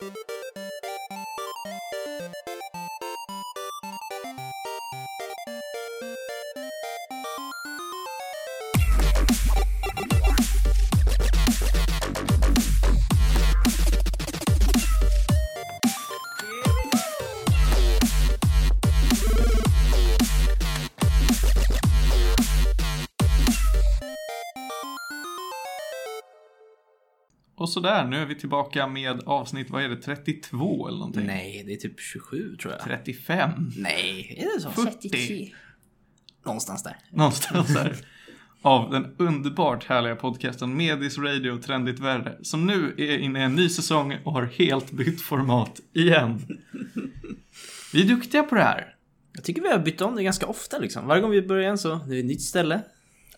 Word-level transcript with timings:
Och 0.00 0.12
sådär, 27.80 28.04
nu 28.04 28.16
är 28.22 28.26
vi 28.26 28.34
tillbaka 28.34 28.86
med 28.86 29.20
avsnitt, 29.26 29.70
vad 29.70 29.82
är 29.84 29.88
det, 29.88 29.96
32 29.96 30.88
eller 30.88 30.98
någonting? 30.98 31.26
Nej, 31.26 31.62
det 31.66 31.72
är 31.72 31.76
typ 31.76 32.00
27 32.00 32.56
tror 32.56 32.72
jag. 32.72 32.82
35? 32.82 33.50
Nej, 33.76 34.36
är 34.38 34.54
det 34.56 34.60
så? 34.60 34.70
40? 34.70 35.54
Någonstans 36.46 36.82
där. 36.82 36.96
Någonstans 37.10 37.74
där. 37.74 37.96
Av 38.62 38.90
den 38.90 39.14
underbart 39.18 39.84
härliga 39.84 40.16
podcasten 40.16 40.76
Medis 40.76 41.18
Radio 41.18 41.58
Trendigt 41.58 41.98
Värre. 42.00 42.36
Som 42.42 42.66
nu 42.66 42.94
är 42.98 43.18
inne 43.18 43.38
i 43.40 43.42
en 43.42 43.54
ny 43.54 43.68
säsong 43.68 44.16
och 44.24 44.32
har 44.32 44.42
helt 44.44 44.90
bytt 44.92 45.20
format 45.22 45.80
igen. 45.92 46.58
Vi 47.92 48.02
är 48.02 48.08
duktiga 48.08 48.42
på 48.42 48.54
det 48.54 48.62
här. 48.62 48.94
Jag 49.32 49.44
tycker 49.44 49.62
vi 49.62 49.68
har 49.68 49.78
bytt 49.78 50.00
om 50.00 50.16
det 50.16 50.22
ganska 50.22 50.46
ofta 50.46 50.78
liksom. 50.78 51.06
Varje 51.06 51.22
gång 51.22 51.30
vi 51.30 51.42
börjar 51.42 51.62
igen 51.62 51.78
så, 51.78 51.94
det 52.08 52.16
är 52.16 52.18
ett 52.20 52.24
nytt 52.26 52.42
ställe. 52.42 52.80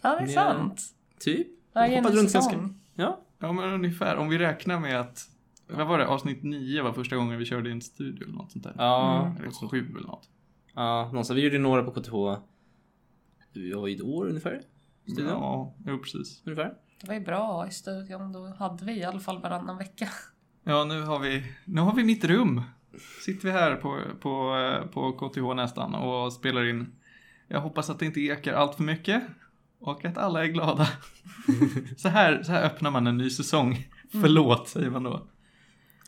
Ja, 0.02 0.16
det 0.18 0.24
är 0.32 0.34
sant. 0.34 0.82
Typ. 1.20 1.46
Varje 1.74 1.96
Hoppat 1.96 2.12
ny 2.12 2.18
runt 2.18 2.30
säsong. 2.30 2.52
ganska- 2.52 2.74
Ja. 2.94 3.20
Ja 3.38 3.52
men 3.52 3.74
ungefär, 3.74 4.16
om 4.16 4.28
vi 4.28 4.38
räknar 4.38 4.80
med 4.80 5.00
att, 5.00 5.28
vad 5.68 5.86
var 5.86 5.98
det, 5.98 6.06
avsnitt 6.06 6.42
9 6.42 6.82
var 6.82 6.92
första 6.92 7.16
gången 7.16 7.38
vi 7.38 7.44
körde 7.44 7.68
i 7.68 7.72
en 7.72 7.80
studio 7.80 8.24
eller 8.24 8.34
något 8.34 8.52
sånt 8.52 8.64
där. 8.64 8.74
Ja. 8.78 9.34
Eller 9.38 9.68
7 9.68 9.90
eller 9.96 10.06
något. 10.06 10.28
Ja, 10.74 11.04
någonstans. 11.04 11.38
Vi 11.38 11.44
gjorde 11.44 11.58
några 11.58 11.82
på 11.82 11.90
KTH. 11.90 12.42
Vi 13.52 13.72
var 13.72 13.88
i 13.88 13.94
ett 13.94 14.02
år 14.02 14.28
ungefär. 14.28 14.60
Studion. 15.02 15.26
Ja, 15.28 15.74
jo 15.86 15.98
precis. 15.98 16.42
Ungefär. 16.46 16.74
Det 17.00 17.06
var 17.06 17.14
ju 17.14 17.20
bra 17.20 17.66
i 17.68 17.70
studion. 17.70 18.32
Då 18.32 18.46
hade 18.58 18.84
vi 18.84 18.92
i 18.92 19.04
alla 19.04 19.20
fall 19.20 19.40
varannan 19.40 19.78
vecka. 19.78 20.08
Ja, 20.64 20.84
nu 20.84 21.02
har 21.02 21.18
vi, 21.18 21.44
nu 21.64 21.80
har 21.80 21.94
vi 21.94 22.04
mitt 22.04 22.24
rum. 22.24 22.62
Sitter 23.24 23.48
vi 23.48 23.52
här 23.52 23.76
på, 23.76 24.00
på, 24.20 24.56
eh, 24.56 24.90
på 24.90 25.12
KTH 25.12 25.54
nästan 25.54 25.94
och 25.94 26.32
spelar 26.32 26.64
in. 26.64 26.92
Jag 27.48 27.60
hoppas 27.60 27.90
att 27.90 27.98
det 27.98 28.06
inte 28.06 28.20
ekar 28.20 28.52
allt 28.52 28.74
för 28.74 28.82
mycket. 28.82 29.22
Och 29.80 30.04
att 30.04 30.18
alla 30.18 30.44
är 30.44 30.48
glada. 30.48 30.88
så, 31.96 32.08
här, 32.08 32.42
så 32.42 32.52
här 32.52 32.62
öppnar 32.64 32.90
man 32.90 33.06
en 33.06 33.16
ny 33.18 33.30
säsong. 33.30 33.86
Förlåt, 34.12 34.68
säger 34.68 34.90
man 34.90 35.02
då. 35.02 35.26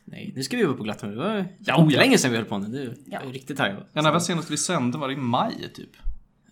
Nej, 0.05 0.33
nu 0.37 0.43
ska 0.43 0.57
vi 0.57 0.65
vara 0.65 0.77
på 0.77 0.83
glatt 0.83 1.01
humör. 1.01 1.15
Det 1.15 1.19
var 1.23 1.47
Ja, 1.59 1.89
ja, 1.91 1.99
länge 1.99 2.19
sedan 2.19 2.31
vi 2.31 2.37
höll 2.37 2.47
på 2.47 2.59
nu. 2.59 2.69
Det 2.69 2.83
är 2.83 2.95
Ja. 3.07 3.21
riktigt 3.33 3.57
taggad. 3.57 3.85
Ja, 3.93 4.03
när 4.03 4.13
var 4.13 4.21
senast 4.21 4.51
vi 4.51 4.57
sände? 4.57 4.99
Var 4.99 5.09
det 5.09 5.15
i 5.15 5.17
maj 5.17 5.71
typ? 5.75 5.91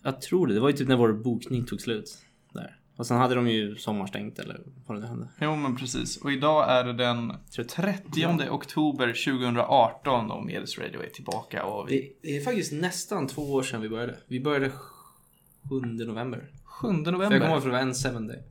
Jag 0.03 0.21
tror 0.21 0.47
det. 0.47 0.53
Det 0.53 0.59
var 0.59 0.69
ju 0.69 0.75
typ 0.75 0.87
när 0.87 0.95
vår 0.95 1.13
bokning 1.13 1.65
tog 1.65 1.81
slut. 1.81 2.17
Där. 2.53 2.75
Och 2.95 3.07
sen 3.07 3.17
hade 3.17 3.35
de 3.35 3.47
ju 3.49 3.75
sommarstängt 3.75 4.39
eller 4.39 4.61
vad 4.85 4.97
det 4.97 5.01
nu 5.01 5.07
hände. 5.07 5.27
Jo, 5.41 5.55
men 5.55 5.75
precis. 5.75 6.17
Och 6.17 6.31
idag 6.31 6.71
är 6.71 6.83
det 6.83 6.93
den 6.93 7.33
30 7.75 8.49
oktober 8.49 9.07
2018 9.07 10.31
och 10.31 10.45
Medis 10.45 10.77
Radio 10.79 11.03
är 11.03 11.09
tillbaka. 11.09 11.63
Och 11.65 11.89
vi... 11.89 12.15
Det, 12.21 12.29
det 12.29 12.37
är 12.37 12.41
faktiskt 12.41 12.73
nästan 12.73 13.27
två 13.27 13.53
år 13.53 13.63
sedan 13.63 13.81
vi 13.81 13.89
började. 13.89 14.15
Vi 14.27 14.39
började 14.39 14.69
7 14.69 15.79
november. 15.81 16.49
7 16.79 16.87
För 16.87 16.95
jag 16.95 17.05
kommer 17.05 17.11
november. 17.11 17.49
ihåg 17.49 17.61
för 17.61 17.69
det 17.69 17.75
var 17.75 17.81
en 17.81 17.95
seven 17.95 18.27
day. 18.27 18.43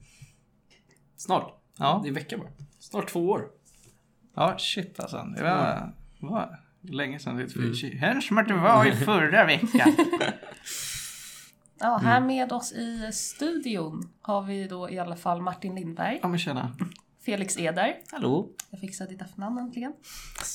Snart. 1.17 1.63
Ja. 1.79 2.01
Det 2.03 2.07
är 2.07 2.09
en 2.09 2.15
vecka 2.15 2.39
bara. 2.39 2.49
Snart 2.79 3.09
två 3.09 3.29
år. 3.29 3.49
Ja, 4.35 4.59
shit 4.59 5.01
alltså. 5.01 5.33
Det 5.37 5.43
var, 5.43 5.93
var 6.21 6.59
länge 6.81 7.19
sedan. 7.19 7.37
Det 7.37 7.57
mm. 7.57 7.99
Hör 7.99 8.21
som 8.21 8.39
att 8.39 8.49
det 8.49 8.55
var 8.55 8.87
i 8.87 8.93
förra 8.93 9.45
veckan. 9.45 9.93
Ja, 11.81 11.97
här 11.97 12.21
med 12.21 12.53
oss 12.53 12.73
i 12.73 13.11
studion 13.13 14.09
har 14.21 14.43
vi 14.43 14.69
då 14.69 14.91
i 14.91 14.99
alla 14.99 15.17
fall 15.17 15.43
Martin 15.43 15.75
Lindberg, 15.75 16.19
ja, 16.23 16.29
men 16.29 16.39
tjena. 16.39 16.73
Felix 17.25 17.59
Eder, 17.59 17.97
Hallå? 18.13 18.51
jag 18.71 18.81
fixade 18.81 19.11
ditt 19.11 19.23
efternamn 19.23 19.59
äntligen, 19.59 19.93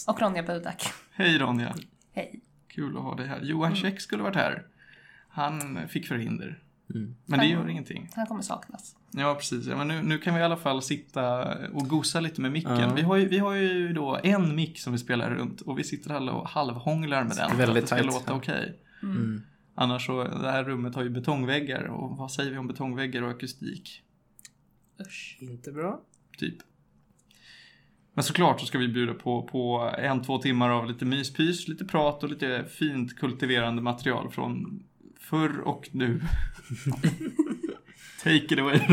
och 0.07 0.21
Ronja 0.21 0.43
Budak. 0.43 0.83
Hej 1.11 1.37
Ronja. 1.37 1.75
Hej. 2.13 2.41
Kul 2.67 2.97
att 2.97 3.03
ha 3.03 3.15
dig 3.15 3.27
här. 3.27 3.41
Johan 3.41 3.75
Käck 3.75 4.01
skulle 4.01 4.23
varit 4.23 4.35
här. 4.35 4.65
Han 5.27 5.87
fick 5.87 6.07
förhinder. 6.07 6.63
Mm. 6.95 7.15
Men 7.25 7.39
det 7.39 7.45
gör 7.45 7.69
ingenting. 7.69 8.09
Han 8.15 8.25
kommer 8.25 8.41
saknas. 8.41 8.95
Ja, 9.11 9.35
precis. 9.35 9.67
Ja, 9.67 9.77
men 9.77 9.87
nu, 9.87 10.01
nu 10.03 10.17
kan 10.17 10.33
vi 10.33 10.39
i 10.39 10.43
alla 10.43 10.57
fall 10.57 10.81
sitta 10.81 11.53
och 11.67 11.87
gosa 11.87 12.19
lite 12.19 12.41
med 12.41 12.51
micken. 12.51 12.79
Ja. 12.79 12.93
Vi, 12.93 13.01
har 13.01 13.15
ju, 13.15 13.27
vi 13.27 13.37
har 13.37 13.53
ju 13.53 13.93
då 13.93 14.19
en 14.23 14.55
mick 14.55 14.79
som 14.79 14.93
vi 14.93 14.99
spelar 14.99 15.29
runt 15.29 15.61
och 15.61 15.79
vi 15.79 15.83
sitter 15.83 16.13
alla 16.13 16.31
och 16.31 16.49
halvhånglar 16.49 17.23
med 17.23 17.37
den. 17.37 17.49
för 17.49 17.57
Väldigt 17.57 17.83
att 17.83 17.83
det 17.83 17.87
ska 17.87 17.95
tajt, 17.95 18.05
låta 18.05 18.31
ja. 18.31 18.37
okej. 18.37 18.79
Mm. 19.03 19.41
Annars 19.75 20.05
så, 20.05 20.23
det 20.23 20.51
här 20.51 20.63
rummet 20.63 20.95
har 20.95 21.03
ju 21.03 21.09
betongväggar 21.09 21.83
och 21.83 22.17
vad 22.17 22.31
säger 22.31 22.51
vi 22.51 22.57
om 22.57 22.67
betongväggar 22.67 23.21
och 23.21 23.29
akustik? 23.29 24.01
Usch. 25.01 25.37
Inte 25.41 25.71
bra. 25.71 26.01
Typ. 26.37 26.57
Men 28.13 28.23
såklart 28.23 28.59
så 28.59 28.65
ska 28.65 28.77
vi 28.77 28.87
bjuda 28.87 29.13
på, 29.13 29.41
på 29.43 29.91
en, 29.97 30.21
två 30.21 30.37
timmar 30.37 30.69
av 30.69 30.87
lite 30.87 31.05
myspys, 31.05 31.67
lite 31.67 31.85
prat 31.85 32.23
och 32.23 32.29
lite 32.29 32.65
fint 32.69 33.15
kultiverande 33.15 33.81
material 33.81 34.31
från 34.31 34.83
förr 35.33 35.59
och 35.59 35.89
nu. 35.91 36.19
Take 38.23 38.35
it 38.35 38.59
away. 38.59 38.79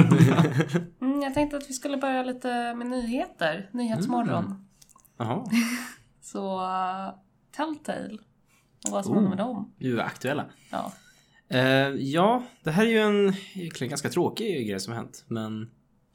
Mm, 1.00 1.22
jag 1.22 1.34
tänkte 1.34 1.56
att 1.56 1.70
vi 1.70 1.72
skulle 1.72 1.96
börja 1.96 2.22
lite 2.22 2.74
med 2.74 2.86
nyheter, 2.86 3.70
Nyhetsmorgon. 3.72 4.66
Jaha. 5.16 5.44
Så 6.22 6.60
uh, 6.60 7.14
Telltale, 7.56 8.18
och 8.86 8.92
vad 8.92 9.04
som 9.04 9.14
händer 9.14 9.28
med 9.28 9.38
dem. 9.38 9.72
Du 9.78 10.00
är 10.00 10.04
aktuella. 10.04 10.46
Ja. 10.70 10.92
Eh, 11.48 11.60
ja, 11.98 12.42
det 12.64 12.70
här 12.70 12.86
är 12.86 12.90
ju 12.90 12.98
en 12.98 13.34
egentligen 13.54 13.88
ganska 13.88 14.08
tråkig 14.08 14.68
grej 14.68 14.80
som 14.80 14.92
har 14.92 15.00
hänt. 15.00 15.24
Men... 15.28 15.70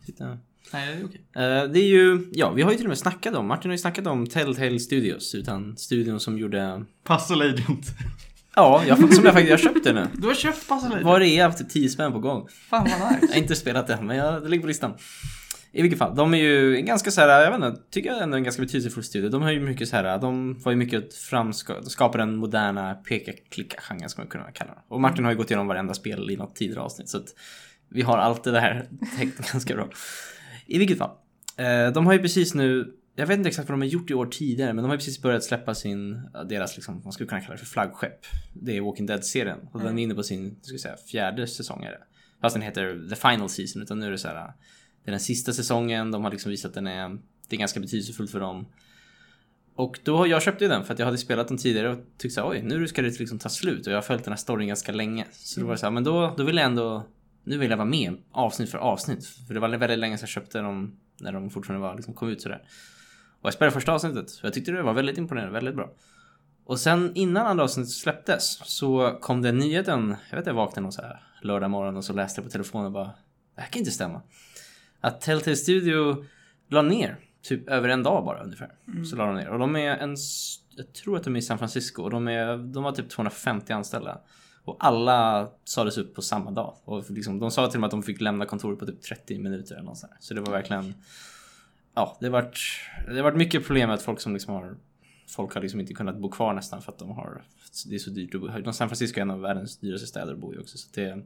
Titta. 0.05 0.37
Nej, 0.73 0.95
det 0.95 1.01
är 1.01 1.05
okej. 1.05 1.25
Eh, 1.35 1.71
det 1.71 1.79
är 1.79 1.87
ju, 1.87 2.31
ja 2.33 2.51
vi 2.51 2.61
har 2.61 2.71
ju 2.71 2.77
till 2.77 2.85
och 2.85 2.89
med 2.89 2.97
snackat 2.97 3.35
om, 3.35 3.47
Martin 3.47 3.71
har 3.71 3.73
ju 3.73 3.77
snackat 3.77 4.07
om 4.07 4.27
Telltale 4.27 4.79
Studios. 4.79 5.35
Utan 5.35 5.77
studion 5.77 6.19
som 6.19 6.37
gjorde... 6.37 6.85
Puzzle 7.03 7.49
Agent. 7.49 7.85
Ja, 8.55 8.83
jag, 8.87 8.97
som 8.97 9.25
jag 9.25 9.33
faktiskt, 9.33 9.49
jag 9.49 9.59
köpte 9.59 9.93
nu. 9.93 10.07
Du 10.13 10.27
har 10.27 10.33
köpt 10.35 10.69
Puzzle? 10.69 11.03
Var 11.03 11.19
det 11.19 11.27
är 11.27 11.49
efter 11.49 11.63
10 11.63 11.89
spänn 11.89 12.11
på 12.11 12.19
gång. 12.19 12.47
Fan 12.69 12.83
vad 12.83 12.91
Jag 12.91 12.97
har 12.97 13.21
nice. 13.21 13.37
inte 13.37 13.55
spelat 13.55 13.87
det, 13.87 14.01
men 14.01 14.17
jag, 14.17 14.43
det 14.43 14.49
ligger 14.49 14.61
på 14.61 14.67
listan. 14.67 14.93
I 15.71 15.81
vilket 15.81 15.99
fall, 15.99 16.15
de 16.15 16.33
är 16.33 16.37
ju 16.37 16.81
ganska 16.81 17.11
så 17.11 17.21
här, 17.21 17.41
jag 17.41 17.51
vet 17.51 17.67
inte, 17.67 17.81
tycker 17.91 18.09
jag 18.09 18.21
ändå 18.23 18.35
är 18.35 18.37
en 18.37 18.43
ganska 18.43 18.61
betydelsefull 18.61 19.03
studio. 19.03 19.29
De 19.29 19.41
har 19.41 19.51
ju 19.51 19.59
mycket 19.59 19.89
så 19.89 19.95
här, 19.95 20.17
de 20.17 20.59
var 20.59 20.71
ju 20.71 20.75
mycket 20.75 21.07
att 21.07 21.13
framska, 21.13 21.83
skapa 21.83 22.17
den 22.17 22.35
moderna 22.35 22.93
peka-klicka-genren 22.93 24.09
ska 24.09 24.21
man 24.21 24.29
kunna 24.29 24.51
kalla 24.51 24.71
det. 24.71 24.79
Och 24.87 25.01
Martin 25.01 25.23
har 25.25 25.31
ju 25.31 25.37
gått 25.37 25.51
igenom 25.51 25.67
varenda 25.67 25.93
spel 25.93 26.31
i 26.31 26.37
något 26.37 26.55
tidigare 26.55 26.81
avsnitt 26.81 27.09
så 27.09 27.17
att 27.17 27.27
vi 27.89 28.01
har 28.01 28.17
allt 28.17 28.43
det 28.43 28.59
här 28.59 28.85
täckt 29.17 29.51
ganska 29.51 29.75
bra. 29.75 29.89
I 30.65 30.77
vilket 30.77 30.97
fall, 30.97 31.11
eh, 31.57 31.93
de 31.93 32.05
har 32.05 32.13
ju 32.13 32.19
precis 32.19 32.53
nu, 32.53 32.87
jag 33.15 33.27
vet 33.27 33.37
inte 33.37 33.49
exakt 33.49 33.69
vad 33.69 33.73
de 33.73 33.81
har 33.81 33.87
gjort 33.87 34.11
i 34.11 34.13
år 34.13 34.25
tidigare, 34.25 34.73
men 34.73 34.83
de 34.83 34.89
har 34.89 34.97
precis 34.97 35.21
börjat 35.21 35.43
släppa 35.43 35.75
sin, 35.75 36.29
deras 36.49 36.75
liksom, 36.75 37.01
man 37.03 37.13
skulle 37.13 37.29
kunna 37.29 37.41
kalla 37.41 37.53
det 37.53 37.59
för 37.59 37.65
flaggskepp. 37.65 38.25
Det 38.53 38.77
är 38.77 38.81
Walking 38.81 39.05
Dead-serien 39.05 39.59
och 39.71 39.79
den 39.79 39.99
är 39.99 40.03
inne 40.03 40.15
på 40.15 40.23
sin, 40.23 40.59
ska 40.61 40.77
säga, 40.77 40.97
fjärde 40.97 41.47
säsong 41.47 41.83
är 41.83 41.91
det. 41.91 42.01
Fast 42.41 42.55
den 42.55 42.61
heter 42.61 43.09
The 43.09 43.15
Final 43.15 43.49
Season, 43.49 43.81
utan 43.81 43.99
nu 43.99 44.05
är 44.05 44.11
det 44.11 44.17
så 44.17 44.27
här, 44.27 44.35
det 45.03 45.09
är 45.09 45.11
den 45.11 45.19
sista 45.19 45.53
säsongen, 45.53 46.11
de 46.11 46.23
har 46.23 46.31
liksom 46.31 46.51
visat 46.51 46.69
att 46.69 46.75
den 46.75 46.87
är, 46.87 47.09
det 47.49 47.55
är 47.55 47.59
ganska 47.59 47.79
betydelsefullt 47.79 48.31
för 48.31 48.39
dem. 48.39 48.65
Och 49.75 49.99
då, 50.03 50.27
jag 50.27 50.41
köpte 50.43 50.63
ju 50.63 50.69
den 50.69 50.83
för 50.83 50.93
att 50.93 50.99
jag 50.99 51.05
hade 51.05 51.17
spelat 51.17 51.47
den 51.47 51.57
tidigare 51.57 51.89
och 51.89 51.99
tyckte 52.17 52.35
så 52.35 52.41
här, 52.41 52.49
oj, 52.49 52.61
nu 52.61 52.87
ska 52.87 53.01
det 53.01 53.19
liksom 53.19 53.39
ta 53.39 53.49
slut 53.49 53.87
och 53.87 53.93
jag 53.93 53.97
har 53.97 54.01
följt 54.01 54.23
den 54.23 54.31
här 54.31 54.37
storyn 54.37 54.67
ganska 54.67 54.91
länge. 54.91 55.25
Så 55.31 55.59
då 55.59 55.65
var 55.65 55.73
det 55.73 55.79
så 55.79 55.85
här, 55.85 55.91
men 55.91 56.03
då, 56.03 56.33
då 56.37 56.43
vill 56.43 56.55
jag 56.55 56.65
ändå, 56.65 57.07
nu 57.43 57.57
vill 57.57 57.69
jag 57.69 57.77
vara 57.77 57.87
med 57.87 58.17
avsnitt 58.31 58.69
för 58.69 58.77
avsnitt. 58.77 59.25
För 59.25 59.53
det 59.53 59.59
var 59.59 59.69
väldigt 59.69 59.99
länge 59.99 60.17
sedan 60.17 60.23
jag 60.23 60.29
köpte 60.29 60.59
dem 60.59 60.99
när 61.19 61.31
de 61.31 61.49
fortfarande 61.49 61.87
var, 61.87 61.95
liksom, 61.95 62.13
kom 62.13 62.29
ut 62.29 62.41
sådär. 62.41 62.61
Och 63.45 63.47
jag 63.47 63.53
spelade 63.53 63.73
första 63.73 63.91
avsnittet 63.91 64.31
och 64.39 64.45
jag 64.45 64.53
tyckte 64.53 64.71
det 64.71 64.83
var 64.83 64.93
väldigt 64.93 65.17
imponerande, 65.17 65.53
väldigt 65.53 65.75
bra. 65.75 65.89
Och 66.63 66.79
sen 66.79 67.11
innan 67.15 67.45
andra 67.45 67.63
avsnittet 67.63 67.91
släpptes 67.91 68.59
så 68.63 69.17
kom 69.21 69.41
det 69.41 69.49
en 69.49 69.57
nyhet 69.57 69.87
en, 69.87 70.15
jag 70.29 70.37
vet 70.37 70.45
jag 70.45 70.53
vaknade 70.53 70.81
någon 70.81 70.91
så 70.91 71.01
här 71.01 71.23
lördag 71.41 71.69
morgon 71.69 71.97
och 71.97 72.05
så 72.05 72.13
läste 72.13 72.41
jag 72.41 72.45
på 72.45 72.51
telefonen 72.51 72.85
och 72.85 72.91
bara, 72.91 73.11
det 73.55 73.61
här 73.61 73.67
kan 73.67 73.79
inte 73.79 73.91
stämma. 73.91 74.21
Att 75.01 75.21
Telltale 75.21 75.55
Studio 75.55 76.25
la 76.69 76.81
ner, 76.81 77.17
typ 77.41 77.69
över 77.69 77.89
en 77.89 78.03
dag 78.03 78.25
bara 78.25 78.43
ungefär. 78.43 78.71
Så 79.09 79.15
la 79.15 79.25
de 79.25 79.35
ner. 79.35 79.49
Och 79.49 79.59
de 79.59 79.75
är 79.75 79.97
en, 79.97 80.15
jag 80.75 80.93
tror 80.93 81.17
att 81.17 81.23
de 81.23 81.35
är 81.35 81.39
i 81.39 81.41
San 81.41 81.57
Francisco 81.57 82.03
och 82.03 82.09
de, 82.09 82.27
är, 82.27 82.57
de 82.57 82.83
var 82.83 82.91
typ 82.91 83.09
250 83.09 83.73
anställda. 83.73 84.21
Och 84.63 84.77
alla 84.79 85.49
sades 85.63 85.97
upp 85.97 86.15
på 86.15 86.21
samma 86.21 86.51
dag. 86.51 86.75
Och 86.85 87.11
liksom, 87.11 87.39
de 87.39 87.51
sa 87.51 87.67
till 87.67 87.77
och 87.77 87.81
med 87.81 87.87
att 87.87 87.91
de 87.91 88.03
fick 88.03 88.21
lämna 88.21 88.45
kontoret 88.45 88.79
på 88.79 88.85
typ 88.85 89.01
30 89.01 89.39
minuter 89.39 89.75
eller 89.75 89.85
något 89.85 89.97
sånt. 89.97 90.13
Så 90.19 90.33
det 90.33 90.41
var 90.41 90.51
verkligen... 90.51 90.93
Ja, 91.95 92.17
det 92.19 92.25
har 92.25 92.31
varit, 92.31 92.59
det 93.07 93.15
har 93.15 93.23
varit 93.23 93.37
mycket 93.37 93.65
problem 93.65 93.89
med 93.89 93.93
att 93.93 94.01
folk 94.01 94.19
som 94.19 94.33
liksom 94.33 94.53
har... 94.53 94.75
Folk 95.27 95.53
har 95.53 95.61
liksom 95.61 95.79
inte 95.79 95.93
kunnat 95.93 96.17
bo 96.17 96.29
kvar 96.29 96.53
nästan 96.53 96.81
för 96.81 96.91
att 96.91 96.99
de 96.99 97.11
har... 97.11 97.43
Det 97.89 97.95
är 97.95 97.99
så 97.99 98.09
dyrt 98.09 98.35
att 98.35 98.41
bo. 98.41 98.73
San 98.73 98.89
Francisco 98.89 99.19
är 99.19 99.21
en 99.21 99.31
av 99.31 99.41
världens 99.41 99.77
dyraste 99.77 100.07
städer 100.07 100.33
att 100.33 100.39
bo 100.39 100.53
i 100.53 100.57
också. 100.57 100.77
Så 100.77 100.89
det, 100.93 101.23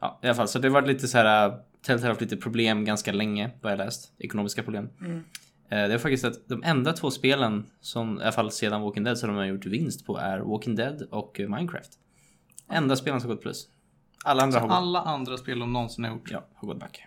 ja, 0.00 0.20
i 0.22 0.26
alla 0.26 0.34
fall. 0.34 0.48
Så 0.48 0.58
det 0.58 0.68
har 0.68 0.72
varit 0.72 0.88
lite 0.88 1.08
så 1.08 1.18
här... 1.18 1.58
Telltale 1.82 2.06
har 2.06 2.08
haft 2.08 2.20
lite 2.20 2.36
problem 2.36 2.84
ganska 2.84 3.12
länge, 3.12 3.50
vad 3.60 3.72
jag 3.72 3.78
läst. 3.78 4.12
Ekonomiska 4.18 4.62
problem. 4.62 4.88
det 5.68 5.76
är 5.76 5.98
faktiskt 5.98 6.24
att 6.24 6.48
de 6.48 6.62
enda 6.62 6.92
två 6.92 7.10
spelen 7.10 7.66
som, 7.80 8.18
i 8.18 8.22
alla 8.22 8.32
fall 8.32 8.50
sedan 8.50 8.82
Walking 8.82 9.04
Dead, 9.04 9.18
som 9.18 9.28
de 9.28 9.36
har 9.36 9.44
gjort 9.44 9.66
vinst 9.66 10.06
på 10.06 10.18
är 10.18 10.38
Walking 10.38 10.76
Dead 10.76 11.02
och 11.10 11.40
eh, 11.40 11.48
Minecraft. 11.48 11.90
Enda 12.68 12.96
spelen 12.96 13.20
som 13.20 13.30
gått 13.30 13.42
plus. 13.42 13.68
Alla 14.24 14.42
andra 14.42 14.60
har 14.60 14.68
gått, 14.68 14.76
Alla 14.76 15.00
andra 15.00 15.36
spel 15.36 15.58
de 15.58 15.72
någonsin 15.72 16.04
har 16.04 16.12
gjort. 16.12 16.30
ja, 16.30 16.44
har 16.54 16.68
gått 16.68 16.80
back. 16.80 17.06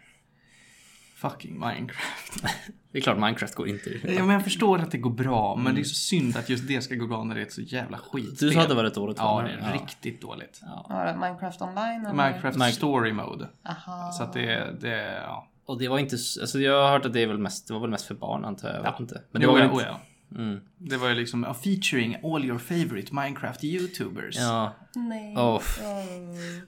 Fucking 1.29 1.59
Minecraft. 1.59 2.43
Det 2.91 2.99
är 2.99 3.03
klart 3.03 3.17
Minecraft 3.17 3.55
går 3.55 3.67
inte. 3.67 3.89
Ja, 4.03 4.25
men 4.25 4.29
jag 4.29 4.43
förstår 4.43 4.79
att 4.79 4.91
det 4.91 4.97
går 4.97 5.09
bra, 5.09 5.55
men 5.55 5.75
det 5.75 5.81
är 5.81 5.83
så 5.83 5.95
synd 5.95 6.37
att 6.37 6.49
just 6.49 6.67
det 6.67 6.81
ska 6.81 6.95
gå 6.95 7.07
bra 7.07 7.23
när 7.23 7.35
det 7.35 7.41
är 7.41 7.45
ett 7.45 7.53
så 7.53 7.61
jävla 7.61 7.97
skitspel. 7.97 8.49
Du 8.49 8.55
sa 8.55 8.61
att 8.61 8.69
det 8.69 8.75
var 8.75 8.83
rätt 8.83 8.95
dåligt 8.95 9.17
Ja, 9.19 9.41
det 9.41 9.65
är 9.65 9.73
riktigt 9.73 10.21
dåligt. 10.21 10.61
Ja. 10.61 10.85
Var 10.89 11.05
det 11.05 11.17
Minecraft 11.17 11.61
online? 11.61 12.05
Eller? 12.05 12.13
Minecraft 12.13 12.57
Minecraft. 12.57 12.75
Story 12.75 13.13
Mode. 13.13 13.47
Aha. 13.69 14.11
Så 14.11 14.23
att 14.23 14.33
det, 14.33 14.75
det, 14.81 15.21
ja. 15.23 15.47
Och 15.65 15.79
det 15.79 15.87
var 15.87 15.99
inte, 15.99 16.15
alltså 16.41 16.59
jag 16.59 16.83
har 16.83 16.91
hört 16.91 17.05
att 17.05 17.13
det 17.13 17.23
är 17.23 17.27
väl 17.27 17.37
mest, 17.37 17.67
det 17.67 17.73
var 17.73 17.81
väl 17.81 17.89
mest 17.89 18.05
för 18.05 18.15
barn 18.15 18.45
antar 18.45 18.67
jag. 18.67 18.77
Jag 18.77 18.83
vet 18.83 18.91
Ja. 18.97 19.01
inte. 19.01 19.21
Men 19.31 19.41
det 19.41 19.47
det 19.47 19.53
var 19.53 19.59
väl 19.59 19.69
oh, 19.69 19.73
inte... 19.73 19.85
ja. 19.85 19.99
Mm. 20.37 20.59
Det 20.77 20.97
var 20.97 21.09
ju 21.09 21.15
liksom 21.15 21.45
uh, 21.45 21.53
featuring 21.53 22.15
all 22.23 22.45
your 22.45 22.59
favorite 22.59 23.15
Minecraft 23.15 23.63
YouTubers. 23.63 24.35
Ja. 24.37 24.73
Nej. 24.95 25.35
Oh. 25.37 25.61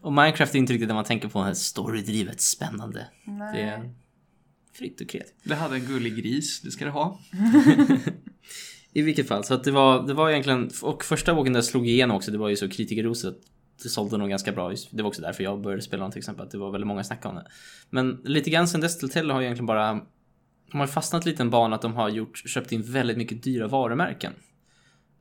Och 0.02 0.14
Minecraft 0.14 0.56
är 0.56 0.60
inte 0.60 0.74
riktigt 0.74 0.88
det 0.88 0.94
man 0.94 1.04
tänker 1.04 1.28
på, 1.28 1.56
storydrivet, 1.56 2.42
spännande. 2.42 3.08
Nej. 3.26 3.54
Det 3.54 3.70
är 3.70 3.94
fritt 4.78 5.02
och 5.02 5.10
kreativt. 5.10 5.36
Det 5.44 5.56
hade 5.56 5.76
en 5.76 5.86
gullig 5.86 6.16
gris, 6.16 6.62
det 6.62 6.72
ska 6.72 6.86
det 6.86 6.92
ha. 6.92 7.20
I 8.94 9.02
vilket 9.02 9.28
fall, 9.28 9.44
så 9.44 9.54
att 9.54 9.64
det 9.64 9.72
var, 9.72 10.08
det 10.08 10.14
var 10.14 10.30
egentligen, 10.30 10.70
och 10.82 11.04
första 11.04 11.34
Walking 11.34 11.54
Dead 11.54 11.66
slog 11.66 11.88
igenom 11.88 12.16
också, 12.16 12.32
det 12.32 12.38
var 12.38 12.50
ju 12.50 12.56
så 12.56 12.70
kritikerroset. 12.70 13.36
Det 13.84 13.90
sålde 13.90 14.18
nog 14.18 14.30
ganska 14.30 14.52
bra, 14.52 14.74
det 14.92 15.04
var 15.04 15.08
också 15.08 15.22
därför 15.22 15.44
jag 15.44 15.62
började 15.62 15.82
spela 15.82 16.04
dem 16.04 16.12
till 16.12 16.20
exempel, 16.20 16.46
att 16.46 16.52
det 16.52 16.58
var 16.58 16.72
väldigt 16.72 16.88
många 16.88 17.04
snack 17.04 17.26
om 17.26 17.36
det. 17.36 17.48
Men 17.90 18.22
lite 18.24 18.50
grann 18.50 18.68
sen 18.68 18.82
dess, 18.82 19.00
Telltale 19.00 19.34
har 19.34 19.42
egentligen 19.42 19.66
bara, 19.66 20.00
de 20.72 20.80
har 20.80 20.88
fastnat 20.88 21.26
lite 21.26 21.42
i 21.42 21.46
en 21.46 21.50
bana 21.50 21.76
att 21.76 21.82
de 21.82 21.94
har 21.94 22.10
gjort, 22.10 22.38
köpt 22.38 22.72
in 22.72 22.82
väldigt 22.82 23.18
mycket 23.18 23.44
dyra 23.44 23.68
varumärken. 23.68 24.34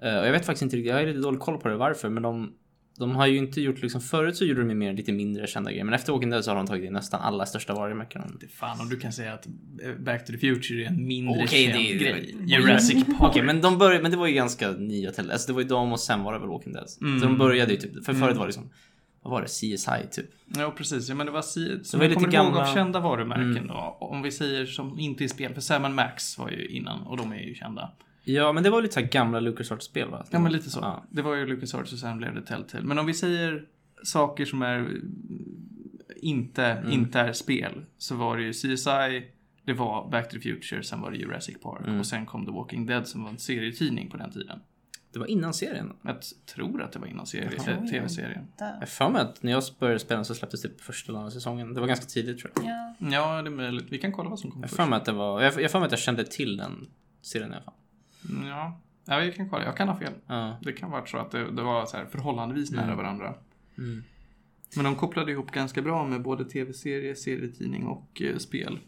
Eh, 0.03 0.19
och 0.19 0.27
jag 0.27 0.33
vet 0.33 0.47
faktiskt 0.47 0.63
inte 0.63 0.77
riktigt, 0.77 0.91
jag 0.91 0.97
har 0.97 1.07
lite 1.07 1.19
dålig 1.19 1.41
koll 1.41 1.59
på 1.59 1.69
det 1.69 1.77
varför, 1.77 2.09
men 2.09 2.23
de, 2.23 2.53
de 2.99 3.17
har 3.17 3.27
ju 3.27 3.37
inte 3.39 3.61
gjort 3.61 3.83
liksom, 3.83 4.01
förut 4.01 4.37
så 4.37 4.45
gjorde 4.45 4.61
de 4.61 4.69
ju 4.71 4.77
mer 4.77 4.93
lite 4.93 5.13
mindre 5.13 5.47
kända 5.47 5.71
grejer, 5.71 5.85
men 5.85 5.95
efter 5.95 6.13
Walking 6.13 6.31
Dead 6.31 6.45
så 6.45 6.51
har 6.51 6.57
de 6.57 6.67
tagit 6.67 6.85
in 6.85 6.93
nästan 6.93 7.21
alla 7.21 7.47
största 7.47 7.75
varumärken. 7.75 8.23
Inte 8.33 8.49
fan 8.49 8.81
om 8.81 8.89
du 8.89 8.97
kan 8.97 9.13
säga 9.13 9.33
att 9.35 9.47
eh, 9.47 9.95
Back 9.99 10.27
to 10.27 10.33
the 10.33 10.39
Future 10.39 10.83
är 10.85 10.87
en 10.89 11.07
mindre 11.07 11.45
Okej, 11.45 11.65
känd 11.67 11.79
det 11.79 11.93
är- 11.93 11.99
grej. 11.99 12.37
Jurassic 12.47 13.05
Park. 13.07 13.17
Okej, 13.21 13.43
men 13.43 13.61
de 13.61 13.79
började, 13.79 14.03
men 14.03 14.11
det 14.11 14.17
var 14.17 14.27
ju 14.27 14.35
ganska 14.35 14.71
nya 14.71 15.11
till, 15.13 15.31
alltså 15.31 15.47
det 15.47 15.53
var 15.53 15.61
ju 15.63 15.69
de 15.69 15.93
och 15.93 16.01
sen 16.01 16.23
var 16.23 16.33
det 16.33 16.39
väl 16.39 16.49
Walking 16.49 16.73
Dead. 16.73 16.87
Mm. 17.01 17.21
Så 17.21 17.27
de 17.27 17.39
började 17.39 17.73
ju 17.73 17.79
typ, 17.79 18.05
för 18.05 18.15
förut 18.15 18.37
var 18.37 18.45
det 18.45 18.47
liksom, 18.47 18.71
vad 19.23 19.31
var 19.31 19.41
det, 19.43 19.47
CSI 19.49 20.07
typ? 20.11 20.31
Ja, 20.57 20.71
precis. 20.77 21.09
Ja, 21.09 21.15
men 21.15 21.27
det 21.27 21.33
var 21.33 21.43
si 21.43 21.85
som 21.85 22.01
var 22.01 22.07
jag 22.07 22.15
kommer 22.15 22.27
ihåg 22.29 22.35
gamla- 22.35 22.71
av 22.71 22.75
kända 22.75 23.01
varumärken 23.01 23.47
Mm. 23.57 23.67
då. 23.67 23.97
Om 24.01 24.23
vi 24.23 24.31
säger 24.31 24.67
som 24.67 24.99
inte 24.99 25.25
är 25.25 25.29
spel, 25.29 25.55
för 25.55 25.61
Sam 25.61 25.95
Max 25.95 26.39
var 26.39 26.51
ju 26.51 26.67
innan 26.69 27.01
och 27.03 27.17
de 27.17 27.33
är 27.33 27.41
ju 27.41 27.55
kända. 27.55 27.91
Ja, 28.29 28.53
men 28.53 28.63
det 28.63 28.71
var 28.71 28.83
lite 28.83 28.95
så 28.95 29.01
här 29.01 29.07
gamla 29.07 29.41
LucasArts-spel 29.41 30.11
va? 30.11 30.27
Ja, 30.31 30.39
men 30.39 30.53
lite 30.53 30.71
så. 30.71 30.79
Ja. 30.83 31.05
Det 31.11 31.23
var 31.23 31.35
ju 31.35 31.47
LucasArts 31.47 31.93
och 31.93 31.99
sen 31.99 32.19
blev 32.19 32.35
det 32.35 32.43
Telltale. 32.43 32.85
Men 32.85 32.99
om 32.99 33.07
vi 33.07 33.15
säger 33.15 33.65
saker 34.03 34.45
som 34.45 34.63
är 34.63 35.01
inte, 36.17 36.65
Mm. 36.65 36.93
inte 36.93 37.21
är 37.21 37.33
spel, 37.33 37.85
så 37.99 38.15
var 38.17 38.37
det 38.37 38.43
ju 38.43 38.53
CSI, 38.53 39.31
det 39.65 39.73
var 39.73 40.11
Back 40.11 40.29
to 40.31 40.35
the 40.37 40.41
Future, 40.41 40.83
sen 40.83 41.01
var 41.01 41.11
det 41.11 41.17
Jurassic 41.17 41.61
Park 41.63 41.87
Mm. 41.87 41.99
och 42.01 42.07
sen 42.07 42.27
kom 42.27 42.47
The 42.47 42.53
Walking 42.53 42.87
Dead 42.87 43.09
som 43.09 43.23
var 43.23 43.31
en 43.31 43.39
serietidning 43.39 44.11
på 44.11 44.17
den 44.17 44.31
tiden. 44.33 44.59
Det 45.13 45.19
var 45.19 45.27
innan 45.27 45.55
serien. 45.55 45.93
Jag 46.03 46.17
tror 46.55 46.83
att 46.83 46.93
det 46.93 46.99
var 46.99 47.07
innan 47.07 47.27
serie, 47.27 47.51
Jaha. 47.57 47.77
eh, 47.77 47.85
tv-serien. 47.91 48.45
Jag 48.59 48.89
för 48.89 49.09
mig 49.09 49.23
att 49.23 49.43
när 49.43 49.53
jag 49.53 49.63
började 49.79 49.99
spela 49.99 50.25
så 50.25 50.35
släpptes 50.35 50.63
typ 50.63 50.81
första 50.81 51.13
eller 51.13 51.19
andra 51.19 51.31
säsongen. 51.31 51.75
Det 51.75 51.81
var 51.81 51.87
ganska 51.87 52.07
tidigt 52.07 52.39
tror 52.39 52.53
jag. 52.57 52.65
Ja. 52.65 52.95
Ja, 53.11 53.43
det 53.43 53.49
är 53.49 53.51
möjligt. 53.51 53.87
Vi 53.91 53.99
kan 53.99 54.13
kolla 54.13 54.31
vad 54.31 54.39
som 54.39 54.51
kom 54.51 54.61
Jag 54.61 54.71
först. 54.71 54.77
för 54.83 54.87
mig 54.91 54.97
att 54.97 55.05
det 55.05 55.13
var, 55.13 55.43
jag 55.43 55.71
för 55.71 55.79
mig 55.79 55.87
att 55.87 55.93
jag 55.93 56.01
kände 56.01 56.25
till 56.25 56.57
den 56.57 56.87
serien 57.23 57.51
i 57.51 57.55
alla 57.55 57.65
fall. 57.65 57.75
Mm, 58.31 58.47
Ja. 58.47 58.81
ja, 59.05 59.19
vi 59.19 59.33
kan 59.33 59.49
kolla. 59.51 59.65
Jag 59.65 59.77
kan 59.77 59.89
ha 59.89 59.97
fel. 59.99 60.13
Ja. 60.27 60.57
Det 60.63 60.73
kan 60.73 60.91
vara 60.91 61.07
så 61.07 61.19
att 61.19 61.31
det, 61.31 61.51
det 61.51 61.63
var 61.63 61.87
så 61.87 61.97
här 61.97 62.07
förhållandevis 62.07 62.71
nära 62.71 62.85
Mm. 62.85 62.97
varandra. 62.97 63.35
Mm. 63.79 64.03
Men 64.77 64.85
de 64.85 64.95
kopplade 64.97 65.33
ihop 65.33 65.51
ganska 65.51 65.83
bra 65.83 66.05
med 66.07 66.23
både 66.23 66.45
tv-serie, 66.45 67.17
serietidning 67.17 67.87
och 67.87 68.23
eh, 68.23 68.37
spel. 68.37 68.79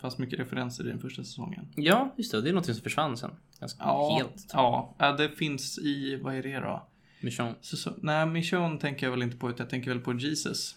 Fanns 0.00 0.18
mycket 0.18 0.38
referenser 0.38 0.86
i 0.86 0.88
den 0.88 0.98
första 0.98 1.24
säsongen. 1.24 1.68
Ja, 1.76 2.14
just 2.16 2.32
det. 2.32 2.40
Det 2.42 2.48
är 2.48 2.52
något 2.54 2.66
som 2.66 2.74
försvann 2.74 3.16
sen. 3.16 3.30
Ganska 3.60 3.82
Ja, 3.84 4.16
helt. 4.18 4.50
ja, 4.52 4.94
ja, 4.98 5.12
det 5.12 5.28
finns 5.28 5.78
i, 5.78 6.16
vad 6.22 6.34
är 6.34 6.42
det 6.42 6.60
då? 6.60 6.86
Mission. 7.20 7.54
Så, 7.60 7.92
nej, 8.02 8.26
Michonne 8.26 8.78
tänker 8.78 9.06
jag 9.06 9.10
väl 9.10 9.22
inte 9.22 9.36
på, 9.36 9.50
utan 9.50 9.64
jag 9.64 9.70
tänker 9.70 9.90
väl 9.90 10.00
på 10.00 10.12
Jesus. 10.14 10.76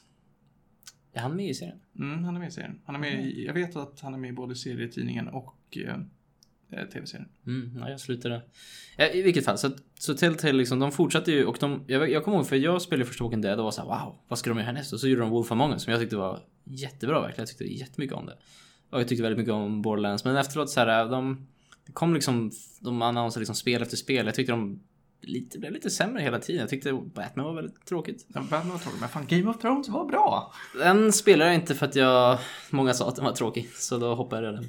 Är 1.14 1.22
han 1.22 1.36
med 1.36 1.50
i 1.50 1.54
serien? 1.54 1.80
Mm, 2.00 2.24
han 2.24 2.36
är 2.36 2.40
med 2.40 2.48
i 2.50 2.52
serien. 2.52 2.80
Han 2.86 2.96
är 2.96 3.00
med 3.00 3.26
i, 3.26 3.46
jag 3.46 3.54
vet 3.54 3.76
att 3.76 4.00
han 4.00 4.14
är 4.14 4.18
med 4.18 4.30
i 4.30 4.34
både 4.34 4.56
serietidningen 4.56 5.28
och 5.28 5.78
eh, 5.86 5.98
tv-serien. 6.70 7.30
Mm, 7.48 7.78
ja, 7.80 7.90
jag 7.90 8.00
slutade. 8.00 8.42
Ja, 8.98 9.10
I 9.10 9.22
vilket 9.22 9.46
fall, 9.46 9.58
så, 9.58 9.70
så 10.00 10.14
Telltale 10.14 10.54
liksom, 10.54 10.80
de 10.80 10.92
fortsatte 10.92 11.32
ju 11.32 11.46
och 11.46 11.58
de, 11.60 11.84
jag, 11.88 12.12
jag 12.12 12.24
kommer 12.24 12.38
ihåg 12.38 12.48
för 12.48 12.56
jag 12.56 12.82
spelade 12.82 13.06
första 13.06 13.24
Walking 13.24 13.42
Dead 13.42 13.60
och 13.60 13.64
var 13.66 13.72
så 13.72 13.82
här, 13.82 13.88
wow, 13.88 14.16
vad 14.28 14.40
ska 14.40 14.50
de 14.50 14.58
göra 14.58 14.66
härnäst? 14.66 14.94
Och 14.94 15.00
så 15.00 15.08
gjorde 15.08 15.22
de 15.22 15.30
Wolf 15.30 15.52
Among 15.52 15.72
Us 15.72 15.84
som 15.84 15.92
jag 15.92 16.02
tyckte 16.02 16.16
var 16.16 16.40
jättebra 16.64 17.22
verkligen. 17.22 17.42
Jag 17.42 17.48
tyckte 17.48 17.64
jättemycket 17.64 18.16
om 18.16 18.26
det. 18.26 18.38
Och 18.90 19.00
jag 19.00 19.08
tyckte 19.08 19.24
väldigt 19.24 19.40
mycket 19.40 19.54
om 19.54 19.82
Borderlands. 19.82 20.26
Men 20.26 20.36
efteråt 20.36 20.70
så 20.70 20.80
här, 20.80 21.10
de 21.10 21.48
det 21.90 21.94
kom 21.94 22.14
liksom, 22.14 22.52
de 22.80 23.02
annonserade 23.02 23.42
liksom 23.42 23.56
spel 23.56 23.82
efter 23.82 23.98
spel. 23.98 24.26
Jag 24.26 24.36
tyckte 24.36 24.52
de 24.52 24.80
lite, 25.22 25.60
blev 25.60 25.74
lite 25.74 25.90
sämre 25.90 26.22
hela 26.22 26.40
tiden. 26.40 26.62
Jag 26.62 26.70
tyckte 26.70 26.94
Batman 26.94 27.46
var 27.46 27.54
väldigt 27.54 27.86
tråkigt. 27.86 28.26
Ja, 28.34 28.42
Batman 28.50 28.72
var 28.72 28.80
tråkig, 28.80 29.00
men 29.00 29.10
fan 29.10 29.26
Game 29.28 29.50
of 29.50 29.60
Thrones 29.62 29.90
var 29.90 30.06
bra! 30.06 30.54
Den 30.78 31.14
spelar 31.14 31.46
jag 31.46 31.56
inte 31.56 31.76
för 31.76 31.86
att 31.86 31.96
jag, 31.96 32.40
många 32.70 32.94
sa 32.94 33.10
att 33.10 33.16
den 33.16 33.26
var 33.26 33.32
tråkig. 33.32 33.70
Så 33.74 33.98
då 33.98 34.16
hoppade 34.16 34.46
jag 34.46 34.56
den. 34.56 34.66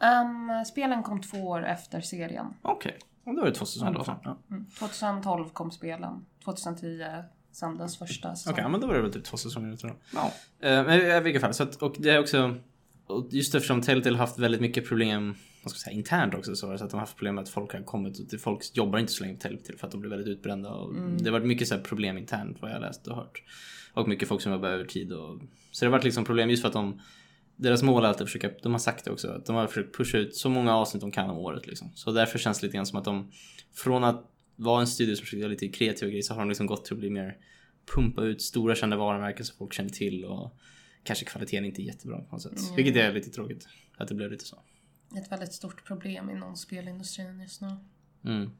Ehm, 0.00 0.64
spelen 0.64 1.02
kom 1.02 1.20
två 1.20 1.48
år 1.48 1.66
efter 1.66 2.00
serien. 2.00 2.46
Okej. 2.62 2.98
Och 3.24 3.34
då 3.34 3.40
var 3.40 3.48
det 3.48 3.54
två 3.54 3.64
säsonger. 3.64 3.92
Ja, 3.92 3.98
då 3.98 4.04
så. 4.04 4.16
Ja. 4.24 4.38
Mm. 4.50 4.66
2012 4.78 5.48
kom 5.48 5.70
spelen. 5.70 6.26
2010 6.44 7.04
sändes 7.52 7.98
första 7.98 8.36
säsongen. 8.36 8.54
Okej, 8.54 8.62
ja, 8.62 8.68
men 8.68 8.80
då 8.80 8.86
var 8.86 8.94
det 8.94 9.02
väl 9.02 9.12
typ 9.12 9.24
två 9.24 9.36
säsonger 9.36 9.76
tror 9.76 9.96
jag. 10.12 10.22
Ja. 10.22 10.32
Eh, 10.68 10.84
Men 10.86 11.00
i 11.00 11.20
vilket 11.20 11.42
fall, 11.42 11.54
så 11.54 11.62
att, 11.62 11.76
och 11.76 11.96
det 11.98 12.10
är 12.10 12.20
också 12.20 12.54
just 13.30 13.54
eftersom 13.54 13.82
Telltale 13.82 14.16
har 14.16 14.26
haft 14.26 14.38
väldigt 14.38 14.60
mycket 14.60 14.88
problem 14.88 15.34
vad 15.62 15.70
ska 15.70 15.76
jag 15.76 15.82
säga, 15.82 15.96
internt 15.96 16.34
också 16.34 16.56
så, 16.56 16.78
så 16.78 16.84
att 16.84 16.90
de 16.90 16.96
har 16.96 17.00
haft 17.00 17.16
problem 17.16 17.34
med 17.34 17.42
att 17.42 17.48
folk 17.48 17.72
har 17.72 17.82
kommit 17.82 18.34
och 18.34 18.40
folk 18.40 18.76
jobbar 18.76 18.98
inte 18.98 19.12
så 19.12 19.24
länge 19.24 19.34
på 19.34 19.40
Telltale 19.40 19.78
för 19.78 19.86
att 19.86 19.92
de 19.92 20.00
blir 20.00 20.10
väldigt 20.10 20.28
utbrända 20.28 20.70
och 20.70 20.94
det 20.94 21.24
har 21.24 21.32
varit 21.32 21.46
mycket 21.46 21.68
så 21.68 21.74
här 21.74 21.82
problem 21.82 22.18
internt 22.18 22.56
vad 22.62 22.70
jag 22.70 22.74
har 22.74 22.80
läst 22.80 23.06
och 23.06 23.16
hört. 23.16 23.42
Och 23.94 24.08
mycket 24.08 24.28
folk 24.28 24.40
som 24.40 24.52
jobbar 24.52 24.68
övertid 24.68 25.12
och 25.12 25.40
så 25.70 25.84
det 25.84 25.86
har 25.86 25.92
varit 25.92 26.04
liksom 26.04 26.24
problem 26.24 26.50
just 26.50 26.62
för 26.62 26.68
att 26.68 26.74
de 26.74 27.00
deras 27.60 27.82
mål 27.82 28.04
är 28.04 28.08
alltid 28.08 28.22
att 28.22 28.28
försöka, 28.28 28.50
de 28.62 28.72
har 28.72 28.78
sagt 28.78 29.04
det 29.04 29.10
också, 29.10 29.28
att 29.28 29.46
de 29.46 29.56
har 29.56 29.66
försökt 29.66 29.96
pusha 29.96 30.18
ut 30.18 30.36
så 30.36 30.48
många 30.48 30.76
avsnitt 30.76 31.00
de 31.00 31.10
kan 31.10 31.30
om 31.30 31.38
året 31.38 31.66
liksom. 31.66 31.90
Så 31.94 32.12
därför 32.12 32.38
känns 32.38 32.60
det 32.60 32.66
lite 32.66 32.76
grann 32.76 32.86
som 32.86 32.98
att 32.98 33.04
de 33.04 33.30
från 33.74 34.04
att 34.04 34.24
vara 34.56 34.80
en 34.80 34.86
studio 34.86 35.14
som 35.14 35.24
försöker 35.24 35.40
göra 35.40 35.50
lite 35.50 35.68
kreativa 35.68 36.08
grejer 36.08 36.22
så 36.22 36.34
har 36.34 36.40
de 36.40 36.48
liksom 36.48 36.66
gått 36.66 36.84
till 36.84 36.94
att 36.94 36.98
bli 36.98 37.10
mer 37.10 37.36
pumpa 37.94 38.22
ut 38.22 38.42
stora 38.42 38.74
kända 38.74 38.96
varumärken 38.96 39.44
som 39.44 39.56
folk 39.58 39.72
känner 39.72 39.90
till 39.90 40.24
och 40.24 40.56
kanske 41.02 41.24
kvaliteten 41.24 41.64
inte 41.64 41.82
är 41.82 41.84
jättebra 41.84 42.18
på 42.20 42.32
något 42.32 42.42
sätt. 42.42 42.58
Mm. 42.58 42.76
Vilket 42.76 42.96
är 42.96 43.12
lite 43.12 43.30
tråkigt 43.30 43.68
att 43.96 44.08
det 44.08 44.14
blev 44.14 44.30
lite 44.30 44.44
så. 44.44 44.62
Ett 45.16 45.32
väldigt 45.32 45.52
stort 45.52 45.84
problem 45.84 46.30
inom 46.30 46.56
spelindustrin 46.56 47.40
just 47.40 47.60
nu. 47.60 47.76
Mm. 48.24 48.50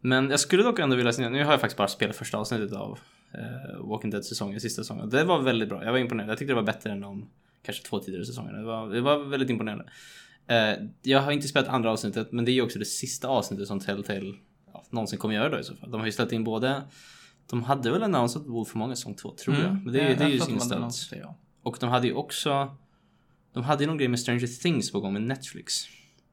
Men 0.00 0.30
jag 0.30 0.40
skulle 0.40 0.62
dock 0.62 0.78
ändå 0.78 0.96
vilja 0.96 1.12
säga, 1.12 1.28
nu 1.28 1.44
har 1.44 1.52
jag 1.52 1.60
faktiskt 1.60 1.78
bara 1.78 1.88
spelat 1.88 2.16
första 2.16 2.38
avsnittet 2.38 2.72
av 2.72 2.98
eh, 3.34 3.88
Walking 3.88 4.10
Dead 4.10 4.24
säsongen, 4.24 4.60
sista 4.60 4.82
säsongen. 4.82 5.10
Det 5.10 5.24
var 5.24 5.42
väldigt 5.42 5.68
bra, 5.68 5.84
jag 5.84 5.92
var 5.92 5.98
imponerad. 5.98 6.30
Jag 6.30 6.38
tyckte 6.38 6.52
det 6.52 6.56
var 6.56 6.62
bättre 6.62 6.92
än 6.92 7.00
de 7.00 7.28
kanske 7.62 7.82
två 7.84 7.98
tidigare 7.98 8.26
säsongerna. 8.26 8.58
Det 8.58 8.64
var, 8.64 8.90
det 8.90 9.00
var 9.00 9.18
väldigt 9.18 9.50
imponerande. 9.50 9.84
Eh, 10.46 10.86
jag 11.02 11.20
har 11.22 11.32
inte 11.32 11.48
spelat 11.48 11.68
andra 11.68 11.90
avsnittet, 11.90 12.32
men 12.32 12.44
det 12.44 12.50
är 12.50 12.54
ju 12.54 12.62
också 12.62 12.78
det 12.78 12.84
sista 12.84 13.28
avsnittet 13.28 13.68
som 13.68 13.80
Telltale 13.80 14.34
ja, 14.72 14.84
någonsin 14.90 15.18
kommer 15.18 15.34
göra 15.34 15.48
då 15.48 15.58
i 15.58 15.64
så 15.64 15.76
fall. 15.76 15.90
De 15.90 16.00
har 16.00 16.06
ju 16.06 16.12
ställt 16.12 16.32
in 16.32 16.44
både 16.44 16.82
de 17.50 17.62
hade 17.62 17.90
väl 17.90 18.02
annonsat 18.02 18.46
Wolf 18.46 18.74
Among 18.76 18.90
Us 18.90 18.98
säsong 18.98 19.14
två 19.14 19.30
tror 19.30 19.56
jag. 19.56 19.74
Men 19.84 19.92
det, 19.92 20.00
är- 20.00 20.16
det 20.16 20.24
är 20.24 20.28
ju 20.28 20.34
inställt. 20.34 21.10
det, 21.10 21.16
ja. 21.16 21.38
Och 21.62 21.76
de 21.80 21.90
hade 21.90 22.06
ju 22.06 22.14
också 22.14 22.76
De 23.52 23.62
hade 23.62 23.82
ju 23.82 23.86
någon 23.86 23.98
grej 23.98 24.08
med 24.08 24.20
Stranger 24.20 24.46
Things 24.62 24.92
på 24.92 25.00
gång 25.00 25.12
med 25.12 25.22
Netflix. 25.22 25.84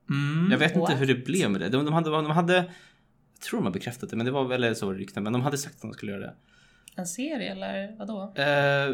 Mm. 0.10 0.52
Jag 0.52 0.58
vet 0.58 0.72
inte 0.76 0.80
What? 0.80 1.02
hur 1.02 1.08
det 1.08 1.16
blev 1.16 1.52
med 1.52 1.62
det. 1.62 1.70
De, 1.70 1.86
de, 1.86 1.94
hade, 1.94 2.10
de 2.10 2.26
hade 2.26 2.54
Jag 2.54 3.42
tror 3.42 3.60
de 3.60 3.66
har 3.66 3.74
bekräftat 3.74 4.10
det 4.10 4.16
men 4.16 4.26
det 4.26 4.32
var 4.32 4.48
väl 4.48 4.76
så 4.76 4.94
rykten. 4.94 5.24
Men 5.24 5.34
de 5.34 5.42
hade 5.42 5.58
sagt 5.58 5.76
att 5.76 5.82
de 5.82 5.94
skulle 5.94 6.12
göra 6.12 6.22
det. 6.22 6.36
En 6.96 7.06
serie 7.08 7.52
eller 7.52 7.96
vadå? 7.98 8.34
Eh, 8.36 8.46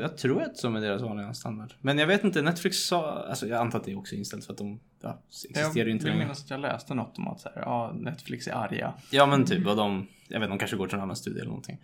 jag 0.01 0.17
tror 0.17 0.41
att 0.43 0.57
som 0.57 0.75
är 0.75 0.81
deras 0.81 1.01
vanliga 1.01 1.33
standard. 1.33 1.73
Men 1.81 1.97
jag 1.97 2.07
vet 2.07 2.23
inte, 2.23 2.41
Netflix 2.41 2.77
sa, 2.77 3.25
alltså 3.29 3.47
jag 3.47 3.61
antar 3.61 3.79
att 3.79 3.85
det 3.85 3.91
är 3.91 3.97
också 3.97 4.15
inställt 4.15 4.45
för 4.45 4.53
att 4.53 4.57
de 4.59 4.79
ja, 5.01 5.21
existerar 5.49 5.85
ju 5.85 5.91
inte 5.91 6.05
Jag 6.05 6.11
längre. 6.11 6.25
minnas 6.25 6.43
att 6.43 6.49
jag 6.49 6.59
läste 6.59 6.93
något 6.93 7.17
om 7.17 7.27
att 7.27 7.39
så 7.39 7.49
här, 7.55 7.61
ja, 7.61 7.91
Netflix 7.95 8.47
är 8.47 8.51
arga. 8.53 8.93
Ja 9.11 9.25
men 9.25 9.45
typ, 9.45 9.67
och 9.67 9.75
de, 9.75 10.07
jag 10.27 10.39
vet 10.39 10.49
de 10.49 10.57
kanske 10.57 10.77
går 10.77 10.87
till 10.87 10.95
en 10.97 11.01
annan 11.03 11.15
studie 11.15 11.37
eller 11.39 11.47
någonting. 11.47 11.77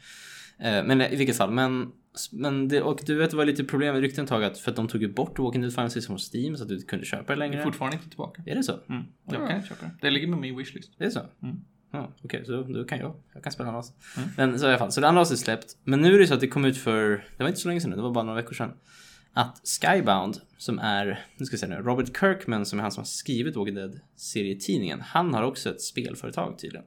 Eh, 0.60 0.84
men 0.84 1.01
i 1.01 1.15
vilket 1.15 1.38
fall, 1.38 1.51
men, 1.51 1.91
men 2.32 2.68
det, 2.68 2.82
och 2.82 3.00
du 3.06 3.15
vet 3.15 3.32
det 3.32 3.38
var 3.38 3.46
lite 3.46 3.63
problem 3.63 3.94
med 3.94 4.01
rykten 4.01 4.24
ett 4.24 4.30
tag 4.30 4.44
att 4.44 4.58
för 4.58 4.72
att 4.72 4.75
de 4.77 4.88
tog 4.88 5.01
ju 5.01 5.13
bort 5.13 5.39
Walking 5.39 5.62
Dead 5.62 5.74
Final 5.74 5.89
Season 5.91 6.08
från 6.20 6.39
Steam 6.41 6.58
så 6.58 6.63
att 6.63 6.70
du 6.70 6.75
inte 6.75 6.88
kunde 6.88 7.06
köpa 7.06 7.24
det 7.24 7.27
Det 7.27 7.34
är 7.46 7.50
längre. 7.50 7.63
fortfarande 7.63 7.96
inte 7.98 8.10
tillbaka. 8.10 8.44
Är 8.46 8.56
det 8.56 8.63
så? 8.63 8.74
Mm. 8.89 9.03
Jag 9.25 9.48
kan 9.48 9.56
inte 9.56 9.68
köpa 9.68 9.86
det. 9.86 9.91
Det 10.01 10.10
ligger 10.10 10.27
med 10.27 10.39
min 10.39 10.58
wishlist. 10.58 10.91
Det 10.98 11.06
är 11.06 11.10
så? 11.10 11.22
Mm. 11.44 11.62
Ja, 11.91 12.12
Okej, 12.24 12.45
så 12.45 12.63
då 12.63 12.83
kan 12.83 13.00
jag. 13.00 13.15
Jag 13.33 13.43
kan 13.43 13.51
spela 13.51 13.71
avsnitt. 13.71 13.98
Mm. 14.17 14.29
Men 14.38 14.60
så 14.60 14.65
i 14.65 14.69
alla 14.69 14.77
fall, 14.77 14.91
så 14.91 15.01
det 15.01 15.07
andra 15.07 15.21
avsnittet 15.21 15.45
släppt. 15.45 15.77
Men 15.83 16.01
nu 16.01 16.15
är 16.15 16.19
det 16.19 16.27
så 16.27 16.33
att 16.33 16.39
det 16.39 16.48
kom 16.48 16.65
ut 16.65 16.77
för, 16.77 17.10
det 17.38 17.43
var 17.43 17.48
inte 17.48 17.62
så 17.62 17.67
länge 17.67 17.81
sedan 17.81 17.89
nu, 17.89 17.95
det 17.95 18.01
var 18.01 18.12
bara 18.12 18.24
några 18.24 18.41
veckor 18.41 18.53
sedan. 18.53 18.74
att 19.33 19.62
Skybound, 19.81 20.38
som 20.57 20.79
är, 20.79 21.25
nu 21.38 21.45
ska 21.45 21.53
jag 21.53 21.60
säga 21.60 21.77
nu, 21.77 21.86
Robert 21.86 22.19
Kirkman 22.19 22.65
som 22.65 22.79
är 22.79 22.83
han 22.83 22.91
som 22.91 23.01
har 23.01 23.05
skrivit 23.05 23.55
Walking 23.55 23.75
Dead 23.75 24.00
serietidningen, 24.15 25.01
han 25.01 25.33
har 25.33 25.43
också 25.43 25.69
ett 25.69 25.81
spelföretag 25.81 26.60
tydligen. 26.60 26.86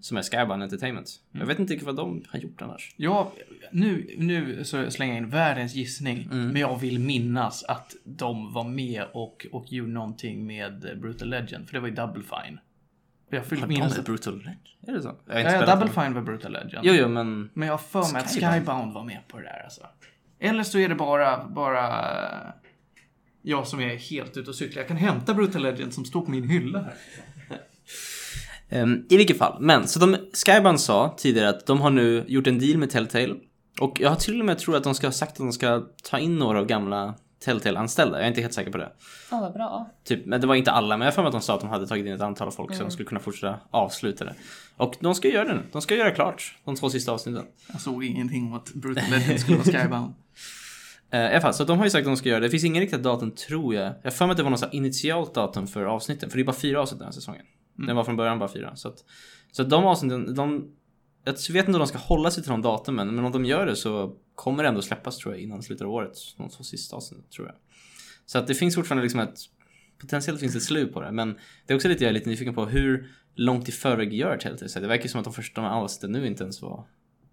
Som 0.00 0.16
är 0.16 0.22
Skybound 0.22 0.62
Entertainment. 0.62 1.10
Jag 1.32 1.46
vet 1.46 1.58
inte 1.58 1.72
riktigt 1.72 1.86
vad 1.86 1.96
de 1.96 2.24
har 2.28 2.38
gjort 2.38 2.62
annars. 2.62 2.94
Ja, 2.96 3.32
nu, 3.72 4.14
nu 4.18 4.64
så 4.64 4.90
slänger 4.90 5.14
jag 5.14 5.22
in 5.22 5.30
världens 5.30 5.74
gissning. 5.74 6.28
Men 6.30 6.56
jag 6.56 6.78
vill 6.80 6.98
minnas 6.98 7.64
att 7.64 7.94
de 8.04 8.52
var 8.52 8.64
med 8.64 9.04
och, 9.12 9.46
och 9.52 9.72
gjorde 9.72 9.92
någonting 9.92 10.46
med 10.46 10.98
Brutal 11.00 11.28
Legend. 11.28 11.66
För 11.66 11.74
det 11.74 11.80
var 11.80 11.88
ju 11.88 11.94
Double 11.94 12.22
Fine. 12.22 12.60
Jag 13.30 13.58
Har 13.60 13.66
minnas 13.66 13.96
de. 13.96 14.02
Brutal 14.02 14.36
Legend? 14.38 14.56
Är 14.86 14.92
det 14.92 15.02
så? 15.02 15.16
Jag 15.26 15.34
har 15.34 15.40
Ja, 15.40 15.50
spelat 15.50 15.80
Double. 15.80 16.02
Fine 16.04 16.14
var 16.14 16.22
Brutal 16.22 16.52
Legend. 16.52 16.80
Jo, 16.82 16.94
jo, 16.94 17.08
men... 17.08 17.50
Men 17.54 17.68
jag 17.68 17.72
har 17.72 17.78
för 17.78 18.12
mig 18.12 18.22
att 18.22 18.30
Skybound. 18.30 18.94
Var 18.94 19.04
med 19.04 19.18
på 19.28 19.36
det 19.36 19.42
där 19.42 19.62
alltså. 19.64 19.86
Eller 20.40 20.62
så 20.62 20.78
är 20.78 20.88
det 20.88 20.94
bara, 20.94 21.44
bara 21.48 22.04
jag 23.42 23.66
som 23.66 23.80
är 23.80 23.96
helt 23.96 24.36
ute 24.36 24.50
och 24.50 24.56
cyklar. 24.56 24.80
Jag 24.80 24.88
kan 24.88 24.96
hämta 24.96 25.34
Brutal 25.34 25.62
Legend 25.62 25.94
som 25.94 26.04
står 26.04 26.20
på 26.20 26.30
min 26.30 26.48
hylla 26.48 26.78
här. 26.78 26.94
Ehm, 28.72 29.06
I 29.08 29.16
vilket 29.16 29.38
fall, 29.38 29.56
men 29.60 29.88
så 29.88 29.98
de, 29.98 30.16
Skybound 30.46 30.80
sa 30.80 31.14
tidigare 31.18 31.48
att 31.48 31.66
de 31.66 31.80
har 31.80 31.90
nu 31.90 32.24
gjort 32.28 32.46
en 32.46 32.58
deal 32.58 32.78
med 32.78 32.90
Telltale. 32.90 33.34
Och 33.80 34.00
jag 34.00 34.08
har 34.08 34.16
till 34.16 34.40
och 34.40 34.46
med 34.46 34.58
tror 34.58 34.76
att 34.76 34.84
de 34.84 34.94
ska 34.94 35.06
ha 35.06 35.12
sagt 35.12 35.32
att 35.32 35.38
de 35.38 35.52
ska 35.52 35.82
ta 36.10 36.18
in 36.18 36.38
några 36.38 36.58
av 36.58 36.66
gamla 36.66 37.14
Telltale-anställda. 37.44 38.18
Jag 38.18 38.24
är 38.24 38.28
inte 38.28 38.40
helt 38.40 38.54
säker 38.54 38.70
på 38.72 38.78
det. 38.78 38.92
Fan 39.30 39.40
vad 39.40 39.52
bra. 39.52 39.90
Typ, 40.04 40.26
men 40.26 40.40
det 40.40 40.46
var 40.46 40.54
inte 40.54 40.70
alla, 40.70 40.96
men 40.96 41.04
jag 41.04 41.12
har 41.12 41.14
för 41.14 41.22
mig 41.22 41.26
att 41.28 41.32
de 41.32 41.40
sa 41.40 41.54
att 41.54 41.60
de 41.60 41.68
hade 41.70 41.86
tagit 41.86 42.06
in 42.06 42.12
ett 42.12 42.20
antal 42.20 42.50
folk 42.52 42.70
Mm. 42.70 42.78
så 42.78 42.84
de 42.84 42.90
skulle 42.90 43.08
kunna 43.08 43.20
fortsätta 43.20 43.60
avsluta 43.70 44.24
det. 44.24 44.34
Och 44.76 44.96
de 45.00 45.14
ska 45.14 45.28
göra 45.28 45.44
det 45.48 45.54
nu. 45.54 45.62
De 45.72 45.82
ska 45.82 45.94
göra 45.94 46.10
klart 46.10 46.54
de 46.64 46.76
två 46.76 46.90
sista 46.90 47.12
avsnitten. 47.12 47.44
Jag 47.72 47.80
såg 47.80 48.04
ingenting 48.04 48.46
om 48.46 48.54
att 48.54 48.72
Brutal 48.74 49.04
Legend 49.10 49.40
skulle 49.40 49.58
vara 49.58 49.82
Skybound. 49.82 50.14
Eh, 51.12 51.20
I 51.20 51.26
alla 51.28 51.40
fall, 51.40 51.54
så 51.54 51.64
de 51.64 51.78
har 51.78 51.84
ju 51.84 51.90
sagt 51.90 52.00
att 52.00 52.12
de 52.12 52.16
ska 52.16 52.28
göra 52.28 52.40
det. 52.40 52.46
Det 52.46 52.50
finns 52.50 52.64
ingen 52.64 52.80
riktigt 52.80 53.02
datum 53.02 53.30
tror 53.30 53.74
jag. 53.74 53.92
Jag 54.02 54.14
för 54.14 54.26
mig 54.26 54.30
att 54.30 54.36
det 54.36 54.42
var 54.42 54.50
något 54.50 54.74
initialt 54.74 55.34
datum 55.34 55.66
för 55.66 55.84
avsnitten. 55.84 56.30
För 56.30 56.36
det 56.38 56.42
är 56.42 56.44
bara 56.44 56.56
fyra 56.56 56.80
avsnitt 56.80 56.98
den 56.98 57.06
här 57.06 57.12
säsongen. 57.12 57.42
Den 57.86 57.96
var 57.96 58.04
från 58.04 58.16
början 58.16 58.38
bara 58.38 58.48
fyra. 58.52 58.76
Så 58.76 58.88
att, 58.88 58.94
så 59.52 59.62
att 59.62 59.70
de 59.70 59.84
avsnitten, 59.84 60.34
de... 60.34 60.70
Jag 61.24 61.32
vet 61.32 61.48
inte 61.48 61.72
om 61.72 61.78
de 61.78 61.86
ska 61.86 61.98
hålla 61.98 62.30
sig 62.30 62.42
till 62.42 62.52
de 62.52 62.62
datumen, 62.62 63.14
men 63.14 63.24
om 63.24 63.32
de 63.32 63.44
gör 63.44 63.66
det 63.66 63.76
så 63.76 64.12
kommer 64.40 64.62
det 64.62 64.68
ändå 64.68 64.82
släppas 64.82 65.18
tror 65.18 65.34
jag 65.34 65.42
innan 65.42 65.62
slutet 65.62 65.84
av 65.84 65.90
året. 65.90 66.12
De 66.36 66.48
två 66.48 66.64
sista 66.64 66.96
avsnitten 66.96 67.26
tror 67.30 67.46
jag. 67.46 67.56
Så 68.26 68.38
att 68.38 68.46
det 68.46 68.54
finns 68.54 68.74
fortfarande 68.74 69.02
liksom 69.02 69.20
ett... 69.20 69.38
Potentiellt 69.98 70.40
finns 70.40 70.52
det 70.52 70.58
ett 70.58 70.62
slut 70.62 70.92
på 70.92 71.00
det, 71.00 71.12
men 71.12 71.38
det 71.66 71.72
är 71.72 71.76
också 71.76 71.88
lite 71.88 72.04
jag 72.04 72.08
är 72.08 72.12
lite 72.14 72.28
nyfiken 72.28 72.54
på 72.54 72.66
hur 72.66 73.10
långt 73.34 73.68
i 73.68 73.72
förväg 73.72 74.12
gör 74.12 74.36
Telltale 74.36 74.68
så 74.68 74.80
Det 74.80 74.86
verkar 74.86 75.08
som 75.08 75.20
att 75.20 75.24
de 75.24 75.32
första 75.32 75.70
avsnitten 75.70 76.12
nu 76.12 76.26
inte 76.26 76.42
ens 76.42 76.62
var 76.62 76.84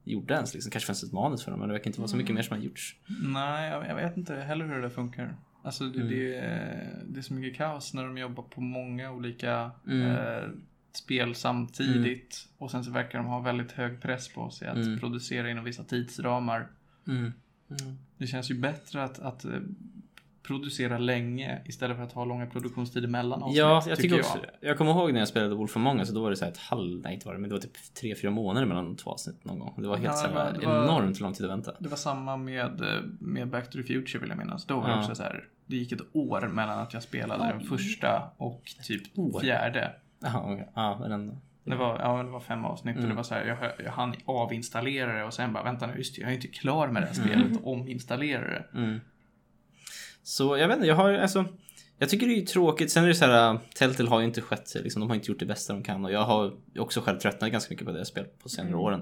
gjorda 0.04 0.36
ens 0.36 0.54
liksom. 0.54 0.72
Kanske 0.72 0.88
fanns 0.88 1.04
ett 1.04 1.12
manus 1.12 1.44
för 1.44 1.52
dem, 1.52 1.60
men 1.60 1.70
det 1.70 1.74
verkar 1.74 1.88
inte 1.88 2.00
vara 2.00 2.08
så 2.08 2.18
mycket 2.18 2.36
mer 2.36 2.42
som 2.42 2.58
har 2.58 2.64
gjorts. 2.64 2.96
Nej, 3.24 3.72
jag, 3.88 3.96
vet 3.96 4.18
inte 4.18 4.36
heller 4.36 4.66
hur 4.66 4.82
det 4.82 4.90
funkar. 4.90 5.38
Alltså 5.64 5.84
det, 5.84 6.04
det, 6.04 6.36
är, 6.36 7.04
det 7.08 7.20
är 7.20 7.22
så 7.22 7.34
mycket 7.34 7.58
kaos 7.58 7.94
när 7.94 8.04
de 8.04 8.18
jobbar 8.18 8.44
på 8.44 8.62
många 8.62 9.12
olika 9.12 9.72
eh, 9.90 10.50
spel 10.94 11.36
samtidigt. 11.36 12.48
Och 12.58 12.72
sen 12.72 12.84
så 12.84 12.92
verkar 12.92 13.18
de 13.20 13.28
ha 13.28 13.40
väldigt 13.40 13.72
hög 13.72 14.02
press 14.02 14.34
på 14.34 14.50
sig 14.50 14.68
att 14.68 15.00
producera 15.00 15.50
inom 15.50 15.64
vissa 15.64 15.84
tidsramar. 15.84 16.68
Mm. 17.08 17.32
Det 18.18 18.28
känns 18.28 18.52
ju 18.52 18.56
bättre 18.60 19.04
att, 19.04 19.20
att 19.20 19.46
eh, 19.46 19.52
producera 20.44 20.98
länge 20.98 21.62
istället 21.66 21.98
för 21.98 22.04
att 22.04 22.12
ha 22.14 22.26
långa 22.26 22.46
produktionstider 22.46 23.08
mellan 23.08 23.44
avsnitt. 23.44 23.58
Ja, 23.58 23.84
jag 23.88 23.98
tycker, 23.98 24.16
jag. 24.18 24.26
också 24.26 24.40
det. 24.42 24.68
Jag 24.68 24.78
kommer 24.78 24.92
ihåg 24.92 25.14
när 25.14 25.20
jag 25.20 25.28
spelade 25.28 25.56
Wolf 25.56 25.78
of 25.78 25.84
Us, 26.00 26.08
så 26.08 26.14
då 26.14 26.22
var 26.22 26.30
det 26.30 26.36
så 26.36 26.46
här 26.46 26.52
ett 26.52 26.58
halv, 26.58 27.02
nej 27.02 27.14
inte 27.14 27.28
var 27.28 27.34
det, 27.34 27.40
men 27.40 27.50
det 27.50 27.56
var 27.56 27.62
typ 27.62 27.94
tre, 28.02 28.16
fyra 28.16 28.32
månader 28.32 28.68
mellan 28.68 28.96
två 28.96 29.12
avsnitt 29.12 29.46
någon 29.46 29.60
gång. 29.60 29.74
Det 29.78 29.88
var 29.88 29.96
helt 29.98 30.06
Ja, 30.08 30.14
så 30.14 30.28
det 30.28 30.34
här, 30.34 30.54
var- 30.54 30.60
det 30.60 30.64
enormt 30.66 31.20
lång 31.20 31.34
tid 31.34 31.46
att 31.46 31.52
vänta. 31.52 31.74
Det 31.80 31.90
var 31.90 31.98
samma 31.98 32.38
med, 32.38 32.82
eh, 32.82 33.02
med 33.20 33.48
Back 33.50 33.70
to 33.70 33.78
the 33.78 33.84
Future 33.84 34.20
vill 34.20 34.30
jag 34.30 34.38
minnas. 34.38 34.66
Då 34.66 34.80
var 34.80 34.88
det 34.88 34.94
Ja. 34.94 35.00
också 35.00 35.16
så 35.16 35.24
här. 35.24 35.44
Det 35.66 35.76
gick 35.76 35.92
ett 35.92 36.02
år 36.14 36.48
mellan 36.48 36.80
att 36.80 36.94
jag 36.94 37.04
spelade 37.04 37.48
den 37.48 37.60
första 37.60 38.32
och 38.38 38.62
typ 38.84 39.04
fjärde. 39.42 39.92
Jaha, 40.20 40.42
okej. 40.54 40.70
Ja, 40.76 40.98
men 41.02 41.12
ändå. 41.12 41.38
Det 41.70 41.76
var, 41.76 42.00
ja, 42.00 42.24
det 42.24 42.30
var 42.30 42.40
fem 42.40 42.66
avsnitt 42.66 42.96
Mm. 42.96 43.04
och 43.06 43.10
det 43.10 43.16
var 43.16 43.24
så 43.24 43.34
här, 43.36 43.46
jag, 43.46 43.86
jag 43.86 43.92
hann 43.92 44.16
avinstallera 44.26 45.14
det 45.18 45.24
och 45.24 45.34
sen 45.34 45.54
bara, 45.54 45.64
vänta 45.64 45.88
nu, 45.88 45.94
just 45.98 46.16
det, 46.16 46.22
jag 46.22 46.32
är 46.32 46.36
inte 46.36 46.48
klar 46.48 46.88
med 46.88 47.02
det 47.02 47.08
här 47.08 47.16
Mm. 47.16 47.28
spelet, 47.30 47.60
ominstallera 47.64 48.48
det. 48.48 48.66
Mm. 48.74 49.00
Så 50.24 50.58
jag 50.58 50.68
vet 50.68 50.76
inte, 50.78 50.88
jag 50.88 50.96
har 50.96 51.14
alltså 51.14 51.46
jag 52.00 52.10
tycker 52.10 52.28
det 52.28 52.34
är 52.34 52.46
tråkigt. 52.46 52.92
Sen 52.92 53.04
är 53.04 53.08
det 53.08 53.16
så 53.16 53.26
här, 53.26 53.60
Telltale 53.76 54.10
har 54.10 54.20
ju 54.20 54.26
inte 54.26 54.42
skett 54.42 54.68
sig. 54.68 54.84
Liksom, 54.84 55.00
de 55.00 55.10
har 55.10 55.16
inte 55.16 55.32
gjort 55.32 55.40
det 55.40 55.46
bästa 55.46 55.74
de 55.74 55.84
kan. 55.84 56.06
Och 56.06 56.12
jag 56.12 56.24
har 56.24 56.54
också 56.80 57.02
själv 57.02 57.20
tröttnat 57.20 57.52
ganska 57.52 57.74
mycket 57.74 57.86
på 57.88 57.94
det 57.94 58.06
spel 58.06 58.26
på 58.44 58.50
senare 58.50 58.76
åren. 58.76 59.02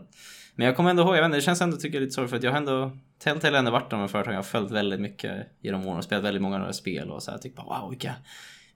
Men 0.55 0.67
jag 0.67 0.75
kommer 0.75 0.89
ändå 0.89 1.03
ihåg, 1.03 1.15
jag 1.15 1.22
vet 1.22 1.25
inte, 1.25 1.38
det 1.38 1.41
känns 1.41 1.62
ändå 1.62 1.77
tycker 1.77 1.95
jag 1.98 2.01
lite 2.01 2.13
sorgligt 2.13 2.29
för 2.29 2.38
att 2.38 2.43
jag 2.43 2.51
har 2.51 2.57
ändå 2.57 2.98
Telltale 3.19 3.53
har 3.53 3.60
ändå 3.60 3.72
varit 3.72 3.89
de 3.89 4.00
här 4.00 4.07
företagen 4.07 4.34
jag 4.34 4.38
har 4.39 4.43
följt 4.43 4.72
väldigt 4.72 5.00
mycket 5.01 5.48
genom 5.62 5.88
åren 5.88 5.98
och 5.98 6.03
spelat 6.03 6.24
väldigt 6.24 6.41
många 6.41 6.55
av 6.55 6.62
deras 6.62 6.77
spel 6.77 7.12
och 7.12 7.24
så 7.24 7.31
här, 7.31 7.38
typ 7.38 7.57
wow 7.57 7.89
vilka, 7.89 8.13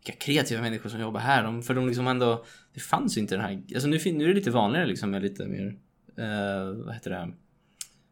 vilka 0.06 0.20
kreativa 0.20 0.62
människor 0.62 0.90
som 0.90 1.00
jobbar 1.00 1.20
här. 1.20 1.44
De, 1.44 1.64
för 1.64 1.74
de 1.74 1.88
liksom 1.88 2.08
ändå, 2.08 2.46
det 2.80 2.84
fanns 2.84 3.18
ju 3.18 3.22
inte 3.22 3.36
den 3.36 3.46
här, 3.46 3.62
alltså 3.74 3.88
nu, 3.88 4.00
nu 4.06 4.24
är 4.24 4.28
det 4.28 4.34
lite 4.34 4.52
vanligare 4.52 4.88
liksom 4.88 5.12
med 5.12 5.22
lite 5.22 5.48
mer, 5.48 5.78
eh, 6.18 6.72
vad 6.86 6.94
heter 6.94 7.10
det? 7.10 7.32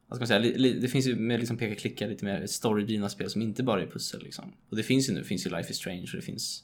vad 0.07 0.17
ska 0.17 0.21
man 0.21 0.27
säga, 0.27 0.57
li, 0.57 0.73
det 0.73 0.87
finns 0.87 1.07
ju 1.07 1.15
mer 1.15 1.37
liksom 1.37 1.57
peka-klicka, 1.57 2.07
lite 2.07 2.25
mer 2.25 2.47
storydrivna 2.47 3.09
spel 3.09 3.29
som 3.29 3.41
inte 3.41 3.63
bara 3.63 3.81
är 3.81 3.87
pussel 3.87 4.23
liksom. 4.23 4.53
Och 4.69 4.77
det 4.77 4.83
finns 4.83 5.09
ju 5.09 5.13
nu, 5.13 5.19
det 5.19 5.25
finns 5.25 5.45
ju 5.45 5.49
Life 5.49 5.71
is 5.71 5.77
Strange 5.77 6.01
och 6.01 6.15
det 6.15 6.21
finns 6.21 6.63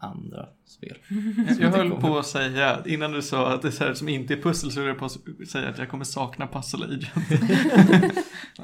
andra 0.00 0.48
spel. 0.66 0.98
Jag, 1.48 1.60
jag 1.60 1.70
höll 1.70 1.90
på 1.90 2.18
att 2.18 2.26
säga, 2.26 2.82
innan 2.86 3.12
du 3.12 3.22
sa 3.22 3.52
att 3.54 3.62
det 3.62 3.68
är 3.68 3.72
så 3.72 3.84
här 3.84 3.94
som 3.94 4.08
inte 4.08 4.34
är 4.34 4.42
pussel 4.42 4.72
så 4.72 4.80
är 4.80 4.86
det 4.86 4.94
på 4.94 5.04
att 5.04 5.48
säga 5.48 5.68
att 5.68 5.78
jag 5.78 5.88
kommer 5.88 6.04
sakna 6.04 6.46
Puzzle 6.46 6.84
Agent. 6.84 7.04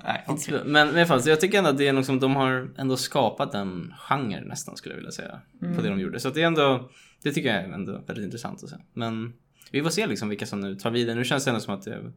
Nej, 0.04 0.24
okej. 0.26 0.60
Men 0.64 0.88
i 0.88 0.90
alla 0.90 1.06
fall, 1.06 1.20
jag 1.26 1.40
tycker 1.40 1.58
ändå 1.58 1.70
att 1.70 1.78
det 1.78 1.88
är 1.88 1.92
något 1.92 2.06
som 2.06 2.20
de 2.20 2.36
har 2.36 2.70
ändå 2.76 2.96
skapat 2.96 3.54
en 3.54 3.94
genre 3.98 4.44
nästan 4.44 4.76
skulle 4.76 4.92
jag 4.92 4.96
vilja 4.96 5.12
säga. 5.12 5.40
På 5.76 5.82
det 5.82 5.88
de 5.88 6.00
gjorde. 6.00 6.20
Så 6.20 6.30
det 6.30 6.42
är 6.42 6.46
ändå, 6.46 6.90
det 7.24 7.32
tycker 7.32 7.54
jag 7.54 7.64
är 7.64 7.72
ändå 7.72 7.92
väldigt 8.06 8.24
intressant 8.24 8.62
att 8.64 8.70
se. 8.70 8.76
Men 8.92 9.32
vi 9.70 9.82
får 9.82 9.90
se 9.90 10.06
liksom 10.06 10.28
vilka 10.28 10.46
som 10.46 10.60
nu 10.60 10.74
tar 10.74 10.90
vidare. 10.90 11.14
Nu 11.16 11.24
känns 11.24 11.44
det 11.44 11.50
ändå 11.50 11.60
som 11.60 11.74
att 11.74 11.82
det, 11.82 12.12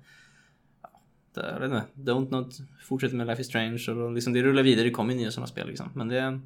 ja, 0.81 0.89
det 1.33 1.51
jag 1.51 1.59
vet 1.59 1.71
inte, 1.71 2.11
Don't 2.11 2.31
Not 2.31 2.57
fortsätter 2.83 3.15
med 3.15 3.27
Life 3.27 3.41
is 3.41 3.47
Strange 3.47 3.91
och 3.91 4.11
liksom 4.11 4.33
det 4.33 4.43
rullar 4.43 4.63
vidare, 4.63 4.85
det 4.85 4.91
kommer 4.91 5.15
nya 5.15 5.31
sådana 5.31 5.47
spel 5.47 5.67
liksom. 5.67 5.89
Men 5.93 6.07
det 6.07 6.39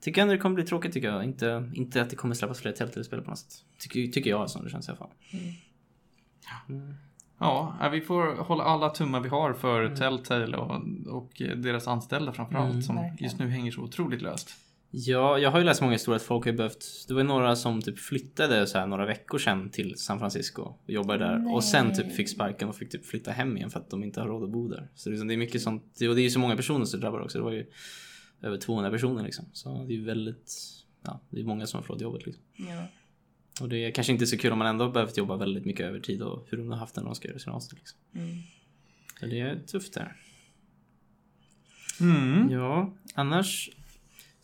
tycker 0.00 0.20
jag 0.20 0.22
ändå 0.22 0.34
det 0.34 0.40
kommer 0.40 0.54
bli 0.54 0.64
tråkigt 0.64 0.92
tycker 0.92 1.08
jag. 1.08 1.24
Inte, 1.24 1.70
inte 1.74 2.02
att 2.02 2.10
det 2.10 2.16
kommer 2.16 2.34
släppas 2.34 2.60
fler 2.60 2.72
Telltale-spel 2.72 3.22
på 3.22 3.30
något 3.30 3.38
sätt. 3.38 3.64
Tycker, 3.78 4.12
tycker 4.12 4.30
jag 4.30 4.50
som 4.50 4.64
det 4.64 4.70
känns 4.70 4.88
i 4.88 4.90
alla 4.90 4.98
fall. 4.98 5.10
Ja, 7.38 7.76
ja, 7.80 7.88
vi 7.88 8.00
får 8.00 8.42
hålla 8.42 8.64
alla 8.64 8.90
tummar 8.90 9.20
vi 9.20 9.28
har 9.28 9.52
för 9.52 9.96
Telltale 9.96 10.56
och, 10.56 10.82
och 11.06 11.32
deras 11.56 11.88
anställda 11.88 12.32
framförallt 12.32 12.84
som 12.84 12.96
Verkligen. 12.96 13.24
just 13.24 13.38
nu 13.38 13.48
hänger 13.48 13.70
så 13.70 13.80
otroligt 13.80 14.22
löst. 14.22 14.65
Ja, 14.90 15.38
jag 15.38 15.50
har 15.50 15.58
ju 15.58 15.64
läst 15.64 15.80
många 15.80 15.92
historier 15.92 16.16
att 16.16 16.22
folk 16.22 16.46
har 16.46 16.52
behövt, 16.52 16.84
det 17.08 17.14
var 17.14 17.20
ju 17.20 17.26
några 17.26 17.56
som 17.56 17.82
typ 17.82 17.98
flyttade 17.98 18.66
så 18.66 18.78
här 18.78 18.86
några 18.86 19.06
veckor 19.06 19.38
sedan 19.38 19.70
till 19.70 19.98
San 19.98 20.18
Francisco 20.18 20.62
och 20.62 20.82
jobbade 20.86 21.24
där 21.24 21.54
och 21.54 21.64
sen 21.64 21.94
typ 21.94 22.12
fick 22.12 22.28
sparken 22.28 22.68
och 22.68 22.76
fick 22.76 22.90
typ 22.90 23.06
flytta 23.06 23.30
hem 23.30 23.56
igen 23.56 23.70
för 23.70 23.80
att 23.80 23.90
de 23.90 24.04
inte 24.04 24.20
har 24.20 24.28
råd 24.28 24.42
att 24.44 24.50
bo 24.50 24.68
där. 24.68 24.88
Så 24.94 25.08
det 25.08 25.10
är, 25.10 25.12
liksom- 25.12 25.28
det 25.28 25.34
är 25.34 25.38
mycket 25.38 25.62
sånt, 25.62 25.82
och 25.82 26.14
det 26.14 26.20
är 26.20 26.24
ju 26.24 26.30
så 26.30 26.38
många 26.38 26.56
personer 26.56 26.84
som 26.84 27.00
drabbar 27.00 27.20
också. 27.20 27.38
Det 27.38 27.44
var 27.44 27.52
ju 27.52 27.66
över 28.42 28.58
200 28.58 28.90
personer 28.90 29.22
liksom. 29.24 29.44
Så 29.52 29.84
det 29.84 29.92
är 29.94 29.96
ju 29.96 30.04
väldigt, 30.04 30.54
ja, 31.04 31.20
det 31.30 31.40
är 31.40 31.44
många 31.44 31.66
som 31.66 31.78
har 31.78 31.82
förlorat 31.82 32.02
jobbet 32.02 32.26
liksom. 32.26 32.44
Ja. 32.56 32.86
Och 33.60 33.68
det 33.68 33.76
är 33.78 33.90
kanske 33.90 34.12
inte 34.12 34.26
så 34.26 34.38
kul 34.38 34.52
om 34.52 34.58
man 34.58 34.66
ändå 34.66 34.84
har 34.84 34.92
behövt 34.92 35.16
jobba 35.16 35.36
väldigt 35.36 35.64
mycket 35.64 35.86
övertid 35.86 36.22
och 36.22 36.46
hur 36.50 36.58
de 36.58 36.70
har 36.70 36.76
haft 36.78 36.94
det 36.94 37.00
när 37.00 37.08
de 37.08 37.14
ska 37.14 37.28
göra 37.28 37.38
sina 37.38 37.56
avsnitt 37.56 37.78
liksom. 37.78 37.98
Mm. 38.14 38.36
Så 39.20 39.26
det 39.26 39.40
är 39.40 39.58
tufft 39.66 39.94
där. 39.94 40.16
Mm. 42.00 42.50
Ja, 42.50 42.94
annars 43.14 43.70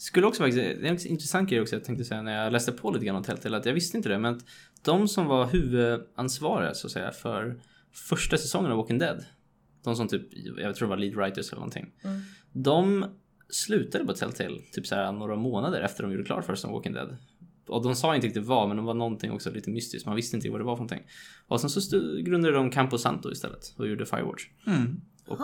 skulle 0.02 0.26
också 0.26 0.42
faktiskt, 0.42 0.80
det 0.80 0.88
är 0.88 0.92
en 0.92 1.06
intressant 1.06 1.50
grej 1.50 1.60
också 1.60 1.76
jag 1.76 1.84
tänkte 1.84 2.04
säga 2.04 2.22
när 2.22 2.44
jag 2.44 2.52
läste 2.52 2.72
på 2.72 2.90
lite 2.90 3.04
grann 3.04 3.16
om 3.16 3.22
Telltale 3.22 3.56
att 3.56 3.66
jag 3.66 3.72
visste 3.74 3.96
inte 3.96 4.08
det 4.08 4.18
men 4.18 4.34
att 4.34 4.44
de 4.82 5.08
som 5.08 5.26
var 5.26 5.46
huvudansvariga 5.46 6.74
så 6.74 6.86
att 6.86 6.92
säga 6.92 7.10
för 7.12 7.60
första 7.92 8.36
säsongen 8.36 8.70
av 8.70 8.76
Walking 8.76 8.98
Dead 8.98 9.24
de 9.84 9.96
som 9.96 10.08
typ, 10.08 10.22
jag 10.58 10.74
tror 10.74 10.88
det 10.88 10.90
var 10.90 10.96
lead 10.96 11.14
writers 11.14 11.52
eller 11.52 11.60
någonting 11.60 11.90
Mm. 12.04 12.20
de 12.52 13.04
slutade 13.48 14.04
på 14.04 14.12
Telltale 14.12 14.60
typ 14.72 14.86
så 14.86 14.94
här 14.94 15.12
några 15.12 15.36
månader 15.36 15.80
efter 15.80 16.02
de 16.02 16.12
gjorde 16.12 16.24
klart 16.24 16.44
första 16.44 16.68
Walking 16.68 16.92
Dead 16.92 17.16
och 17.66 17.82
de 17.82 17.94
sa 17.94 18.14
inte 18.14 18.26
riktigt 18.26 18.46
vad 18.46 18.68
men 18.68 18.76
det 18.76 18.82
var 18.82 18.94
någonting 18.94 19.32
också 19.32 19.50
lite 19.50 19.70
mystiskt 19.70 20.06
man 20.06 20.16
visste 20.16 20.36
inte 20.36 20.50
vad 20.50 20.60
det 20.60 20.64
var 20.64 20.76
för 20.76 20.84
någonting 20.84 21.06
och 21.46 21.60
sen 21.60 21.70
så 21.70 21.98
grundade 22.22 22.54
de 22.54 22.70
Campo 22.70 22.98
Santo 22.98 23.32
istället 23.32 23.74
och 23.76 23.88
gjorde 23.88 24.06
Firewatch 24.06 24.46
Mm. 24.66 25.00
och 25.26 25.38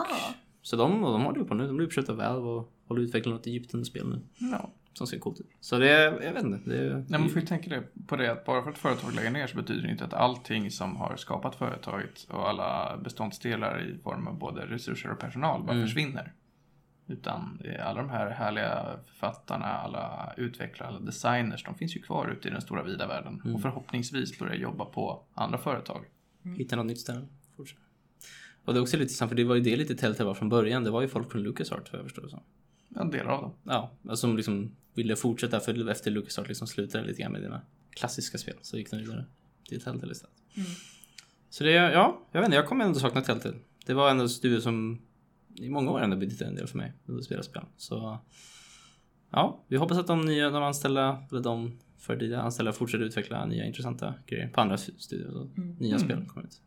så 0.62 0.76
de, 0.76 1.04
och 1.04 1.12
de 1.12 1.22
håller 1.22 1.38
ju 1.38 1.44
på 1.44 1.54
nu. 1.54 1.66
De 1.66 1.76
blir 1.76 1.86
uppköpta 1.86 2.12
av 2.12 2.18
Valve 2.18 2.48
och 2.48 2.72
håller 2.88 3.02
utveckla 3.02 3.32
något 3.32 3.46
Egypten-spel 3.46 4.08
nu. 4.08 4.20
Ja. 4.52 4.70
Som 4.92 5.06
ser 5.06 5.18
coolt 5.18 5.40
ut. 5.40 5.46
Så 5.60 5.78
det 5.78 5.90
är, 5.90 6.22
jag 6.22 6.32
vet 6.32 6.44
inte. 6.44 6.70
Det 6.70 6.78
är, 6.78 7.04
Nej, 7.08 7.20
man 7.20 7.28
får 7.28 7.40
ju 7.40 7.46
tänka 7.46 7.70
det, 7.70 8.06
på 8.06 8.16
det 8.16 8.32
att 8.32 8.44
bara 8.44 8.62
för 8.62 8.70
att 8.70 8.78
företag 8.78 9.14
lägger 9.14 9.30
ner 9.30 9.46
så 9.46 9.56
betyder 9.56 9.82
det 9.82 9.90
inte 9.90 10.04
att 10.04 10.14
allting 10.14 10.70
som 10.70 10.96
har 10.96 11.16
skapat 11.16 11.54
företaget 11.54 12.26
och 12.30 12.48
alla 12.48 12.96
beståndsdelar 13.04 13.88
i 13.88 13.98
form 13.98 14.26
av 14.26 14.38
både 14.38 14.66
resurser 14.66 15.10
och 15.10 15.18
personal 15.18 15.62
bara 15.62 15.82
försvinner. 15.82 16.32
Utan 17.06 17.62
alla 17.82 18.00
de 18.00 18.10
här 18.10 18.30
härliga 18.30 18.98
författarna, 19.06 19.66
alla 19.66 20.34
utvecklare, 20.36 20.88
alla 20.88 21.00
designers, 21.00 21.64
de 21.64 21.74
finns 21.74 21.96
ju 21.96 22.02
kvar 22.02 22.28
ute 22.28 22.48
i 22.48 22.50
den 22.50 22.60
stora 22.60 22.82
vida 22.82 23.06
världen 23.06 23.54
och 23.54 23.62
förhoppningsvis 23.62 24.38
börjar 24.38 24.54
jobba 24.54 24.84
på 24.84 25.24
andra 25.34 25.58
företag. 25.58 26.04
hitta 26.56 26.76
något 26.76 26.86
nytt 26.86 27.00
ställe. 27.00 27.26
Fortsätt. 27.56 27.78
Och 28.64 28.74
det 28.74 28.80
är 28.80 28.82
också 28.82 28.96
lite 28.96 29.12
sant, 29.12 29.28
för 29.28 29.36
det 29.36 29.44
var 29.44 29.54
ju 29.54 29.60
det 29.60 29.76
lite 29.76 29.94
Telltale 29.94 30.26
var 30.26 30.34
från 30.34 30.48
början. 30.48 30.84
Det 30.84 30.90
var 30.90 31.02
ju 31.02 31.08
folk 31.08 31.32
från 31.32 31.42
LucasArts 31.42 31.92
vad 31.92 31.98
jag 31.98 32.06
förstår 32.06 32.22
det 32.22 32.28
som. 32.28 32.40
Ja, 32.94 33.04
delar 33.04 33.30
av 33.30 33.42
dem. 33.42 33.52
Ja, 33.64 34.16
som 34.16 34.36
liksom 34.36 34.76
ville 34.94 35.16
fortsätta 35.16 35.60
för 35.60 35.88
efter 35.88 36.10
LucasArts 36.10 36.48
liksom 36.48 36.66
slutade 36.66 37.06
lite 37.06 37.22
grann 37.22 37.32
med 37.32 37.42
dina 37.42 37.60
klassiska 37.90 38.38
spel. 38.38 38.54
Så 38.62 38.78
gick 38.78 38.90
de 38.90 38.96
vidare 38.96 39.24
till 39.68 39.80
Telltale 39.80 40.12
istället. 40.12 40.36
Mm. 40.56 40.68
Så 41.50 41.64
det, 41.64 41.70
ja, 41.70 42.20
jag 42.32 42.40
vet 42.40 42.46
inte, 42.46 42.56
jag 42.56 42.66
kommer 42.66 42.84
ändå 42.84 42.98
sakna 42.98 43.20
Telltale. 43.20 43.56
Det 43.86 43.94
var 43.94 44.10
ändå 44.10 44.22
en 44.22 44.28
studio 44.28 44.60
som 44.60 45.02
i 45.54 45.68
många 45.68 45.90
år 45.90 46.00
ändå 46.00 46.16
betydde 46.16 46.44
en 46.44 46.54
del 46.54 46.66
för 46.66 46.78
mig 46.78 46.92
under 47.06 47.18
att 47.20 47.24
spela 47.24 47.42
spel. 47.42 47.62
Så 47.76 48.18
ja, 49.30 49.64
vi 49.68 49.76
hoppas 49.76 49.98
att 49.98 50.06
de 50.06 50.20
nya, 50.20 50.50
de 50.50 50.62
anställda, 50.62 51.22
eller 51.30 51.40
de 51.40 51.78
förtida 51.98 52.40
anställda 52.42 52.72
fortsätter 52.72 53.04
utveckla 53.04 53.46
nya 53.46 53.64
intressanta 53.66 54.14
grejer 54.26 54.48
på 54.48 54.60
andra 54.60 54.76
studior. 54.78 55.30
Så 55.32 55.48
nya 55.78 55.96
Mm. 55.96 56.08
spel 56.08 56.24
kommer 56.26 56.46
ut. 56.46 56.60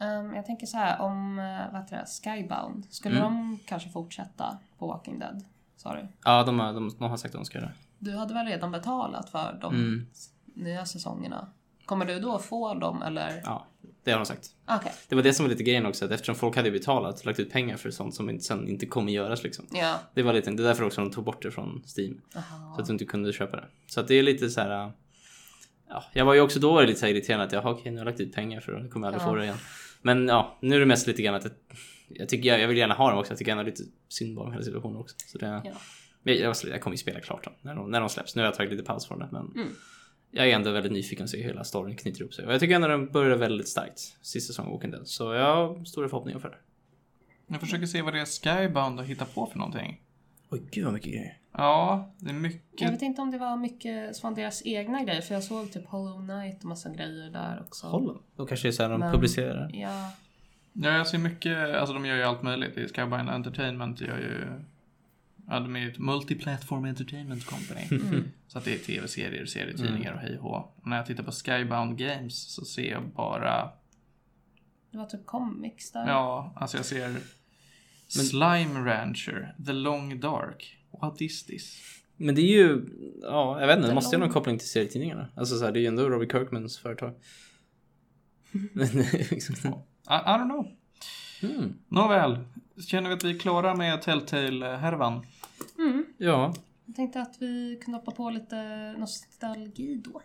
Ehm, 0.00 0.34
jag 0.34 0.46
tänker 0.46 0.66
så 0.66 0.76
här, 0.76 1.00
om 1.00 1.38
eh, 1.38 1.72
vad 1.72 1.80
heter 1.82 1.96
det, 1.96 2.06
Skybound, 2.24 2.86
skulle 2.90 3.16
Mm. 3.18 3.32
de 3.32 3.58
kanske 3.66 3.88
fortsätta 3.88 4.58
på 4.78 4.86
Walking 4.86 5.18
Dead? 5.18 5.44
Sa 5.76 5.94
du? 5.94 6.06
Ja, 6.24 6.44
de 6.44 6.60
har, 6.60 6.72
de, 6.72 6.90
de 6.98 7.10
har 7.10 7.16
sagt 7.16 7.34
att 7.34 7.38
de 7.40 7.44
ska 7.44 7.58
göra 7.58 7.68
det. 7.68 7.74
Du 8.10 8.16
hade 8.16 8.34
väl 8.34 8.46
redan 8.46 8.70
betalat 8.72 9.30
för 9.30 9.58
de 9.60 9.74
Mm. 9.74 10.06
nya 10.54 10.86
säsongerna? 10.86 11.46
Kommer 11.84 12.04
du 12.04 12.20
då 12.20 12.38
få 12.38 12.74
dem 12.74 13.02
eller? 13.02 13.42
Ja, 13.44 13.66
det 14.04 14.10
har 14.10 14.18
de 14.18 14.26
sagt. 14.26 14.50
Okej, 14.68 14.92
Det 15.08 15.14
var 15.14 15.22
det 15.22 15.34
som 15.34 15.44
var 15.44 15.50
lite 15.50 15.62
grejen 15.62 15.86
också, 15.86 16.04
att 16.04 16.10
eftersom 16.10 16.34
folk 16.34 16.56
hade 16.56 16.70
betalat, 16.70 17.24
lagt 17.24 17.40
ut 17.40 17.52
pengar 17.52 17.76
för 17.76 17.90
sånt 17.90 18.14
som 18.14 18.40
sen 18.40 18.68
inte 18.68 18.86
kommer 18.86 19.12
göras 19.12 19.42
liksom. 19.42 19.64
ja. 19.72 19.94
Det 20.14 20.22
var 20.22 20.32
lite, 20.32 20.50
det 20.50 20.62
är 20.62 20.66
därför 20.66 20.84
också 20.84 21.00
de 21.00 21.10
tog 21.10 21.24
bort 21.24 21.42
det 21.42 21.50
från 21.50 21.82
Steam. 21.96 22.20
Aha. 22.36 22.74
Så 22.74 22.80
att 22.80 22.86
du 22.86 22.92
inte 22.92 23.04
kunde 23.04 23.32
köpa 23.32 23.56
det. 23.56 23.64
Så 23.86 24.00
att 24.00 24.08
det 24.08 24.14
är 24.14 24.22
lite 24.22 24.50
så 24.50 24.60
här. 24.60 24.92
Ja, 25.88 26.04
jag 26.12 26.24
var 26.24 26.34
ju 26.34 26.40
också 26.40 26.58
då 26.60 26.80
lite 26.80 27.00
så 27.00 27.06
irriterad 27.06 27.40
att 27.40 27.52
jag 27.52 27.62
har 27.62 27.70
okej, 27.72 27.92
nu 27.92 27.98
har 27.98 28.06
jag 28.06 28.10
lagt 28.12 28.20
ut 28.20 28.34
pengar 28.34 28.60
för 28.60 28.72
det, 28.72 28.82
nu 28.82 28.88
kommer 28.88 29.06
jag 29.06 29.14
aldrig 29.14 29.28
Ja. 29.28 29.32
få 29.32 29.36
det 29.36 29.44
igen. 29.44 29.56
Men 30.02 30.28
ja, 30.28 30.58
nu 30.60 30.76
är 30.76 30.80
det 30.80 30.86
mest 30.86 31.06
lite 31.06 31.22
grann 31.22 31.34
att 31.34 31.44
jag, 31.44 31.52
jag 32.08 32.28
tycker 32.28 32.48
jag, 32.48 32.60
jag 32.60 32.68
vill 32.68 32.76
gärna 32.76 32.94
ha 32.94 33.10
dem 33.10 33.18
också. 33.18 33.32
Jag 33.32 33.38
tycker 33.38 33.50
gärna 33.50 33.62
lite 33.62 33.82
synd 34.08 34.36
bara 34.36 34.46
om 34.46 34.52
hela 34.52 34.64
situationen 34.64 34.96
också. 34.96 35.16
Så 35.26 35.38
det, 35.38 35.46
Ja. 35.64 35.72
jag, 36.22 36.36
jag, 36.36 36.56
jag 36.70 36.80
kommer 36.80 36.94
ju 36.94 36.98
spela 36.98 37.20
klart 37.20 37.44
dem 37.44 37.52
när 37.62 37.74
de, 37.74 37.90
när 37.90 38.00
de 38.00 38.08
släpps. 38.08 38.36
Nu 38.36 38.42
har 38.42 38.46
jag 38.46 38.54
tagit 38.54 38.70
lite 38.72 38.84
paus 38.84 39.06
från 39.06 39.18
det, 39.18 39.28
men 39.32 39.52
Mm. 39.54 39.68
jag 40.30 40.48
är 40.50 40.54
ändå 40.54 40.70
väldigt 40.70 40.92
nyfiken 40.92 41.24
att 41.24 41.30
se 41.30 41.36
hur 41.36 41.44
hela 41.44 41.64
storyn 41.64 41.96
knyter 41.96 42.22
upp 42.24 42.34
sig. 42.34 42.46
Och 42.46 42.52
jag 42.52 42.60
tycker 42.60 42.74
ändå 42.74 42.88
den 42.88 43.12
börjar 43.12 43.36
väldigt 43.36 43.68
starkt 43.68 43.98
sista 44.22 44.52
säsongen 44.52 44.68
av 44.68 44.74
Walking 44.74 44.90
Dead. 44.90 45.08
Så 45.08 45.34
jag 45.34 45.56
har 45.56 45.84
stora 45.84 46.08
förhoppningar 46.08 46.38
för 46.38 46.48
det. 46.48 46.58
Jag 47.46 47.60
försöker 47.60 47.86
se 47.86 48.02
vad 48.02 48.14
det 48.14 48.20
är 48.20 48.24
Skybound 48.26 48.98
har 48.98 49.06
hittat 49.06 49.34
på 49.34 49.46
för 49.46 49.58
någonting. 49.58 50.00
Oj, 50.50 50.62
gud 50.70 50.84
vad 50.84 50.92
mycket 50.94 51.12
grejer. 51.12 51.38
Ja, 51.58 52.10
det 52.18 52.30
är 52.30 52.32
Jag 52.34 52.42
mycket. 52.42 52.92
vet 52.92 53.02
inte 53.02 53.22
om 53.22 53.30
det 53.30 53.38
var 53.38 53.56
mycket 53.56 54.18
från 54.20 54.34
deras 54.34 54.62
egna 54.66 55.04
grejer, 55.04 55.20
för 55.20 55.34
jag 55.34 55.42
såg 55.44 55.72
typ 55.72 55.86
Hollow 55.86 56.26
Knight 56.26 56.58
och 56.58 56.64
massa 56.68 56.90
grejer 56.94 57.30
där 57.30 57.62
också. 57.66 57.86
Holland. 57.86 58.18
Då 58.36 58.46
kanske 58.46 58.68
det 58.68 58.70
är 58.70 58.72
så 58.72 58.82
här 58.82 58.90
de 58.90 59.00
Men- 59.00 59.12
publicerar. 59.12 59.70
Ja, 59.72 60.10
Ja, 60.72 60.90
jag 60.90 61.06
ser 61.06 61.18
mycket, 61.18 61.74
alltså 61.74 61.94
de 61.94 62.06
gör 62.06 62.16
ju 62.16 62.22
allt 62.22 62.42
möjligt. 62.42 62.96
Skybound 62.96 63.30
Entertainment 63.30 64.00
gör 64.00 64.18
ju... 64.18 64.46
Ja, 65.48 65.60
de 65.60 65.76
är 65.76 65.80
ju 65.80 65.90
ett 65.90 65.98
multiplatform 65.98 66.84
entertainment 66.84 67.44
company. 67.46 67.88
mm. 68.08 68.24
Så 68.48 68.58
att 68.58 68.64
det 68.64 68.74
är 68.74 68.78
tv-serier, 68.78 69.46
serietidningar 69.46 70.12
och 70.12 70.20
hej 70.20 70.38
och 70.38 70.74
när 70.84 70.96
jag 70.96 71.06
tittar 71.06 71.22
på 71.22 71.32
Skybound 71.32 71.98
Games 71.98 72.54
så 72.54 72.64
ser 72.64 72.90
jag 72.90 73.02
bara... 73.08 73.70
det 74.90 74.98
var 74.98 75.06
typ 75.06 75.26
comics 75.26 75.92
där. 75.92 76.06
Ja, 76.08 76.52
alltså 76.56 76.76
jag 76.76 76.86
ser... 76.86 77.16
Slime 78.08 78.80
Rancher, 78.90 79.54
The 79.66 79.72
Long 79.72 80.20
Dark. 80.20 80.77
What 80.90 81.20
is 81.20 81.46
this? 81.46 81.78
Men 82.16 82.34
det 82.34 82.40
är 82.40 82.56
ju, 82.56 82.86
ja, 83.22 83.60
jag 83.60 83.66
vet 83.66 83.76
inte, 83.76 83.88
det 83.88 83.94
måste 83.94 84.16
ju 84.16 84.20
ha 84.20 84.26
någon 84.26 84.34
koppling 84.34 84.58
till 84.58 84.68
serietidningarna. 84.68 85.28
Alltså 85.36 85.58
så 85.58 85.64
här, 85.64 85.72
det 85.72 85.78
är 85.78 85.80
ju 85.80 85.86
ändå 85.86 86.08
Robbie 86.08 86.28
Kirkmans 86.28 86.78
företag. 86.78 87.14
liksom. 89.30 89.54
I, 89.54 90.14
I 90.14 90.36
don't 90.36 90.48
know. 90.48 90.66
mm. 91.42 91.74
Nåväl, 91.88 92.38
känner 92.86 93.08
vi 93.08 93.14
att 93.14 93.24
vi 93.24 93.34
är 93.34 93.38
klara 93.38 93.74
med 93.74 94.02
Telltale-härvan? 94.02 95.26
Mm. 95.78 96.06
Ja. 96.18 96.54
Jag 96.86 96.96
tänkte 96.96 97.20
att 97.20 97.36
vi 97.40 97.80
kunde 97.84 97.98
hoppa 97.98 98.10
på 98.10 98.30
lite 98.30 98.92
nostalgi 98.92 100.02
då. 100.04 100.22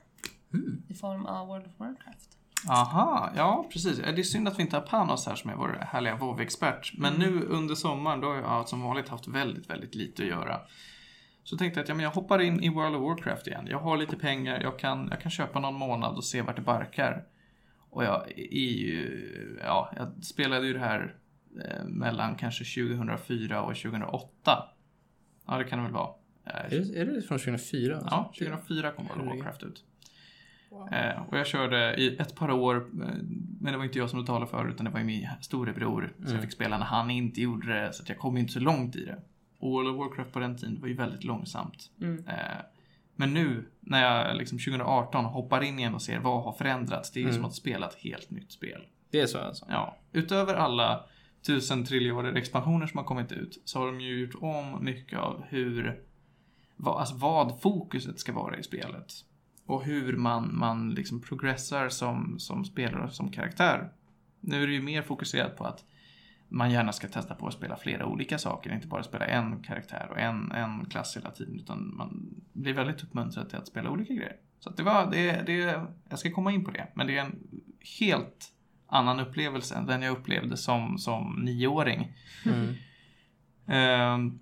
Mm. 0.54 0.84
I 0.88 0.94
form 0.94 1.26
av 1.26 1.48
World 1.48 1.66
of 1.66 1.80
Warcraft. 1.80 2.33
Aha, 2.70 3.32
ja 3.36 3.70
precis. 3.74 3.98
Det 3.98 4.04
är 4.10 4.24
synd 4.24 4.48
att 4.48 4.60
vi 4.60 4.64
inte 4.64 4.76
har 4.76 4.82
Panos 4.82 5.28
här 5.28 5.36
som 5.36 5.50
är 5.50 5.56
vår 5.56 5.78
härliga 5.82 6.16
WoW-expert. 6.16 6.94
Men 6.98 7.14
nu 7.14 7.42
under 7.42 7.76
sommaren 7.76 8.22
då 8.22 8.28
har 8.28 8.36
jag 8.36 8.70
som 8.70 8.82
vanligt 8.82 9.10
haft 9.10 9.28
väldigt, 9.28 9.70
väldigt 9.70 9.96
lite 9.96 10.24
att 10.24 10.30
göra. 10.30 10.62
Så 11.44 11.58
tänkte 11.58 11.80
jag 11.80 11.84
att 11.84 11.90
ja, 11.90 11.96
men 11.96 12.04
jag 12.04 12.12
hoppar 12.12 12.42
in 12.42 12.64
i 12.64 12.70
World 12.70 12.96
of 12.96 13.02
Warcraft 13.02 13.48
igen. 13.48 13.68
Jag 13.70 13.80
har 13.80 13.98
lite 13.98 14.16
pengar, 14.16 14.62
jag 14.62 14.80
kan, 14.80 15.08
jag 15.12 15.22
kan 15.22 15.32
köpa 15.32 15.60
någon 15.60 15.74
månad 15.74 16.16
och 16.16 16.24
se 16.24 16.42
vart 16.42 16.56
det 16.56 16.62
barkar. 16.62 17.24
Och 17.90 18.04
jag 18.04 18.32
är 18.38 18.78
ju, 18.78 19.60
ja, 19.64 19.94
jag 19.96 20.26
spelade 20.26 20.68
ju 20.68 20.74
det 20.74 20.80
här 20.80 21.16
eh, 21.66 21.86
mellan 21.86 22.36
kanske 22.36 22.64
2004 22.84 23.62
och 23.62 23.76
2008. 23.76 24.30
Ja, 25.48 25.58
det 25.58 25.64
kan 25.64 25.80
det 25.80 25.84
väl 25.84 25.94
vara. 25.94 26.10
Eh, 26.46 26.56
Är, 26.56 26.70
det, 26.70 27.00
är 27.00 27.06
det 27.06 27.22
från 27.22 27.38
2004? 27.38 27.96
alltså? 27.96 28.16
Ja, 28.16 28.34
2004 28.38 28.92
kom 28.92 29.08
World 29.08 29.22
of. 29.22 29.28
Warcraft 29.28 29.64
ut. 29.64 29.84
Eh, 30.92 31.22
och 31.30 31.38
jag 31.38 31.48
körde 31.48 31.96
i 31.96 32.18
ett 32.18 32.36
par 32.36 32.52
år, 32.52 32.76
eh, 32.76 33.08
men 33.60 33.72
det 33.72 33.78
var 33.78 33.84
inte 33.86 33.98
jag 34.00 34.10
som 34.10 34.20
betalade 34.22 34.48
för 34.52 34.70
utan 34.70 34.86
det 34.86 34.92
var 34.92 35.00
ju 35.00 35.06
min 35.06 35.28
storebror. 35.42 36.14
Så 36.26 36.34
jag 36.34 36.42
fick 36.42 36.52
spela 36.52 36.78
när 36.78 36.86
han 36.86 37.12
inte 37.12 37.42
gjorde 37.42 37.74
det, 37.74 37.94
så 37.94 38.04
att 38.04 38.10
jag 38.10 38.18
kom 38.18 38.38
inte 38.38 38.54
så 38.54 38.60
långt 38.60 38.96
i 38.96 39.06
det. 39.06 39.18
Och 39.60 39.72
World 39.72 39.90
of 39.90 39.98
Warcraft 39.98 40.32
på 40.34 40.40
den 40.40 40.58
tiden 40.58 40.82
var 40.82 40.88
ju 40.88 40.94
väldigt 40.94 41.24
långsamt. 41.24 41.92
Mm. 42.02 42.28
Eh, 42.28 42.34
men 43.16 43.34
nu, 43.34 43.66
när 43.80 44.02
jag 44.04 44.38
liksom 44.38 44.58
2018 44.60 45.26
hoppar 45.26 45.62
in 45.64 45.80
igen 45.80 45.94
och 45.96 46.02
ser 46.02 46.20
vad 46.20 46.44
har 46.44 46.52
förändrats, 46.54 47.12
det 47.12 47.20
är 47.20 47.22
ju 47.22 47.30
Mm. 47.30 47.36
som 47.36 47.46
att 47.46 47.56
spela 47.56 47.88
ett 47.88 47.96
helt 47.96 48.30
nytt 48.30 48.52
spel. 48.52 48.82
Det 49.12 49.20
är 49.22 49.26
så 49.28 49.40
alltså? 49.40 49.66
Ja, 49.70 49.98
utöver 50.12 50.54
alla 50.56 51.04
tusen 51.46 51.86
triljoner 51.86 52.34
expansioner 52.34 52.88
som 52.88 52.98
har 52.98 53.06
kommit 53.06 53.32
ut 53.32 53.62
så 53.66 53.80
har 53.80 53.86
de 53.86 54.02
ju 54.02 54.20
gjort 54.20 54.36
om 54.42 54.84
mycket 54.86 55.20
av 55.20 55.44
hur, 55.50 56.00
vad, 56.76 57.00
alltså 57.00 57.16
vad 57.16 57.62
fokuset 57.62 58.20
ska 58.20 58.34
vara 58.34 58.58
i 58.58 58.64
spelet. 58.64 59.14
Och 59.66 59.84
hur 59.84 60.18
man, 60.18 60.58
man 60.58 60.94
liksom 60.94 61.22
progressar 61.22 61.90
som, 61.90 62.40
som 62.40 62.66
spelare 62.66 63.04
och 63.04 63.14
som 63.14 63.32
karaktär. 63.32 63.90
Nu 64.40 64.64
är 64.64 64.68
det 64.68 64.74
ju 64.74 64.82
mer 64.82 65.02
fokuserat 65.02 65.58
på 65.58 65.64
att 65.64 65.86
man 66.50 66.72
gärna 66.72 66.92
ska 66.92 67.08
testa 67.08 67.36
på 67.36 67.48
att 67.48 67.54
spela 67.54 67.78
flera 67.78 68.06
olika 68.06 68.38
saker, 68.38 68.74
inte 68.74 68.88
bara 68.88 69.04
spela 69.04 69.26
en 69.26 69.64
karaktär 69.64 70.08
och 70.12 70.20
en, 70.20 70.52
en 70.52 70.86
klass 70.86 71.18
hela 71.18 71.32
tiden, 71.32 71.56
utan 71.56 71.96
man 71.96 72.36
blir 72.54 72.74
väldigt 72.74 73.04
uppmuntrad 73.04 73.50
till 73.50 73.58
att 73.58 73.68
spela 73.68 73.90
olika 73.90 74.14
grejer. 74.14 74.36
Så 74.60 74.70
att 74.70 74.78
det 74.78 74.84
var, 74.84 75.12
det, 75.12 75.42
det, 75.46 75.82
jag 76.10 76.20
ska 76.20 76.32
komma 76.32 76.52
in 76.52 76.66
på 76.66 76.72
det, 76.72 76.88
men 76.94 77.08
det 77.08 77.18
är 77.18 77.22
en 77.22 77.40
helt 78.00 78.54
annan 78.88 79.20
upplevelse 79.20 79.76
än 79.76 79.86
den 79.86 80.02
jag 80.02 80.18
upplevde 80.18 80.58
som, 80.58 80.98
som 80.98 81.42
nioåring. 81.44 82.14
Mm. 82.46 82.76
Ehm, 83.68 84.40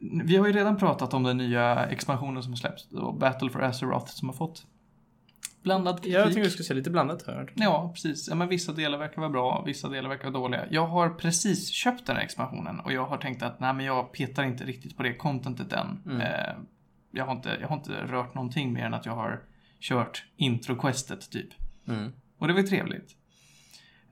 vi 0.00 0.36
har 0.36 0.46
ju 0.46 0.52
redan 0.52 0.76
pratat 0.76 1.14
om 1.14 1.22
den 1.22 1.36
nya 1.36 1.86
expansionen 1.86 2.42
som 2.42 2.52
har 2.52 2.56
släppts, 2.56 2.88
Battle 3.20 3.50
for 3.50 3.62
Azeroth 3.62 4.06
som 4.06 4.28
har 4.28 4.36
fått 4.36 4.66
blandad 5.62 5.96
kritik. 5.96 6.14
Jag 6.14 6.24
tänkte 6.24 6.40
vi 6.40 6.50
skulle 6.50 6.64
säga 6.64 6.76
lite 6.76 6.90
blandat 6.90 7.22
hört. 7.22 7.52
Ja, 7.54 7.90
precis. 7.94 8.28
Ja, 8.28 8.34
men 8.34 8.48
vissa 8.48 8.72
delar 8.72 8.98
verkar 8.98 9.20
vara 9.20 9.30
bra, 9.30 9.62
vissa 9.66 9.88
delar 9.88 10.08
verkar 10.08 10.30
vara 10.30 10.42
dåliga. 10.42 10.66
Jag 10.70 10.86
har 10.86 11.10
precis 11.10 11.70
köpt 11.70 12.06
den 12.06 12.16
här 12.16 12.22
expansionen 12.22 12.80
och 12.80 12.92
jag 12.92 13.06
har 13.06 13.16
tänkt 13.16 13.42
att 13.42 13.60
nej, 13.60 13.74
men 13.74 13.86
jag 13.86 14.12
petar 14.12 14.42
inte 14.42 14.64
riktigt 14.64 14.96
på 14.96 15.02
det 15.02 15.14
contentet 15.14 15.72
än. 15.72 16.02
Mm. 16.06 16.20
Eh, 16.20 16.54
jag, 17.10 17.24
har 17.24 17.32
inte, 17.32 17.58
jag 17.60 17.68
har 17.68 17.76
inte 17.76 17.92
rört 17.92 18.34
någonting 18.34 18.72
mer 18.72 18.84
än 18.84 18.94
att 18.94 19.06
jag 19.06 19.12
har 19.12 19.40
kört 19.80 20.24
intro-questet 20.36 21.30
typ. 21.30 21.48
Mm. 21.88 22.12
Och 22.38 22.46
det 22.46 22.52
var 22.52 22.60
ju 22.60 22.66
trevligt. 22.66 23.16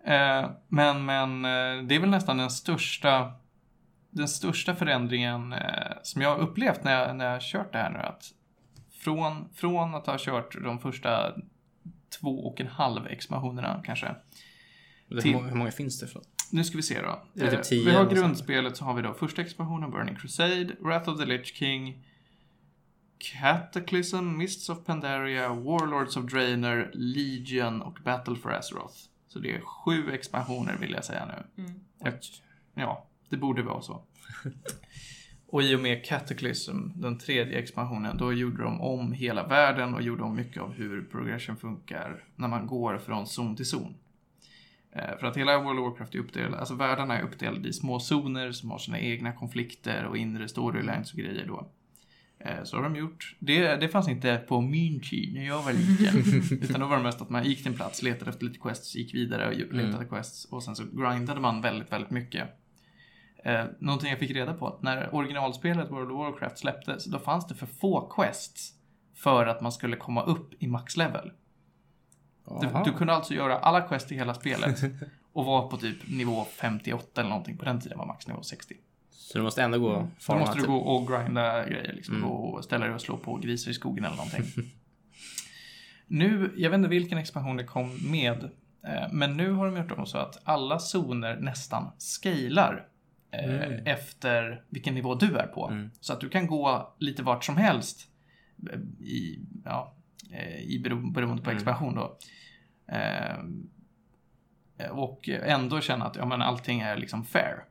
Eh, 0.05 0.51
men, 0.69 1.05
men 1.05 1.45
eh, 1.45 1.87
det 1.87 1.95
är 1.95 2.01
väl 2.01 2.11
nästan 2.11 2.37
den 2.37 2.51
största 2.51 3.33
den 4.19 4.29
största 4.29 4.75
förändringen 4.75 5.53
eh, 5.53 5.93
som 6.03 6.23
jag 6.23 6.29
har 6.31 6.39
upplevt 6.39 6.85
när 6.85 6.93
jag, 6.93 7.17
när 7.17 7.25
jag 7.25 7.33
har 7.33 7.41
kört 7.41 7.73
det 7.73 7.79
här 7.79 7.91
nu. 7.91 7.99
Att 7.99 8.25
från, 8.93 9.49
från 9.55 9.95
att 9.95 10.07
ha 10.07 10.17
kört 10.19 10.57
de 10.65 10.79
första 10.79 11.35
två 12.21 12.47
och 12.47 12.61
en 12.61 12.67
halv 12.67 13.07
expansionerna 13.07 13.83
kanske. 13.85 14.15
Hur, 15.09 15.21
Till- 15.21 15.33
många, 15.33 15.49
hur 15.49 15.57
många 15.57 15.71
finns 15.71 16.01
det 16.01 16.07
för? 16.07 16.23
Nu 16.53 16.65
ska 16.65 16.77
vi 16.77 16.83
se 16.83 17.03
då. 17.03 17.23
Typ 17.41 17.53
Eh, 17.53 17.61
10 17.61 17.85
vi 17.85 17.95
har 17.97 18.07
grundspelet 18.11 18.77
så 18.77 18.85
har 18.85 18.95
vi 18.95 19.03
då 19.03 19.15
första 19.15 19.43
expansionen 19.43 19.91
Burning 19.91 20.17
Crusade, 20.17 20.69
Wrath 20.81 21.09
of 21.09 21.19
the 21.19 21.25
Lich 21.27 21.55
King, 21.55 22.05
Cataclysm, 23.19 24.37
Mists 24.37 24.69
of 24.69 24.85
Pandaria, 24.85 25.49
Warlords 25.49 26.17
of 26.17 26.25
Draenor, 26.25 26.91
Legion 26.95 27.83
och 27.83 27.99
Battle 28.05 28.37
for 28.37 28.53
Azeroth. 28.53 28.95
Så 29.29 29.39
det 29.39 29.55
är 29.55 29.61
sju 29.61 30.11
expansioner 30.13 30.77
vill 30.77 30.93
jag 30.93 31.05
säga 31.05 31.27
nu. 31.27 31.63
Mm. 31.63 31.81
Jag- 31.99 32.15
Ja, 32.75 33.07
det 33.29 33.37
borde 33.37 33.63
vara 33.63 33.83
så. 33.83 34.03
Och 35.51 35.63
i 35.63 35.77
och 35.77 35.81
med 35.81 36.05
Cataclysm, 36.05 36.89
den 36.95 37.19
tredje 37.19 37.59
expansionen, 37.59 38.17
då 38.17 38.33
gjorde 38.33 38.63
de 38.63 38.81
om 38.81 39.13
hela 39.13 39.47
världen 39.47 39.95
och 39.95 40.03
gjorde 40.03 40.23
om 40.23 40.37
mycket 40.37 40.63
av 40.63 40.73
hur 40.73 41.03
progression 41.03 41.57
funkar 41.57 42.25
när 42.37 42.49
man 42.49 42.67
går 42.67 42.99
från 42.99 43.27
zon 43.27 43.57
till 43.57 43.67
zon. 43.67 43.95
Eh, 44.93 45.19
För 45.21 45.27
att 45.27 45.37
hela 45.37 45.63
World 45.63 45.79
of 45.81 45.91
Warcraft 45.91 46.15
är 46.15 46.19
uppdelad, 46.19 46.55
alltså 46.55 46.75
världarna 46.75 47.19
är 47.19 47.23
uppdelade 47.23 47.69
i 47.69 47.73
små 47.73 48.01
zoner 48.01 48.53
som 48.53 48.71
har 48.71 48.79
sina 48.79 49.01
egna 49.01 49.33
konflikter 49.33 50.05
och 50.05 50.17
inre 50.17 50.49
storylines 50.49 51.13
och 51.13 51.19
grejer 51.19 51.47
då. 51.47 51.69
Eh, 52.39 52.63
Så 52.65 52.77
har 52.77 52.83
de 52.83 52.97
gjort. 52.97 53.37
Det, 53.39 53.77
det 53.77 53.89
fanns 53.89 54.09
inte 54.09 54.45
på 54.49 54.61
min 54.61 55.01
tid 55.01 55.35
när 55.35 55.47
jag 55.47 55.63
var 55.63 55.73
liten. 55.73 56.59
utan 56.63 56.81
då 56.81 56.87
var 56.87 56.97
det 56.97 57.03
mest 57.03 57.21
att 57.23 57.31
man 57.31 57.45
gick 57.45 57.59
till 57.59 57.67
en 57.69 57.75
plats, 57.75 58.03
letade 58.03 58.31
efter 58.31 58.45
lite 58.47 58.59
quests, 58.59 58.95
gick 58.97 59.15
vidare 59.15 59.47
och 59.49 59.75
letade 59.75 59.97
Mm. 59.97 60.09
quests. 60.09 60.45
Och 60.45 60.63
sen 60.63 60.77
så 60.77 60.85
grindade 60.93 61.41
man 61.41 61.61
väldigt, 61.61 61.93
väldigt 61.93 62.11
mycket. 62.11 62.49
Eh, 63.45 63.65
någonting 63.79 64.11
jag 64.11 64.19
fick 64.19 64.31
reda 64.31 64.55
på 64.55 64.67
att 64.69 64.83
när 64.83 65.15
originalspelet 65.15 65.91
World 65.91 66.11
of 66.13 66.19
Warcraft 66.19 66.59
släpptes, 66.59 67.05
då 67.05 67.19
fanns 67.19 67.47
det 67.47 67.55
för 67.55 67.67
få 67.67 68.01
quests 68.09 68.73
för 69.15 69.47
att 69.47 69.61
man 69.61 69.73
skulle 69.73 69.97
komma 69.97 70.23
upp 70.23 70.63
i 70.63 70.67
maxlevel. 70.67 71.33
Du, 72.61 72.69
du 72.85 72.93
kunde 72.93 73.13
alltså 73.13 73.35
göra 73.35 73.59
alla 73.59 73.81
quest 73.81 74.13
i 74.13 74.15
hela 74.15 74.35
spelet 74.35 74.81
och 75.33 75.45
vara 75.45 75.69
på 75.69 75.77
typ 75.77 76.09
nivå 76.09 76.45
58 76.45 77.21
eller 77.21 77.31
någonting. 77.31 77.57
På 77.57 77.65
den 77.65 77.81
tiden 77.81 77.99
var 77.99 78.07
maxnivå 78.07 78.43
60. 78.43 78.75
Så 79.11 79.39
du 79.39 79.45
måste 79.45 79.63
ändå 79.63 79.79
gå 79.79 79.93
Då 79.93 80.09
farma, 80.21 80.41
måste 80.41 80.55
du 80.57 80.61
typ. 80.61 80.69
gå 80.69 80.77
och 80.77 81.09
grinda 81.09 81.67
grejer 81.69 81.93
liksom. 81.93 82.17
Mm. 82.17 82.29
Gå 82.29 82.35
och 82.35 82.65
ställa 82.65 82.85
dig 82.85 82.95
och 82.95 83.01
slå 83.01 83.17
på 83.17 83.37
grisar 83.37 83.71
i 83.71 83.75
skogen 83.75 84.05
eller 84.05 84.17
någonting. 84.17 84.45
nu, 86.07 86.55
jag 86.57 86.71
vet 86.71 86.77
inte 86.79 86.89
vilken 86.89 87.19
expansion 87.19 87.57
det 87.57 87.65
kom 87.65 88.11
med. 88.11 88.45
eh, 88.87 89.13
Men 89.13 89.37
nu 89.37 89.51
har 89.53 89.67
de 89.67 89.77
gjort 89.77 89.93
om 89.93 90.07
så 90.07 90.19
att 90.19 90.39
alla 90.45 90.79
zoner 90.79 91.37
nästan 91.37 91.91
scalar 91.99 92.87
Mm. 93.31 93.87
efter 93.87 94.63
vilken 94.69 94.95
nivå 94.95 95.15
du 95.15 95.37
är 95.37 95.47
på. 95.47 95.69
Mm. 95.69 95.91
Så 96.01 96.13
att 96.13 96.21
du 96.21 96.29
kan 96.29 96.47
gå 96.47 96.95
lite 96.99 97.23
vart 97.23 97.45
som 97.45 97.57
helst 97.57 98.09
eh, 98.73 98.79
i, 99.07 99.41
ja, 99.65 99.95
eh, 100.33 100.61
i 100.61 100.81
bero, 100.85 101.11
beroende 101.11 101.43
på 101.43 101.51
Mm. 101.51 101.57
expansion 101.57 101.95
då. 101.95 102.19
Eh, 102.93 103.39
och 104.91 105.29
ändå 105.29 105.81
känna 105.81 106.05
att 106.05 106.17
ja, 106.17 106.27
men 106.27 106.43
allting 106.43 106.81
är 106.81 106.97
liksom 106.97 107.25
fair. 107.25 107.65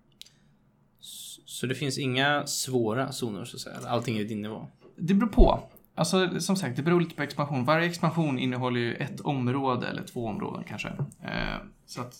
Så 1.45 1.67
det 1.67 1.75
finns 1.75 1.97
inga 1.97 2.47
svåra 2.47 3.11
zoner 3.11 3.45
så 3.45 3.55
att 3.57 3.61
säga? 3.61 3.89
Allting 3.89 4.17
är 4.17 4.23
din 4.23 4.41
nivå? 4.41 4.67
Det 4.97 5.13
beror 5.13 5.29
på. 5.29 5.59
Alltså 5.95 6.39
som 6.39 6.55
sagt, 6.55 6.75
det 6.75 6.83
beror 6.83 7.01
lite 7.01 7.15
på 7.15 7.23
expansion. 7.23 7.65
Varje 7.65 7.87
expansion 7.87 8.39
innehåller 8.39 8.79
ju 8.79 8.93
ett 8.95 9.19
område 9.21 9.87
eller 9.87 10.03
två 10.03 10.25
områden 10.25 10.63
kanske. 10.67 10.87
Eh, 11.23 11.57
så 11.85 12.01
att 12.01 12.15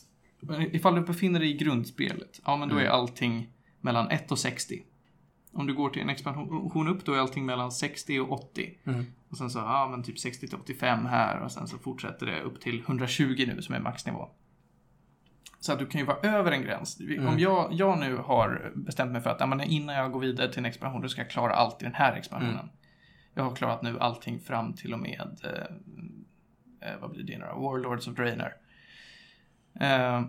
ifall 0.72 0.96
du 0.96 1.02
befinner 1.02 1.40
dig 1.40 1.50
i 1.50 1.58
grundspelet, 1.58 2.42
ja 2.46 2.58
men 2.58 2.70
då 2.70 2.76
är 2.76 2.82
Mm. 2.82 2.94
allting 2.94 3.50
mellan 3.82 4.10
1 4.10 4.32
och 4.32 4.40
60. 4.40 4.84
Om 5.52 5.68
du 5.68 5.74
går 5.74 5.90
till 5.90 6.02
en 6.02 6.10
expansion 6.10 6.88
upp, 6.88 7.06
då 7.06 7.14
är 7.14 7.20
allting 7.20 7.46
mellan 7.46 7.72
60 7.72 8.20
och 8.20 8.32
80. 8.32 8.78
Mm. 8.84 9.06
Och 9.30 9.38
sen 9.38 9.50
så, 9.50 9.60
ja 9.60 9.88
men 9.92 10.04
typ 10.04 10.20
60 10.20 10.48
till 10.48 10.58
85 10.58 11.06
här 11.06 11.40
och 11.40 11.52
sen 11.52 11.68
så 11.68 11.78
fortsätter 11.78 12.26
det 12.26 12.42
upp 12.42 12.62
till 12.62 12.80
120 12.80 13.46
nu 13.56 13.62
som 13.62 13.76
är 13.76 13.80
maxnivå. 13.80 14.30
Så 15.60 15.74
att 15.74 15.80
du 15.80 15.86
kan 15.86 16.02
ju 16.02 16.08
vara 16.08 16.18
över 16.18 16.52
en 16.52 16.62
gräns. 16.62 17.00
Mm. 17.00 17.28
Om 17.28 17.40
jag, 17.40 17.74
jag 17.74 18.00
nu 18.00 18.18
har 18.18 18.72
bestämt 18.76 19.12
mig 19.12 19.22
för 19.22 19.30
att 19.30 19.40
ja, 19.40 19.46
men 19.46 19.62
innan 19.62 19.96
jag 19.96 20.12
går 20.12 20.20
vidare 20.20 20.50
till 20.50 20.60
en 20.60 20.66
expansion, 20.66 21.02
då 21.02 21.10
ska 21.10 21.22
jag 21.22 21.30
klara 21.30 21.54
allt 21.54 21.82
i 21.82 21.86
den 21.86 21.94
här 21.94 22.14
expansionen. 22.16 22.54
Mm. 22.54 22.70
Jag 23.34 23.44
har 23.44 23.56
klarat 23.56 23.82
nu 23.82 24.00
allting 24.00 24.40
fram 24.40 24.74
till 24.74 24.94
och 24.94 25.00
med, 25.00 25.40
eh, 25.44 26.90
eh, 26.90 27.00
vad 27.02 27.12
blir 27.12 27.24
det 27.24 27.38
nu? 27.38 27.46
Warlords 27.46 28.08
of 28.08 28.16
Draenor. 28.16 28.52
Eh, 29.80 30.24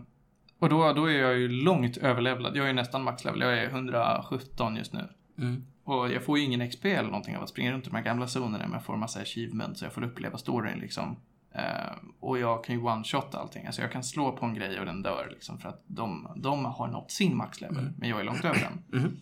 och 0.58 0.68
då, 0.68 0.92
då 0.92 1.06
är 1.10 1.18
jag 1.18 1.38
ju 1.38 1.48
långt 1.48 1.96
överlevlad. 1.96 2.56
Jag 2.56 2.68
är 2.68 2.72
nästan 2.72 3.02
maxlevel. 3.02 3.40
Jag 3.40 3.58
är 3.58 3.66
117 3.68 4.76
just 4.76 4.92
nu. 4.92 5.08
Mm. 5.38 5.64
Och 5.84 6.12
jag 6.12 6.22
får 6.24 6.38
ju 6.38 6.44
ingen 6.44 6.70
XP 6.70 6.84
eller 6.84 7.10
någonting 7.10 7.36
av 7.36 7.42
att 7.42 7.48
springa 7.48 7.72
runt 7.72 7.86
i 7.86 7.90
de 7.90 7.96
här 7.96 8.02
gamla 8.04 8.26
zonerna, 8.26 8.58
men 8.64 8.72
jag 8.72 8.84
får 8.84 8.94
en 8.94 9.00
massa 9.00 9.20
achievements 9.20 9.80
så 9.80 9.86
jag 9.86 9.92
får 9.92 10.04
uppleva 10.04 10.38
storyn 10.38 10.78
liksom. 10.78 11.16
Eh, 11.54 11.92
och 12.20 12.38
jag 12.38 12.64
kan 12.64 12.74
ju 12.76 12.82
one-shotta 12.82 13.38
allting. 13.38 13.66
Alltså 13.66 13.82
jag 13.82 13.92
kan 13.92 14.04
slå 14.04 14.32
på 14.32 14.46
en 14.46 14.54
grej 14.54 14.80
och 14.80 14.86
den 14.86 15.02
dör 15.02 15.28
liksom 15.30 15.58
för 15.58 15.68
att 15.68 15.82
de, 15.86 16.28
de 16.36 16.64
har 16.64 16.88
nått 16.88 17.10
sin 17.10 17.36
maxlevel, 17.36 17.78
Mm. 17.78 17.94
men 17.98 18.08
jag 18.08 18.20
är 18.20 18.24
långt 18.24 18.44
över 18.44 18.58
den. 18.90 19.00
Mhm. 19.00 19.16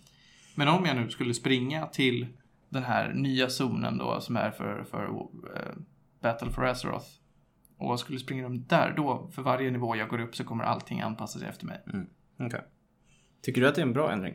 Men 0.54 0.68
om 0.68 0.84
jag 0.84 0.96
nu 0.96 1.08
skulle 1.10 1.34
springa 1.34 1.86
till 1.86 2.26
den 2.68 2.82
här 2.82 3.12
nya 3.14 3.48
zonen 3.48 3.98
då 3.98 4.20
som 4.20 4.36
är 4.36 4.50
för, 4.50 4.84
för 4.90 5.04
eh, 5.56 5.76
Battle 6.20 6.50
for 6.50 6.64
Azeroth 6.66 7.06
och 7.76 8.00
skulle 8.00 8.18
springa 8.18 8.44
runt 8.44 8.70
där, 8.70 8.94
då 8.96 9.28
för 9.32 9.42
varje 9.42 9.70
nivå 9.70 9.96
jag 9.96 10.08
går 10.08 10.20
upp 10.20 10.36
så 10.36 10.44
kommer 10.44 10.64
allting 10.64 11.00
anpassa 11.00 11.38
sig 11.38 11.48
efter 11.48 11.66
mig. 11.66 11.82
Mm. 11.86 12.06
Okej. 12.38 12.60
Tycker 13.42 13.60
du 13.60 13.68
att 13.68 13.74
det 13.74 13.80
är 13.80 13.86
en 13.86 13.92
bra 13.92 14.12
ändring? 14.12 14.34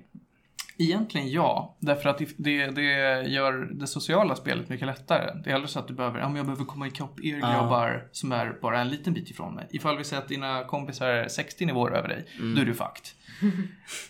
Egentligen 0.78 1.32
ja, 1.32 1.78
därför 1.80 2.10
att 2.10 2.22
det, 2.38 2.66
det 2.68 2.82
gör 3.28 3.70
det 3.74 3.88
sociala 3.88 4.36
spelet 4.36 4.70
mycket 4.70 4.88
lättare. 4.88 5.42
Det 5.44 5.50
är 5.50 5.54
aldrig 5.56 5.70
så 5.70 5.80
att 5.80 5.88
du 5.88 5.94
behöver, 5.94 6.20
ja 6.20 6.28
men 6.28 6.36
jag 6.38 6.46
behöver 6.46 6.66
komma 6.66 6.88
ikapp 6.88 7.20
er 7.24 7.38
Ja. 7.42 7.48
grabbar 7.52 8.08
som 8.12 8.32
är 8.32 8.58
bara 8.62 8.82
en 8.82 8.90
liten 8.90 9.14
bit 9.14 9.30
ifrån 9.30 9.56
mig. 9.56 9.68
Ifall 9.72 9.98
vi 9.98 10.04
säger 10.04 10.22
att 10.22 10.28
dina 10.28 10.64
kompisar 10.64 11.08
är 11.08 11.28
60 11.28 11.66
nivåer 11.66 11.92
över 11.92 12.08
dig, 12.08 12.26
Mm. 12.40 12.56
då 12.56 12.62
är 12.62 12.66
du 12.66 12.74
fucked. 12.74 13.06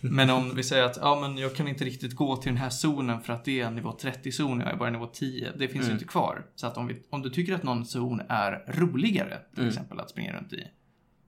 men 0.00 0.30
om 0.30 0.54
vi 0.56 0.62
säger 0.62 0.82
att, 0.84 0.96
ja 1.00 1.20
men 1.20 1.38
jag 1.38 1.54
kan 1.56 1.68
inte 1.68 1.84
riktigt 1.84 2.16
gå 2.16 2.36
till 2.36 2.48
den 2.52 2.60
här 2.60 2.70
zonen 2.70 3.20
för 3.20 3.32
att 3.32 3.44
det 3.44 3.60
är 3.60 3.66
en 3.66 3.74
nivå 3.74 3.90
30-zon 4.00 4.60
och 4.60 4.66
jag 4.66 4.72
är 4.74 4.78
bara 4.78 4.90
nivå 4.90 5.06
10. 5.06 5.52
Det 5.58 5.68
finns 5.68 5.84
ju 5.84 5.88
Mm. 5.88 5.92
inte 5.92 6.04
kvar. 6.04 6.46
Så 6.54 6.66
att 6.66 6.76
om, 6.76 6.86
vi, 6.86 7.02
om 7.10 7.22
du 7.22 7.30
tycker 7.30 7.54
att 7.54 7.62
någon 7.62 7.86
zon 7.86 8.20
är 8.28 8.64
roligare, 8.68 9.38
till 9.50 9.58
Mm. 9.58 9.68
exempel 9.68 10.00
att 10.00 10.10
springa 10.10 10.32
runt 10.32 10.52
i, 10.52 10.66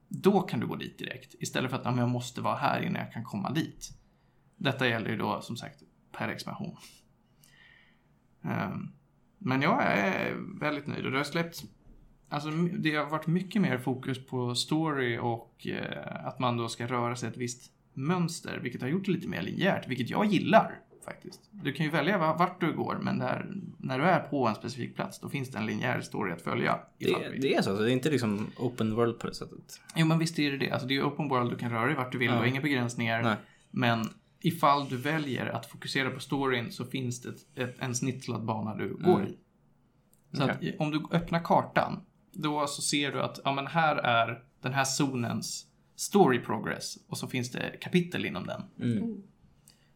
då 0.09 0.41
kan 0.41 0.59
du 0.59 0.67
gå 0.67 0.75
dit 0.75 0.97
direkt. 0.99 1.35
Istället 1.39 1.69
för 1.71 1.77
att, 1.77 1.85
ja, 1.85 1.91
men 1.91 1.99
jag 1.99 2.09
måste 2.09 2.41
vara 2.41 2.55
här 2.55 2.81
innan 2.81 3.01
jag 3.01 3.13
kan 3.13 3.23
komma 3.23 3.51
dit. 3.51 3.89
Detta 4.57 4.87
gäller 4.87 5.09
ju 5.09 5.17
då 5.17 5.41
som 5.41 5.57
sagt 5.57 5.83
per 6.11 6.27
expansion. 6.29 6.77
Ehm, 8.43 8.91
Men 9.37 9.61
jag 9.61 9.83
är 9.83 10.33
väldigt 10.59 10.87
nöjd 10.87 11.05
och 11.05 11.11
det 11.11 11.17
har 11.17 11.23
släppts 11.23 11.63
Alltså 12.29 12.49
det 12.51 12.95
har 12.95 13.05
varit 13.05 13.27
mycket 13.27 13.61
mer 13.61 13.77
fokus 13.77 14.25
på 14.25 14.55
story 14.55 15.17
och 15.21 15.67
eh, 15.67 16.25
att 16.27 16.39
man 16.39 16.57
då 16.57 16.67
ska 16.69 16.87
röra 16.87 17.15
sig 17.15 17.29
ett 17.29 17.37
visst 17.37 17.71
mönster, 17.93 18.59
vilket 18.63 18.81
har 18.81 18.87
gjort 18.89 19.05
det 19.05 19.11
lite 19.11 19.27
mer 19.27 19.41
linjärt, 19.41 19.87
vilket 19.87 20.09
jag 20.09 20.25
gillar 20.25 20.79
faktiskt. 21.05 21.49
Du 21.51 21.73
kan 21.73 21.85
ju 21.85 21.91
välja 21.91 22.17
va- 22.17 22.35
vart 22.39 22.61
du 22.61 22.73
går, 22.73 22.99
men 23.01 23.19
där, 23.19 23.51
när 23.77 23.99
du 23.99 24.05
är 24.05 24.19
på 24.19 24.47
en 24.47 24.55
specifik 24.55 24.95
plats, 24.95 25.19
då 25.19 25.29
finns 25.29 25.49
det 25.51 25.57
en 25.57 25.65
linjär 25.65 26.01
story 26.01 26.31
att 26.31 26.41
följa. 26.41 26.79
Det, 26.97 27.05
det 27.41 27.55
är 27.55 27.61
så? 27.61 27.69
alltså, 27.69 27.83
Det 27.85 27.91
är 27.91 27.93
inte 27.93 28.11
liksom 28.11 28.47
open 28.57 28.95
world 28.95 29.19
på 29.19 29.27
det 29.27 29.33
sättet? 29.35 29.81
Jo, 29.95 30.05
men 30.05 30.19
visst 30.19 30.39
är 30.39 30.51
det 30.51 30.57
det. 30.57 30.71
Alltså 30.71 30.87
det 30.87 30.95
är 30.97 31.03
open 31.03 31.27
world, 31.29 31.49
du 31.51 31.55
kan 31.57 31.71
röra 31.71 31.85
dig 31.85 31.95
vart 31.95 32.11
du 32.11 32.17
vill, 32.17 32.27
Ja. 32.27 32.33
du 32.33 32.39
har 32.39 32.45
inga 32.45 32.61
begränsningar. 32.61 33.23
Nej. 33.23 33.35
Men 33.71 34.09
ifall 34.45 34.89
du 34.89 34.97
väljer 34.97 35.45
att 35.45 35.65
fokusera 35.65 36.09
på 36.09 36.19
storyn 36.19 36.71
så 36.71 36.85
finns 36.85 37.21
det 37.21 37.29
ett, 37.29 37.45
ett, 37.55 37.75
en 37.79 37.95
snitslad 37.95 38.45
bana 38.45 38.75
du 38.75 38.97
går 38.97 39.25
i. 39.25 39.37
Så 40.37 40.43
Okej. 40.43 40.73
att 40.73 40.79
om 40.79 40.91
du 40.91 41.05
öppnar 41.11 41.43
kartan, 41.43 41.99
då 42.31 42.67
så 42.67 42.81
ser 42.81 43.11
du 43.11 43.21
att 43.21 43.39
ja, 43.43 43.53
men 43.53 43.67
här 43.67 43.95
är 43.95 44.43
den 44.61 44.73
här 44.73 44.83
zonens 44.83 45.67
story 45.95 46.39
progress 46.39 46.97
och 47.07 47.17
så 47.17 47.27
finns 47.27 47.51
det 47.51 47.77
kapitel 47.81 48.25
inom 48.25 48.47
den. 48.47 48.61
Mm. 48.81 49.23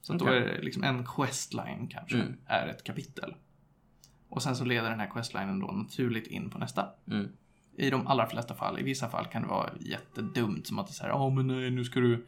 Så 0.01 0.13
att 0.13 0.19
då 0.19 0.25
är 0.25 0.39
det 0.39 0.61
liksom 0.61 0.83
en 0.83 1.05
questline 1.05 1.87
kanske 1.87 2.17
Mm. 2.17 2.33
är 2.45 2.67
ett 2.67 2.83
kapitel. 2.83 3.35
Och 4.29 4.43
sen 4.43 4.55
så 4.55 4.65
leder 4.65 4.89
den 4.89 4.99
här 4.99 5.09
questlinen 5.09 5.59
då 5.59 5.67
naturligt 5.67 6.27
in 6.27 6.49
på 6.49 6.57
nästa. 6.57 6.89
Mm. 7.11 7.27
I 7.77 7.89
de 7.89 8.07
allra 8.07 8.27
flesta 8.27 8.55
fall. 8.55 8.79
I 8.79 8.83
vissa 8.83 9.09
fall 9.09 9.25
kan 9.25 9.41
det 9.41 9.47
vara 9.47 9.69
jättedumt 9.79 10.67
som 10.67 10.79
att 10.79 10.87
det 10.87 10.91
är 10.91 10.93
så 10.93 11.03
här, 11.03 11.09
ja 11.09 11.29
men 11.29 11.47
nej, 11.47 11.71
nu 11.71 11.85
ska 11.85 11.99
du 11.99 12.27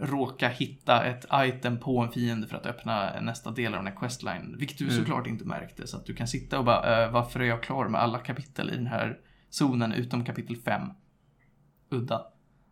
råka 0.00 0.48
hitta 0.48 1.04
ett 1.04 1.26
item 1.34 1.78
på 1.78 1.98
en 2.00 2.12
fiende 2.12 2.46
för 2.46 2.56
att 2.56 2.66
öppna 2.66 3.20
nästa 3.20 3.50
del 3.50 3.74
av 3.74 3.84
den 3.84 3.92
här 3.92 4.00
questlinen. 4.00 4.56
Vilket 4.58 4.78
du 4.78 4.84
Mm. 4.84 4.96
såklart 4.96 5.26
inte 5.26 5.44
märkte. 5.44 5.86
Så 5.86 5.96
att 5.96 6.06
du 6.06 6.14
kan 6.14 6.28
sitta 6.28 6.58
och 6.58 6.64
bara, 6.64 7.04
"Eh, 7.04 7.10
varför 7.10 7.40
är 7.40 7.44
jag 7.44 7.62
klar 7.62 7.88
med 7.88 8.00
alla 8.00 8.18
kapitel 8.18 8.70
i 8.70 8.76
den 8.76 8.86
här 8.86 9.18
zonen 9.50 9.92
utom 9.92 10.24
kapitel 10.24 10.56
5? 10.56 10.82
Udda. 11.90 12.22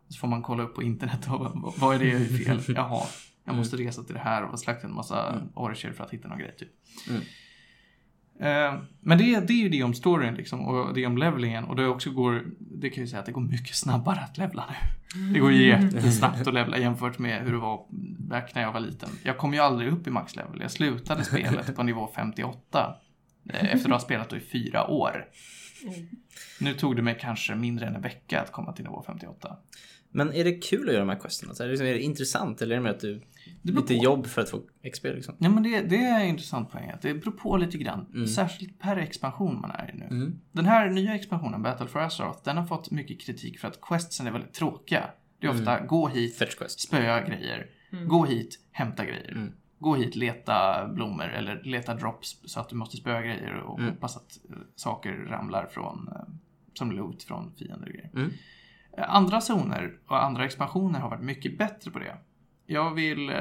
Så 0.08 0.18
får 0.18 0.28
man 0.28 0.42
kolla 0.42 0.62
upp 0.62 0.74
på 0.74 0.82
internet 0.82 1.28
och 1.30 1.38
"Vad- 1.40 1.78
vad 1.78 1.94
är 1.94 1.98
det 1.98 2.04
jag 2.08 2.20
gör 2.20 2.58
fel? 2.58 2.60
Jaha, 2.76 3.06
jag 3.44 3.54
måste 3.56 3.76
resa 3.76 4.02
till 4.02 4.14
det 4.14 4.20
här 4.20 4.44
och 4.44 4.58
slakta 4.60 4.86
en 4.86 4.94
massa 4.94 5.32
Mm. 5.32 5.48
orcher 5.54 5.92
för 5.92 6.04
att 6.04 6.10
hitta 6.10 6.28
någon 6.28 6.38
grej 6.38 6.54
typ. 6.58 6.68
Mm. 7.10 7.22
Eh, 8.40 8.74
Men 9.00 9.18
det, 9.18 9.40
det 9.40 9.52
är 9.52 9.62
ju 9.62 9.68
det 9.68 9.82
om 9.82 9.94
storyn 9.94 10.34
liksom 10.34 10.60
och 10.60 10.94
det 10.94 11.06
om 11.06 11.18
levelingen 11.18 11.64
och 11.64 11.76
det 11.76 11.86
också 11.86 12.10
går, 12.10 12.44
det 12.58 12.90
kan 12.90 13.00
jag 13.00 13.06
ju 13.06 13.10
säga 13.10 13.20
att 13.20 13.26
det 13.26 13.32
går 13.32 13.40
mycket 13.40 13.76
snabbare 13.76 14.20
att 14.20 14.38
levla 14.38 14.64
nu. 14.70 14.74
Det 15.32 15.38
går 15.38 15.52
ju 15.52 15.66
jättesnabbt 15.66 16.46
att 16.46 16.54
levla 16.54 16.78
jämfört 16.78 17.18
med 17.18 17.42
hur 17.44 17.52
det 17.52 17.58
var 17.58 17.86
back 18.18 18.54
när 18.54 18.62
jag 18.62 18.72
var 18.72 18.80
liten. 18.80 19.08
Jag 19.22 19.38
kom 19.38 19.54
ju 19.54 19.60
aldrig 19.60 19.92
upp 19.92 20.06
i 20.06 20.10
maxlevel. 20.10 20.60
Jag 20.60 20.70
slutade 20.70 21.24
spelet 21.24 21.76
på 21.76 21.82
nivå 21.82 22.10
58 22.14 22.96
eh, 23.52 23.64
efter 23.74 23.88
att 23.88 23.92
ha 23.92 24.00
spelat 24.00 24.28
då 24.30 24.36
i 24.36 24.40
fyra 24.40 24.86
år. 24.86 25.24
Nu 26.60 26.74
tog 26.74 26.96
det 26.96 27.02
mig 27.02 27.18
kanske 27.20 27.54
mindre 27.54 27.86
än 27.86 27.94
en 27.94 28.02
vecka 28.02 28.40
att 28.40 28.52
komma 28.52 28.72
till 28.72 28.84
nivå 28.84 29.02
58. 29.06 29.56
Men 30.10 30.32
är 30.32 30.44
det 30.44 30.52
kul 30.52 30.88
att 30.88 30.94
göra 30.94 31.04
de 31.04 31.08
här 31.08 31.18
questerna? 31.18 31.54
Så 31.54 31.62
Är 31.62 31.66
det, 31.66 31.70
liksom, 31.72 31.86
är 31.86 31.92
det 31.92 32.00
intressant 32.00 32.62
eller 32.62 32.74
är 32.74 32.78
det 32.78 32.84
mer 32.84 32.90
att 32.90 33.00
du... 33.00 33.22
Det 33.62 33.72
lite 33.72 33.94
på. 33.94 34.04
jobb 34.04 34.26
för 34.26 34.42
att 34.42 34.50
få 34.50 34.60
XP 34.92 35.04
liksom? 35.04 35.34
Ja 35.38 35.48
men 35.48 35.62
det, 35.62 35.80
det 35.80 35.96
är 35.96 36.20
en 36.20 36.28
intressant 36.28 36.70
poäng. 36.70 36.90
att 36.90 37.02
Det 37.02 37.14
beror 37.14 37.32
på 37.32 37.56
lite 37.56 37.78
grann. 37.78 38.06
Mm. 38.14 38.26
Särskilt 38.26 38.78
per 38.78 38.96
expansion 38.96 39.60
man 39.60 39.70
är 39.70 39.90
i 39.94 39.98
nu. 39.98 40.04
Mm. 40.04 40.40
Den 40.52 40.66
här 40.66 40.90
nya 40.90 41.14
expansionen, 41.14 41.62
Battle 41.62 41.86
for 41.86 42.00
Azeroth, 42.00 42.40
den 42.44 42.56
har 42.56 42.66
fått 42.66 42.90
mycket 42.90 43.20
kritik 43.20 43.58
för 43.58 43.68
att 43.68 43.80
questsen 43.80 44.26
är 44.26 44.30
väldigt 44.30 44.52
tråkiga. 44.52 45.10
Det 45.40 45.46
är 45.46 45.50
ofta 45.50 45.80
gå 45.80 46.08
hit, 46.08 46.36
spöa 46.68 47.20
grejer. 47.20 47.66
Mm. 47.92 48.08
Gå 48.08 48.24
hit, 48.24 48.58
hämta 48.72 49.04
grejer. 49.04 49.32
Mm. 49.32 49.52
Gå 49.78 49.94
hit, 49.94 50.16
leta 50.16 50.88
blommor 50.88 51.28
eller 51.28 51.62
leta 51.64 51.94
drops 51.94 52.40
så 52.44 52.60
att 52.60 52.68
du 52.68 52.76
måste 52.76 52.96
spöa 52.96 53.20
grejer 53.22 53.54
och 53.54 53.78
Mm. 53.78 53.90
hoppas 53.90 54.16
att 54.16 54.38
eh, 54.50 54.56
saker 54.74 55.12
ramlar 55.12 55.66
från, 55.66 56.08
eh, 56.08 56.34
som 56.74 56.92
loot 56.92 57.22
från 57.22 57.52
fiender 57.58 57.86
och 57.86 57.92
grejer. 57.92 58.10
Andra 59.04 59.40
zoner 59.40 59.98
och 60.06 60.24
andra 60.24 60.44
expansioner 60.44 61.00
har 61.00 61.10
varit 61.10 61.22
mycket 61.22 61.58
bättre 61.58 61.90
på 61.90 61.98
det. 61.98 62.16
jag 62.66 62.94
vill, 62.94 63.28
eh, 63.28 63.36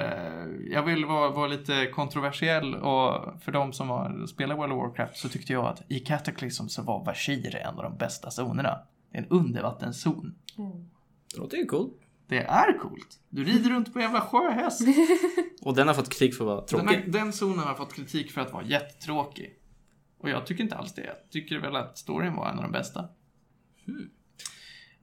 jag 0.72 0.84
vill 0.84 1.06
vara, 1.06 1.30
vara 1.30 1.48
lite 1.48 1.86
kontroversiell 1.86 2.76
och 2.76 3.42
för 3.42 3.52
de 3.52 3.74
som 3.74 3.90
har 3.90 4.26
spelat 4.28 4.58
World 4.58 4.74
of 4.74 4.78
Warcraft 4.80 5.18
så 5.18 5.30
tyckte 5.30 5.54
jag 5.54 5.66
att 5.66 5.82
i 5.92 6.00
Cataclysm 6.00 6.68
så 6.68 6.82
var 6.82 7.06
Vashir 7.06 7.56
en 7.56 7.76
av 7.78 7.84
de 7.84 7.98
bästa 7.98 8.30
zonerna. 8.32 8.80
Det 9.12 9.18
är 9.18 9.22
en 9.22 9.30
undervattenszon. 9.30 10.36
Mm. 10.58 10.90
Det 11.34 11.40
låter 11.40 11.58
ju 11.58 11.66
coolt. 11.66 11.94
Det 12.28 12.44
är 12.44 12.80
coolt. 12.80 13.20
Du 13.30 13.44
rider 13.44 13.70
runt 13.70 13.94
på 13.94 14.00
en 14.00 14.04
jävla 14.06 14.22
sjöhäst. 14.22 14.82
Och 15.62 15.76
den 15.76 15.88
har 15.88 15.96
fått 15.96 16.10
kritik 16.10 16.36
för 16.36 16.44
att 16.44 16.48
vara 16.48 16.58
Den, 16.58 16.68
tråkig. 16.68 16.96
här, 16.96 17.08
den 17.08 17.34
zonen 17.34 17.60
har 17.60 17.76
fått 17.76 17.94
kritik 17.94 18.32
för 18.32 18.42
att 18.42 18.54
vara 18.54 18.64
jättetråkig. 18.64 19.54
Och 20.20 20.30
jag 20.30 20.46
tycker 20.46 20.64
inte 20.64 20.76
alls 20.76 20.94
det. 20.94 21.06
Jag 21.06 21.16
tycker 21.32 21.60
väl 21.60 21.76
att 21.76 21.98
storyn 21.98 22.36
var 22.36 22.50
en 22.50 22.58
av 22.58 22.64
de 22.64 22.72
bästa. 22.72 23.10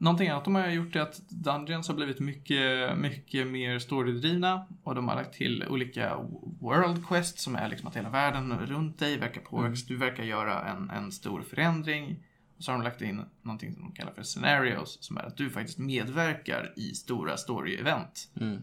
Någonting 0.05 0.29
annat 0.29 0.45
de 0.45 0.55
har 0.55 0.69
gjort 0.69 0.97
är 0.97 1.01
att 1.01 1.29
Dungeons 1.29 1.89
har 1.89 1.95
blivit 1.95 2.21
mycket, 2.21 2.99
mycket 2.99 3.47
mer 3.47 3.79
storydrivna 3.79 4.67
och 4.83 4.95
de 4.95 5.09
har 5.09 5.15
lagt 5.15 5.35
till 5.35 5.65
olika 5.69 6.17
World 6.61 7.07
Quest 7.09 7.39
som 7.39 7.57
är 7.57 7.69
liksom 7.69 7.89
att 7.89 7.97
hela 7.97 8.11
världen 8.11 8.59
runt 8.59 8.99
dig 8.99 9.19
verkar 9.19 9.41
påverkas. 9.41 9.87
Du 9.87 9.97
verkar 9.97 10.23
göra 10.23 10.71
en, 10.71 10.91
en 10.91 11.13
stor 11.13 11.43
förändring. 11.43 12.25
Och 12.57 12.65
så 12.65 12.73
har 12.73 12.79
de 12.79 12.85
lagt 12.85 13.03
in 13.03 13.23
någonting 13.43 13.73
som 13.73 13.83
de 13.83 13.93
kallar 13.93 14.13
för 14.13 14.23
scenarios 14.23 14.99
som 15.01 15.17
är 15.17 15.23
att 15.23 15.37
du 15.37 15.51
faktiskt 15.51 15.79
medverkar 15.79 16.73
i 16.77 16.95
stora 16.95 17.37
story-event. 17.37 18.29
Mm. 18.41 18.63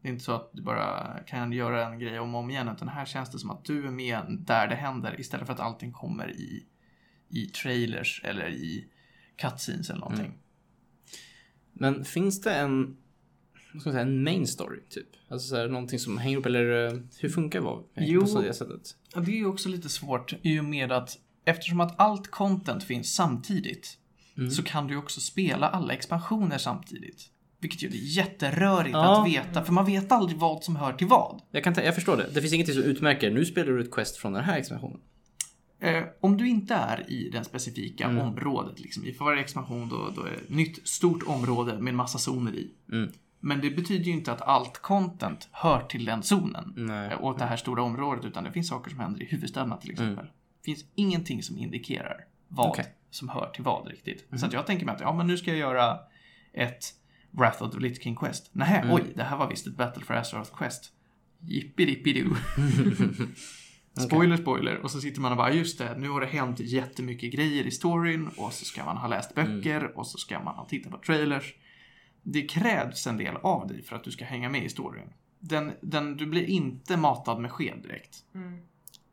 Det 0.00 0.08
är 0.08 0.12
inte 0.12 0.24
så 0.24 0.32
att 0.32 0.50
du 0.52 0.62
bara 0.62 1.18
kan 1.26 1.52
göra 1.52 1.86
en 1.86 1.98
grej 1.98 2.18
om 2.18 2.34
och 2.34 2.40
om 2.40 2.50
igen, 2.50 2.68
utan 2.68 2.88
här 2.88 3.04
känns 3.04 3.30
det 3.30 3.38
som 3.38 3.50
att 3.50 3.64
du 3.64 3.86
är 3.86 3.90
med 3.90 4.24
där 4.28 4.68
det 4.68 4.74
händer 4.74 5.20
istället 5.20 5.46
för 5.46 5.54
att 5.54 5.60
allting 5.60 5.92
kommer 5.92 6.30
i, 6.30 6.66
i 7.28 7.46
trailers 7.46 8.22
eller 8.24 8.48
i 8.48 8.88
cutscenes 9.36 9.90
eller 9.90 10.00
någonting. 10.00 10.38
Men 11.72 12.04
finns 12.04 12.40
det 12.40 12.54
en, 12.54 12.96
vad 13.72 13.80
ska 13.82 13.90
man 13.90 13.94
säga, 13.94 14.02
en 14.02 14.22
main 14.24 14.46
story 14.46 14.80
typ? 14.88 15.06
Alltså 15.28 15.48
så 15.48 15.56
här, 15.56 15.68
någonting 15.68 15.98
som 15.98 16.18
hänger 16.18 16.36
upp 16.36 16.46
eller 16.46 16.86
eh, 16.86 16.98
hur 17.20 17.28
funkar 17.28 17.60
WoW 17.60 17.84
Jo. 17.96 18.20
på 18.20 18.26
så 18.26 18.40
det 18.42 18.54
sättet? 18.54 18.96
Det 19.14 19.32
är 19.32 19.36
ju 19.36 19.46
också 19.46 19.68
lite 19.68 19.88
svårt 19.88 20.34
i 20.42 20.60
och 20.60 20.64
med 20.64 20.92
att 20.92 21.18
eftersom 21.44 21.80
att 21.80 22.00
allt 22.00 22.30
content 22.30 22.84
finns 22.84 23.14
samtidigt 23.14 23.98
så 24.56 24.62
kan 24.62 24.86
du 24.86 24.94
ju 24.94 24.98
också 24.98 25.20
spela 25.20 25.68
alla 25.68 25.92
expansioner 25.94 26.58
samtidigt. 26.58 27.28
Vilket 27.60 27.82
gör 27.82 27.90
det 27.90 27.96
jätterörigt 27.96 28.92
Ja. 28.92 29.20
att 29.22 29.28
veta, 29.28 29.64
för 29.64 29.72
man 29.72 29.84
vet 29.86 30.12
aldrig 30.12 30.38
vad 30.38 30.64
som 30.64 30.76
hör 30.76 30.92
till 30.92 31.06
vad. 31.06 31.40
Jag, 31.50 31.64
kan 31.64 31.74
ta, 31.74 31.82
jag 31.82 31.94
förstår 31.94 32.16
det. 32.16 32.26
Det 32.34 32.40
finns 32.40 32.52
ingenting 32.52 32.74
som 32.74 32.82
utmärker, 32.84 33.30
nu 33.30 33.44
spelar 33.44 33.72
du 33.72 33.80
ett 33.82 33.90
quest 33.90 34.16
från 34.16 34.32
den 34.32 34.44
här 34.44 34.58
expansionen. 34.58 35.00
Eh, 35.82 36.04
om 36.20 36.36
du 36.36 36.48
inte 36.48 36.74
är 36.74 37.10
i 37.10 37.28
det 37.30 37.44
specifika 37.44 38.08
området, 38.08 38.80
liksom, 38.80 39.02
för 39.18 39.24
varje 39.24 39.40
expansion 39.40 39.88
då, 39.88 40.10
då 40.16 40.22
är 40.22 40.30
det 40.30 40.36
ett 40.36 40.50
nytt 40.50 40.88
stort 40.88 41.22
område 41.22 41.78
med 41.78 41.90
en 41.90 41.96
massa 41.96 42.18
zoner 42.18 42.52
i. 42.54 42.70
Mm. 42.92 43.12
Men 43.40 43.60
det 43.60 43.70
betyder 43.70 44.04
ju 44.04 44.12
inte 44.12 44.32
att 44.32 44.42
allt 44.42 44.78
content 44.78 45.48
hör 45.52 45.80
till 45.80 46.04
den 46.04 46.22
zonen. 46.22 46.72
Nej. 46.76 47.10
eh, 47.12 47.18
Och 47.18 47.38
det 47.38 47.44
här 47.44 47.56
stora 47.56 47.82
området, 47.82 48.24
utan 48.24 48.44
det 48.44 48.52
finns 48.52 48.68
saker 48.68 48.90
som 48.90 49.00
händer 49.00 49.22
i 49.22 49.26
huvudstäderna 49.26 49.76
till 49.76 49.90
exempel. 49.90 50.26
Det 50.26 50.64
finns 50.64 50.84
ingenting 50.94 51.42
som 51.42 51.58
indikerar 51.58 52.24
vad 52.48 52.70
Okej. 52.70 52.94
som 53.10 53.28
hör 53.28 53.50
till 53.54 53.64
vad 53.64 53.86
riktigt. 53.88 54.28
Så 54.36 54.46
att 54.46 54.52
jag 54.52 54.66
tänker 54.66 54.86
mig 54.86 54.94
att, 54.94 55.00
ja 55.00 55.12
men 55.12 55.26
nu 55.26 55.36
ska 55.36 55.50
jag 55.50 55.58
göra 55.58 55.98
ett 56.52 56.84
Wrath 57.30 57.62
of 57.62 57.72
the 57.72 57.78
Lich 57.80 58.02
King 58.02 58.16
Quest. 58.16 58.50
Nej, 58.52 58.82
oj, 58.90 59.02
det 59.14 59.22
här 59.22 59.36
var 59.36 59.48
visst 59.48 59.66
ett 59.66 59.76
Battle 59.76 60.04
for 60.04 60.14
Azeroth 60.14 60.54
Quest. 60.56 60.92
Jippidi-doo. 61.40 62.36
Spoiler, 63.94 64.36
spoiler. 64.36 64.76
Och 64.76 64.90
så 64.90 65.00
sitter 65.00 65.20
man 65.20 65.32
och 65.32 65.38
bara, 65.38 65.52
just 65.52 65.78
det, 65.78 65.98
nu 65.98 66.08
har 66.08 66.20
det 66.20 66.26
hänt 66.26 66.60
jättemycket 66.60 67.32
grejer 67.32 67.64
i 67.64 67.70
storyn 67.70 68.28
och 68.36 68.52
så 68.52 68.64
ska 68.64 68.84
man 68.84 68.96
ha 68.96 69.08
läst 69.08 69.34
böcker 69.34 69.98
och 69.98 70.06
så 70.06 70.18
ska 70.18 70.40
man 70.40 70.54
ha 70.54 70.64
tittat 70.64 70.92
på 70.92 70.98
trailers. 70.98 71.54
Det 72.22 72.42
krävs 72.42 73.06
en 73.06 73.16
del 73.16 73.36
av 73.36 73.68
dig 73.68 73.82
för 73.82 73.96
att 73.96 74.04
du 74.04 74.10
ska 74.10 74.24
hänga 74.24 74.48
med 74.48 74.64
i 74.64 74.68
storyn. 74.68 75.12
Den, 75.38 75.72
den, 75.80 76.16
du 76.16 76.26
blir 76.26 76.44
inte 76.44 76.96
matad 76.96 77.40
med 77.40 77.52
sked 77.52 77.78
direkt. 77.82 78.24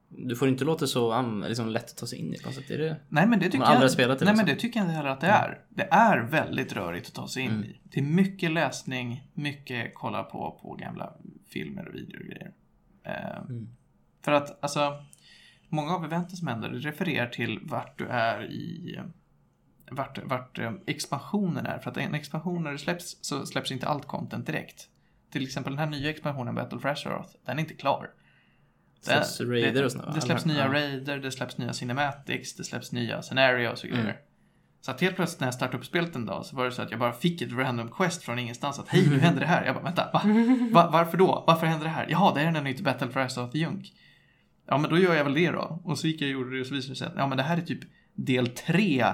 Du 0.09 0.35
får 0.35 0.47
inte 0.47 0.63
låta 0.63 0.87
så 0.87 1.21
liksom, 1.47 1.69
lätt 1.69 1.91
att 1.91 1.97
ta 1.97 2.07
sig 2.07 2.19
in 2.19 2.33
i 2.33 2.37
på 2.37 2.51
sätt. 2.51 2.69
Är 2.69 2.77
det... 2.77 2.99
Nej 3.09 3.27
men 3.27 3.39
det 3.39 3.45
tycker 3.45 3.65
jag, 3.65 3.79
nej, 3.79 4.07
liksom. 4.07 4.35
men 4.37 4.45
det 4.45 4.55
tycker 4.55 4.79
jag 4.79 4.85
inte 4.85 4.95
heller 4.95 5.09
att 5.09 5.21
det 5.21 5.27
är. 5.27 5.61
Det 5.69 5.87
är 5.91 6.19
väldigt 6.19 6.73
rörigt 6.73 7.07
att 7.07 7.13
ta 7.13 7.27
sig 7.27 7.43
in 7.43 7.63
i. 7.63 7.79
Det 7.83 7.99
är 7.99 8.03
mycket 8.03 8.51
läsning, 8.51 9.27
mycket 9.33 9.91
kolla 9.93 10.23
på, 10.23 10.59
på 10.61 10.75
gamla 10.75 11.13
filmer 11.49 11.87
och 11.87 11.95
videor 11.95 12.19
och 12.19 12.27
grejer. 12.27 12.51
Eh, 13.03 13.43
För 14.21 14.31
att 14.31 14.63
alltså, 14.63 15.03
många 15.69 15.95
av 15.95 16.05
eventen 16.05 16.37
som 16.37 16.47
händer 16.47 16.69
refererar 16.69 17.27
till 17.27 17.59
vart 17.63 17.97
du 17.97 18.07
är 18.07 18.51
i 18.51 18.99
vart, 19.91 20.19
vart 20.23 20.59
eh, 20.59 20.71
expansionen 20.87 21.65
är. 21.65 21.79
För 21.79 21.91
att 21.91 21.97
en 21.97 22.13
expansion 22.15 22.63
när 22.63 22.71
det 22.71 22.77
släpps 22.77 23.17
så 23.21 23.45
släpps 23.45 23.71
inte 23.71 23.87
allt 23.87 24.07
content 24.07 24.45
direkt. 24.45 24.87
Till 25.31 25.43
exempel 25.43 25.73
den 25.75 25.79
här 25.79 25.99
nya 25.99 26.09
expansionen 26.09 26.55
Battle 26.55 26.79
for 26.79 26.89
Azeroth, 26.89 27.29
den 27.45 27.57
är 27.57 27.61
inte 27.61 27.73
klar. 27.73 28.09
Släpps 29.01 29.37
Det- 29.37 29.43
raider 29.45 29.73
det, 29.73 29.85
och 29.85 29.91
sånt? 29.91 30.15
Det 30.15 30.21
släpps 30.21 30.45
nya 30.45 30.65
ja. 30.65 30.73
raider, 30.73 31.17
det 31.19 31.31
släpps 31.31 31.57
nya 31.57 31.73
cinematics, 31.73 32.55
det 32.55 32.63
släpps 32.63 32.91
nya 32.91 33.21
scenarios 33.21 33.83
och 33.83 33.89
grejer. 33.89 34.17
Så 34.81 34.91
att 34.91 35.01
helt 35.01 35.15
plötsligt 35.15 35.39
när 35.39 35.47
jag 35.47 35.53
startade 35.53 35.77
upp 35.77 35.85
spelet 35.85 36.15
en 36.15 36.25
dag 36.25 36.45
så 36.45 36.55
var 36.55 36.65
det 36.65 36.71
så 36.71 36.81
att 36.81 36.91
jag 36.91 36.99
bara 36.99 37.13
fick 37.13 37.41
ett 37.41 37.51
random 37.51 37.91
quest 37.91 38.23
från 38.23 38.39
ingenstans 38.39 38.79
att 38.79 38.89
hej, 38.89 39.09
nu 39.09 39.19
händer 39.19 39.41
det 39.41 39.47
här. 39.47 39.65
Jag 39.65 39.75
bara, 39.75 39.83
vänta, 39.83 40.09
va? 40.13 40.21
va? 40.71 40.89
Varför 40.91 41.17
då? 41.17 41.43
Varför 41.47 41.65
händer 41.67 41.85
det 41.85 41.91
här? 41.91 42.07
Jaha, 42.09 42.33
det 42.33 42.41
är 42.41 42.45
en 42.45 42.63
nytt 42.63 42.81
Battle 42.81 43.09
for 43.09 43.19
Azeroth 43.19 43.57
Junk. 43.57 43.93
Ja, 44.71 44.77
men 44.77 44.89
då 44.89 44.99
gör 44.99 45.15
jag 45.15 45.23
väl 45.23 45.33
det 45.33 45.51
då. 45.51 45.81
Och 45.83 45.99
så 45.99 46.07
gick 46.07 46.21
jag 46.21 46.27
och 46.27 46.31
gjorde 46.31 46.55
det 46.55 46.61
och 46.61 46.67
så 46.67 46.73
visade 46.73 46.93
det 46.93 46.97
sig 46.97 47.07
att 47.07 47.13
ja, 47.15 47.27
men 47.27 47.37
det 47.37 47.43
här 47.43 47.57
är 47.57 47.61
typ 47.61 47.79
del 48.13 48.47
tre 48.47 49.05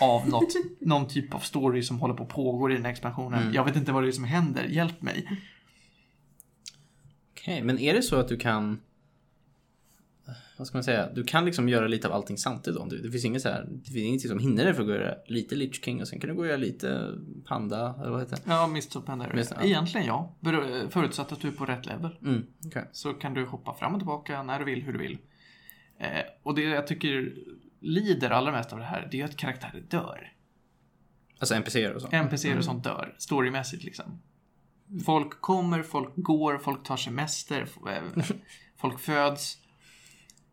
av 0.00 0.28
något, 0.28 0.54
någon 0.80 1.08
typ 1.08 1.34
av 1.34 1.38
story 1.38 1.82
som 1.82 2.00
håller 2.00 2.14
på 2.14 2.22
att 2.22 2.28
pågå 2.28 2.70
i 2.70 2.74
den 2.74 2.84
här 2.84 2.92
expansionen. 2.92 3.54
Jag 3.54 3.64
vet 3.64 3.76
inte 3.76 3.92
vad 3.92 4.02
det 4.02 4.08
är 4.08 4.12
som 4.12 4.24
händer, 4.24 4.64
hjälp 4.64 5.02
mig. 5.02 5.28
Okej, 7.32 7.62
men 7.62 7.78
är 7.78 7.94
det 7.94 8.02
så 8.02 8.16
att 8.16 8.28
du 8.28 8.36
kan... 8.36 8.80
Vad 10.56 10.66
ska 10.66 10.76
man 10.78 10.84
säga? 10.84 11.12
Du 11.12 11.24
kan 11.24 11.44
liksom 11.44 11.68
göra 11.68 11.86
lite 11.86 12.08
av 12.08 12.14
allting 12.14 12.38
samtidigt 12.38 12.80
då? 12.80 12.86
Det 12.86 13.10
finns 13.10 13.24
inget 13.24 13.42
så 13.42 13.48
här, 13.48 13.66
det 13.70 13.84
finns 13.90 13.96
ingenting 13.96 14.28
som 14.28 14.38
hindrar 14.38 14.64
dig 14.64 14.74
från 14.74 14.90
att 14.90 14.96
göra 14.96 15.14
lite 15.26 15.54
Lich 15.54 15.84
King 15.84 16.00
och 16.00 16.08
sen 16.08 16.20
kan 16.20 16.28
du 16.30 16.34
gå 16.36 16.40
och 16.40 16.46
göra 16.46 16.56
lite 16.56 17.12
Panda, 17.44 17.94
eller 18.00 18.10
vad 18.10 18.20
heter 18.20 18.36
det? 18.36 18.42
Ja, 18.46 18.98
of 18.98 19.04
Pandaria. 19.04 19.34
Mist- 19.34 19.52
ja. 19.56 19.64
Egentligen 19.66 20.06
ja. 20.06 20.34
Förutsatt 20.90 21.32
att 21.32 21.40
du 21.40 21.48
är 21.48 21.52
på 21.52 21.64
rätt 21.66 21.86
level. 21.86 22.16
Mm, 22.22 22.46
okej. 22.66 22.88
Så 22.92 23.12
kan 23.14 23.34
du 23.34 23.46
hoppa 23.46 23.74
fram 23.74 23.94
och 23.94 24.00
tillbaka 24.00 24.42
när 24.42 24.58
du 24.58 24.64
vill, 24.64 24.82
hur 24.82 24.92
du 24.92 24.98
vill. 24.98 25.18
Eh, 25.98 26.08
och 26.42 26.54
det 26.54 26.62
jag 26.62 26.86
tycker 26.86 27.34
lider 27.80 28.30
allra 28.30 28.52
mest 28.52 28.72
av 28.72 28.78
det 28.78 28.84
här, 28.84 29.08
det 29.10 29.20
är 29.20 29.24
att 29.24 29.36
karaktärer 29.36 29.80
dör. 29.90 30.32
Alltså 31.38 31.54
NPCer 31.54 31.94
och 31.94 32.02
så? 32.02 32.08
NPCer 32.12 32.58
och 32.58 32.64
sånt 32.64 32.84
dör, 32.84 33.14
storymässigt 33.18 33.84
liksom. 33.84 34.22
Folk 35.04 35.40
kommer, 35.40 35.82
folk 35.82 36.12
går, 36.16 36.58
folk 36.58 36.84
tar 36.84 36.96
semester, 36.96 37.68
eh, 37.88 38.24
folk 38.76 38.98
föds. 39.00 39.58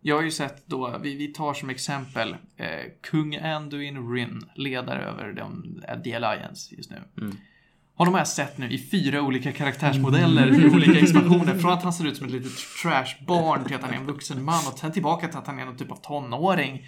Jag 0.01 0.15
har 0.15 0.23
ju 0.23 0.31
sett 0.31 0.67
då, 0.67 0.97
vi, 1.01 1.15
vi 1.15 1.27
tar 1.27 1.53
som 1.53 1.69
exempel 1.69 2.35
eh, 2.57 2.67
kung 3.01 3.35
Anduin 3.35 4.13
Rin, 4.13 4.45
ledare 4.55 5.03
över 5.03 5.33
de, 5.33 5.81
The 6.03 6.13
Alliance 6.13 6.75
just 6.75 6.91
nu. 6.91 7.01
Honom 7.95 8.13
har 8.13 8.21
jag 8.21 8.27
sett 8.27 8.57
nu 8.57 8.71
i 8.71 8.77
fyra 8.77 9.21
olika 9.21 9.51
karaktärsmodeller 9.51 10.61
i 10.61 10.69
olika 10.69 10.99
expansioner. 10.99 11.57
Från 11.57 11.71
att 11.71 11.83
han 11.83 11.93
ser 11.93 12.07
ut 12.07 12.17
som 12.17 12.25
ett 12.25 12.31
litet 12.31 12.57
trashbarn 12.83 13.65
till 13.65 13.75
att 13.75 13.81
han 13.81 13.93
är 13.93 13.97
en 13.97 14.05
vuxen 14.05 14.43
man 14.43 14.67
och 14.71 14.79
sen 14.79 14.91
tillbaka 14.91 15.27
till 15.27 15.37
att 15.37 15.47
han 15.47 15.59
är 15.59 15.65
någon 15.65 15.77
typ 15.77 15.91
av 15.91 15.95
tonåring. 15.95 16.87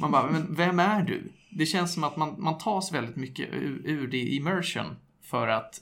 Man 0.00 0.10
bara, 0.10 0.30
men 0.30 0.54
vem 0.54 0.80
är 0.80 1.02
du? 1.02 1.32
Det 1.50 1.66
känns 1.66 1.94
som 1.94 2.04
att 2.04 2.16
man, 2.16 2.34
man 2.38 2.58
tas 2.58 2.92
väldigt 2.92 3.16
mycket 3.16 3.48
ur, 3.52 3.82
ur 3.84 4.08
det 4.08 4.18
immersion 4.18 4.96
för 5.22 5.48
att 5.48 5.80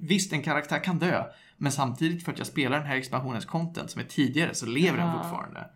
Visst, 0.00 0.32
en 0.32 0.42
karaktär 0.42 0.84
kan 0.84 0.98
dö, 0.98 1.24
men 1.56 1.72
samtidigt 1.72 2.24
för 2.24 2.32
att 2.32 2.38
jag 2.38 2.46
spelar 2.46 2.78
den 2.78 2.86
här 2.86 2.96
expansionens 2.96 3.44
content 3.44 3.90
som 3.90 4.00
är 4.00 4.04
tidigare 4.04 4.54
så 4.54 4.66
lever 4.66 4.98
den 4.98 5.12
fortfarande. 5.12 5.70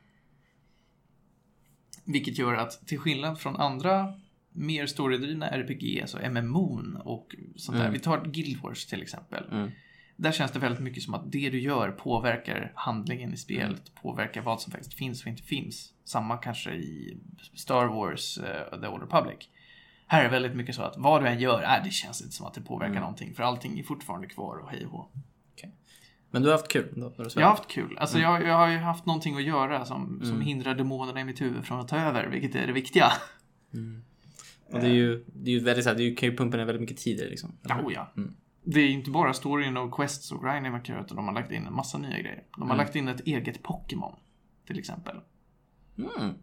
Vilket 2.04 2.38
gör 2.38 2.54
att 2.54 2.86
till 2.86 2.98
skillnad 2.98 3.40
från 3.40 3.56
andra 3.56 4.14
mer 4.52 4.86
storydrivna 4.86 5.48
RPGs 5.48 6.14
och 6.14 6.32
MMO 6.32 6.82
och 7.04 7.34
sånt 7.56 7.78
där. 7.78 7.90
Vi 7.90 7.98
tar 7.98 8.24
Guild 8.24 8.62
Wars 8.62 8.86
till 8.86 9.02
exempel. 9.02 9.44
Mm. 9.52 9.70
Där 10.16 10.32
känns 10.32 10.50
det 10.50 10.58
väldigt 10.58 10.80
mycket 10.80 11.02
som 11.02 11.14
att 11.14 11.32
det 11.32 11.50
du 11.50 11.60
gör 11.60 11.90
påverkar 11.90 12.72
handlingen 12.74 13.34
i 13.34 13.36
spelet, 13.36 13.94
påverkar 13.94 14.42
vad 14.42 14.60
som 14.60 14.72
faktiskt 14.72 14.94
finns 14.94 15.22
och 15.22 15.28
inte 15.28 15.42
finns. 15.42 15.92
Samma 16.04 16.36
kanske 16.36 16.70
i 16.70 17.18
Star 17.54 17.86
Wars, 17.86 18.38
eh, 18.38 18.80
The 18.80 18.86
Old 18.86 19.02
Republic. 19.02 19.48
Här 20.06 20.20
är 20.20 20.24
det 20.24 20.30
väldigt 20.30 20.56
mycket 20.56 20.74
så 20.74 20.82
att 20.82 20.94
vad 20.96 21.22
du 21.22 21.28
än 21.28 21.40
gör, 21.40 21.62
äh, 21.62 21.84
det 21.84 21.90
känns 21.90 22.22
inte 22.22 22.34
som 22.34 22.46
att 22.46 22.54
det 22.54 22.60
påverkar 22.60 23.00
någonting, 23.00 23.34
för 23.34 23.42
allting 23.42 23.78
är 23.78 23.82
fortfarande 23.82 24.26
kvar 24.26 24.56
och 24.56 24.70
hej 24.70 24.86
och 24.86 24.92
hå. 24.92 25.08
Men 26.30 26.42
du 26.42 26.48
har 26.48 26.56
haft 26.56 26.68
kul 26.68 26.92
då, 26.96 27.12
Jag 27.16 27.42
har 27.42 27.50
haft 27.50 27.68
kul. 27.68 27.98
Alltså 27.98 28.18
jag, 28.18 28.42
jag 28.42 28.54
har 28.54 28.68
ju 28.68 28.78
haft 28.78 29.06
någonting 29.06 29.36
att 29.36 29.42
göra 29.42 29.84
som, 29.84 30.20
som 30.24 30.40
hindrar 30.40 30.74
demonerna 30.74 31.20
i 31.20 31.24
mitt 31.24 31.40
huvud 31.40 31.64
från 31.64 31.80
att 31.80 31.88
ta 31.88 31.96
över, 31.96 32.26
vilket 32.26 32.54
är 32.54 32.66
det 32.66 32.72
viktiga. 32.72 33.12
Och 34.66 34.80
det 34.80 34.86
är 34.86 34.92
ju, 34.92 35.24
det 35.26 35.50
är 35.50 35.54
ju 35.54 35.60
väldigt 35.60 35.84
så 35.84 35.90
här, 35.90 35.96
du 35.96 36.14
kan 36.14 36.28
ju 36.28 36.36
pumpa 36.36 36.56
ner 36.56 36.64
väldigt 36.64 36.80
mycket 36.80 36.96
tid 36.96 37.20
i 37.20 37.30
liksom. 37.30 37.52
Oh 37.64 37.92
ja. 37.92 38.12
Det 38.64 38.80
är 38.80 38.88
inte 38.88 39.10
bara 39.10 39.34
storyn 39.34 39.76
och 39.76 39.94
quests 39.94 40.32
och 40.32 40.44
grinding 40.44 40.72
man 40.72 40.80
kan 40.80 40.94
göra, 40.94 41.04
utan 41.04 41.16
de 41.16 41.26
har 41.26 41.34
lagt 41.34 41.52
in 41.52 41.66
en 41.66 41.74
massa 41.74 41.98
nya 41.98 42.18
grejer. 42.18 42.42
De 42.58 42.70
har 42.70 42.76
lagt 42.76 42.96
in 42.96 43.08
ett 43.08 43.20
eget 43.20 43.62
Pokémon, 43.62 44.16
till 44.66 44.78
exempel. 44.78 45.16
Mm. 45.98 46.34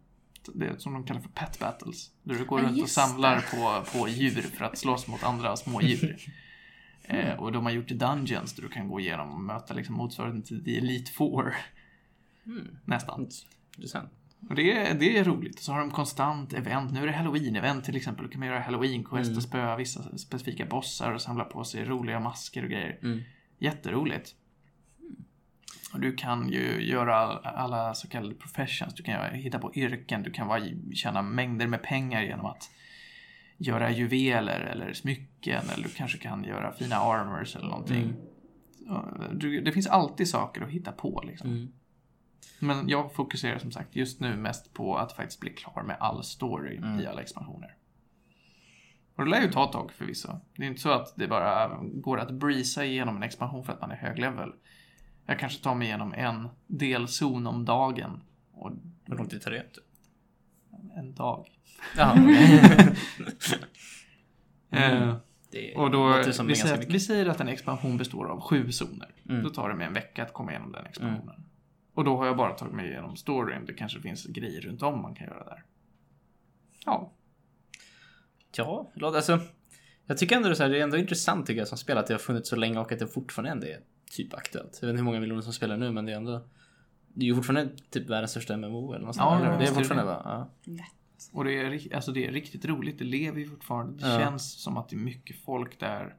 Det 0.54 0.66
är 0.66 0.76
som 0.78 0.92
de 0.92 1.04
kallar 1.04 1.20
för 1.20 1.28
pet 1.28 1.58
battles. 1.58 2.10
Där 2.22 2.34
du 2.34 2.44
går 2.44 2.60
Ja, 2.60 2.68
runt 2.68 2.82
och 2.82 2.88
samlar 2.88 3.40
på, 3.40 3.98
på 3.98 4.08
djur 4.08 4.42
för 4.42 4.64
att 4.64 4.78
slåss 4.78 5.06
mot 5.08 5.24
andra 5.24 5.56
små 5.56 5.82
djur. 5.82 6.16
Eh, 7.06 7.34
och 7.34 7.52
de 7.52 7.64
har 7.64 7.72
gjort 7.72 7.88
Dungeons 7.88 8.54
där 8.54 8.62
du 8.62 8.68
kan 8.68 8.88
gå 8.88 9.00
igenom 9.00 9.32
och 9.34 9.40
möta 9.40 9.74
liksom 9.74 9.94
motsvarigheten 9.94 10.42
till 10.42 10.64
The 10.64 10.78
Elite 10.78 11.12
Four. 11.12 11.54
Mm. 12.46 12.76
Nästan. 12.84 13.28
Intressant. 13.76 14.10
Och 14.48 14.54
det, 14.54 14.72
är- 14.72 14.94
det 14.94 15.18
är 15.18 15.24
roligt. 15.24 15.58
Så 15.60 15.72
har 15.72 15.78
de 15.80 15.90
konstant 15.90 16.52
event. 16.52 16.92
Nu 16.92 17.02
är 17.02 17.06
det 17.06 17.12
Halloween-event 17.12 17.80
till 17.82 17.96
exempel. 17.96 18.24
Då 18.24 18.30
kan 18.30 18.38
man 18.38 18.48
göra 18.48 18.60
Halloween-quest 18.60 19.36
och 19.36 19.42
spöa 19.42 19.76
vissa 19.76 20.18
specifika 20.18 20.66
bossar 20.66 21.12
och 21.12 21.20
samla 21.22 21.44
på 21.44 21.64
sig 21.64 21.84
roliga 21.84 22.20
masker 22.20 22.62
och 22.64 22.70
grejer. 22.70 22.98
Mm. 23.02 23.20
Jätteroligt. 23.58 24.34
Och 25.92 26.00
du 26.00 26.12
kan 26.16 26.48
ju 26.48 26.82
göra 26.86 27.14
alla 27.38 27.94
så 27.94 28.08
kallade 28.08 28.34
professions. 28.34 28.94
Du 28.94 29.02
kan 29.02 29.34
hitta 29.34 29.58
på 29.58 29.74
yrken. 29.74 30.22
Du 30.22 30.30
kan 30.30 30.46
vara, 30.46 30.62
tjäna 30.94 31.22
mängder 31.22 31.66
med 31.66 31.82
pengar 31.82 32.22
genom 32.22 32.46
att 32.46 32.70
göra 33.58 33.90
juveler 33.90 34.60
eller 34.60 34.92
smycken. 34.92 35.62
Eller 35.74 35.82
du 35.84 35.88
kanske 35.90 36.18
kan 36.18 36.44
göra 36.44 36.72
fina 36.72 36.96
armors 36.96 37.56
eller 37.56 37.68
någonting. 37.68 38.14
Så, 38.86 39.04
Du, 39.32 39.60
det 39.60 39.72
finns 39.72 39.86
alltid 39.86 40.28
saker 40.28 40.62
att 40.62 40.70
hitta 40.70 40.92
på 40.92 41.22
liksom. 41.26 41.50
Mm. 41.50 41.72
Men 42.58 42.88
jag 42.88 43.12
fokuserar 43.14 43.58
som 43.58 43.72
sagt 43.72 43.96
just 43.96 44.20
nu 44.20 44.36
mest 44.36 44.72
på 44.72 44.96
att 44.96 45.12
faktiskt 45.12 45.40
bli 45.40 45.50
klar 45.50 45.82
med 45.82 45.96
all 46.00 46.24
story 46.24 46.76
Mm. 46.76 47.00
i 47.00 47.06
alla 47.06 47.20
expansioner. 47.22 47.74
Och 49.16 49.24
det 49.24 49.30
lär 49.30 49.40
ju 49.42 49.48
ta 49.50 49.64
ett 49.64 49.72
tag 49.72 49.92
förvisso. 49.92 50.28
Det 50.56 50.62
är 50.62 50.66
inte 50.66 50.80
så 50.80 50.90
att 50.90 51.16
det 51.16 51.26
bara 51.28 51.76
går 51.82 52.18
att 52.20 52.30
breeza 52.30 52.84
igenom 52.84 53.16
en 53.16 53.22
expansion 53.22 53.64
för 53.64 53.72
att 53.72 53.80
man 53.80 53.90
är 53.90 53.96
hög 53.96 54.18
level. 54.18 54.52
Jag 55.26 55.38
kanske 55.38 55.62
tar 55.64 55.74
mig 55.74 55.86
igenom 55.88 56.14
en 56.14 56.48
delzon 56.66 57.46
om 57.46 57.64
dagen. 57.64 58.20
Och 58.52 58.70
Hur 59.04 59.16
lång 59.16 59.28
tid 59.28 59.42
tar 59.42 59.50
det? 59.50 59.66
En 60.96 61.14
dag. 61.14 61.46
Okej. 61.98 62.96
Eh, 64.70 65.16
Det 65.50 65.74
och 65.74 65.90
då, 65.90 66.22
vi, 66.46 66.54
säger, 66.56 66.86
vi 66.88 67.00
säger 67.00 67.26
att 67.26 67.40
en 67.40 67.48
expansion 67.48 67.96
består 67.96 68.26
av 68.30 68.40
sju 68.40 68.72
zoner. 68.72 69.14
Mm. 69.28 69.42
Då 69.42 69.50
tar 69.50 69.68
det 69.68 69.74
mig 69.74 69.86
en 69.86 69.92
vecka 69.92 70.22
att 70.22 70.32
komma 70.32 70.50
igenom 70.50 70.72
den 70.72 70.86
expansionen. 70.86 71.44
Och 71.94 72.04
då 72.04 72.16
har 72.16 72.26
jag 72.26 72.36
bara 72.36 72.52
tagit 72.52 72.74
mig 72.74 72.88
igenom 72.90 73.16
storyn. 73.16 73.66
Det 73.66 73.72
kanske 73.74 74.00
finns 74.00 74.26
grejer 74.26 74.60
runt 74.60 74.82
om 74.82 75.02
man 75.02 75.14
kan 75.14 75.26
göra 75.26 75.44
där. 75.44 75.64
Ja, 76.84 77.12
Ja, 78.56 78.90
låt- 78.94 79.14
alltså. 79.14 79.40
Jag 80.06 80.18
tycker 80.18 80.36
ändå 80.36 80.48
det 80.48 80.52
är, 80.52 80.56
så 80.56 80.62
här, 80.62 80.70
det 80.70 80.78
är 80.78 80.82
ändå 80.82 80.96
intressant 80.96 81.46
tycker 81.46 81.58
jag 81.58 81.68
som 81.68 81.78
spel 81.78 81.98
att 81.98 82.06
det 82.06 82.14
har 82.14 82.18
funnits 82.18 82.48
så 82.48 82.56
länge 82.56 82.78
och 82.78 82.92
att 82.92 82.98
det 82.98 83.06
fortfarande 83.08 83.66
är 83.72 83.80
typ 84.10 84.34
aktuellt. 84.34 84.78
Jag 84.80 84.86
vet 84.86 84.92
inte 84.92 84.96
hur 85.00 85.04
många 85.04 85.20
miljoner 85.20 85.42
som 85.42 85.52
spelar 85.52 85.76
nu 85.76 85.90
men 85.92 86.06
det 86.06 86.12
är 86.12 86.16
ändå 86.16 86.44
det 87.16 87.24
är 87.24 87.26
ju 87.26 87.34
fortfarande 87.34 87.70
typ 87.90 88.10
världens 88.10 88.30
största 88.30 88.56
MMO 88.56 88.92
eller 88.92 89.06
något 89.06 89.14
sånt. 89.16 89.26
Ja, 89.30 89.36
eller? 89.38 89.52
ja, 89.52 89.58
det 89.58 89.64
är 89.64 89.72
fortfarande 89.74 90.02
det. 90.12 90.16
va? 90.18 90.48
Ja. 90.64 90.72
Lätt. 90.72 91.30
Och 91.32 91.44
det 91.44 91.52
är, 91.60 91.94
alltså 91.94 92.12
det 92.12 92.26
är 92.26 92.32
riktigt 92.32 92.64
roligt. 92.64 92.98
Det 92.98 93.04
lever 93.04 93.38
ju 93.40 93.48
fortfarande. 93.48 94.02
Det 94.02 94.12
Ja. 94.12 94.18
känns 94.20 94.52
som 94.62 94.76
att 94.76 94.88
det 94.88 94.96
är 94.96 95.00
mycket 95.00 95.36
folk 95.44 95.80
där. 95.80 96.14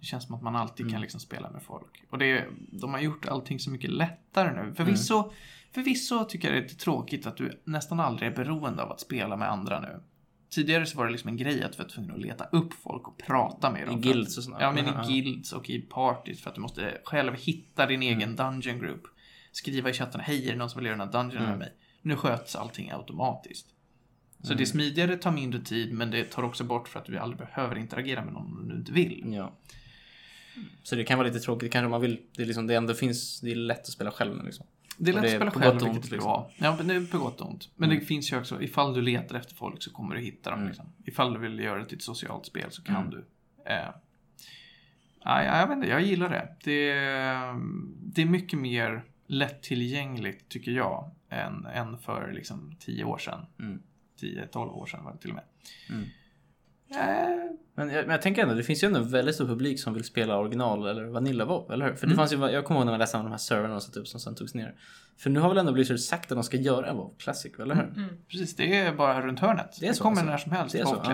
Det 0.00 0.06
känns 0.06 0.24
som 0.26 0.34
att 0.34 0.42
man 0.42 0.56
alltid 0.56 0.86
Mm. 0.86 0.92
kan 0.92 1.00
liksom 1.00 1.20
spela 1.20 1.50
med 1.50 1.62
folk. 1.62 2.04
Och 2.10 2.18
det 2.18 2.44
de 2.72 2.92
har 2.92 3.00
gjort 3.00 3.26
allting 3.28 3.58
så 3.58 3.70
mycket 3.70 3.90
lättare 3.90 4.64
nu. 4.64 4.74
Förvisso, 4.74 5.32
förvisso 5.74 6.24
tycker 6.24 6.48
jag 6.48 6.54
det 6.56 6.58
är 6.60 6.62
lite 6.62 6.76
tråkigt 6.76 7.26
att 7.26 7.36
du 7.36 7.60
nästan 7.64 8.00
aldrig 8.00 8.30
är 8.32 8.36
beroende 8.36 8.82
av 8.82 8.92
att 8.92 9.00
spela 9.00 9.36
med 9.36 9.50
andra 9.50 9.80
nu. 9.80 10.00
Tidigare 10.50 10.86
så 10.86 10.98
var 10.98 11.06
det 11.06 11.12
liksom 11.12 11.28
en 11.28 11.36
grej 11.36 11.62
att 11.62 11.72
du 11.72 11.82
var 11.82 11.88
tvungen 11.90 12.10
att 12.10 12.20
leta 12.20 12.44
upp 12.44 12.72
folk 12.72 13.08
och 13.08 13.18
prata 13.18 13.70
med 13.70 13.86
dem. 13.86 13.98
I 13.98 14.02
guilds 14.02 14.38
och 14.38 14.44
sånt. 14.44 14.56
Ja, 14.60 14.72
men 14.72 14.86
i 14.86 14.92
guilds 15.22 15.52
och 15.52 15.70
i 15.70 15.80
parties 15.80 16.42
för 16.42 16.50
att 16.50 16.54
du 16.54 16.60
måste 16.60 16.98
själv 17.04 17.34
hitta 17.34 17.86
din 17.86 18.02
Mm. 18.02 18.18
egen 18.18 18.36
dungeon 18.36 18.78
group. 18.78 19.02
Skriva 19.52 19.90
i 19.90 19.92
chatten, 19.92 20.20
hej 20.20 20.48
är 20.48 20.52
det 20.52 20.58
någon 20.58 20.70
som 20.70 20.78
vill 20.78 20.86
göra 20.86 20.96
den 20.98 21.06
här 21.08 21.12
dungeonen 21.12 21.38
Mm. 21.48 21.50
med 21.50 21.58
mig? 21.58 21.72
Nu 22.02 22.16
sköts 22.16 22.56
allting 22.56 22.90
automatiskt. 22.90 23.66
Så 24.40 24.46
Mm. 24.46 24.56
det 24.56 24.62
är 24.62 24.66
smidigare, 24.66 25.16
tar 25.16 25.32
mindre 25.32 25.60
tid, 25.60 25.92
men 25.92 26.10
det 26.10 26.24
tar 26.24 26.42
också 26.42 26.64
bort 26.64 26.88
för 26.88 27.00
att 27.00 27.06
du 27.06 27.18
aldrig 27.18 27.38
behöver 27.38 27.78
interagera 27.78 28.24
med 28.24 28.32
någon 28.34 28.58
om 28.58 28.68
du 28.68 28.74
inte 28.76 28.92
vill. 28.92 29.32
Ja. 29.34 29.52
Så 30.82 30.96
det 30.96 31.04
kan 31.04 31.18
vara 31.18 31.28
lite 31.28 31.40
tråkigt 31.40 31.72
kanske 31.72 31.88
man 31.88 32.00
vill. 32.00 32.20
Det 32.36 32.42
är 32.42 32.46
liksom 32.46 32.66
det 32.66 32.74
ändå 32.74 32.94
finns. 32.94 33.40
Det 33.40 33.50
är 33.50 33.54
lätt 33.54 33.80
att 33.80 33.86
spela 33.86 34.10
själv 34.10 34.36
nu 34.36 34.42
liksom. 34.44 34.66
Det 34.98 35.10
är 35.10 35.14
lätt 35.14 35.22
det 35.22 35.28
att 35.28 35.34
spela 35.34 35.50
är 35.50 35.54
själv, 35.54 35.72
vilket 35.74 35.88
ont, 35.96 36.02
det 36.04 36.10
liksom. 36.10 36.30
vara. 36.30 36.46
Ja, 36.56 36.74
men 36.78 36.88
det 36.88 36.94
är 36.94 37.06
på 37.06 37.18
gott 37.18 37.40
och 37.40 37.50
ont. 37.50 37.68
Men 37.76 37.88
Mm. 37.90 38.00
det 38.00 38.06
finns 38.06 38.32
ju 38.32 38.38
också, 38.38 38.62
ifall 38.62 38.94
du 38.94 39.02
letar 39.02 39.36
efter 39.36 39.54
folk 39.54 39.82
så 39.82 39.92
kommer 39.92 40.14
du 40.14 40.20
hitta 40.20 40.50
dem. 40.50 40.58
Mm. 40.58 40.68
Liksom. 40.68 40.92
Ifall 41.06 41.32
du 41.34 41.40
vill 41.40 41.58
göra 41.58 41.78
det 41.78 41.86
till 41.86 41.96
ett 41.96 42.02
socialt 42.02 42.46
spel 42.46 42.70
så 42.70 42.82
kan 42.82 42.96
Mm. 42.96 43.10
du. 43.10 43.24
Eh, 43.66 43.88
ja, 45.24 45.44
jag 45.44 45.66
vet 45.68 45.76
inte, 45.76 45.88
jag 45.88 46.02
gillar 46.02 46.28
det. 46.30 46.56
Det, 46.64 46.90
är- 46.90 47.60
det 48.14 48.22
är 48.22 48.26
mycket 48.26 48.58
mer 48.58 49.04
lättillgängligt, 49.32 50.48
tycker 50.48 50.72
jag, 50.72 51.10
än, 51.30 51.66
än 51.66 51.98
för 51.98 52.32
liksom 52.32 52.76
10 52.80 53.04
år 53.04 53.18
sedan. 53.18 53.46
Mm. 53.60 53.82
10-12 54.20 54.56
år 54.70 54.86
sedan 54.86 55.04
var 55.04 55.12
det 55.12 55.18
till 55.18 55.30
och 55.30 55.36
med. 55.36 55.44
Mm. 55.90 56.04
Eh, 56.90 57.50
Men 57.74 57.88
jag, 57.88 58.02
men 58.06 58.10
jag 58.10 58.22
tänker 58.22 58.42
ändå, 58.42 58.54
det 58.54 58.62
finns 58.62 58.82
ju 58.84 58.86
ändå 58.86 58.98
en 59.00 59.08
väldigt 59.10 59.34
stor 59.34 59.46
publik 59.46 59.80
som 59.80 59.94
vill 59.94 60.04
spela 60.04 60.38
original 60.38 60.86
eller 60.86 61.04
Vanilla 61.04 61.44
WoW, 61.44 61.72
eller 61.72 61.86
hur? 61.88 61.94
För 61.94 62.06
det 62.06 62.12
Mm. 62.12 62.16
fanns 62.16 62.32
ju, 62.32 62.50
jag 62.50 62.64
kommer 62.64 62.80
ihåg 62.80 62.86
när 62.86 62.92
man 62.92 62.98
läste 63.00 63.16
om 63.16 63.24
de 63.24 63.30
här 63.30 63.38
servrarna 63.38 63.80
som 63.80 63.92
satt 63.92 63.96
upp 63.96 64.08
som 64.08 64.20
sen 64.20 64.34
togs 64.34 64.54
ner. 64.54 64.74
För 65.18 65.30
nu 65.30 65.40
har 65.40 65.48
väl 65.48 65.58
ändå 65.58 65.72
Blizzard 65.72 65.98
sagt 65.98 66.32
att 66.32 66.36
de 66.36 66.44
ska 66.44 66.56
göra 66.56 66.86
en 66.90 66.96
WoW 66.96 67.14
Classic, 67.18 67.52
eller 67.58 67.74
hur? 67.74 67.82
Mm. 67.96 68.08
Precis, 68.28 68.56
det 68.56 68.76
är 68.76 68.92
bara 68.94 69.26
runt 69.26 69.40
hörnet. 69.40 69.72
Det 69.80 69.86
Det, 69.86 69.88
är 69.88 69.92
så, 69.92 70.02
kommer 70.02 70.16
alltså. 70.16 70.30
när 70.30 70.38
som 70.38 70.52
helst. 70.52 70.72
Det 70.72 70.78
är 70.80 70.84
WoW 70.84 70.94
så, 70.94 71.00
ja. 71.04 71.10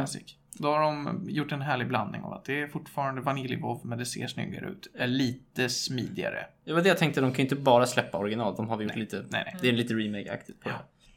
Då 0.59 0.68
har 0.73 0.81
de 0.81 1.25
gjort 1.29 1.53
en 1.53 1.62
härlig 1.62 1.88
blandning 1.88 2.23
av 2.23 2.33
att 2.33 2.44
det 2.44 2.61
är 2.62 2.68
fortfarande 2.68 3.21
vanilj-WoW 3.21 3.81
men 3.85 3.99
det 3.99 4.07
ser 4.07 4.27
snyggare 4.27 4.66
ut. 4.71 4.87
Är 4.94 5.07
lite 5.07 5.68
smidigare. 5.68 6.47
Det 6.64 6.73
var 6.73 6.83
det 6.83 6.88
jag 6.88 6.99
tänkte, 6.99 7.21
de 7.21 7.31
kan 7.31 7.37
ju 7.37 7.42
inte 7.42 7.57
bara 7.57 7.87
släppa 7.87 8.18
original, 8.18 8.55
de 8.57 8.68
har 8.68 8.77
väl 8.77 8.87
gjort 8.87 8.97
lite, 8.97 9.16
Nej, 9.16 9.42
nej. 9.47 9.57
det 9.62 9.68
är 9.68 9.73
lite 9.73 9.94
remake-aktigt 9.94 10.61
på 10.61 10.68
Ja, 10.71 10.75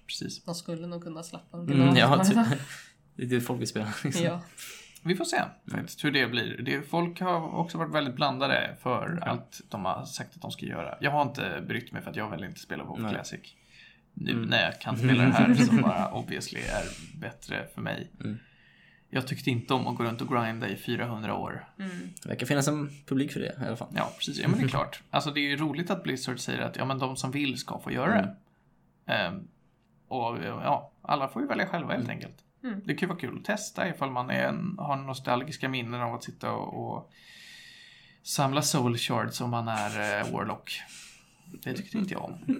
precis. 0.07 0.43
De 0.43 0.55
skulle 0.55 0.87
nog 0.87 1.03
kunna 1.03 1.23
släppa 1.23 1.57
Mm, 1.57 1.81
original. 1.81 1.97
ja, 1.97 2.23
typ. 2.49 2.59
Det 3.15 3.23
är 3.23 3.27
det 3.27 3.41
folk 3.41 3.61
vill 3.61 3.67
spela. 3.67 3.93
Liksom. 4.03 4.25
ja. 4.25 4.41
Vi 5.03 5.15
får 5.15 5.25
se 5.25 5.41
faktiskt 5.71 6.03
hur 6.03 6.11
det 6.11 6.27
blir. 6.27 6.61
Det, 6.61 6.81
folk 6.89 7.19
har 7.21 7.55
också 7.57 7.77
varit 7.77 7.91
väldigt 7.95 8.15
blandade 8.15 8.75
för 8.81 9.19
allt 9.21 9.61
de 9.69 9.85
har 9.85 10.05
sagt 10.05 10.35
att 10.35 10.41
de 10.41 10.51
ska 10.51 10.65
göra. 10.65 10.97
Jag 11.01 11.11
har 11.11 11.21
inte 11.21 11.63
brytt 11.67 11.91
mig 11.91 12.01
för 12.01 12.09
att 12.09 12.15
jag 12.15 12.31
vill 12.31 12.43
inte 12.43 12.59
spela 12.59 12.83
WoW 12.83 13.01
Nej. 13.01 13.13
Classic. 13.13 13.39
Nu 14.13 14.31
Mm. 14.31 14.43
när 14.49 14.63
jag 14.63 14.81
kan 14.81 14.97
spela 14.97 15.23
det 15.23 15.31
här 15.31 15.53
som 15.65 15.81
bara 15.81 16.11
obviously 16.11 16.59
är 16.59 17.17
bättre 17.19 17.67
för 17.73 17.81
mig. 17.81 18.11
Mm. 18.23 18.37
Jag 19.13 19.27
tyckte 19.27 19.51
inte 19.51 19.73
om 19.73 19.87
att 19.87 19.97
gå 19.97 20.03
runt 20.03 20.21
och 20.21 20.27
grinda 20.27 20.69
i 20.69 20.75
400 20.75 21.35
år. 21.35 21.69
Mm. 21.79 21.91
Det 22.23 22.29
verkar 22.29 22.45
finnas 22.45 22.67
en 22.67 22.89
publik 23.05 23.31
för 23.31 23.39
det 23.39 23.57
i 23.63 23.67
alla 23.67 23.77
fall. 23.77 23.87
Ja, 23.95 24.13
precis. 24.17 24.39
Ja, 24.39 24.47
men 24.47 24.59
det 24.59 24.65
är 24.65 24.69
klart. 24.69 25.01
Alltså 25.09 25.31
det 25.31 25.39
är 25.39 25.49
ju 25.49 25.57
roligt 25.57 25.89
att 25.89 26.03
Blizzard 26.03 26.39
säger 26.39 26.59
att 26.59 26.75
ja, 26.75 26.85
men 26.85 26.99
de 26.99 27.15
som 27.15 27.31
vill 27.31 27.57
ska 27.57 27.79
få 27.79 27.91
göra 27.91 28.21
det. 28.21 28.35
Ehm, 29.13 29.47
och 30.07 30.37
ja, 30.43 30.91
alla 31.01 31.27
får 31.27 31.41
ju 31.41 31.47
välja 31.47 31.67
själva 31.67 31.93
helt 31.93 32.09
enkelt. 32.09 32.35
Mm. 32.63 32.81
Det 32.85 32.93
kan 32.93 33.07
ju 33.07 33.07
vara 33.07 33.19
kul 33.19 33.37
att 33.37 33.45
testa 33.45 33.89
ifall 33.89 34.11
man 34.11 34.29
är 34.29 34.47
en, 34.47 34.75
har 34.77 34.95
nostalgiska 34.95 35.69
minnen 35.69 36.01
av 36.01 36.13
att 36.13 36.23
sitta 36.23 36.51
och, 36.51 36.95
och 36.95 37.11
samla 38.23 38.61
soul 38.61 38.97
shards 38.97 39.41
om 39.41 39.49
man 39.49 39.67
är 39.67 40.19
eh, 40.19 40.33
Warlock. 40.33 40.81
Det 41.63 41.73
tyckte 41.73 41.97
inte 41.97 42.13
jag 42.13 42.23
om. 42.23 42.37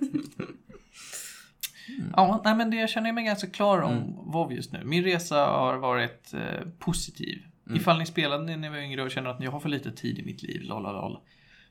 Ja, 2.16 2.42
nej 2.46 2.56
men 2.56 2.70
det 2.70 2.78
jag 2.78 2.90
känner 2.90 3.14
mig 3.14 3.24
ganska 3.24 3.48
klar 3.48 3.82
om 3.82 3.94
Mm. 3.94 4.32
WoW 4.32 4.54
just 4.54 4.72
nu. 4.72 4.84
Min 4.84 5.04
resa 5.04 5.36
har 5.46 5.78
varit 5.78 6.34
eh, 6.34 6.68
positiv. 6.80 7.44
Mm. 7.68 7.78
Ifall 7.78 8.00
ni 8.00 8.06
spelade 8.06 8.44
när 8.44 8.58
ni 8.58 8.70
var 8.70 8.78
yngre 8.78 9.04
och 9.04 9.12
känner 9.12 9.30
att 9.30 9.40
ni 9.40 9.46
har 9.46 9.60
för 9.60 9.70
lite 9.70 9.92
tid 9.92 10.20
i 10.20 10.26
mitt 10.26 10.44
liv, 10.44 10.62
lol, 10.62 11.18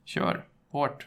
Kör. 0.04 0.44
Hårt. 0.68 1.06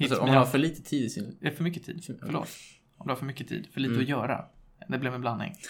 Alltså, 0.00 0.20
om 0.20 0.26
man 0.28 0.36
har 0.36 0.44
för 0.44 0.58
lite 0.58 0.82
tid 0.82 1.04
i 1.04 1.08
sin... 1.10 1.36
Det 1.40 1.46
är 1.46 1.50
för 1.50 1.64
mycket 1.64 1.84
tid. 1.84 2.16
Förlåt. 2.20 2.48
Om 2.96 3.06
du 3.06 3.10
har 3.10 3.16
för 3.16 3.26
mycket 3.26 3.48
tid. 3.48 3.66
För 3.72 3.80
lite 3.80 3.92
Mm. 3.94 4.02
att 4.02 4.08
göra. 4.08 4.44
Det 4.88 4.98
blev 4.98 5.14
en 5.14 5.20
blandning. 5.20 5.52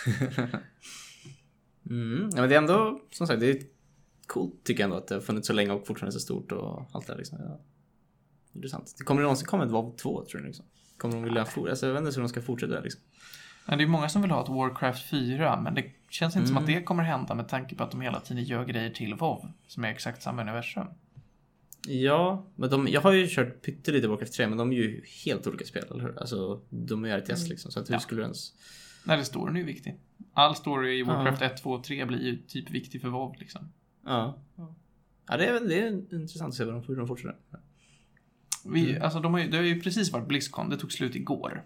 Mm. 1.91 2.31
Ja, 2.33 2.41
men 2.41 2.49
det 2.49 2.55
är 2.55 2.59
ändå, 2.59 3.01
som 3.11 3.27
sagt, 3.27 3.41
det 3.41 3.51
är 3.51 3.59
coolt 4.27 4.65
tycker 4.65 4.83
jag 4.83 4.85
ändå 4.87 4.97
att 4.97 5.07
det 5.07 5.15
har 5.15 5.23
funnits 5.23 5.47
så 5.47 5.53
länge 5.53 5.73
och 5.73 5.87
fortfarande 5.87 6.11
är 6.11 6.19
så 6.19 6.21
stort 6.21 6.53
och 6.53 6.83
allt 6.93 7.07
det 7.07 7.13
där 7.13 7.19
liksom. 7.19 7.39
Ja. 7.41 7.61
Intressant. 8.55 8.95
Det 8.99 9.05
kommer 9.05 9.21
det 9.21 9.23
någonsin 9.23 9.47
komma 9.47 9.65
ett 9.65 9.71
WoW 9.71 9.97
2 9.97 10.25
tror 10.25 10.41
du 10.41 10.47
liksom? 10.47 10.65
Kommer 10.97 11.15
de 11.15 11.25
vilja 11.25 11.45
fortsätta? 11.45 11.71
Alltså, 11.71 11.87
jag 11.87 11.93
vet 11.93 12.01
inte 12.01 12.15
hur 12.15 12.23
de 12.23 12.29
ska 12.29 12.43
fortsätta 12.43 12.81
liksom. 12.81 13.01
Men 13.67 13.79
det 13.79 13.85
är 13.85 13.89
många 13.89 14.09
som 14.09 14.23
vill 14.23 14.31
ha 14.31 14.43
ett 14.43 14.49
Warcraft 14.49 15.11
4, 15.11 15.61
men 15.61 15.75
det 15.75 15.85
känns 16.11 16.37
inte 16.37 16.49
som 16.49 16.57
Mm. 16.57 16.63
att 16.65 16.75
det 16.75 16.83
kommer 16.83 17.03
hända 17.03 17.35
med 17.35 17.49
tanke 17.49 17.75
på 17.75 17.83
att 17.85 17.91
de 17.91 18.01
hela 18.01 18.21
tiden 18.21 18.45
gör 18.45 18.65
grejer 18.65 18.91
till 18.91 19.15
WoW, 19.15 19.53
som 19.67 19.85
är 19.85 19.89
exakt 19.89 20.23
samma 20.23 20.43
universum. 20.43 20.87
Ja, 21.89 22.47
men 22.57 22.71
de, 22.71 22.89
jag 22.89 23.01
har 23.01 23.13
ju 23.13 23.27
kört 23.29 23.63
pyttelite 23.63 24.09
Warcraft 24.09 24.33
3 24.33 24.49
men 24.49 24.59
de 24.59 24.73
är 24.73 24.77
ju 24.77 25.03
helt 25.25 25.47
olika 25.47 25.65
spel, 25.65 25.85
eller 25.91 26.03
hur? 26.03 26.19
Alltså, 26.19 26.61
de 26.71 27.05
är 27.05 27.19
RTS 27.19 27.49
liksom. 27.49 27.71
Så 27.73 27.81
att 27.81 27.89
hur 27.91 27.95
Ja. 27.95 28.01
skulle 28.01 28.21
du 28.21 28.23
ens... 28.25 28.53
Nej, 29.05 29.17
det 29.19 29.25
storyn 29.25 29.57
är 29.57 29.61
ju 29.61 29.67
viktig. 29.67 29.97
All 30.33 30.55
story 30.57 30.99
i 30.99 31.03
Warcraft 31.03 31.43
1, 31.43 31.63
2 31.63 31.71
och 31.71 31.85
3 31.85 32.05
blir 32.05 32.21
ju 32.23 32.37
typ 32.37 32.71
viktig 32.71 33.01
för 33.01 33.09
WoW 33.09 33.35
liksom. 33.39 33.73
Ja. 34.05 34.39
Ja, 35.29 35.37
det 35.37 35.47
är, 35.47 35.61
det 35.69 35.81
är 35.83 36.15
intressant 36.15 36.49
att 36.49 36.55
se 36.55 36.65
hur 36.65 36.97
de 36.97 37.07
fortsätter. 37.09 37.37
Vi, 38.65 38.91
Mm. 38.91 39.03
alltså, 39.03 39.21
de 39.21 39.33
har 39.35 39.41
ju, 39.41 39.49
det 39.51 39.57
har 39.57 39.65
ju 39.65 39.81
precis 39.81 40.13
varit 40.13 40.29
Blizzcon, 40.29 40.69
det 40.71 40.77
tog 40.77 40.93
slut 40.93 41.15
igår. 41.17 41.63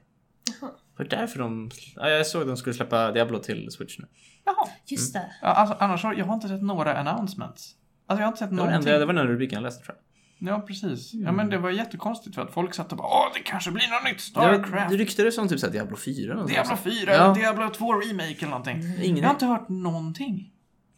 Var 0.96 1.04
det 1.04 1.16
därför 1.16 1.38
de... 1.38 1.70
Ja, 1.96 2.08
jag 2.08 2.26
såg 2.26 2.42
att 2.42 2.48
de 2.48 2.56
skulle 2.56 2.74
släppa 2.74 3.12
Diablo 3.12 3.38
till 3.38 3.70
Switch 3.70 3.98
nu. 3.98 4.06
Jaha. 4.44 4.68
Just 4.86 5.12
det. 5.14 5.32
Ja, 5.42 5.48
alltså, 5.48 5.76
annars 5.80 6.02
har 6.02 6.14
jag 6.14 6.24
har 6.24 6.34
inte 6.34 6.48
sett 6.48 6.62
några 6.62 6.94
announcements. 6.98 7.74
Alltså 8.06 8.20
jag 8.20 8.26
har 8.26 8.28
inte 8.28 8.38
sett 8.38 8.50
Det 8.50 8.56
någonting. 8.56 8.76
enda, 8.78 8.98
det 8.98 9.06
var 9.06 9.12
den 9.12 9.26
rubriken 9.26 9.56
jag 9.56 9.62
läste 9.62 9.84
tror 9.84 9.96
jag. 9.96 10.02
Ja, 10.38 10.60
precis. 10.60 11.14
Ja, 11.14 11.20
Mm. 11.20 11.36
men 11.36 11.50
det 11.50 11.58
var 11.58 11.70
jättekonstigt 11.70 12.34
för 12.34 12.42
att 12.42 12.52
folk 12.52 12.74
satt 12.74 12.92
och 12.92 12.98
bara 12.98 13.06
Åh, 13.08 13.26
det 13.34 13.40
kanske 13.40 13.70
blir 13.70 13.88
något 13.90 14.12
nytt 14.12 14.20
Starcraft. 14.20 14.90
det 14.90 14.96
ryktades 14.96 15.34
som 15.34 15.48
typ 15.48 15.60
såhär 15.60 15.72
Diablo 15.72 15.96
4 15.96 16.32
eller 16.32 16.46
Diablo 16.46 16.68
sånt. 16.68 16.80
4 16.80 17.12
Ja. 17.14 17.24
eller 17.24 17.34
Diablo 17.34 17.70
2 17.70 17.92
Remake 17.92 18.36
eller 18.38 18.48
någonting. 18.48 18.82
Ingen 19.02 19.16
Jag 19.16 19.24
har 19.24 19.30
inte 19.34 19.46
hört 19.46 19.68
någonting. 19.68 20.52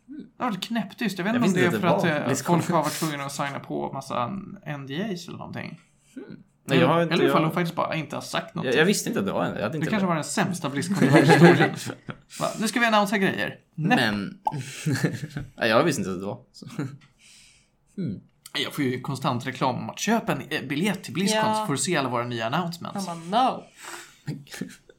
Det 0.06 0.44
var 0.44 0.50
lite 0.50 0.66
knäpptyst. 0.66 1.18
Jag 1.18 1.24
vet 1.24 1.34
Jag 1.34 1.44
inte 1.46 1.64
om 1.64 1.70
det 1.70 1.76
är 1.76 1.80
för 1.80 1.88
att 1.88 2.02
det 2.02 2.14
att 2.14 2.20
eh, 2.20 2.26
Blizzcon. 2.26 2.62
folk 2.62 2.74
har 2.76 2.82
varit 2.82 2.92
tvungna 3.00 3.24
att 3.24 3.32
signa 3.32 3.60
på 3.60 3.92
massa 3.92 4.26
NDAs 4.78 5.28
eller 5.28 5.38
någonting. 5.38 5.80
Nej, 6.64 6.78
jag 6.78 6.88
har 6.88 7.02
inte... 7.02 7.14
eller 7.14 7.24
ifall 7.24 7.42
de 7.42 7.44
Jag, 7.44 7.54
faktiskt 7.54 7.76
bara 7.76 7.94
inte 7.94 8.16
har 8.16 8.20
sagt 8.20 8.54
något. 8.54 8.64
jag, 8.64 8.74
jag 8.74 8.84
visste 8.84 9.08
inte 9.08 9.20
att 9.20 9.26
det 9.26 9.32
var 9.32 9.44
en. 9.44 9.54
Jag 9.56 9.62
hade 9.62 9.78
det 9.78 9.86
kanske 9.86 10.06
var 10.06 10.14
den 10.14 10.24
sämsta. 10.24 10.68
Va, 12.40 12.48
Nu 12.60 12.68
ska 12.68 12.80
vi 12.80 12.86
annonsera 12.86 13.18
grejer. 13.18 13.54
Nej. 13.74 13.96
Men... 13.96 14.38
Nej, 15.56 15.68
jag 15.68 15.84
visste 15.84 16.00
inte 16.00 16.12
att 16.12 16.20
det 16.20 16.26
var. 16.26 16.38
Så. 16.52 16.66
Jag 18.64 18.74
får 18.74 18.84
ju 18.84 19.00
konstant 19.00 19.46
reklam 19.46 19.76
om 19.76 19.90
att 19.90 19.98
köpa 19.98 20.32
en 20.32 20.42
eh, 20.50 20.62
biljett 20.62 21.04
till 21.04 21.14
Blizzcon 21.14 21.40
Ja. 21.44 21.54
så 21.54 21.66
får 21.66 21.72
du 21.72 21.78
se 21.78 21.96
alla 21.96 22.08
våra 22.08 22.24
nya 22.24 22.46
announcements. 22.46 23.06
bara 23.06 23.14
no. 23.14 23.64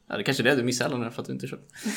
Ja, 0.09 0.17
det 0.17 0.23
kanske 0.23 0.43
är 0.43 0.45
det 0.45 0.55
du 0.55 0.63
missade 0.63 0.95
alla 0.95 1.11
för 1.11 1.21
att 1.21 1.27
du 1.27 1.33
inte 1.33 1.47
köpte. 1.47 1.75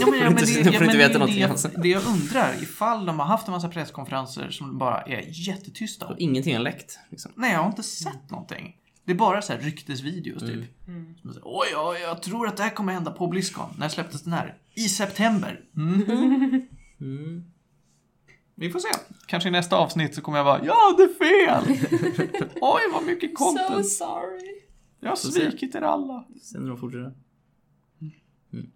Ja, 0.00 0.06
men, 0.10 0.18
ja, 0.18 0.30
men 0.30 0.34
Du 0.34 0.44
det, 0.44 0.64
får 0.64 0.74
ja, 0.74 0.84
inte 0.84 0.96
veta 0.96 1.08
det, 1.08 1.14
är 1.14 1.18
någonting 1.18 1.40
det, 1.42 1.50
alls. 1.50 1.66
det 1.76 1.88
jag 1.88 2.02
undrar, 2.06 2.62
ifall 2.62 3.06
de 3.06 3.18
har 3.18 3.26
haft 3.26 3.46
en 3.48 3.52
massa 3.52 3.68
presskonferenser 3.68 4.50
som 4.50 4.78
bara 4.78 5.00
är 5.02 5.24
jättetysta. 5.48 6.06
Och 6.06 6.18
ingenting 6.18 6.54
har 6.54 6.62
läckt. 6.62 6.98
Liksom. 7.10 7.32
Nej, 7.36 7.52
jag 7.52 7.58
har 7.58 7.66
inte 7.66 7.82
sett 7.82 8.30
någonting. 8.30 8.76
Det 9.04 9.12
är 9.12 9.16
bara 9.16 9.42
så 9.42 9.52
här 9.52 9.60
ryktesvideos 9.60 10.42
typ. 10.42 10.88
Mm. 10.88 11.14
Som 11.22 11.32
säger, 11.32 11.42
Oj, 11.44 11.68
oj, 11.76 11.98
jag 12.00 12.22
tror 12.22 12.46
att 12.48 12.56
det 12.56 12.62
här 12.62 12.70
kommer 12.70 12.92
hända 12.92 13.10
på 13.10 13.26
Blizzcon. 13.26 13.68
När 13.78 13.88
släpptes 13.88 14.22
den 14.22 14.32
här? 14.32 14.58
I 14.74 14.88
september. 14.88 15.60
Mm. 15.76 16.62
Mm. 17.00 17.44
Vi 18.54 18.70
får 18.70 18.78
se. 18.78 18.88
Kanske 19.26 19.48
i 19.48 19.52
nästa 19.52 19.76
avsnitt 19.76 20.14
så 20.14 20.20
kommer 20.20 20.38
jag 20.38 20.44
bara, 20.46 20.64
jag 20.64 20.74
hade 20.74 21.08
fel! 21.08 21.88
Oj, 22.60 22.80
vad 22.92 23.02
mycket 23.04 23.30
So 23.30 23.44
content. 23.44 23.88
sorry. 23.88 24.60
Jag 25.00 25.08
har 25.08 25.16
svikit 25.16 25.74
er 25.74 25.82
alla. 25.82 26.24
Sen 26.42 26.62
när 26.62 26.68
de 26.68 26.78
fortsätter. 26.78 27.12
Mm. 28.52 28.70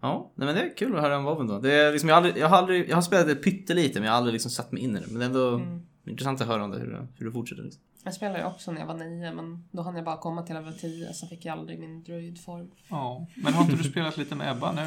Ja, 0.00 0.32
nej, 0.34 0.46
men 0.46 0.54
det 0.54 0.62
är 0.62 0.76
kul 0.76 0.96
att 0.96 1.02
höra 1.02 1.18
om 1.18 1.24
Woven 1.24 1.46
då. 1.46 1.58
Det 1.58 1.72
är 1.72 1.92
liksom, 1.92 2.08
jag, 2.08 2.16
har 2.16 2.22
aldrig, 2.22 2.42
jag, 2.42 2.48
har 2.48 2.56
aldrig, 2.56 2.88
jag 2.90 2.96
har 2.96 3.02
spelat 3.02 3.26
det 3.26 3.34
pyttelite 3.34 3.98
men 4.00 4.06
jag 4.06 4.12
har 4.12 4.16
aldrig 4.16 4.32
liksom 4.32 4.50
satt 4.50 4.72
mig 4.72 4.82
in 4.82 4.96
i 4.96 5.00
det. 5.00 5.06
Men 5.06 5.18
det 5.18 5.24
är 5.24 5.26
ändå 5.28 5.48
Mm. 5.54 5.86
intressant 6.06 6.40
att 6.40 6.46
höra 6.46 6.64
om 6.64 6.70
det, 6.70 6.78
hur, 6.78 7.06
hur 7.16 7.26
det 7.26 7.32
fortsätter. 7.32 7.62
Liksom. 7.62 7.82
Jag 8.04 8.14
spelade 8.14 8.44
också 8.44 8.72
när 8.72 8.80
jag 8.80 8.86
var 8.86 8.94
nio 8.94 9.32
men 9.32 9.64
då 9.70 9.82
hann 9.82 9.96
jag 9.96 10.04
bara 10.04 10.16
komma 10.16 10.42
till 10.42 10.54
level 10.54 10.78
10 10.78 11.12
så 11.12 11.26
fick 11.26 11.44
jag 11.44 11.58
aldrig 11.58 11.78
min 11.78 12.02
druidform. 12.02 12.70
Ja, 12.88 13.26
men 13.36 13.52
har 13.54 13.62
inte 13.64 13.76
du 13.76 13.90
spelat 13.90 14.16
lite 14.16 14.34
med 14.34 14.52
Ebba 14.56 14.72
nu? 14.72 14.82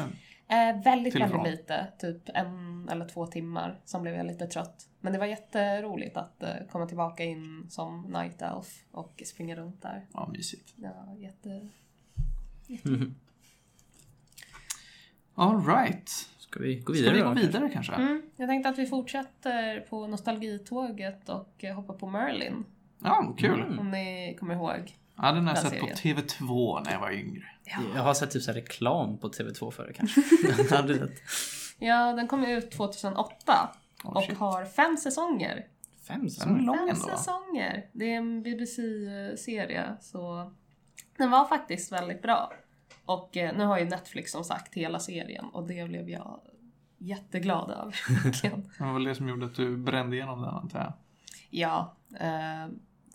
Eh, 0.54 0.82
väldigt, 0.84 1.14
väldigt 1.14 1.44
lite. 1.50 1.86
Typ 1.98 2.22
en 2.34 2.88
eller 2.88 3.08
två 3.08 3.26
timmar. 3.26 3.80
Sen 3.84 4.02
blev 4.02 4.14
jag 4.14 4.26
lite 4.26 4.46
trött. 4.46 4.88
Men 5.00 5.12
det 5.12 5.18
var 5.18 5.26
jätteroligt 5.26 6.16
att 6.16 6.42
eh, 6.42 6.48
komma 6.70 6.86
tillbaka 6.86 7.24
in 7.24 7.66
som 7.70 8.02
Night 8.02 8.42
Elf 8.42 8.84
och 8.90 9.22
springa 9.26 9.56
runt 9.56 9.82
där. 9.82 10.06
Ja, 10.12 10.28
mysigt. 10.32 10.74
Ja, 10.76 11.14
jätte... 11.18 11.68
All 15.34 15.66
right. 15.66 16.08
Ska 16.38 16.60
vi 16.60 16.74
gå 16.74 16.94
Ska 16.94 17.02
vidare 17.02 17.14
vi 17.14 17.20
då, 17.20 17.28
gå 17.28 17.34
vidare 17.34 17.70
kanske? 17.72 17.92
Mm, 17.92 18.22
jag 18.36 18.48
tänkte 18.48 18.68
att 18.68 18.78
vi 18.78 18.86
fortsätter 18.86 19.80
på 19.80 20.06
nostalgitåget 20.06 21.28
och 21.28 21.64
eh, 21.64 21.74
hoppar 21.74 21.94
på 21.94 22.06
Merlin. 22.06 22.64
Ja, 23.02 23.34
kul. 23.38 23.60
Mm. 23.60 23.78
Om 23.78 23.90
ni 23.90 24.36
kommer 24.40 24.54
ihåg. 24.54 24.96
Ja, 25.16 25.32
den 25.32 25.46
har 25.46 25.54
jag 25.54 25.62
sett 25.62 25.80
på 25.80 25.86
serien. 25.96 26.16
TV2 26.16 26.84
när 26.84 26.92
jag 26.92 27.00
var 27.00 27.10
yngre. 27.10 27.44
Jag 27.94 28.02
har 28.02 28.14
sett 28.14 28.30
typ 28.30 28.42
så 28.42 28.52
här 28.52 28.60
reklam 28.60 29.18
på 29.18 29.28
TV2 29.28 29.70
förr 29.70 29.92
kanske. 29.96 30.22
Ja, 31.78 32.12
den 32.12 32.28
kom 32.28 32.44
ut 32.44 32.70
2008 32.70 33.68
Oh, 34.04 34.16
och 34.16 34.22
shit. 34.22 34.38
har 34.38 34.64
fem 34.64 34.96
säsonger. 34.96 35.66
Fem 36.08 36.30
säsonger. 36.30 36.76
Fem 36.76 36.88
ändå. 36.88 36.94
säsonger. 36.94 37.86
Det 37.92 38.12
är 38.12 38.16
en 38.16 38.42
BBC-serie 38.42 39.96
så 40.00 40.52
den 41.16 41.30
var 41.30 41.44
faktiskt 41.44 41.92
väldigt 41.92 42.22
bra. 42.22 42.52
Och 43.12 43.36
eh, 43.36 43.56
nu 43.56 43.64
har 43.64 43.78
ju 43.78 43.84
Netflix 43.84 44.32
som 44.32 44.44
sagt 44.44 44.74
hela 44.74 44.98
serien 44.98 45.44
och 45.44 45.66
det 45.66 45.88
blev 45.88 46.08
jag 46.10 46.40
jätteglad 46.98 47.70
över. 47.70 48.00
Det 48.78 48.84
var 48.84 48.92
väl 48.92 49.04
det 49.04 49.14
som 49.14 49.28
gjorde 49.28 49.46
att 49.46 49.54
du 49.54 49.76
brände 49.76 50.16
igenom 50.16 50.40
den 50.42 50.50
antar 50.50 50.78
jag. 50.78 50.92
ja, 51.50 51.96
eh, 52.20 52.72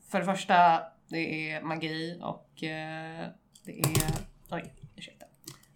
för 0.07 0.19
det 0.19 0.25
första 0.25 0.81
det 1.07 1.51
är 1.51 1.61
magi 1.61 2.19
och 2.21 2.63
eh, 2.63 3.27
det 3.63 3.79
är, 3.79 4.11
oj 4.49 4.73
ursäkta. 4.95 5.25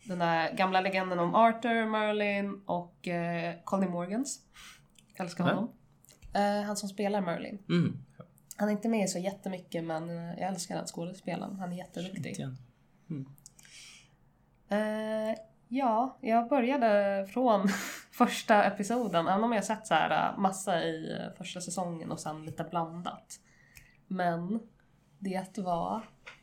Den 0.03 0.19
där 0.19 0.53
gamla 0.53 0.81
legenden 0.81 1.19
om 1.19 1.35
Arthur, 1.35 1.85
Merlin 1.85 2.61
och 2.65 3.07
eh, 3.07 3.55
Colin 3.63 3.91
Morgans. 3.91 4.39
Älskar 5.15 5.47
Ja. 5.47 5.53
honom. 5.53 5.71
Eh, 6.33 6.65
han 6.65 6.77
som 6.77 6.89
spelar 6.89 7.21
Merlin. 7.21 7.59
Mm. 7.69 7.97
Han 8.57 8.67
är 8.69 8.71
inte 8.73 8.89
med 8.89 9.09
så 9.09 9.19
jättemycket 9.19 9.83
men 9.83 10.09
eh, 10.09 10.39
jag 10.39 10.49
älskar 10.49 10.75
den 10.75 10.85
skådespelaren. 10.87 11.59
Han 11.59 11.71
är 11.73 11.77
jätteduktig. 11.77 12.31
Igen. 12.31 12.57
Eh, 14.71 15.35
ja, 15.67 16.17
jag 16.21 16.49
började 16.49 17.25
från 17.33 17.67
första 18.11 18.63
episoden. 18.63 19.27
Även 19.27 19.43
om 19.43 19.53
jag 19.53 19.63
sett 19.63 19.87
så 19.87 19.93
här 19.93 20.29
eh, 20.33 20.39
massa 20.39 20.83
i 20.83 21.11
eh, 21.11 21.37
första 21.37 21.61
säsongen 21.61 22.11
och 22.11 22.19
sen 22.19 22.45
lite 22.45 22.63
blandat. 22.63 23.39
Men 24.07 24.59
det 25.19 25.57
var... 25.57 26.01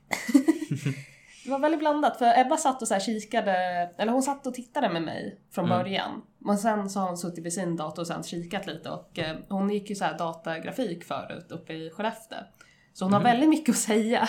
det 1.44 1.50
var 1.50 1.58
väldigt 1.58 1.80
blandat 1.80 2.16
för 2.18 2.38
Ebba 2.40 2.56
satt 2.56 2.82
och 2.82 2.88
så 2.88 3.00
kikade, 3.00 3.52
eller 3.98 4.12
hon 4.12 4.22
satt 4.22 4.46
och 4.46 4.54
tittade 4.54 4.88
med 4.88 5.02
mig 5.02 5.40
från 5.50 5.64
Mm. 5.64 5.78
början. 5.78 6.22
Men 6.38 6.58
sen 6.58 6.90
så 6.90 7.00
har 7.00 7.06
hon 7.06 7.18
suttit 7.18 7.44
vid 7.44 7.52
sin 7.52 7.76
dator 7.76 8.02
och 8.02 8.06
sen 8.06 8.22
kikat 8.22 8.66
lite 8.66 8.90
och 8.90 9.18
hon 9.48 9.70
gick 9.70 9.90
ju 9.90 9.96
så 9.96 10.04
här 10.04 10.18
datagrafik 10.18 11.04
förut 11.04 11.46
uppe 11.52 11.72
i 11.72 11.90
Skellefteå. 11.90 12.38
Så 12.92 13.04
hon 13.04 13.12
har 13.12 13.20
väldigt 13.20 13.48
mycket 13.48 13.72
att 13.72 13.78
säga 13.78 14.28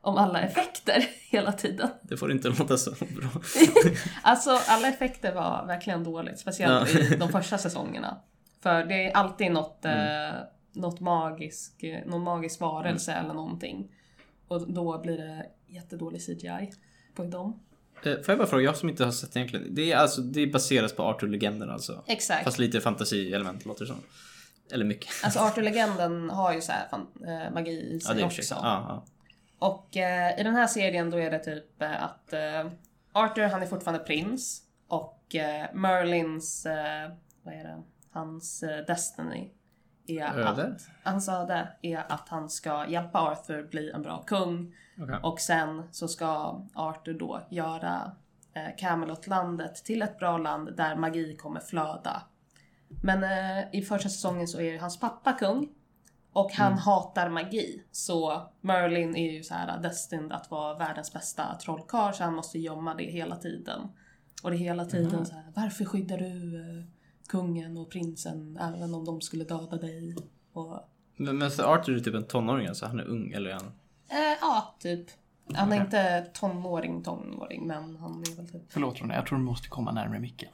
om 0.00 0.16
alla 0.16 0.40
effekter 0.40 1.06
hela 1.30 1.52
tiden. 1.52 1.88
Det 2.02 2.16
får 2.16 2.32
inte 2.32 2.48
låta 2.48 2.76
så 2.78 2.90
bra. 2.90 3.28
Alltså 4.22 4.50
alla 4.68 4.88
effekter 4.88 5.34
var 5.34 5.64
verkligen 5.66 6.04
dåligt, 6.04 6.38
speciellt 6.38 6.94
Ja. 6.94 7.00
i 7.00 7.16
de 7.16 7.28
första 7.28 7.58
säsongerna. 7.58 8.16
För 8.62 8.84
det 8.84 9.04
är 9.10 9.12
alltid 9.16 9.52
något, 9.52 9.84
Mm. 9.84 10.28
eh, 10.34 10.40
något 10.72 11.00
magisk, 11.00 11.84
någon 12.06 12.22
magisk 12.22 12.60
varelse 12.60 13.12
eller 13.12 13.34
någonting. 13.34 13.88
Och 14.48 14.72
då 14.72 14.98
blir 15.02 15.18
det 15.18 15.46
jättedålig 15.66 16.20
CGI 16.26 16.70
på 17.14 17.24
dem. 17.24 17.60
Eh, 18.04 18.12
Får 18.12 18.24
jag 18.26 18.38
bara 18.38 18.46
fråga, 18.48 18.62
jag 18.64 18.76
som 18.76 18.88
inte 18.88 19.04
har 19.04 19.12
sett 19.12 19.36
egentligen. 19.36 19.74
Det 19.74 19.92
är 19.92 19.96
alltså, 19.96 20.20
det 20.20 20.40
är 20.40 20.46
baserat 20.52 20.96
på 20.96 21.02
Arthur-legenden 21.02 21.70
alltså. 21.70 22.04
Exakt. 22.06 22.44
Fast 22.44 22.58
lite 22.58 22.80
fantasielement 22.80 23.64
låter 23.64 23.80
det 23.84 23.86
som. 23.88 23.96
Eller 24.72 24.84
mycket. 24.84 25.10
Alltså 25.24 25.38
Arthur-legenden 25.46 26.30
har 26.30 26.52
ju 26.54 26.60
så 26.60 26.72
här 26.72 26.88
fan, 26.90 27.06
eh, 27.26 27.54
magi 27.54 27.70
i 27.70 28.00
Ja, 28.04 28.14
sig 28.14 28.22
och 28.22 28.26
också. 28.26 28.54
Ja, 28.54 28.60
ja. 28.88 29.04
Och 29.60 29.96
eh, 29.96 30.40
i 30.40 30.42
den 30.42 30.54
här 30.54 30.66
serien 30.66 31.10
då 31.10 31.16
är 31.16 31.30
det 31.30 31.38
typ 31.38 31.82
eh, 31.82 32.02
att 32.02 32.32
eh, 32.32 32.66
Arthur 33.12 33.48
han 33.48 33.62
är 33.62 33.66
fortfarande 33.66 34.04
prins 34.04 34.62
och 34.88 35.34
eh, 35.34 35.66
Merlins, 35.74 36.66
eh, 36.66 37.10
vad 37.42 37.54
är 37.54 37.64
det, 37.64 37.82
hans 38.10 38.64
destiny 38.86 39.50
är 40.06 40.38
Öde? 40.38 40.66
att, 40.66 40.88
hans 41.02 41.28
öde 41.28 41.68
är 41.82 42.04
att 42.08 42.28
han 42.28 42.50
ska 42.50 42.86
hjälpa 42.88 43.18
Arthur 43.18 43.62
bli 43.62 43.90
en 43.90 44.02
bra 44.02 44.22
kung 44.26 44.74
Okej. 44.98 45.16
och 45.22 45.40
sen 45.40 45.82
så 45.90 46.08
ska 46.08 46.60
Arthur 46.74 47.14
då 47.14 47.46
göra 47.50 48.12
eh, 48.52 48.76
Camelot-landet 48.78 49.84
till 49.84 50.02
ett 50.02 50.18
bra 50.18 50.38
land 50.38 50.76
där 50.76 50.96
magi 50.96 51.36
kommer 51.36 51.60
flöda. 51.60 52.22
Men 53.02 53.24
eh, 53.24 53.64
i 53.72 53.82
första 53.82 54.08
säsongen 54.08 54.48
så 54.48 54.60
är 54.60 54.78
hans 54.78 55.00
pappa 55.00 55.32
kung 55.32 55.68
och 56.32 56.52
han 56.52 56.78
hatar 56.78 57.28
magi. 57.30 57.82
Så 57.90 58.42
Merlin 58.60 59.16
är 59.16 59.32
ju 59.32 59.42
så 59.42 59.54
här 59.54 59.78
destined 59.78 60.32
att 60.32 60.50
vara 60.50 60.78
världens 60.78 61.12
bästa 61.12 61.54
trollkarl 61.54 62.12
så 62.12 62.24
han 62.24 62.34
måste 62.34 62.58
gömma 62.58 62.94
det 62.94 63.04
hela 63.04 63.36
tiden. 63.36 63.80
Och 64.42 64.50
det 64.50 64.56
är 64.56 64.58
hela 64.58 64.84
tiden 64.84 65.26
så 65.26 65.34
här, 65.34 65.44
varför 65.54 65.84
skyddar 65.84 66.18
du 66.18 66.56
eh, 66.60 66.84
kungen 67.28 67.76
och 67.76 67.90
prinsen 67.90 68.56
även 68.60 68.94
om 68.94 69.04
de 69.04 69.20
skulle 69.20 69.44
döda 69.44 69.76
dig? 69.76 70.16
Och, 70.52 70.78
Men, 71.16 71.38
men 71.38 71.50
så 71.50 71.62
Arthur 71.64 71.96
är 71.96 72.00
typ 72.00 72.14
en 72.14 72.24
tonåring 72.24 72.66
alltså, 72.66 72.86
han 72.86 73.00
är 73.00 73.04
ung 73.04 73.32
eller 73.32 73.50
är 73.50 73.54
han? 73.54 73.72
eh, 74.08 74.38
ja, 74.40 74.74
typ. 74.78 75.06
Han 75.54 75.72
är 75.72 75.80
inte 75.80 76.26
tonåring, 76.34 77.02
tonåring, 77.02 77.66
men 77.66 77.96
han 77.96 78.22
är 78.22 78.36
väl 78.36 78.48
typ... 78.48 78.62
Förlåt 78.68 79.00
Ronny, 79.00 79.14
jag 79.14 79.26
tror 79.26 79.38
du 79.38 79.44
måste 79.44 79.68
komma 79.68 79.92
närmare 79.92 80.18
micken. 80.20 80.48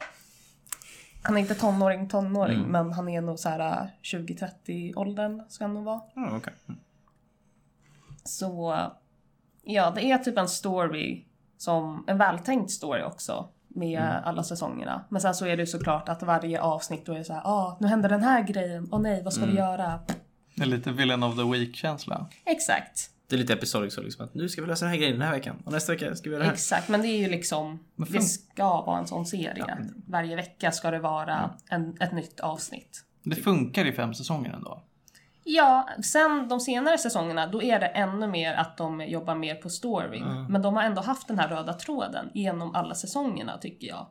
Han 1.27 1.37
är 1.37 1.41
inte 1.41 1.55
tonåring, 1.55 2.09
tonåring, 2.09 2.59
Mm. 2.59 2.71
men 2.71 2.93
han 2.93 3.09
är 3.09 3.21
nog 3.21 3.39
så 3.39 3.49
här 3.49 3.61
eh, 3.61 3.87
20-30 4.03 4.93
åldern 4.97 5.43
ska 5.49 5.65
han 5.65 5.75
nog 5.75 5.85
vara. 5.85 6.01
Ja, 6.15 6.37
okej. 6.37 6.53
Mm. 6.69 6.81
Så 8.25 8.77
ja, 9.63 9.91
det 9.91 10.05
är 10.11 10.19
typ 10.19 10.39
en 10.39 10.49
story 10.49 11.25
som 11.59 12.05
en 12.07 12.19
vältänkt 12.19 12.71
story 12.71 13.03
också 13.03 13.49
med 13.69 14.23
alla 14.25 14.43
säsongerna. 14.43 15.05
Men 15.09 15.21
sen 15.21 15.35
så 15.35 15.47
är 15.47 15.57
det 15.57 15.67
såklart 15.67 16.09
att 16.09 16.23
varje 16.23 16.61
avsnitt 16.61 17.07
då 17.07 17.13
är 17.13 17.19
det 17.19 17.25
så 17.25 17.33
här, 17.33 17.43
ah, 17.45 17.77
nu 17.81 17.87
händer 17.87 18.09
den 18.09 18.23
här 18.23 18.43
grejen, 18.43 18.89
åh 18.93 19.01
nej, 19.01 19.23
vad 19.23 19.33
ska 19.33 19.47
vi 19.47 19.57
göra? 19.57 20.01
Det 20.55 20.63
är 20.63 20.67
lite 20.67 20.93
villain 20.93 21.23
of 21.23 21.37
the 21.37 21.43
week-känsla. 21.45 22.27
Exakt, 22.45 23.11
Det 23.29 23.37
är 23.37 23.39
lite 23.39 23.53
episodic 23.53 23.95
så 23.95 24.03
liksom 24.03 24.25
att 24.25 24.35
nu 24.35 24.49
ska 24.49 24.63
vi 24.63 24.69
lösa 24.69 24.85
den 24.85 24.93
här 24.93 24.99
grejen 24.99 25.19
den 25.19 25.29
här 25.29 25.35
veckan 25.35 25.63
och 25.65 25.73
nästa 25.73 25.93
vecka 25.93 26.15
ska 26.15 26.29
vi 26.29 26.35
göra 26.35 26.43
det 26.43 26.47
här. 26.47 26.55
exakt. 26.55 26.89
Men 26.89 27.03
det 27.03 27.09
är 27.09 27.19
ju 27.19 27.29
liksom, 27.29 27.79
det 27.97 28.21
ska 28.21 28.83
vara 28.83 28.99
en 28.99 29.07
sån 29.07 29.27
serie. 29.27 29.77
Varje 30.07 30.37
vecka 30.37 30.73
ska 30.73 30.91
det 30.91 30.99
vara 30.99 31.51
en, 31.71 31.97
ett 32.01 32.13
nytt 32.13 32.41
avsnitt. 32.41 33.05
Det 33.23 33.37
funkar 33.37 33.85
i 33.85 33.93
fem 33.93 34.15
säsonger 34.15 34.53
ändå. 34.53 34.83
Ja, 35.45 35.89
sen 36.03 36.49
de 36.49 36.61
senare 36.61 36.99
säsongerna 36.99 37.47
då 37.47 37.63
är 37.63 37.81
det 37.81 37.87
ännu 37.87 38.27
mer 38.27 38.55
att 38.55 38.77
de 38.77 39.01
jobbar 39.01 39.35
mer 39.35 39.55
på 39.55 39.69
storyn. 39.69 40.47
Men 40.49 40.63
de 40.63 40.77
har 40.77 40.83
ändå 40.83 41.03
haft 41.03 41.29
den 41.29 41.39
här 41.39 41.49
röda 41.49 41.73
tråden 41.73 42.31
genom 42.35 42.75
alla 42.75 42.95
säsongerna 42.95 43.59
tycker 43.59 43.87
jag. 43.87 44.07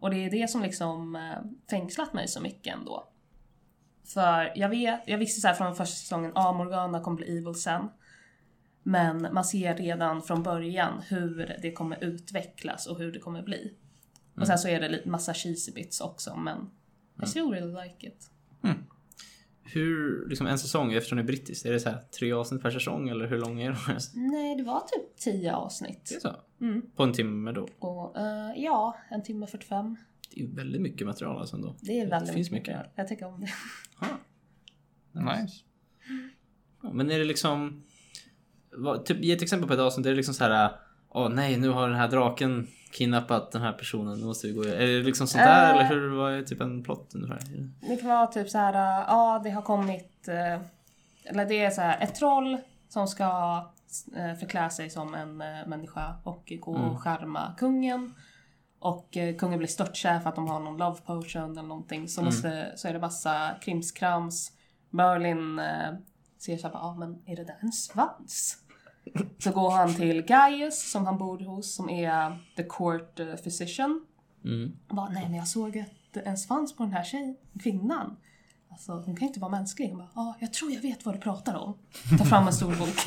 Och 0.00 0.10
det 0.10 0.16
är 0.16 0.30
det 0.30 0.50
som 0.50 0.62
liksom 0.62 1.16
eh, 1.16 1.22
fängslat 1.70 2.12
mig 2.12 2.28
så 2.28 2.40
mycket 2.40 2.74
ändå. 2.74 3.08
För 4.14 4.52
jag 4.54 4.68
vet, 4.68 5.00
jag 5.06 5.18
visste 5.18 5.40
så 5.40 5.48
här 5.48 5.54
från 5.54 5.74
första 5.74 5.94
säsongen, 5.96 6.32
ja 6.34 6.52
Morgana 6.52 7.00
kommer 7.00 7.16
bli 7.16 7.38
evil 7.38 7.54
sen. 7.54 7.88
Men 8.82 9.28
man 9.34 9.44
ser 9.44 9.74
redan 9.76 10.22
från 10.22 10.42
början 10.42 11.02
hur 11.08 11.56
det 11.62 11.72
kommer 11.72 12.04
utvecklas 12.04 12.86
och 12.86 12.98
hur 12.98 13.12
det 13.12 13.18
kommer 13.18 13.42
bli. 13.42 13.74
Och 14.36 14.46
sen 14.46 14.58
så 14.58 14.68
är 14.68 14.80
det 14.80 14.88
lite 14.88 15.08
massa 15.08 15.34
cheesy 15.34 15.72
bits 15.72 16.00
också 16.00 16.36
men 16.36 16.70
I 17.22 17.26
still 17.26 17.50
really 17.50 17.72
like 17.84 18.06
it. 18.06 18.30
Hur, 19.62 20.28
liksom 20.28 20.46
en 20.46 20.58
säsong 20.58 20.92
eftersom 20.92 21.16
det 21.16 21.22
är 21.22 21.26
brittiskt, 21.26 21.66
är 21.66 21.72
det 21.72 21.80
så 21.80 21.90
här 21.90 21.98
tre 22.18 22.32
avsnitt 22.32 22.62
per 22.62 22.70
säsong 22.70 23.08
eller 23.08 23.26
hur 23.26 23.38
lång 23.38 23.60
är 23.60 23.70
de? 23.70 23.98
Nej, 24.14 24.56
det 24.56 24.62
var 24.62 24.80
typ 24.80 25.16
10 25.16 25.54
avsnitt. 25.54 26.06
Det 26.08 26.14
är 26.14 26.20
så? 26.20 26.36
Mm. 26.60 26.82
På 26.96 27.02
en 27.02 27.12
timme 27.12 27.52
då? 27.52 27.68
Och 27.78 28.18
eh, 28.18 28.52
ja, 28.56 28.96
en 29.10 29.22
timme 29.22 29.46
45. 29.46 29.96
Det 30.30 30.40
är 30.40 30.44
ju 30.44 30.54
väldigt 30.54 30.80
mycket 30.80 31.06
material 31.06 31.38
alltså 31.40 31.56
ändå. 31.56 31.76
Det 31.80 32.00
är 32.00 32.06
väldigt 32.06 32.28
Det 32.28 32.34
finns 32.34 32.50
mycket. 32.50 32.76
mycket. 32.76 32.92
Jag 32.94 33.08
tycker 33.08 33.26
om 33.26 33.40
det. 33.40 33.50
Nice. 35.12 35.56
Ja, 36.82 36.92
Men 36.92 37.10
är 37.10 37.18
det 37.18 37.24
liksom... 37.24 37.82
Vad, 38.72 39.04
typ, 39.04 39.20
ge 39.20 39.32
ett 39.32 39.42
exempel 39.42 39.68
på 39.68 39.74
ett 39.74 39.80
avsnitt. 39.80 40.06
Är 40.06 40.10
det 40.10 40.16
liksom 40.16 40.34
så 40.34 40.44
här... 40.44 40.70
Åh 41.08 41.28
nej, 41.28 41.56
nu 41.56 41.68
har 41.68 41.88
den 41.88 41.98
här 41.98 42.08
draken 42.08 42.68
kidnappat 42.90 43.52
den 43.52 43.62
här 43.62 43.72
personen. 43.72 44.18
Nu 44.18 44.26
måste 44.26 44.46
vi 44.46 44.52
gå. 44.52 44.62
Är 44.62 44.86
det 44.86 45.02
liksom 45.02 45.26
sånt 45.26 45.44
där? 45.44 45.64
Eh. 45.64 45.70
Eller 45.70 45.84
hur, 45.84 46.08
vad 46.08 46.32
är 46.32 46.42
typ 46.42 46.60
en 46.60 46.82
plott 46.82 47.12
ungefär? 47.14 47.40
Det 47.80 47.96
kan 47.96 48.08
vara 48.08 48.26
typ 48.26 48.50
så 48.50 48.58
här, 48.58 48.74
äh, 48.74 49.04
ja 49.08 49.40
det 49.44 49.50
har 49.50 49.62
kommit, 49.62 50.28
äh, 50.28 50.60
eller 51.24 51.46
det 51.46 51.64
är 51.64 51.70
så 51.70 51.80
här 51.80 52.00
ett 52.00 52.14
troll 52.14 52.58
som 52.88 53.08
ska 53.08 53.24
äh, 54.16 54.34
förklä 54.34 54.70
sig 54.70 54.90
som 54.90 55.14
en 55.14 55.40
äh, 55.40 55.66
människa 55.66 56.14
och 56.24 56.52
gå 56.60 56.72
och 56.72 57.00
skärma 57.00 57.54
kungen. 57.58 58.14
Och 58.78 59.16
äh, 59.16 59.36
kungen 59.36 59.58
blir 59.58 59.68
störtkär 59.68 60.20
för 60.20 60.28
att 60.28 60.34
de 60.34 60.48
har 60.48 60.60
någon 60.60 60.76
love 60.76 60.98
potion 61.06 61.50
eller 61.50 61.68
någonting. 61.68 62.08
Så, 62.08 62.22
måste, 62.22 62.72
så 62.76 62.88
är 62.88 62.92
det 62.92 62.98
massa 62.98 63.50
krimskrams. 63.60 64.52
Merlin 64.90 65.58
äh, 65.58 65.90
ser 66.42 66.56
såhär, 66.56 66.74
ja 66.74 66.94
men 66.98 67.22
är 67.26 67.36
det 67.36 67.44
där 67.44 67.58
en 67.60 67.72
svans? 67.72 68.56
Så 69.38 69.50
går 69.50 69.70
han 69.70 69.94
till 69.94 70.22
Gaius 70.22 70.90
som 70.90 71.06
han 71.06 71.18
bor 71.18 71.38
hos 71.38 71.74
som 71.74 71.90
är 71.90 72.38
the 72.56 72.62
court 72.62 73.20
äh, 73.20 73.34
physician. 73.34 74.06
Mm. 74.44 74.76
Och 74.88 74.96
bara, 74.96 75.08
nej 75.08 75.22
men 75.22 75.34
jag 75.34 75.48
såg 75.48 75.76
ett, 75.76 76.16
en 76.16 76.38
svans 76.38 76.76
på 76.76 76.82
den 76.82 76.92
här 76.92 77.04
tjejen, 77.04 77.36
kvinnan. 77.62 78.16
Alltså 78.70 78.92
hon 78.92 79.16
kan 79.16 79.28
inte 79.28 79.40
vara 79.40 79.50
mänsklig. 79.50 79.88
Hon 79.88 79.98
bara, 79.98 80.08
ja 80.14 80.34
jag 80.40 80.52
tror 80.52 80.72
jag 80.72 80.80
vet 80.80 81.06
vad 81.06 81.14
du 81.14 81.18
pratar 81.18 81.54
om. 81.54 81.78
Ta 82.18 82.24
fram 82.24 82.46
en 82.46 82.52
stor 82.52 82.74
bok. 82.74 83.04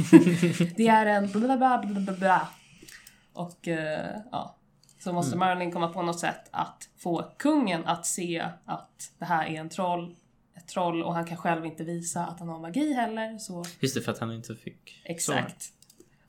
det 0.78 0.88
är 0.88 1.06
en 1.06 1.32
bla 1.32 1.58
bla 1.58 1.84
bla 1.84 2.14
bla. 2.14 2.48
Och 3.34 3.68
eh, 3.68 4.16
ja. 4.32 4.56
Så 5.00 5.14
måste 5.14 5.38
Merlin 5.38 5.72
komma 5.72 5.88
på 5.88 6.02
något 6.02 6.20
sätt 6.20 6.50
att 6.52 6.90
få 6.98 7.32
kungen 7.38 7.86
att 7.86 8.06
se 8.06 8.50
att 8.66 9.14
det 9.20 9.26
här 9.26 9.46
är 9.46 9.60
en 9.60 9.70
troll. 9.70 10.16
Ett 10.56 10.68
troll 10.68 11.04
och 11.04 11.14
han 11.14 11.26
kan 11.26 11.38
själv 11.38 11.66
inte 11.66 11.84
visa 11.84 12.26
att 12.26 12.40
han 12.40 12.50
har 12.50 12.60
magi 12.60 12.94
heller. 12.94 13.38
Så 13.38 13.64
Just 13.80 13.96
det, 13.96 14.02
för 14.02 14.12
att 14.12 14.20
han 14.20 14.32
inte 14.32 14.56
fick... 14.56 15.02
Exakt. 15.04 15.74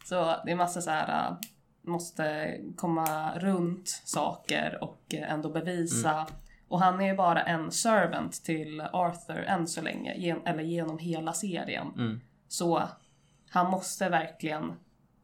Så 0.04 0.36
det 0.44 0.50
är 0.50 0.56
massa 0.56 0.80
så 0.80 0.90
här 0.90 1.30
äh, 1.30 1.36
måste 1.82 2.56
komma 2.76 3.38
runt 3.38 3.88
saker 4.04 4.78
och 4.80 5.14
äh, 5.14 5.32
ändå 5.32 5.48
bevisa. 5.48 6.26
Och 6.68 6.80
han 6.80 7.00
är 7.00 7.06
ju 7.06 7.14
bara 7.14 7.42
en 7.42 7.70
servant 7.70 8.44
till 8.44 8.80
Arthur 8.80 9.38
än 9.38 9.66
så 9.66 9.82
länge, 9.82 10.14
gen- 10.16 10.46
eller 10.46 10.62
genom 10.62 10.98
hela 10.98 11.32
serien. 11.32 11.86
Mm. 11.96 12.20
Så 12.48 12.82
han 13.50 13.70
måste 13.70 14.08
verkligen 14.08 14.72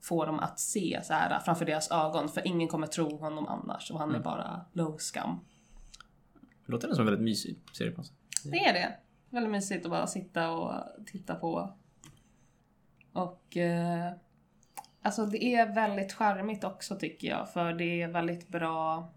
få 0.02 0.24
dem 0.24 0.38
att 0.40 0.60
se 0.60 1.00
så 1.02 1.12
här 1.12 1.40
framför 1.40 1.64
deras 1.64 1.90
ögon, 1.90 2.28
för 2.28 2.46
ingen 2.46 2.68
kommer 2.68 2.86
tro 2.86 3.16
honom 3.16 3.46
annars 3.46 3.90
och 3.90 3.98
han 3.98 4.14
är 4.14 4.20
bara 4.20 4.60
low 4.72 4.96
scum. 4.98 5.38
Det 6.66 6.72
låter 6.72 6.88
som 6.88 7.00
en 7.00 7.06
väldigt 7.06 7.24
mysig 7.24 7.58
serie 7.72 7.90
på 7.90 7.96
något 7.96 8.06
sätt. 8.06 8.16
Det 8.44 8.64
är 8.64 8.72
det. 8.72 8.96
Väldigt 9.30 9.52
mysigt 9.52 9.84
att 9.84 9.90
bara 9.90 10.06
sitta 10.06 10.50
och 10.50 10.84
titta 11.06 11.34
på. 11.34 11.74
Och 13.12 13.56
eh, 13.56 14.12
alltså 15.02 15.26
det 15.26 15.44
är 15.44 15.74
väldigt 15.74 16.12
charmigt 16.12 16.64
också 16.64 16.96
tycker 16.96 17.28
jag. 17.28 17.52
För 17.52 17.72
det 17.72 18.02
är 18.02 18.08
väldigt 18.08 18.48
bra, 18.48 19.08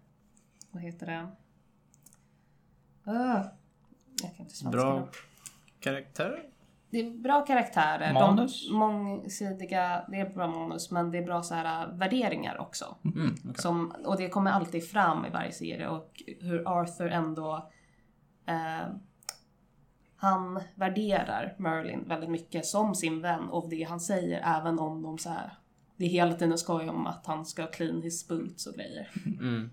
vad 0.70 0.82
heter 0.82 1.06
det? 1.06 1.28
Uh, 3.10 3.46
jag 4.22 4.36
kan 4.36 4.40
inte 4.46 4.54
svenska 4.56 4.70
Bra 4.78 5.00
nu. 5.00 5.06
karaktär? 5.80 6.42
Det 6.90 7.00
är 7.00 7.10
bra 7.10 7.40
karaktärer. 7.40 8.12
Manus? 8.12 8.68
De 8.68 8.76
mångsidiga, 8.76 10.04
det 10.08 10.20
är 10.20 10.30
bra 10.34 10.46
manus 10.46 10.90
men 10.90 11.10
det 11.10 11.18
är 11.18 11.22
bra 11.22 11.42
så 11.42 11.54
här, 11.54 11.88
äh, 11.88 11.94
värderingar 11.94 12.60
också. 12.60 12.96
Mm, 13.04 13.34
okej. 13.40 13.54
Som, 13.54 13.94
och 14.04 14.16
det 14.16 14.28
kommer 14.28 14.50
alltid 14.50 14.88
fram 14.90 15.24
i 15.24 15.30
varje 15.30 15.52
serie 15.52 15.88
och 15.88 16.22
hur 16.40 16.68
Arthur 16.68 17.08
ändå 17.08 17.70
eh, 18.46 18.86
han 20.16 20.60
värderar 20.74 21.54
Merlin 21.58 22.04
väldigt 22.08 22.30
mycket 22.30 22.66
som 22.66 22.94
sin 22.94 23.20
vän 23.22 23.48
och 23.48 23.68
det 23.68 23.82
han 23.82 24.00
säger 24.00 24.58
även 24.58 24.78
om 24.78 25.02
de 25.02 25.18
så 25.18 25.28
här 25.28 25.52
det 25.96 26.04
är 26.04 26.08
hela 26.08 26.32
tiden 26.32 26.58
skoj 26.58 26.88
om 26.88 27.06
att 27.06 27.26
han 27.26 27.46
ska 27.46 27.66
clean 27.66 28.02
his 28.02 28.28
boots 28.28 28.66
och 28.66 28.74
grejer. 28.74 29.10
Mm. 29.40 29.70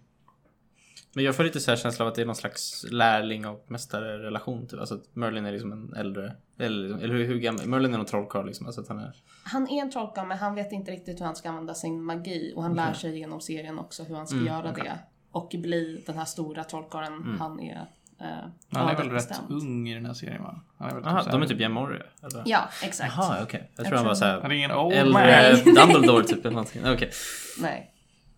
Men 1.14 1.24
jag 1.24 1.36
får 1.36 1.44
lite 1.44 1.60
så 1.60 1.72
här 1.72 1.76
känsla 1.76 2.06
av 2.06 2.10
att 2.10 2.16
det 2.16 2.22
är 2.22 2.26
någon 2.26 2.36
slags 2.36 2.86
lärling 2.92 3.48
och 3.48 3.66
mästare-relation. 3.68 4.68
Typ. 4.68 4.80
Alltså 4.80 4.96
att 4.96 5.16
Merlin 5.16 5.46
är 5.46 5.52
liksom 5.52 5.72
en 5.72 5.94
äldre... 5.94 6.34
Eller, 6.58 6.88
liksom, 6.88 7.04
eller 7.04 7.14
hur, 7.14 7.26
hur 7.26 7.40
gammal? 7.40 7.68
Merlin 7.68 7.94
är 7.94 7.98
någon 7.98 8.06
trollkarl 8.06 8.46
liksom. 8.46 8.66
Alltså 8.66 8.82
att 8.82 8.88
han 8.88 9.00
är... 9.00 9.16
Han 9.44 9.68
är 9.70 9.82
en 9.82 9.92
trollkarl 9.92 10.28
men 10.28 10.38
han 10.38 10.56
vet 10.56 10.72
inte 10.72 10.92
riktigt 10.92 11.20
hur 11.20 11.26
han 11.26 11.36
ska 11.36 11.50
använda 11.50 11.74
sin 11.74 12.04
magi 12.04 12.54
och 12.56 12.64
han 12.64 12.74
lär 12.74 12.94
sig 12.94 13.18
genom 13.20 13.42
serien 13.42 13.80
också 13.80 14.04
hur 14.04 14.16
han 14.16 14.28
ska 14.28 14.36
Mm, 14.38 14.48
göra 14.48 14.72
okej. 14.72 14.84
det. 14.84 15.00
Och 15.32 15.56
bli 15.60 16.04
den 16.06 16.18
här 16.18 16.26
stora 16.26 16.64
trollkarlen 16.64 17.36
han 17.40 17.60
är. 17.60 17.88
Eh, 18.22 18.28
Han 18.72 18.88
är 18.90 18.96
väl 18.96 19.10
rätt 19.10 19.24
förutbestämd. 19.28 19.52
ung 19.52 19.90
i 19.90 19.94
den 19.94 20.06
här 20.06 20.14
serien 20.14 20.44
va? 20.44 20.62
Han 20.78 20.90
är 20.90 20.96
väl 20.96 21.06
Aha, 21.06 21.22
här- 21.22 21.32
de 21.32 21.42
är 21.42 21.46
typ? 21.48 21.62
Eller? 21.62 22.44
Ja, 22.46 22.70
exakt. 22.84 23.14
Jaha, 23.18 23.38
okej. 23.44 23.72
Jag, 23.76 23.80
Jag 23.80 23.88
tror 23.88 23.98
han 23.98 24.06
var 24.08 24.16
såhär... 24.16 24.42
Han 24.42 24.52
är 24.52 24.56
ingen 24.56 24.72
old 24.72 24.94
Äldre 24.94 25.14
Nej. 25.24 25.64
Dumbledore 25.66 26.24
typ 26.24 26.40
eller 26.40 26.52
någonting. 26.52 26.82
Okej. 26.86 27.12
Nej. 27.60 27.88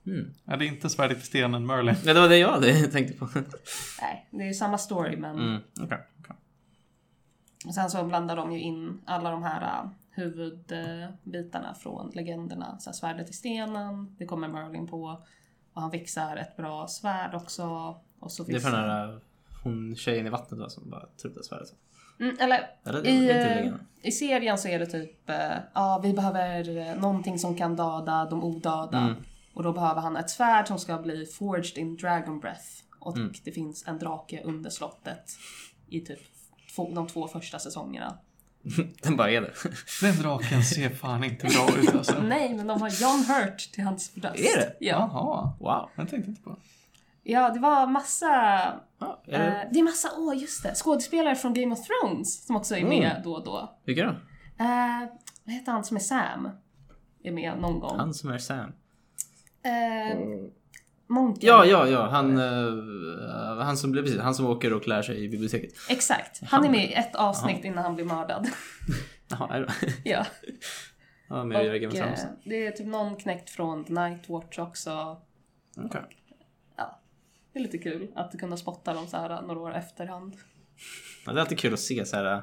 Mm. 0.05 0.33
Ja, 0.45 0.57
det 0.57 0.65
är 0.65 0.67
inte 0.67 0.89
svärdet 0.89 1.17
i 1.17 1.21
stenen 1.21 1.65
Merlin. 1.65 1.95
Ja, 2.05 2.13
det 2.13 2.19
var 2.19 2.29
det 2.29 2.37
jag 2.37 2.51
hade 2.51 2.73
tänkte 2.91 3.17
på. 3.17 3.29
Nej, 4.01 4.27
det 4.31 4.43
är 4.43 4.47
ju 4.47 4.53
samma 4.53 4.77
story 4.77 5.17
men 5.17 5.39
Mm. 5.39 5.61
okej, 5.81 5.97
okej. 6.19 6.35
Och 7.65 7.73
sen 7.73 7.89
så 7.89 8.03
blandar 8.03 8.35
de 8.35 8.51
ju 8.51 8.59
in 8.59 9.01
alla 9.05 9.31
de 9.31 9.43
här 9.43 9.83
uh, 9.83 9.89
huvudbitarna 10.11 11.73
från 11.73 12.11
legenderna. 12.13 12.79
Så 12.79 12.89
här, 12.89 12.93
svärdet 12.95 13.29
i 13.29 13.33
stenen, 13.33 14.15
det 14.19 14.25
kommer 14.25 14.47
Merlin 14.47 14.87
på. 14.87 15.21
Och 15.73 15.81
han 15.81 15.91
fixar 15.91 16.37
ett 16.37 16.57
bra 16.57 16.87
svärd 16.87 17.33
också. 17.35 17.95
Och 18.19 18.31
så 18.31 18.43
Det 18.43 18.53
är 18.55 18.59
för 18.59 18.71
den 18.71 18.79
här 18.89 19.19
hon 19.63 19.95
tjejen 19.95 20.27
i 20.27 20.29
vattnet 20.29 20.59
då, 20.59 20.69
som 20.69 20.89
bara 20.89 21.01
upp 21.03 21.35
det 21.35 21.43
svärdet. 21.43 21.67
så. 21.67 21.75
Mm, 22.19 22.35
eller 22.39 22.69
Eller 22.85 23.07
i, 23.07 23.73
i 24.01 24.11
serien 24.11 24.57
så 24.57 24.67
är 24.67 24.79
det 24.79 24.85
typ, 24.85 25.29
eh, 25.29 25.35
ja 25.73 25.99
vi 26.03 26.13
behöver 26.13 26.77
eh, 26.77 26.95
någonting 27.01 27.39
som 27.39 27.55
kan 27.55 27.75
döda 27.75 28.25
de 28.29 28.43
odöda. 28.43 28.97
Mm. 28.97 29.15
Och 29.53 29.63
då 29.63 29.73
behöver 29.73 30.01
han 30.01 30.17
ett 30.17 30.29
svärd 30.29 30.67
som 30.67 30.79
ska 30.79 30.97
bli 30.97 31.25
forged 31.25 31.77
in 31.77 31.95
dragon 31.97 32.39
breath. 32.39 32.65
Och 32.99 33.17
Mm. 33.17 33.33
det 33.43 33.51
finns 33.51 33.87
en 33.87 33.99
drake 33.99 34.41
under 34.43 34.69
slottet 34.69 35.23
i 35.89 35.99
typ 36.01 36.19
två, 36.75 36.91
de 36.95 37.07
två 37.07 37.27
första 37.27 37.59
säsongerna. 37.59 38.17
Den 39.03 39.15
bara 39.17 39.31
är 39.31 39.41
det. 39.41 39.51
Den 40.01 40.15
draken 40.21 40.63
ser 40.63 40.89
fan 40.89 41.23
inte 41.23 41.47
bra 41.47 41.69
ut 41.81 41.95
alltså. 41.95 42.21
Nej, 42.23 42.53
men 42.53 42.67
de 42.67 42.81
har 42.81 42.89
John 43.01 43.23
Hurt 43.27 43.57
till 43.73 43.83
hans 43.83 44.11
röst. 44.17 44.39
Är 44.39 44.57
det? 44.59 44.75
Ja. 44.79 45.09
Jaha, 45.13 45.53
Wow. 45.59 45.89
jag 45.95 46.09
tänkte 46.09 46.29
inte 46.29 46.41
på. 46.41 46.57
Ja, 47.23 47.49
det 47.49 47.59
var 47.59 47.87
massa... 47.87 48.27
Ja, 48.99 49.21
är 49.27 49.33
Eh, 49.33 49.39
det... 49.39 49.69
det 49.73 49.79
är 49.79 49.83
massa, 49.83 50.09
åh 50.17 50.37
just 50.37 50.63
det, 50.63 50.75
skådespelare 50.75 51.35
från 51.35 51.53
Game 51.53 51.73
of 51.73 51.79
Thrones 51.87 52.45
som 52.45 52.55
också 52.55 52.75
är 52.75 52.85
med 52.85 53.11
Mm. 53.11 53.23
då 53.23 53.33
och 53.33 53.43
då. 53.43 53.77
Vilka 53.85 54.03
då? 54.03 54.09
Eh, 54.63 54.99
vad 55.43 55.53
heter 55.55 55.71
han 55.71 55.83
som 55.83 55.97
är 55.97 56.01
Sam? 56.01 56.49
Är 57.23 57.31
med 57.31 57.57
någon 57.61 57.79
gång. 57.79 57.97
Han 57.99 58.13
som 58.13 58.29
är 58.29 58.37
Sam. 58.37 58.59
Eh, 59.63 60.17
Monken. 61.07 61.47
Ja, 61.49 61.65
ja, 61.65 61.87
ja. 61.87 62.07
Han, 62.07 62.37
eh, 62.37 63.63
han, 63.65 63.77
som, 63.77 63.91
blir- 63.91 64.01
precis, 64.03 64.19
han 64.21 64.35
som 64.35 64.45
åker 64.45 64.73
och 64.73 64.87
lär 64.87 65.01
sig 65.01 65.23
i 65.25 65.29
biblioteket. 65.29 65.73
Exakt. 65.89 66.43
Han 66.43 66.65
är 66.65 66.69
med 66.69 66.83
i 66.89 66.93
ett 66.93 67.15
avsnitt 67.15 67.65
innan 67.65 67.83
han 67.83 67.95
blir 67.95 68.05
mördad. 68.05 68.47
Jaha, 69.27 69.55
är 69.55 69.61
det? 69.61 69.73
ja. 70.09 70.25
Han 71.29 71.37
var 71.37 71.45
med 71.45 71.75
i 71.75 71.79
Game 71.79 71.87
Och 71.87 71.93
of 71.93 71.99
eh, 71.99 72.03
Thrones. 72.05 72.25
det 72.45 72.67
är 72.67 72.71
typ 72.71 72.87
någon 72.87 73.15
knäckt 73.15 73.49
från 73.49 73.85
The 73.85 73.93
Night 73.93 74.29
Watch 74.29 74.59
också. 74.59 75.17
Okej. 75.77 76.01
Ja. 76.01 76.17
Det 77.53 77.59
är 77.59 77.63
lite 77.63 77.77
kul 77.77 78.07
att 78.15 78.39
kunna 78.39 78.57
spotta 78.57 78.93
dem 78.93 79.07
så 79.07 79.17
här 79.17 79.41
några 79.41 79.59
år 79.59 79.73
efterhand. 79.75 80.35
Ja, 81.25 81.31
det 81.33 81.39
är 81.39 81.41
alltid 81.41 81.59
kul 81.59 81.73
att 81.73 81.79
se 81.79 82.05
så 82.05 82.15
här. 82.15 82.33
eh, 82.33 82.39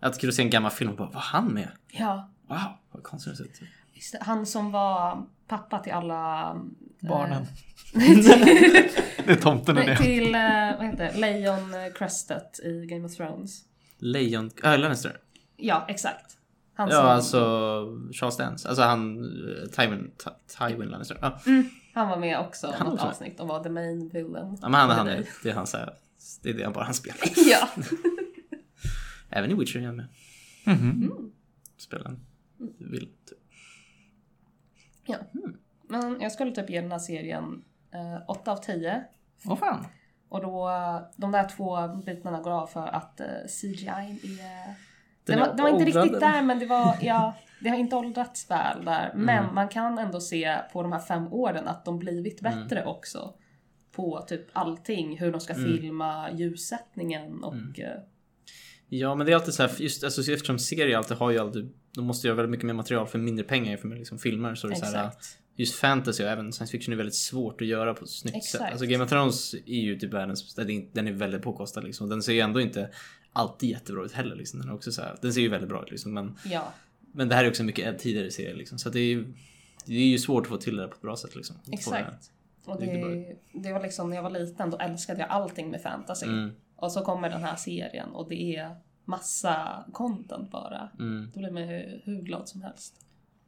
Alltid 0.00 0.20
kul 0.20 0.28
att 0.30 0.34
se 0.34 0.42
en 0.42 0.50
gammal 0.50 0.70
film 0.70 0.90
och 0.90 0.96
bara, 0.96 1.10
var 1.10 1.20
han 1.20 1.46
med? 1.54 1.68
Ja. 1.88 2.30
Wow, 2.48 2.58
vad 2.92 3.02
konstigt 3.02 3.32
det 3.32 3.36
ser 3.36 3.44
ut. 3.44 4.22
Han 4.22 4.46
som 4.46 4.70
var 4.72 5.26
pappa 5.48 5.78
till 5.78 5.92
alla... 5.92 6.54
Barnen. 7.00 7.42
Eh, 7.42 7.48
Det 9.26 9.32
är 9.32 9.36
tomten 9.36 9.74
Nej, 9.74 9.86
det. 9.86 9.96
till, 9.96 10.34
eh, 10.34 10.40
vad 10.78 10.86
heter 10.86 11.12
det, 11.12 11.18
Leon 11.18 11.92
Crestet 11.98 12.60
i 12.64 12.86
Game 12.86 13.06
of 13.06 13.14
Thrones. 13.16 13.60
Lejon... 13.98 14.50
Äh, 14.64 14.78
Lannister. 14.78 15.16
Ja, 15.56 15.84
exakt. 15.88 16.36
Han 16.74 16.88
Ja, 16.88 16.94
som, 16.96 17.06
alltså 17.06 17.86
Charles 18.12 18.36
Dance. 18.36 18.68
Alltså 18.68 18.82
han... 18.84 19.18
eh, 19.18 19.68
Tywin, 19.70 20.10
Ty- 20.24 20.56
Tywin 20.58 20.88
Lannister. 20.88 21.18
Ja, 21.20 21.38
mm, 21.46 21.70
han 21.98 22.08
var 22.08 22.16
med 22.16 22.38
också 22.40 22.66
Han 22.78 22.86
något 22.86 22.94
också. 22.94 23.06
avsnitt 23.06 23.40
och 23.40 23.48
var 23.48 23.62
the 23.62 23.68
main 23.70 24.08
villain. 24.08 24.58
ja 24.62 24.68
men 24.68 24.80
han, 24.80 24.90
han 24.90 25.08
är... 25.08 25.26
Det 25.42 25.50
är 25.50 25.54
han 25.54 25.66
så 25.66 25.76
här, 25.76 25.94
Det 26.42 26.50
är 26.50 26.54
det 26.54 26.64
han 26.64 26.72
bara 26.72 26.84
han 26.84 26.94
spelar. 26.94 27.18
Ja. 27.50 27.68
Även 29.30 29.50
i 29.50 29.54
Witcher 29.54 29.80
är 29.80 29.86
han 29.86 29.96
med. 29.96 30.06
Mhm. 30.64 31.32
Spelar 31.76 32.06
en 32.06 32.20
vill. 32.78 33.00
Typ. 33.06 33.38
Ja. 35.06 35.16
Men 35.88 36.20
jag 36.20 36.32
skulle 36.32 36.50
typ 36.50 36.70
ge 36.70 36.80
den 36.80 36.92
här 36.92 36.98
serien 36.98 37.64
eh, 37.94 38.30
8 38.30 38.52
av 38.52 38.56
10. 38.56 39.04
Åh 39.46 39.56
fan. 39.58 39.86
Och 40.28 40.40
då, 40.40 40.70
de 41.16 41.32
där 41.32 41.48
två 41.48 41.88
bitarna 41.88 42.40
går 42.40 42.50
av 42.50 42.66
för 42.66 42.86
att 42.86 43.20
eh, 43.20 43.26
CGI 43.60 43.86
är... 43.88 44.74
Det 45.24 45.32
Den 45.32 45.40
var, 45.40 45.54
det 45.56 45.62
var 45.62 45.68
inte 45.68 45.84
riktigt 45.84 46.20
där 46.20 46.42
men 46.42 46.58
det 46.58 46.66
var, 46.66 46.96
ja, 47.00 47.34
det 47.60 47.68
har 47.68 47.76
inte 47.76 47.96
åldrats 47.96 48.50
väl 48.50 48.84
där. 48.84 49.10
Mm. 49.10 49.26
Men 49.26 49.54
man 49.54 49.68
kan 49.68 49.98
ändå 49.98 50.20
se 50.20 50.56
på 50.72 50.82
de 50.82 50.92
här 50.92 51.00
fem 51.00 51.32
åren 51.32 51.68
att 51.68 51.84
de 51.84 51.98
blivit 51.98 52.40
Mm. 52.40 52.52
bättre 52.68 52.84
också. 52.84 53.34
På 53.92 54.24
typ 54.28 54.46
allting, 54.52 55.18
hur 55.18 55.32
de 55.32 55.40
ska 55.40 55.52
Mm. 55.54 55.64
filma, 55.78 56.30
ljussättningen 56.32 57.44
och... 57.44 57.80
eh, 57.80 58.00
Ja 58.90 59.14
men 59.14 59.26
det 59.26 59.32
är 59.32 59.36
alltid 59.36 59.54
så 59.54 59.62
här, 59.62 59.70
just 59.78 60.04
alltså, 60.04 60.32
eftersom 60.32 60.58
serier 60.58 60.96
alltid 60.96 61.16
har 61.16 61.30
ju 61.30 61.38
alltid, 61.38 61.72
de 61.94 62.04
måste 62.04 62.26
göra 62.26 62.36
väldigt 62.36 62.50
mycket 62.50 62.66
mer 62.66 62.74
material 62.74 63.06
för 63.06 63.18
mindre 63.18 63.44
pengar 63.44 63.76
för 63.76 63.88
liksom 63.88 64.18
filmer 64.18 64.54
så 64.54 64.68
det 64.68 64.76
så 64.76 64.84
här, 64.84 65.06
Exakt. 65.06 65.38
just 65.56 65.74
fantasy 65.74 66.24
och 66.24 66.30
även 66.30 66.52
science 66.52 66.70
fiction 66.72 66.92
är 66.92 66.96
väldigt 66.96 67.14
svårt 67.14 67.60
att 67.60 67.66
göra 67.66 67.94
på 67.94 68.04
ett 68.04 68.10
snyggt 68.10 68.36
Exakt. 68.36 68.62
sätt. 68.64 68.70
Alltså 68.72 68.86
Game 68.86 69.04
of 69.04 69.10
Thrones 69.10 69.54
är 69.54 69.80
ju 69.80 69.98
typ 69.98 70.12
världens, 70.14 70.54
den 70.54 71.08
är- 71.08 71.12
väldigt 71.12 71.42
påkostad 71.42 71.84
liksom. 71.84 72.08
Den 72.08 72.22
ser 72.22 72.32
ju 72.32 72.40
ändå 72.40 72.60
inte 72.60 72.90
alltid 73.32 73.70
jättebra 73.70 74.04
ut 74.04 74.12
heller 74.12 74.36
liksom. 74.36 74.60
Den, 74.60 74.68
är 74.68 74.74
också 74.74 74.92
så 74.92 75.02
här, 75.02 75.16
den 75.22 75.32
ser 75.32 75.40
ju 75.40 75.48
väldigt 75.48 75.68
bra 75.68 75.82
ut 75.82 75.90
liksom. 75.90 76.14
Men, 76.14 76.36
Ja, 76.44 76.72
men 77.18 77.28
det 77.28 77.34
här 77.34 77.44
är 77.44 77.48
också 77.48 77.62
en 77.62 77.66
mycket 77.66 77.98
tidigare 77.98 78.30
serie 78.30 78.54
liksom. 78.54 78.78
Så 78.78 78.90
det 78.90 79.00
är 79.00 79.04
ju 79.04 79.32
det 79.86 79.94
är 79.94 80.06
ju 80.06 80.18
svårt 80.18 80.42
att 80.42 80.48
få 80.48 80.56
till 80.56 80.76
det 80.76 80.88
på 80.88 80.94
ett 80.94 81.02
bra 81.02 81.16
sätt 81.16 81.36
liksom. 81.36 81.56
Exakt. 81.72 82.30
Och 82.66 82.80
det, 82.80 83.36
det 83.52 83.72
var 83.72 83.82
liksom 83.82 84.10
när 84.10 84.16
jag 84.16 84.22
var 84.22 84.30
liten, 84.30 84.70
då 84.70 84.76
älskade 84.76 85.20
jag 85.20 85.28
allting 85.30 85.70
med 85.70 85.82
fantasy. 85.82 86.26
Mm, 86.26 86.50
Och 86.76 86.92
så 86.92 87.00
kommer 87.00 87.30
den 87.30 87.42
här 87.44 87.56
serien 87.56 88.08
och 88.10 88.28
det 88.28 88.56
är 88.56 88.76
massa 89.04 89.84
content 89.92 90.50
bara. 90.50 90.88
mm. 90.98 91.30
Då 91.34 91.40
blir 91.40 91.50
man 91.50 91.68
ju 91.68 92.00
hur 92.04 92.22
glad 92.22 92.48
som 92.48 92.62
helst. 92.62 92.94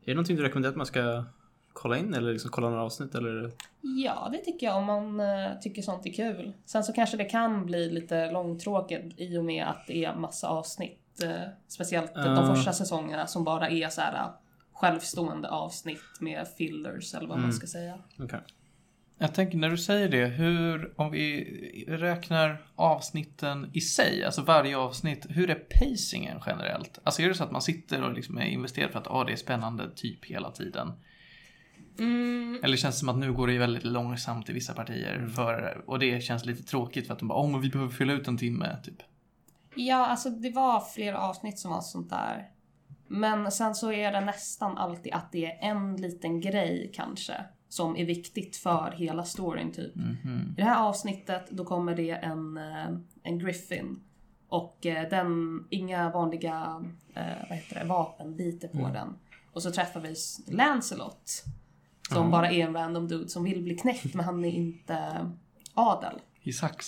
Är 0.03 0.07
det 0.07 0.14
någonting 0.14 0.37
du 0.37 0.43
rekommenderar 0.43 0.71
att 0.73 0.77
man 0.77 0.87
ska 0.87 1.25
kolla 1.73 1.99
in 1.99 2.14
eller 2.14 2.33
liksom 2.33 2.51
kolla 2.51 2.68
några 2.71 2.83
avsnitt 2.83 3.14
eller? 3.14 3.51
Ja, 4.05 4.29
det 4.33 4.39
tycker 4.39 4.66
jag 4.66 4.77
om 4.77 4.85
man 4.85 5.21
eh, 5.21 5.59
tycker 5.61 5.83
sånt 5.83 6.07
är 6.07 6.12
kul. 6.12 6.53
Sen 6.64 6.85
så 6.85 6.93
kanske 6.93 7.16
det 7.16 7.25
kan 7.25 7.66
bli 7.66 7.91
lite 7.91 8.31
långtråkigt 8.31 9.14
i 9.21 9.39
och 9.39 9.45
med 9.45 9.64
att 9.66 9.87
det 9.87 10.05
är 10.05 10.14
massa 10.16 10.49
avsnitt. 10.49 10.99
Eh, 11.23 11.43
speciellt 11.69 12.13
Ja. 12.15 12.23
de 12.25 12.55
första 12.55 12.73
säsongerna 12.73 13.27
som 13.27 13.45
bara 13.45 13.69
är 13.71 13.89
så 13.89 14.01
här 14.01 14.15
eh, 14.15 14.31
självstående 14.73 15.49
avsnitt 15.49 16.03
med 16.21 16.47
fillers 16.59 17.15
eller 17.15 17.29
vad 17.29 17.37
Mm. 17.37 17.43
man 17.49 17.53
ska 17.53 17.67
säga. 17.67 17.99
Okej. 18.19 18.41
Jag 19.23 19.35
tänker 19.35 19.59
när 19.59 19.71
du 19.71 19.77
säger 19.79 20.09
det, 20.09 20.27
hur, 20.27 20.93
om 21.01 21.11
vi 21.11 21.45
räknar 21.89 22.63
avsnitten 22.77 23.71
i 23.73 23.81
sig, 23.81 24.25
alltså 24.25 24.43
varje 24.43 24.77
avsnitt, 24.77 25.27
hur 25.29 25.51
är 25.51 25.55
pacingen 25.55 26.39
generellt? 26.47 26.99
Alltså 27.03 27.23
är 27.23 27.29
det 27.29 27.35
så 27.35 27.45
att 27.45 27.51
man 27.51 27.63
sitter 27.63 28.03
och 28.03 28.13
liksom 28.15 28.39
är 28.39 28.45
investerad 28.47 28.91
för 28.91 28.99
att 28.99 29.07
ah, 29.11 29.25
det 29.25 29.33
är 29.33 29.37
spännande 29.37 29.91
typ 29.97 30.25
hela 30.25 30.51
tiden? 30.51 30.93
Mm, 31.99 32.61
Eller 32.63 32.77
känns 32.77 32.95
det 32.95 32.99
som 32.99 33.09
att 33.09 33.19
nu 33.19 33.33
går 33.33 33.47
det 33.47 33.59
väldigt 33.59 33.85
långsamt 33.85 34.51
i 34.51 34.53
vissa 34.53 34.75
partier 34.75 35.27
för, 35.35 35.83
och 35.87 35.99
det 35.99 36.23
känns 36.25 36.45
lite 36.45 36.63
tråkigt 36.63 37.07
för 37.07 37.13
att 37.13 37.19
de 37.19 37.29
bara, 37.29 37.39
åh 37.39 37.51
men 37.51 37.61
vi 37.61 37.69
behöver 37.71 37.93
fylla 37.93 38.13
ut 38.13 38.29
en 38.29 38.39
timme, 38.39 38.77
typ. 38.85 39.03
Ja, 39.87 40.07
alltså 40.07 40.31
det 40.31 40.51
var 40.51 40.81
flera 40.81 41.18
avsnitt 41.18 41.59
som 41.59 41.70
var 41.70 41.81
sånt 41.81 42.11
där. 42.11 42.51
Men 43.09 43.51
sen 43.51 43.74
så 43.74 43.93
är 43.93 44.12
det 44.12 44.20
nästan 44.20 44.78
alltid 44.78 45.12
att 45.12 45.33
det 45.33 45.47
är 45.47 45.70
en 45.70 45.97
liten 45.97 46.41
grej 46.41 46.91
kanske 46.95 47.45
som 47.68 47.97
är 47.97 48.05
viktigt 48.05 48.57
för 48.57 48.95
hela 48.97 49.24
storyn 49.24 49.72
typ. 49.72 49.95
Mhm. 49.97 50.55
I 50.59 50.61
det 50.61 50.66
här 50.66 50.89
avsnittet 50.89 51.51
då 51.51 51.64
kommer 51.64 51.97
det 51.97 52.11
en, 52.11 52.57
eh, 52.57 52.89
en 53.22 53.39
griffin 53.39 54.01
och 54.49 54.87
eh, 54.87 55.09
den, 55.09 55.64
inga 55.70 56.11
vanliga 56.11 56.85
eh, 57.14 57.49
vad 57.49 57.59
heter 57.59 57.81
det, 57.81 57.85
vapen 57.85 58.37
biter 58.37 58.68
på 58.68 58.89
den. 58.93 59.18
Och 59.53 59.62
så 59.62 59.70
träffar 59.70 60.01
vi 60.01 60.14
Lancelot 60.57 61.45
som 62.09 62.31
bara 62.31 62.51
är 62.51 62.66
en 62.66 62.74
random 62.74 63.09
dude 63.09 63.28
som 63.28 63.45
vill 63.45 63.62
bli 63.62 63.76
knäckt 63.76 64.14
men 64.14 64.24
han 64.24 64.45
är 64.45 64.53
inte 64.53 65.31
adel. 65.74 66.20
I 66.43 66.53
sax. 66.53 66.86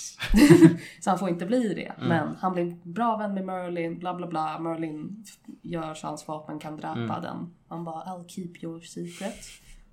Så 1.01 1.11
han 1.11 1.19
får 1.19 1.29
inte 1.29 1.47
bli 1.47 1.75
det. 1.75 1.93
Men 1.99 2.37
han 2.37 2.53
blir 2.53 2.77
bra 2.83 3.17
vän 3.17 3.35
med 3.35 3.45
Merlin, 3.45 3.99
bla 3.99 4.15
bla 4.15 4.27
bla. 4.27 4.59
Merlin 4.59 5.25
gör 5.63 5.95
så 5.95 6.07
hans 6.07 6.29
vapen 6.29 6.59
kan 6.59 6.77
dräpa 6.77 7.21
den. 7.21 7.55
Han 7.69 7.85
bara 7.85 8.05
I'll 8.05 8.27
keep 8.29 8.53
your 8.63 8.81
secret. 8.81 9.35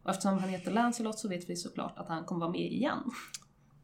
Och 0.04 0.10
eftersom 0.10 0.38
han 0.38 0.50
heter 0.50 0.72
Lancelot 0.72 1.20
så 1.20 1.28
vet 1.30 1.50
vi 1.50 1.56
såklart 1.56 1.98
att 1.98 2.08
han 2.08 2.24
kommer 2.26 2.40
vara 2.40 2.52
med 2.52 2.72
igen. 2.72 2.98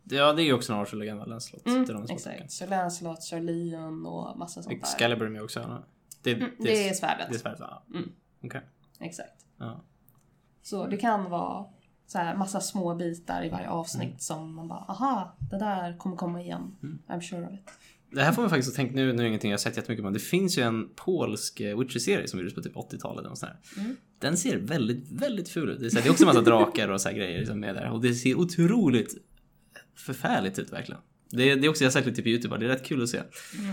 Ja 0.04 0.34
det 0.34 0.42
är 0.42 0.46
ju 0.46 0.54
också 0.54 0.74
en 0.74 0.80
Arthur-legend? 0.80 1.28
Lancelot. 1.28 1.66
är 1.68 1.72
de 1.86 1.90
Mm, 1.92 2.06
Exakt. 2.10 2.52
Så 2.52 2.68
Lancelot, 2.68 3.24
Sir 3.24 3.40
Leon 3.42 4.06
och 4.06 4.38
massa 4.38 4.54
sånt 4.64 4.68
där. 4.76 4.78
Excalibur 4.78 5.26
är 5.26 5.30
med 5.30 5.42
också. 5.42 5.60
ja. 5.60 5.84
Det, 6.22 6.34
Mm, 6.34 6.50
det 6.60 6.90
är 6.90 6.94
svärdet. 6.94 7.28
Det 7.30 7.36
är 7.36 7.40
svärdet 7.40 7.60
va? 7.60 7.84
Mm. 7.94 8.12
Okej. 8.44 8.62
Exakt. 9.00 9.46
Ja. 9.58 9.82
Så 10.62 10.88
det 10.88 10.98
kan 10.98 11.30
vara 11.30 11.66
så 12.08 12.18
här 12.18 12.36
massa 12.36 12.60
små 12.60 12.96
bitar 12.96 13.46
i 13.46 13.50
varje 13.50 13.70
avsnitt 13.70 14.22
som 14.22 14.56
man 14.56 14.68
bara 14.68 14.80
aha, 14.80 15.36
det 15.52 15.58
där 15.58 15.98
kommer 15.98 16.16
komma 16.16 16.42
igen. 16.42 16.76
I'm 17.08 17.22
sure 17.22 17.46
of 17.48 17.54
it. 17.54 17.70
Det 18.12 18.24
här 18.24 18.32
får 18.32 18.42
man 18.42 18.50
faktiskt 18.50 18.76
tänka 18.76 18.96
nu, 18.96 19.14
nu 19.14 19.24
är 19.24 19.28
ingenting 19.28 19.52
jag 19.52 19.58
har 19.58 19.62
sett 19.62 19.78
jättemycket 19.78 20.04
på. 20.04 20.06
men 20.06 20.14
Det 20.14 20.20
finns 20.20 20.58
ju 20.58 20.62
en 20.62 20.90
polsk 20.96 21.60
eh, 21.60 21.80
Witcher-serie 21.80 22.28
som 22.28 22.40
gjordes 22.40 22.56
på 22.56 22.62
typ 22.62 22.76
80-talet. 22.76 23.26
Och 23.26 23.38
sånt 23.38 23.52
där. 23.52 23.82
Mm. 23.82 23.96
Den 24.20 24.38
ser 24.38 24.58
väldigt, 24.58 25.12
väldigt 25.12 25.50
ful 25.50 25.70
ut. 25.70 25.80
Det 25.80 26.00
är, 26.00 26.04
det 26.04 26.10
också 26.10 26.24
en 26.24 26.28
massa 26.28 26.42
drakar 26.42 26.90
och 26.90 27.02
så 27.02 27.10
här 27.10 27.16
grejer 27.16 27.46
som 27.46 27.64
är 27.64 27.74
där. 27.74 27.92
Och 27.92 28.02
det 28.02 28.14
ser 28.14 28.36
otroligt 28.36 29.16
förfärligt 29.96 30.60
ut 30.60 30.74
verkligen. 30.74 31.02
Det 31.30 31.52
är, 31.52 31.56
det 31.56 31.68
är 31.68 31.70
också, 31.70 31.84
jag 31.84 31.90
har 31.90 31.92
sett 31.92 32.06
lite 32.06 32.22
på 32.22 32.30
YouTube, 32.30 32.58
det 32.58 32.66
är 32.66 32.70
rätt 32.70 32.86
kul 32.86 33.04
att 33.04 33.10
se. 33.10 33.22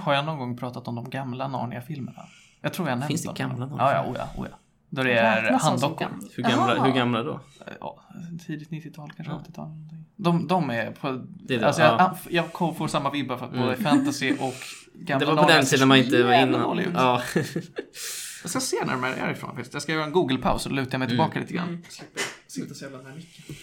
Har 0.00 0.14
jag 0.14 0.24
någon 0.24 0.38
gång 0.38 0.56
pratat 0.56 0.88
om 0.88 0.94
de 0.94 1.10
gamla 1.10 1.48
Narnia-filmerna? 1.48 2.22
Jag 2.60 2.72
tror 2.72 2.88
jag 2.88 2.98
nämnt 2.98 3.08
Finns 3.08 3.22
det 3.22 3.32
gamla 3.36 3.66
Narnia? 3.66 3.84
Ja, 3.84 3.92
ja, 3.92 4.10
oh 4.10 4.16
ja, 4.18 4.42
oh 4.42 4.46
ja. 4.50 4.58
Då 4.94 5.02
det 5.02 5.12
är 5.12 5.50
de 5.50 5.54
handdockor. 5.58 6.08
Hur 6.36 6.42
gamla, 6.42 6.84
hur 6.84 6.92
gamla 6.92 7.22
då? 7.22 7.40
Ja, 7.80 8.00
tidigt 8.46 8.70
90-tal, 8.70 9.10
kanske 9.16 9.32
Ja. 9.34 9.42
80-tal. 9.48 9.68
någonting. 9.68 10.04
De, 10.16 10.46
de 10.46 10.70
är 10.70 10.90
på... 10.90 11.22
Det 11.30 11.54
är 11.54 11.58
det, 11.58 11.66
alltså, 11.66 11.82
ja. 11.82 12.16
jag, 12.30 12.44
jag 12.62 12.76
får 12.76 12.88
samma 12.88 13.10
vibbar 13.10 13.36
för 13.36 13.46
att 13.46 13.52
både 13.52 13.74
Mm. 13.74 13.82
fantasy 13.82 14.32
och 14.40 14.54
gamla 14.94 15.26
Det 15.26 15.32
var 15.34 15.42
på 15.42 15.48
den 15.48 15.64
tiden 15.64 15.88
man 15.88 15.98
inte 15.98 16.22
var 16.22 16.80
ut. 16.80 16.86
Ja. 16.94 17.22
Jag 18.42 18.50
ska 18.50 18.60
se 18.60 18.84
närmare 18.84 19.14
härifrån 19.20 19.50
faktiskt. 19.50 19.72
Jag 19.72 19.82
ska 19.82 19.92
göra 19.92 20.04
en 20.04 20.12
Google-paus 20.12 20.66
och 20.66 20.72
luta 20.72 20.98
mig 20.98 21.06
Mm. 21.06 21.08
tillbaka 21.08 21.40
lite 21.40 21.54
grann. 21.54 21.82
Slipper 21.88 22.20
sitta 22.46 22.74
så 22.74 22.84
jävla 22.84 22.98
nära 22.98 23.14
micken. 23.14 23.54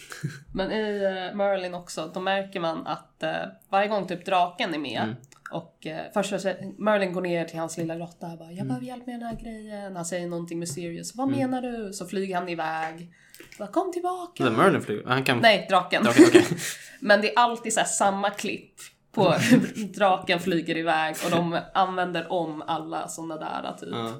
Men 0.54 0.72
i 0.72 0.82
uh, 1.30 1.36
Merlin 1.36 1.74
också, 1.74 2.10
då 2.14 2.20
märker 2.20 2.60
man 2.60 2.86
att 2.86 3.22
eh, 3.22 3.30
varje 3.70 3.88
gång 3.88 4.06
typ 4.06 4.26
draken 4.26 4.74
är 4.74 4.78
med 4.78 5.02
Mm. 5.02 5.14
Och 5.52 5.86
uh, 5.86 5.92
först 6.14 6.40
så 6.40 6.52
Merlin 6.78 7.12
går 7.12 7.20
ner 7.22 7.44
till 7.44 7.58
hans 7.58 7.76
lilla 7.76 7.96
grotta 7.96 8.26
och 8.26 8.38
bara 8.38 8.44
Mm. 8.44 8.58
“Jag 8.58 8.66
behöver 8.66 8.86
hjälp 8.86 9.06
med 9.06 9.20
den 9.20 9.28
här 9.28 9.36
grejen”. 9.36 9.96
Han 9.96 10.04
säger 10.04 10.26
någonting 10.26 10.58
mysterious. 10.58 11.16
“Vad 11.16 11.28
menar 11.28 11.62
du?” 11.62 11.92
Så 11.92 12.06
flyger 12.06 12.34
han 12.34 12.48
iväg. 12.48 13.12
Bara, 13.58 13.68
“Kom 13.68 13.92
tillbaka!” 13.92 14.44
Den 14.44 14.56
Merlin 14.56 14.82
flyger, 14.82 15.06
han 15.06 15.24
kan... 15.24 15.38
Nej, 15.38 15.66
draken. 15.70 16.02
Okej, 16.08 16.24
okej. 16.28 16.46
Men 17.00 17.20
det 17.20 17.34
är 17.34 17.38
alltid 17.38 17.72
så 17.72 17.80
här 17.80 17.86
samma 17.86 18.30
klipp 18.30 18.74
på 19.12 19.30
hur 19.50 19.84
draken 19.94 20.40
flyger 20.40 20.76
iväg 20.76 21.16
och 21.24 21.30
de 21.30 21.58
använder 21.74 22.32
om 22.32 22.62
alla 22.66 23.08
sådana 23.08 23.36
där 23.36 23.76
typ. 23.80 23.88
Ja. 23.92 24.12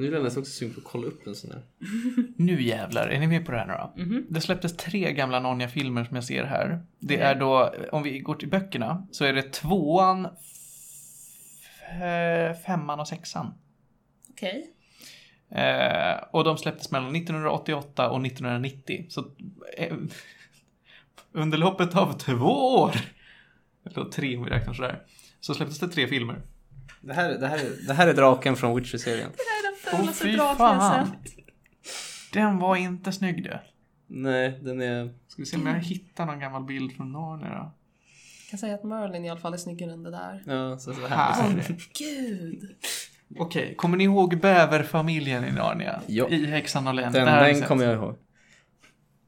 Nu 0.00 0.08
är 0.08 0.12
jag 0.12 0.22
nästan 0.22 0.40
också 0.40 0.52
sugen 0.52 0.74
på 0.74 0.80
att 0.80 0.86
kolla 0.86 1.06
upp 1.06 1.26
en 1.26 1.34
sån 1.34 1.50
där. 1.50 1.62
Nu 2.36 2.62
jävlar, 2.62 3.08
är 3.08 3.20
ni 3.20 3.26
med 3.26 3.46
på 3.46 3.52
det 3.52 3.58
här 3.58 3.66
nu 3.66 3.72
då? 3.72 4.02
Mhm. 4.02 4.26
Det 4.28 4.40
släpptes 4.40 4.76
tre 4.76 5.12
gamla 5.12 5.40
Narnia-filmer 5.40 6.04
som 6.04 6.14
jag 6.16 6.24
ser 6.24 6.44
här. 6.44 6.82
Det 6.98 7.20
är 7.20 7.34
då, 7.34 7.74
om 7.92 8.02
vi 8.02 8.18
går 8.18 8.34
till 8.34 8.48
böckerna, 8.48 9.06
så 9.10 9.24
är 9.24 9.32
det 9.32 9.42
tvåan, 9.52 10.28
f- 12.00 12.56
femman 12.66 13.00
och 13.00 13.08
sexan. 13.08 13.54
Okej. 14.30 14.66
Eh, 15.50 16.24
och 16.30 16.44
de 16.44 16.58
släpptes 16.58 16.90
mellan 16.90 17.16
1988 17.16 18.10
och 18.10 18.26
1990. 18.26 19.06
Så 19.08 19.24
eh, 19.76 19.96
under 21.32 21.58
loppet 21.58 21.96
av 21.96 22.12
två 22.18 22.74
år, 22.80 22.96
eller 23.86 24.04
tre 24.04 24.36
om 24.36 24.44
vi 24.44 24.50
räknar 24.50 24.74
sådär, 24.74 25.02
så 25.40 25.54
släpptes 25.54 25.78
det 25.78 25.88
tre 25.88 26.06
filmer. 26.08 26.42
Det 27.00 27.12
här, 27.14 27.30
det 27.38 27.46
här, 27.48 27.58
är- 27.58 27.86
det 27.86 27.92
här 27.94 28.08
är 28.08 28.14
draken 28.14 28.56
från 28.56 28.76
Witcher-serien. 28.76 29.30
Åh 29.92 30.10
fulaste 30.10 30.22
fy 30.22 30.36
fan! 30.58 31.16
Den 32.32 32.58
var 32.58 32.76
inte 32.76 33.12
snygg 33.12 33.44
du. 33.44 33.58
Nej, 34.06 34.58
den 34.62 34.82
är... 34.82 35.14
Ska 35.28 35.42
vi 35.42 35.46
se 35.46 35.56
om 35.56 35.66
jag 35.66 35.74
hittar 35.74 36.26
någon 36.26 36.40
gammal 36.40 36.64
bild 36.64 36.96
från 36.96 37.12
Narnia 37.12 37.48
då. 37.48 37.54
Jag 37.54 38.50
kan 38.50 38.58
säga 38.58 38.74
att 38.74 38.84
Merlin 38.84 39.24
i 39.24 39.30
alla 39.30 39.40
fall 39.40 39.52
är 39.54 39.58
snyggare 39.58 39.92
än 39.92 40.02
det 40.02 40.10
där. 40.10 40.42
Ja, 40.46 40.78
så, 40.78 40.94
så 40.94 41.06
här. 41.06 41.32
Här. 41.32 41.76
Gud! 41.98 42.76
Okej, 43.38 43.74
kommer 43.76 43.96
ni 43.96 44.04
ihåg 44.04 44.40
bäverfamiljen 44.40 45.44
i 45.44 45.52
Narnia? 45.52 46.00
Ja. 46.06 46.28
I 46.28 46.46
Häxan 46.46 46.86
och 46.86 46.94
Lejon. 46.94 47.12
Den, 47.12 47.26
den 47.26 47.62
kommer 47.62 47.84
jag 47.84 47.94
ihåg. 47.94 48.16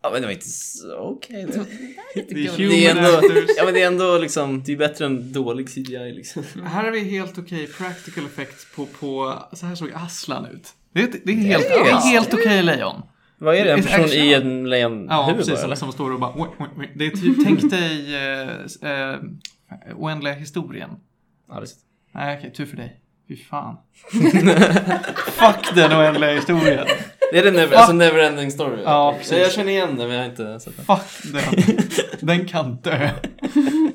Ja, 0.03 0.11
men 0.13 0.21
det 0.21 0.27
var 0.27 0.33
inte 0.33 0.49
så 0.49 0.97
okej. 0.99 1.47
det. 1.47 1.59
Lite 2.21 2.35
Det 2.35 2.47
är 2.47 2.59
Det 2.59 2.87
är, 2.87 2.91
ändå, 2.97 3.29
ja, 3.57 3.65
men 3.65 3.75
det 3.75 3.83
är 3.83 3.87
ändå 3.87 4.19
liksom, 4.19 4.63
det 4.63 4.73
är 4.73 4.77
bättre 4.77 5.07
än 5.07 5.33
dålig 5.33 5.69
CGI 5.69 6.13
liksom. 6.13 6.43
Här 6.65 6.85
har 6.85 6.91
vi 6.91 7.01
helt 7.01 7.39
okej 7.39 7.67
practical 7.67 8.25
effects 8.27 8.67
på, 8.77 8.87
på, 8.87 9.35
så 9.53 9.67
här 9.67 9.75
såg 9.75 9.91
Aslan 9.95 10.47
ut. 10.47 10.69
Det 10.93 11.03
är, 11.03 11.09
det 11.25 11.33
är 11.33 11.37
helt, 11.37 11.63
Det 11.69 11.75
är 11.75 11.85
det 11.85 11.91
det. 11.91 11.97
helt 11.97 12.35
okej 12.35 12.63
lejon. 12.63 13.03
Vad 13.39 13.57
är 13.57 13.65
det? 13.65 13.73
En 13.73 13.83
person 13.83 14.09
i 14.09 14.33
en 14.35 14.71
lejonhuvud 14.71 15.11
Ja, 15.11 15.35
precis. 15.37 15.59
eller? 15.65 15.75
Som 15.75 15.93
står 15.93 16.13
och 16.13 16.21
bara, 16.21 16.33
"Oj, 16.37 16.49
oj, 16.59 16.69
oj." 16.79 16.93
Det 16.95 17.07
är 17.07 17.11
typ, 17.11 17.37
tänk 17.45 17.71
dig 17.71 18.15
eh, 18.17 19.11
eh, 19.13 19.19
oändliga 19.97 20.35
historien. 20.35 20.91
Ja, 21.49 21.55
det 21.55 21.61
är- 21.67 21.69
Nej, 22.15 22.39
okej, 22.39 22.53
tur 22.53 22.67
för 22.67 22.77
dig. 22.77 23.01
Fy 23.29 23.37
fan. 23.37 23.77
Fuck 25.17 25.75
den 25.75 25.93
oändliga 25.93 26.31
historien. 26.35 26.87
Det 27.33 27.39
är 27.39 27.45
det 27.45 27.51
never, 27.51 27.77
alltså 27.77 27.93
neverending 27.93 28.51
story. 28.51 28.83
Ja, 28.85 29.15
precis. 29.19 29.39
Jag 29.39 29.53
känner 29.53 29.73
igen 29.73 29.97
det 29.97 30.07
men 30.07 30.11
jag 30.17 30.23
har 30.23 30.31
inte 30.31 30.61
sett 30.61 30.77
den. 30.77 30.85
Fuck 30.85 31.33
den. 31.33 31.65
Den 32.21 32.49
kan 32.49 32.77
dö. 32.77 32.93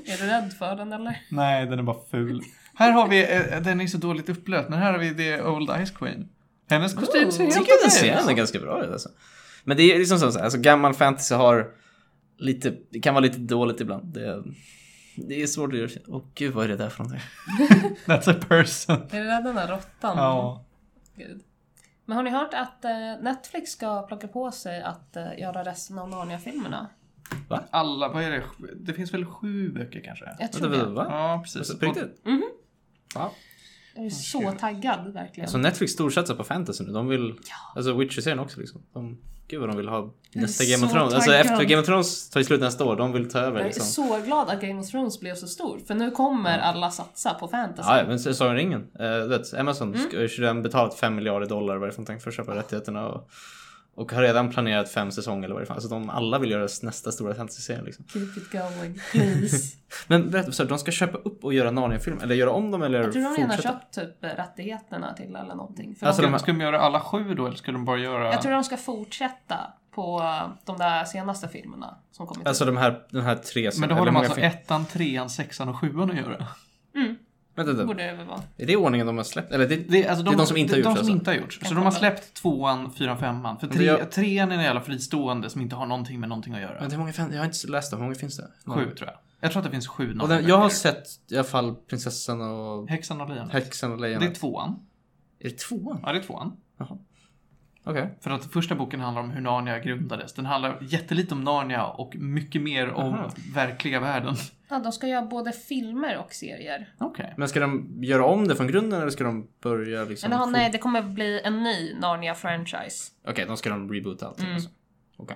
Är 0.05 0.17
du 0.21 0.27
rädd 0.27 0.53
för 0.59 0.75
den 0.75 0.93
eller? 0.93 1.21
Nej, 1.31 1.65
den 1.65 1.79
är 1.79 1.83
bara 1.83 1.97
ful. 2.11 2.41
Här 2.75 2.91
har 2.91 3.07
vi, 3.07 3.35
eh, 3.35 3.61
den 3.61 3.81
är 3.81 3.87
så 3.87 3.97
dåligt 3.97 4.29
upplöst, 4.29 4.69
men 4.69 4.79
här 4.79 4.91
har 4.91 4.99
vi 4.99 5.15
The 5.15 5.41
Old 5.41 5.69
Ice 5.85 5.91
Queen. 5.91 6.29
Hennes 6.69 6.93
kostym 6.93 7.31
ser 7.31 7.43
Jag 7.43 7.51
helt 7.51 7.57
tycker 7.65 7.71
den 7.71 7.79
okej 7.87 7.91
ser 7.91 8.13
ut. 8.13 8.19
ändå 8.19 8.33
ganska 8.33 8.59
bra 8.59 8.83
ut 8.85 8.91
alltså. 8.91 9.09
Men 9.63 9.77
det 9.77 9.83
är 9.83 9.99
liksom 9.99 10.19
så, 10.19 10.31
så 10.31 10.37
här, 10.37 10.43
alltså 10.43 10.59
gammal 10.59 10.93
fantasy 10.93 11.35
har 11.35 11.67
lite, 12.37 12.73
det 12.91 12.99
kan 12.99 13.13
vara 13.13 13.21
lite 13.23 13.37
dåligt 13.39 13.81
ibland. 13.81 14.13
Det, 14.13 14.43
det 15.15 15.41
är 15.41 15.47
svårt 15.47 15.73
att 15.73 15.79
göra. 15.79 15.89
Åh 16.07 16.23
gud 16.35 16.53
vad 16.53 16.63
är 16.65 16.69
det 16.69 16.75
där 16.77 16.89
för 16.89 17.03
någonting? 17.03 17.27
That's 18.05 18.31
a 18.31 18.35
person. 18.49 18.95
Är 19.11 19.19
det 19.19 19.25
där 19.25 19.41
den 19.41 19.55
där 19.55 19.67
råttan? 19.67 20.17
Ja. 20.17 20.65
Gud. 21.17 21.41
Men 22.07 22.15
har 22.17 22.23
ni 22.23 22.29
hört 22.29 22.53
att 22.53 22.85
eh, 22.85 22.91
Netflix 23.21 23.71
ska 23.71 24.01
plocka 24.01 24.27
på 24.27 24.51
sig 24.51 24.81
att 24.81 25.15
eh, 25.15 25.39
göra 25.39 25.63
resten 25.63 25.99
av 25.99 26.09
Narnia-filmerna? 26.09 26.87
Alla, 27.69 28.09
vad 28.09 28.23
är 28.23 28.31
det? 28.31 28.43
Det 28.75 28.93
finns 28.93 29.13
väl 29.13 29.25
sju 29.25 29.69
böcker 29.69 30.01
kanske? 30.05 30.25
Jag 30.39 30.51
tror 30.51 30.69
det. 30.69 30.85
va? 30.85 31.05
Ja, 31.09 31.39
precis. 31.43 31.57
Alltså, 31.57 31.77
på 31.77 31.85
riktigt? 31.85 32.21
Ja. 33.15 33.31
Jag 33.95 34.05
är 34.05 34.09
så 34.09 34.51
taggad 34.51 35.13
verkligen. 35.13 35.49
Så 35.49 35.57
Netflix 35.57 35.93
storsatsar 35.93 36.35
på 36.35 36.43
fantasy 36.43 36.83
nu. 36.83 36.91
De 36.91 37.07
vill, 37.07 37.33
alltså 37.75 37.93
Witcher-serien 37.97 38.39
också 38.39 38.59
liksom. 38.59 38.81
De, 38.93 39.17
gud 39.47 39.59
vad 39.59 39.69
de 39.69 39.77
vill 39.77 39.87
ha 39.87 40.13
nästa 40.33 40.63
Game 40.65 40.85
of 40.85 40.91
Thrones. 40.91 41.13
Alltså 41.13 41.33
efter 41.33 41.63
Game 41.63 41.81
of 41.81 41.85
Thrones 41.85 42.29
tar 42.29 42.39
slut 42.43 42.61
nästa 42.61 42.85
år, 42.85 42.95
de 42.95 43.13
vill 43.13 43.29
ta 43.29 43.39
över 43.39 43.51
Jag 43.51 43.61
är 43.61 43.65
liksom. 43.65 43.85
så 43.85 44.19
glad 44.25 44.49
att 44.49 44.61
Game 44.61 44.79
of 44.79 44.91
Thrones 44.91 45.19
blev 45.19 45.35
så 45.35 45.47
stor, 45.47 45.79
för 45.87 45.95
nu 45.95 46.11
kommer 46.11 46.59
alla 46.59 46.91
satsa 46.91 47.33
på 47.33 47.47
fantasy. 47.47 47.89
Ja, 47.89 48.03
men 48.07 48.19
Sagan 48.19 48.51
om 48.51 48.57
ringen. 48.57 48.87
Uh, 49.01 49.59
Amazon 49.59 49.93
Mm. 49.93 50.07
ska 50.07 50.21
ju 50.21 50.27
redan 50.27 50.63
betalat 50.63 50.95
5 50.95 51.15
miljarder 51.15 51.47
dollar 51.47 51.79
för 52.19 52.29
att 52.29 52.35
köpa 52.35 52.55
rättigheterna 52.55 53.07
och, 53.07 53.29
och 53.97 54.11
har 54.11 54.21
redan 54.21 54.49
planerat 54.49 54.89
fem 54.89 55.11
säsonger 55.11 55.43
eller 55.43 55.53
vad 55.53 55.61
det 55.61 55.65
för 55.65 55.73
Alltså 55.73 55.89
de 55.89 56.09
alla 56.09 56.39
vill 56.39 56.51
göra 56.51 56.67
nästa 56.81 57.11
stora 57.11 57.35
fantasy-serie 57.35 57.83
liksom. 57.83 58.05
Keep 58.07 58.21
it 58.37 58.51
going, 58.51 58.99
please. 59.11 59.77
Men 60.07 60.29
berätta, 60.29 60.51
så 60.51 60.63
de 60.63 60.79
ska 60.79 60.91
köpa 60.91 61.17
upp 61.17 61.43
och 61.43 61.53
göra 61.53 61.71
Narnia-film 61.71 62.19
eller 62.23 62.35
göra 62.35 62.51
om 62.51 62.71
dem 62.71 62.81
eller 62.83 63.01
Jag 63.03 63.11
tror 63.13 63.23
de 63.23 63.35
redan 63.35 63.49
har 63.49 63.57
köpt 63.57 63.93
typ 63.93 64.15
rättigheterna 64.19 65.13
till 65.13 65.35
eller 65.35 65.55
någonting. 65.55 65.95
För 65.95 66.05
Alltså, 66.05 66.21
de, 66.21 66.25
de 66.25 66.31
här- 66.31 66.39
Ska 66.39 66.51
de 66.51 66.61
göra 66.61 66.79
alla 66.79 66.99
sju 66.99 67.33
då, 67.33 67.45
eller 67.45 67.57
ska 67.57 67.71
de 67.71 67.85
bara 67.85 67.97
göra... 67.97 68.31
Jag 68.31 68.41
tror 68.41 68.51
de 68.51 68.63
ska 68.63 68.77
fortsätta 68.77 69.57
på 69.95 70.19
eh, 70.19 70.49
de 70.65 70.77
där 70.77 71.05
senaste 71.05 71.47
filmerna 71.47 71.97
som 72.11 72.27
kommit 72.27 72.47
Alltså 72.47 72.63
ut. 72.63 72.67
de 72.67 72.77
här, 72.77 73.01
den 73.09 73.21
här 73.21 73.35
tre 73.35 73.71
Men 73.79 73.89
då 73.89 73.95
har 73.95 74.05
de 74.05 74.15
alltså 74.15 74.39
ettan, 74.39 74.85
trean, 74.85 75.29
sexan 75.29 75.69
och 75.69 75.79
sjuan 75.79 76.11
att 76.11 76.17
göra. 76.17 76.45
Vänta, 77.57 77.71
vänta. 77.71 77.85
Borde 77.85 78.03
det 78.03 78.13
väl 78.13 78.25
vara. 78.27 78.41
Är 78.57 78.65
det 78.65 78.75
ordningen 78.75 79.07
de 79.07 79.17
har 79.17 79.23
släppt? 79.23 79.51
Eller 79.51 79.67
det, 79.69 79.75
Det 79.75 80.03
är, 80.05 80.09
alltså 80.09 80.23
det 80.25 80.31
är 80.31 80.37
de 80.37 80.45
som 80.45 80.57
inte 80.57 80.73
har 80.73 80.77
de, 80.77 80.83
gjorts 80.83 80.87
de 80.89 80.95
som 80.95 80.99
alltså? 80.99 81.11
inte 81.13 81.29
har 81.31 81.35
gjorts. 81.37 81.59
Så 81.63 81.73
de 81.73 81.83
har 81.83 81.91
släppt 81.91 82.33
tvåan, 82.33 82.91
fyran, 82.93 83.17
femman. 83.17 83.59
För 83.59 83.67
tre, 83.67 83.85
jag- 83.85 84.11
trean 84.11 84.51
är 84.51 84.55
en 84.57 84.63
jävla 84.63 84.81
fristående 84.81 85.49
som 85.49 85.61
inte 85.61 85.75
har 85.75 85.85
någonting 85.85 86.19
med 86.19 86.29
någonting 86.29 86.53
att 86.53 86.61
göra. 86.61 86.81
Men 86.81 86.91
hur 86.91 86.97
många 86.97 87.13
jag 87.17 87.37
har 87.37 87.45
inte 87.45 87.67
läst 87.67 87.91
dem, 87.91 87.99
hur 87.99 88.05
många 88.07 88.15
finns 88.15 88.37
det? 88.37 88.47
Sju 88.65 88.71
tror 88.95 89.09
jag. 89.09 89.17
Jag 89.39 89.51
tror 89.51 89.59
att 89.59 89.65
det 89.65 89.71
finns 89.71 89.87
sju 89.87 90.17
Och 90.21 90.27
den, 90.27 90.47
jag 90.47 90.55
har 90.57 90.63
böcker. 90.63 90.75
sett 90.75 91.03
i 91.31 91.35
alla 91.35 91.43
fall 91.43 91.75
Prinsessan 91.89 92.41
och 92.41 92.89
Häxan 92.89 93.21
och 93.21 93.29
lejonet. 93.29 93.53
Häxan 93.53 93.91
och 93.91 93.97
Det 94.01 94.07
är 94.07 94.19
Lejonet. 94.19 94.35
tvåan. 94.39 94.79
Är 95.39 95.49
det 95.49 95.57
tvåan? 95.57 95.99
Ja, 96.05 96.11
det 96.11 96.19
är 96.19 96.23
tvåan. 96.23 96.51
Okej. 97.87 98.17
För 98.21 98.31
att 98.31 98.45
första 98.45 98.75
boken 98.75 98.99
handlar 98.99 99.21
om 99.21 99.29
hur 99.29 99.41
Narnia 99.41 99.79
grundades. 99.79 100.33
Den 100.33 100.45
handlar 100.45 100.77
jättelite 100.81 101.33
om 101.33 101.43
Narnia 101.43 101.85
och 101.85 102.15
mycket 102.15 102.61
mer 102.61 102.89
om 102.93 103.13
Aha. 103.13 103.31
verkliga 103.53 103.99
världen. 103.99 104.35
Ja, 104.69 104.79
de 104.79 104.91
ska 104.91 105.07
göra 105.07 105.25
både 105.25 105.51
filmer 105.51 106.17
och 106.17 106.33
serier. 106.33 106.93
Okej. 106.97 107.33
Men 107.37 107.49
ska 107.49 107.59
de 107.59 108.03
göra 108.03 108.25
om 108.25 108.47
det 108.47 108.55
från 108.55 108.67
grunden 108.67 109.01
eller 109.01 109.11
ska 109.11 109.23
de 109.23 109.47
börja 109.61 110.03
liksom... 110.03 110.31
Eller, 110.31 110.45
nej, 110.45 110.69
det 110.71 110.77
kommer 110.77 111.01
bli 111.01 111.41
en 111.43 111.63
ny 111.63 111.93
Narnia-franchise. 111.93 113.11
Okej, 113.27 113.45
då 113.47 113.55
ska 113.55 113.69
de 113.69 113.93
reboota 113.93 114.27
allting 114.27 114.45
Mm. 114.45 114.55
alltså. 114.55 114.69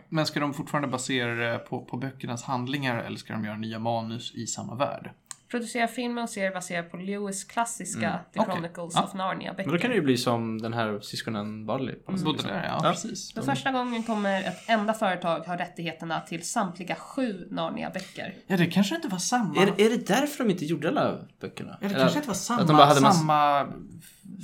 Men 0.09 0.25
ska 0.25 0.39
de 0.39 0.53
fortfarande 0.53 0.87
basera 0.87 1.51
det 1.51 1.57
på, 1.59 1.85
på 1.85 1.97
böckernas 1.97 2.43
handlingar 2.43 3.03
eller 3.03 3.17
ska 3.17 3.33
de 3.33 3.45
göra 3.45 3.57
nya 3.57 3.79
manus 3.79 4.33
i 4.35 4.47
samma 4.47 4.75
värld? 4.75 5.09
Producera 5.51 5.87
filmen 5.87 6.23
och 6.23 6.29
serier 6.29 6.51
baserad 6.53 6.91
på 6.91 6.97
Lewis 6.97 7.43
klassiska 7.43 8.19
The 8.33 8.39
Okej. 8.39 8.53
Chronicles 8.53 8.93
Ja. 8.95 9.03
of 9.03 9.13
Narnia 9.13 9.53
Men 9.57 9.67
då 9.67 9.77
kan 9.77 9.89
det 9.89 9.95
ju 9.95 10.01
bli 10.01 10.17
som 10.17 10.61
den 10.61 10.73
här 10.73 10.99
syskonen 10.99 11.65
Barley. 11.65 11.95
Både 12.05 12.31
liksom. 12.31 12.49
där, 12.49 12.63
ja, 12.63 12.79
Ja. 12.83 12.91
precis. 12.91 13.33
För 13.33 13.41
första 13.41 13.71
gången 13.71 14.03
kommer 14.03 14.41
ett 14.43 14.57
enda 14.69 14.93
företag 14.93 15.39
ha 15.39 15.57
rättigheterna 15.57 16.19
till 16.21 16.43
samtliga 16.43 16.95
sju 16.95 17.47
Narnia-böcker. 17.51 18.35
Ja, 18.47 18.57
det 18.57 18.65
kanske 18.65 18.95
inte 18.95 19.07
var 19.07 19.17
samma... 19.17 19.61
Är, 19.61 19.67
är 19.67 19.89
det 19.89 20.07
därför 20.07 20.43
de 20.43 20.51
inte 20.51 20.65
gjorde 20.65 20.87
alla 20.89 21.17
böckerna? 21.41 21.77
Ja, 21.81 21.87
det 21.87 21.93
Eller 21.93 21.99
kanske 21.99 22.17
inte 22.17 22.27
var 22.27 22.35
samma, 22.35 22.61
att 22.61 22.67
de 22.67 22.77
bara 22.77 22.85
hade 22.87 22.99
samma 23.13 23.67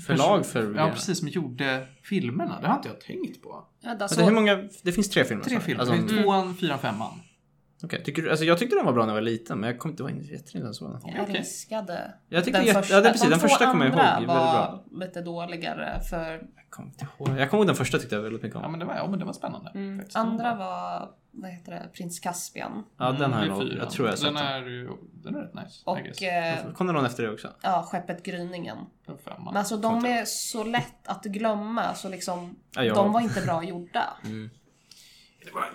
förlag 0.08 0.46
för 0.46 0.76
Ja, 0.76 0.90
precis, 0.94 1.20
som 1.20 1.28
gjorde 1.28 1.88
filmerna. 2.04 2.62
Det 2.62 2.68
har 2.68 2.76
inte 2.76 2.88
jag 2.90 3.02
tänkt 3.02 3.44
på. 3.44 3.64
Ja, 3.82 3.98
Alltså, 4.00 4.22
hur 4.22 4.32
många... 4.32 4.56
Det 4.84 4.92
finns 4.92 5.10
tre 5.10 5.24
filmer. 5.24 5.44
Tre 5.44 5.60
filmer. 5.60 5.80
Alltså, 5.82 5.96
Det 5.96 6.08
finns 6.08 6.22
tvåan, 6.22 6.56
fyran, 6.56 6.80
femman. 6.80 7.20
Okej, 7.84 8.04
tycker 8.04 8.22
du... 8.22 8.30
Alltså 8.30 8.46
jag 8.46 8.58
tyckte 8.58 8.76
den 8.76 8.86
var 8.86 8.94
bra 8.94 9.04
när 9.06 9.10
jag 9.10 9.16
var 9.16 9.22
liten 9.22 9.60
men 9.60 9.70
jag 9.70 9.80
kommer 9.80 9.94
inte 9.94 10.04
ihåg 10.04 10.12
jättelänge 10.12 10.66
sedan 10.66 10.74
så. 10.74 11.00
jag 11.06 11.24
okej. 11.24 11.38
älskade 11.38 12.14
Jag 12.30 12.44
tyckte 12.46 12.62
den 12.64 12.74
första. 12.74 12.96
ja, 12.96 13.02
det 13.02 13.08
är 13.08 13.12
precis, 13.12 13.24
De 13.28 13.30
den 13.30 13.40
första 13.40 13.66
kommer 13.72 13.86
jag 13.86 13.94
ihåg 13.94 14.00
andra 14.02 14.14
väldigt 14.14 14.28
bra. 14.28 14.84
var 14.92 15.06
lite 15.06 15.22
dåligare 15.22 16.02
för 16.10 16.32
Jag 16.32 16.70
kommer 16.70 16.90
inte 16.90 17.08
ihåg. 17.20 17.30
Jag 17.40 17.50
kommer 17.50 17.62
ihåg 17.64 17.68
den 17.68 17.76
första 17.76 18.00
tyckte 18.00 18.16
jag 18.16 18.22
väldigt 18.22 18.44
mycket 18.44 18.56
om. 18.56 18.62
Ja, 18.64 18.70
men 18.70 18.80
det 18.80 18.86
var, 18.86 18.96
ja, 18.96 19.08
men 19.08 19.20
det 19.20 19.26
var 19.26 19.34
spännande. 19.34 19.72
mm, 19.76 20.06
andra 20.14 20.56
var, 20.56 21.10
vad 21.32 21.52
heter 21.52 21.72
det, 21.72 21.90
Prins 21.94 22.20
Caspian. 22.20 22.84
Ja, 22.98 23.12
den 23.12 23.34
har 23.34 23.46
jag 23.46 23.58
är 23.58 23.64
nog. 23.64 23.74
Jag 23.78 23.90
tror 23.90 24.08
jag 24.10 24.18
sett 24.18 24.26
den. 24.28 24.34
den. 24.36 24.46
Är, 24.46 24.66
ju- 24.68 24.90
den 25.14 25.36
är 25.36 25.40
rätt 25.42 25.54
nice. 25.54 25.82
Och 25.86 26.24
eh, 26.24 26.72
Kom 26.74 26.88
det 26.88 26.94
någon 26.94 27.06
efter 27.06 27.24
det 27.24 27.30
också? 27.32 27.48
ja, 27.62 27.88
Skeppet 27.92 28.24
Gryningen. 28.24 28.78
Den. 29.06 29.16
Men 29.46 29.58
alltså 29.58 29.78
de 29.78 30.06
är 30.06 30.26
så 30.26 30.64
lätt 30.64 31.08
att 31.08 31.24
glömma 31.24 31.94
så 31.94 32.10
liksom, 32.10 32.56
Ja, 32.76 32.94
de 32.94 33.12
var 33.14 33.22
inte 33.22 33.42
bra 33.42 33.64
gjorda. 33.64 34.04
Var, 34.24 34.50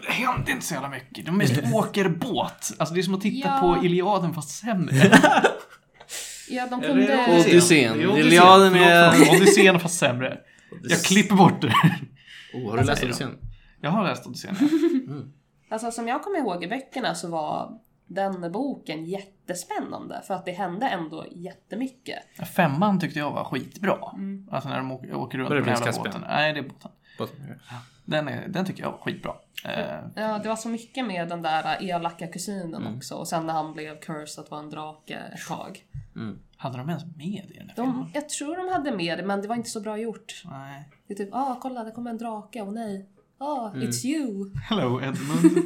det 0.06 0.12
hände 0.12 0.50
inte 0.52 0.66
så 0.66 0.74
jävla 0.74 0.88
mycket. 0.88 1.26
De 1.26 1.36
mest 1.36 1.60
åker 1.74 2.08
båt. 2.08 2.72
Alltså 2.78 2.94
det 2.94 3.00
är 3.00 3.02
som 3.02 3.14
att 3.14 3.20
titta 3.20 3.48
Ja. 3.48 3.58
på 3.78 3.86
Iliaden 3.86 4.34
fast 4.34 4.50
sämre. 4.50 4.94
Ja, 6.48 6.66
de 6.66 6.80
kunde... 6.80 7.12
Är 7.12 8.18
Iliaden 8.18 8.74
är-. 8.74 9.36
Odyssén 9.36 9.80
fast 9.80 9.98
sämre. 9.98 10.38
Jag 10.82 11.02
klipper 11.02 11.34
bort 11.36 11.60
det. 11.60 11.72
Oh, 12.54 12.70
har 12.70 12.78
du 12.78 12.84
läst 12.84 13.00
säger 13.00 13.12
Odyssén? 13.12 13.38
Jag 13.80 13.90
har 13.90 14.04
läst 14.04 14.26
Odyssén. 14.26 14.56
Alltså 15.70 15.90
som 15.90 16.08
jag 16.08 16.22
kommer 16.22 16.38
ihåg 16.38 16.64
i 16.64 16.68
böckerna 16.68 17.14
så 17.14 17.28
var 17.28 17.78
den 18.06 18.52
boken 18.52 19.04
jättespännande 19.04 20.22
för 20.26 20.34
att 20.34 20.44
det 20.44 20.52
hände 20.52 20.88
ändå 20.88 21.26
jättemycket. 21.30 22.18
Femman 22.56 23.00
tyckte 23.00 23.18
jag 23.18 23.30
var 23.30 23.44
skitbra. 23.44 23.98
Alltså 24.50 24.68
när 24.68 24.76
de 24.76 24.92
åker, 24.92 25.14
åker 25.14 25.38
runt 25.38 25.48
på 25.48 25.54
den 25.54 25.64
Caspian? 25.64 25.94
båten. 26.04 26.20
Nej, 26.28 26.52
det 26.52 26.58
är 26.58 26.62
båten. 26.62 26.90
Båten. 27.18 27.36
Den, 28.04 28.28
är, 28.28 28.48
den 28.48 28.64
tycker 28.64 28.82
jag 28.82 28.90
var 28.92 28.98
skitbra. 28.98 29.32
Ja, 30.14 30.38
det 30.38 30.48
var 30.48 30.56
så 30.56 30.68
mycket 30.68 31.06
med 31.06 31.28
den 31.28 31.42
där 31.42 31.82
elaka 31.82 32.26
kusinen 32.26 32.94
också 32.96 33.14
och 33.14 33.28
sen 33.28 33.46
när 33.46 33.54
han 33.54 33.72
blev 33.72 34.00
cursed 34.00 34.44
att 34.44 34.50
vara 34.50 34.60
en 34.60 34.70
drake 34.70 35.14
ett 35.34 35.46
tag. 35.48 35.84
hade 36.56 36.78
de 36.78 36.88
ens 36.88 37.04
med 37.04 37.44
det 37.48 37.54
i 37.54 37.58
den 37.58 37.68
här 37.68 37.76
De, 37.76 37.92
filmen? 37.92 38.10
jag 38.14 38.28
tror 38.28 38.56
de 38.56 38.72
hade 38.72 38.96
med 38.96 39.18
det 39.18 39.24
men 39.24 39.42
det 39.42 39.48
var 39.48 39.56
inte 39.56 39.70
så 39.70 39.80
bra 39.80 39.98
gjort. 39.98 40.42
Nej. 40.50 40.88
Det 41.06 41.14
är 41.14 41.18
typ, 41.18 41.28
ah 41.34 41.58
kolla 41.62 41.84
det 41.84 41.90
kommer 41.90 42.10
en 42.10 42.18
drake, 42.18 42.62
och 42.62 42.72
nej. 42.72 43.08
Ah, 43.38 43.70
it's 43.74 44.06
you. 44.06 44.52
Hello 44.68 45.00
Edmund. 45.00 45.42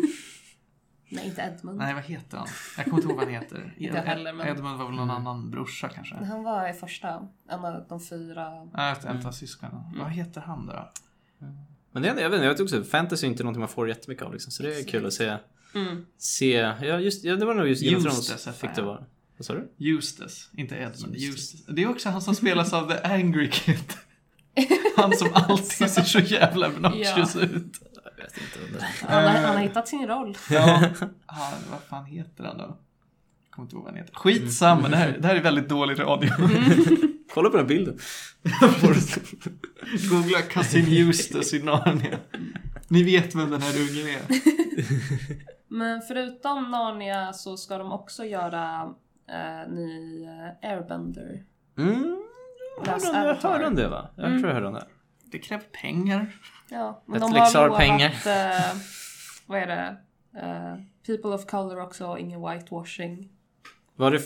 Nej, 1.08 1.26
inte 1.26 1.42
Edmund. 1.42 1.78
Nej, 1.78 1.94
vad 1.94 2.02
heter 2.02 2.38
han? 2.38 2.46
Jag 2.76 2.84
kommer 2.84 2.96
inte 2.96 3.08
ihåg 3.08 3.16
vad 3.16 3.24
han 3.24 3.34
heter. 3.34 3.74
Inte 3.78 4.00
heller, 4.00 4.32
men- 4.32 4.48
Edmund 4.48 4.78
var 4.78 4.86
väl 4.86 4.94
någon 4.96 5.10
annan 5.10 5.50
brorsa 5.50 5.88
kanske? 5.88 6.14
Men 6.14 6.24
Han 6.24 6.42
var 6.42 6.68
i 6.68 6.72
första, 6.72 7.28
en 7.48 7.64
av 7.64 7.84
de 7.88 8.00
fyra. 8.00 8.64
Nej, 8.72 8.92
ett 8.92 9.26
av 9.26 9.32
syskonen. 9.32 9.82
Vad 9.98 10.10
heter 10.10 10.40
han 10.40 10.66
då? 10.66 10.88
Men 11.96 12.02
det 12.02 12.08
är, 12.08 12.22
jag 12.22 12.30
vet 12.30 12.36
inte, 12.36 12.46
jag 12.46 12.56
tycker 12.56 12.78
också 12.78 12.90
fantasy 12.90 13.26
är 13.26 13.30
inte 13.30 13.42
någonting 13.42 13.60
man 13.60 13.68
får 13.68 13.88
jättemycket 13.88 14.24
av 14.24 14.32
liksom. 14.32 14.52
Så 14.52 14.62
det 14.62 14.80
är 14.80 14.84
kul 14.84 15.06
att 15.06 15.12
se. 15.12 15.36
Mm. 15.74 16.06
Se, 16.18 16.52
ja 16.82 17.00
just, 17.00 17.24
ja 17.24 17.36
det 17.36 17.44
var 17.44 17.54
nog 17.54 17.68
just 17.68 17.82
Game 17.82 17.96
of 17.96 18.02
Thrones 18.02 18.44
fick 18.44 18.60
det 18.60 18.76
han. 18.76 18.86
vara. 18.86 19.04
Vad 19.36 19.46
sa 19.46 19.54
du? 19.54 19.92
Eustace, 19.94 20.50
inte 20.56 20.74
Edmund. 20.74 21.16
Eustace. 21.16 21.72
Det 21.72 21.82
är 21.82 21.88
också 21.88 22.08
han 22.08 22.22
som 22.22 22.34
spelas 22.34 22.72
av 22.72 22.90
The 22.90 23.08
Angry 23.08 23.50
Kid. 23.50 23.92
Han 24.96 25.12
som 25.12 25.28
alltid 25.32 25.90
ser 25.90 26.02
så 26.02 26.18
jävla 26.18 26.68
obnoxious 26.68 27.36
ut. 27.36 27.80
Jag 27.94 28.24
vet 28.24 28.34
inte. 28.36 28.84
Han, 29.00 29.24
har, 29.24 29.30
han 29.30 29.56
har 29.56 29.62
hittat 29.62 29.88
sin 29.88 30.06
roll. 30.06 30.38
Ja, 30.50 30.88
ah, 31.26 31.52
vad 31.70 31.82
fan 31.82 32.04
heter 32.04 32.44
han 32.44 32.58
då? 32.58 32.64
Jag 32.64 33.50
kommer 33.50 33.66
inte 33.66 33.76
ihåg 33.76 33.84
vad 33.84 33.92
han 33.92 34.02
heter. 34.02 34.14
Skitsamma, 34.14 34.88
det 34.88 34.96
här, 34.96 35.18
det 35.18 35.28
här 35.28 35.36
är 35.36 35.42
väldigt 35.42 35.68
dålig 35.68 36.00
radio. 36.00 36.30
Kolla 37.36 37.50
på 37.50 37.56
den 37.56 37.66
bilden. 37.66 37.98
Googla 40.10 40.42
Cousin 40.42 40.84
Eustace 40.88 41.56
i 41.56 41.62
Narnia. 41.62 42.18
Ni 42.88 43.02
vet 43.02 43.34
vem 43.34 43.50
den 43.50 43.62
här 43.62 43.80
ungen 43.80 44.08
är. 44.08 44.22
Men 45.74 46.02
förutom 46.02 46.70
Narnia 46.70 47.32
så 47.32 47.56
ska 47.56 47.78
de 47.78 47.92
också 47.92 48.24
göra 48.24 48.94
eh, 49.28 49.72
ny 49.72 50.24
eh, 50.24 50.70
Airbender. 50.70 51.44
Mm. 51.78 52.22
Jag 52.84 53.00
hörde, 53.42 53.66
om 53.66 53.74
det 53.74 53.88
va? 53.88 54.08
Jag 54.16 54.26
tror 54.26 54.46
jag 54.46 54.54
hörde 54.54 54.66
om 54.66 54.74
det. 54.74 54.86
Det 55.24 55.38
kräver 55.38 55.64
pengar. 55.82 56.36
Ja, 56.68 57.02
men 57.06 57.20
Netflix 57.20 57.52
de 57.52 57.58
har 57.58 57.62
har 57.62 57.68
lovat, 57.68 57.80
pengar. 57.80 58.10
eh, 58.26 58.76
vad 59.46 59.58
är 59.58 59.66
det? 59.66 59.96
Eh, 60.40 60.76
people 61.06 61.30
of 61.30 61.46
color 61.46 61.80
också, 61.80 62.18
ingen 62.18 62.50
whitewashing. 62.50 63.28
Var 63.96 64.10
det 64.10 64.20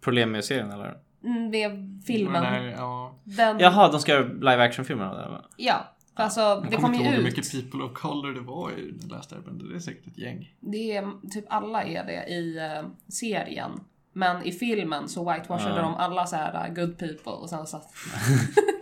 problem 0.00 0.30
med 0.30 0.44
serien 0.44 0.70
eller? 0.70 0.96
Mm, 1.24 1.50
Med 1.50 2.02
filmen. 2.06 2.42
Den 2.42 2.64
ja. 2.70 3.14
Den, 3.24 3.58
Jaha, 3.58 3.90
de 3.90 4.00
ska 4.00 4.12
göra 4.12 4.24
live 4.32 4.62
action-filmer 4.62 5.04
av 5.04 5.16
det? 5.16 5.22
eller? 5.24 5.40
Ja. 5.56 5.90
För 6.16 6.22
alltså, 6.22 6.40
Jag 6.40 6.66
det 6.70 6.76
kommer 6.76 6.94
ju 6.98 7.04
ihåg 7.04 7.12
hur 7.12 7.18
ut. 7.18 7.24
mycket 7.24 7.52
people 7.52 7.82
of 7.84 7.92
color 7.92 8.32
det 8.34 8.40
var 8.40 8.70
i 8.70 8.90
den 8.90 9.08
Last 9.08 9.32
Airbender. 9.32 9.66
Det 9.66 9.74
är 9.76 9.80
säkert 9.80 10.06
ett 10.06 10.18
gäng. 10.18 10.54
Det 10.60 10.96
är 10.96 11.28
typ 11.30 11.44
alla 11.48 11.84
är 11.84 12.04
det 12.04 12.24
i 12.34 12.58
eh, 12.58 12.88
serien. 13.08 13.70
Men 14.12 14.42
i 14.42 14.52
filmen 14.52 15.08
så 15.08 15.32
whitewashade 15.32 15.76
Ja. 15.76 15.82
de 15.82 15.94
alla 15.94 16.26
så 16.26 16.36
här 16.36 16.68
uh, 16.68 16.74
good 16.74 16.98
people 16.98 17.32
och 17.32 17.48
sen 17.50 17.66
så 17.66 17.76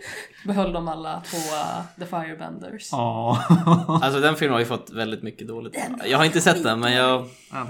behöll 0.45 0.73
de 0.73 0.87
alla 0.87 1.23
på 1.31 1.37
uh, 1.37 1.85
the 1.99 2.05
firebenders. 2.05 2.89
Ja. 2.91 3.39
Alltså 4.03 4.19
den 4.19 4.35
filmen 4.35 4.53
har 4.53 4.59
ju 4.59 4.65
fått 4.65 4.89
väldigt 4.89 5.23
mycket 5.23 5.47
dåligt. 5.47 5.77
Jag 6.05 6.17
har 6.17 6.25
inte 6.25 6.41
sett 6.41 6.63
den 6.63 6.79
men 6.79 6.93
jag... 6.93 7.27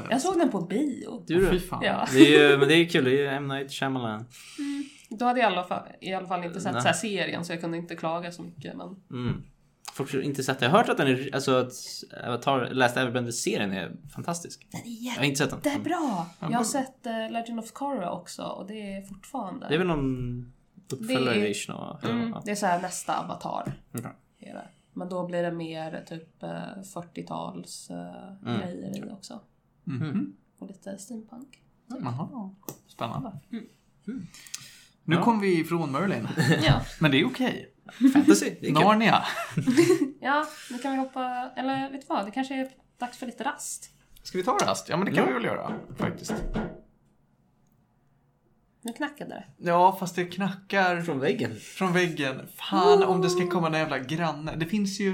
Jag 0.10 0.22
såg 0.22 0.38
den 0.40 0.52
på 0.52 0.62
bio. 0.62 1.24
Du 1.28 1.50
du? 1.52 1.60
fan. 1.60 1.84
Ja. 1.84 2.08
Det 2.12 2.20
är 2.36 2.50
ju, 2.52 2.58
men 2.58 2.68
det 2.68 2.74
är 2.76 2.90
kul, 2.90 3.04
det 3.04 3.12
är 3.12 3.18
ju 3.18 3.28
M. 3.28 3.48
Night 3.48 3.72
Shyamalan. 3.72 4.26
Då 5.10 5.26
hade 5.26 5.40
jag 5.40 5.52
i 5.52 5.54
alla 5.54 5.64
fall, 5.68 5.84
i 6.02 6.14
alla 6.14 6.28
fall 6.28 6.44
inte 6.44 6.62
sett 6.62 6.82
så 6.82 6.88
här 6.88 6.94
serien 6.94 7.46
så 7.46 7.54
jag 7.54 7.62
kunde 7.62 7.78
inte 7.78 7.96
klaga 7.96 8.32
så 8.32 8.42
mycket. 8.44 8.78
Men 8.78 8.88
Mm. 9.12 9.44
Folk 9.94 10.14
har 10.14 10.22
inte 10.22 10.44
sett 10.44 10.60
det. 10.60 10.66
Jag 10.66 10.72
har 10.72 10.78
hört 10.78 10.90
att 10.90 10.98
den 10.98 11.08
är, 11.08 11.30
alltså 11.36 11.56
att 11.56 11.72
Avatar, 12.28 12.70
Last 12.72 12.98
Airbender-serien 12.98 13.72
är 13.72 13.92
fantastisk. 14.16 14.68
den 14.72 14.82
är 14.82 15.06
Jag 15.06 15.14
har 15.14 15.24
inte 15.24 15.38
sett 15.38 15.50
den. 15.64 15.72
jättebra! 15.72 16.26
Jag 16.40 16.50
har 16.58 16.64
sett 16.64 17.06
uh, 17.08 17.32
Legend 17.32 17.60
of 17.60 17.72
Korra 17.72 18.12
också 18.12 18.44
och 18.44 18.68
det 18.68 18.94
är 18.94 19.02
fortfarande... 19.02 19.68
Det 19.68 19.74
är 19.74 19.78
väl 19.78 19.88
någon 19.88 20.54
uppföljare 20.94 21.36
Det 21.36 21.42
är- 21.42 21.46
i 21.46 21.50
Ishna? 21.52 22.00
mm, 22.04 22.34
det 22.46 22.52
är 22.52 22.56
så 22.56 22.66
här 22.66 22.82
nästa 22.82 23.20
avatar. 23.20 23.74
Det. 23.92 24.68
Men 24.94 25.10
då 25.10 25.28
blir 25.28 25.44
det 25.44 25.52
mer 25.52 26.04
typ 26.08 26.44
eh, 26.44 26.50
40-tals 26.94 27.90
eh, 27.90 28.28
Mm. 28.46 28.60
grejer 28.62 29.08
i 29.08 29.12
också. 29.12 29.40
Mhm. 29.84 30.36
Och 30.60 30.68
lite 30.68 30.98
steampunk. 30.98 31.62
Jaha. 31.88 32.50
Spännande. 32.88 33.40
Mm. 33.52 34.28
Nu 35.04 35.16
Ja. 35.16 35.24
kom 35.24 35.40
vi 35.40 35.60
ifrån 35.60 35.92
Merlin. 35.92 36.28
Ja, 36.64 36.82
Men 37.00 37.12
det 37.12 37.20
är 37.20 37.26
okej. 37.26 37.70
Fantasy, 38.14 38.50
det 38.62 38.68
är 38.70 38.76
kul. 38.76 38.84
Narnia. 38.84 39.24
ja, 40.22 40.46
nu 40.72 40.78
kan 40.78 40.92
vi 40.92 40.98
hoppa... 40.98 41.52
Eller 41.56 41.92
vet 41.92 42.02
du 42.02 42.08
vad? 42.10 42.26
Det 42.26 42.32
kanske 42.32 42.56
är 42.56 42.70
dags 42.98 43.18
för 43.18 43.26
lite 43.26 43.44
rast. 43.44 43.90
Ska 44.24 44.38
vi 44.38 44.44
ta 44.44 44.58
rast? 44.58 44.90
Ja, 44.90 44.98
men 44.98 45.06
det 45.06 45.12
kan 45.12 45.20
Ja. 45.24 45.28
vi 45.28 45.34
väl 45.34 45.44
göra 45.44 45.74
faktiskt. 45.98 46.34
Nu 48.86 48.94
knackade 48.94 49.30
det. 49.30 49.44
Ja, 49.70 49.98
fast 50.00 50.16
det 50.16 50.26
knackar 50.26 51.02
Från 51.02 51.20
väggen. 51.20 51.56
från 51.60 51.94
väggen. 51.94 52.42
Fan 52.56 53.04
om 53.04 53.22
det 53.22 53.30
ska 53.30 53.48
komma 53.48 53.68
en 53.68 53.74
jävla 53.74 54.00
granne. 54.00 54.56
Det 54.56 54.66
finns 54.66 55.00
ju... 55.00 55.12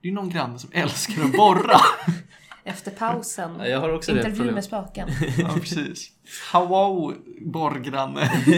Det 0.00 0.08
är 0.08 0.10
ju 0.10 0.12
någon 0.12 0.28
granne 0.30 0.58
som 0.58 0.70
älskar 0.72 1.24
att 1.24 1.32
borra. 1.32 1.80
Efter 2.64 2.90
pausen. 2.90 3.56
Ja, 3.58 3.66
jag 3.66 3.80
har 3.80 3.92
också 3.92 4.16
Intervju 4.16 4.52
med 4.52 4.64
spöken. 4.64 5.08
Ja, 5.38 5.48
precis. 5.60 6.10
Hallå, 6.52 7.14
borrgranne. 7.40 8.30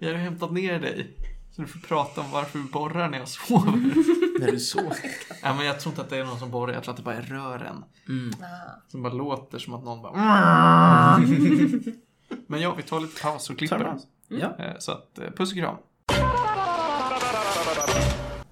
Jag 0.00 0.08
har 0.08 0.14
hämtat 0.18 0.52
ner 0.52 0.80
dig. 0.80 1.16
Så 1.52 1.62
du 1.62 1.68
får 1.68 1.78
prata 1.80 2.20
om 2.20 2.30
varför 2.30 2.58
du 2.58 2.64
borrar 2.64 3.08
när 3.08 3.18
jag 3.18 3.28
sover. 3.28 3.72
När 4.40 4.52
du 4.52 4.58
såg. 4.60 4.92
Ja, 5.42 5.54
men 5.54 5.66
jag 5.66 5.80
tror 5.80 5.92
inte 5.92 6.02
att 6.02 6.10
det 6.10 6.16
är 6.16 6.24
någon 6.24 6.38
som 6.38 6.50
borrar. 6.50 6.72
Jag 6.72 6.82
tror 6.82 6.92
att 6.92 6.96
det 6.96 7.02
bara 7.02 7.14
är 7.14 7.22
rören. 7.22 7.84
Mm. 8.08 8.30
Ah. 8.40 8.82
Som 8.88 9.02
bara 9.02 9.12
låter 9.12 9.58
som 9.58 9.74
att 9.74 9.84
någon 9.84 10.02
bara... 10.02 10.12
Men 12.46 12.60
ja, 12.60 12.74
vi 12.74 12.82
tar 12.82 13.00
lite 13.00 13.22
paus 13.22 13.50
och 13.50 13.58
klipper. 13.58 13.96
Ja. 14.28 14.56
Eh, 14.58 14.72
Så 14.78 14.92
att, 14.92 15.18
eh, 15.18 15.24
puss 15.36 15.50
och 15.52 15.58
kram. 15.58 15.76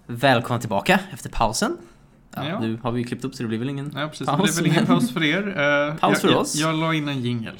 Välkomna 0.07 0.61
tillbaka 0.61 1.01
efter 1.13 1.31
pausen. 1.31 1.77
Ja, 2.35 2.49
Ja. 2.49 2.61
Nu 2.61 2.79
har 2.83 2.93
vi 2.93 3.01
ju 3.01 3.07
klippt 3.07 3.25
upp 3.25 3.35
så 3.35 3.43
det 3.43 3.49
blir 3.49 3.59
väl 3.59 3.69
ingen 3.71 3.93
Ja, 3.97 4.09
precis. 4.09 4.27
paus. 4.27 4.55
Det 4.57 4.61
är 4.61 4.63
väl 4.63 4.73
ingen 4.73 4.87
paus 4.87 5.13
för 5.13 5.23
er. 5.25 5.49
Eh, 5.89 5.97
Paus 5.97 6.21
för 6.21 6.29
jag, 6.29 6.39
oss. 6.41 6.55
Jag, 6.57 6.73
jag 6.73 6.79
la 6.81 6.95
in 6.95 7.09
en 7.09 7.23
jingel. 7.23 7.57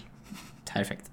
Perfekt. 0.73 1.11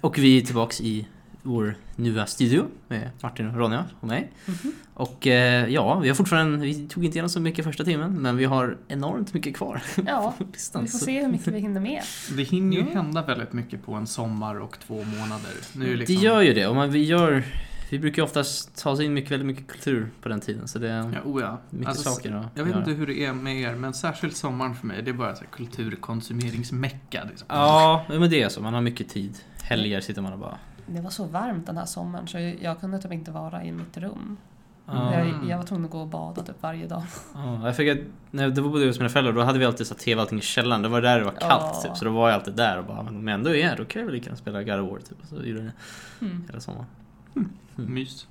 Och 0.00 0.18
vi 0.18 0.38
är 0.38 0.42
tillbaks 0.46 0.80
i 0.80 1.06
vår 1.46 1.74
nya 1.96 2.26
studio 2.26 2.64
med 2.88 3.10
Martin 3.22 3.48
och 3.48 3.56
Ronja 3.56 3.84
och 4.00 4.08
mig. 4.08 4.32
Mhm. 4.46 4.72
Och 4.94 5.26
eh, 5.26 5.68
ja, 5.68 5.98
vi 5.98 6.08
har 6.08 6.14
fortfarande, 6.16 6.58
vi 6.58 6.88
tog 6.88 7.04
inte 7.04 7.16
igenom 7.16 7.28
så 7.28 7.40
mycket 7.40 7.64
första 7.64 7.84
timmen, 7.84 8.22
men 8.22 8.36
vi 8.36 8.44
har 8.44 8.76
enormt 8.88 9.34
mycket 9.34 9.56
kvar 9.56 9.82
Ja, 10.06 10.34
listan. 10.52 10.82
vi 10.84 10.88
får 10.90 10.98
Så 10.98 11.04
se 11.04 11.20
hur 11.22 11.28
mycket 11.28 11.46
vi 11.46 11.58
hinner 11.58 11.80
med. 11.80 12.02
Det 12.36 12.42
hinner 12.42 12.76
ju 12.76 12.82
Ja. 12.82 12.94
hända 12.94 13.22
väldigt 13.22 13.52
mycket 13.52 13.84
på 13.84 13.94
en 13.94 14.06
sommar 14.06 14.54
och 14.60 14.76
två 14.86 14.94
månader. 15.04 15.50
Nu 15.72 15.84
är 15.86 15.90
Det 15.90 15.96
liksom... 15.96 16.16
gör 16.16 16.40
ju 16.42 16.54
det, 16.54 16.66
och 16.66 16.74
man, 16.74 16.90
vi 16.90 17.04
gör, 17.04 17.42
vi 17.90 17.98
brukar 17.98 18.22
ju 18.22 18.24
oftast 18.24 18.82
ta 18.82 18.90
oss 18.90 19.00
in 19.00 19.14
mycket, 19.14 19.30
väldigt 19.30 19.46
mycket 19.46 19.66
kultur 19.66 20.08
på 20.22 20.28
den 20.28 20.40
tiden, 20.40 20.68
så 20.68 20.78
det 20.78 20.90
är 20.90 20.96
Ja, 21.12 21.20
oh 21.24 21.42
ja. 21.42 21.60
mycket 21.70 21.88
Alltså, 21.88 22.10
saker 22.10 22.32
att 22.32 22.46
Jag 22.54 22.64
vet 22.64 22.70
göra. 22.74 22.78
inte 22.84 22.92
hur 22.92 23.06
det 23.06 23.24
är 23.24 23.32
med 23.32 23.60
er, 23.60 23.74
men 23.74 23.94
särskilt 23.94 24.36
sommaren 24.36 24.74
för 24.74 24.86
mig, 24.86 25.02
det 25.02 25.10
är 25.10 25.14
bara 25.14 25.34
så 25.34 25.40
här 25.40 25.50
kulturkonsumeringsmecka. 25.50 27.24
Liksom. 27.28 27.46
Ja, 27.50 28.04
men 28.08 28.30
det 28.30 28.42
är 28.42 28.48
så, 28.48 28.60
man 28.62 28.74
har 28.74 28.80
mycket 28.80 29.08
tid. 29.08 29.38
Helger 29.62 30.00
sitter 30.00 30.22
man 30.22 30.32
och 30.32 30.38
bara... 30.38 30.58
Det 30.86 31.00
var 31.00 31.10
så 31.10 31.24
varmt 31.24 31.66
den 31.66 31.76
här 31.76 31.84
sommaren 31.84 32.26
så 32.26 32.38
jag 32.60 32.80
kunde 32.80 32.98
typ 32.98 33.12
inte 33.12 33.30
vara 33.30 33.64
i 33.64 33.72
mitt 33.72 33.96
rum. 33.96 34.36
Ja. 34.86 35.14
Jag, 35.14 35.34
jag 35.48 35.56
var 35.58 35.64
tvungen 35.64 35.84
att 35.84 35.90
gå 35.90 36.00
och 36.00 36.06
bada 36.06 36.42
typ 36.42 36.56
varje 36.62 36.86
dag. 36.86 37.02
Ja, 37.34 37.60
jag 37.66 37.76
fick 37.76 37.88
att, 37.92 37.98
när 38.30 38.48
det 38.48 38.62
bodde 38.62 38.86
hos 38.86 38.98
mina 38.98 39.08
föräldrar, 39.08 39.32
då 39.32 39.42
hade 39.42 39.58
vi 39.58 39.64
alltid 39.64 39.86
så 39.86 39.94
TV 39.94 40.20
allting 40.20 40.38
i 40.38 40.42
källaren. 40.42 40.82
Det 40.82 40.88
var 40.88 41.00
där 41.02 41.18
det 41.18 41.24
var 41.24 41.32
kallt 41.32 41.82
typ. 41.82 41.96
Så 41.96 42.04
då 42.04 42.10
var 42.10 42.28
jag 42.28 42.34
alltid 42.34 42.54
där 42.54 42.78
och 42.78 42.84
bara, 42.84 43.02
men 43.02 43.16
om 43.16 43.28
jag 43.28 43.34
ändå 43.34 43.54
är 43.54 43.68
här, 43.68 43.76
då 43.76 43.84
kan 43.84 44.00
jag 44.00 44.06
väl 44.06 44.14
lika 44.14 44.24
gärna 44.26 44.36
spela 44.36 44.62
God 44.62 44.80
of 44.80 44.90
War 44.90 44.98
typ. 44.98 45.18
Och 45.22 45.28
så 45.28 45.34
gjorde 45.34 45.48
jag 45.48 45.56
det 45.56 45.72
Mm. 46.26 46.44
hela 46.46 46.60
sommaren. 46.60 46.86
Mys. 47.74 48.26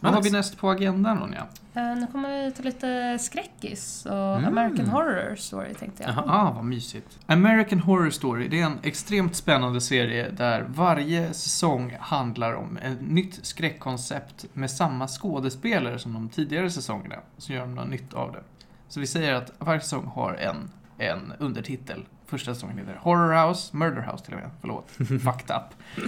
Vad 0.00 0.14
har 0.14 0.22
vi 0.22 0.30
näst 0.30 0.58
på 0.58 0.70
agendan 0.70 1.18
Ronja? 1.20 1.46
Eh, 1.74 1.96
nu 1.96 2.06
kommer 2.12 2.44
vi 2.44 2.52
till 2.52 2.64
lite 2.64 3.18
skräckis 3.18 4.06
och 4.06 4.12
Mm. 4.36 4.44
American 4.58 4.86
Horror 4.86 5.36
Story 5.36 5.74
tänkte 5.74 6.02
jag. 6.02 6.12
Jaha. 6.12 6.24
Ah, 6.26 6.52
vad 6.52 6.64
mysigt. 6.64 7.18
American 7.26 7.78
Horror 7.80 8.10
Story, 8.10 8.48
det 8.48 8.60
är 8.60 8.64
en 8.66 8.78
extremt 8.82 9.36
spännande 9.36 9.80
serie 9.80 10.30
där 10.30 10.66
varje 10.68 11.32
säsong 11.34 11.96
handlar 12.00 12.52
om 12.54 12.76
ett 12.76 13.00
nytt 13.00 13.38
skräckkoncept 13.46 14.46
med 14.52 14.70
samma 14.70 15.08
skådespelare 15.08 15.98
som 15.98 16.12
de 16.14 16.28
tidigare 16.28 16.70
säsongerna. 16.70 17.16
Så 17.38 17.52
gör 17.52 17.60
de 17.60 17.74
något 17.74 17.88
nytt 17.88 18.14
av 18.14 18.32
det. 18.32 18.42
Så 18.88 19.00
vi 19.00 19.06
säger 19.06 19.34
att 19.34 19.52
varje 19.58 19.80
säsong 19.80 20.06
har 20.14 20.34
en, 20.34 20.70
en 20.98 21.32
undertitel. 21.38 22.04
Första 22.26 22.54
säsongen 22.54 22.78
heter 22.78 22.98
Horror 23.02 23.48
House, 23.48 23.76
Murder 23.76 24.02
House 24.02 24.24
till 24.24 24.34
och 24.34 24.40
med, 24.40 24.50
förlåt, 24.60 24.90
fucked 24.96 25.56
up. 25.56 26.02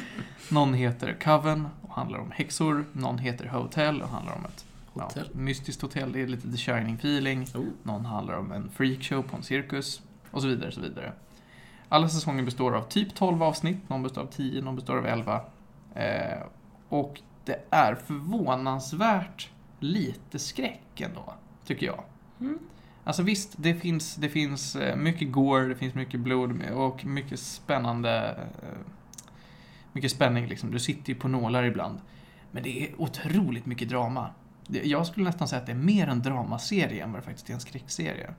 Någon 0.51 0.75
heter 0.75 1.17
Coven 1.21 1.69
och 1.83 1.95
handlar 1.95 2.19
om 2.19 2.31
häxor. 2.31 2.85
Någon 2.93 3.19
heter 3.19 3.47
Hotel 3.47 4.03
och 4.03 4.09
handlar 4.09 4.35
om 4.35 4.45
ett 4.45 4.65
Hotell. 4.93 5.31
Ja, 5.33 5.41
mystiskt 5.41 5.83
hotell, 5.83 6.13
det 6.13 6.23
är 6.23 6.27
lite 6.27 6.51
The 6.51 6.57
Shining-feeling. 6.57 7.57
Oh. 7.57 7.65
Någon 7.83 8.05
handlar 8.05 8.35
om 8.35 8.53
en 8.53 8.71
freakshow 8.71 9.23
på 9.23 9.37
en 9.37 9.43
cirkus. 9.43 10.03
Och 10.31 10.43
så 10.43 10.49
vidare, 10.49 10.73
så 10.73 10.81
vidare. 10.81 11.13
Alla 11.89 12.09
säsonger 12.09 12.43
består 12.43 12.75
av 12.77 12.83
typ 12.83 13.15
12 13.15 13.43
avsnitt, 13.43 13.89
någon 13.89 14.03
består 14.03 14.23
av 14.23 14.27
10, 14.27 14.63
någon 14.63 14.77
består 14.77 14.99
av 14.99 15.07
11. 15.07 15.41
Eh, 15.95 16.39
och 16.89 17.21
det 17.45 17.65
är 17.71 17.95
förvånansvärt 17.95 19.51
lite 19.81 20.39
skräck 20.39 21.01
ändå, 21.01 21.35
tycker 21.67 21.87
jag. 21.87 22.01
Mm. 22.41 22.59
Alltså 23.09 23.23
visst, 23.23 23.55
det 23.57 23.75
finns, 23.75 24.15
det 24.15 24.29
finns 24.29 24.77
eh, 24.77 24.97
mycket 24.97 25.33
gore, 25.33 25.67
det 25.69 25.75
finns 25.75 25.95
mycket 25.95 26.21
blod 26.21 26.63
och 26.75 27.05
mycket 27.05 27.41
spännande... 27.41 28.37
eh, 28.63 28.69
Mycket 29.93 30.11
spänning 30.11 30.47
liksom. 30.47 30.71
Du 30.71 30.79
sitter 30.79 31.13
ju 31.13 31.19
på 31.19 31.29
nålar 31.29 31.63
ibland. 31.65 32.01
Men 32.51 32.63
det 32.63 32.83
är 32.83 33.01
otroligt 33.01 33.67
mycket 33.67 33.89
drama. 33.89 34.31
Jag 34.67 35.07
skulle 35.07 35.27
nästan 35.27 35.49
säga 35.49 35.61
att 35.61 35.67
det 35.67 35.73
är 35.73 35.77
mer 35.77 36.07
en 36.09 36.23
dramaserie 36.23 37.03
än 37.05 37.13
vad 37.13 37.21
det 37.21 37.25
faktiskt 37.25 37.51
är 37.51 37.55
en 37.55 37.61
skräckserie. 37.61 38.31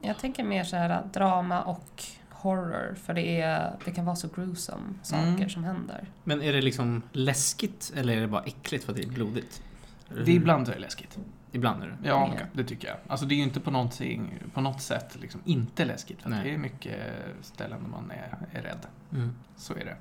Jag 0.00 0.18
tänker 0.18 0.44
mer 0.44 0.64
så 0.64 0.76
här 0.76 1.02
drama 1.12 1.62
och 1.62 2.02
horror 2.30 2.94
för 3.04 3.14
det, 3.14 3.40
är, 3.40 3.76
det 3.84 3.90
kan 3.90 4.04
vara 4.04 4.16
så 4.16 4.28
gruesome 4.34 4.94
saker 5.02 5.26
Mm. 5.28 5.48
som 5.50 5.64
händer. 5.64 6.06
Men 6.24 6.42
är 6.42 6.52
det 6.52 6.62
liksom 6.62 7.02
läskigt 7.12 7.92
eller 7.96 8.16
är 8.16 8.20
det 8.20 8.28
bara 8.28 8.42
äckligt 8.42 8.84
för 8.84 8.92
att 8.92 8.96
det 8.98 9.04
är 9.04 9.10
blodigt? 9.10 9.62
Det 10.08 10.30
är 10.32 10.36
ibland 10.36 10.68
är 10.68 10.72
det 10.72 10.78
läskigt. 10.78 11.18
Ibland 11.52 11.82
är 11.82 11.86
det. 11.86 11.96
Ja, 12.08 12.32
Ja. 12.38 12.44
det 12.52 12.64
tycker 12.64 12.88
jag. 12.88 12.96
Alltså 13.08 13.26
det 13.26 13.34
är 13.34 13.36
ju 13.36 13.42
inte 13.42 13.60
på, 13.60 13.70
någonting, 13.70 14.34
på 14.54 14.60
något 14.60 14.82
sätt 14.82 15.16
liksom 15.20 15.40
inte 15.44 15.84
läskigt. 15.84 16.22
För 16.22 16.30
det 16.30 16.50
är 16.54 16.58
mycket 16.58 16.96
ställen 17.40 17.82
där 17.82 17.90
man 17.90 18.10
är, 18.10 18.38
är 18.58 18.62
rädd. 18.62 18.86
Mm. 19.12 19.34
Så 19.56 19.74
är 19.74 19.84
det. 19.84 19.96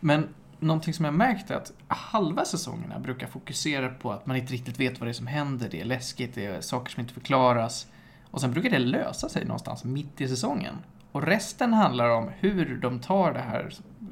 Men 0.00 0.28
någonting 0.58 0.94
som 0.94 1.04
jag 1.04 1.14
märkt 1.14 1.50
är 1.50 1.54
att 1.54 1.72
halva 1.88 2.44
säsongerna 2.44 2.98
brukar 2.98 3.26
fokusera 3.26 3.88
på 3.88 4.12
att 4.12 4.26
man 4.26 4.36
inte 4.36 4.52
riktigt 4.52 4.80
vet 4.80 5.00
vad 5.00 5.06
det 5.06 5.10
är 5.10 5.14
som 5.14 5.26
händer. 5.26 5.68
Det 5.70 5.80
är 5.80 5.84
läskigt, 5.84 6.34
det 6.34 6.46
är 6.46 6.60
saker 6.60 6.92
som 6.92 7.00
inte 7.00 7.14
förklaras. 7.14 7.86
Och 8.30 8.40
sen 8.40 8.52
brukar 8.52 8.70
det 8.70 8.78
lösa 8.78 9.28
sig 9.28 9.44
någonstans 9.44 9.84
mitt 9.84 10.20
i 10.20 10.28
säsongen. 10.28 10.74
Och 11.12 11.22
resten 11.22 11.72
handlar 11.72 12.08
om 12.10 12.30
hur 12.38 12.76
de 12.76 13.00
tar 13.00 13.32
det 13.32 13.40
här 13.40 13.70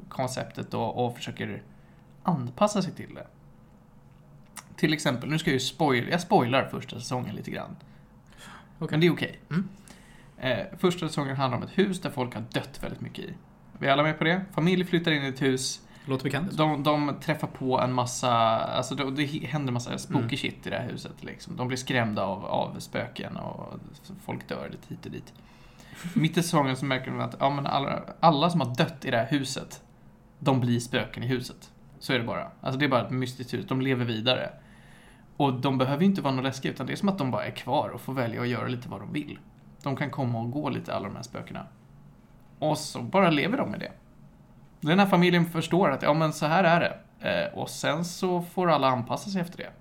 konceptet 0.09 0.73
och 0.73 1.15
försöker 1.15 1.63
anpassa 2.23 2.81
sig 2.81 2.93
till 2.93 3.13
det. 3.13 3.27
Till 4.81 4.93
exempel, 4.93 5.29
nu 5.29 5.39
ska 5.39 5.49
jag 5.49 5.53
ju 5.53 5.59
spoil, 5.59 6.07
jag 6.11 6.21
spoilar 6.21 6.65
första 6.65 6.99
säsongen 6.99 7.35
lite 7.35 7.51
grann. 7.51 7.75
Okej. 8.79 8.87
Men 8.91 8.99
det 8.99 9.07
är 9.07 9.11
okej. 9.11 9.39
Mm. 9.49 9.69
Eh, 10.37 10.65
första 10.77 11.07
säsongen 11.07 11.35
handlar 11.35 11.57
om 11.57 11.63
ett 11.63 11.77
hus 11.77 12.01
där 12.01 12.09
folk 12.09 12.33
har 12.33 12.43
dött 12.51 12.83
väldigt 12.83 13.01
mycket 13.01 13.25
i. 13.25 13.33
Vi 13.79 13.87
är 13.87 13.91
alla 13.91 14.03
med 14.03 14.17
på 14.17 14.23
det? 14.23 14.45
Familj 14.53 14.85
flyttar 14.85 15.11
in 15.11 15.23
i 15.23 15.27
ett 15.27 15.41
hus. 15.41 15.81
Låter 16.05 16.23
bekant. 16.23 16.57
De, 16.57 16.83
de 16.83 17.15
träffar 17.21 17.47
på 17.47 17.79
en 17.79 17.93
massa, 17.93 18.31
alltså 18.57 18.95
det, 18.95 19.11
det 19.11 19.25
händer 19.25 19.73
massa 19.73 19.97
spooky 19.97 20.23
Mm. 20.23 20.37
shit 20.37 20.67
i 20.67 20.69
det 20.69 20.77
här 20.77 20.89
huset. 20.89 21.23
Liksom. 21.23 21.55
De 21.55 21.67
blir 21.67 21.77
skrämda 21.77 22.23
av, 22.23 22.45
av 22.45 22.79
spöken 22.79 23.37
och 23.37 23.79
folk 24.25 24.47
dör 24.47 24.69
lite 24.71 24.87
hit 24.87 25.05
och 25.05 25.11
dit. 25.11 25.33
Mitt 26.13 26.37
i 26.37 26.43
säsongen 26.43 26.75
så 26.75 26.85
märker 26.85 27.11
de 27.11 27.19
att 27.19 27.35
ja, 27.39 27.49
men 27.49 27.65
alla, 27.65 28.03
alla 28.19 28.49
som 28.49 28.61
har 28.61 28.75
dött 28.75 29.05
i 29.05 29.11
det 29.11 29.17
här 29.17 29.27
huset, 29.27 29.81
de 30.39 30.59
blir 30.59 30.79
spöken 30.79 31.23
i 31.23 31.27
huset. 31.27 31.71
Så 31.99 32.13
är 32.13 32.19
det 32.19 32.25
bara. 32.25 32.51
Alltså 32.61 32.79
det 32.79 32.85
är 32.85 32.89
bara 32.89 33.05
ett 33.05 33.11
mystiskt 33.11 33.53
hus. 33.53 33.65
De 33.67 33.81
lever 33.81 34.05
vidare. 34.05 34.49
Och 35.41 35.53
de 35.53 35.77
behöver 35.77 36.03
ju 36.03 36.09
inte 36.09 36.21
vara 36.21 36.33
något 36.33 36.43
läskiga, 36.43 36.71
utan 36.71 36.85
det 36.85 36.93
är 36.93 36.95
som 36.95 37.09
att 37.09 37.17
de 37.17 37.31
bara 37.31 37.45
är 37.45 37.51
kvar 37.51 37.89
och 37.89 38.01
får 38.01 38.13
välja 38.13 38.41
att 38.41 38.47
göra 38.47 38.67
lite 38.67 38.89
vad 38.89 39.01
de 39.01 39.13
vill. 39.13 39.39
De 39.83 39.95
kan 39.95 40.09
komma 40.09 40.39
och 40.39 40.51
gå 40.51 40.69
lite, 40.69 40.95
alla 40.95 41.07
de 41.07 41.15
här 41.15 41.23
spökena. 41.23 41.65
Och 42.59 42.77
så 42.77 43.01
bara 43.01 43.29
lever 43.29 43.57
de 43.57 43.71
med 43.71 43.79
det. 43.79 43.91
Den 44.79 44.99
här 44.99 45.05
familjen 45.05 45.45
förstår 45.45 45.91
att, 45.91 46.01
ja 46.01 46.13
men 46.13 46.33
så 46.33 46.45
här 46.45 46.63
är 46.63 46.79
det. 46.79 46.97
Eh, 47.29 47.57
och 47.57 47.69
sen 47.69 48.05
så 48.05 48.41
får 48.41 48.71
alla 48.71 48.87
anpassa 48.87 49.29
sig 49.29 49.41
efter 49.41 49.57
det. 49.57 49.71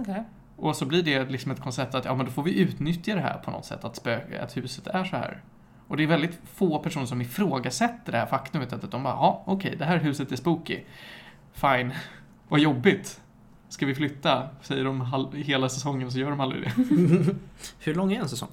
Okej. 0.00 0.24
Och 0.56 0.76
så 0.76 0.86
blir 0.86 1.02
det 1.02 1.24
liksom 1.24 1.52
ett 1.52 1.60
koncept 1.60 1.94
att, 1.94 2.04
ja 2.04 2.14
men 2.14 2.26
då 2.26 2.32
får 2.32 2.42
vi 2.42 2.58
utnyttja 2.60 3.14
det 3.14 3.20
här 3.20 3.38
på 3.38 3.50
något 3.50 3.64
sätt, 3.64 3.84
att, 3.84 4.04
spö- 4.04 4.42
att 4.42 4.56
huset 4.56 4.86
är 4.86 5.04
så 5.04 5.16
här. 5.16 5.42
Och 5.88 5.96
det 5.96 6.02
är 6.02 6.06
väldigt 6.06 6.40
få 6.44 6.78
personer 6.78 7.06
som 7.06 7.20
ifrågasätter 7.20 8.12
det 8.12 8.18
här 8.18 8.26
faktumet, 8.26 8.72
att 8.72 8.90
de 8.90 9.02
bara, 9.02 9.14
ja 9.14 9.42
okej, 9.46 9.76
det 9.78 9.84
här 9.84 9.98
huset 9.98 10.32
är 10.32 10.36
spooky. 10.36 10.80
Fine. 11.52 11.94
Vad 12.48 12.60
jobbigt. 12.60 13.20
Ska 13.68 13.86
vi 13.86 13.94
flytta? 13.94 14.48
Säger 14.62 14.84
de 14.84 15.32
hela 15.34 15.68
säsongen, 15.68 16.10
så 16.12 16.18
gör 16.18 16.30
de 16.30 16.40
aldrig 16.40 16.62
det. 16.62 16.72
Hur 17.78 17.94
lång 17.94 18.12
är 18.12 18.20
en 18.20 18.28
säsong? 18.28 18.48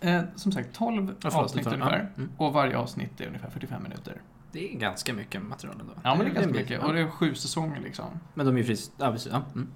Eh, 0.00 0.22
som 0.36 0.52
sagt, 0.52 0.72
12 0.74 1.06
Ja, 1.08 1.14
förlåt, 1.20 1.44
avsnitt 1.44 1.66
ungefär. 1.66 2.10
ja. 2.16 2.22
Mm. 2.22 2.30
Och 2.36 2.52
varje 2.52 2.78
avsnitt 2.78 3.20
är 3.20 3.26
ungefär 3.26 3.50
45 3.50 3.82
minuter. 3.82 4.20
Det 4.52 4.74
är 4.74 4.78
ganska 4.78 5.14
mycket 5.14 5.42
material 5.42 5.80
ändå. 5.80 5.92
Ja, 6.02 6.14
men 6.14 6.18
det 6.18 6.24
är 6.24 6.26
ganska 6.34 6.42
en 6.42 6.52
bit, 6.52 6.60
mycket. 6.62 6.82
Och 6.84 6.92
det 6.92 7.00
är 7.00 7.08
sju 7.08 7.34
säsonger 7.34 7.80
liksom. 7.80 8.06
Men 8.34 8.46
de 8.46 8.54
är 8.56 8.60
ju 8.60 8.66
precis... 8.66 8.92
Ja, 8.98 9.12
precis. 9.12 9.32
Ja. 9.32 9.42
Mm. 9.54 9.68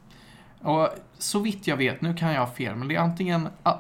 Och 0.61 0.89
så 1.19 1.39
vitt 1.39 1.67
jag 1.67 1.77
vet, 1.77 2.01
nu 2.01 2.15
kan 2.15 2.33
jag 2.33 2.41
ha 2.41 2.47
fel, 2.55 2.77
men 2.77 2.89
det 2.89 2.95
är 2.97 3.01
antingen, 3.01 3.49
ah, 3.63 3.79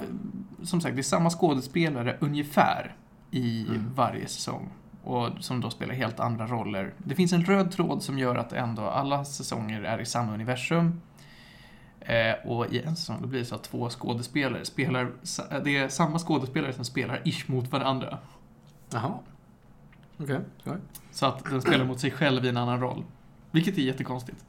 som 0.62 0.80
sagt, 0.80 0.94
det 0.96 1.00
är 1.00 1.02
samma 1.02 1.30
skådespelare 1.30 2.16
ungefär 2.20 2.96
i 3.30 3.66
Mm. 3.68 3.90
varje 3.94 4.26
säsong. 4.28 4.70
Och 5.04 5.30
som 5.40 5.60
då 5.60 5.70
spelar 5.70 5.94
helt 5.94 6.20
andra 6.20 6.46
roller. 6.46 6.94
Det 6.98 7.14
finns 7.14 7.32
en 7.32 7.44
röd 7.44 7.72
tråd 7.72 8.02
som 8.02 8.18
gör 8.18 8.36
att 8.36 8.52
ändå 8.52 8.82
alla 8.82 9.24
säsonger 9.24 9.82
är 9.82 10.00
i 10.00 10.06
samma 10.06 10.34
universum. 10.34 11.00
Eh, 12.00 12.34
och 12.44 12.72
i 12.72 12.82
en 12.82 12.96
säsong 12.96 13.18
då 13.22 13.26
blir 13.26 13.40
det 13.40 13.46
så 13.46 13.54
att 13.54 13.62
två 13.62 13.90
skådespelare 13.90 14.64
spelar, 14.64 15.12
det 15.64 15.76
är 15.76 15.88
samma 15.88 16.18
skådespelare 16.18 16.72
som 16.72 16.84
spelar 16.84 17.20
ish 17.24 17.48
mot 17.48 17.72
varandra. 17.72 18.18
Jaha. 18.90 19.18
Okej. 20.18 20.40
Okay. 20.64 20.78
Så 21.10 21.26
att 21.26 21.44
den 21.44 21.62
spelar 21.62 21.84
mot 21.84 22.00
sig 22.00 22.10
själv 22.10 22.44
i 22.44 22.48
en 22.48 22.56
annan 22.56 22.80
roll. 22.80 23.04
Vilket 23.50 23.78
är 23.78 23.82
jättekonstigt. 23.82 24.44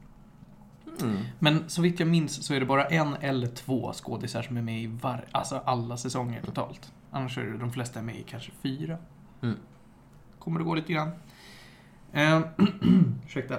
Mm. 1.02 1.18
Men 1.40 1.70
så 1.70 1.82
vitt 1.82 2.00
jag 2.00 2.10
minns 2.10 2.46
så 2.46 2.54
är 2.54 2.60
det 2.60 2.66
bara 2.66 2.86
en 2.86 3.16
eller 3.16 3.48
två 3.48 3.94
skådisar 3.94 4.42
som 4.42 4.58
är 4.58 4.62
med 4.62 4.82
i 4.82 4.88
var, 4.88 5.26
alltså 5.32 5.62
alla 5.66 5.98
säsonger 5.98 6.42
totalt. 6.42 6.94
Annars 7.12 7.38
är 7.38 7.44
det 7.46 7.58
de 7.58 7.72
flesta 7.72 8.00
är 8.00 8.04
med 8.04 8.16
i 8.16 8.24
kanske 8.24 8.52
fyra. 8.62 8.98
Mm. 9.42 9.58
Kommer 10.46 10.60
det 10.60 10.66
gå 10.66 10.76
lite 10.76 10.94
grann. 10.94 11.12
Eh, 12.14 12.40
ursäkta. 13.26 13.56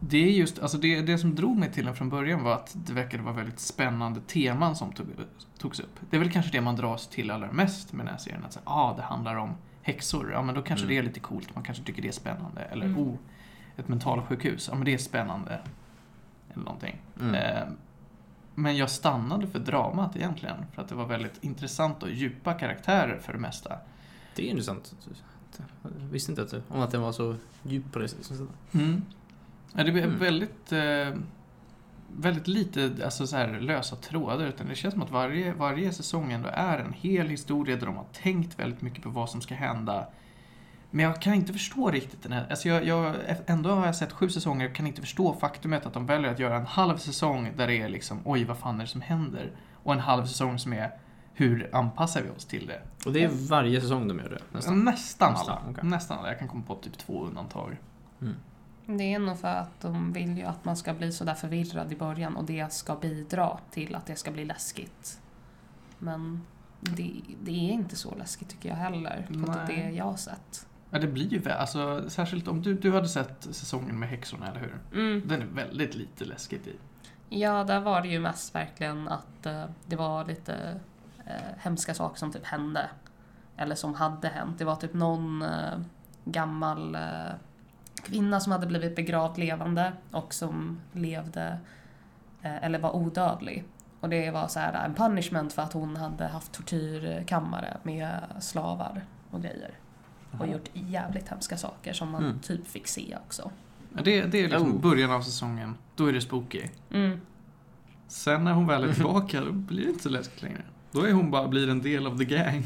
Det 0.00 0.18
är 0.18 0.30
just, 0.30 0.58
alltså 0.58 0.78
det, 0.78 1.00
det 1.00 1.18
som 1.18 1.34
drog 1.34 1.56
mig 1.56 1.72
till 1.72 1.84
den 1.84 1.94
från 1.96 2.08
början 2.08 2.42
var 2.42 2.54
att 2.54 2.76
det 2.86 2.92
verkade 2.92 3.22
vara 3.22 3.34
väldigt 3.34 3.60
spännande 3.60 4.20
teman 4.20 4.76
som 4.76 4.92
tog, 4.92 5.06
togs 5.58 5.80
upp. 5.80 6.00
Det 6.10 6.16
är 6.16 6.20
väl 6.20 6.30
kanske 6.30 6.52
det 6.52 6.60
man 6.60 6.76
dras 6.76 7.08
till 7.08 7.30
allra 7.30 7.52
mest 7.52 7.92
med 7.92 8.06
den 8.06 8.12
här 8.12 8.18
serien. 8.20 8.44
Att 8.44 8.52
säga, 8.52 8.62
ah, 8.66 8.96
det 8.96 9.02
handlar 9.02 9.36
om 9.36 9.50
häxor. 9.82 10.32
Ja, 10.32 10.42
men 10.42 10.54
då 10.54 10.62
kanske 10.62 10.84
Mm. 10.84 10.94
det 10.94 10.98
är 10.98 11.02
lite 11.02 11.20
coolt. 11.20 11.54
Man 11.54 11.64
kanske 11.64 11.84
tycker 11.84 12.02
det 12.02 12.08
är 12.08 12.12
spännande. 12.12 12.60
Eller, 12.62 12.86
Mm. 12.86 12.98
oh, 12.98 13.14
ett 13.76 13.88
mentalsjukhus. 13.88 14.68
Ja, 14.68 14.74
men 14.74 14.84
det 14.84 14.94
är 14.94 14.98
spännande. 14.98 15.60
Eller 16.54 16.64
någonting. 16.64 16.96
Mm. 17.20 17.34
Eh, 17.34 17.68
Men 18.54 18.76
jag 18.76 18.90
stannade 18.90 19.46
för 19.46 19.58
dramat 19.58 20.16
egentligen. 20.16 20.56
För 20.72 20.82
att 20.82 20.88
det 20.88 20.94
var 20.94 21.06
väldigt 21.06 21.44
intressant 21.44 22.02
och 22.02 22.10
djupa 22.10 22.54
karaktärer 22.54 23.18
för 23.18 23.32
det 23.32 23.38
mesta. 23.38 23.78
Det 24.34 24.46
är 24.46 24.50
intressant. 24.50 24.94
Jag 25.82 25.90
visste 26.10 26.32
inte 26.32 26.42
att 26.42 26.50
det, 26.50 26.62
om 26.68 26.80
att 26.80 26.90
den 26.90 27.00
var 27.02 27.12
så 27.12 27.36
djup 27.62 27.92
på 27.92 27.98
det 27.98 28.08
sättet. 28.08 28.40
Mm. 28.72 29.02
Ja, 29.72 29.84
det 29.84 29.92
blev 29.92 30.04
Mm. 30.04 30.18
väldigt, 30.18 30.72
eh, 30.72 31.08
väldigt 32.16 32.48
lite 32.48 32.90
alltså, 33.04 33.26
så 33.26 33.36
här, 33.36 33.60
lösa 33.60 33.96
trådar. 33.96 34.46
Utan 34.46 34.68
det 34.68 34.74
känns 34.74 34.94
som 34.94 35.02
att 35.02 35.10
varje, 35.10 35.52
varje 35.52 35.92
säsong 35.92 36.32
ändå 36.32 36.48
är 36.52 36.78
en 36.78 36.92
hel 36.92 37.28
historia 37.28 37.76
där 37.76 37.86
de 37.86 37.96
har 37.96 38.06
tänkt 38.12 38.58
väldigt 38.58 38.82
mycket 38.82 39.02
på 39.02 39.10
vad 39.10 39.30
som 39.30 39.40
ska 39.40 39.54
hända. 39.54 40.06
Men 40.90 41.04
jag 41.04 41.22
kan 41.22 41.34
inte 41.34 41.52
förstå 41.52 41.90
riktigt 41.90 42.22
den 42.22 42.32
här. 42.32 42.46
Alltså 42.50 42.68
jag, 42.68 42.84
jag, 42.86 43.16
ändå 43.46 43.70
har 43.70 43.86
jag 43.86 43.96
sett 43.96 44.12
sju 44.12 44.28
säsonger 44.28 44.68
och 44.68 44.74
kan 44.74 44.86
inte 44.86 45.00
förstå 45.00 45.34
faktumet 45.34 45.86
att 45.86 45.94
de 45.94 46.06
väljer 46.06 46.30
att 46.30 46.38
göra 46.38 46.56
en 46.56 46.66
halv 46.66 46.96
säsong 46.96 47.52
där 47.56 47.66
det 47.66 47.76
är 47.76 47.88
liksom 47.88 48.20
oj, 48.24 48.44
vad 48.44 48.58
fan 48.58 48.76
är 48.76 48.84
det 48.84 48.90
som 48.90 49.00
händer? 49.00 49.50
Och 49.82 49.92
en 49.92 50.00
halv 50.00 50.26
säsong 50.26 50.58
som 50.58 50.72
är 50.72 50.90
hur 51.34 51.70
anpassar 51.76 52.22
vi 52.22 52.30
oss 52.30 52.44
till 52.44 52.66
det? 52.66 52.82
Och 53.06 53.12
det 53.12 53.24
är 53.24 53.28
varje 53.48 53.80
säsong 53.80 54.08
de 54.08 54.18
gör 54.18 54.28
det? 54.28 54.38
Nästan, 54.52 54.84
Nästan. 54.84 55.28
Alla. 55.34 55.38
Nästan, 55.38 55.70
okej. 55.70 55.84
Nästan 55.84 56.18
alla. 56.18 56.28
Jag 56.28 56.38
kan 56.38 56.48
komma 56.48 56.62
på 56.66 56.74
typ 56.74 56.98
två 56.98 57.24
undantag. 57.24 57.76
Det 58.86 59.14
är 59.14 59.18
nog 59.18 59.38
för 59.38 59.48
att 59.48 59.80
de 59.80 60.12
vill 60.12 60.38
ju 60.38 60.44
att 60.44 60.64
man 60.64 60.76
ska 60.76 60.94
bli 60.94 61.12
sådär 61.12 61.34
förvirrad 61.34 61.92
i 61.92 61.96
början 61.96 62.36
och 62.36 62.44
det 62.44 62.72
ska 62.72 62.94
bidra 62.96 63.58
till 63.70 63.94
att 63.94 64.06
det 64.06 64.16
ska 64.16 64.30
bli 64.30 64.44
läskigt. 64.44 65.20
Men 65.98 66.42
det, 66.80 67.12
det 67.42 67.50
är 67.50 67.72
inte 67.72 67.96
så 67.96 68.14
läskigt 68.14 68.48
tycker 68.48 68.68
jag 68.68 68.76
heller, 68.76 69.26
på 69.28 69.52
Nej. 69.52 69.58
det 69.66 69.90
jag 69.96 70.04
har 70.04 70.16
sett. 70.16 70.66
Ja, 70.90 70.98
det 70.98 71.06
blir 71.06 71.28
ju 71.28 71.40
vä- 71.40 71.56
alltså, 71.56 72.10
särskilt 72.10 72.48
om 72.48 72.62
du, 72.62 72.74
du 72.74 72.92
hade 72.92 73.08
sett 73.08 73.48
säsongen 73.50 73.98
med 73.98 74.08
häxorna, 74.08 74.50
eller 74.50 74.60
hur? 74.60 75.00
Mm. 75.00 75.28
Den 75.28 75.42
är 75.42 75.46
väldigt 75.46 75.94
lite 75.94 76.24
läskigt 76.24 76.66
i. 76.66 76.76
Ja, 77.28 77.64
där 77.64 77.80
var 77.80 78.00
det 78.02 78.08
ju 78.08 78.20
mest 78.20 78.54
verkligen 78.54 79.08
att 79.08 79.46
eh, 79.46 79.64
det 79.86 79.96
var 79.96 80.24
lite 80.24 80.80
eh, 81.26 81.34
hemska 81.58 81.94
saker 81.94 82.18
som 82.18 82.32
typ 82.32 82.44
hände. 82.46 82.88
Eller 83.56 83.74
som 83.74 83.94
hade 83.94 84.28
hänt. 84.28 84.58
Det 84.58 84.64
var 84.64 84.76
typ 84.76 84.94
någon 84.94 85.42
eh, 85.42 85.78
gammal 86.24 86.94
eh, 86.94 87.32
kvinna 87.94 88.40
som 88.40 88.52
hade 88.52 88.66
blivit 88.66 88.96
begravd 88.96 89.38
levande 89.38 89.92
och 90.10 90.34
som 90.34 90.80
levde, 90.92 91.58
eh, 92.42 92.64
eller 92.64 92.78
var 92.78 92.96
odödlig. 92.96 93.64
Och 94.00 94.08
det 94.08 94.30
var 94.30 94.48
så 94.48 94.60
här 94.60 94.84
en 94.86 94.94
punishment 94.94 95.52
för 95.52 95.62
att 95.62 95.72
hon 95.72 95.96
hade 95.96 96.26
haft 96.26 96.52
tortyrkammare 96.52 97.76
med 97.82 98.10
slavar 98.40 99.04
och 99.30 99.42
grejer. 99.42 99.70
Och 100.40 100.46
gjort 100.46 100.68
jävligt 100.72 101.28
hemska 101.28 101.56
saker 101.56 101.92
som 101.92 102.10
man 102.10 102.24
Mm. 102.24 102.38
typ 102.40 102.68
fick 102.68 102.86
se 102.86 103.16
också. 103.26 103.50
Det, 104.04 104.22
det 104.22 104.38
är 104.38 104.48
liksom 104.48 104.72
Oh. 104.72 104.80
början 104.80 105.10
av 105.10 105.22
säsongen. 105.22 105.74
Då 105.96 106.06
är 106.06 106.12
det 106.12 106.20
spooky. 106.20 106.62
Mm. 106.90 107.20
Sen 108.08 108.44
när 108.44 108.52
hon 108.52 108.66
väl 108.66 108.84
är 108.84 108.94
tillbaka, 108.94 109.40
då 109.40 109.52
blir 109.52 109.84
det 109.84 109.90
inte 109.90 110.02
så 110.02 110.08
läskigt 110.08 110.42
längre. 110.42 110.62
Då 110.92 111.00
är 111.02 111.12
hon 111.12 111.30
bara 111.30 111.48
blir 111.48 111.70
en 111.70 111.82
del 111.82 112.06
av 112.06 112.18
the 112.18 112.24
gang. 112.24 112.64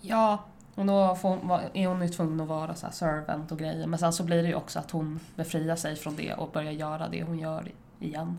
Ja, 0.00 0.44
och 0.74 0.86
då 0.86 1.14
får 1.14 1.28
hon, 1.36 1.60
är 1.74 1.86
hon 1.86 2.02
ju 2.02 2.08
tvungen 2.08 2.40
att 2.40 2.48
vara 2.48 2.74
så 2.74 2.86
här 2.86 2.92
servant 2.92 3.52
och 3.52 3.58
grejer. 3.58 3.86
Men 3.86 3.98
sen 3.98 4.12
så 4.12 4.24
blir 4.24 4.42
det 4.42 4.48
ju 4.48 4.54
också 4.54 4.78
att 4.78 4.90
hon 4.90 5.20
befriar 5.36 5.76
sig 5.76 5.96
från 5.96 6.16
det 6.16 6.34
och 6.34 6.50
börjar 6.52 6.72
göra 6.72 7.08
det 7.08 7.22
hon 7.22 7.38
gör 7.38 7.70
igen. 8.00 8.38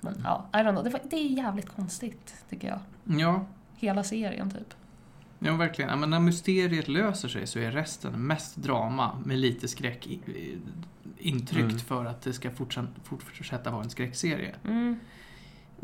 Men 0.00 0.20
ja, 0.24 0.46
I 0.52 0.56
don't 0.56 0.70
know. 0.70 0.84
Det, 0.84 0.90
var, 0.90 1.00
det 1.10 1.16
är 1.16 1.28
jävligt 1.28 1.68
konstigt, 1.68 2.34
tycker 2.50 2.68
jag. 2.68 2.78
Ja, 3.20 3.44
Hela 3.76 4.04
serien, 4.04 4.50
typ. 4.50 4.74
ja 5.38 5.56
verkligen. 5.56 5.90
Ja, 5.90 5.96
men 5.96 6.10
när 6.10 6.20
mysteriet 6.20 6.88
löser 6.88 7.28
sig 7.28 7.46
så 7.46 7.58
är 7.58 7.70
resten 7.70 8.26
mest 8.26 8.56
drama 8.56 9.18
med 9.24 9.38
lite 9.38 9.68
skräck 9.68 10.08
intryckt 11.18 11.64
Mm. 11.64 11.78
för 11.78 12.04
att 12.04 12.22
det 12.22 12.32
ska 12.32 12.50
fortsätta, 12.50 12.86
fortsätta 13.04 13.70
vara 13.70 13.82
en 13.82 13.90
skräckserie. 13.90 14.54
Mm. 14.64 15.00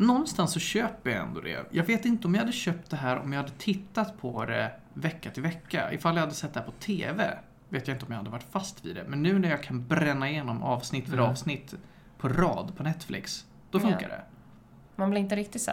Någonstans 0.00 0.52
så 0.52 0.60
köper 0.60 1.10
jag 1.10 1.26
ändå 1.28 1.40
det. 1.40 1.66
Jag 1.70 1.84
vet 1.84 2.04
inte 2.04 2.26
om 2.26 2.34
jag 2.34 2.40
hade 2.40 2.52
köpt 2.52 2.90
det 2.90 2.96
här 2.96 3.18
om 3.18 3.32
jag 3.32 3.40
hade 3.42 3.52
tittat 3.58 4.20
på 4.20 4.44
det 4.44 4.72
vecka 4.94 5.30
till 5.30 5.42
vecka. 5.42 5.92
Ifall 5.92 6.14
jag 6.14 6.20
hade 6.20 6.34
sett 6.34 6.54
det 6.54 6.60
här 6.60 6.66
på 6.66 6.72
TV 6.72 7.38
vet 7.68 7.88
jag 7.88 7.94
inte 7.94 8.06
om 8.06 8.12
jag 8.12 8.18
hade 8.18 8.30
varit 8.30 8.46
fast 8.50 8.84
vid 8.84 8.96
det. 8.96 9.04
Men 9.08 9.22
nu 9.22 9.38
när 9.38 9.50
jag 9.50 9.62
kan 9.62 9.86
bränna 9.86 10.30
igenom 10.30 10.62
avsnitt 10.62 11.06
för 11.06 11.12
Mm. 11.16 11.24
avsnitt 11.30 11.74
på 12.18 12.28
rad 12.28 12.72
på 12.76 12.82
Netflix, 12.82 13.46
då 13.70 13.80
funkar 13.80 14.02
Ja. 14.02 14.08
det. 14.08 14.22
Man 14.96 15.10
blir 15.10 15.20
inte 15.20 15.36
riktigt 15.36 15.62
så 15.62 15.72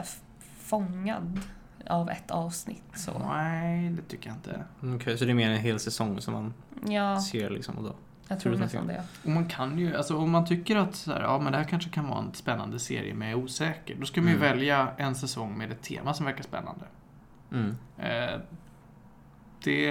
fångad 0.59 1.39
av 1.87 2.09
ett 2.09 2.31
avsnitt. 2.31 2.83
Så. 2.95 3.19
Nej, 3.33 3.89
det 3.89 4.01
tycker 4.01 4.29
jag 4.29 4.35
inte. 4.37 4.63
Okej, 4.95 5.17
så 5.17 5.25
det 5.25 5.31
är 5.31 5.35
mer 5.35 5.49
en 5.49 5.59
hel 5.59 5.79
säsong 5.79 6.21
som 6.21 6.33
man 6.33 6.53
Ja, 6.87 7.21
ser 7.21 7.49
liksom 7.49 7.75
och 7.77 7.83
då? 7.83 7.95
Jag 8.27 8.39
tror 8.39 8.55
nästan 8.55 8.87
det. 8.87 9.03
Och 9.23 9.29
man 9.29 9.45
kan 9.45 9.79
ju, 9.79 9.95
alltså 9.95 10.17
om 10.17 10.31
man 10.31 10.45
tycker 10.45 10.75
att 10.75 10.95
så 10.95 11.13
här, 11.13 11.21
ja, 11.21 11.39
men 11.39 11.51
det 11.51 11.57
här 11.57 11.65
kanske 11.65 11.89
kan 11.89 12.07
vara 12.07 12.19
en 12.19 12.33
spännande 12.33 12.79
serie 12.79 13.13
men 13.13 13.27
jag 13.29 13.39
är 13.39 13.43
osäker. 13.43 13.95
Då 13.99 14.05
ska 14.05 14.21
man 14.21 14.29
ju 14.29 14.35
Mm. 14.37 14.49
välja 14.51 14.87
en 14.97 15.15
säsong 15.15 15.57
med 15.57 15.71
ett 15.71 15.81
tema 15.81 16.13
som 16.13 16.25
verkar 16.25 16.43
spännande. 16.43 16.85
Mm. 17.51 17.77
Eh, 17.97 18.39
det, 19.63 19.81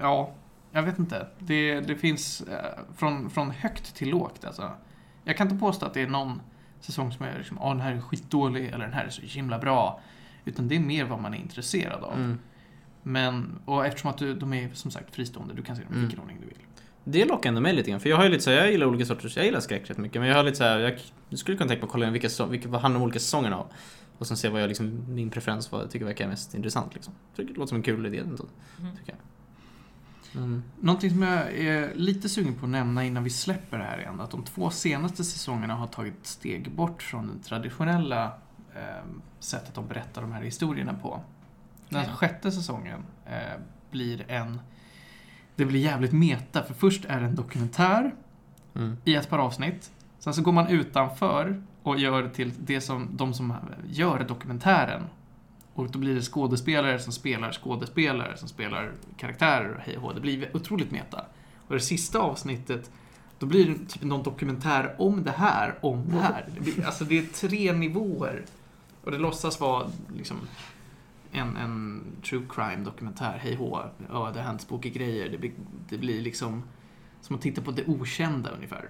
ja, 0.00 0.30
jag 0.72 0.82
vet 0.82 0.98
inte. 0.98 1.26
Det, 1.38 1.80
det 1.80 1.96
finns 1.96 2.40
eh, 2.40 2.78
från, 2.96 3.30
från 3.30 3.50
högt 3.50 3.94
till 3.94 4.08
lågt 4.10 4.44
alltså. 4.44 4.70
Jag 5.24 5.36
kan 5.36 5.46
inte 5.48 5.60
påstå 5.60 5.86
att 5.86 5.94
det 5.94 6.00
är 6.02 6.06
någon 6.08 6.40
säsong 6.80 7.12
som 7.12 7.26
är 7.26 7.38
liksom, 7.38 7.58
ja 7.60 7.68
den 7.68 7.80
här 7.80 7.92
är 7.92 8.00
skitdålig 8.00 8.66
eller 8.66 8.84
den 8.84 8.92
här 8.94 9.04
är 9.04 9.10
så 9.10 9.22
himla 9.22 9.58
bra. 9.58 10.00
Utan 10.44 10.68
det 10.68 10.76
är 10.76 10.80
mer 10.80 11.04
vad 11.04 11.20
man 11.20 11.34
är 11.34 11.38
intresserad 11.38 12.04
av. 12.04 12.12
Mm. 12.16 12.38
Men, 13.02 13.58
och 13.64 13.86
eftersom 13.86 14.10
att 14.10 14.18
du, 14.18 14.34
de 14.34 14.52
är 14.52 14.68
som 14.74 14.90
sagt 14.90 15.14
fristående, 15.14 15.54
du 15.54 15.62
kan 15.62 15.76
se 15.76 15.82
dem 15.82 15.92
i 15.92 15.94
Mm. 15.96 16.06
vilken 16.08 16.20
ordning 16.20 16.38
du 16.40 16.46
vill. 16.46 16.56
Det 17.04 17.24
lockar 17.24 17.48
ändå 17.48 17.60
mig 17.60 17.72
lite 17.72 17.90
grann, 17.90 18.00
för 18.00 18.08
jag 18.08 18.16
har 18.16 18.24
ju 18.24 18.30
lite 18.30 18.42
så 18.44 18.50
här, 18.50 18.56
jag 18.56 18.70
gillar 18.72 18.86
olika 18.86 19.04
sorters, 19.04 19.36
jag 19.36 19.44
gillar 19.46 19.60
skräck 19.60 19.90
rätt 19.90 19.98
mycket, 19.98 20.20
men 20.20 20.28
jag 20.28 20.36
har 20.36 20.42
lite 20.44 20.56
så 20.56 20.64
här, 20.64 20.78
jag, 21.28 21.38
skulle 21.38 21.58
kunna 21.58 21.68
tänka 21.68 21.80
mig 21.80 21.86
att 21.86 21.92
kolla 21.92 22.06
in 22.06 22.12
vilka, 22.12 22.28
säsong- 22.28 22.50
vilka 22.50 22.68
vad 22.68 22.80
handlar 22.80 22.98
de 23.00 23.04
olika 23.04 23.18
säsongerna 23.18 23.56
av. 23.56 23.66
Och 24.18 24.26
sen 24.26 24.36
se 24.36 24.48
vad 24.48 24.62
jag 24.62 24.68
liksom, 24.68 25.04
min 25.08 25.30
preferens, 25.30 25.72
vad 25.72 25.82
jag 25.82 25.90
tycker 25.90 26.06
verkar 26.06 26.28
mest 26.28 26.54
intressant 26.54 26.94
liksom. 26.94 27.14
Så 27.36 27.42
det 27.42 27.48
låter 27.52 27.66
som 27.68 27.76
en 27.76 27.82
kul 27.82 28.06
idé 28.06 28.18
ändå, 28.18 28.44
Mm. 28.80 28.96
tycker 28.96 29.12
jag. 29.12 30.42
Mm. 30.42 30.62
Någonting 30.80 31.10
som 31.10 31.22
jag 31.22 31.52
är 31.58 31.94
lite 31.94 32.28
sugen 32.28 32.54
på 32.54 32.66
att 32.66 32.70
nämna 32.70 33.04
innan 33.04 33.24
vi 33.24 33.30
släpper 33.30 33.78
det 33.78 33.84
här 33.84 33.98
igen, 33.98 34.20
att 34.20 34.30
de 34.30 34.42
två 34.44 34.70
senaste 34.70 35.24
säsongerna 35.24 35.74
har 35.74 35.86
tagit 35.86 36.26
steg 36.26 36.70
bort 36.72 37.02
från 37.02 37.26
det 37.38 37.44
traditionella 37.48 38.24
eh, 38.74 39.04
sättet 39.40 39.78
att 39.78 39.88
berätta 39.88 40.20
de 40.20 40.32
här 40.32 40.42
historierna 40.42 40.94
på. 40.94 41.20
Den 41.88 42.00
Okej. 42.00 42.12
sjätte 42.14 42.52
säsongen 42.52 43.00
eh, 43.26 43.60
blir 43.90 44.24
en... 44.30 44.60
Det 45.56 45.64
blir 45.64 45.80
jävligt 45.80 46.12
meta, 46.12 46.62
för 46.62 46.74
först 46.74 47.04
är 47.04 47.20
det 47.20 47.26
en 47.26 47.34
dokumentär 47.34 48.14
Mm. 48.74 48.96
i 49.04 49.14
ett 49.14 49.30
par 49.30 49.38
avsnitt. 49.38 49.90
Sen 50.18 50.34
så 50.34 50.42
går 50.42 50.52
man 50.52 50.68
utanför 50.68 51.62
och 51.82 51.98
gör 51.98 52.28
till 52.28 52.52
det 52.58 52.80
som 52.80 53.08
de 53.12 53.34
som 53.34 53.54
gör 53.88 54.24
dokumentären. 54.24 55.02
Och 55.74 55.90
då 55.90 55.98
blir 55.98 56.14
det 56.14 56.22
skådespelare 56.22 56.98
som 56.98 57.12
spelar 57.12 57.52
skådespelare 57.52 58.36
som 58.36 58.48
spelar 58.48 58.92
karaktärer 59.16 59.74
och 59.74 59.80
hej 59.80 59.98
och. 59.98 60.14
Det 60.14 60.20
blir 60.20 60.56
otroligt 60.56 60.90
meta. 60.90 61.24
Och 61.66 61.74
det 61.74 61.80
sista 61.80 62.18
avsnittet, 62.18 62.90
då 63.38 63.46
blir 63.46 63.66
det 63.66 63.74
typ 63.74 64.02
någon 64.02 64.22
dokumentär 64.22 64.94
om 64.98 65.24
det 65.24 65.30
här, 65.30 65.74
om 65.80 66.04
det 66.08 66.20
här. 66.20 66.48
Det 66.54 66.60
blir, 66.60 66.86
alltså 66.86 67.04
det 67.04 67.18
är 67.18 67.26
tre 67.26 67.72
nivåer. 67.72 68.44
Och 69.04 69.10
det 69.10 69.18
låtsas 69.18 69.60
vara 69.60 69.86
liksom 70.16 70.36
en, 71.32 71.56
en 71.56 72.02
true 72.22 72.42
crime 72.50 72.84
dokumentär, 72.84 73.38
hej 73.42 73.54
hå. 73.54 73.82
Ja, 74.10 74.30
det 74.34 74.40
har 74.40 74.46
hänt 74.46 74.60
spooky 74.60 74.90
grejer. 74.90 75.28
Det 75.28 75.38
blir, 75.38 75.52
det 75.88 75.98
blir 75.98 76.20
liksom 76.22 76.62
som 77.20 77.36
att 77.36 77.42
titta 77.42 77.62
på 77.62 77.70
det 77.70 77.84
okända 77.86 78.50
ungefär. 78.50 78.88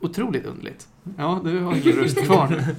Otroligt 0.00 0.46
underligt. 0.46 0.88
Ja, 1.18 1.40
du 1.44 1.60
har 1.60 1.72
ingen 1.76 1.92
röst 1.92 2.18
kvar 2.24 2.48
nu. 2.48 2.76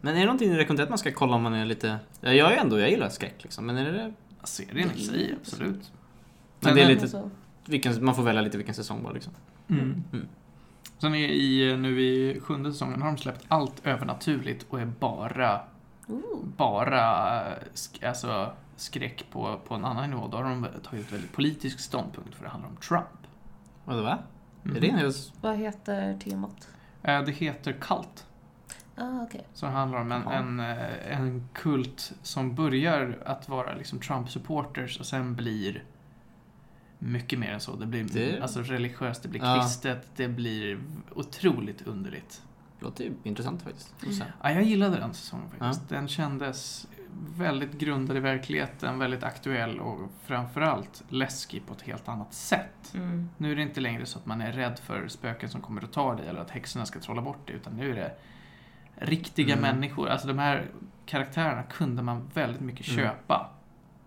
Men 0.00 0.14
är 0.16 0.20
det 0.20 0.24
någonting 0.26 0.50
ni 0.50 0.56
rekommenderar 0.56 0.84
att 0.86 0.90
man 0.90 0.98
ska 0.98 1.12
kolla 1.12 1.34
om 1.36 1.42
man 1.42 1.54
är 1.54 1.64
lite... 1.66 1.98
Ja, 2.20 2.32
jag 2.32 2.52
är 2.52 2.56
ändå, 2.56 2.78
jag 2.80 2.90
gillar 2.90 3.08
skräck 3.08 3.34
liksom. 3.42 3.66
Men 3.66 3.76
är 3.76 3.92
det... 3.92 4.12
Serien 4.44 4.90
i 4.96 5.00
sig, 5.04 5.34
absolut. 5.40 5.92
Men 6.60 6.74
det 6.74 6.82
är 6.82 6.88
lite- 6.88 7.30
Vilken, 7.66 8.04
man 8.04 8.14
får 8.14 8.22
välja 8.22 8.42
lite 8.42 8.56
vilken 8.56 8.74
säsong 8.74 9.02
bara 9.02 9.12
liksom. 9.12 9.32
Mm. 9.68 10.02
Mm. 10.12 10.26
Sen 11.02 11.14
är 11.14 11.28
i, 11.28 11.76
nu 11.76 12.00
i 12.02 12.40
sjunde 12.40 12.72
säsongen 12.72 13.02
har 13.02 13.08
de 13.08 13.18
släppt 13.18 13.44
allt 13.48 13.86
övernaturligt 13.86 14.66
och 14.70 14.80
är 14.80 14.86
bara, 14.86 15.60
ooh. 16.08 16.44
bara 16.56 17.00
sk- 17.74 18.08
alltså, 18.08 18.52
skräck 18.76 19.24
på, 19.32 19.60
på 19.68 19.74
en 19.74 19.84
annan 19.84 20.10
nivå. 20.10 20.28
Då 20.28 20.36
har 20.36 20.44
de 20.44 20.66
tagit 20.82 21.12
väldigt 21.12 21.32
politisk 21.32 21.80
ståndpunkt 21.80 22.34
för 22.34 22.44
det 22.44 22.50
handlar 22.50 22.70
om 22.70 22.76
Trump. 22.76 23.26
Vadå 23.84 24.02
va? 24.02 24.18
Mm. 24.64 24.76
Är 24.76 24.80
det 24.80 24.88
en 24.90 25.12
Vad 25.40 25.56
heter 25.56 26.18
temat? 26.18 26.68
Eh, 27.02 27.22
Det 27.22 27.32
heter 27.32 27.72
Cult. 27.72 28.26
Ah, 28.96 29.22
okej. 29.22 29.46
Så 29.54 29.66
det 29.66 29.72
handlar 29.72 30.00
om 30.00 30.12
en, 30.12 30.26
en, 30.26 30.60
eh, 30.60 31.18
en 31.20 31.48
kult 31.52 32.12
som 32.22 32.54
börjar 32.54 33.18
att 33.24 33.48
vara 33.48 33.74
liksom 33.74 34.00
Trump-supporters 34.00 35.00
och 35.00 35.06
sen 35.06 35.34
blir 35.34 35.84
mycket 37.04 37.38
mer 37.38 37.52
än 37.52 37.60
så. 37.60 37.76
Det 37.76 37.86
blir 37.86 38.04
Det- 38.04 38.40
alltså 38.42 38.62
religiöst, 38.62 39.22
det 39.22 39.28
blir 39.28 39.40
Ja. 39.44 39.60
kristet, 39.62 40.08
det 40.16 40.28
blir 40.28 40.80
otroligt 41.14 41.82
underligt. 41.86 42.42
Låter 42.80 43.04
ju 43.04 43.12
intressant 43.22 43.62
faktiskt. 43.62 43.94
Ja, 44.42 44.50
jag 44.50 44.62
gillade 44.62 44.96
den 44.96 45.14
säsongen 45.14 45.46
faktiskt. 45.50 45.88
Den 45.88 46.08
kändes 46.08 46.88
väldigt 47.36 47.72
grundad 47.72 48.16
i 48.16 48.20
verkligheten, 48.20 48.98
väldigt 48.98 49.22
aktuell 49.22 49.80
och 49.80 50.10
framförallt 50.24 51.04
läskig 51.08 51.66
på 51.66 51.72
ett 51.74 51.82
helt 51.82 52.08
annat 52.08 52.34
sätt. 52.34 52.92
Mm. 52.94 53.28
Nu 53.38 53.52
är 53.52 53.56
det 53.56 53.62
inte 53.62 53.80
längre 53.80 54.06
så 54.06 54.18
att 54.18 54.26
man 54.26 54.40
är 54.40 54.52
rädd 54.52 54.78
för 54.78 55.08
spöken 55.08 55.48
som 55.48 55.60
kommer 55.60 55.84
att 55.84 55.92
ta 55.92 56.14
dig 56.14 56.28
eller 56.28 56.40
att 56.40 56.50
häxorna 56.50 56.86
ska 56.86 57.00
trolla 57.00 57.22
bort 57.22 57.46
dig, 57.46 57.56
utan 57.56 57.72
nu 57.76 57.90
är 57.90 57.94
det 57.94 58.12
riktiga 58.96 59.56
Mm. 59.56 59.74
människor. 59.74 60.08
Alltså 60.08 60.28
de 60.28 60.38
här 60.38 60.70
karaktärerna 61.06 61.62
kunde 61.62 62.02
man 62.02 62.30
väldigt 62.34 62.60
mycket 62.62 62.88
Mm. 62.88 62.98
köpa. 63.04 63.50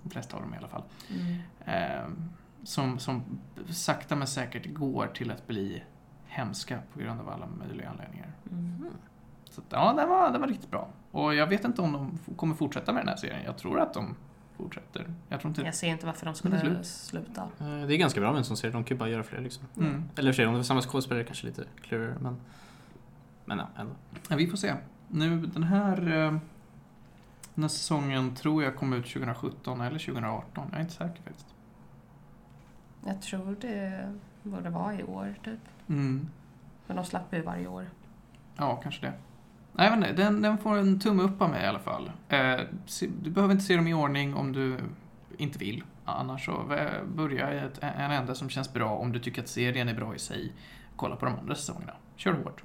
De 0.04 0.10
flesta 0.10 0.36
av 0.38 0.42
dem 0.44 0.54
i 0.54 0.58
alla 0.58 0.68
fall. 0.68 0.84
Mm. 1.10 1.38
Ehm, 1.66 2.30
som, 2.66 3.00
som 3.00 3.24
sakta 3.70 4.16
men 4.16 4.28
säkert 4.28 4.74
går 4.74 5.08
till 5.08 5.32
att 5.32 5.48
bli 5.48 5.84
hemska 6.26 6.80
på 6.94 7.00
grund 7.00 7.20
av 7.22 7.30
alla 7.30 7.46
möjliga 7.48 7.90
anledningar. 7.90 8.32
Mm. 8.52 8.86
Så 9.50 9.62
ja, 9.70 9.94
den 9.94 10.10
var, 10.10 10.32
den 10.32 10.42
var 10.42 10.48
riktigt 10.48 10.72
bra. 10.72 10.88
Och 11.12 11.36
jag 11.36 11.48
vet 11.48 11.66
inte 11.66 11.82
om 11.82 11.94
de 11.94 12.36
kommer 12.36 12.56
fortsätta 12.56 12.94
med 12.94 13.02
den 13.02 13.08
här 13.10 13.16
serien. 13.16 13.44
Jag 13.46 13.58
tror 13.58 13.80
att 13.80 13.94
de 13.94 14.16
fortsätter. 14.58 15.14
Jag 15.30 15.40
tror 15.42 15.50
inte... 15.50 15.62
Jag 15.62 15.76
ser 15.76 15.88
inte 15.88 16.06
varför 16.06 16.26
de 16.26 16.36
skulle 16.36 16.60
slut. 16.60 16.86
sluta. 16.86 17.42
Eh, 17.60 17.68
Det 17.88 17.96
är 17.96 17.98
ganska 17.98 18.20
bra 18.20 18.32
med 18.32 18.38
en 18.38 18.46
sån 18.46 18.58
serie. 18.58 18.72
De 18.74 18.84
kan 18.84 18.96
ju 18.96 19.00
bara 19.00 19.10
göra 19.10 19.24
fler 19.24 19.42
liksom. 19.42 19.64
Mm. 19.78 20.04
Eller 20.16 20.32
för 20.32 20.36
sig, 20.36 20.46
om 20.48 20.54
det 20.54 20.60
var 20.60 20.64
samma 20.64 20.82
skådespelare 20.82 21.24
kanske 21.24 21.46
lite 21.48 21.64
klurigare. 21.82 22.18
Men, 22.22 22.38
men 23.46 23.58
ja, 23.58 23.68
ändå. 23.78 23.94
Ja, 24.30 24.36
vi 24.36 24.48
får 24.48 24.58
se. 24.58 24.74
Nu, 25.08 25.46
den 25.46 25.64
här... 25.64 25.98
eh, 26.26 26.38
Den 27.54 27.64
här 27.64 27.68
säsongen 27.70 28.36
tror 28.36 28.64
jag 28.64 28.76
kom 28.76 28.94
ut 28.94 29.06
2017 29.06 29.82
eller 29.82 30.00
2018. 30.00 30.68
Jag 30.72 30.78
är 30.78 30.82
inte 30.82 30.94
säker 30.94 31.22
faktiskt. 31.24 31.55
Jag 33.08 33.22
tror 33.22 33.56
det 33.62 34.14
borde 34.44 34.70
vara 34.70 34.94
i 34.96 35.04
år, 35.04 35.36
typ. 35.44 35.60
Mm. 35.88 36.28
Men 36.88 36.96
de 36.98 37.06
släpper 37.06 37.38
ju 37.38 37.44
varje 37.44 37.68
år. 37.68 37.90
Ja, 38.58 38.76
kanske 38.84 39.06
det. 39.06 39.14
Nej, 39.74 39.98
men 39.98 40.16
den, 40.16 40.42
den 40.42 40.58
får 40.58 40.78
en 40.78 41.00
tumme 41.00 41.24
upp 41.24 41.42
av 41.42 41.50
mig 41.50 41.64
i 41.64 41.68
alla 41.68 41.80
fall. 41.80 42.12
Eh, 42.30 42.60
se, 42.86 43.10
du 43.24 43.30
behöver 43.30 43.52
inte 43.54 43.64
se 43.66 43.76
dem 43.76 43.88
i 43.88 43.94
ordning 43.94 44.34
om 44.36 44.52
du 44.52 44.78
inte 45.38 45.60
vill. 45.60 45.84
Annars 46.06 46.46
så 46.46 46.52
vä- 46.52 47.16
börja 47.16 47.54
i 47.54 47.58
ett, 47.58 47.80
en 47.82 48.12
ände 48.12 48.36
som 48.36 48.50
känns 48.50 48.74
bra 48.74 48.90
om 48.98 49.12
du 49.12 49.20
tycker 49.20 49.42
att 49.42 49.48
serien 49.48 49.90
är 49.90 49.94
bra 49.94 50.16
i 50.16 50.20
sig. 50.20 50.54
Kolla 50.96 51.16
på 51.16 51.26
de 51.26 51.36
andra 51.40 51.56
säsongerna. 51.56 51.94
Kör 52.16 52.34
hårt. 52.34 52.64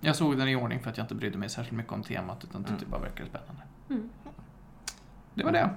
Jag 0.00 0.16
såg 0.16 0.36
den 0.38 0.48
i 0.48 0.56
ordning 0.56 0.80
för 0.80 0.90
att 0.90 0.96
jag 0.96 1.04
inte 1.04 1.14
brydde 1.14 1.38
mig 1.38 1.48
särskilt 1.48 1.76
mycket 1.76 1.92
om 1.92 2.02
temat 2.02 2.44
utan 2.44 2.64
tyckte 2.64 2.72
Mm. 2.74 2.84
det 2.84 2.90
bara 2.90 3.00
verkade 3.00 3.28
spännande. 3.28 3.62
Mm. 3.90 4.08
Det 5.34 5.44
var 5.44 5.52
det. 5.52 5.70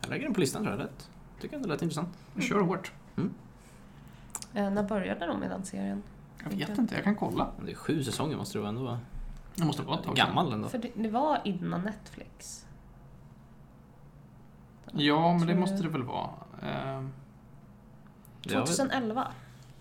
Jag 0.00 0.10
lägger 0.10 0.24
den 0.24 0.34
på 0.34 0.40
listan 0.40 0.62
tror 0.62 0.76
jag. 0.78 0.80
Det 0.86 1.40
tycker 1.40 1.54
jag 1.56 1.62
det 1.62 1.68
lät 1.68 1.82
intressant. 1.82 2.08
Kör 2.40 2.60
hårt. 2.60 2.92
Eh, 4.54 4.70
när 4.70 4.82
började 4.82 5.26
de 5.26 5.40
med 5.40 5.50
den 5.50 5.64
serien? 5.64 6.02
Jag 6.42 6.50
vet 6.56 6.78
inte, 6.78 6.94
jag 6.94 7.04
kan 7.04 7.16
kolla. 7.16 7.50
Men 7.56 7.66
det 7.66 7.72
är 7.72 7.76
sju 7.76 8.04
säsonger 8.04 8.36
måste 8.36 8.58
det 8.58 8.60
vara 8.62 8.68
ändå 8.68 8.82
vara. 8.84 9.00
Det 9.54 9.64
måste 9.64 9.82
vara 9.82 9.98
ett 9.98 10.04
tag 10.04 10.16
sedan. 10.18 10.26
Gammal 10.28 10.52
ändå. 10.52 10.68
För 10.68 10.78
det, 10.78 10.90
det 10.94 11.08
var 11.08 11.40
innan 11.44 11.80
Netflix. 11.82 12.66
Ja, 14.92 15.32
men 15.38 15.46
det 15.46 15.54
måste 15.54 15.76
det 15.82 15.88
väl 15.88 16.02
vara. 16.02 16.30
Eh, 16.62 17.02
Det 18.42 18.54
var 18.54 18.60
väl- 18.66 18.66
2011. 18.66 19.26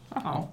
ja. 0.10 0.47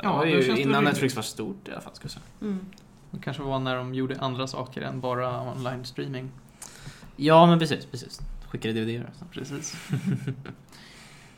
Det 0.00 0.06
var 0.08 0.18
då 0.18 0.26
ju 0.26 0.42
känns 0.42 0.56
det 0.56 0.62
innan. 0.62 0.84
Netflix 0.84 1.16
var 1.16 1.22
stort 1.22 1.68
i 1.68 1.72
alla 1.72 1.80
fall 1.80 1.94
ska 1.94 2.04
jag 2.04 2.10
säga. 2.10 2.24
Mm. 2.40 2.66
Det 3.10 3.18
kanske 3.20 3.42
var 3.42 3.58
när 3.58 3.76
de 3.76 3.94
gjorde 3.94 4.20
andra 4.20 4.46
saker 4.46 4.82
än 4.82 5.00
bara 5.00 5.52
online 5.52 5.84
streaming. 5.84 6.30
Ja, 7.16 7.46
men 7.46 7.58
precis, 7.58 7.86
precis. 7.86 8.20
Skickade 8.48 8.74
DVD-er. 8.74 9.10
så. 9.18 9.24
Precis. 9.24 9.76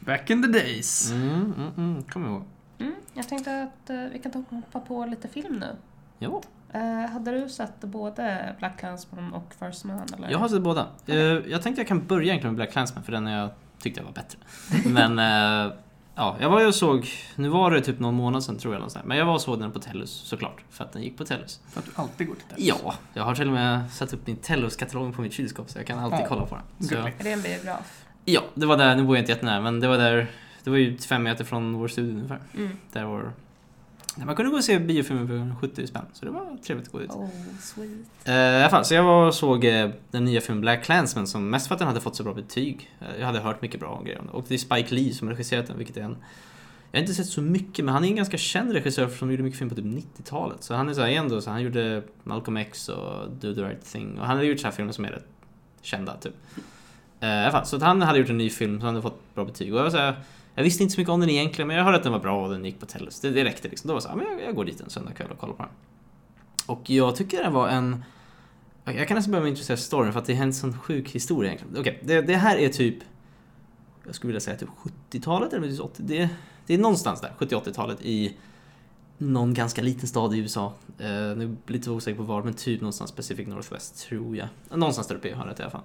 Back 0.06 0.30
in 0.30 0.42
the 0.42 0.48
days. 0.48 1.10
Mm, 1.12 1.28
mm, 1.56 1.70
mm, 1.76 2.02
kommer 2.02 2.26
jag 2.26 2.34
ihåg. 2.36 2.44
Mm. 2.78 2.94
Jag 3.14 3.28
tänkte 3.28 3.62
att 3.62 3.90
eh, 3.90 3.96
vi 4.12 4.18
kan 4.18 4.44
hoppa 4.50 4.80
på 4.80 5.06
lite 5.06 5.28
film 5.28 5.56
nu. 5.56 5.76
Jo, 6.18 6.42
Eh, 6.72 7.10
hade 7.12 7.30
du 7.40 7.48
sett 7.48 7.80
både 7.80 8.54
Black 8.58 8.78
Clansman 8.78 9.32
och 9.32 9.54
First 9.58 9.84
Man? 9.84 10.06
Eller? 10.16 10.30
jag 10.30 10.38
har 10.38 10.48
sett 10.48 10.62
båda. 10.62 10.86
Eh, 11.06 11.16
Jag 11.16 11.62
tänkte 11.62 11.80
jag 11.80 11.88
kan 11.88 12.06
börja 12.06 12.26
egentligen 12.26 12.52
med 12.52 12.56
Black 12.56 12.72
Clansman 12.72 13.04
för 13.04 13.12
den 13.12 13.26
jag 13.26 13.50
tyckte 13.78 14.00
jag 14.00 14.04
var 14.04 14.12
bättre. 14.12 14.38
Men 14.84 15.18
eh, 15.68 15.72
ja, 16.14 16.36
jag 16.40 16.50
var 16.50 16.60
ju 16.60 16.66
och 16.66 16.74
såg, 16.74 17.08
nu 17.36 17.48
var 17.48 17.70
det 17.70 17.80
typ 17.80 17.98
någon 18.00 18.14
månad 18.14 18.44
sedan 18.44 18.58
tror 18.58 18.74
jag, 18.74 18.82
där. 18.82 19.02
men 19.04 19.18
jag 19.18 19.26
var 19.26 19.34
och 19.34 19.40
såg 19.40 19.60
den 19.60 19.72
på 19.72 19.78
Tellus 19.78 20.10
såklart, 20.10 20.64
för 20.70 20.84
att 20.84 20.92
den 20.92 21.02
gick 21.02 21.16
på 21.18 21.24
Tellus. 21.24 21.60
För 21.68 21.80
att 21.80 21.86
du 21.86 21.92
alltid 21.94 22.26
går 22.28 22.34
till 22.34 22.44
test. 22.48 22.60
Ja, 22.60 22.94
jag 23.14 23.24
har 23.24 23.34
till 23.34 23.46
och 23.46 23.54
med 23.54 23.90
satt 23.90 24.12
upp 24.12 24.26
min 24.26 24.36
Tellus-katalog 24.36 25.14
på 25.14 25.22
mitt 25.22 25.32
kylskåp 25.32 25.70
så 25.70 25.78
jag 25.78 25.86
kan 25.86 25.98
alltid 25.98 26.20
Ja, 26.20 26.26
kolla 26.28 26.46
på 26.46 26.54
den. 26.78 26.88
Så. 26.88 26.94
Är 26.94 27.12
det 27.18 27.32
en 27.32 27.42
biograf? 27.42 28.02
Ja, 28.26 28.44
det 28.54 28.66
var 28.66 28.76
där, 28.76 28.96
nu 28.96 29.02
bor 29.02 29.16
jag 29.16 29.22
inte 29.22 29.32
jättenära, 29.32 29.60
men 29.60 29.80
det 29.80 29.88
var 29.88 29.98
där, 29.98 30.30
det 30.64 30.70
var 30.70 30.76
ju 30.76 30.98
fem 30.98 31.22
meter 31.22 31.44
från 31.44 31.72
vår 31.72 31.88
studio 31.88 32.16
ungefär. 32.16 32.40
Mm. 32.54 32.70
Där 32.92 33.04
var 33.04 33.32
där 34.16 34.26
man 34.26 34.36
kunde 34.36 34.50
gå 34.50 34.56
och 34.56 34.64
se 34.64 34.78
biofilmer 34.78 35.26
för 35.26 35.54
70 35.60 35.86
spänn, 35.86 36.04
så 36.12 36.24
det 36.24 36.30
var 36.30 36.56
trevligt 36.66 36.86
att 36.86 36.92
gå 36.92 36.98
dit. 36.98 37.10
Oh, 37.10 37.28
sweet. 37.60 38.06
Eh, 38.24 38.34
I 38.34 38.60
alla 38.60 38.70
fall, 38.70 38.84
så 38.84 38.94
jag 38.94 39.04
var 39.04 39.26
och 39.26 39.34
såg 39.34 39.64
eh, 39.64 39.90
den 40.10 40.24
nya 40.24 40.40
filmen 40.40 40.60
Black 40.60 40.84
Clansman 40.84 41.26
som 41.26 41.50
mest 41.50 41.66
för 41.66 41.74
att 41.74 41.78
den 41.78 41.88
hade 41.88 42.00
fått 42.00 42.16
så 42.16 42.22
bra 42.22 42.34
betyg. 42.34 42.90
Eh, 43.00 43.20
jag 43.20 43.26
hade 43.26 43.40
hört 43.40 43.62
mycket 43.62 43.80
bra 43.80 44.02
grejer 44.04 44.18
om 44.18 44.26
den. 44.26 44.34
Och 44.34 44.44
det 44.48 44.54
är 44.54 44.58
Spike 44.58 44.94
Lee 44.94 45.14
som 45.14 45.28
regisserat 45.28 45.66
den, 45.66 45.78
vilket 45.78 45.96
är 45.96 46.02
en... 46.02 46.16
Jag 46.90 46.98
har 46.98 47.02
inte 47.02 47.14
sett 47.14 47.26
så 47.26 47.42
mycket, 47.42 47.84
men 47.84 47.94
han 47.94 48.04
är 48.04 48.08
en 48.08 48.16
ganska 48.16 48.38
känd 48.38 48.72
regissör 48.72 49.08
som 49.08 49.30
gjorde 49.30 49.42
mycket 49.42 49.58
film 49.58 49.70
på 49.70 49.76
typ 49.76 49.84
90-talet. 49.84 50.62
Så 50.62 50.74
han 50.74 50.88
är 50.88 50.94
så 50.94 51.00
här 51.00 51.08
ändå, 51.08 51.40
så 51.40 51.50
han 51.50 51.62
gjorde 51.62 52.02
Malcolm 52.22 52.56
X 52.56 52.88
och 52.88 53.30
Do 53.30 53.54
the 53.54 53.60
Right 53.60 53.84
Thing. 53.84 54.18
Och 54.18 54.26
han 54.26 54.36
har 54.36 54.44
gjort 54.44 54.60
så 54.60 54.66
här 54.66 54.72
filmer 54.72 54.92
som 54.92 55.04
är 55.04 55.10
rätt 55.10 55.28
kända, 55.82 56.16
typ. 56.16 56.34
Eh, 57.20 57.64
så 57.64 57.76
att 57.76 57.82
han 57.82 58.02
hade 58.02 58.18
gjort 58.18 58.30
en 58.30 58.38
ny 58.38 58.50
film 58.50 58.80
som 58.80 58.88
hade 58.88 59.02
fått 59.02 59.34
bra 59.34 59.44
betyg. 59.44 59.72
Och 59.72 59.78
jag 59.78 59.84
var 59.84 59.90
så 59.90 59.96
här, 59.96 60.16
jag 60.54 60.62
visste 60.62 60.82
inte 60.82 60.94
så 60.94 61.00
mycket 61.00 61.12
om 61.12 61.20
den 61.20 61.30
egentligen, 61.30 61.68
men 61.68 61.76
jag 61.76 61.84
hörde 61.84 61.96
att 61.96 62.02
den 62.02 62.12
var 62.12 62.18
bra 62.18 62.44
och 62.44 62.50
den 62.50 62.64
gick 62.64 62.80
på 62.80 62.86
Tellus. 62.86 63.20
Det, 63.20 63.30
det 63.30 63.44
räckte 63.44 63.68
liksom. 63.68 63.88
Då 63.88 63.94
var 63.94 63.96
jag 63.96 64.02
så 64.02 64.08
här, 64.08 64.16
men 64.16 64.26
jag, 64.26 64.48
jag 64.48 64.54
går 64.54 64.64
dit 64.64 64.80
en 64.80 64.90
söndagkväll 64.90 65.30
och 65.30 65.38
kollar 65.38 65.54
på 65.54 65.62
den. 65.62 65.72
Och 66.66 66.90
jag 66.90 67.16
tycker 67.16 67.44
det 67.44 67.50
var 67.50 67.68
en... 67.68 68.04
Jag 68.84 69.08
kan 69.08 69.14
nästan 69.14 69.32
börja 69.32 69.42
med 69.42 69.48
att 69.48 69.58
intressera 69.58 69.76
storyn 69.76 70.12
för 70.12 70.20
att 70.20 70.26
det 70.26 70.32
är 70.32 70.42
en 70.42 70.54
sån 70.54 70.78
sjuk 70.78 71.10
historia 71.10 71.52
egentligen. 71.52 71.80
Okej, 71.80 72.00
det, 72.02 72.20
det 72.20 72.36
här 72.36 72.56
är 72.56 72.68
typ... 72.68 72.96
Jag 74.06 74.14
skulle 74.14 74.28
vilja 74.28 74.40
säga 74.40 74.56
typ 74.56 74.68
70-talet 75.10 75.52
eller 75.52 75.82
80 75.82 76.02
det, 76.02 76.28
det 76.66 76.74
är 76.74 76.78
någonstans 76.78 77.20
där, 77.20 77.32
70-80-talet 77.38 78.02
i 78.02 78.36
någon 79.18 79.54
ganska 79.54 79.82
liten 79.82 80.08
stad 80.08 80.34
i 80.34 80.38
USA. 80.38 80.72
Eh, 80.98 81.06
nu 81.06 81.44
är 81.44 81.48
jag 81.48 81.56
lite 81.66 81.90
osäker 81.90 82.16
på 82.16 82.22
var, 82.22 82.42
men 82.42 82.54
typ 82.54 82.80
någonstans 82.80 83.12
Pacific 83.12 83.46
Northwest 83.48 84.08
tror 84.08 84.36
jag. 84.36 84.48
Någonstans 84.70 85.08
där 85.08 85.14
uppe 85.14 85.28
jag 85.28 85.46
rätt 85.46 85.60
i 85.60 85.62
alla 85.62 85.70
fall. 85.70 85.82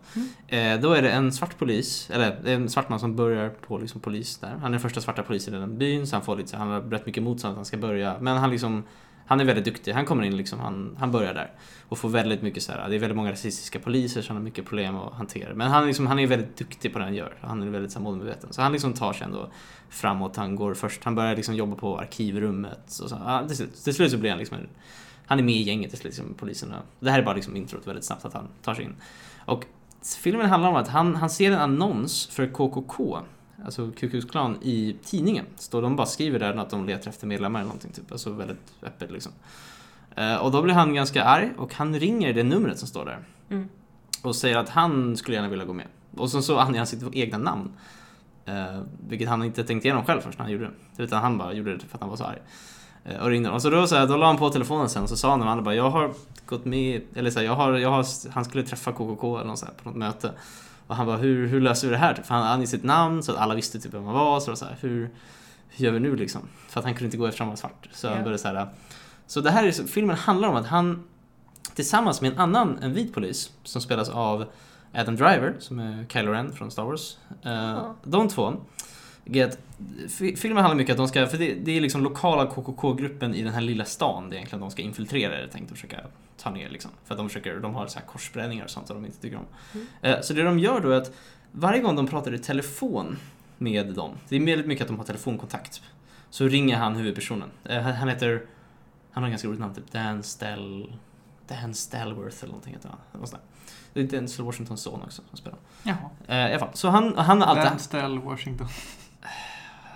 Eh, 0.48 0.80
då 0.82 0.94
är 0.94 1.02
det 1.02 1.10
en 1.12 1.32
svart 1.32 1.58
polis, 1.58 2.10
eller 2.10 2.48
en 2.48 2.70
svart 2.70 2.90
man 2.90 3.00
som 3.00 3.16
börjar 3.16 3.50
på 3.50 3.78
liksom 3.78 4.02
polis 4.02 4.38
där. 4.38 4.50
Han 4.50 4.66
är 4.66 4.70
den 4.70 4.80
första 4.80 5.02
svarta 5.02 5.24
polisen 5.24 5.54
i 5.54 5.58
den 5.58 5.78
byn, 5.78 6.08
så 6.08 6.16
han 6.16 6.26
får 6.26 6.36
lite, 6.36 6.58
han 6.58 6.68
har 6.68 6.82
rätt 6.82 7.06
mycket 7.06 7.24
motstånd 7.24 7.52
att 7.52 7.58
han 7.58 7.66
ska 7.66 7.78
börja. 7.78 8.16
Men 8.20 8.38
han 8.38 8.50
liksom, 8.50 8.84
han 9.32 9.40
är 9.40 9.46
väldigt 9.46 9.66
duktig. 9.66 9.94
Han 9.94 10.06
kommer 10.06 10.24
in 10.24 10.38
liksom, 10.38 10.60
han, 10.60 10.96
han 11.00 11.12
börjar 11.12 11.34
där. 11.34 11.52
Och 11.90 11.98
får 11.98 12.10
väldigt 12.10 12.42
mycket 12.42 12.64
så 12.64 12.72
här, 12.72 12.90
det 12.90 12.96
är 12.96 13.00
väldigt 13.00 13.16
många 13.16 13.32
rasistiska 13.32 13.80
poliser 13.80 14.22
som 14.22 14.36
har 14.36 14.44
mycket 14.44 14.66
problem 14.66 14.96
att 14.96 15.14
hantera. 15.14 15.54
Men 15.54 15.72
han, 15.72 15.88
liksom, 15.88 16.08
han 16.08 16.20
är 16.20 16.28
väldigt 16.28 16.58
duktig 16.58 16.94
på 16.94 17.00
det 17.00 17.06
han 17.06 17.14
gör. 17.14 17.38
Han 17.42 17.62
är 17.62 17.68
väldigt 17.68 17.92
så 17.92 18.00
här, 18.00 18.04
målmedveten. 18.04 18.54
Så 18.54 18.62
han 18.62 18.72
liksom 18.72 18.94
tar 18.94 19.14
sig 19.14 19.26
ändå 19.26 19.52
framåt. 19.90 20.36
Han 20.36 20.56
går 20.56 20.74
först, 20.74 21.04
han 21.04 21.16
börjar 21.16 21.36
liksom 21.36 21.56
jobba 21.56 21.76
på 21.76 22.00
arkivrummet. 22.00 23.00
Och 23.04 23.10
så, 23.10 23.22
ja, 23.26 23.48
till, 23.48 23.58
slut, 23.58 23.84
till 23.84 23.94
slut 23.94 24.12
så 24.12 24.18
blir 24.18 24.30
han 24.30 24.40
liksom 24.40 24.58
en, 24.58 24.70
han 25.26 25.40
är 25.40 25.44
med 25.44 25.56
i 25.56 25.62
gänget 25.62 25.90
till 25.90 26.00
slut, 26.00 26.18
liksom, 26.18 26.34
poliserna. 26.34 26.82
Det 27.00 27.12
här 27.12 27.20
är 27.20 27.24
bara 27.24 27.36
liksom 27.36 27.56
introt 27.56 27.88
väldigt 27.88 28.06
snabbt 28.06 28.26
att 28.26 28.34
han 28.34 28.48
tar 28.62 28.76
sig 28.76 28.84
in. 28.84 28.96
Och 29.46 29.66
filmen 30.22 30.50
handlar 30.50 30.70
om 30.70 30.76
att 30.76 30.88
han, 30.88 31.16
han 31.16 31.30
ser 31.30 31.52
en 31.52 31.60
annons 31.60 32.28
för 32.28 32.48
KKK, 32.48 33.20
alltså 33.66 33.92
Klux 33.92 34.26
Klan, 34.26 34.58
i 34.62 34.96
tidningen. 35.04 35.46
Så 35.58 35.82
de 35.82 35.96
bara 35.96 36.08
skriver 36.08 36.40
där 36.40 36.54
att 36.58 36.70
de 36.70 36.86
letar 36.86 37.10
efter 37.10 37.28
medlemmar 37.28 37.60
eller 37.60 37.68
någonting, 37.68 37.92
typ. 37.92 38.12
alltså 38.12 38.32
väldigt 38.32 38.74
öppet 38.84 39.12
liksom. 39.12 39.32
Eh, 40.16 40.36
Och 40.36 40.52
då 40.52 40.62
blir 40.62 40.74
han 40.74 40.94
ganska 40.94 41.24
arg 41.24 41.52
och 41.58 41.74
han 41.74 42.00
ringer 42.00 42.34
det 42.34 42.44
numret 42.44 42.80
som 42.80 42.88
står 42.88 43.06
där. 43.06 43.20
Mm. 43.50 43.70
Och 44.24 44.36
säger 44.36 44.58
att 44.58 44.70
han 44.70 45.18
skulle 45.18 45.36
gärna 45.38 45.50
vilja 45.50 45.66
gå 45.66 45.74
med. 45.74 45.88
Och 46.18 46.32
sen 46.32 46.44
så 46.44 46.58
anger 46.58 46.78
han 46.78 46.88
sitt 46.88 47.04
egna 47.16 47.38
namn. 47.38 47.72
Eh, 48.46 48.82
vilket 49.08 49.30
han 49.30 49.44
inte 49.44 49.64
tänkte 49.64 49.88
igenom 49.88 50.06
själv 50.06 50.22
först 50.22 50.38
när 50.38 50.46
han 50.46 50.52
gjorde 50.52 50.70
det. 50.98 51.04
Utan 51.04 51.22
han 51.22 51.38
bara 51.38 51.54
gjorde 51.54 51.74
det 51.74 51.80
för 51.80 51.98
att 51.98 52.02
han 52.02 52.10
var 52.10 52.18
så 52.18 52.24
arg. 52.24 52.40
Eh, 53.06 53.22
och 53.22 53.30
ringde. 53.30 53.50
Och 53.50 53.62
så 53.62 53.70
då, 53.70 53.88
så 53.88 53.96
här, 53.96 54.08
då 54.08 54.18
la 54.18 54.26
han 54.26 54.38
på 54.38 54.50
telefonen 54.50 54.90
sen 54.90 55.04
och 55.04 55.10
så 55.10 55.18
sa 55.18 55.30
han 55.30 55.42
han 55.42 55.64
bara 55.64 55.76
jag 55.76 55.90
har 55.90 56.14
gått 56.46 56.66
med, 56.66 57.02
eller 57.16 57.30
så 57.30 57.40
här, 57.40 57.46
jag 57.46 57.56
har, 57.56 57.74
jag 57.74 57.90
har, 57.90 58.06
han 58.32 58.46
skulle 58.46 58.64
träffa 58.64 58.92
KKK 58.92 59.38
eller 59.38 59.48
något 59.48 59.60
så 59.60 59.66
här, 59.66 59.74
på 59.84 59.90
något 59.90 59.98
möte. 59.98 60.32
Och 60.92 60.98
han 60.98 61.06
bara 61.08 61.18
hur, 61.18 61.48
hur 61.48 61.62
löser 61.62 61.88
vi 61.88 61.92
det 61.92 61.98
här? 61.98 62.14
Typ, 62.14 62.26
För 62.26 62.36
han 62.36 62.44
angav 62.44 62.66
sitt 62.66 62.84
namn 62.84 63.24
så 63.24 63.32
att 63.32 63.38
alla 63.38 63.56
visste 63.56 63.80
typ 63.80 63.94
vem 63.94 64.04
han 64.06 64.14
var. 64.14 64.40
Så, 64.40 64.56
så 64.56 64.66
här, 64.66 64.76
hur, 64.82 65.10
hur 65.70 65.86
gör 65.86 65.92
vi 65.92 66.00
nu 66.00 66.16
liksom? 66.16 66.42
För 66.68 66.80
att 66.80 66.86
han 66.86 66.94
kunde 66.94 67.06
inte 67.06 67.18
gå 67.18 67.26
eftersom 67.26 67.46
han 67.48 67.50
var 67.52 67.58
svart. 67.58 67.90
Så 67.94 68.08
han 68.08 68.18
Ja. 68.18 68.24
började 68.24 68.38
så 68.42 68.48
här. 68.48 68.68
Så 69.28 69.42
det 69.42 69.52
här 69.52 69.68
är, 69.68 69.72
så- 69.72 69.88
filmen 69.88 70.16
handlar 70.16 70.50
om 70.50 70.56
att 70.56 70.68
han 70.68 71.04
tillsammans 71.76 72.22
med 72.22 72.32
en 72.32 72.38
annan, 72.38 72.78
en 72.82 72.94
vit 72.94 73.14
polis 73.14 73.52
som 73.64 73.82
spelas 73.82 74.10
av 74.10 74.46
Adam 74.94 75.16
Driver, 75.16 75.54
som 75.60 75.80
är 75.80 76.06
Kylo 76.10 76.32
Ren 76.32 76.54
från 76.54 76.72
Star 76.72 76.84
Wars. 76.84 77.18
Eh, 77.44 77.52
Ja. 77.52 77.96
De 78.04 78.28
två. 78.28 78.54
Get, 79.26 79.60
fi- 80.10 80.36
filmen 80.36 80.64
handlar 80.64 80.78
mycket 80.78 81.00
om 81.00 81.06
att 81.06 81.14
de 81.14 81.20
ska, 81.20 81.28
för 81.28 81.38
det, 81.38 81.54
det 81.54 81.78
är 81.78 81.82
liksom 81.82 82.04
lokala 82.04 82.46
KKK-gruppen 82.46 83.36
i 83.36 83.42
den 83.44 83.54
här 83.54 83.62
lilla 83.62 83.86
stan 83.86 84.30
det 84.30 84.36
är 84.36 84.38
egentligen 84.38 84.62
de 84.62 84.72
ska 84.72 84.82
infiltrera, 84.82 85.42
det 85.42 85.48
tänkt 85.48 85.72
att 85.72 85.78
försöka 85.78 85.98
ta 86.42 86.50
ner 86.50 86.70
liksom. 86.70 86.92
För 87.06 87.14
att 87.14 87.18
de 87.18 87.30
försöker, 87.30 87.60
de 87.60 87.76
har 87.76 87.88
så 87.88 88.00
här 88.00 88.06
korsbränningar 88.06 88.64
och 88.64 88.70
sånt 88.70 88.88
som 88.88 88.96
de 89.02 89.06
inte 89.06 89.22
tycker 89.22 89.38
om. 89.38 89.46
Mm. 89.74 89.88
Eh, 90.02 90.22
Så 90.22 90.34
det 90.34 90.44
de 90.44 90.60
gör 90.60 90.80
då 90.82 90.90
är 90.92 90.98
att 90.98 91.12
varje 91.52 91.82
gång 91.82 91.96
de 91.96 92.08
pratar 92.08 92.34
i 92.34 92.40
telefon 92.40 93.18
med 93.58 93.94
dem, 93.94 94.12
det 94.30 94.36
är 94.36 94.46
väldigt 94.46 94.68
mycket 94.68 94.82
att 94.82 94.88
de 94.88 94.98
har 94.98 95.06
telefonkontakt. 95.06 95.82
Så 96.30 96.48
ringer 96.48 96.78
han 96.78 96.96
huvudpersonen. 96.96 97.50
Eh, 97.64 97.82
Han 97.82 98.10
heter, 98.10 98.46
han 99.12 99.24
har 99.24 99.28
en 99.28 99.32
ganska 99.32 99.48
roligt 99.48 99.60
namn, 99.60 99.74
typ 99.74 99.92
Dan 99.92 100.24
Stell... 100.24 100.94
Dan 101.48 101.74
Stellworth 101.74 102.38
eller 102.40 102.48
någonting 102.48 102.74
heter 102.74 102.90
han. 102.90 103.30
Det 103.94 104.00
är 104.00 104.04
Denzel 104.04 104.46
Washingtons 104.46 104.82
son 104.82 105.02
också 105.04 105.22
som 105.30 105.38
spelar. 105.38 105.60
Jaha. 105.84 105.98
Eh, 106.28 106.38
I 106.38 106.42
alla 106.50 106.60
fall, 106.60 106.70
så 106.74 106.90
han, 106.90 107.18
han 107.18 107.42
har 107.42 107.48
alltid... 107.48 107.64
Dan 107.66 107.80
Stell 107.80 108.20
Washington. 108.20 108.68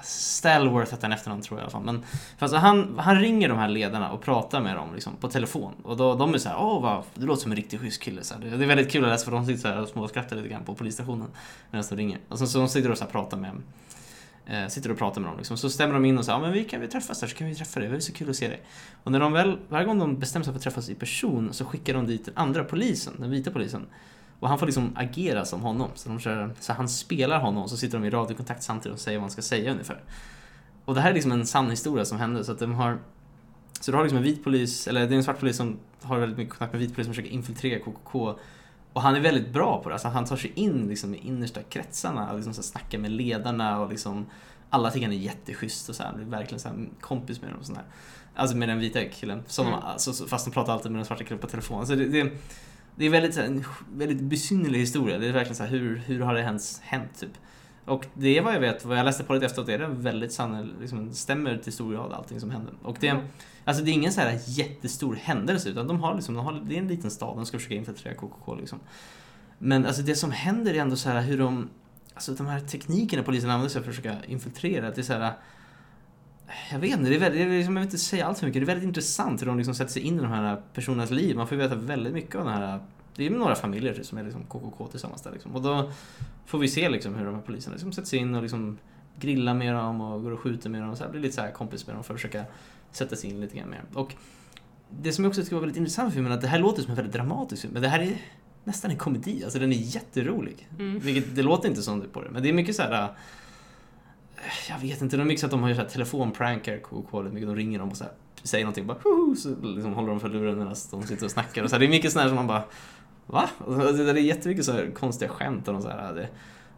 Stalworth 0.06 0.92
hette 0.92 1.06
han 1.06 1.14
efternamn 1.14 1.42
tror 1.42 1.60
jag 1.60 1.62
i 1.62 1.64
alla 1.64 1.72
fall. 1.72 1.84
Men 1.84 2.04
för 2.38 2.46
alltså, 2.46 2.58
han, 2.58 3.00
han 3.00 3.20
ringer 3.20 3.50
de 3.50 3.58
här 3.58 3.70
ledarna 3.70 4.12
och 4.12 4.22
pratar 4.22 4.62
med 4.62 4.76
dem 4.76 4.94
liksom, 4.94 5.16
på 5.16 5.28
telefon. 5.28 5.74
Och 5.84 5.98
då, 5.98 6.16
de 6.16 6.34
är 6.34 6.38
så 6.38 6.50
här, 6.50 6.58
åh 6.60 6.82
vad, 6.82 7.04
du 7.14 7.26
låter 7.26 7.42
som 7.42 7.52
en 7.52 7.56
riktigt 7.56 7.82
schysst 7.82 8.02
kille. 8.02 8.24
Så 8.24 8.34
här. 8.34 8.42
Det, 8.42 8.58
det 8.58 8.66
är 8.66 8.68
väldigt 8.68 8.92
kul 8.92 9.04
att 9.04 9.10
läsa 9.10 9.26
för 9.26 9.32
de 9.32 9.46
sitter 9.46 9.62
så 9.62 9.68
här 9.68 9.82
och 9.82 9.88
småskrattar 9.88 10.36
lite 10.36 10.48
grann 10.48 10.64
på 10.64 10.76
polisstationen 10.76 11.28
medan 11.72 11.86
de 11.90 11.96
ringer. 11.96 12.20
Och 12.30 12.38
sen 12.38 12.48
så 12.48 12.60
de 12.60 12.68
sitter 12.68 12.92
och 12.92 12.98
så 12.98 13.04
här 13.04 13.12
pratar 13.12 13.38
med 13.38 13.52
eh, 14.46 14.68
Sitter 14.68 14.92
och 14.92 14.98
pratar 14.98 15.22
med 15.22 15.30
dem 15.30 15.38
liksom. 15.38 15.58
Så 15.58 15.70
stämmer 15.70 15.94
de 15.94 16.06
in 16.06 16.18
och 16.18 16.26
säger, 16.26 16.38
ja 16.38 16.42
men 16.42 16.54
vi 16.54 16.64
kan 16.64 16.82
vi 16.82 16.88
träffas 16.88 17.20
där 17.20 17.28
så 17.28 17.36
kan 17.36 17.48
vi 17.48 17.56
träffa 17.56 17.80
dig, 17.80 17.90
det 17.90 17.96
är 17.96 18.00
så 18.00 18.14
kul 18.14 18.30
att 18.30 18.36
se 18.36 18.48
dig. 18.48 18.62
Och 19.04 19.12
när 19.12 19.20
de 19.20 19.34
väl, 19.34 19.58
varje 19.70 19.86
gång 19.86 20.00
de 20.00 20.20
bestämmer 20.20 20.44
sig 20.44 20.54
för 20.54 20.58
att 20.58 20.64
träffas 20.64 20.90
i 20.90 20.96
person 20.96 21.54
så 21.54 21.66
skickar 21.66 21.94
de 21.94 22.08
dit 22.08 22.26
den 22.26 22.38
andra 22.38 22.64
polisen, 22.64 23.14
den 23.20 23.30
vita 23.30 23.52
polisen. 23.52 23.86
Och 24.40 24.50
han 24.50 24.60
får 24.60 24.66
liksom 24.66 24.92
agera 24.96 25.46
som 25.46 25.62
honom. 25.62 25.90
Så, 25.96 26.10
de 26.10 26.20
kör, 26.20 26.54
så 26.60 26.74
han 26.74 26.90
spelar 26.90 27.40
honom 27.40 27.70
så 27.70 27.78
sitter 27.78 28.00
de 28.00 28.06
i 28.08 28.10
radiokontakt 28.10 28.64
samtidigt 28.64 28.94
och 28.94 29.00
säger 29.00 29.18
vad 29.18 29.24
han 29.24 29.32
ska 29.32 29.42
säga 29.42 29.72
ungefär. 29.72 30.04
Och 30.86 30.96
det 30.96 31.02
här 31.02 31.10
är 31.10 31.14
liksom 31.14 31.32
en 31.32 31.46
sann 31.46 31.70
historia 31.70 32.06
som 32.06 32.18
hände. 32.20 32.44
Så 32.44 32.52
att 32.52 32.60
de 32.60 32.74
har... 32.74 32.98
Så 33.80 33.92
du 33.92 33.98
har 33.98 34.04
liksom 34.04 34.18
en 34.18 34.24
vit 34.24 34.44
polis, 34.44 34.88
eller 34.88 35.08
det 35.08 35.14
är 35.16 35.18
en 35.18 35.24
svart 35.24 35.40
polis 35.40 35.58
som 35.58 35.78
har 36.02 36.20
väldigt 36.20 36.38
mycket 36.38 36.54
kontakt 36.54 36.74
med 36.74 36.80
vit 36.82 36.94
polis 36.96 37.06
som 37.08 37.14
försöker 37.14 37.30
infiltrera 37.34 37.80
KKK. 37.80 38.36
Och 38.94 39.02
han 39.02 39.16
är 39.16 39.20
väldigt 39.20 39.54
bra 39.54 39.82
på 39.84 39.90
det. 39.90 39.96
Alltså 39.96 40.08
han 40.08 40.26
tar 40.26 40.36
sig 40.36 40.52
in 40.56 40.88
liksom 40.88 41.16
i 41.16 41.18
innersta 41.18 41.64
kretsarna 41.64 42.30
och 42.30 42.36
liksom 42.36 42.54
så 42.54 42.64
snackar 42.64 42.98
med 43.00 43.12
ledarna 43.12 43.80
och 43.80 43.90
liksom 43.90 44.26
alla 44.70 44.92
tycker 44.92 45.06
han 45.08 45.16
är 45.16 45.20
jätteschysst 45.20 45.90
och 45.90 45.96
så 45.96 46.04
här, 46.04 46.14
blir 46.14 46.26
verkligen 46.26 46.60
så 46.60 46.68
här 46.70 46.78
kompis 47.02 47.42
med 47.42 47.50
dem 47.52 47.60
och 47.60 47.66
sån 47.66 47.76
här. 47.76 47.86
Alltså 48.36 48.58
med 48.58 48.70
den 48.70 48.80
vita 48.80 49.00
killen. 49.06 49.44
Som 49.48 49.68
Mm. 49.68 49.80
alltså, 49.84 50.14
så- 50.14 50.28
fast 50.28 50.46
de 50.46 50.52
pratar 50.52 50.74
alltid 50.74 50.92
med 50.92 51.00
den 51.00 51.06
svarta 51.06 51.24
killen 51.24 51.40
på 51.40 51.48
telefon. 51.48 51.88
Så 51.88 51.96
det, 51.96 52.06
det, 52.06 52.32
det 52.96 53.06
är 53.06 53.10
väldigt, 53.10 53.38
en 53.38 53.64
väldigt 53.94 54.22
besynnerlig 54.22 54.80
historia. 54.80 55.18
Det 55.18 55.28
är 55.28 55.34
verkligen 55.34 55.56
så 55.56 55.64
här, 55.64 55.70
hur, 55.70 55.98
hur 55.98 56.20
har 56.20 56.34
det 56.34 56.40
ens 56.42 56.80
hänt 56.80 57.20
typ? 57.20 57.32
Och 57.86 58.06
det 58.14 58.38
är 58.38 58.42
vad 58.42 58.54
jag 58.54 58.60
vet, 58.60 58.86
vad 58.86 58.98
jag 58.98 59.06
läste 59.06 59.24
på 59.24 59.34
lite 59.34 59.46
efteråt, 59.46 59.70
är 59.70 59.80
det 59.80 59.88
väldigt 59.88 60.34
sann, 60.34 60.74
liksom, 60.82 61.14
stämmer 61.14 61.58
till 61.58 61.74
stor 61.74 61.94
grad 61.94 62.14
allting 62.14 62.40
som 62.40 62.52
händer. 62.52 62.74
Och 62.84 62.98
det, 63.00 63.08
Mm. 63.08 63.26
alltså 63.66 63.84
det 63.84 63.92
är 63.92 63.94
ingen 63.94 64.12
så 64.14 64.22
här 64.22 64.40
jättestor 64.46 65.16
händelse 65.16 65.70
utan 65.70 65.88
de 65.88 66.00
har 66.00 66.16
liksom, 66.16 66.36
de 66.36 66.46
har, 66.46 66.54
det 66.66 66.76
är 66.76 66.80
en 66.80 66.88
liten 66.88 67.12
stad, 67.12 67.38
de 67.38 67.46
ska 67.46 67.58
försöka 67.58 67.76
infiltrera 67.76 68.14
KKK 68.14 68.56
liksom. 68.56 68.80
Men 69.58 69.86
alltså 69.86 70.02
det 70.02 70.16
som 70.16 70.32
händer 70.32 70.74
är 70.74 70.78
ändå 70.80 70.96
så 70.96 71.10
här 71.10 71.22
hur 71.22 71.38
de, 71.38 71.70
alltså 72.14 72.32
de 72.34 72.48
här 72.48 72.60
teknikerna 72.60 73.24
polisen 73.24 73.50
använder 73.50 73.70
sig 73.70 73.82
för 73.84 73.90
att 73.90 73.96
försöka 73.96 74.26
infiltrera, 74.26 74.92
det 74.92 75.02
är 75.02 75.04
så 75.04 75.14
här 75.14 75.34
jag 76.72 76.80
vet 76.80 76.92
inte, 76.92 77.10
det 77.10 77.16
är 77.16 77.20
väldigt, 77.20 77.48
det 77.48 77.54
är 77.54 77.58
liksom, 77.58 77.76
jag 77.76 77.82
vill 77.82 77.88
inte 77.88 77.98
säga 77.98 78.26
allt 78.26 78.40
för 78.40 78.46
mycket. 78.46 78.62
Det 78.62 78.64
är 78.64 78.74
väldigt 78.76 78.88
intressant 78.88 79.42
hur 79.42 79.48
de 79.48 79.58
liksom 79.58 79.76
sätter 79.76 79.92
sig 79.92 80.02
in 80.02 80.20
i 80.20 80.22
de 80.22 80.32
här 80.32 80.62
personernas 80.74 81.12
liv. 81.12 81.36
Man 81.36 81.48
får 81.48 81.58
ju 81.58 81.64
veta 81.64 81.76
väldigt 81.76 82.14
mycket 82.14 82.36
av 82.36 82.46
den 82.46 82.54
här... 82.54 82.80
Det 83.16 83.26
är 83.26 83.30
några 83.30 83.56
familjer 83.56 83.94
typ, 83.94 84.06
som 84.06 84.18
är 84.18 84.24
liksom 84.24 84.44
KKK 84.44 84.88
tillsammans 84.88 85.22
där 85.22 85.32
liksom. 85.32 85.56
Och 85.56 85.62
då 85.62 85.92
får 86.46 86.60
vi 86.60 86.68
se 86.68 86.90
liksom 86.90 87.16
hur 87.16 87.26
de 87.26 87.36
här 87.36 87.42
poliserna 87.42 87.74
liksom 87.74 87.92
sätter 87.92 88.08
sig 88.08 88.20
in 88.20 88.36
och 88.36 88.42
liksom 88.42 88.78
grillar 89.20 89.54
med 89.54 89.74
dem 89.74 90.02
och 90.02 90.24
går 90.24 90.32
och 90.32 90.40
skjuter 90.40 90.70
med 90.70 90.82
dem. 90.82 90.90
Och 90.90 90.98
så 90.98 91.04
här, 91.04 91.12
blir 91.12 91.22
lite 91.22 91.36
så 91.36 91.42
här 91.42 91.52
kompis 91.52 91.88
med 91.88 91.96
dem 91.96 92.04
för 92.04 92.14
att 92.14 92.20
försöka 92.22 92.46
sätta 92.92 93.16
sig 93.16 93.30
in 93.30 93.42
lite 93.42 93.58
grann 93.58 93.70
mer. 93.70 93.84
Och 93.94 94.16
det 94.90 95.12
som 95.12 95.24
jag 95.24 95.30
också 95.30 95.42
tycker 95.42 95.56
var 95.56 95.62
väldigt 95.62 95.78
intressant 95.78 96.06
med 96.06 96.14
filmen 96.14 96.32
är 96.32 96.36
att 96.36 96.42
det 96.42 96.48
här 96.48 96.60
låter 96.60 96.82
som 96.82 96.90
en 96.92 96.96
väldigt 96.96 97.14
dramatisk 97.14 97.62
film. 97.62 97.74
Men 97.74 97.82
det 97.82 97.88
här 97.88 98.00
är 98.00 98.18
nästan 98.64 98.92
en 98.92 98.98
komedi. 98.98 99.44
Alltså 99.44 99.60
den 99.60 99.72
är 99.74 99.78
jätterolig. 99.78 100.70
Mm. 100.80 101.00
Vilket, 101.00 101.36
det 101.36 101.44
låter 101.44 101.70
inte 101.70 101.82
som 101.82 102.00
det 102.00 102.08
på 102.08 102.22
det. 102.22 102.30
Men 102.30 102.44
det 102.44 102.50
är 102.50 102.54
mycket 102.54 102.76
så 102.76 102.82
här. 102.82 103.10
Äh, 104.46 104.70
Jag 104.70 104.80
vet 104.80 105.02
inte, 105.02 105.18
det 105.18 105.24
är 105.24 105.26
mycket 105.26 105.40
så 105.40 105.46
att 105.46 105.52
de 105.52 105.62
har 105.62 105.70
ju 105.70 105.76
så 105.76 105.82
här 105.82 105.90
telefonprankar 105.90 106.78
KK, 106.78 107.22
mycket. 107.22 107.48
De 107.48 107.56
ringer 107.56 107.80
dem 107.80 107.90
och 107.90 107.98
så 107.98 108.04
här, 108.04 108.14
säger 108.44 108.66
någonting 108.66 108.88
bara 108.88 108.98
"Hoho", 109.04 109.36
så 109.36 109.50
liksom 109.50 109.94
håller 109.94 110.10
de 110.10 110.20
för 110.20 110.30
luren 110.30 110.58
medan 110.58 110.76
de 110.92 111.04
sitter 111.04 111.26
och 111.26 111.32
snackar. 111.32 111.64
Och 111.64 111.70
så 111.70 111.76
här, 111.76 111.80
det 111.80 111.86
är 111.86 111.90
mycket 111.90 112.12
sånt 112.12 112.22
här 112.22 112.30
som 112.30 112.36
man 112.36 112.48
bara 112.48 112.64
Va? 113.28 113.50
Och 113.58 113.78
Det 113.78 114.10
är 114.10 114.16
jättemycket 114.16 114.66
så 114.66 114.72
här 114.72 114.92
konstiga 114.92 115.32
skämt 115.32 115.68
och 115.68 115.82
så 115.82 115.90
här. 115.90 116.14
Det, 116.14 116.30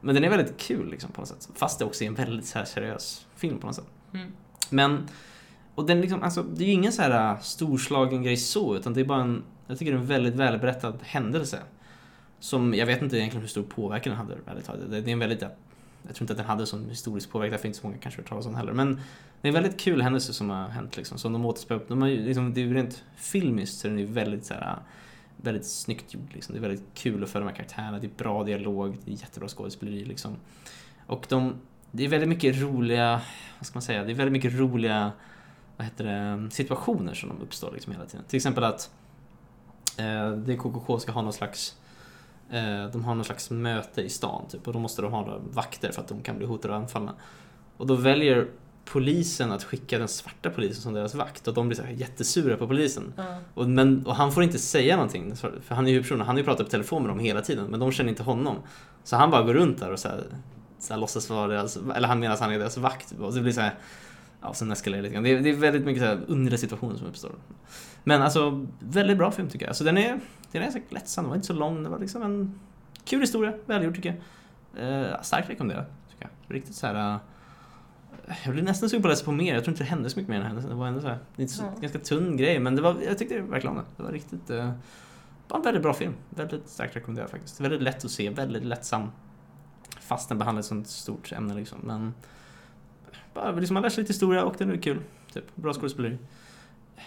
men 0.02 0.16
den 0.16 0.24
är 0.24 0.30
väldigt 0.30 0.58
kul 0.58 0.90
liksom 0.90 1.12
på 1.12 1.22
något 1.22 1.28
sätt. 1.28 1.50
Fast 1.56 1.80
det 1.80 1.86
också 1.86 2.04
är 2.04 2.08
en 2.08 2.14
väldigt 2.14 2.46
så 2.46 2.58
här 2.58 2.66
seriös 2.66 3.26
film 3.36 3.60
på 3.60 3.68
något 3.68 3.76
sätt. 3.76 3.88
Mm. 4.14 4.32
Men, 4.70 5.08
och 5.76 5.86
den 5.86 6.02
liksom, 6.02 6.24
alltså, 6.24 6.44
det 6.44 6.64
är 6.64 6.68
ju 6.68 6.74
ingen 6.74 6.92
så 6.92 7.02
här 7.02 7.32
äh, 7.32 7.40
storslagen 7.40 8.24
grej 8.24 8.38
så, 8.38 8.76
utan 8.76 8.94
det 8.94 9.02
är 9.02 9.06
bara 9.06 9.22
en, 9.22 9.44
jag 9.68 9.78
tycker 9.80 9.92
det 9.92 9.98
är 9.98 10.02
en 10.02 10.08
väldigt 10.08 10.36
välberättad 10.36 11.00
händelse. 11.02 11.60
Som, 12.40 12.74
jag 12.74 12.86
vet 12.86 13.02
inte 13.02 13.18
egentligen 13.18 13.42
hur 13.42 13.50
stor 13.50 13.64
påverkan 13.64 14.12
den 14.12 14.20
hade, 14.20 14.38
ärligt. 14.52 14.90
Det 14.90 15.02
det 15.02 15.10
är 15.10 15.14
en 15.14 15.20
väldigt, 15.20 15.44
jag 16.08 16.16
tror 16.16 16.24
inte 16.24 16.34
att 16.34 16.38
den 16.38 16.46
hade 16.48 16.66
sån 16.66 16.90
historisk 16.90 17.32
påverkan, 17.32 17.52
därför 17.52 17.68
inte 17.68 17.80
så 17.80 17.88
många 17.88 17.98
kanske 17.98 18.22
hört 18.22 18.30
talas 18.30 18.46
om 18.46 18.52
den 18.52 18.60
heller. 18.60 18.74
Men 18.74 18.96
det 19.42 19.48
är 19.48 19.50
en 19.50 19.54
väldigt 19.54 19.80
kul 19.80 20.02
händelse 20.02 20.34
som 20.34 20.50
har 20.50 20.68
hänt 20.68 20.98
liksom, 20.98 21.18
som 21.18 21.34
de 21.34 21.46
återspelar 21.46 21.82
upp. 21.82 21.88
De 21.88 22.02
har 22.02 22.10
ju, 22.10 22.26
liksom, 22.26 22.54
det 22.54 22.62
är 22.62 22.66
ju 22.66 22.74
rent 22.74 23.04
filmiskt 23.16 23.80
så 23.80 23.88
den 23.88 23.98
är 23.98 24.02
ju 24.02 24.08
väldigt 24.08 24.46
så 24.46 24.54
här, 24.54 24.76
väldigt 25.38 25.66
snyggt 25.66 26.14
gjord 26.14 26.34
liksom. 26.34 26.54
Det 26.54 26.60
är 26.60 26.62
väldigt 26.62 26.86
kul 26.94 27.24
att 27.24 27.30
följa 27.30 27.46
de 27.46 27.52
här 27.52 27.58
karaktärerna, 27.58 28.00
det 28.00 28.08
är 28.08 28.12
bra 28.18 28.44
dialog, 28.44 28.98
det 29.06 29.12
är 29.12 29.16
jättebra 29.16 29.48
skådespeleri 29.48 30.06
liksom. 30.06 30.36
Och 31.08 31.26
de, 31.30 31.56
det 31.92 32.06
är 32.06 32.08
väldigt 32.08 32.30
mycket 32.30 32.62
roliga, 32.62 33.22
vad 33.60 33.68
ska 33.68 33.76
man 33.76 33.82
säga, 33.82 34.04
det 34.04 34.12
är 34.12 34.16
väldigt 34.16 34.34
mycket 34.34 34.60
roliga 34.60 35.12
vad 35.78 35.86
heter 35.86 36.04
det, 36.04 36.52
situationer 36.52 37.14
som 37.14 37.30
de 37.30 37.42
uppstår 37.42 37.72
liksom 37.72 37.94
hela 37.94 38.06
tiden. 38.06 38.26
Till 38.28 38.38
exempel 38.38 38.64
att 38.64 38.92
eh, 39.98 40.32
det 40.32 40.56
KKK 40.56 41.00
ska 41.00 41.12
ha 41.12 41.22
någon 41.22 41.34
slags 41.34 41.78
de 42.92 43.04
har 43.04 43.16
någon 43.16 43.26
slags 43.26 43.50
möte 43.50 44.02
i 44.02 44.10
stan 44.10 44.48
typ 44.50 44.68
och 44.68 44.74
då 44.74 44.80
måste 44.80 45.02
de 45.02 45.12
ha 45.12 45.40
vakter 45.52 45.92
för 45.92 46.02
att 46.02 46.08
de 46.08 46.22
kan 46.22 46.38
bli 46.38 46.46
hotade 46.46 46.74
och 46.74 46.80
anfallna. 46.80 47.14
Och 47.78 47.88
då 47.88 47.96
väljer 47.96 48.48
polisen 48.86 49.52
att 49.52 49.64
skicka 49.64 50.00
den 50.00 50.08
svarta 50.08 50.50
polisen 50.50 50.82
som 50.82 50.94
deras 50.94 51.16
vakt 51.16 51.48
och 51.48 51.54
de 51.54 51.68
blir 51.68 51.78
så 51.78 51.84
här 51.84 51.92
jättesura 51.92 52.58
på 52.58 52.68
polisen. 52.68 53.14
Ja. 53.18 53.38
Och, 53.54 53.70
men, 53.70 54.06
och 54.06 54.16
han 54.16 54.32
får 54.32 54.44
inte 54.44 54.60
säga 54.60 54.96
någonting, 54.96 55.36
för 55.36 55.76
han 55.76 55.86
är 55.86 55.90
ju 55.90 55.94
huvudpersonen, 55.94 56.28
han 56.28 56.36
har 56.36 56.40
ju 56.40 56.46
pratat 56.46 56.66
på 56.66 56.72
telefon 56.72 57.02
med 57.02 57.12
dem 57.12 57.20
hela 57.20 57.42
tiden, 57.42 57.66
men 57.66 57.80
de 57.80 57.92
känner 57.92 58.10
inte 58.10 58.24
honom. 58.24 58.56
Så 59.04 59.16
han 59.16 59.32
bara 59.32 59.44
går 59.44 59.54
runt 59.54 59.80
där 59.80 59.92
och 59.92 60.00
så 60.00 60.08
här, 60.08 60.24
så 60.80 60.94
här 60.94 61.02
låtsas 61.02 61.30
vara 61.30 61.48
deras, 61.48 61.78
eller 61.96 62.08
han 62.08 62.20
menar 62.20 62.34
att 62.34 62.40
han 62.40 62.52
är 62.52 62.60
deras 62.60 62.78
vakt. 62.78 63.14
Och 63.20 63.34
det 63.34 63.42
blir 63.42 63.54
så 63.54 63.62
här, 63.62 63.76
Ja, 64.42 64.54
sen 64.54 64.72
eskalerar 64.72 65.02
det 65.02 65.04
lite 65.04 65.14
grann. 65.14 65.24
Det 65.24 65.30
är, 65.30 65.40
det 65.40 65.50
är 65.50 65.54
väldigt 65.54 65.86
mycket 65.86 66.04
så 66.04 66.08
här 66.08 66.20
underliga 66.28 66.58
situationer 66.58 66.96
som 66.96 67.08
uppstår. 67.08 67.32
Men 68.04 68.22
alltså, 68.22 68.66
väldigt 68.80 69.18
bra 69.18 69.32
film 69.32 69.50
tycker 69.50 69.66
jag. 69.66 69.70
Alltså 69.70 69.84
den 69.84 69.98
är, 69.98 70.20
den 70.60 70.68
är 70.70 70.74
ganska 70.74 70.96
lättsam, 70.96 71.24
den 71.24 71.30
var 71.30 71.36
inte 71.36 71.48
så 71.48 71.54
lång. 71.54 71.84
Det 71.84 71.90
var 71.90 72.00
liksom 72.00 72.22
en 72.22 72.60
kul 73.06 73.22
historia, 73.22 73.54
välgjord 73.66 73.96
tycker 73.96 74.22
jag. 74.76 75.04
Eh, 75.14 75.22
starkt 75.22 75.50
rekommenderad, 75.50 75.86
tycker 76.12 76.30
jag. 76.48 76.56
Riktigt 76.56 76.76
så 76.76 76.88
här. 76.88 77.14
eh, 78.28 78.36
jag 78.46 78.54
blir 78.54 78.64
nästan 78.64 78.90
sugen 78.90 79.02
på 79.02 79.08
att 79.08 79.12
läsa 79.12 79.26
på 79.26 79.32
mer. 79.32 79.54
Jag 79.54 79.64
tror 79.64 79.72
inte 79.74 79.84
det 79.84 79.90
hände 79.90 80.10
så 80.10 80.20
mycket 80.20 80.30
mer 80.30 80.38
än 80.38 80.44
händelsen. 80.46 80.70
Det 80.72 80.76
var 80.78 80.88
ändå 80.88 81.02
så 81.02 81.08
här, 81.08 81.18
det 81.36 81.42
är 81.42 81.44
inte 81.44 81.54
så, 81.54 81.64
Ja. 81.64 81.82
ganska 81.82 82.00
tunn 82.00 82.38
grej, 82.38 82.60
men 82.60 82.76
det 82.76 82.82
var, 82.82 82.96
jag 83.06 83.18
tyckte 83.18 83.42
verkligen 83.42 83.78
om 83.78 83.84
det. 83.84 83.90
Det 83.98 84.04
var 84.04 84.12
riktigt, 84.12 84.50
eh, 84.50 84.72
bara 85.48 85.58
en 85.58 85.64
väldigt 85.64 85.84
bra 85.84 85.94
film. 85.94 86.14
Väldigt 86.30 86.70
starkt 86.70 86.96
rekommenderad 86.96 87.30
faktiskt. 87.30 87.60
Väldigt 87.60 87.82
lätt 87.82 88.06
att 88.06 88.12
se, 88.12 88.30
väldigt 88.30 88.64
lättsam. 88.64 89.12
Fast 90.00 90.30
den 90.30 90.38
behandlar 90.38 90.60
ett 90.60 90.66
sånt 90.66 90.88
stort 90.88 91.32
ämne 91.32 91.54
liksom. 91.54 91.78
Men 91.84 92.14
bara 93.34 93.52
liksom 93.52 93.74
man 93.74 93.84
lär 93.84 93.90
sig 93.90 94.02
lite 94.02 94.14
historia 94.14 94.44
och 94.44 94.56
den 94.58 94.72
är 94.72 94.78
kul. 94.78 95.00
Typ, 95.34 95.56
bra 95.56 95.74
skådespeleri. 95.74 96.18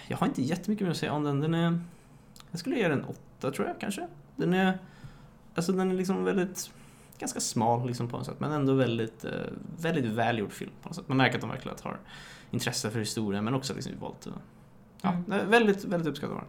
Jag 0.09 0.17
har 0.17 0.27
inte 0.27 0.43
jättemycket 0.43 0.85
mer 0.85 0.91
att 0.91 0.97
säga 0.97 1.13
om 1.13 1.25
den. 1.25 1.41
Den 1.41 1.55
är... 1.55 1.81
Jag 2.51 2.61
skulle 2.61 2.77
ge 2.77 2.89
den 2.89 3.05
åtta 3.41 3.51
tror 3.51 3.69
jag 3.69 3.81
kanske. 3.81 4.07
Den 4.37 4.55
är... 4.55 4.79
Alltså 5.55 5.73
den 5.73 5.91
är 5.91 5.95
liksom 5.95 6.25
väldigt... 6.25 6.71
Ganska 7.19 7.41
smal 7.41 7.87
liksom 7.87 8.09
på 8.09 8.17
något 8.17 8.27
sätt. 8.27 8.41
Men 8.41 8.53
ändå 8.53 8.75
väldigt, 8.75 9.25
eh, 9.25 9.31
väldigt 9.81 10.05
välgjord 10.05 10.53
film 10.53 10.71
på 10.83 10.89
något 10.89 10.97
sätt. 10.97 11.09
Man 11.09 11.17
märker 11.17 11.35
att 11.35 11.41
de 11.41 11.51
verkligen 11.51 11.77
har 11.83 11.99
intresse 12.51 12.91
för 12.91 12.99
historia 12.99 13.43
men 13.43 13.55
också 13.55 13.75
liksom 13.75 13.93
valt. 14.01 14.29
Ja, 15.03 15.13
Mm. 15.27 15.51
väldigt, 15.51 15.85
väldigt 15.85 16.09
uppskattad 16.09 16.35
var. 16.37 16.45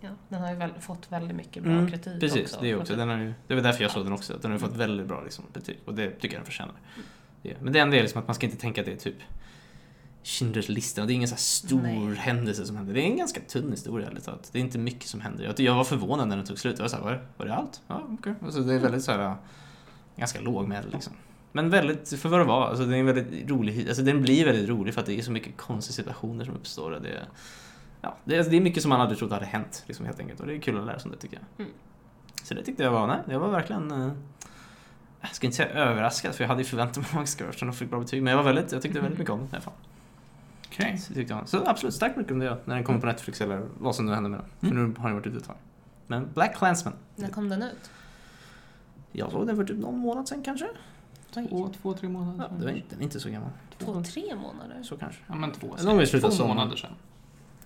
Ja, 0.00 0.08
den 0.28 0.40
har 0.42 0.50
ju 0.50 0.56
väl, 0.56 0.70
fått 0.80 1.12
väldigt 1.12 1.36
mycket 1.36 1.62
bra 1.62 1.72
Mm, 1.72 1.90
kritik 1.90 2.20
Precis, 2.20 2.42
också. 2.42 2.58
det 2.60 2.70
är 2.70 2.80
också. 2.80 2.96
Den 2.96 3.08
har 3.08 3.18
ju, 3.18 3.34
det 3.46 3.54
var 3.54 3.62
därför 3.62 3.82
jag 3.82 3.90
såg 3.90 4.04
den 4.04 4.12
också. 4.12 4.38
Den 4.42 4.50
har 4.50 4.58
ju 4.58 4.60
fått 4.60 4.68
Mm. 4.74 4.78
väldigt 4.78 5.06
bra 5.06 5.22
liksom, 5.22 5.44
betyg 5.52 5.78
och 5.84 5.94
det 5.94 6.10
tycker 6.10 6.34
jag 6.34 6.40
den 6.40 6.46
förtjänar. 6.46 6.74
Det. 7.42 7.56
Men 7.60 7.72
det 7.72 7.78
enda 7.78 7.96
är 7.96 8.02
liksom 8.02 8.20
att 8.20 8.28
man 8.28 8.34
ska 8.34 8.46
inte 8.46 8.58
tänka 8.58 8.80
att 8.80 8.86
det 8.86 8.92
är 8.92 8.96
typ 8.96 9.16
Schindler's 10.26 10.70
lista. 10.70 11.00
och 11.00 11.06
Det 11.06 11.12
är 11.12 11.14
ingen 11.14 11.28
så 11.28 11.36
stor 11.36 11.80
Nej. 11.80 12.14
händelse 12.14 12.66
som 12.66 12.76
händer. 12.76 12.94
Det 12.94 13.00
är 13.00 13.04
en 13.04 13.16
ganska 13.16 13.40
tunn 13.40 13.70
historia 13.70 14.06
ärligt 14.06 14.24
talat. 14.24 14.48
Det 14.52 14.58
är 14.58 14.60
inte 14.60 14.78
mycket 14.78 15.08
som 15.08 15.20
händer. 15.20 15.54
Jag, 15.58 15.74
var 15.74 15.84
förvånad 15.84 16.28
när 16.28 16.36
den 16.36 16.46
tog 16.46 16.58
slut. 16.58 16.78
Jag 16.78 16.84
var 16.84 16.88
så 16.88 16.96
här, 16.96 17.02
var, 17.02 17.26
var 17.36 17.46
det 17.46 17.54
allt? 17.54 17.80
Ja, 17.88 18.02
okej. 18.10 18.34
Alltså, 18.42 18.60
det 18.60 18.74
är 18.74 18.78
väldigt 18.78 19.04
så 19.04 19.12
här 19.12 19.36
ganska 20.16 20.40
lågmäld 20.40 20.92
liksom. 20.92 21.12
Men 21.52 21.70
väldigt, 21.70 22.20
för 22.20 22.28
vad 22.28 22.40
det 22.40 22.44
var, 22.44 22.66
alltså 22.66 22.84
det 22.84 22.96
är 22.96 23.00
en 23.00 23.06
väldigt 23.06 23.50
rolig, 23.50 23.88
alltså 23.88 24.02
den 24.02 24.22
blir 24.22 24.44
väldigt 24.44 24.68
rolig 24.68 24.94
för 24.94 25.00
att 25.00 25.06
det 25.06 25.18
är 25.18 25.22
så 25.22 25.32
mycket 25.32 25.56
konstiga 25.56 25.94
situationer 25.94 26.44
som 26.44 26.54
uppstår. 26.54 26.90
Och 26.90 27.02
det, 27.02 27.26
ja, 28.00 28.16
det, 28.24 28.36
är, 28.36 28.44
det 28.44 28.56
är 28.56 28.60
mycket 28.60 28.82
som 28.82 28.88
man 28.88 29.00
aldrig 29.00 29.18
trodde 29.18 29.34
hade 29.34 29.46
hänt, 29.46 29.84
liksom, 29.86 30.06
helt 30.06 30.20
enkelt. 30.20 30.40
Och 30.40 30.46
det 30.46 30.54
är 30.54 30.60
kul 30.60 30.78
att 30.78 30.86
lära 30.86 30.98
sig 30.98 31.08
om 31.08 31.12
det 31.12 31.18
tycker 31.18 31.36
jag. 31.36 31.66
Mm. 31.66 31.76
Så 32.42 32.54
det 32.54 32.62
tyckte 32.62 32.82
jag 32.82 32.90
var, 32.90 33.06
nej, 33.06 33.18
jag 33.30 33.40
var 33.40 33.48
verkligen, 33.48 33.90
eh, 33.90 34.12
jag 35.20 35.34
ska 35.34 35.46
inte 35.46 35.56
säga 35.56 35.68
överraskad, 35.68 36.34
för 36.34 36.44
jag 36.44 36.48
hade 36.48 36.60
ju 36.60 36.66
förväntat 36.66 36.96
mig 36.96 37.06
Max 37.14 37.40
Gersh 37.40 37.68
och 37.68 37.74
fick 37.74 37.90
bra 37.90 38.00
betyg. 38.00 38.22
Men 38.22 38.30
jag 38.30 38.36
var 38.44 38.52
väldigt, 38.52 38.72
jag 38.72 38.82
tyckte 38.82 39.00
väldigt 39.00 39.18
mycket 39.18 39.32
om 39.32 39.38
den 39.38 39.48
i 39.48 39.52
alla 39.52 39.60
fall. 39.60 39.74
Okej. 40.78 40.98
Så, 40.98 41.14
tyckte 41.14 41.34
jag. 41.34 41.48
så 41.48 41.66
absolut, 41.66 41.94
starkt 41.94 42.18
rekommenderar 42.18 42.58
när 42.64 42.74
den 42.74 42.84
kommer 42.84 43.00
på 43.00 43.06
Netflix 43.06 43.40
eller 43.40 43.66
vad 43.78 43.94
som 43.94 44.06
nu 44.06 44.12
händer 44.14 44.30
med 44.30 44.40
den. 44.40 44.68
För 44.70 44.76
nu 44.76 44.94
har 44.98 45.08
den 45.08 45.14
varit 45.16 45.26
ute 45.26 45.36
ett 45.38 45.44
tag. 45.44 45.56
Men 46.06 46.28
Black 46.34 46.56
Clansman. 46.56 46.94
När 47.16 47.28
kom 47.28 47.48
den 47.48 47.62
ut? 47.62 47.90
Jag 49.12 49.30
såg 49.32 49.46
den 49.46 49.56
för 49.56 49.64
typ 49.64 49.76
någon 49.78 49.98
månad 49.98 50.28
sedan 50.28 50.42
kanske. 50.42 50.66
Två, 51.34 51.70
två, 51.82 51.92
tre 51.94 52.08
månader 52.08 52.50
Ja, 52.60 52.64
det 52.66 52.76
inte, 52.76 52.88
den 52.90 52.98
är 52.98 53.02
inte 53.04 53.20
så 53.20 53.30
gammal. 53.30 53.50
två, 53.78 54.02
tre 54.02 54.34
månader? 54.34 54.82
Så 54.82 54.96
kanske. 54.96 55.20
Ja, 55.26 55.34
men 55.34 55.52
två. 55.52 55.66
Någon 55.66 55.96
gång 55.96 56.06
två 56.06 56.30
sommaren. 56.30 56.56
månader 56.56 56.76
sedan. 56.76 56.90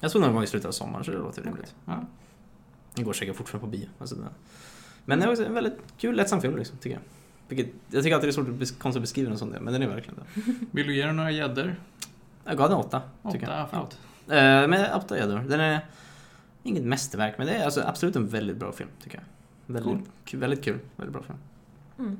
Jag 0.00 0.10
såg 0.10 0.22
någon 0.22 0.34
gång 0.34 0.42
i 0.42 0.46
slutet 0.46 0.68
av 0.68 0.72
sommaren 0.72 1.04
så 1.04 1.10
det 1.10 1.18
låter 1.18 1.42
rimligt. 1.42 1.74
Ja. 1.84 2.04
Den 2.94 3.04
går 3.04 3.12
säkert 3.12 3.36
fortfarande 3.36 3.66
på 3.66 3.70
bio. 3.70 3.88
Alltså, 3.98 4.16
den- 4.16 4.28
men 5.04 5.20
det 5.20 5.28
också 5.28 5.44
en 5.46 5.54
väldigt 5.54 5.78
kul, 5.98 6.16
lättsam 6.16 6.40
film 6.40 6.56
liksom, 6.56 6.78
tycker 6.78 6.96
jag. 6.96 7.02
Vilket, 7.48 7.74
jag 7.90 8.02
tycker 8.02 8.14
alltid 8.14 8.28
det 8.28 8.30
är 8.30 8.34
svårt 8.34 8.48
att 8.48 8.54
bes- 8.54 8.78
konstigt 8.78 8.96
att 8.96 9.02
beskriva 9.02 9.30
en 9.30 9.38
sån 9.38 9.50
del, 9.50 9.62
men 9.62 9.72
den 9.72 9.82
är 9.82 9.86
verkligen 9.88 10.18
det. 10.34 10.42
Vill 10.70 10.86
du 10.86 10.96
ge 10.96 11.06
den 11.06 11.16
några 11.16 11.30
gäddor? 11.30 11.74
Jag 12.44 12.56
gav 12.58 12.68
den 12.68 12.78
åtta, 12.78 13.02
tycker 13.32 13.46
Åtta, 13.46 13.56
jag. 13.58 13.70
förlåt. 13.70 13.98
Ja. 14.26 14.34
Eh, 14.34 14.68
men 14.68 14.92
åtta 14.94 15.18
gäddor. 15.18 15.38
Den 15.38 15.60
är 15.60 15.80
inget 16.62 16.84
mästerverk, 16.84 17.34
men 17.38 17.46
det 17.46 17.54
är 17.54 17.64
alltså 17.64 17.82
absolut 17.86 18.16
en 18.16 18.28
väldigt 18.28 18.56
bra 18.56 18.72
film, 18.72 18.90
tycker 19.02 19.18
jag. 19.18 19.24
Väldigt, 19.74 19.92
Cool. 19.92 20.02
kul, 20.24 20.40
väldigt 20.40 20.64
kul, 20.64 20.78
väldigt 20.96 21.12
bra 21.12 21.22
film. 21.22 21.38
Mm. 21.98 22.18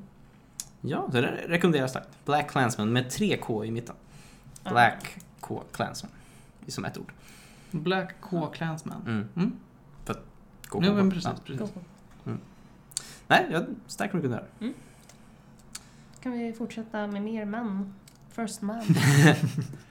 Ja, 0.81 1.07
så 1.13 1.21
den 1.21 1.25
rekommenderas 1.35 1.91
starkt. 1.91 2.09
Black 2.25 2.51
Clansman 2.51 2.93
med 2.93 3.11
tre 3.11 3.37
K 3.37 3.65
i 3.65 3.71
mitten. 3.71 3.95
Black 4.65 5.19
K 5.41 5.63
Clansman. 5.73 6.13
Som 6.69 6.85
ett 6.85 6.99
ord. 6.99 7.13
Black 7.71 8.15
K 8.21 8.47
Clansman. 8.47 9.03
Mm. 9.07 9.29
Mm. 9.37 9.53
Gå, 10.07 10.15
Ja, 10.85 10.89
gå, 10.89 10.95
men 10.95 11.05
gå. 11.05 11.11
precis, 11.15 11.25
Ja. 11.25 11.35
precis. 11.45 11.71
Nej, 13.27 13.47
jag 13.51 13.67
starkt 13.87 14.15
rekommenderar. 14.15 14.47
Kan 16.23 16.33
vi 16.33 16.53
fortsätta 16.53 17.07
med 17.07 17.23
mer 17.23 17.45
män? 17.45 17.95
First 18.37 18.63
man. 18.63 18.81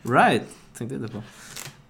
Right, 0.03 0.43
tänkte 0.77 0.95
jag 0.95 1.03
inte 1.03 1.13
på. 1.13 1.21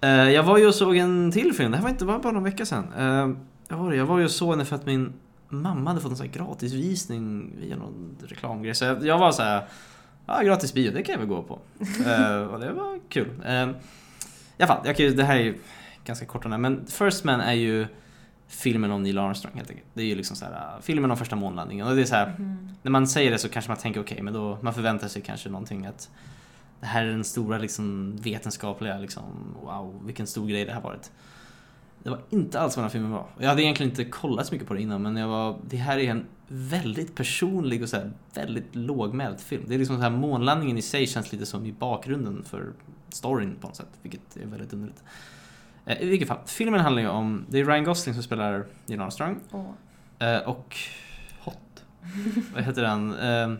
Eh, 0.00 0.10
jag 0.10 0.42
var 0.42 0.58
ju 0.58 0.66
och 0.66 0.74
såg 0.74 0.96
en 0.96 1.32
till 1.32 1.52
film, 1.54 1.70
det 1.70 1.76
här 1.76 1.82
var 1.84 1.90
inte 1.90 2.04
bara, 2.04 2.18
bara 2.18 2.32
någon 2.32 2.42
vecka 2.44 2.66
sedan. 2.66 2.92
Uh, 2.98 3.36
jag, 3.68 3.76
var, 3.76 3.92
jag 3.92 4.06
var 4.06 4.18
ju 4.18 4.24
och 4.24 4.30
såg 4.30 4.56
den 4.58 4.66
för 4.66 4.76
att 4.76 4.86
min 4.86 5.12
mamma 5.48 5.90
hade 5.90 6.00
fått 6.02 6.10
en 6.10 6.16
sån 6.16 6.26
här 6.26 6.32
gratisvisning 6.32 7.52
via 7.60 7.76
någon 7.76 8.16
reklamgrej. 8.26 8.74
Så 8.74 8.84
jag, 8.84 9.06
jag 9.06 9.18
var 9.18 9.32
så 9.32 9.42
här, 9.42 9.64
ja 10.26 10.42
gratis 10.42 10.74
bio, 10.74 10.92
det 10.92 11.02
kan 11.02 11.12
jag 11.12 11.18
väl 11.18 11.28
gå 11.28 11.42
på. 11.42 11.58
Eh, 12.06 12.36
och 12.42 12.60
det 12.60 12.72
var 12.72 12.98
kul. 13.08 13.28
Uh, 13.46 13.52
I 13.52 13.74
alla 14.58 14.66
fall, 14.66 14.80
jag 14.84 14.96
kan, 14.96 15.16
det 15.16 15.24
här 15.24 15.36
är 15.36 15.42
ju 15.42 15.58
ganska 16.04 16.26
kort 16.26 16.44
om 16.44 16.50
det 16.50 16.58
men 16.58 16.86
First 16.86 17.24
Man 17.24 17.40
är 17.40 17.52
ju 17.52 17.86
filmen 18.48 18.90
om 18.90 19.02
Neil 19.02 19.18
Armstrong 19.18 19.52
helt 19.56 19.70
enkelt. 19.70 19.88
Det 19.94 20.02
är 20.02 20.06
ju 20.06 20.14
liksom 20.14 20.36
så 20.36 20.44
här, 20.44 20.52
uh, 20.52 20.82
filmen 20.82 21.10
om 21.10 21.16
första 21.16 21.36
månlandningen. 21.36 21.86
Och 21.86 21.96
det 21.96 22.02
är 22.02 22.06
så 22.06 22.14
här, 22.14 22.34
Mhm. 22.38 22.68
när 22.82 22.90
man 22.90 23.06
säger 23.08 23.30
det 23.30 23.38
så 23.38 23.48
kanske 23.48 23.70
man 23.70 23.78
tänker 23.78 24.00
okej, 24.00 24.22
men 24.22 24.34
då 24.34 24.58
man 24.62 24.74
förväntar 24.74 25.08
sig 25.08 25.22
kanske 25.22 25.48
någonting 25.48 25.86
att 25.86 26.10
det 26.80 26.86
här 26.86 27.04
är 27.04 27.10
den 27.10 27.24
stora 27.24 27.58
liksom, 27.58 28.16
vetenskapliga, 28.16 28.98
liksom, 28.98 29.22
wow, 29.62 30.00
vilken 30.04 30.26
stor 30.26 30.48
grej 30.48 30.64
det 30.64 30.72
här 30.72 30.80
varit. 30.80 31.10
Det 32.02 32.10
var 32.10 32.20
inte 32.30 32.60
alls 32.60 32.76
vad 32.76 32.82
den 32.82 32.88
här 32.88 32.92
filmen 32.92 33.10
var. 33.10 33.26
Jag 33.38 33.48
hade 33.48 33.62
egentligen 33.62 33.90
inte 33.90 34.04
kollat 34.04 34.46
så 34.46 34.54
mycket 34.54 34.68
på 34.68 34.74
det 34.74 34.82
innan, 34.82 35.02
men 35.02 35.16
jag 35.16 35.28
var, 35.28 35.58
det 35.68 35.76
här 35.76 35.98
är 35.98 36.10
en 36.10 36.26
väldigt 36.48 37.14
personlig 37.14 37.82
och 37.82 37.88
så 37.88 37.96
här, 37.96 38.12
väldigt 38.34 38.74
lågmäld 38.74 39.40
film. 39.40 39.64
Det 39.66 39.74
är 39.74 39.78
liksom 39.78 39.96
så 39.96 40.02
här, 40.02 40.10
månlandningen 40.10 40.78
i 40.78 40.82
sig 40.82 41.06
känns 41.06 41.32
lite 41.32 41.46
som 41.46 41.66
i 41.66 41.72
bakgrunden 41.72 42.44
för 42.44 42.72
storyn 43.08 43.56
på 43.60 43.66
något 43.66 43.76
sätt, 43.76 43.98
vilket 44.02 44.36
är 44.36 44.46
väldigt 44.46 44.72
underligt. 44.72 45.02
Eh, 45.86 46.02
I 46.02 46.06
vilket 46.06 46.28
fall, 46.28 46.38
filmen 46.46 46.80
handlar 46.80 47.02
ju 47.02 47.08
om, 47.08 47.44
det 47.48 47.58
är 47.58 47.64
Ryan 47.64 47.84
Gosling 47.84 48.14
som 48.14 48.22
spelar 48.22 48.66
Neil 48.86 49.00
Armstrong, 49.00 49.40
eh, 50.18 50.38
och 50.38 50.76
Hot. 51.40 51.84
vad 52.54 52.62
heter 52.62 52.82
den? 52.82 53.14
Eh, 53.14 53.58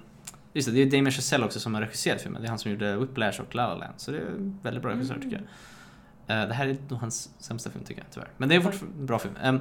just 0.53 0.69
det, 0.69 0.75
det 0.75 0.83
är 0.83 0.87
Damien 0.87 1.13
Chazelle 1.13 1.45
också 1.45 1.61
som 1.61 1.75
har 1.75 1.81
regisserat 1.81 2.23
filmen. 2.23 2.43
Det 2.43 2.47
är 2.47 2.51
han 2.51 2.59
som 2.59 2.71
gjorde 2.71 2.97
Whiplash 2.97 3.41
och 3.41 3.55
La 3.55 3.69
La 3.69 3.75
Land. 3.75 3.95
Så 3.97 4.11
det 4.11 4.19
är 4.19 4.23
en 4.23 4.59
väldigt 4.63 4.83
bra 4.83 4.93
regissör 4.93 5.15
tycker 5.15 5.43
jag. 6.27 6.43
Eh, 6.43 6.49
det 6.49 6.55
här 6.55 6.67
är 6.67 6.77
nog 6.89 7.01
hans 7.01 7.31
sämsta 7.39 7.71
film 7.71 7.85
tycker 7.85 8.03
jag 8.03 8.13
tyvärr. 8.13 8.31
Men 8.37 8.49
det 8.49 8.55
är 8.55 8.61
fortfarande 8.61 8.99
en 9.01 9.07
bra 9.07 9.19
film. 9.19 9.37
Eh, 9.43 9.55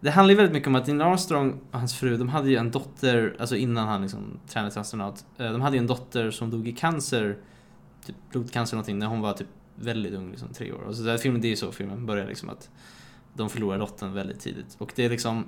det 0.00 0.10
handlar 0.10 0.30
ju 0.30 0.36
väldigt 0.36 0.52
mycket 0.52 0.66
om 0.66 0.74
att 0.74 0.86
Neil 0.86 1.02
Armstrong 1.02 1.60
och 1.70 1.78
hans 1.78 1.94
fru, 1.94 2.16
de 2.16 2.28
hade 2.28 2.50
ju 2.50 2.56
en 2.56 2.70
dotter, 2.70 3.36
alltså 3.38 3.56
innan 3.56 3.88
han 3.88 4.02
liksom 4.02 4.40
tränade 4.48 4.70
till 4.70 4.80
astronaut. 4.80 5.24
Eh, 5.38 5.52
de 5.52 5.60
hade 5.60 5.76
ju 5.76 5.80
en 5.80 5.86
dotter 5.86 6.30
som 6.30 6.50
dog 6.50 6.68
i 6.68 6.72
cancer, 6.72 7.38
typ 8.06 8.16
blodcancer 8.30 8.74
eller 8.74 8.76
någonting, 8.76 8.98
när 8.98 9.06
hon 9.06 9.20
var 9.20 9.32
typ 9.32 9.48
väldigt 9.74 10.14
ung, 10.14 10.30
liksom 10.30 10.48
tre 10.48 10.72
år. 10.72 10.82
Och 10.82 10.96
så 10.96 11.02
där 11.02 11.18
filmen, 11.18 11.40
det 11.40 11.46
är 11.46 11.50
ju 11.50 11.56
så 11.56 11.72
filmen 11.72 12.06
börjar 12.06 12.26
liksom 12.26 12.48
att 12.48 12.70
de 13.34 13.50
förlorar 13.50 13.78
dottern 13.78 14.12
väldigt 14.12 14.40
tidigt. 14.40 14.76
Och 14.78 14.92
det 14.96 15.04
är 15.04 15.10
liksom 15.10 15.44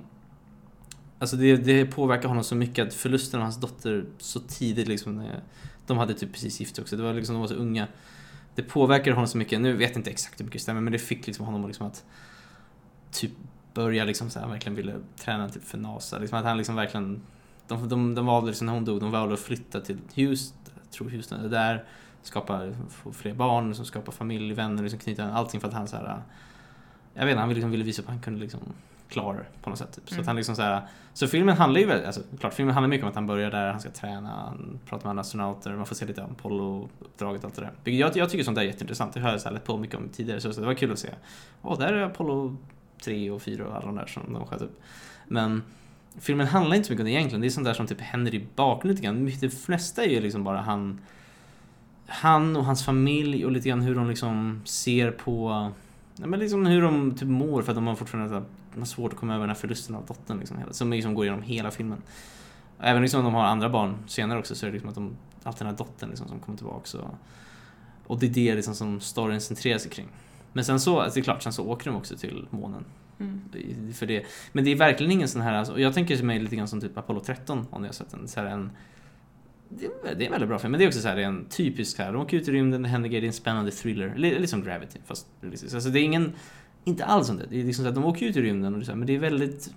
Alltså 1.19 1.35
det, 1.35 1.57
det 1.57 1.85
påverkar 1.85 2.27
honom 2.27 2.43
så 2.43 2.55
mycket 2.55 2.87
att 2.87 2.93
förlusten 2.93 3.39
av 3.39 3.43
hans 3.43 3.59
dotter 3.59 4.05
så 4.17 4.39
tidigt 4.39 4.87
liksom, 4.87 5.19
eh, 5.19 5.39
de 5.87 5.97
hade 5.97 6.13
typ 6.13 6.33
precis 6.33 6.59
gift 6.59 6.75
sig 6.75 6.81
också, 6.81 6.97
det 6.97 7.03
var 7.03 7.13
liksom, 7.13 7.35
de 7.35 7.41
var 7.41 7.47
så 7.47 7.55
unga. 7.55 7.87
Det 8.55 8.63
påverkade 8.63 9.11
honom 9.11 9.27
så 9.27 9.37
mycket, 9.37 9.61
nu 9.61 9.73
vet 9.73 9.89
jag 9.89 9.99
inte 9.99 10.09
exakt 10.09 10.39
hur 10.39 10.45
mycket 10.45 10.59
det 10.59 10.63
stämmer, 10.63 10.81
men 10.81 10.93
det 10.93 10.99
fick 10.99 11.27
liksom 11.27 11.45
honom 11.45 11.67
liksom 11.67 11.87
att 11.87 12.05
typ 13.11 13.31
börja 13.73 14.05
liksom 14.05 14.29
så 14.29 14.39
här, 14.39 14.47
verkligen 14.47 14.75
ville 14.75 14.95
träna 15.17 15.49
typ 15.49 15.63
för 15.63 15.77
NASA. 15.77 16.19
Liksom 16.19 16.39
att 16.39 16.45
han 16.45 16.57
liksom 16.57 16.75
verkligen, 16.75 17.21
de, 17.67 17.89
de, 17.89 18.15
de 18.15 18.25
valde 18.25 18.47
liksom 18.47 18.67
när 18.67 18.73
hon 18.73 18.85
dog, 18.85 18.99
de 18.99 19.11
valde 19.11 19.33
att 19.33 19.39
flytta 19.39 19.81
till 19.81 19.97
Houston, 20.15 20.73
jag 20.83 20.91
tror 20.91 21.09
Houston, 21.09 21.45
är 21.45 21.49
där, 21.49 21.85
skapa, 22.21 22.73
få 22.89 23.13
fler 23.13 23.33
barn, 23.33 23.67
liksom 23.67 23.85
skapa 23.85 24.11
familj, 24.11 24.53
vänner, 24.53 24.83
liksom 24.83 24.99
knyta 24.99 25.31
allting 25.31 25.61
för 25.61 25.67
att 25.67 25.73
han 25.73 25.87
så 25.87 25.95
här, 25.95 26.05
eh, 26.05 26.19
jag 27.13 27.25
vet 27.25 27.31
inte, 27.31 27.39
han 27.39 27.49
ville, 27.49 27.57
liksom, 27.57 27.71
ville 27.71 27.83
visa 27.83 28.01
att 28.01 28.07
han 28.07 28.21
kunde 28.21 28.39
liksom 28.39 28.59
klara 29.09 29.37
det 29.37 29.45
på 29.61 29.69
något 29.69 29.79
sätt. 29.79 29.95
Typ. 29.95 30.09
Så 30.09 30.13
Mm. 30.15 30.21
att 30.21 30.27
han 30.27 30.35
liksom 30.35 30.55
så 30.55 30.61
här, 30.61 30.81
så 31.13 31.27
filmen 31.27 31.57
handlar 31.57 31.79
ju 31.81 31.87
väldigt, 31.87 32.05
alltså 32.07 32.21
klart 32.39 32.53
filmen 32.53 32.75
handlar 32.75 32.89
mycket 32.89 33.03
om 33.03 33.09
att 33.09 33.15
han 33.15 33.27
börjar 33.27 33.51
där, 33.51 33.71
han 33.71 33.79
ska 33.79 33.89
träna, 33.89 34.29
han 34.29 34.79
pratar 34.85 35.03
med 35.05 35.09
andra 35.09 35.21
astronauter, 35.21 35.75
man 35.75 35.85
får 35.85 35.95
se 35.95 36.05
lite 36.05 36.21
om 36.21 36.31
Apollo-uppdraget 36.31 37.41
och 37.43 37.45
allt 37.45 37.55
det 37.55 37.61
där. 37.61 37.71
Vilket 37.83 37.99
Jag, 37.99 38.17
jag 38.17 38.29
tycker 38.29 38.43
sånt 38.43 38.55
där 38.55 38.61
är 38.63 38.67
jätteintressant, 38.67 39.13
det 39.13 39.19
har 39.19 39.29
jag 39.31 39.41
så 39.41 39.49
här 39.49 39.57
på 39.57 39.77
mycket 39.77 39.95
om 39.95 40.09
tidigare, 40.09 40.41
så, 40.41 40.53
så 40.53 40.61
det 40.61 40.67
var 40.67 40.73
kul 40.73 40.91
att 40.91 40.99
se. 40.99 41.09
Åh, 41.61 41.79
där 41.79 41.93
är 41.93 42.01
Apollo 42.01 42.57
3 43.03 43.31
och 43.31 43.41
4 43.41 43.65
och 43.67 43.75
alla 43.75 43.85
de 43.85 43.95
där 43.95 44.05
som 44.05 44.33
de 44.33 44.45
sköt 44.45 44.61
upp. 44.61 44.79
Men 45.27 45.63
filmen 46.19 46.47
handlar 46.47 46.75
inte 46.75 46.87
så 46.87 46.93
mycket 46.93 47.01
om 47.01 47.05
det 47.05 47.11
egentligen, 47.11 47.41
det 47.41 47.47
är 47.47 47.49
sånt 47.49 47.65
där 47.65 47.73
som 47.73 47.87
typ 47.87 48.01
händer 48.01 48.35
i 48.35 48.47
bakgrunden 48.55 48.95
lite 48.95 49.05
grann. 49.05 49.31
Det 49.41 49.49
flesta 49.49 50.03
är 50.03 50.09
ju 50.09 50.21
liksom 50.21 50.43
bara 50.43 50.61
han, 50.61 51.01
han 52.07 52.55
och 52.55 52.65
hans 52.65 52.85
familj 52.85 53.45
och 53.45 53.51
lite 53.51 53.69
grann 53.69 53.81
hur 53.81 53.95
de 53.95 54.09
liksom 54.09 54.61
ser 54.65 55.11
på 55.11 55.71
Ja, 56.21 56.27
men 56.27 56.39
liksom 56.39 56.65
hur 56.65 56.81
de 56.81 57.15
typ 57.15 57.29
mår 57.29 57.61
för 57.61 57.71
att 57.71 57.75
de 57.75 57.87
har 57.87 57.95
fortfarande 57.95 58.43
så 58.77 58.79
de 58.79 58.81
har 58.81 58.85
svårt 58.85 59.13
att 59.13 59.19
komma 59.19 59.33
över 59.33 59.43
den 59.43 59.49
här 59.49 59.61
förlusten 59.61 59.95
av 59.95 60.05
dottern 60.05 60.39
liksom, 60.39 60.57
som 60.71 60.91
liksom 60.91 61.13
går 61.13 61.25
igenom 61.25 61.41
hela 61.41 61.71
filmen. 61.71 62.01
Även 62.79 63.01
liksom 63.01 63.19
om 63.19 63.25
de 63.25 63.33
har 63.33 63.43
andra 63.43 63.69
barn 63.69 63.97
senare 64.07 64.39
också 64.39 64.55
så 64.55 64.65
är 64.65 64.69
det 64.69 64.73
liksom 64.73 64.89
att 64.89 64.95
de 64.95 65.17
alltid 65.43 65.59
den 65.59 65.67
här 65.67 65.77
dottern 65.77 66.09
liksom 66.09 66.27
som 66.27 66.39
kommer 66.39 66.57
tillbaka 66.57 66.97
och, 66.97 67.13
Och 68.07 68.19
det 68.19 68.25
är 68.25 68.29
det 68.29 68.55
liksom 68.55 68.75
som 68.75 68.99
storyn 68.99 69.41
centrerar 69.41 69.77
sig 69.77 69.91
kring. 69.91 70.07
Men 70.53 70.65
sen 70.65 70.79
så, 70.79 70.99
alltså 70.99 71.15
det 71.15 71.21
är 71.21 71.23
klart, 71.23 71.43
sen 71.43 71.53
så 71.53 71.65
åker 71.65 71.85
de 71.85 71.97
också 71.97 72.17
till 72.17 72.47
månen. 72.49 72.85
Mm. 73.19 73.93
För 73.93 74.05
det. 74.05 74.25
Men 74.51 74.63
det 74.63 74.71
är 74.71 74.75
verkligen 74.75 75.11
ingen 75.11 75.27
sån 75.27 75.41
här, 75.41 75.53
alltså, 75.53 75.79
jag 75.79 75.93
tänker 75.93 76.23
mig 76.23 76.39
lite 76.39 76.55
grann 76.55 76.67
som 76.67 76.81
typ 76.81 76.97
Apollo 76.97 77.19
13 77.19 77.67
om 77.69 77.81
ni 77.81 77.87
har 77.87 77.93
sett 77.93 78.11
den. 78.11 78.27
Så 78.27 78.39
här 78.39 78.47
en, 78.47 78.71
det 79.69 79.85
är, 79.85 80.15
det 80.15 80.23
är 80.23 80.25
en 80.25 80.31
väldigt 80.31 80.49
bra 80.49 80.59
film, 80.59 80.71
men 80.71 80.79
det 80.79 80.85
är 80.85 80.87
också 80.87 80.99
så 80.99 81.07
här, 81.07 81.15
det 81.15 81.21
är 81.21 81.27
en 81.27 81.45
typisk 81.45 81.97
här, 81.97 82.13
de 82.13 82.21
åker 82.21 82.37
ut 82.37 82.47
i 82.47 82.51
rymden, 82.51 82.81
det 82.83 82.89
händer 82.89 83.09
grejer, 83.09 83.21
det 83.21 83.25
är 83.25 83.29
en 83.29 83.33
spännande 83.33 83.71
thriller. 83.71 84.15
Lite, 84.15 84.35
lite 84.35 84.47
som 84.47 84.63
Gravity, 84.63 84.99
fast 85.05 85.27
realistiskt. 85.41 85.73
Alltså 85.73 85.89
det 85.89 85.99
är 85.99 86.03
ingen, 86.03 86.33
inte 86.87 87.05
alls 87.05 87.27
som 87.27 87.37
det. 87.37 87.45
Det 87.49 87.61
är 87.61 87.63
liksom 87.63 87.85
så 87.85 87.89
att 87.89 87.95
de 87.95 88.05
åker 88.05 88.25
ut 88.25 88.35
i 88.35 88.41
rymden, 88.41 88.73
och 88.73 88.79
det 88.79 88.95
men 88.95 89.07
det 89.07 89.15
är 89.15 89.19
väldigt, 89.19 89.73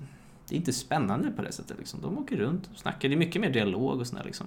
det 0.48 0.54
är 0.54 0.56
inte 0.56 0.72
spännande 0.72 1.30
på 1.30 1.42
det 1.42 1.52
sättet 1.52 1.78
liksom. 1.78 2.00
De 2.00 2.18
åker 2.18 2.36
runt 2.36 2.70
och 2.72 2.78
snackar, 2.78 3.08
det 3.08 3.14
är 3.14 3.16
mycket 3.16 3.40
mer 3.40 3.50
dialog 3.50 4.00
och 4.00 4.06
sådär 4.06 4.24
liksom. 4.24 4.46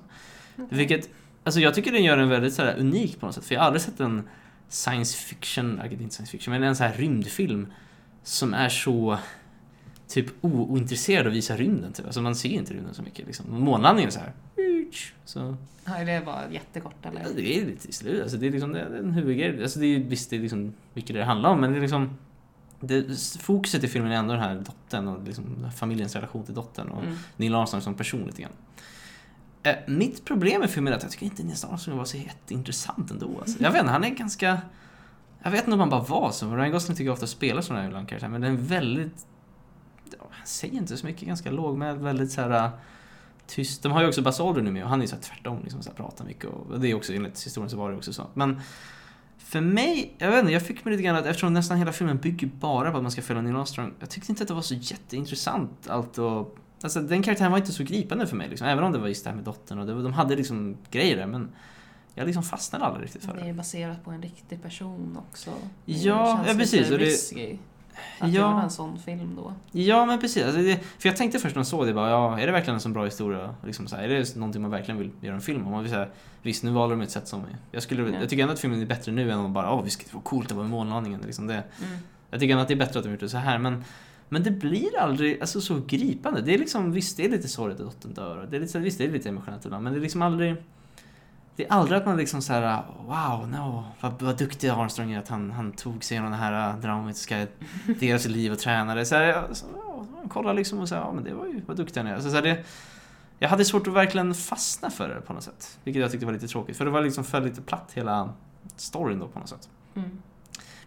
Vilket, 0.56 1.10
alltså 1.44 1.60
jag 1.60 1.73
tycker 1.73 1.91
den 1.91 2.03
gör 2.03 2.18
den 2.18 2.30
väldigt 2.30 2.53
så 2.53 2.64
unik 2.64 3.19
på 3.19 3.26
något 3.26 3.35
sätt, 3.35 3.45
för 3.45 3.56
jag 3.56 3.61
har 3.61 3.68
aldrig 3.68 3.81
sett 3.81 3.99
en 3.99 4.23
science 4.69 5.18
fiction, 5.18 5.80
äh, 5.80 5.94
inte 5.94 6.15
science 6.15 6.31
fiction, 6.31 6.52
men 6.52 6.64
en 6.64 6.76
så 6.76 6.84
här 6.84 6.94
rymdfilm 6.94 7.68
som 8.23 8.53
är 8.53 8.69
så 8.69 9.18
typ 10.07 10.26
ointresserad 10.41 11.26
av 11.26 11.31
att 11.31 11.38
visa 11.38 11.57
rymden. 11.57 11.94
Typ. 11.94 12.06
Alltså 12.06 12.22
man 12.22 12.35
ser 12.35 12.49
inte 12.49 12.73
rymden 12.73 12.94
så 12.94 13.02
mycket. 13.02 13.26
Liksom. 13.26 13.45
Månlandningen 13.60 14.07
är 14.07 14.11
så 14.11 14.19
här. 14.19 14.34
Så, 15.26 15.57
Ja, 15.85 16.06
det 16.06 16.19
var 16.26 16.44
jättekort 16.52 17.06
eller? 17.06 17.22
ja, 17.22 17.27
det 17.35 17.57
är 17.57 17.65
lite 17.65 17.90
i 17.90 17.91
slut. 17.91 18.22
Alltså, 18.22 18.38
det 18.38 18.48
är 18.48 18.52
liksom 18.52 18.72
det 18.72 18.80
är 18.80 18.98
en 18.99 19.11
huvudgrej. 19.11 19.61
Alltså, 19.61 19.80
det 19.80 19.85
är, 19.85 19.99
visst, 19.99 20.30
det 20.30 20.35
är 20.35 20.40
liksom 20.40 20.73
mycket 20.94 21.15
det 21.15 21.23
handlar 21.23 21.49
om, 21.49 21.61
men 21.61 21.72
det 21.72 21.77
är 21.77 21.81
liksom 21.81 22.18
det, 22.88 23.19
fokuset 23.39 23.84
i 23.84 23.88
filmen 23.88 24.11
är 24.11 24.15
ändå 24.15 24.34
den 24.34 24.43
här 24.43 24.55
dottern 24.55 25.07
och 25.07 25.23
liksom 25.23 25.72
familjens 25.76 26.15
relation 26.15 26.43
till 26.43 26.53
dottern 26.53 26.89
och 26.89 27.03
Mm. 27.03 27.15
Neil 27.38 27.55
Armstrong 27.55 27.81
som 27.81 27.93
person 27.93 28.26
lite 28.26 28.41
grann. 28.41 28.51
Eh, 29.64 29.76
mitt 29.88 30.26
problem 30.26 30.61
med 30.61 30.69
filmen 30.69 30.93
är 30.93 30.97
att 30.97 31.03
jag 31.03 31.11
tycker 31.11 31.26
inte 31.26 31.43
Neil 31.43 31.57
Armstrong 31.69 31.97
var 31.97 32.05
så 32.05 32.18
jätteintressant 32.18 33.11
ändå. 33.11 33.39
Alltså. 33.39 33.64
Jag 33.64 33.72
vet 33.72 33.81
inte, 33.81 33.91
han 33.91 34.03
är 34.03 34.10
ganska... 34.10 34.61
Jag 35.43 35.51
vet 35.51 35.64
inte 35.64 35.73
om 35.73 35.80
han 35.80 35.89
bara 35.89 36.03
var 36.03 36.31
så. 36.31 36.55
Ryan 36.55 36.72
Gosling 36.72 36.97
tycker 36.97 37.05
jag 37.05 37.14
ofta 37.14 37.27
spelar 37.27 37.61
sådana 37.61 37.81
här 37.81 37.88
ibland 37.88 38.10
karaktärer, 38.10 38.31
men 38.31 38.41
den 38.41 38.53
är 38.53 38.57
väldigt... 38.57 39.26
Han 40.19 40.47
säger 40.47 40.73
inte 40.73 40.97
så 40.97 41.05
mycket, 41.05 41.27
ganska 41.27 41.51
lågmäld, 41.51 42.01
väldigt 42.01 42.31
så 42.31 42.41
här 42.41 42.65
äh, 42.65 42.69
tyst. 43.47 43.84
De 43.84 43.91
har 43.91 44.01
ju 44.01 44.07
också 44.07 44.22
Buzz 44.22 44.39
Aldrin 44.39 44.65
nu 44.65 44.72
med 44.72 44.84
och 44.84 44.89
han 44.89 44.99
är 44.99 45.03
ju 45.03 45.07
så 45.07 45.15
här 45.15 45.23
tvärtom, 45.23 45.60
liksom 45.64 45.84
så 45.84 45.89
här, 45.89 45.95
pratar 45.95 46.26
mycket 46.26 46.45
och 46.45 46.80
det 46.80 46.91
är 46.91 46.95
också 46.95 47.14
enligt 47.14 47.45
historien 47.45 47.69
så 47.69 47.77
var 47.77 47.91
det 47.91 47.97
också 47.97 48.14
så. 48.14 48.27
Men 48.34 48.61
för 49.53 49.61
mig, 49.61 50.13
jag 50.17 50.31
vet 50.31 50.39
inte, 50.39 50.51
jag 50.53 50.61
fick 50.65 50.85
mig 50.85 50.91
lite 50.91 51.03
grann 51.03 51.15
att 51.15 51.25
eftersom 51.25 51.53
nästan 51.53 51.77
hela 51.77 51.91
filmen 51.91 52.17
bygger 52.17 52.47
bara 52.47 52.91
på 52.91 52.97
att 52.97 53.03
man 53.03 53.11
ska 53.11 53.21
följa 53.21 53.41
Neil 53.41 53.55
Armstrong, 53.55 53.93
jag 53.99 54.09
tyckte 54.09 54.31
inte 54.31 54.41
att 54.43 54.47
det 54.47 54.53
var 54.53 54.61
så 54.61 54.73
jätteintressant 54.73 55.88
allt 55.88 56.17
och 56.17 56.57
Alltså 56.84 57.01
den 57.01 57.23
karaktären 57.23 57.51
var 57.51 57.59
inte 57.59 57.71
så 57.71 57.84
gripande 57.84 58.27
för 58.27 58.35
mig 58.35 58.49
liksom, 58.49 58.67
även 58.67 58.84
om 58.84 58.91
det 58.91 58.97
var 58.97 59.07
just 59.07 59.23
det 59.23 59.30
här 59.30 59.35
med 59.35 59.45
dottern 59.45 59.80
och 59.80 59.85
det, 59.85 60.03
de 60.03 60.13
hade 60.13 60.35
liksom 60.35 60.77
grejer 60.91 61.17
där 61.17 61.27
men 61.27 61.49
jag 62.15 62.25
liksom 62.25 62.43
fastnade 62.43 62.85
aldrig 62.85 63.03
riktigt 63.05 63.25
för 63.25 63.34
Det 63.34 63.41
det. 63.43 63.49
är 63.49 63.53
baserat 63.53 64.03
på 64.03 64.11
en 64.11 64.21
riktig 64.21 64.61
person 64.63 65.17
också. 65.30 65.49
Det 65.85 65.91
Ja, 65.93 66.43
ja, 66.47 66.53
precis, 66.53 66.91
och 66.91 66.97
det- 66.99 67.59
att 68.20 68.30
Ja. 68.34 68.41
göra 68.41 68.61
en 68.61 68.70
sån 68.70 68.99
film 68.99 69.36
då. 69.36 69.53
Ja 69.72 70.06
men 70.06 70.20
precis, 70.20 70.44
alltså 70.44 70.61
det, 70.61 70.78
för 70.99 71.10
jag 71.10 71.18
tänkte 71.18 71.40
först 71.40 71.56
när 71.56 71.60
jag 71.60 71.68
såg 71.68 71.86
det 71.88 71.94
bara, 71.94 72.10
ja 72.10 72.40
är 72.40 72.45
det 72.45 72.52
verkligen 72.52 72.76
en 72.76 72.82
så 72.82 72.90
bra 72.90 73.06
historia? 73.06 73.56
Liksom 73.65 73.88
så 73.88 73.95
här, 73.95 74.03
är 74.03 74.07
det 74.10 74.36
någonting 74.36 74.61
man 74.61 74.72
verkligen 74.72 74.98
vill 74.98 75.11
göra 75.22 75.36
en 75.36 75.41
film 75.41 75.65
om? 75.65 75.72
Man 75.72 75.84
vill 75.84 75.91
säga, 75.91 76.07
visst 76.41 76.64
nu 76.64 76.72
valde 76.72 76.95
de 76.95 77.02
ett 77.02 77.11
sätt 77.11 77.28
som, 77.28 77.41
jag, 77.72 77.84
skulle, 77.84 78.03
Ja. 78.11 78.20
jag 78.20 78.30
tycker 78.30 78.44
ändå 78.44 78.53
att 78.53 78.60
filmen 78.60 78.82
är 78.82 78.86
bättre 78.86 79.11
nu 79.11 79.32
än 79.32 79.40
att 79.40 79.52
bara, 79.52 79.74
åh 79.74 79.86
ska, 79.88 80.03
det 80.03 80.14
var 80.14 80.22
coolt 80.22 80.49
det 80.49 80.56
var 80.56 80.64
med 80.64 80.72
månlandningen. 80.72 81.22
Liksom 81.26 81.48
det. 81.48 81.53
Mm. 81.53 81.98
Jag 82.32 82.40
tycker 82.40 82.52
ändå 82.52 82.61
att 82.61 82.68
det 82.68 82.74
är 82.74 82.76
bättre 82.76 82.99
att 82.99 83.06
de 83.06 83.11
gjort 83.11 83.20
det 83.20 83.30
så 83.30 83.38
här 83.38 83.57
men 83.57 83.84
men 84.30 84.44
det 84.44 84.52
blir 84.52 84.99
aldrig 84.99 85.41
alltså, 85.41 85.61
så 85.61 85.82
gripande. 85.88 86.41
Det 86.41 86.53
är 86.53 86.57
liksom, 86.57 86.91
visst 86.91 87.18
det 87.18 87.26
är 87.26 87.30
lite 87.30 87.48
sorgligt 87.48 87.80
att 87.80 87.86
dottern 87.86 88.14
dör. 88.14 88.48
Det 88.52 88.56
är 88.57 88.61
lite, 88.61 88.80
visst 88.80 88.98
det 88.98 89.03
är 89.03 89.11
lite 89.11 89.30
emotionellt 89.30 89.65
ibland 89.65 89.84
men 89.84 89.94
det 89.94 89.99
är 89.99 90.02
liksom 90.02 90.22
aldrig 90.22 90.56
det 91.55 91.65
är 91.65 91.71
aldrig 91.71 91.97
att 91.97 92.05
man 92.05 92.17
liksom 92.17 92.41
såhär, 92.41 92.84
wow, 93.05 93.49
no, 93.49 93.84
vad, 93.99 94.21
vad 94.21 94.38
duktig 94.38 94.69
Armstrong 94.69 95.11
är 95.11 95.19
att 95.19 95.27
han, 95.27 95.51
han 95.51 95.71
tog 95.71 96.03
sig 96.03 96.15
igenom 96.15 96.31
den 96.31 96.39
här 96.39 96.69
äh, 96.69 96.80
dramatiska 96.80 97.38
delen 97.99 98.15
av 98.15 98.19
sitt 98.19 98.31
liv 98.31 98.51
och 98.51 98.59
tränade. 98.59 99.05
Så 99.05 99.15
här, 99.15 99.23
jag, 99.23 99.57
så, 99.57 99.65
ja, 99.75 100.05
man 100.15 100.30
kollar 100.30 100.53
liksom 100.53 100.80
och 100.80 100.89
säger, 100.89 101.01
ja 101.01 101.11
men 101.11 101.23
det 101.23 101.34
var 101.34 101.45
ju, 101.45 101.61
vad 101.65 101.77
duktig 101.77 101.99
han 102.01 102.07
är. 102.07 102.19
Så, 102.19 102.30
så 102.30 102.35
här, 102.35 102.41
det, 102.41 102.63
jag 103.39 103.49
hade 103.49 103.65
svårt 103.65 103.88
att 103.88 103.93
verkligen 103.93 104.34
fastna 104.34 104.89
för 104.89 105.09
det 105.09 105.21
på 105.21 105.34
något 105.34 105.43
sätt. 105.43 105.80
Vilket 105.84 106.01
jag 106.01 106.11
tyckte 106.11 106.25
var 106.25 106.34
lite 106.34 106.47
tråkigt, 106.47 106.77
för 106.77 106.85
det 106.85 106.91
var 106.91 107.01
liksom 107.01 107.23
föll 107.23 107.43
lite 107.43 107.61
platt 107.61 107.91
hela 107.93 108.34
storyn 108.75 109.19
då 109.19 109.27
på 109.27 109.39
något 109.39 109.49
sätt. 109.49 109.69
Mm. 109.95 110.21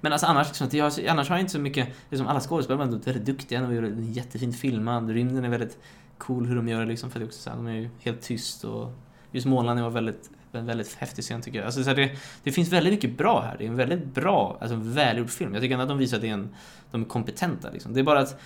Men 0.00 0.12
alltså 0.12 0.26
annars, 0.26 0.46
liksom, 0.46 0.68
jag, 0.72 1.06
annars 1.06 1.28
har 1.28 1.36
jag 1.36 1.42
inte 1.42 1.52
så 1.52 1.58
mycket, 1.58 1.88
liksom 2.10 2.26
alla 2.26 2.40
skådespelare 2.40 2.78
var 2.78 2.84
ändå 2.84 2.98
väldigt 2.98 3.24
duktiga, 3.24 3.60
de 3.60 3.74
gjorde 3.74 3.86
en 3.86 4.12
jättefint 4.12 4.56
filmad, 4.56 5.10
rymden 5.10 5.44
är 5.44 5.48
väldigt 5.48 5.78
cool 6.18 6.46
hur 6.46 6.56
de 6.56 6.68
gör 6.68 6.80
det 6.80 6.86
liksom, 6.86 7.10
för 7.10 7.18
det 7.18 7.24
är 7.24 7.26
också 7.26 7.40
så 7.40 7.50
här, 7.50 7.56
de 7.56 7.66
är 7.66 7.72
ju 7.72 7.90
helt 8.00 8.22
tyst 8.22 8.64
och 8.64 8.92
just 9.32 9.46
månlandningen 9.46 9.84
var 9.84 9.94
väldigt, 9.94 10.30
en 10.56 10.66
väldigt 10.66 10.94
häftig 10.94 11.24
scen 11.24 11.42
tycker 11.42 11.58
jag. 11.58 11.66
Alltså, 11.66 11.82
så 11.82 11.88
här, 11.88 11.96
det, 11.96 12.10
det 12.42 12.52
finns 12.52 12.72
väldigt 12.72 12.92
mycket 12.92 13.18
bra 13.18 13.40
här, 13.40 13.56
det 13.58 13.64
är 13.64 13.68
en 13.68 13.76
väldigt 13.76 14.04
bra, 14.04 14.58
alltså 14.60 14.76
välgjord 14.76 15.30
film. 15.30 15.54
Jag 15.54 15.62
tycker 15.62 15.72
ändå 15.72 15.82
att 15.82 15.88
de 15.88 15.98
visar 15.98 16.16
att 16.16 16.22
det 16.22 16.28
är 16.28 16.32
en, 16.32 16.48
de 16.90 17.00
är 17.00 17.06
kompetenta 17.06 17.70
liksom. 17.70 17.94
Det 17.94 18.00
är 18.00 18.04
bara 18.04 18.20
att 18.20 18.40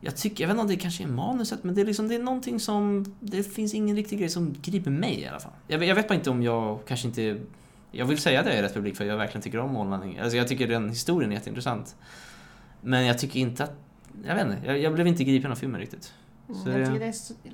jag 0.00 0.16
tycker, 0.16 0.44
jag 0.44 0.48
vet 0.48 0.54
inte 0.54 0.62
om 0.62 0.68
det 0.68 0.76
kanske 0.76 1.02
är 1.04 1.08
manuset, 1.08 1.64
men 1.64 1.74
det 1.74 1.80
är 1.80 1.84
liksom, 1.84 2.08
det 2.08 2.14
är 2.14 2.18
någonting 2.18 2.60
som, 2.60 3.14
det 3.20 3.42
finns 3.42 3.74
ingen 3.74 3.96
riktig 3.96 4.18
grej 4.18 4.28
som 4.28 4.54
griper 4.62 4.90
mig 4.90 5.20
i 5.20 5.26
alla 5.26 5.40
fall. 5.40 5.52
Jag, 5.66 5.78
vet- 5.78 5.88
jag 5.88 5.94
vet 5.94 6.08
bara 6.08 6.14
inte 6.14 6.30
om 6.30 6.42
jag 6.42 6.78
kanske 6.86 7.08
inte 7.08 7.38
jag 7.92 8.06
vill 8.06 8.18
säga 8.18 8.40
att 8.40 8.46
jag 8.46 8.54
är 8.54 8.62
rätt 8.62 8.74
publik 8.74 8.96
för 8.96 9.04
jag 9.04 9.16
verkligen 9.16 9.42
tycker 9.42 9.58
om 9.58 9.72
månlandning. 9.72 10.18
Alltså 10.18 10.36
jag 10.36 10.48
tycker 10.48 10.68
den 10.68 10.88
historien 10.88 11.30
är 11.30 11.36
jätteintressant. 11.36 11.96
Men 12.80 13.06
jag 13.06 13.18
tycker 13.18 13.40
inte 13.40 13.64
att... 13.64 13.72
Jag 14.26 14.34
vet 14.34 14.46
inte, 14.46 14.58
jag, 14.66 14.78
jag 14.78 14.94
blev 14.94 15.06
inte 15.06 15.24
gripen 15.24 15.52
av 15.52 15.56
filmen 15.56 15.80
riktigt. 15.80 16.12
Så 16.46 16.68
jag 16.70 16.80
det- 16.80 16.86
tycker 16.86 17.00
det, 17.00 17.06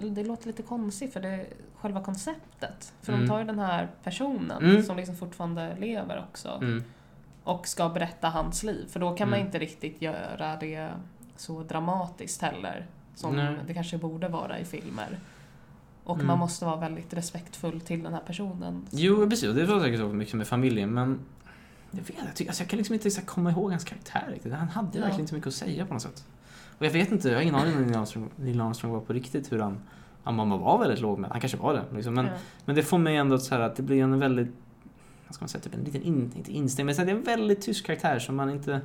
är, 0.07 0.11
det 0.11 0.25
låter 0.25 0.47
lite 0.47 0.63
konstigt 0.63 1.13
för 1.13 1.21
det 1.21 1.29
är 1.29 1.47
själva 1.77 2.03
konceptet. 2.05 2.93
För 3.03 3.13
Mm. 3.13 3.25
de 3.25 3.31
tar 3.31 3.39
ju 3.39 3.45
den 3.45 3.59
här 3.59 3.89
personen 4.05 4.65
Mm. 4.65 4.83
som 4.83 4.97
liksom 4.97 5.17
fortfarande 5.17 5.77
lever 5.79 6.25
också 6.31 6.49
Mm. 6.49 6.85
och 7.45 7.67
ska 7.69 7.89
berätta 7.89 8.29
hans 8.29 8.63
liv. 8.63 8.87
För 8.89 9.01
då 9.01 9.15
kan 9.17 9.31
man 9.31 9.39
Mm. 9.39 9.47
inte 9.47 9.59
riktigt 9.59 10.03
göra 10.03 10.57
det 10.57 10.91
så 11.37 11.63
dramatiskt 11.63 12.43
heller. 12.43 12.87
Som 13.15 13.37
Nej. 13.37 13.57
det 13.67 13.75
kanske 13.75 13.99
borde 13.99 14.29
vara 14.29 14.59
i 14.59 14.65
filmer. 14.65 15.19
Och 16.05 16.15
Mm. 16.15 16.27
man 16.27 16.39
måste 16.39 16.65
vara 16.65 16.77
väldigt 16.77 17.15
respektfull 17.15 17.81
till 17.81 18.03
den 18.03 18.13
här 18.15 18.21
personen. 18.27 18.87
Jo, 18.91 19.31
precis. 19.31 19.49
Och 19.49 19.55
det 19.55 19.65
var 19.67 19.81
säkert 19.81 20.01
så 20.01 20.09
mycket 20.09 20.35
med 20.35 20.47
familjen, 20.49 20.95
men... 20.95 21.21
Jag 21.91 21.99
vet 22.01 22.09
jag, 22.27 22.35
tycker, 22.35 22.51
alltså 22.51 22.63
jag 22.63 22.71
kan 22.71 22.77
liksom 22.77 22.95
inte 22.95 23.11
komma 23.27 23.51
ihåg 23.51 23.71
hans 23.71 23.85
karaktär 23.85 24.25
riktigt. 24.33 24.53
Han 24.53 24.69
hade 24.69 24.89
Ja. 24.99 25.01
verkligen 25.01 25.21
inte 25.21 25.35
mycket 25.35 25.47
att 25.49 25.55
säga 25.55 25.87
på 25.87 25.93
något 25.95 26.03
sätt. 26.03 26.25
Och 26.83 26.87
jag 26.87 26.93
vet 26.93 27.13
inte, 27.13 27.29
jag 27.29 27.37
har 27.37 27.43
ingen 27.43 27.55
aning 27.55 27.77
om 27.77 27.83
Neil 27.83 27.97
Armstrong, 27.97 28.31
Neil 28.37 28.61
Armstrong 28.61 28.93
var 28.93 29.01
på 29.01 29.13
riktigt, 29.13 29.53
hur 29.53 29.59
han... 29.59 29.79
Han 30.25 30.37
var- 30.37 30.59
var 30.59 30.79
väldigt 30.79 31.01
låg 31.01 31.19
med, 31.19 31.31
han 31.31 31.41
kanske 31.41 31.59
var 31.59 31.75
det. 31.75 31.85
Liksom. 31.95 32.15
Men, 32.15 32.27
Ja. 32.27 32.33
men 32.65 32.77
det 32.77 32.83
får 32.83 32.99
mig 32.99 33.17
ändå 33.17 33.39
så 33.39 33.55
här 33.55 33.63
att 33.63 33.77
det 33.77 33.83
blir 33.83 34.03
en 34.03 34.19
väldigt... 34.19 34.49
Vad 35.27 35.35
ska 35.35 35.43
man 35.43 35.49
säga? 35.49 35.63
Typ 35.63 35.75
en 35.75 35.85
liten, 35.85 36.03
in, 36.03 36.33
inte 36.37 36.53
instängd, 36.53 36.87
men 36.87 36.95
så 36.95 37.01
här, 37.01 37.07
det 37.07 37.13
är 37.13 37.17
en 37.17 37.23
väldigt 37.23 37.61
tysk 37.63 37.87
karaktär 37.87 38.19
som 38.19 38.37
man 38.37 38.51
inte... 38.51 38.81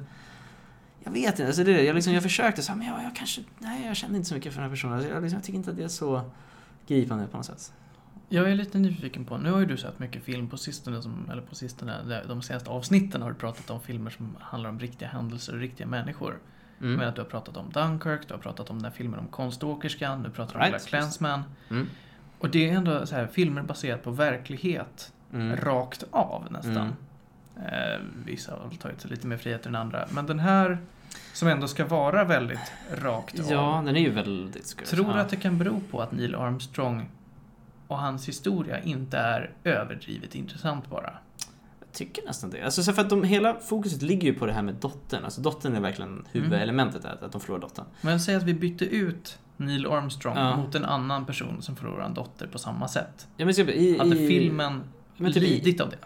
Jag 1.04 1.12
vet 1.12 1.30
inte, 1.32 1.48
alltså 1.48 1.64
det, 1.64 1.84
jag, 1.84 1.96
liksom, 1.96 2.14
jag 2.14 2.24
försökte 2.24 2.62
så 2.62 2.72
här, 2.72 2.78
men 2.80 2.88
jag, 2.88 3.04
jag 3.04 3.16
kanske... 3.16 3.42
Nej, 3.60 3.86
jag 3.88 3.96
känner 3.96 4.16
inte 4.16 4.30
så 4.30 4.36
mycket 4.36 4.54
för 4.54 4.62
den 4.62 4.70
här 4.70 4.76
personen. 4.76 4.94
Alltså, 4.96 5.10
jag, 5.14 5.22
liksom, 5.24 5.38
jag 5.38 5.44
tycker 5.44 5.58
inte 5.58 5.72
att 5.72 5.78
det 5.78 5.84
är 5.84 5.88
så 5.88 6.22
gripande 6.88 7.28
på 7.28 7.38
något 7.38 7.46
sätt. 7.46 7.74
Jag 8.30 8.52
är 8.52 8.56
lite 8.56 8.78
nyfiken 8.80 9.26
på, 9.26 9.38
nu 9.38 9.52
har 9.52 9.60
ju 9.60 9.66
du 9.66 9.78
sett 9.78 10.00
mycket 10.00 10.24
film 10.24 10.50
på 10.50 10.58
sistone, 10.58 11.02
som, 11.02 11.30
eller 11.32 11.42
på 11.42 11.56
sistone, 11.56 12.22
de 12.28 12.42
senaste 12.42 12.70
avsnitten 12.70 13.22
har 13.22 13.30
du 13.30 13.36
pratat 13.36 13.70
om 13.70 13.82
filmer 13.82 14.10
som 14.12 14.36
handlar 14.40 14.70
om 14.70 14.80
riktiga 14.80 15.08
händelser 15.10 15.54
och 15.54 15.60
riktiga 15.60 15.88
människor. 15.88 16.38
Mm. 16.82 16.94
Men 16.94 17.08
att 17.08 17.16
du 17.16 17.22
har 17.22 17.30
pratat 17.30 17.58
om 17.58 17.70
Dunkirk, 17.70 18.28
du 18.28 18.34
har 18.34 18.42
pratat 18.42 18.70
om 18.70 18.76
den 18.78 18.86
här 18.86 18.92
filmen 18.98 19.20
om 19.20 19.28
konståkerskan, 19.28 20.24
du 20.24 20.30
pratar 20.30 20.56
om 20.56 20.62
Right. 20.62 20.72
Black 20.72 20.86
Clansman. 20.86 21.44
Mm. 21.70 21.88
Och 22.40 22.50
det 22.50 22.70
är 22.70 22.74
ändå 22.76 23.06
så 23.06 23.16
här, 23.16 23.28
filmer 23.28 23.62
baserat 23.62 24.04
på 24.04 24.12
verklighet, 24.12 25.14
Mm. 25.34 25.56
rakt 25.56 26.04
av 26.12 26.48
nästan. 26.52 26.96
Eh, 27.58 28.00
vissa 28.26 28.52
har 28.52 28.70
tagit 28.82 29.02
sig 29.02 29.12
lite 29.12 29.28
mer 29.28 29.38
friheter 29.38 29.70
än 29.70 29.76
andra. 29.76 30.06
Men 30.10 30.26
den 30.26 30.40
här, 30.40 30.78
som 31.34 31.48
ändå 31.48 31.68
ska 31.68 31.86
vara 31.86 32.24
väldigt 32.24 32.72
rakt 33.02 33.40
av. 33.40 33.46
Ja, 33.52 33.82
den 33.86 33.96
är 33.96 34.00
ju 34.02 34.10
väldigt... 34.10 34.76
jag 34.80 34.88
Tror 34.88 35.14
du 35.14 35.20
att 35.20 35.30
det 35.30 35.36
kan 35.36 35.58
bero 35.58 35.82
på 35.92 36.02
att 36.02 36.12
Neil 36.12 36.36
Armstrong 36.36 37.10
och 37.88 37.98
hans 38.00 38.28
historia 38.28 38.80
inte 38.82 39.18
är 39.18 39.52
överdrivet 39.64 40.36
intressant 40.36 40.90
bara? 40.90 41.14
Tycker 41.98 42.26
nästan 42.26 42.50
det. 42.50 42.62
Alltså, 42.62 42.84
så 42.84 42.94
för 42.94 43.02
att 43.02 43.10
de, 43.10 43.24
hela 43.24 43.54
fokuset 43.60 44.02
ligger 44.02 44.28
ju 44.28 44.34
på 44.40 44.46
det 44.46 44.54
här 44.54 44.62
med 44.62 44.76
dottern. 44.76 45.24
Alltså 45.24 45.42
dottern 45.42 45.76
är 45.76 45.80
verkligen 45.80 46.26
huvudelementet 46.32 47.02
där, 47.02 47.18
att 47.22 47.32
de 47.32 47.42
förlorar 47.42 47.62
dottern. 47.62 47.86
Men 48.02 48.20
säg 48.20 48.36
att 48.36 48.44
vi 48.44 48.54
bytte 48.54 48.86
ut 48.86 49.40
Neil 49.58 49.86
Armstrong 49.86 50.38
Ja. 50.38 50.58
mot 50.58 50.76
en 50.76 50.86
annan 50.86 51.26
person 51.26 51.62
som 51.62 51.76
förlorar 51.76 52.06
en 52.06 52.14
dotter 52.14 52.48
på 52.48 52.58
samma 52.60 52.88
sätt. 52.88 53.28
Ja, 53.38 53.46
men 53.46 53.54
så, 53.54 53.62
i, 53.62 53.98
Hade 53.98 54.16
filmen 54.16 54.84
men 55.18 55.34
typ 55.34 55.44
lidit 55.44 55.82
av 55.82 55.90
det? 55.90 55.98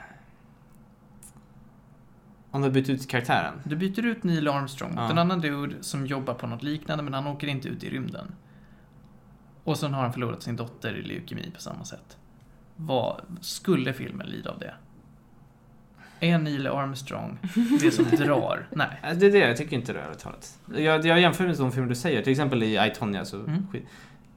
Om 2.51 2.61
du 2.61 2.69
bytt 2.69 2.89
ut 2.89 3.07
karaktären? 3.09 3.53
Du 3.63 3.75
byter 3.75 4.05
ut 4.05 4.23
Neil 4.23 4.47
Armstrong 4.47 4.89
mot 4.89 4.99
Ja. 4.99 5.11
en 5.11 5.17
annan 5.17 5.41
dude 5.41 5.75
som 5.83 6.05
jobbar 6.07 6.33
på 6.33 6.47
något 6.47 6.63
liknande 6.63 7.03
men 7.03 7.13
han 7.13 7.27
åker 7.27 7.47
inte 7.47 7.67
ut 7.67 7.83
i 7.83 7.89
rymden. 7.89 8.35
Och 9.63 9.77
sen 9.77 9.93
har 9.93 10.01
han 10.01 10.13
förlorat 10.13 10.43
sin 10.43 10.55
dotter 10.55 10.93
i 10.95 11.01
leukemi 11.01 11.51
på 11.55 11.61
samma 11.61 11.83
sätt. 11.85 12.17
Vad 12.75 13.21
skulle 13.41 13.93
filmen 13.93 14.27
lida 14.27 14.49
av 14.51 14.59
det? 14.59 14.73
Är 16.23 16.37
Neil 16.37 16.67
Armstrong 16.67 17.37
det 17.81 17.91
som 17.91 18.05
drar? 18.17 18.67
Nej. 18.71 18.87
Det 19.15 19.25
är 19.25 19.31
det, 19.31 19.37
jag 19.37 19.57
tycker 19.57 19.75
inte 19.75 19.93
det 19.93 19.99
överhuvudtaget. 19.99 20.59
Jag, 20.77 21.05
jag 21.05 21.21
jämför 21.21 21.47
med 21.47 21.57
de 21.57 21.71
filmer 21.71 21.89
du 21.89 21.95
säger, 21.95 22.21
till 22.23 22.31
exempel 22.31 22.63
i 22.63 22.75
I, 22.75 22.91
Tonya, 22.99 23.25
så 23.25 23.37
Mm. 23.37 23.67
skit. 23.71 23.85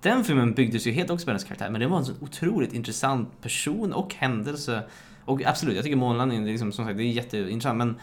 Den 0.00 0.24
filmen 0.24 0.54
byggdes 0.54 0.86
ju 0.86 0.92
helt 0.92 1.10
också 1.10 1.24
på 1.24 1.30
hennes 1.30 1.44
karaktär, 1.44 1.70
men 1.70 1.80
det 1.80 1.86
var 1.86 1.98
en 1.98 2.04
så 2.04 2.12
otroligt 2.20 2.72
intressant 2.72 3.42
person 3.42 3.92
och 3.92 4.14
händelse. 4.14 4.82
Och 5.24 5.44
absolut, 5.46 5.74
jag 5.74 5.84
tycker 5.84 5.96
månlandningen, 5.96 6.46
liksom, 6.46 6.72
som 6.72 6.84
sagt, 6.84 6.96
det 6.96 7.02
är 7.02 7.08
jätteintressant. 7.12 7.78
Men 7.78 7.96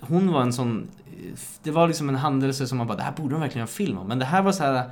hon 0.00 0.32
var 0.32 0.42
en 0.42 0.52
sån... 0.52 0.88
Det 1.62 1.70
var 1.70 1.86
liksom 1.88 2.08
en 2.08 2.16
händelse 2.16 2.66
som 2.66 2.78
man 2.78 2.86
bara, 2.86 2.96
det 2.96 3.02
här 3.02 3.12
borde 3.12 3.34
de 3.34 3.40
verkligen 3.40 3.58
göra 3.58 3.66
film 3.66 3.98
om. 3.98 4.06
Men 4.08 4.18
det 4.18 4.24
här 4.24 4.42
var 4.42 4.52
så 4.52 4.64
här... 4.64 4.90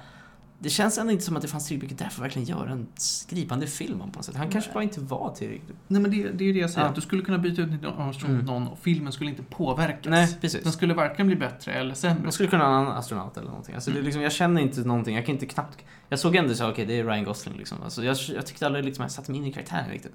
Det 0.58 0.70
känns 0.70 0.98
ändå 0.98 1.12
inte 1.12 1.24
som 1.24 1.36
att 1.36 1.42
det 1.42 1.48
fanns 1.48 1.66
tillräckligt 1.66 1.90
mycket 1.90 2.04
där 2.04 2.08
för 2.10 2.20
att 2.20 2.24
verkligen 2.24 2.48
göra 2.48 2.70
en 2.70 2.86
skrivande 2.94 3.66
film 3.66 4.00
om 4.00 4.10
på 4.10 4.18
något 4.18 4.24
sätt. 4.26 4.36
Han 4.36 4.50
kanske 4.50 4.72
bara 4.72 4.82
inte 4.82 5.00
var 5.00 5.34
tillräckligt... 5.34 5.76
Nej 5.88 6.02
men 6.02 6.10
det, 6.10 6.22
det 6.32 6.44
är 6.44 6.46
ju 6.46 6.52
det 6.52 6.58
jag 6.58 6.70
säger, 6.70 6.84
Ja. 6.84 6.88
att 6.88 6.94
du 6.94 7.00
skulle 7.00 7.22
kunna 7.22 7.38
byta 7.38 7.62
ut 7.62 7.68
Neil 7.68 7.86
Armstrong 7.86 8.32
mot 8.32 8.42
Mm. 8.42 8.54
någon 8.54 8.68
och 8.68 8.78
filmen 8.78 9.12
skulle 9.12 9.30
inte 9.30 9.42
påverkas. 9.42 10.10
Nej, 10.10 10.36
precis. 10.40 10.62
Den 10.62 10.72
skulle 10.72 10.94
varken 10.94 11.26
bli 11.26 11.36
bättre 11.36 11.72
eller 11.72 11.94
sämre. 11.94 12.22
Man 12.22 12.32
skulle 12.32 12.48
kunna 12.48 12.64
ha 12.64 12.70
en 12.70 12.76
annan 12.86 12.96
astronaut 12.96 13.36
eller 13.36 13.48
någonting. 13.48 13.74
Alltså, 13.74 13.90
det 13.90 13.98
är 13.98 14.02
liksom, 14.02 14.22
jag 14.22 14.32
känner 14.32 14.60
inte 14.60 14.80
någonting, 14.80 15.16
jag 15.16 15.26
kan 15.26 15.32
inte 15.34 15.46
knappt... 15.46 15.78
Jag 16.08 16.18
såg 16.18 16.36
ändå 16.36 16.54
så, 16.54 16.70
okej 16.70 16.86
det 16.86 16.98
är 16.98 17.04
Ryan 17.04 17.24
Gosling 17.24 17.56
liksom. 17.58 17.78
Alltså, 17.84 18.04
jag, 18.04 18.16
jag 18.34 18.46
tyckte 18.46 18.66
aldrig 18.66 18.84
liksom, 18.84 19.02
jag 19.02 19.10
satte 19.12 19.30
mig 19.30 19.40
in 19.40 19.46
i 19.46 19.52
karaktären 19.52 19.90
riktigt. 19.90 20.14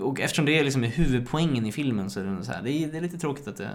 Och 0.00 0.20
eftersom 0.20 0.44
det 0.44 0.58
är 0.58 0.64
liksom 0.64 0.82
huvudpoängen 0.82 1.66
i 1.66 1.72
filmen 1.72 2.10
så 2.10 2.20
är 2.20 2.24
det 2.24 2.44
så 2.44 2.52
här, 2.52 2.62
det 2.62 2.70
är, 2.72 2.88
det 2.92 2.96
är 2.96 3.00
lite 3.00 3.18
tråkigt 3.18 3.48
att 3.48 3.56
det, 3.56 3.70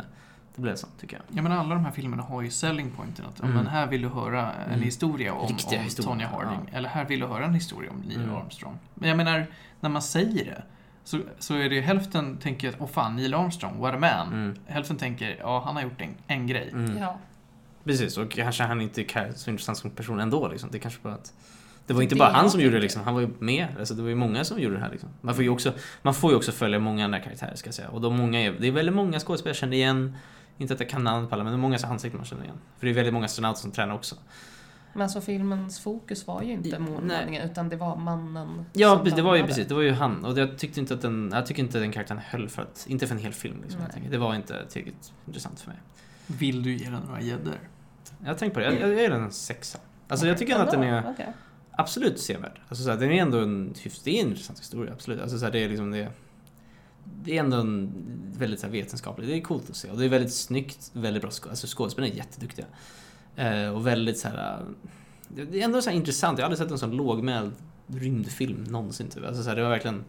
det 0.55 0.61
blev 0.61 0.75
så, 0.75 0.87
tycker 0.99 1.15
jag. 1.15 1.37
Ja 1.37 1.41
men 1.41 1.51
alla 1.51 1.75
de 1.75 1.85
här 1.85 1.91
filmerna 1.91 2.23
har 2.23 2.41
ju 2.41 2.49
selling 2.49 2.91
pointen 2.91 3.25
att 3.25 3.39
Mm. 3.39 3.55
men 3.55 3.67
här 3.67 3.87
vill 3.87 4.01
du 4.01 4.07
höra 4.09 4.53
en 4.53 4.69
Mm. 4.71 4.81
historia 4.81 5.33
om, 5.33 5.47
Riktiga 5.47 5.79
om 5.81 5.89
Tonya 5.89 6.27
Harding. 6.27 6.69
Eller 6.73 6.89
här 6.89 7.05
vill 7.05 7.19
du 7.19 7.25
höra 7.25 7.45
en 7.45 7.53
historia 7.53 7.91
om 7.91 7.97
Neil 8.07 8.21
Mm. 8.23 8.35
Armstrong. 8.35 8.77
Men 8.93 9.09
jag 9.09 9.17
menar, 9.17 9.45
när 9.79 9.89
man 9.89 10.01
säger 10.01 10.45
det 10.45 10.63
så, 11.03 11.19
så 11.39 11.55
är 11.55 11.69
det 11.69 11.75
ju 11.75 11.81
hälften 11.81 12.37
tänker 12.37 12.69
att 12.69 12.75
åh 12.79 12.87
fan, 12.87 13.15
Neil 13.15 13.33
Armstrong, 13.33 13.79
what 13.79 13.93
a 13.93 13.97
man. 13.99 14.27
Mm. 14.33 14.55
Hälften 14.67 14.97
tänker, 14.97 15.37
ja 15.39 15.61
han 15.65 15.75
har 15.75 15.83
gjort 15.83 16.01
en, 16.01 16.09
en 16.27 16.47
grej. 16.47 16.69
Mm. 16.73 16.97
Ja. 16.97 17.17
Precis, 17.83 18.17
och 18.17 18.31
kanske 18.31 18.63
han 18.63 18.81
inte 18.81 19.01
är 19.01 19.31
så 19.35 19.49
intressant 19.49 19.77
som 19.77 19.89
person 19.89 20.19
ändå 20.19 20.47
liksom. 20.47 20.69
Det 20.71 20.77
är 20.77 20.79
kanske 20.79 20.99
bara 21.03 21.13
att... 21.13 21.33
Det 21.87 21.93
var 21.93 22.01
inte 22.01 22.15
Det 22.15 22.19
bara 22.19 22.31
han 22.31 22.49
som 22.49 22.61
gjorde 22.61 22.75
det 22.75 22.81
liksom, 22.81 23.01
han 23.03 23.13
var 23.13 23.21
ju 23.21 23.29
med. 23.39 23.67
Alltså, 23.79 23.93
det 23.93 24.01
var 24.01 24.09
ju 24.09 24.15
många 24.15 24.43
som 24.43 24.59
gjorde 24.59 24.75
det 24.75 24.81
här 24.81 24.91
liksom. 24.91 25.09
Man 25.21 25.35
får 25.35 25.43
ju 25.43 25.49
också, 25.49 25.73
man 26.01 26.13
får 26.13 26.31
ju 26.31 26.37
också 26.37 26.51
följa 26.51 26.79
många 26.79 27.05
andra 27.05 27.19
karaktärer 27.19 27.55
ska 27.55 27.67
jag 27.67 27.73
säga. 27.75 27.89
Och 27.89 28.01
de 28.01 28.15
många 28.17 28.39
är, 28.41 28.51
det 28.59 28.67
är 28.67 28.71
väldigt 28.71 28.95
många 28.95 29.19
skådespelare 29.19 29.49
jag 29.49 29.55
känner 29.57 29.77
igen. 29.77 30.15
Inte 30.63 30.73
att 30.73 30.79
jag 30.79 30.89
kan 30.89 31.03
namnet 31.03 31.29
på 31.29 31.35
alla, 31.35 31.43
men 31.43 31.53
det 31.53 31.57
är 31.57 31.61
många 31.61 31.77
så 31.77 31.87
ansikten 31.87 32.17
man 32.17 32.25
känner 32.25 32.43
igen. 32.43 32.57
För 32.77 32.85
det 32.85 32.91
är 32.91 32.95
väldigt 32.95 33.13
många 33.13 33.25
astronauter 33.25 33.61
som 33.61 33.71
tränar 33.71 33.93
också. 33.93 34.15
Men 34.93 35.01
alltså 35.01 35.21
filmens 35.21 35.79
fokus 35.79 36.27
var 36.27 36.41
ju 36.41 36.51
inte 36.51 36.79
månlandningen 36.79 37.49
utan 37.49 37.69
det 37.69 37.75
var 37.75 37.95
mannen 37.95 38.65
Ja, 38.73 39.05
som 39.05 39.15
det 39.15 39.21
var 39.21 39.35
ju 39.35 39.43
precis, 39.43 39.67
det 39.67 39.73
var 39.73 39.81
ju 39.81 39.91
han. 39.91 40.25
Och 40.25 40.37
jag 40.37 40.57
tyckte 40.57 40.79
inte 40.79 40.93
att 40.93 41.01
den, 41.01 41.31
jag 41.33 41.45
tycker 41.45 41.63
inte 41.63 41.79
den 41.79 41.91
karaktären 41.91 42.21
höll 42.25 42.49
för 42.49 42.61
att, 42.61 42.85
inte 42.89 43.07
för 43.07 43.15
en 43.15 43.21
hel 43.21 43.33
film 43.33 43.61
liksom. 43.61 43.81
Det 44.09 44.17
var 44.17 44.35
inte 44.35 44.65
tillräckligt 44.65 45.13
intressant 45.27 45.59
för 45.59 45.69
mig. 45.69 45.77
Vill 46.27 46.63
du 46.63 46.73
ge 46.73 46.89
den 46.89 47.01
några 47.07 47.21
gäddor? 47.21 47.59
Jag 48.19 48.27
har 48.27 48.35
tänkt 48.35 48.53
på 48.53 48.59
det, 48.59 48.65
jag, 48.65 48.81
jag 48.89 48.99
ger 48.99 49.09
den 49.09 49.23
en 49.23 49.31
sexa. 49.31 49.79
Alltså 50.07 50.27
jag 50.27 50.37
tycker 50.37 50.59
att 50.59 50.71
den 50.71 50.83
är... 50.83 51.09
Okej. 51.09 51.33
absolut 51.71 52.19
sevärd. 52.19 52.59
Alltså 52.69 52.83
så 52.83 52.91
här, 52.91 52.97
den 52.97 53.11
är 53.11 53.21
ändå 53.21 53.37
en 53.37 53.73
hyfs, 53.83 54.03
det 54.03 54.17
är 54.17 54.21
en 54.21 54.29
intressant 54.29 54.59
historia, 54.59 54.93
absolut. 54.93 55.21
Alltså 55.21 55.37
så 55.37 55.45
här, 55.45 55.51
det 55.51 55.59
är 55.59 55.69
liksom 55.69 55.91
det. 55.91 56.09
Det 57.23 57.35
är 57.37 57.39
ändå 57.39 57.57
en 57.57 57.91
väldigt 58.37 58.59
så 58.59 58.65
här, 58.65 58.71
vetenskaplig, 58.71 59.27
det 59.27 59.37
är 59.37 59.41
coolt 59.41 59.69
att 59.69 59.75
se. 59.75 59.89
Och 59.89 59.97
det 59.97 60.05
är 60.05 60.09
väldigt 60.09 60.33
snyggt, 60.33 60.91
väldigt 60.93 61.21
bra 61.21 61.31
skådespelare. 61.31 61.51
Alltså 61.51 61.67
skådespelarna 61.77 62.13
är 62.13 62.17
jätteduktiga. 62.17 62.65
Eh, 63.35 63.67
och 63.75 63.87
väldigt 63.87 64.19
så 64.19 64.27
här. 64.27 64.59
äh, 64.59 64.65
Det 65.49 65.59
är 65.61 65.63
ändå 65.65 65.81
så 65.81 65.89
intressant, 65.89 66.37
jag 66.39 66.45
har 66.45 66.51
aldrig 66.51 66.65
sett 66.65 66.71
en 66.71 66.77
sån 66.79 66.91
lågmäld 66.97 67.53
rymdfilm 67.87 68.63
någonsin 68.63 69.07
typ. 69.09 69.25
Alltså 69.25 69.43
så 69.43 69.49
här, 69.49 69.55
det 69.55 69.63
var 69.63 69.69
verkligen, 69.69 70.03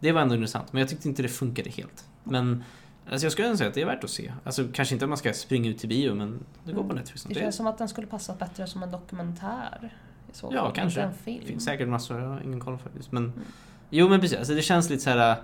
det 0.00 0.12
var 0.12 0.20
ändå 0.20 0.34
intressant. 0.34 0.72
Men 0.72 0.80
jag 0.80 0.88
tyckte 0.88 1.08
inte 1.08 1.22
det 1.22 1.28
funkade 1.28 1.70
helt. 1.70 2.04
Men 2.24 2.64
Alltså 3.10 3.24
jag 3.24 3.32
skulle 3.32 3.46
ändå 3.48 3.56
säga 3.58 3.68
att 3.68 3.74
det 3.74 3.82
är 3.82 3.86
värt 3.86 4.04
att 4.04 4.10
se. 4.10 4.32
Alltså 4.44 4.64
kanske 4.72 4.94
inte 4.94 5.04
att 5.04 5.08
man 5.08 5.18
ska 5.18 5.32
springa 5.32 5.70
ut 5.70 5.78
till 5.78 5.88
bio 5.88 6.14
men 6.14 6.44
det 6.64 6.72
går 6.72 6.84
på 6.84 6.94
Netflix. 6.94 7.22
Det 7.24 7.34
känns 7.34 7.56
som 7.56 7.66
att 7.66 7.78
den 7.78 7.88
skulle 7.88 8.06
passa 8.06 8.34
bättre 8.34 8.66
som 8.66 8.82
en 8.82 8.90
dokumentär. 8.90 9.96
Så 10.32 10.50
Ja, 10.54 10.70
kanske. 10.70 11.10
Det 11.24 11.40
finns 11.46 11.64
säkert 11.64 11.88
massor, 11.88 12.20
jag 12.20 12.28
har 12.28 12.40
ingen 12.40 12.60
koll 12.60 12.78
faktiskt. 12.78 13.12
Men, 13.12 13.24
Mm. 13.24 13.42
Jo 13.90 14.08
men 14.08 14.20
precis, 14.20 14.38
alltså 14.38 14.54
det 14.54 14.62
känns 14.62 14.90
lite 14.90 15.02
så 15.02 15.10
här. 15.10 15.36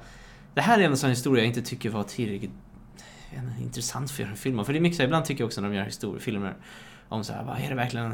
Det 0.55 0.61
här 0.61 0.79
är 0.79 0.85
en 0.85 0.97
sån 0.97 1.11
historia 1.11 1.45
jag 1.45 1.49
inte 1.49 1.63
tycker 1.63 1.91
var 1.91 2.03
tillräckligt 2.03 2.51
inte, 3.33 3.63
intressant 3.63 4.11
för 4.11 4.15
att 4.17 4.21
göra 4.21 4.31
en 4.31 4.37
film. 4.37 4.65
För 4.65 4.73
det 4.73 4.79
är 4.79 4.81
mycket 4.81 4.97
så 4.97 5.03
ibland 5.03 5.25
tycker 5.25 5.41
jag 5.43 5.47
också 5.47 5.61
när 5.61 5.69
de 5.69 5.75
gör 5.77 5.85
historiefilmer 5.85 6.55
om 7.09 7.25
så 7.25 7.33
här, 7.33 7.45
vad 7.45 7.59
är 7.61 7.69
det 7.69 7.75
verkligen, 7.75 8.07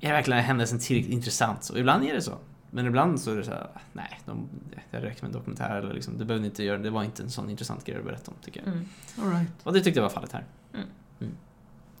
är 0.00 0.08
det 0.08 0.12
verkligen 0.12 0.42
händelsen 0.42 0.78
tillräckligt 0.78 1.12
intressant? 1.14 1.68
Och 1.68 1.78
ibland 1.78 2.04
är 2.04 2.14
det 2.14 2.22
så. 2.22 2.38
Men 2.70 2.86
ibland 2.86 3.20
så 3.20 3.32
är 3.32 3.36
det 3.36 3.44
så 3.44 3.50
här, 3.50 3.66
nej, 3.92 4.20
de, 4.26 4.48
det 4.90 5.00
räcker 5.00 5.22
med 5.22 5.28
en 5.28 5.32
dokumentär 5.32 5.76
eller 5.76 5.94
liksom, 5.94 6.18
det 6.18 6.24
behövde 6.24 6.46
inte 6.46 6.64
göra, 6.64 6.78
det 6.78 6.90
var 6.90 7.04
inte 7.04 7.22
en 7.22 7.30
sån 7.30 7.50
intressant 7.50 7.84
grej 7.84 7.98
att 7.98 8.04
berätta 8.04 8.30
om 8.30 8.36
tycker 8.44 8.60
jag. 8.64 8.68
Mm. 8.68 8.88
All 9.22 9.30
right. 9.30 9.50
Och 9.62 9.72
det 9.72 9.80
tyckte 9.80 9.98
jag 10.00 10.02
var 10.02 10.10
fallet 10.10 10.32
här. 10.32 10.44
Mm. 10.74 10.86
Mm. 11.20 11.32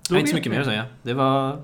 Jag 0.08 0.14
har 0.14 0.20
inte 0.20 0.30
så 0.30 0.36
mycket 0.36 0.52
mer 0.52 0.60
att 0.60 0.66
säga. 0.66 0.86
Det 1.02 1.14
var... 1.14 1.62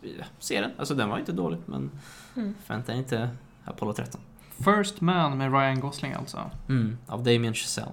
ja, 0.00 0.24
Se 0.38 0.60
den. 0.60 0.70
Alltså 0.78 0.94
den 0.94 1.08
var 1.08 1.18
inte 1.18 1.32
dålig 1.32 1.58
men 1.66 1.90
Mm. 2.36 2.54
förvänta 2.64 2.94
inte 2.94 3.30
Apollo 3.64 3.92
13. 3.92 4.20
First 4.58 5.00
Man 5.00 5.38
med 5.38 5.52
Ryan 5.52 5.80
Gosling 5.80 6.12
alltså. 6.12 6.50
Mm. 6.68 6.98
Av 7.06 7.22
Damien 7.22 7.54
Chazelle. 7.54 7.92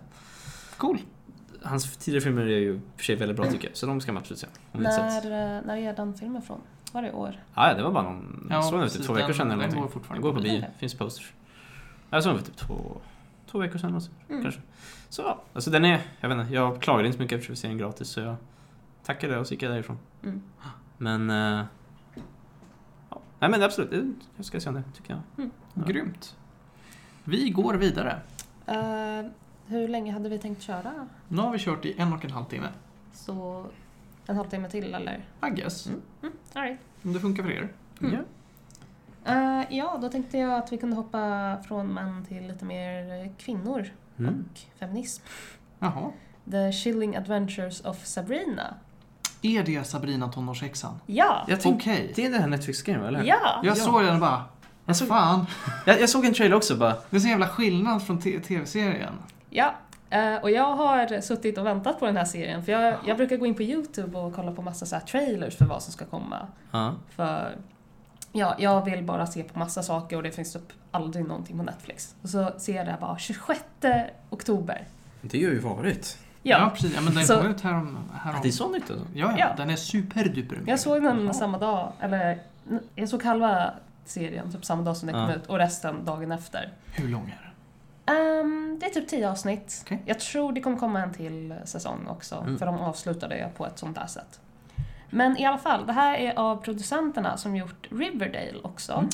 Cool. 0.78 0.98
Hans 1.64 1.98
tidigare 1.98 2.24
filmer 2.24 2.42
är 2.42 2.48
ju 2.60 2.82
för 2.98 3.04
sig 3.04 3.16
väldigt 3.16 3.38
bra 3.38 3.52
tycker 3.52 3.68
jag. 3.68 3.78
Så 3.78 3.86
de 3.86 4.02
ska 4.02 4.12
man 4.14 4.20
absolut 4.22 4.40
se. 4.40 4.48
När, 4.72 5.26
eh, 5.58 5.62
när 5.66 5.78
är 5.78 5.94
den 5.96 6.14
filmen 6.14 6.42
från? 6.42 6.62
Var 6.92 7.02
det 7.02 7.08
i 7.08 7.12
år? 7.12 7.44
Ja, 7.56 7.68
ja, 7.68 7.74
det 7.74 7.84
var 7.84 7.92
bara 7.92 8.04
någon... 8.04 8.48
Ja, 8.50 8.56
jag 8.56 8.64
såg 8.66 8.80
den 8.80 8.90
för 8.90 8.98
typ 8.98 9.06
två 9.08 9.14
veckor 9.14 9.28
Den- 9.28 9.36
sedan 9.38 9.48
eller 9.52 9.56
den 9.62 9.76
någonting. 9.76 9.82
går 9.82 9.90
fortfarande 9.90 10.28
Den 10.28 10.34
går 10.34 10.38
på 10.38 10.44
bio. 10.44 10.60
bio. 10.60 10.66
Finns 10.78 10.94
posters. 10.96 11.34
Ja, 12.10 12.18
Jag 12.18 12.24
såg 12.24 12.34
den 12.34 12.40
för 12.44 12.52
typ 12.52 12.58
två, 12.58 12.98
två 13.52 13.60
veckor 13.60 13.78
sedan 13.80 13.90
någonsin, 13.90 14.14
Mm. 14.30 14.42
kanske. 14.44 14.62
Så 15.10 15.22
ja, 15.22 15.42
alltså 15.54 15.70
den 15.72 15.86
är... 15.86 16.02
Jag 16.20 16.30
vet 16.30 16.38
inte, 16.40 16.54
jag 16.54 16.82
klagade 16.82 17.08
inte 17.08 17.18
så 17.18 17.22
mycket 17.24 17.36
eftersom 17.36 17.54
vi 17.54 17.58
ser 17.58 17.68
den 17.68 17.78
gratis 17.78 18.08
så 18.10 18.20
jag 18.20 18.36
tackade 19.06 19.38
och 19.40 19.48
så 19.48 19.54
gick 19.54 19.64
jag 19.64 19.72
därifrån. 19.72 20.00
Mm. 20.24 20.42
Men... 20.98 21.30
eh, 21.30 21.66
ja. 23.10 23.22
Nej 23.40 23.50
men 23.50 23.64
absolut, 23.64 23.92
det- 23.92 24.14
jag 24.36 24.46
ska 24.46 24.60
se 24.60 24.70
om 24.70 24.76
det 24.76 24.84
tycker 24.96 25.20
jag. 25.36 25.50
Ja. 25.74 25.84
Grymt. 25.88 26.36
Vi 27.24 27.50
går 27.50 27.74
vidare. 27.74 28.20
Eh, 28.68 29.22
hur 29.68 29.88
länge 29.88 30.12
hade 30.14 30.30
vi 30.30 30.38
tänkt 30.40 30.62
köra? 30.62 31.08
Nu 31.28 31.42
har 31.42 31.52
vi 31.52 31.60
kört 31.60 31.86
i 31.86 32.00
en 32.00 32.14
och 32.14 32.26
en 32.26 32.32
halv 32.32 32.46
timme. 32.46 32.68
Så 33.14 33.66
en 34.28 34.36
halvtimme 34.36 34.70
till 34.70 34.94
eller? 34.96 35.26
I 35.48 35.50
guess. 35.50 35.88
Mm. 35.88 36.02
All 36.54 36.62
right. 36.64 36.80
Om 37.04 37.14
det 37.14 37.20
funkar 37.20 37.44
för 37.44 37.52
er. 37.52 37.70
Mm. 38.02 38.14
Ja. 38.14 38.22
Eh, 39.34 39.66
ja, 39.78 39.98
då 40.02 40.10
tänkte 40.10 40.38
jag 40.38 40.54
att 40.54 40.72
vi 40.74 40.78
kunde 40.78 40.96
hoppa 40.96 41.58
från 41.68 41.88
män 41.94 42.26
till 42.26 42.48
lite 42.48 42.66
mer 42.66 43.32
kvinnor 43.38 43.90
Mm. 44.20 44.46
och 44.52 44.60
feminism. 44.80 45.24
Jaha. 45.80 46.12
The 46.52 46.72
Chilling 46.72 47.16
Adventures 47.16 47.82
of 47.82 48.06
Sabrina. 48.06 48.74
Är 49.42 49.64
det 49.64 49.84
Sabrina 49.84 50.28
tonårshäxan? 50.32 51.00
Ja! 51.06 51.48
Okej. 51.66 52.12
det 52.16 52.26
är 52.26 52.30
den 52.32 52.42
här 52.42 52.48
Netflix-grejen 52.48 53.04
eller? 53.06 53.24
Ja! 53.24 53.38
Jag 53.64 53.66
Ja. 53.72 53.76
såg 53.76 54.04
den 54.04 54.14
och 54.16 54.20
bara, 54.22 54.44
Jag 54.92 54.96
såg, 54.96 55.08
fan. 55.08 55.46
jag, 55.86 56.02
jag 56.02 56.10
såg 56.10 56.26
en 56.26 56.34
trailer 56.34 56.56
också 56.56 56.76
bara. 56.76 56.96
Det 57.10 57.16
är 57.16 57.20
så 57.20 57.28
jävla 57.28 57.48
skillnad 57.48 58.04
från 58.04 58.20
tv-serien. 58.22 59.14
Ja, 59.50 59.74
eh, 60.10 60.36
och 60.36 60.52
jag 60.52 60.76
har 60.76 61.22
suttit 61.22 61.58
och 61.58 61.66
väntat 61.66 62.00
på 62.00 62.06
den 62.06 62.18
här 62.18 62.26
serien 62.26 62.64
för 62.64 62.72
jag, 62.72 62.96
jag 63.06 63.18
brukar 63.18 63.38
gå 63.38 63.46
in 63.46 63.56
på 63.56 63.64
YouTube 63.64 64.18
och 64.18 64.36
kolla 64.36 64.52
på 64.52 64.62
massa 64.62 64.86
så 64.86 64.96
här 64.96 65.04
trailers 65.04 65.58
för 65.58 65.66
vad 65.66 65.84
som 65.84 65.94
ska 65.94 66.06
komma. 66.06 66.48
Ja. 66.72 66.94
För 67.16 67.56
ja, 68.32 68.56
jag 68.60 68.86
vill 68.86 69.04
bara 69.04 69.28
se 69.28 69.44
på 69.44 69.60
massa 69.60 69.84
saker 69.84 70.16
och 70.18 70.24
det 70.24 70.32
finns 70.32 70.54
typ 70.54 70.74
aldrig 70.92 71.26
någonting 71.28 71.58
på 71.58 71.64
Netflix. 71.64 72.16
Och 72.22 72.30
så 72.30 72.52
ser 72.58 72.76
jag 72.76 72.86
det 72.86 72.98
bara 73.02 73.18
26 73.18 73.60
oktober. 74.30 74.88
Det 75.22 75.44
har 75.44 75.52
ju 75.52 75.60
varit. 75.60 76.18
Ja, 76.44 76.60
Ja, 76.60 76.70
precis. 76.70 76.96
Ja, 76.96 77.02
men 77.02 77.14
den 77.16 77.26
Så- 77.26 77.38
kom 77.38 77.48
ut 77.52 77.62
härom... 77.62 77.98
härom. 78.24 78.40
Det 78.44 78.48
är 78.48 78.52
så 78.52 78.70
nytt 78.70 78.92
alltså? 78.92 79.06
Ja, 79.14 79.32
ja, 79.32 79.36
Ja. 79.38 79.48
Den 79.58 79.70
är 79.70 79.76
superduper 79.76 80.60
jag 80.66 80.80
såg 80.80 81.04
den 81.04 81.34
samma 81.34 81.58
dag, 81.58 81.92
eller 82.00 82.40
jag 82.96 83.10
såg 83.10 83.24
halva 83.24 83.74
serien 84.06 84.52
typ 84.52 84.66
samma 84.66 84.82
dag 84.84 84.98
som 84.98 85.08
den 85.08 85.16
kom 85.16 85.30
Ja. 85.30 85.36
ut 85.36 85.48
och 85.48 85.58
resten 85.58 86.06
dagen 86.06 86.32
efter. 86.32 86.74
Hur 86.94 87.08
lång 87.08 87.24
är 87.24 87.42
den? 87.42 88.18
Ehm, 88.18 88.78
det 88.80 88.86
är 88.86 88.90
typ 88.90 89.08
10 89.08 89.30
avsnitt. 89.32 89.82
Okej. 89.86 90.02
Jag 90.06 90.20
tror 90.20 90.54
det 90.54 90.62
kommer 90.62 90.78
komma 90.78 91.00
en 91.02 91.14
till 91.14 91.56
säsong 91.66 92.08
också, 92.08 92.36
Mm. 92.36 92.58
för 92.58 92.66
de 92.66 92.78
avslutade 92.80 93.36
det 93.36 93.50
på 93.58 93.66
ett 93.68 93.80
sånt 93.80 93.96
där 93.96 94.08
sätt. 94.08 94.40
Men 95.10 95.38
i 95.38 95.46
alla 95.46 95.58
fall, 95.58 95.86
det 95.86 95.94
här 95.94 96.16
är 96.18 96.40
av 96.40 96.56
producenterna 96.64 97.38
som 97.38 97.56
gjort 97.56 97.88
Riverdale 97.92 98.58
också. 98.64 98.94
Mm. 98.94 99.10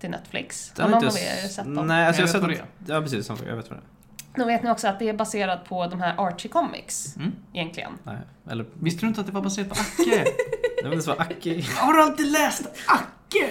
Till 0.00 0.10
Netflix. 0.10 0.72
Har 0.78 0.88
någon 0.88 0.94
av 0.98 1.04
er 1.04 1.48
sett 1.48 1.64
dem? 1.74 1.86
Nej, 1.86 2.06
alltså 2.06 2.22
jag, 2.22 2.28
Jag 2.28 2.40
har 2.40 2.48
vet 2.48 2.58
sett 2.58 2.66
det. 2.86 2.92
Ja, 2.94 3.00
precis. 3.00 3.26
som- 3.26 3.36
Jag 3.46 3.56
vet 3.56 3.70
vad 3.70 3.78
det 3.78 3.82
är. 3.82 4.40
Då 4.40 4.44
vet 4.46 4.62
ni 4.62 4.70
också 4.70 4.88
att 4.88 4.98
det 4.98 5.08
är 5.08 5.12
baserat 5.14 5.64
på 5.64 5.86
de 5.86 6.00
här 6.00 6.14
Archie 6.18 6.50
Comics, 6.50 7.16
Mm. 7.16 7.32
egentligen. 7.52 7.92
Nej, 8.02 8.16
eller... 8.50 8.66
Visste 8.74 9.00
du 9.00 9.06
inte 9.08 9.20
att 9.20 9.26
det 9.26 9.32
var 9.32 9.42
baserat 9.42 9.68
på 9.68 9.74
Acke? 9.74 10.24
Jag 10.82 10.90
vet 10.90 10.94
inte 10.98 11.08
vad 11.10 11.20
Aki... 11.20 11.60
Har 11.76 11.92
du 11.92 12.02
alltid 12.02 12.26
läst 12.32 12.66
Acke? 12.86 13.02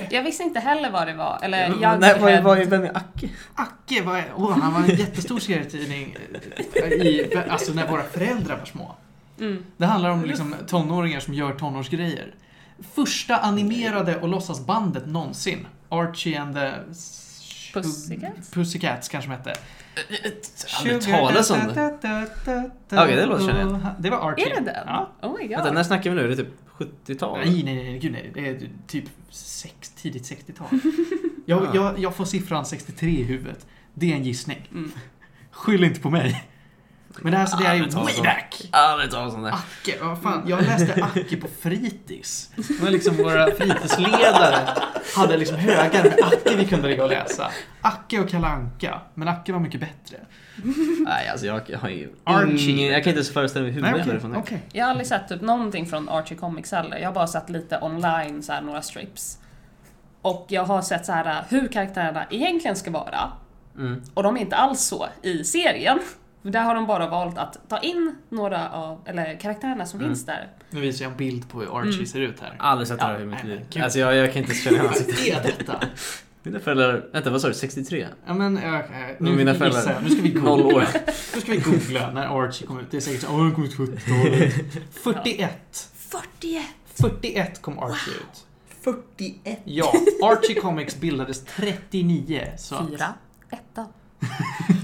Jag 0.09 0.23
visste 0.23 0.43
inte 0.43 0.59
heller 0.59 0.91
vad 0.91 1.07
det 1.07 1.13
var, 1.13 1.39
eller 1.43 1.69
Nej, 1.69 1.77
Jughead. 1.77 2.19
vad 2.19 2.31
är, 2.31 2.41
vad 2.41 2.59
är, 2.59 2.65
vem 2.65 2.83
är 2.83 2.97
Aki? 2.97 3.31
Acke 3.55 4.01
var, 4.01 4.23
oh, 4.35 4.59
han 4.59 4.73
var 4.73 4.81
en 4.81 4.95
jättestor 4.95 5.39
serietidning 5.39 6.17
eh, 6.73 6.83
i, 6.83 7.41
alltså 7.49 7.73
när 7.73 7.87
våra 7.87 8.03
föräldrar 8.03 8.57
var 8.57 8.65
små. 8.65 8.95
Mm. 9.39 9.65
Det 9.77 9.85
handlar 9.85 10.09
om 10.09 10.25
liksom 10.25 10.55
tonåringar 10.67 11.19
som 11.19 11.33
gör 11.33 11.53
tonårsgrejer. 11.53 12.33
Första 12.93 13.37
animerade 13.37 14.17
och 14.17 14.27
låtsasbandet 14.27 15.05
någonsin. 15.07 15.67
Archie 15.89 16.41
and 16.41 16.55
the... 16.55 16.71
Pussycats? 17.73 18.51
Pussycats 18.51 19.09
kanske 19.09 19.29
de 19.29 19.35
hette. 19.35 19.53
Aldrig 20.79 21.01
talas 21.01 21.49
om 21.49 21.59
det. 21.73 21.91
Okej, 22.91 23.15
det 23.15 23.25
låter 23.25 23.45
känner 23.45 23.59
jag. 23.59 23.89
Det 23.99 24.09
var 24.09 24.31
Archie. 24.31 24.45
Är 24.45 24.59
det 24.59 24.65
den? 24.65 24.83
Ja. 24.85 25.11
Oh 25.21 25.37
my 25.37 25.47
god. 25.47 25.57
Vänta, 25.57 25.71
när 25.71 25.83
snackar 25.83 26.09
vi 26.09 26.15
nu? 26.15 26.23
Är 26.23 26.27
det 26.27 26.35
typ 26.35 26.53
70-tal? 26.77 27.39
Nej, 27.39 27.63
nej, 27.63 27.75
nej, 27.75 27.99
gud 27.99 28.11
nej. 28.11 28.31
Det 28.33 28.47
är 28.49 28.69
typ 28.87 29.05
sex, 29.29 29.89
tidigt 29.89 30.23
60-tal. 30.23 30.79
Jag, 31.45 31.67
jag, 31.73 31.99
jag 31.99 32.15
får 32.15 32.25
siffran 32.25 32.65
63 32.65 33.09
i 33.09 33.23
huvudet. 33.23 33.65
Det 33.93 34.11
är 34.11 34.15
en 34.15 34.23
gissning. 34.23 34.69
Mm. 34.71 34.91
Skyll 35.51 35.83
inte 35.83 35.99
på 35.99 36.09
mig. 36.09 36.43
Men 37.21 37.31
det 37.31 37.37
här, 37.37 37.45
så 37.45 37.57
det 37.57 37.63
här 37.63 37.75
är 37.75 37.79
way 37.79 38.21
back. 38.23 38.69
Aldrig 38.71 39.11
talas 39.11 39.33
om 39.33 39.41
det. 39.43 39.51
Acke, 39.51 39.95
vad 40.01 40.21
fan. 40.21 40.43
Jag 40.47 40.61
läste 40.63 41.03
Acke 41.03 41.37
på 41.37 41.47
fritids. 41.61 42.49
Det 42.55 42.83
var 42.83 42.89
liksom 42.89 43.15
våra 43.15 43.45
fritidsledare 43.57 44.57
hade 45.15 45.37
liksom 45.37 45.57
högar 45.57 46.03
med 46.03 46.13
Acke 46.23 46.55
vi 46.55 46.65
kunde 46.65 46.87
ligga 46.87 47.03
och 47.03 47.09
läsa. 47.09 47.51
Acke 47.81 48.19
och 48.19 48.29
Kalanka. 48.29 49.01
Men 49.13 49.27
Acke 49.27 49.53
var 49.53 49.59
mycket 49.59 49.79
bättre. 49.79 50.17
Nej, 51.05 51.29
alltså 51.29 51.45
jag, 51.45 51.61
jag 51.67 51.79
har 51.79 51.89
ju 51.89 52.09
Archie. 52.23 52.71
ingen, 52.71 52.91
Jag 52.93 53.03
kan 53.03 53.09
inte 53.11 53.17
ens 53.19 53.33
föreställa 53.33 53.63
mig 53.63 53.71
hur 53.71 53.81
Nej, 53.81 53.93
det 53.93 53.99
okej. 54.01 54.15
är 54.15 54.19
från 54.19 54.31
det. 54.31 54.37
okej. 54.37 54.61
Jag 54.71 54.83
har 54.85 54.89
aldrig 54.91 55.07
sett 55.07 55.27
typ 55.27 55.41
någonting 55.41 55.85
från 55.85 56.09
Archie 56.09 56.37
Comics 56.37 56.71
heller. 56.71 56.97
Jag 56.97 57.07
har 57.07 57.13
bara 57.13 57.27
sett 57.27 57.49
lite 57.49 57.79
online, 57.81 58.43
så 58.43 58.51
här, 58.53 58.61
några 58.61 58.81
strips. 58.81 59.37
Och 60.21 60.45
jag 60.49 60.63
har 60.63 60.81
sett 60.81 61.05
så 61.05 61.11
här 61.11 61.43
hur 61.49 61.67
karaktärerna 61.67 62.25
egentligen 62.29 62.75
ska 62.75 62.91
vara. 62.91 63.31
Mm. 63.77 64.03
Och 64.13 64.23
de 64.23 64.37
är 64.37 64.41
inte 64.41 64.55
alls 64.55 64.81
så 64.81 65.07
i 65.21 65.43
serien. 65.43 65.99
För 66.45 66.51
där 66.51 66.63
har 66.63 66.75
de 66.75 66.87
bara 66.87 67.07
valt 67.09 67.37
att 67.37 67.69
ta 67.69 67.79
in 67.79 68.15
några 68.29 68.69
av, 68.69 69.01
eller 69.05 69.39
karaktärerna 69.39 69.85
som 69.85 69.99
Mm. 69.99 70.09
finns 70.11 70.25
där. 70.25 70.47
Nu 70.69 70.81
visar 70.81 71.05
jag 71.05 71.11
en 71.11 71.17
bild 71.17 71.49
på 71.49 71.59
hur 71.59 71.79
Archie 71.79 71.93
Mm. 71.93 72.05
ser 72.05 72.19
ut 72.19 72.39
här. 72.39 72.55
Aldrig 72.59 72.87
sett 72.87 72.99
det 72.99 73.05
här 73.05 73.21
i 73.21 73.25
mitt 73.25 73.43
liv. 73.43 73.61
Alltså 73.83 73.99
jag, 73.99 74.15
jag 74.15 74.33
kan 74.33 74.41
inte 74.41 74.55
känna 74.55 74.77
igen 74.77 74.85
Vad 74.91 74.97
ansiktet. 75.01 75.27
är 75.37 75.43
detta? 75.57 75.79
Mina 76.43 76.59
föräldrar, 76.59 77.05
vänta 77.13 77.29
vad 77.29 77.41
sa 77.41 77.47
du, 77.47 77.53
63? 77.53 78.07
Ja 78.25 78.33
men, 78.33 78.57
äh, 78.57 78.81
nu 79.19 79.31
Mina 79.35 79.53
föräldrar. 79.55 79.91
jag. 79.93 80.03
Nu 80.03 80.09
ska 80.09 80.21
vi 80.21 80.33
Noll 80.33 80.61
googla. 80.61 80.77
år. 80.77 80.87
Nu 81.35 81.41
ska 81.41 81.51
vi 81.51 81.57
googla 81.57 82.11
när 82.11 82.43
Archie 82.45 82.67
kom 82.67 82.79
ut. 82.79 82.91
Det 82.91 82.97
är 82.97 83.01
säkert 83.01 83.21
så, 83.21 83.27
åh, 83.27 83.37
han 83.41 83.55
kom 83.55 83.63
ut 83.63 83.73
70-talet. 83.77 84.53
41. 84.93 85.89
41! 85.95 86.63
41 87.01 87.61
kom 87.61 87.79
Archie 87.79 88.13
ut. 88.13 88.45
41. 88.83 89.59
Ja, 89.63 89.93
Archie 90.23 90.61
Comics 90.61 90.95
bildades 90.99 91.45
39. 91.45 92.47
Så 92.57 92.87
Fyra. 92.89 93.05
Etta. 93.49 93.85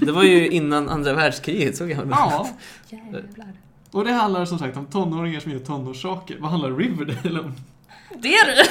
Det 0.00 0.12
var 0.12 0.22
ju 0.22 0.48
innan 0.48 0.88
andra 0.88 1.12
världskriget, 1.12 1.76
så 1.76 1.86
gammal 1.86 2.06
Ja, 2.10 2.48
Jävlar. 2.88 3.52
och 3.90 4.04
det 4.04 4.12
handlar 4.12 4.44
som 4.44 4.58
sagt 4.58 4.76
om 4.76 4.86
tonåringar 4.86 5.40
som 5.40 5.52
gör 5.52 5.58
tonårssaker. 5.58 6.36
Vad 6.40 6.50
handlar 6.50 6.70
Riverdale 6.70 7.40
om? 7.40 7.54
Det 8.18 8.34
är 8.34 8.46
du! 8.46 8.62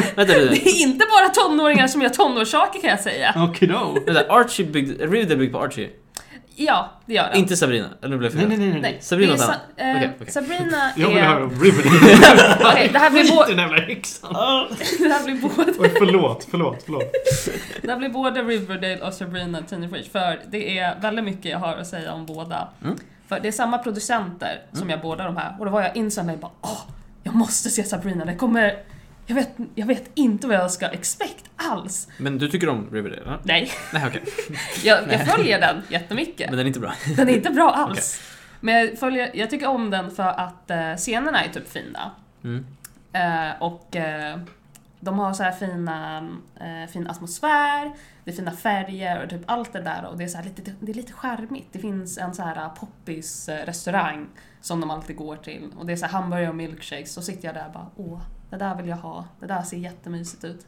Vänta. 0.16 0.32
Det 0.34 0.66
är 0.66 0.82
inte 0.82 1.06
bara 1.10 1.28
tonåringar 1.28 1.88
som 1.88 2.02
gör 2.02 2.08
tonårssaker 2.08 2.80
kan 2.80 2.90
jag 2.90 3.00
säga. 3.00 3.34
Okidå. 3.50 3.96
Vänta, 4.06 4.32
Archie 4.32 4.66
byggde, 4.66 5.06
Riverdale 5.06 5.36
byggde 5.36 5.52
på 5.58 5.64
Archie? 5.64 5.90
Ja, 6.62 6.90
det 7.06 7.14
gör 7.14 7.30
det. 7.32 7.38
Inte 7.38 7.56
Sabrina? 7.56 7.86
Eller 8.02 8.10
nu 8.10 8.18
blev 8.18 8.38
jag 8.38 8.48
Nej, 8.48 8.56
fel. 8.58 8.58
nej, 8.58 8.70
nej. 8.72 8.80
nej. 8.80 8.98
Sabrina 9.00 9.32
är 9.32 9.36
sa- 9.36 9.52
eh, 9.52 9.96
Okej, 9.96 10.10
okej. 10.20 10.32
Sabrina 10.32 10.92
Jag 10.96 11.08
vill 11.08 11.16
är... 11.16 11.22
höra 11.22 11.44
om 11.44 11.50
Riverdale. 11.50 12.56
Okej, 12.72 12.90
det 12.92 12.98
här 12.98 13.10
blir 13.10 13.36
både... 13.36 13.48
den 13.48 13.58
jävla 13.58 13.76
häxan. 13.80 14.32
Det 14.98 15.08
här 15.08 15.24
blir 15.24 15.40
både... 15.56 15.72
Oj, 15.78 15.90
förlåt, 15.98 16.46
förlåt, 16.50 16.82
förlåt. 16.84 17.12
Det 17.82 17.90
här 17.90 17.96
blir 17.96 18.08
både 18.08 18.42
Riverdale 18.42 19.00
och 19.00 19.14
Sabrina 19.14 19.62
Teenage 19.62 19.92
Witch, 19.92 20.08
för 20.08 20.40
det 20.50 20.78
är 20.78 21.00
väldigt 21.00 21.24
mycket 21.24 21.50
jag 21.50 21.58
har 21.58 21.76
att 21.76 21.86
säga 21.86 22.12
om 22.12 22.26
båda. 22.26 22.68
Mm. 22.84 22.96
För 23.28 23.40
det 23.40 23.48
är 23.48 23.52
samma 23.52 23.78
producenter 23.78 24.60
som 24.72 24.90
gör 24.90 24.96
båda 24.98 25.24
de 25.24 25.36
här, 25.36 25.56
och 25.58 25.64
då 25.64 25.70
var 25.70 25.82
jag 25.82 25.96
inställd 25.96 26.30
och 26.30 26.38
bara 26.38 26.50
åh, 26.60 26.80
jag 27.22 27.34
måste 27.34 27.70
se 27.70 27.84
Sabrina, 27.84 28.24
det 28.24 28.34
kommer... 28.34 28.76
Jag 29.30 29.34
vet, 29.34 29.56
jag 29.74 29.86
vet 29.86 30.10
inte 30.14 30.46
vad 30.46 30.56
jag 30.56 30.70
ska 30.70 30.86
expect 30.88 31.44
alls. 31.56 32.08
Men 32.18 32.38
du 32.38 32.48
tycker 32.48 32.68
om 32.68 32.88
Riverdale? 32.92 33.22
eller? 33.22 33.38
Nej, 33.42 33.70
Nej, 33.92 34.04
okej. 34.06 34.22
jag, 34.84 35.12
jag 35.12 35.26
följer 35.26 35.60
den 35.60 35.82
jättemycket. 35.88 36.50
Men 36.50 36.56
den 36.56 36.66
är 36.66 36.68
inte 36.68 36.80
bra. 36.80 36.92
Den 37.16 37.28
är 37.28 37.36
inte 37.36 37.50
bra 37.50 37.70
alls. 37.70 38.20
Men 38.60 38.74
jag, 38.74 38.98
följer, 38.98 39.30
jag 39.34 39.50
tycker 39.50 39.66
om 39.66 39.90
den 39.90 40.10
för 40.10 40.28
att 40.28 40.70
eh, 40.70 40.94
scenerna 40.96 41.44
är 41.44 41.48
typ 41.48 41.68
fina. 41.68 42.10
Mm. 42.44 42.66
Eh, 43.12 43.62
och 43.62 43.96
eh, 43.96 44.38
de 45.00 45.18
har 45.18 45.32
så 45.32 45.42
här 45.42 45.52
fina, 45.52 46.28
fin 46.92 47.06
atmosfär, 47.06 47.92
det 48.24 48.30
är 48.30 48.34
fina 48.34 48.52
färger 48.52 49.22
och 49.24 49.30
typ 49.30 49.42
allt 49.46 49.72
det 49.72 49.80
där 49.80 50.04
och 50.10 50.18
det 50.18 50.24
är, 50.24 50.28
så 50.28 50.36
här 50.36 50.44
lite, 50.44 50.72
det 50.80 50.92
är 50.92 50.96
lite 50.96 51.12
charmigt. 51.12 51.68
Det 51.72 51.78
finns 51.78 52.18
en 52.18 52.34
så 52.34 52.42
här 52.42 52.68
poppis 52.68 53.48
restaurang 53.48 54.26
som 54.60 54.80
de 54.80 54.90
alltid 54.90 55.16
går 55.16 55.36
till 55.36 55.72
och 55.78 55.86
det 55.86 55.92
är 55.92 55.96
så 55.96 56.06
här 56.06 56.12
hamburgare 56.12 56.48
och 56.48 56.54
milkshakes 56.54 57.16
och 57.16 57.24
sitter 57.24 57.48
jag 57.48 57.54
där 57.54 57.66
och 57.66 57.72
bara 57.72 57.90
åh, 57.96 58.20
det 58.50 58.56
där 58.56 58.74
vill 58.74 58.88
jag 58.88 58.96
ha, 58.96 59.24
det 59.40 59.46
där 59.46 59.62
ser 59.62 59.76
jättemysigt 59.76 60.44
ut. 60.44 60.66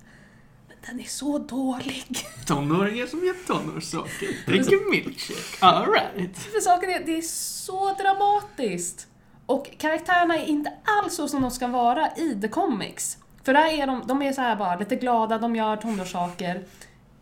Men 0.68 0.76
den 0.86 1.00
är 1.00 1.08
så 1.08 1.38
dålig. 1.38 2.16
Tonåringar 2.46 3.06
som 3.06 3.24
gör 3.24 3.46
tonårssaker. 3.46 4.46
Dricker 4.46 4.90
milkshake. 4.90 5.66
Alright. 5.66 6.38
För 6.38 6.60
saken 6.60 6.90
är, 6.90 7.04
det 7.06 7.18
är 7.18 7.22
så 7.22 7.94
dramatiskt. 7.94 9.06
Och 9.46 9.70
karaktärerna 9.78 10.36
är 10.36 10.44
inte 10.46 10.72
alls 10.84 11.14
så 11.14 11.28
som 11.28 11.42
de 11.42 11.50
ska 11.50 11.66
vara 11.66 12.10
i 12.16 12.40
The 12.40 12.48
Comics. 12.48 13.18
För 13.44 13.54
där 13.54 13.66
är 13.66 13.86
de, 13.86 14.02
de 14.06 14.22
är 14.22 14.32
så 14.32 14.40
här 14.40 14.56
bara 14.56 14.76
lite 14.76 14.96
glada, 14.96 15.38
de 15.38 15.56
gör 15.56 15.76
tonårssaker. 15.76 16.62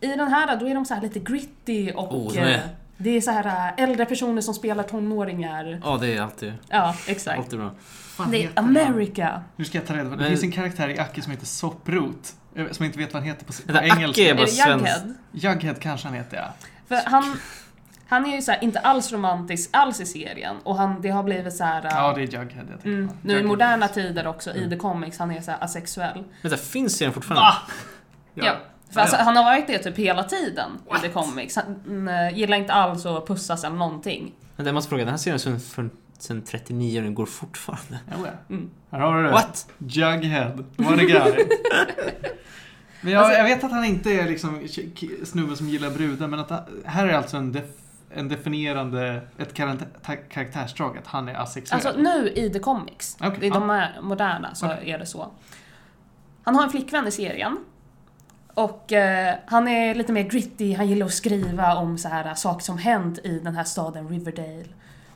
I 0.01 0.07
den 0.07 0.27
här 0.27 0.57
då 0.57 0.67
är 0.67 0.73
de 0.75 0.85
så 0.85 0.93
här 0.93 1.01
lite 1.01 1.19
gritty 1.19 1.91
och 1.91 2.15
Oh, 2.15 2.37
eh, 2.37 2.59
det 2.97 3.09
är 3.17 3.21
så 3.21 3.31
här 3.31 3.73
äh, 3.77 3.83
äldre 3.83 4.05
personer 4.05 4.41
som 4.41 4.53
spelar 4.53 4.83
tonåringar. 4.83 5.81
Ja, 5.83 5.97
det 5.97 6.15
är 6.15 6.21
alltid, 6.21 6.53
Ja, 6.69 6.95
exakt. 7.07 7.39
alltid 7.39 7.59
bra. 7.59 7.71
Fan 8.23 8.31
Det 8.31 8.37
är 8.37 8.41
heter 8.41 8.61
han? 8.61 8.77
America. 8.77 9.41
Nu 9.55 9.65
ska 9.65 9.77
jag 9.77 9.87
ta 9.87 9.93
reda 9.93 10.03
på 10.03 10.09
det. 10.09 10.15
Det 10.15 10.21
Men- 10.21 10.29
finns 10.29 10.43
en 10.43 10.51
karaktär 10.51 10.89
i 10.89 10.99
Acke 10.99 11.21
som 11.21 11.31
heter 11.31 11.45
Sopprot. 11.45 12.33
eh, 12.55 12.65
Som 12.71 12.85
jag 12.85 12.85
inte 12.89 12.99
vet 12.99 13.13
vad 13.13 13.21
han 13.21 13.29
heter 13.29 13.45
på, 13.45 13.53
på 13.73 13.77
engelska. 13.79 14.21
Är 14.21 14.29
Är 14.29 14.33
bara 14.35 14.45
det. 14.45 14.51
Jughead? 14.51 15.13
Jughead 15.31 15.75
kanske 15.79 16.07
han 16.07 16.15
heter, 16.17 16.37
ja. 16.37 16.53
För 16.87 17.09
han, 17.09 17.37
han 18.07 18.25
är 18.25 18.35
ju 18.35 18.41
så 18.41 18.51
här, 18.51 18.63
inte 18.63 18.79
alls 18.79 19.11
romantisk 19.11 19.69
alls 19.73 20.01
i 20.01 20.05
serien 20.05 20.55
och 20.63 20.75
han, 20.77 21.01
det 21.01 21.09
har 21.09 21.23
blivit 21.23 21.53
så 21.55 21.63
här. 21.63 21.85
äh, 21.85 21.91
Ja, 21.95 22.13
det 22.13 22.21
är 22.21 22.25
Jughead 22.25 22.45
jag 22.71 22.81
tänker 22.81 22.87
mm, 22.87 23.07
på. 23.07 23.13
nu 23.21 23.39
i 23.39 23.43
moderna 23.43 23.87
tider 23.87 24.27
också 24.27 24.51
i 24.53 24.57
Mm. 24.57 24.69
The 24.69 24.75
Comics, 24.77 25.19
han 25.19 25.31
är 25.31 25.41
så 25.41 25.51
här 25.51 25.63
asexuell. 25.63 26.23
Vänta, 26.41 26.57
finns 26.57 26.97
serien 26.97 27.13
fortfarande? 27.13 27.41
Va? 27.41 27.53
Ja. 28.33 28.53
För 28.93 28.99
alltså, 29.01 29.15
han 29.15 29.35
har 29.37 29.43
varit 29.43 29.67
det 29.67 29.77
typ 29.77 29.97
hela 29.97 30.23
tiden 30.23 30.69
i 30.97 30.99
The 31.01 31.09
Comics. 31.09 31.55
Han 31.55 31.65
mm, 31.87 32.35
gillar 32.35 32.57
inte 32.57 32.73
alls 32.73 33.05
att 33.05 33.27
pussas 33.27 33.63
eller 33.63 33.75
någonting. 33.75 34.33
Vänta, 34.55 34.67
jag 34.69 34.73
måste 34.73 34.89
fråga, 34.89 35.03
den 35.05 35.13
här 35.13 35.17
serien 35.17 35.55
är 35.55 35.59
från- 35.59 35.89
sedan 36.21 36.41
39 36.41 36.97
och 36.99 37.03
den 37.03 37.15
går 37.15 37.25
fortfarande. 37.25 37.99
Ja. 38.09 38.15
Mm. 38.49 38.69
Här 38.91 38.99
har 38.99 39.17
du 39.17 39.23
det. 39.23 39.31
What? 39.31 39.69
Jughead. 39.77 40.63
Vad 40.77 40.97
det 40.97 41.05
grej. 41.05 41.47
Men 43.01 43.13
jag, 43.13 43.23
Alltså- 43.23 43.37
jag 43.37 43.43
vet 43.43 43.63
att 43.63 43.71
han 43.71 43.85
inte 43.85 44.11
är 44.11 44.27
liksom 44.27 44.67
snubben 45.23 45.57
som 45.57 45.69
gillar 45.69 45.89
brudar, 45.89 46.27
men 46.27 46.39
att 46.39 46.49
han, 46.49 46.59
här 46.85 47.07
är 47.07 47.13
alltså 47.13 47.37
en, 47.37 47.51
def, 47.51 47.65
en 48.13 48.27
definierande, 48.27 49.21
ett 49.37 49.53
karaktärsdrag 50.29 50.97
att 50.97 51.07
han 51.07 51.29
är 51.29 51.33
asexuell. 51.33 51.75
Alltså 51.87 52.01
nu 52.01 52.29
i 52.35 52.49
The 52.49 52.59
Comics, 52.59 53.17
Okej, 53.19 53.47
i 53.47 53.49
de 53.49 53.69
här 53.69 54.01
moderna, 54.01 54.55
så 54.55 54.65
Okej. 54.65 54.91
är 54.91 54.99
det 54.99 55.05
så. 55.05 55.31
Han 56.43 56.55
har 56.55 56.63
en 56.63 56.69
flickvän 56.69 57.07
i 57.07 57.11
serien. 57.11 57.57
Och 58.53 58.91
eh, 58.91 59.35
han 59.45 59.67
är 59.67 59.95
lite 59.95 60.13
mer 60.13 60.23
gritty, 60.23 60.73
han 60.73 60.87
gillar 60.87 61.05
att 61.05 61.13
skriva 61.13 61.75
om 61.75 61.97
så 61.97 62.07
här 62.09 62.33
saker 62.35 62.63
som 62.63 62.77
hänt 62.77 63.19
i 63.23 63.39
den 63.39 63.55
här 63.55 63.63
staden 63.63 64.07
Riverdale. 64.09 64.65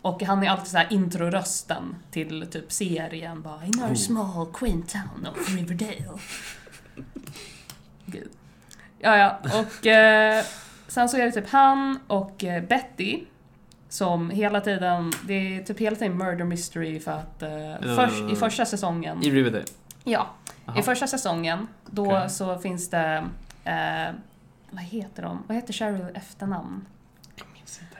Och 0.05 0.23
han 0.23 0.43
är 0.43 0.49
alltid 0.49 0.67
så 0.67 0.77
här 0.77 0.87
introrösten 0.93 1.95
till 2.11 2.47
typ 2.51 2.71
serien 2.71 3.41
bara 3.41 3.65
In 3.65 3.79
our 3.83 3.89
Oh. 3.89 3.93
small 3.95 4.45
quaint 4.53 4.89
town 4.89 5.27
of 5.31 5.55
Riverdale. 5.55 6.19
Gud. 8.05 8.29
Ja, 8.99 9.17
ja. 9.17 9.39
Och 9.61 9.87
eh, 9.87 10.43
sen 10.87 11.09
så 11.09 11.17
är 11.17 11.25
det 11.25 11.31
typ 11.31 11.49
han 11.49 11.99
och 12.07 12.43
eh, 12.43 12.63
Betty 12.63 13.23
som 13.89 14.29
hela 14.29 14.61
tiden, 14.61 15.11
det 15.27 15.33
är 15.57 15.63
typ 15.63 15.79
hela 15.79 15.95
tiden 15.95 16.17
murder 16.17 16.45
mystery 16.45 16.99
för 16.99 17.11
att 17.11 17.41
eh, 17.43 17.95
först, 17.95 18.31
i 18.31 18.35
första 18.35 18.65
säsongen 18.65 19.23
I 19.23 19.29
Riverdale? 19.31 19.65
Ja, 20.03 20.27
Jaha. 20.65 20.79
i 20.79 20.83
första 20.83 21.07
säsongen 21.07 21.67
då 21.85 22.05
Okej. 22.05 22.29
så 22.29 22.57
finns 22.59 22.89
det 22.89 23.27
eh, 23.63 24.15
vad 24.69 24.83
heter 24.83 25.23
de? 25.23 25.43
Vad 25.47 25.55
heter 25.55 25.73
Cheryl 25.73 26.15
efternamn? 26.15 26.85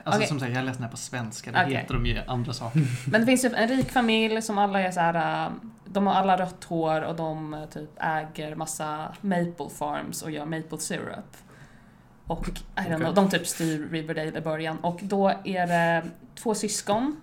Alltså 0.06 0.18
Okej. 0.18 0.28
som 0.28 0.40
sagt, 0.40 0.54
jag 0.54 0.64
läste 0.64 0.78
den 0.78 0.84
här 0.84 0.90
på 0.90 0.96
svenska. 0.96 1.52
Det 1.52 1.62
Okej. 1.64 1.74
heter 1.76 1.94
de 1.94 2.06
ju 2.06 2.18
andra 2.26 2.52
saker. 2.52 2.82
Men 3.10 3.20
det 3.20 3.26
finns 3.26 3.42
typ 3.42 3.52
en 3.56 3.68
rik 3.68 3.90
familj 3.90 4.42
som 4.42 4.58
alla 4.58 4.80
är 4.80 4.90
så 4.90 5.00
här. 5.00 5.46
eh, 5.46 5.52
De 5.84 6.06
har 6.06 6.14
alla 6.14 6.36
rött 6.38 6.64
hår 6.64 7.00
och 7.02 7.16
de 7.16 7.54
eh, 7.54 7.64
typ 7.64 7.90
äger 8.00 8.54
massa 8.54 9.12
maple 9.20 9.68
farms 9.78 10.22
och 10.22 10.30
gör 10.30 10.44
maple 10.46 10.78
syrup. 10.78 11.36
Och 12.26 12.48
I 12.48 12.52
don't 12.52 12.84
Okej. 12.86 12.96
know, 12.96 13.14
de 13.14 13.30
typ 13.30 13.46
styr 13.46 13.88
Riverdale 13.90 14.38
i 14.38 14.40
början. 14.40 14.78
Och 14.78 14.98
då 15.02 15.28
är 15.44 15.66
det 15.66 16.02
två 16.34 16.54
syskon. 16.54 17.20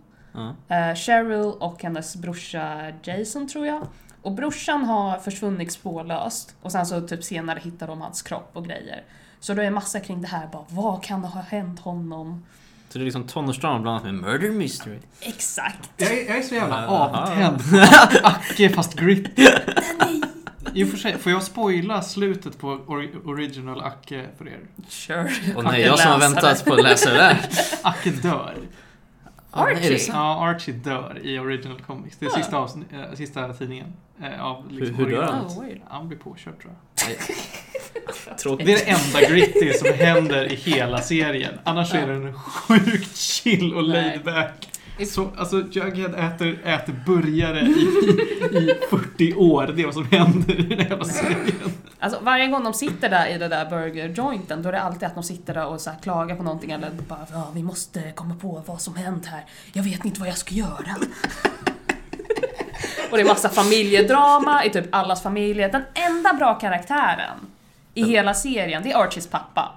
Eh, 0.68 0.96
Cheryl 0.96 1.52
och 1.60 1.84
hennes 1.84 2.16
brorsa 2.16 2.92
Jason 3.04 3.48
tror 3.48 3.68
jag. 3.68 3.88
Och 4.22 4.32
brorsan 4.32 4.84
har 4.86 5.18
försvunnit 5.20 5.72
spårlöst 5.72 6.56
och 6.62 6.72
sen 6.72 6.86
så 6.86 7.02
typ 7.08 7.24
senare 7.24 7.60
hittar 7.64 7.88
de 7.88 8.02
hans 8.02 8.22
kropp 8.22 8.50
och 8.54 8.66
grejer. 8.66 9.04
Så 9.40 9.54
det 9.54 9.66
är 9.66 9.72
massa 9.72 10.00
kring 10.00 10.22
det 10.22 10.28
här 10.28 10.48
bara, 10.48 10.66
vad 10.70 11.04
kan 11.04 11.24
ha 11.24 11.42
hänt 11.42 11.80
honom? 11.80 12.46
Så 12.94 13.00
det 13.00 13.04
är 13.04 13.06
liksom 13.06 13.24
tonårsdrama 13.28 13.80
blandat 13.80 14.04
med 14.04 14.14
murder 14.14 14.50
mystery. 14.50 14.98
Exakt! 15.20 15.90
Jag 15.98 16.12
är, 16.12 16.28
jag 16.28 16.38
är 16.38 16.42
så 16.42 16.56
jävla 16.56 16.88
avtänd 16.88 17.62
Acke 18.24 18.70
fast 18.70 18.94
gritty. 19.00 19.48
I 20.74 20.84
och 20.84 20.88
för 20.90 20.98
sig, 20.98 21.18
får 21.18 21.32
jag 21.32 21.44
spoila 21.44 22.02
slutet 22.02 22.60
på 22.60 22.68
or- 22.68 23.28
original 23.28 23.82
Acke 23.82 24.26
för 24.38 24.48
er? 24.48 24.60
Sure. 24.90 25.30
Och 25.56 25.64
nej, 25.64 25.82
jag 25.82 26.00
som 26.00 26.12
har 26.12 26.20
väntat 26.20 26.66
på 26.66 26.74
att 26.74 26.84
läsa 26.84 27.10
det 27.10 27.16
där. 27.18 27.40
Acke 27.84 28.10
dör. 28.10 28.56
Archie? 29.52 30.00
Ja, 30.08 30.48
Archie 30.50 30.74
dör 30.74 31.20
i 31.24 31.40
original 31.40 31.82
comics. 31.82 32.18
Det 32.20 32.26
är 32.26 32.30
sista, 32.30 32.58
avsn- 32.58 33.10
äh, 33.10 33.16
sista 33.16 33.54
tidningen. 33.54 33.94
Äh, 34.22 34.46
av 34.46 34.72
liksom 34.72 34.96
Hur- 34.96 35.06
hur 35.06 35.12
dör 35.12 35.22
originalet. 35.22 35.58
Oh. 35.58 35.88
Han 35.90 36.08
blir 36.08 36.18
påkörd 36.18 36.60
tror 36.62 36.74
jag. 36.74 38.38
Tråkigt. 38.38 38.66
Det 38.68 38.74
är 38.74 38.86
det 38.86 38.92
enda 38.92 39.30
gritty 39.30 39.74
som 39.74 39.94
händer 39.94 40.52
i 40.52 40.56
hela 40.56 40.98
serien. 41.02 41.54
Annars 41.64 41.94
Ja. 41.94 42.00
är 42.00 42.08
den 42.08 42.34
sjukt 42.34 43.18
chill 43.18 43.74
och 43.74 43.84
laid 43.84 44.24
back. 44.24 44.70
Så, 45.08 45.30
alltså, 45.38 45.64
Jughead 45.72 46.16
äter, 46.28 46.60
äter 46.68 47.04
burgare 47.06 47.60
i, 47.60 47.72
i 48.58 48.74
40 48.90 49.34
år. 49.34 49.74
Det 49.76 49.82
är 49.82 49.86
vad 49.86 49.94
som 49.94 50.06
händer 50.12 50.60
i 50.60 50.76
den 50.76 50.80
här 50.88 51.04
serien. 51.04 51.52
Alltså 52.00 52.20
varje 52.22 52.48
gång 52.48 52.64
de 52.64 52.74
sitter 52.74 53.10
där 53.10 53.28
i 53.28 53.38
det 53.38 53.48
där 53.48 53.70
burgerjointen 53.70 54.62
då 54.64 54.70
är 54.70 54.74
det 54.74 54.82
alltid 54.82 55.04
att 55.04 55.14
de 55.14 55.24
sitter 55.24 55.54
där 55.54 55.66
och 55.66 55.82
så 55.82 55.90
här 55.90 55.98
klagar 56.00 56.36
på 56.36 56.44
någonting 56.44 56.72
eller 56.72 56.92
bara 57.08 57.28
ja, 57.32 57.52
vi 57.56 57.64
måste 57.64 58.12
komma 58.16 58.36
på 58.36 58.64
vad 58.66 58.82
som 58.82 58.96
hänt 58.96 59.26
här. 59.26 59.46
Jag 59.74 59.84
vet 59.84 60.06
inte 60.06 60.20
vad 60.20 60.30
jag 60.30 60.38
ska 60.38 60.56
göra. 60.56 60.96
och 63.12 63.18
det 63.18 63.22
är 63.24 63.28
massa 63.28 63.50
familjedrama 63.50 64.66
i 64.66 64.70
typ 64.70 64.96
allas 64.96 65.24
familjer. 65.24 65.72
Den 65.72 65.84
enda 65.94 66.34
bra 66.34 66.54
karaktären 66.54 67.38
i 67.94 68.04
hela 68.04 68.34
serien, 68.34 68.84
det 68.84 68.92
är 68.92 69.04
Archies 69.04 69.28
pappa. 69.28 69.72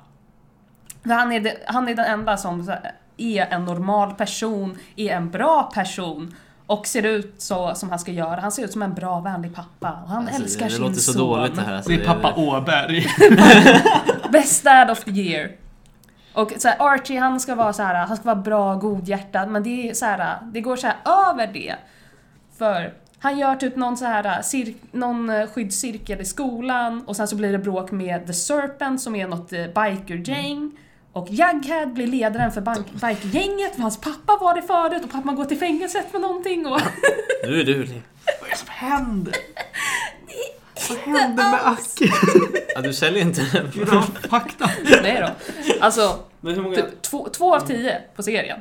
Han 1.04 1.32
är, 1.32 1.40
det, 1.40 1.56
han 1.66 1.88
är 1.88 1.94
den 1.94 2.04
enda 2.04 2.36
som 2.36 2.72
är 3.16 3.46
en 3.50 3.64
normal 3.64 4.14
person, 4.14 4.78
är 4.96 5.12
en 5.14 5.30
bra 5.30 5.62
person 5.74 6.36
och 6.66 6.86
ser 6.86 7.02
ut 7.02 7.34
så 7.38 7.74
som 7.74 7.90
han 7.90 7.98
ska 7.98 8.12
göra. 8.12 8.40
Han 8.40 8.52
ser 8.52 8.64
ut 8.64 8.72
som 8.72 8.82
en 8.82 8.94
bra, 8.94 9.20
vänlig 9.20 9.54
pappa 9.54 10.00
och 10.02 10.08
han 10.08 10.26
Alltså, 10.28 10.42
älskar 10.42 10.64
det 10.66 10.72
sin 10.72 10.82
låter 10.82 10.94
så 10.94 11.12
son. 11.12 11.22
dåligt 11.28 11.54
det 11.56 11.62
här. 11.62 11.74
Alltså, 11.74 11.90
Det 11.90 12.00
är 12.02 12.04
pappa 12.04 12.34
Åberg. 12.34 13.06
Best 14.32 14.64
dad 14.64 14.90
of 14.90 15.04
the 15.04 15.10
year. 15.10 15.50
Och 16.32 16.52
så 16.58 16.68
här, 16.68 16.76
Archie 16.80 17.20
han 17.20 17.40
ska 17.40 17.54
vara 17.54 17.72
så 17.72 17.82
här, 17.82 17.94
han 18.06 18.16
ska 18.16 18.24
vara 18.24 18.36
bra, 18.36 18.74
godhjärtad, 18.74 19.48
men 19.48 19.62
det 19.62 19.88
är 19.90 19.94
så 19.94 20.04
här, 20.04 20.38
det 20.42 20.60
går 20.60 20.76
så 20.76 20.86
här 20.86 20.96
över 21.30 21.46
det. 21.46 21.74
För 22.58 22.92
han 23.18 23.38
gör 23.38 23.54
typ 23.56 23.76
någon 23.76 23.96
så 23.96 24.04
här 24.04 24.24
cir- 24.42 24.74
någon 24.92 25.30
eh, 25.30 25.46
skyddscirkel 25.46 26.20
i 26.20 26.24
skolan 26.24 27.04
och 27.06 27.16
sen 27.16 27.28
så 27.28 27.36
blir 27.36 27.52
det 27.52 27.58
bråk 27.58 27.90
med 27.90 28.26
The 28.26 28.32
Serpent 28.32 29.00
som 29.00 29.14
är 29.16 29.28
något 29.28 29.52
eh, 29.52 29.64
bikergäng. 29.66 30.72
Och 31.12 31.28
Jughead 31.30 31.86
blir 31.86 32.06
ledaren 32.06 32.52
för 32.52 32.60
bank- 32.60 32.92
bikergänget 32.92 33.74
för 33.74 33.82
hans 33.82 34.00
pappa 34.00 34.36
var 34.40 34.54
det 34.54 34.62
förut 34.62 35.04
och 35.04 35.10
pappan 35.12 35.36
går 35.36 35.44
till 35.44 35.58
fängelset 35.58 36.06
för 36.10 36.18
någonting 36.18 36.66
och... 36.66 36.80
Du 37.44 37.60
är 37.60 37.64
du. 37.64 37.74
Vad 37.84 37.86
är 37.86 38.50
det 38.50 38.56
som 38.56 38.68
händer? 38.68 39.34
Vad 40.88 40.98
hände 40.98 41.42
med 41.42 41.60
Aki? 41.66 42.10
Ja, 42.74 42.80
du 42.80 42.92
säljer 42.92 43.22
inte 43.22 43.42
den. 43.52 44.02
Fakta. 44.30 44.70
Nej 45.02 45.20
då. 45.26 45.28
Alltså, 45.80 46.18
Men 46.40 46.54
hur 46.54 46.62
många... 46.62 46.76
Typ 46.76 47.02
två, 47.02 47.28
två 47.28 47.54
av 47.54 47.60
tio 47.60 48.00
på 48.16 48.22
serien. 48.22 48.60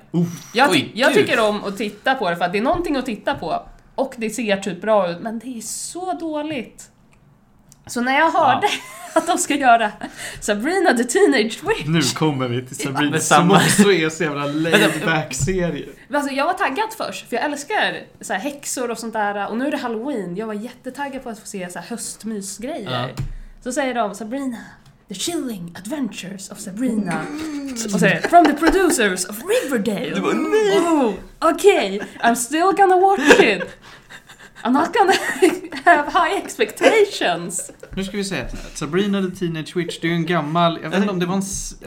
Jag, 0.54 0.72
ty- 0.74 0.76
Oj, 0.80 0.92
jag 0.96 1.14
tycker 1.14 1.40
om 1.40 1.64
att 1.64 1.78
titta 1.78 2.16
på 2.16 2.30
det 2.30 2.36
för 2.38 2.46
att 2.46 2.52
det 2.52 2.58
är 2.58 2.62
någonting 2.62 2.96
att 2.96 3.06
titta 3.06 3.36
på. 3.36 3.64
Och 3.96 4.14
det 4.18 4.30
ser 4.30 4.58
typ 4.58 4.82
bra 4.82 5.10
ut, 5.10 5.20
men 5.22 5.40
det 5.40 5.58
är 5.58 5.62
så 5.62 6.14
dåligt. 6.14 6.90
Så 7.88 8.02
när 8.02 8.20
jag 8.20 8.32
hörde 8.32 8.68
att 9.14 9.28
de 9.28 9.38
ska 9.38 9.56
göra 9.56 9.92
Sabrina 10.42 10.94
the 10.94 11.04
Teenage 11.04 11.64
Witch. 11.64 11.88
Nu 11.88 12.02
kommer 12.02 12.48
vi 12.48 12.66
till 12.66 12.76
Sabrina 12.76 13.12
men 13.12 13.22
som 13.22 13.38
samma. 13.38 13.56
också 13.56 13.92
är 13.92 14.10
så 14.10 14.24
jävla 14.24 14.46
laid 14.54 15.06
back 15.06 15.34
serie. 15.34 15.86
Alltså 16.14 16.34
jag 16.34 16.46
var 16.46 16.54
taggad 16.54 16.90
först, 16.98 17.30
för 17.30 17.36
jag 17.36 17.46
älskar 17.46 18.04
så 18.22 18.34
här 18.34 18.40
häxor 18.40 18.92
och 18.92 18.98
sånt 18.98 19.14
där. 19.14 19.50
Och 19.50 19.58
nu 19.58 19.68
är 19.68 19.72
det 19.72 19.78
halloween, 19.78 20.36
jag 20.36 20.48
var 20.48 20.54
jättetaggad 20.54 21.24
på 21.24 21.30
att 21.30 21.40
få 21.40 21.48
se 21.48 21.70
så 21.70 21.80
här 21.80 21.86
höstmysgrejer. 21.88 23.14
Så 23.64 23.72
säger 23.72 23.94
de 23.94 24.16
Sabrina, 24.16 24.58
The 25.08 25.14
Chilling 25.16 25.76
Adventures 25.78 26.50
of 26.50 26.60
Sabrina. 26.60 27.22
Och 27.94 28.00
säger 28.00 28.22
From 28.28 28.46
the 28.46 28.54
producers 28.54 29.26
of 29.26 29.42
Riverdale. 29.64 30.16
Du 30.16 30.22
bara 30.22 30.34
nej! 30.34 30.80
Oh, 30.80 31.14
Okej, 31.40 32.02
I'm 32.24 32.36
still 32.36 32.72
gonna 32.78 32.98
watch 33.00 33.40
it. 33.40 33.64
I'm 34.64 34.72
not 34.72 34.94
gonna 34.94 35.14
have 35.86 36.12
high 36.12 36.38
expectations. 36.46 37.72
Nu 37.96 38.04
ska 38.04 38.18
vi 38.18 38.24
säga 38.24 38.50
så 38.50 38.56
här. 38.58 38.66
Sabrina 38.74 39.22
the 39.22 39.36
Teenage 39.36 39.76
Witch, 39.78 40.00
det 40.02 40.08
är 40.08 40.10
ju 40.10 40.16
en 40.16 40.26
gammal... 40.26 40.80
Jag 40.84 40.90
vet 40.90 41.00
inte 41.00 41.12
om 41.12 41.20
det 41.20 41.26
var 41.26 41.36
en... 41.36 41.42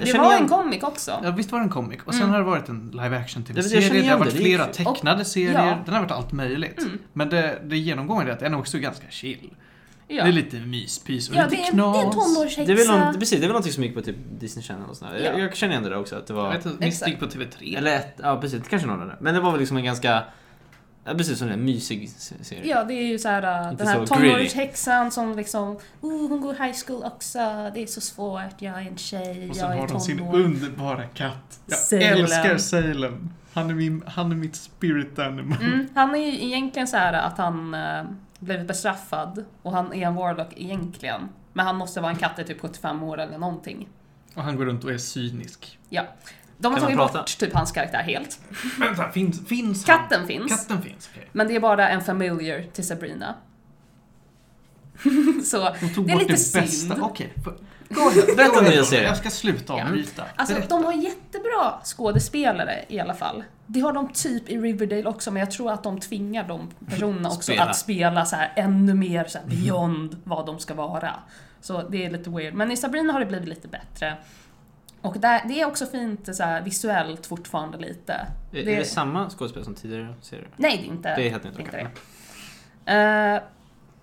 Det 0.05 0.13
var 0.19 0.31
igen- 0.33 0.43
en 0.43 0.49
comic 0.49 0.83
också. 0.83 1.21
Ja, 1.25 1.31
visst 1.31 1.53
var 1.53 1.59
det 1.59 1.65
en 1.65 1.71
comic? 1.71 2.01
Och 2.05 2.15
sen 2.15 2.23
Mm. 2.23 2.33
har 2.33 2.39
det 2.39 2.45
varit 2.47 2.69
en 2.69 2.91
live 2.93 3.17
action 3.19 3.43
tv-serie, 3.45 4.03
det 4.03 4.09
har 4.09 4.19
varit 4.19 4.33
flera 4.33 4.67
tecknade 4.67 5.25
serier, 5.25 5.53
ja. 5.67 5.79
den 5.85 5.95
har 5.95 6.01
varit 6.01 6.13
allt 6.13 6.33
möjligt. 6.33 6.79
Mm. 6.83 6.99
Men 7.13 7.29
det, 7.29 7.59
det 7.65 7.79
genomgående 7.79 8.31
är 8.31 8.35
att 8.35 8.41
den 8.41 8.55
är 8.55 8.59
också 8.59 8.79
ganska 8.79 9.07
chill. 9.11 9.51
Ja, 10.11 10.25
Det 10.25 10.31
är 10.31 10.33
lite 10.33 10.57
myspys 10.57 11.29
och 11.29 11.35
ja 11.37 11.43
det, 11.45 11.51
lite 11.51 11.63
är, 11.63 11.71
knas. 11.71 11.97
det 11.97 12.03
är 12.03 12.07
en 12.07 12.13
tonårshäxa. 12.13 12.65
Det 12.65 12.73
är, 12.73 12.77
väl 12.77 12.99
någon, 13.01 13.15
precis, 13.15 13.31
det 13.31 13.37
är 13.37 13.41
väl 13.41 13.49
någonting 13.49 13.73
som 13.73 13.83
gick 13.83 13.95
på 13.95 14.01
typ 14.01 14.17
Disney 14.41 14.63
Channel 14.65 14.91
och 14.91 14.97
sådär. 14.97 15.17
Ja. 15.17 15.31
Jag, 15.31 15.41
jag 15.41 15.57
känner 15.57 15.73
igen 15.73 15.83
det 15.85 15.89
där 15.91 15.99
också. 15.99 16.17
Att 16.17 16.27
det 16.27 16.35
Jag 16.35 16.43
var... 16.43 16.49
vet 16.53 16.67
inte, 16.67 16.85
minst 16.85 17.03
Exakt. 17.03 17.11
gick 17.11 17.21
på 17.21 17.39
TV3. 17.39 17.79
Eller 17.79 17.97
ett, 17.97 18.15
ja 18.23 18.41
precis, 18.41 18.63
kanske 18.69 18.89
någon 18.89 19.01
av 19.03 19.07
det. 19.09 19.17
Men 19.21 19.35
det 19.35 19.41
var 19.41 19.51
väl 19.51 19.61
liksom 19.61 19.77
en 19.77 19.85
ganska... 19.85 20.23
Ja, 21.05 21.15
precis 21.15 21.39
som 21.39 21.49
en 21.49 21.65
mysig 21.65 22.11
se- 22.11 22.45
serie. 22.45 22.63
Ja, 22.67 22.85
det 22.85 22.95
är 22.95 23.07
ju 23.07 23.19
så 23.19 23.29
här, 23.29 23.63
uh, 23.63 23.71
Inte 23.71 23.85
den 23.85 23.93
här 23.93 24.07
tonårshäxan 24.07 25.11
som 25.11 25.37
liksom, 25.37 25.79
oh, 26.01 26.29
hon 26.29 26.41
går 26.41 26.55
high 26.55 26.77
school 26.87 27.03
också, 27.05 27.39
det 27.75 27.83
är 27.83 27.87
så 27.87 28.01
svårt, 28.01 28.43
jag 28.59 28.83
är 28.83 28.87
en 28.89 28.97
tjej, 28.97 29.39
Och 29.43 29.49
jag 29.49 29.57
sen 29.57 29.71
är 29.71 29.77
har 29.77 29.89
de 29.89 30.01
sin 30.01 30.21
underbara 30.21 31.03
katt. 31.05 31.61
Jag 31.67 31.79
Salem. 31.79 32.19
älskar 32.19 32.59
Salem. 32.59 33.31
Han 33.53 33.71
är, 33.71 33.75
min, 33.75 34.03
han 34.07 34.33
är 34.33 34.37
mitt 34.37 34.57
spirit 34.57 35.19
animal. 35.19 35.59
Mm, 35.63 35.89
han 35.95 36.15
är 36.15 36.19
ju 36.19 36.45
egentligen 36.47 36.89
så 36.89 36.97
här 36.97 37.13
att 37.13 37.39
han 37.39 37.75
uh, 37.75 38.05
blivit 38.39 38.67
bestraffad 38.69 39.45
och 39.63 39.73
han 39.73 39.93
är 39.93 40.07
en 40.07 40.15
warlock 40.15 40.53
egentligen. 40.57 41.29
Men 41.53 41.67
han 41.67 41.77
måste 41.77 42.01
vara 42.01 42.13
en 42.13 42.19
katt 42.19 42.39
i 42.39 42.45
typ 42.45 42.61
75 42.61 43.03
år 43.03 43.19
eller 43.21 43.39
någonting. 43.39 43.89
Och 44.35 44.43
han 44.43 44.57
går 44.57 44.67
runt 44.67 44.85
och 44.85 44.93
är 44.93 44.99
cynisk. 44.99 45.79
Ja. 45.89 46.03
De 46.59 46.73
har 46.73 46.81
Kan 46.81 46.89
han 46.89 46.97
tagit 47.09 47.13
bort 47.15 47.39
typ 47.39 47.53
hans 47.55 47.73
karaktär 47.73 48.03
helt. 48.03 48.41
Vänta, 48.79 49.11
finns, 49.11 49.47
finns 49.49 49.89
han? 49.89 49.99
Katten 49.99 50.27
finns, 50.27 50.51
Katten 50.69 50.83
finns, 50.83 51.11
okej. 51.13 51.29
men 51.33 51.49
det 51.49 51.57
är 51.57 51.61
bara 51.61 51.89
en 51.89 52.01
familiar 52.01 52.65
till 52.73 52.87
Sabrina. 52.87 53.35
så 55.45 55.75
De 55.81 55.95
tog 55.95 56.07
Det 56.07 56.13
är 56.13 56.15
bort 56.17 56.23
lite 56.29 56.33
det 56.33 56.61
bästa. 56.61 56.67
synd. 56.67 57.03
Okej, 57.03 57.33
ahead. 57.47 57.57
Berätta 58.37 58.61
Donna. 58.61 58.85
serien. 58.85 59.05
Jag 59.07 59.17
ska 59.17 59.31
sluta 59.31 59.73
Ja. 59.79 59.85
avbryta. 59.85 60.25
Alltså 60.37 60.55
Berätta. 60.55 60.77
de 60.77 60.85
har 60.85 60.93
jättebra 60.93 61.75
skådespelare 61.85 62.85
i 62.89 63.01
alla 63.01 63.15
fall. 63.15 63.45
Det 63.67 63.81
har 63.81 63.93
de 63.93 64.09
typ 64.13 64.49
i 64.49 64.59
Riverdale 64.59 65.05
också, 65.09 65.31
men 65.31 65.41
jag 65.41 65.51
tror 65.51 65.71
att 65.73 65.83
de 65.83 66.01
tvingar 66.01 66.49
de 66.49 66.71
personerna 66.87 67.29
också 67.29 67.43
Spela. 67.53 67.63
att 67.65 67.77
spela 67.77 68.25
så 68.25 68.37
här 68.37 68.53
ännu 68.57 68.95
mer 68.95 69.25
så 69.25 69.39
här 69.39 69.47
beyond 69.47 70.17
vad 70.25 70.47
de 70.47 70.59
ska 70.59 70.75
vara. 70.75 71.15
Så 71.61 71.83
det 71.89 72.07
är 72.07 72.11
lite 72.11 72.31
weird. 72.31 72.55
Men 72.55 72.71
i 72.71 72.77
Sabrina 72.77 73.13
har 73.13 73.21
det 73.21 73.27
blivit 73.27 73.49
lite 73.49 73.69
bättre. 73.69 74.17
Och 75.03 75.19
där, 75.19 75.43
det 75.49 75.61
är 75.61 75.67
också 75.67 75.87
fint 75.87 76.37
så 76.37 76.43
här, 76.43 76.63
visuellt 76.63 77.27
fortfarande 77.27 77.79
lite. 77.79 78.13
Är, 78.13 78.27
Det- 78.53 78.61
är 78.75 78.79
det 78.79 78.85
samma 78.85 79.31
skådespelare 79.31 79.65
som 79.65 79.75
tidigare 79.75 80.15
serier? 80.23 80.49
Nej, 80.57 80.77
det 80.77 80.85
är 80.85 80.95
inte 80.95 81.17
Det 81.17 81.27
är 81.27 81.31
helt 81.31 81.45
nytt, 81.45 81.57
det. 81.57 81.63
Är 81.63 81.81
inte 81.81 81.91
det. 82.85 83.35
Eh, 83.35 83.43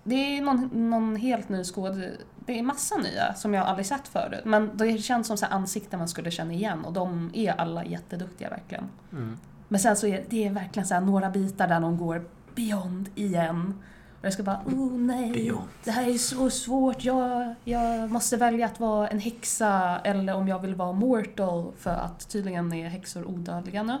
det 0.04 0.14
är 0.14 0.42
någon, 0.42 0.90
någon 0.90 1.16
helt 1.16 1.48
ny 1.48 1.64
skåd... 1.64 2.02
Det 2.46 2.58
är 2.58 2.62
massa 2.62 2.96
nya 2.96 3.34
som 3.34 3.54
jag 3.54 3.66
aldrig 3.66 3.86
sett 3.86 4.08
förut. 4.08 4.44
Men 4.44 4.70
det 4.74 4.98
känns 4.98 5.26
som 5.26 5.36
så 5.36 5.46
ansikten 5.46 5.98
man 5.98 6.08
skulle 6.08 6.30
känna 6.30 6.52
igen 6.52 6.84
och 6.84 6.92
de 6.92 7.30
är 7.34 7.52
alla 7.52 7.84
jätteduktiga 7.84 8.50
verkligen. 8.50 8.88
Mm. 9.12 9.38
Men 9.68 9.80
sen 9.80 9.96
så 9.96 10.06
är 10.06 10.24
det 10.30 10.48
verkligen 10.48 10.86
så 10.86 11.00
några 11.00 11.30
bitar 11.30 11.68
där 11.68 11.80
de 11.80 11.96
går 11.96 12.24
beyond 12.54 13.08
igen. 13.14 13.74
Och 14.20 14.24
jag 14.24 14.32
ska 14.32 14.42
bara, 14.42 14.60
oh 14.66 14.92
nej, 14.92 15.32
Beyond. 15.32 15.68
det 15.84 15.90
här 15.90 16.08
är 16.08 16.18
så 16.18 16.50
svårt. 16.50 17.04
Jag, 17.04 17.54
jag 17.64 18.10
måste 18.10 18.36
välja 18.36 18.66
att 18.66 18.80
vara 18.80 19.08
en 19.08 19.18
häxa 19.18 20.00
eller 20.04 20.34
om 20.34 20.48
jag 20.48 20.58
vill 20.58 20.74
vara 20.74 20.92
mortal 20.92 21.72
för 21.78 21.90
att 21.90 22.28
tydligen 22.28 22.72
är 22.72 22.88
häxor 22.88 23.24
odödliga 23.24 23.82
nu. 23.82 23.98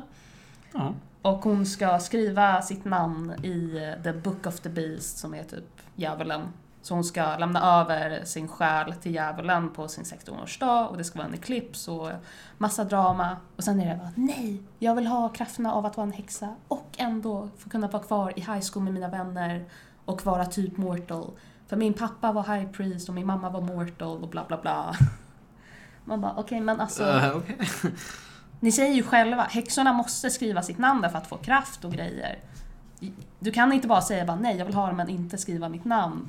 Ja. 0.72 0.94
Och 1.22 1.38
hon 1.38 1.66
ska 1.66 1.98
skriva 1.98 2.62
sitt 2.62 2.84
namn 2.84 3.44
i 3.44 3.76
eh, 3.76 4.02
The 4.02 4.12
Book 4.12 4.46
of 4.46 4.60
the 4.60 4.68
Beast 4.68 5.18
som 5.18 5.34
är 5.34 5.44
typ 5.44 5.80
djävulen. 5.94 6.40
Så 6.86 6.94
hon 6.94 7.04
ska 7.04 7.36
lämna 7.36 7.80
över 7.80 8.24
sin 8.24 8.48
själ 8.48 8.94
till 8.94 9.14
djävulen 9.14 9.70
på 9.70 9.88
sin 9.88 10.04
16-årsdag 10.04 10.86
och 10.86 10.96
det 10.96 11.04
ska 11.04 11.18
vara 11.18 11.28
en 11.28 11.34
eklips 11.34 11.88
och 11.88 12.10
massa 12.58 12.84
drama. 12.84 13.36
Och 13.56 13.64
sen 13.64 13.80
är 13.80 13.90
det 13.90 13.96
bara 13.96 14.10
nej, 14.14 14.62
jag 14.78 14.94
vill 14.94 15.06
ha 15.06 15.28
krafterna 15.28 15.72
av 15.72 15.86
att 15.86 15.96
vara 15.96 16.06
en 16.06 16.12
häxa 16.12 16.54
och 16.68 16.94
ändå 16.98 17.48
få 17.58 17.70
kunna 17.70 17.88
vara 17.88 18.02
kvar 18.02 18.32
i 18.36 18.40
high 18.40 18.60
school 18.72 18.84
med 18.84 18.94
mina 18.94 19.08
vänner 19.08 19.64
och 20.04 20.26
vara 20.26 20.46
typ 20.46 20.76
mortal. 20.76 21.30
För 21.66 21.76
min 21.76 21.92
pappa 21.92 22.32
var 22.32 22.56
high 22.56 22.70
priest 22.70 23.08
och 23.08 23.14
min 23.14 23.26
mamma 23.26 23.50
var 23.50 23.60
mortal 23.60 24.22
och 24.22 24.28
bla 24.28 24.44
bla 24.48 24.56
bla. 24.56 24.94
Man 26.04 26.20
bara 26.20 26.34
okej 26.36 26.60
men 26.60 26.80
alltså 26.80 27.04
Eh, 27.04 27.36
okej. 27.36 27.58
ni 28.60 28.72
säger 28.72 28.94
ju 28.94 29.02
själva, 29.02 29.42
häxorna 29.42 29.92
måste 29.92 30.30
skriva 30.30 30.62
sitt 30.62 30.78
namn 30.78 31.02
där 31.02 31.08
för 31.08 31.18
att 31.18 31.26
få 31.26 31.36
kraft 31.36 31.84
och 31.84 31.92
grejer. 31.92 32.38
Du 33.38 33.50
kan 33.50 33.72
inte 33.72 33.88
bara 33.88 34.02
säga 34.02 34.24
bara 34.24 34.36
nej, 34.36 34.56
jag 34.56 34.66
vill 34.66 34.74
ha 34.74 34.86
det 34.86 34.94
men 34.94 35.08
inte 35.08 35.38
skriva 35.38 35.68
mitt 35.68 35.84
namn. 35.84 36.28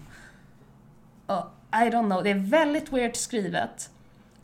Uh, 1.29 1.43
I 1.71 1.89
don't 1.89 2.05
know, 2.05 2.23
det 2.23 2.29
är 2.29 2.49
väldigt 2.49 2.93
weird 2.93 3.15
skrivet. 3.15 3.89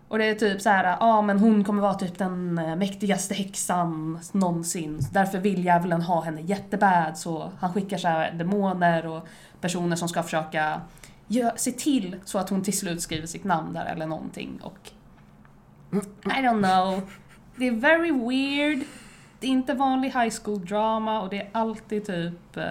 Och 0.07 0.19
det 0.19 0.25
är 0.25 0.35
typ 0.35 0.61
så 0.61 0.69
här, 0.69 0.83
ja 0.83 0.97
ah, 0.99 1.21
men 1.21 1.39
hon 1.39 1.63
kommer 1.63 1.81
vara 1.81 1.93
typ 1.93 2.17
den 2.17 2.57
eh, 2.57 2.75
mäktigaste 2.75 3.33
häxan 3.33 4.19
någonsin. 4.31 4.99
Därför 5.11 5.39
vill 5.39 5.65
djävulen 5.65 6.01
ha 6.01 6.21
henne 6.21 6.41
jättebad 6.41 7.17
så 7.17 7.51
han 7.59 7.73
skickar 7.73 7.97
så 7.97 8.07
här 8.07 8.31
demoner 8.31 9.07
och 9.07 9.27
personer 9.61 9.95
som 9.95 10.09
ska 10.09 10.23
försöka 10.23 10.81
se 11.55 11.71
till 11.71 12.15
så 12.25 12.37
att 12.37 12.49
hon 12.49 12.63
till 12.63 12.77
slut 12.77 13.01
skriver 13.01 13.27
sitt 13.27 13.43
namn 13.43 13.73
där 13.73 13.85
eller 13.85 14.05
någonting. 14.05 14.59
Och 14.63 14.91
I 16.25 16.41
don't 16.41 16.63
know. 16.63 17.01
Det 17.55 17.67
är 17.67 17.71
very 17.71 18.11
weird. 18.11 18.85
Det 19.39 19.47
är 19.47 19.51
inte 19.51 19.73
vanlig 19.73 20.09
high 20.09 20.33
school 20.43 20.65
drama 20.65 21.21
och 21.21 21.29
det 21.29 21.41
är 21.41 21.49
alltid 21.51 22.05
typ 22.05 22.57
uh, 22.57 22.63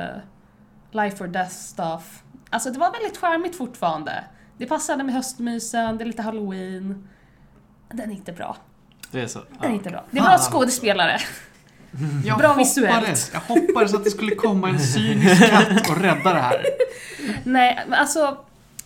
life 0.90 1.24
or 1.24 1.28
death 1.28 1.51
stuff. 1.51 2.22
Alltså 2.53 2.70
det 2.70 2.79
var 2.79 2.93
väldigt 2.93 3.16
charmigt 3.16 3.57
fortfarande. 3.57 4.24
Det 4.59 4.66
passade 4.66 5.05
med 5.05 5.15
höstmysen, 5.15 5.99
det 5.99 6.05
är 6.05 6.07
lite 6.07 6.23
halloween. 6.23 7.09
Den 7.91 8.11
är 8.11 8.15
inte 8.15 8.33
bra. 8.33 8.57
Det 9.11 9.20
är 9.20 9.27
så. 9.27 9.41
Den 9.61 9.70
är 9.70 9.74
inte 9.74 9.91
bra. 9.91 10.05
Det 10.11 10.19
är 10.19 10.23
bra 10.23 10.39
skådespelare. 10.39 11.19
Jag 12.24 12.39
Bra 12.39 12.49
hoppades, 12.49 12.79
visuellt. 12.79 13.31
Jag 13.33 13.41
hoppades 13.41 13.95
att 13.95 14.05
det 14.05 14.11
skulle 14.11 14.35
komma 14.35 14.69
en 14.69 14.79
cynisk 14.81 15.51
katt 15.51 15.91
och 15.91 15.97
rädda 16.01 16.33
det 16.35 16.41
här. 16.41 16.65
Nej, 17.45 17.85
men 17.87 17.99
alltså, 17.99 18.39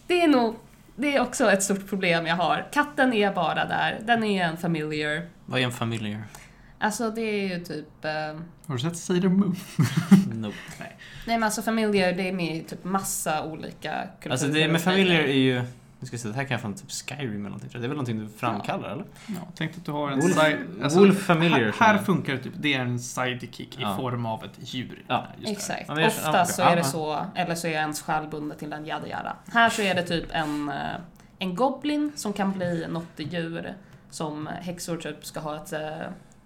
det 0.06 0.22
är 0.22 0.28
nog, 0.28 0.56
det 0.96 1.16
är 1.16 1.20
också 1.20 1.50
ett 1.50 1.62
stort 1.62 1.88
problem 1.88 2.26
jag 2.26 2.36
har. 2.36 2.66
Katten 2.72 3.12
är 3.12 3.32
bara 3.32 3.64
där, 3.64 4.00
den 4.04 4.24
är 4.24 4.44
en 4.44 4.56
familiar. 4.56 5.22
Vad 5.46 5.60
är 5.60 5.64
en 5.64 5.72
familiar? 5.72 6.22
Alltså 6.78 7.10
det 7.10 7.20
är 7.20 7.48
ju 7.58 7.64
typ... 7.64 8.04
Eh, 8.04 8.10
Har 8.66 8.74
du 8.74 8.78
sett 8.78 8.96
Sailor 8.96 9.28
Moon? 9.28 9.56
Nope. 10.34 10.56
nej 10.78 10.96
men 11.26 11.42
alltså 11.42 11.62
familiar, 11.62 12.12
det 12.12 12.28
är 12.28 12.32
med 12.32 12.56
i 12.56 12.60
typ 12.62 12.84
massa 12.84 13.44
olika 13.44 14.02
kulturer. 14.14 14.32
Alltså 14.32 14.46
det 14.46 14.68
med 14.68 14.80
familiar 14.82 15.14
grejer. 15.22 15.28
är 15.28 15.32
ju... 15.60 15.64
Nu 16.00 16.06
ska 16.06 16.14
vi 16.16 16.18
se, 16.22 16.28
det 16.28 16.34
här 16.34 16.44
kan 16.44 16.50
jag 16.54 16.60
från 16.60 16.74
typ 16.74 16.90
Skyrim 16.90 17.30
eller 17.30 17.42
någonting. 17.42 17.70
jag. 17.72 17.82
Det 17.82 17.86
är 17.86 17.88
väl 17.88 17.96
någonting 17.96 18.18
du 18.18 18.28
framkallar 18.28 18.90
eller? 18.90 19.04
Ja, 19.26 19.48
tänk 19.54 19.76
att 19.76 19.84
du 19.84 19.92
har 19.92 20.10
en 20.10 20.20
Wolf- 20.20 20.44
side... 20.88 20.92
Wolf 20.98 21.18
Familiar, 21.26 21.58
Här, 21.58 21.72
här 21.86 21.94
jag. 21.94 22.06
funkar 22.06 22.32
det 22.32 22.38
typ, 22.42 22.52
det 22.56 22.74
är 22.74 22.80
en 22.80 22.98
sidekick 22.98 23.76
Ja. 23.80 23.92
i 23.92 23.96
form 23.96 24.26
av 24.26 24.44
ett 24.44 24.74
djur. 24.74 25.02
Ja. 25.08 25.26
Just 25.38 25.46
det. 25.46 25.52
Exakt. 25.52 25.84
Ja, 25.88 26.00
jag- 26.00 26.06
Ofta 26.08 26.38
ja, 26.38 26.44
så 26.44 26.62
är 26.62 26.70
det 26.76 26.82
Ja, 26.82 26.84
så, 26.84 27.26
eller 27.34 27.54
så 27.54 27.66
är 27.66 27.70
ens 27.70 28.02
själ 28.02 28.26
bunden 28.28 28.58
till 28.58 28.70
den 28.70 28.86
yada 28.86 29.08
yada. 29.08 29.36
Här 29.52 29.70
så 29.70 29.82
är 29.82 29.94
det 29.94 30.02
typ 30.02 30.24
en, 30.30 30.68
eh, 30.68 30.74
en 31.38 31.54
goblin 31.54 32.12
som 32.16 32.32
kan 32.32 32.52
bli 32.52 32.86
något 32.88 33.06
djur 33.16 33.74
som 34.10 34.46
häxor 34.46 34.96
typ 34.96 35.26
ska 35.26 35.40
ha 35.40 35.56
ett 35.56 35.72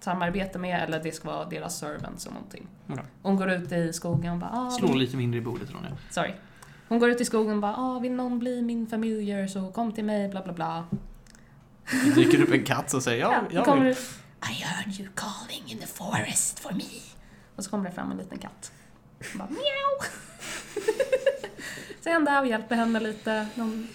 samarbete 0.03 0.59
med 0.59 0.83
eller 0.83 1.03
det 1.03 1.11
ska 1.11 1.29
vara 1.29 1.45
deras 1.45 1.77
servants 1.79 2.25
eller 2.25 2.33
någonting. 2.33 2.67
Okej. 2.89 3.03
Hon 3.21 3.35
går 3.35 3.51
ut 3.51 3.71
i 3.71 3.93
skogen 3.93 4.33
och 4.33 4.39
bara 4.39 4.51
ah, 4.53 4.71
Slå 4.71 4.93
lite 4.93 5.17
mindre 5.17 5.37
i 5.37 5.41
bordet 5.41 5.73
Ronja. 5.73 5.97
Sorry. 6.09 6.33
Hon 6.87 6.99
går 6.99 7.09
ut 7.09 7.21
i 7.21 7.25
skogen 7.25 7.55
och 7.55 7.61
bara 7.61 7.75
ah, 7.75 7.99
vill 7.99 8.11
någon 8.11 8.39
bli 8.39 8.61
min 8.61 8.87
familiar 8.87 9.47
så 9.47 9.71
kom 9.71 9.91
till 9.91 10.05
mig 10.05 10.29
bla 10.29 10.43
bla 10.43 10.53
bla. 10.53 10.85
Det 12.05 12.15
dyker 12.15 12.41
upp 12.41 12.51
en 12.51 12.63
katt 12.63 12.93
och 12.93 13.03
säger 13.03 13.21
ja, 13.21 13.43
då 13.49 13.55
jag 13.55 13.65
kommer 13.65 13.85
vill. 13.85 13.95
I 14.49 14.63
heard 14.63 14.99
you 14.99 15.09
calling 15.15 15.63
in 15.67 15.77
the 15.77 15.87
forest 15.87 16.59
for 16.59 16.71
me. 16.71 16.83
Och 17.55 17.63
så 17.63 17.69
kommer 17.69 17.89
det 17.89 17.95
fram 17.95 18.11
en 18.11 18.17
liten 18.17 18.37
katt. 18.37 18.71
Och 19.19 19.37
bara 19.37 19.47
mjau. 19.49 20.09
så 22.01 22.09
är 22.09 22.13
han 22.13 22.25
där 22.25 22.41
och 22.41 22.47
hjälper 22.47 22.75
henne 22.75 22.99
lite. 22.99 23.47
Någon, 23.55 23.87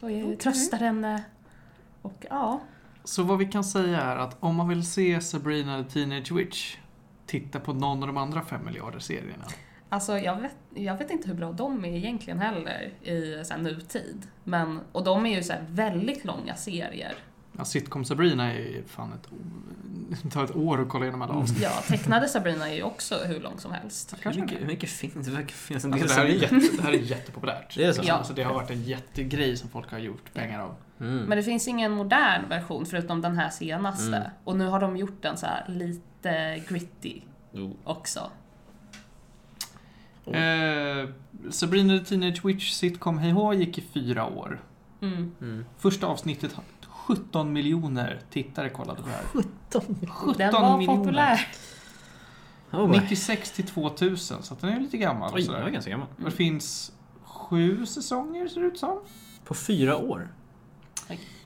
och 0.00 0.10
eh, 0.10 0.36
tröstar 0.36 0.78
henne. 0.78 1.22
Och 2.02 2.26
ja, 2.30 2.60
så 3.10 3.22
vad 3.22 3.38
vi 3.38 3.44
kan 3.44 3.64
säga 3.64 4.00
är 4.00 4.16
att 4.16 4.36
om 4.40 4.56
man 4.56 4.68
vill 4.68 4.86
se 4.86 5.20
Sabrina 5.20 5.82
the 5.82 5.90
Teenage 5.90 6.32
Witch, 6.32 6.76
titta 7.26 7.60
på 7.60 7.72
någon 7.72 8.02
av 8.02 8.06
de 8.06 8.16
andra 8.16 8.42
fem 8.42 8.64
miljarder-serierna. 8.64 9.44
alltså 9.88 10.18
jag 10.18 10.40
vet, 10.40 10.56
jag 10.74 10.96
vet 10.96 11.10
inte 11.10 11.28
hur 11.28 11.34
bra 11.34 11.52
de 11.52 11.84
är 11.84 11.96
egentligen 11.96 12.38
heller 12.38 12.92
i 13.02 13.44
så 13.44 13.54
här, 13.54 13.60
nutid. 13.60 14.26
Men, 14.44 14.80
och 14.92 15.04
de 15.04 15.26
är 15.26 15.36
ju 15.36 15.42
så 15.42 15.52
här, 15.52 15.66
väldigt 15.68 16.24
långa 16.24 16.54
serier. 16.54 17.14
Ja, 17.60 17.64
Sitcom 17.64 18.04
Sabrina 18.04 18.52
är 18.52 18.58
ju 18.58 18.84
fan 18.86 19.12
ett... 19.12 19.28
Det 20.22 20.30
tar 20.30 20.44
ett 20.44 20.56
år 20.56 20.82
att 20.82 20.88
kolla 20.88 21.04
igenom 21.04 21.22
alla 21.22 21.34
avsnitt. 21.34 21.62
Ja, 21.62 21.82
tecknade 21.88 22.28
Sabrina 22.28 22.70
är 22.70 22.74
ju 22.74 22.82
också 22.82 23.14
hur 23.14 23.40
lång 23.40 23.58
som 23.58 23.72
helst. 23.72 24.14
Hur 24.20 24.34
mycket, 24.34 24.60
hur 24.60 24.66
mycket 24.66 24.90
finns 24.90 25.26
det? 25.26 25.32
verkar 25.32 25.48
finnas 25.48 25.84
en 25.84 25.90
del 25.90 26.02
Alltså, 26.02 26.16
det, 26.16 26.22
här 26.22 26.30
är 26.30 26.34
jätte, 26.34 26.76
det 26.76 26.82
här 26.82 26.92
är 26.92 26.96
jättepopulärt. 26.98 27.74
Det 27.76 27.84
är 27.84 27.92
så? 27.92 28.02
Ja. 28.04 28.14
Alltså, 28.14 28.32
det 28.32 28.42
har 28.42 28.54
varit 28.54 28.70
en 28.70 28.82
jättegrej 28.82 29.56
som 29.56 29.68
folk 29.68 29.90
har 29.90 29.98
gjort 29.98 30.34
pengar 30.34 30.60
av. 30.60 30.74
Mm. 31.00 31.24
Men 31.24 31.38
det 31.38 31.42
finns 31.42 31.68
ingen 31.68 31.92
modern 31.92 32.48
version 32.48 32.86
förutom 32.86 33.20
den 33.22 33.36
här 33.36 33.50
senaste. 33.50 34.16
Mm. 34.16 34.30
Och 34.44 34.56
nu 34.56 34.66
har 34.66 34.80
de 34.80 34.96
gjort 34.96 35.22
den 35.22 35.36
så 35.36 35.46
här 35.46 35.64
lite 35.68 36.62
gritty 36.68 37.20
Jo. 37.52 37.76
också. 37.84 38.30
Eh, 40.26 41.08
Sabrina 41.50 41.98
the 41.98 42.04
Teenage 42.04 42.44
Witch 42.44 42.70
sitcom 42.70 43.18
Hej 43.18 43.58
gick 43.58 43.78
i 43.78 43.80
fyra 43.80 44.26
år. 44.26 44.60
Mm. 45.00 45.32
Mm. 45.40 45.64
Första 45.78 46.06
avsnittet, 46.06 46.56
17 47.10 47.52
miljoner 47.52 48.20
tittare 48.30 48.68
kollade 48.68 49.02
på 49.02 49.08
det 49.08 49.14
här. 49.14 49.24
17 50.08 50.36
Den 50.38 50.52
var 50.52 50.78
miljoner. 50.78 50.98
populär. 50.98 51.48
Oh, 52.72 52.88
boy. 52.88 53.00
96 53.00 53.50
till 53.52 53.66
2000, 53.66 54.42
så 54.42 54.54
att 54.54 54.60
den 54.60 54.70
är 54.70 54.80
lite 54.80 54.96
gammal. 54.96 55.30
Oj, 55.34 55.42
det 55.42 55.52
var 55.52 55.70
ganska 55.70 55.90
gammal. 55.90 56.06
Det 56.16 56.30
finns 56.30 56.92
sju 57.24 57.86
säsonger 57.86 58.48
ser 58.48 58.60
det 58.60 58.66
ut 58.66 58.78
som. 58.78 59.00
På 59.44 59.54
fyra 59.54 59.96
år? 59.96 60.28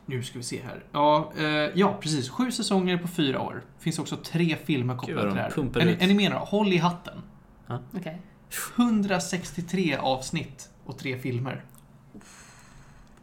Nu 0.07 0.23
ska 0.23 0.39
vi 0.39 0.45
se 0.45 0.63
här. 0.63 0.85
Ja, 0.93 1.33
eh, 1.37 1.45
ja 1.75 1.99
precis. 2.01 2.29
Sju 2.29 2.53
säsonger 2.53 2.99
på 2.99 3.09
fyra 3.09 3.41
år. 3.41 3.65
Finns 3.79 3.99
också 3.99 4.17
tre 4.17 4.57
filmer 4.65 4.97
kopplade 4.97 5.21
till 5.21 5.29
de 5.29 5.73
det 5.73 5.81
här. 5.81 5.89
Är 5.89 6.03
är 6.03 6.07
ni 6.07 6.15
med 6.15 6.33
då? 6.33 6.39
Håll 6.39 6.73
i 6.73 6.79
hatten. 6.79 7.23
Okej. 7.97 8.23
163 8.77 9.97
avsnitt 9.97 10.71
och 10.85 10.99
tre 10.99 11.19
filmer. 11.19 11.65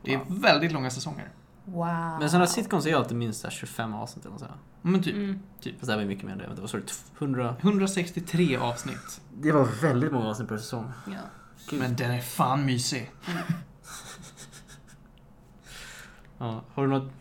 Det 0.03 0.13
är 0.13 0.21
väldigt 0.27 0.71
långa 0.71 0.89
säsonger. 0.89 1.29
Wow. 1.65 2.19
Men 2.19 2.29
sådana 2.29 2.47
sitcoms 2.47 2.85
är 2.85 2.89
ju 2.89 2.95
alltid 2.95 3.17
minst 3.17 3.41
så 3.41 3.47
här 3.47 3.51
25 3.51 3.93
avsnitt 3.93 4.25
eller 4.25 4.37
sånt. 4.37 4.51
Men 4.81 5.03
typ, 5.03 5.15
Mm. 5.15 5.39
Fast 5.63 5.85
det 5.85 5.91
här 5.91 5.97
var 5.97 6.05
mycket 6.05 6.23
mer 6.25 6.31
än 6.31 6.37
det. 6.37 6.61
Vad 6.61 6.69
sa 6.69 6.77
du? 6.77 6.83
100? 7.17 7.55
163 7.61 8.57
avsnitt. 8.57 9.21
Det 9.39 9.51
var 9.51 9.67
väldigt 9.81 10.11
många 10.11 10.29
avsnitt 10.29 10.49
per 10.49 10.57
säsong. 10.57 10.91
Ja. 11.07 11.11
Gud. 11.69 11.79
Men 11.79 11.95
den 11.95 12.11
är 12.11 12.21
fan 12.21 12.65
mysig. 12.65 13.11
Ja, 16.37 16.61
har 16.73 16.83
du 16.83 16.89
något... 16.89 17.11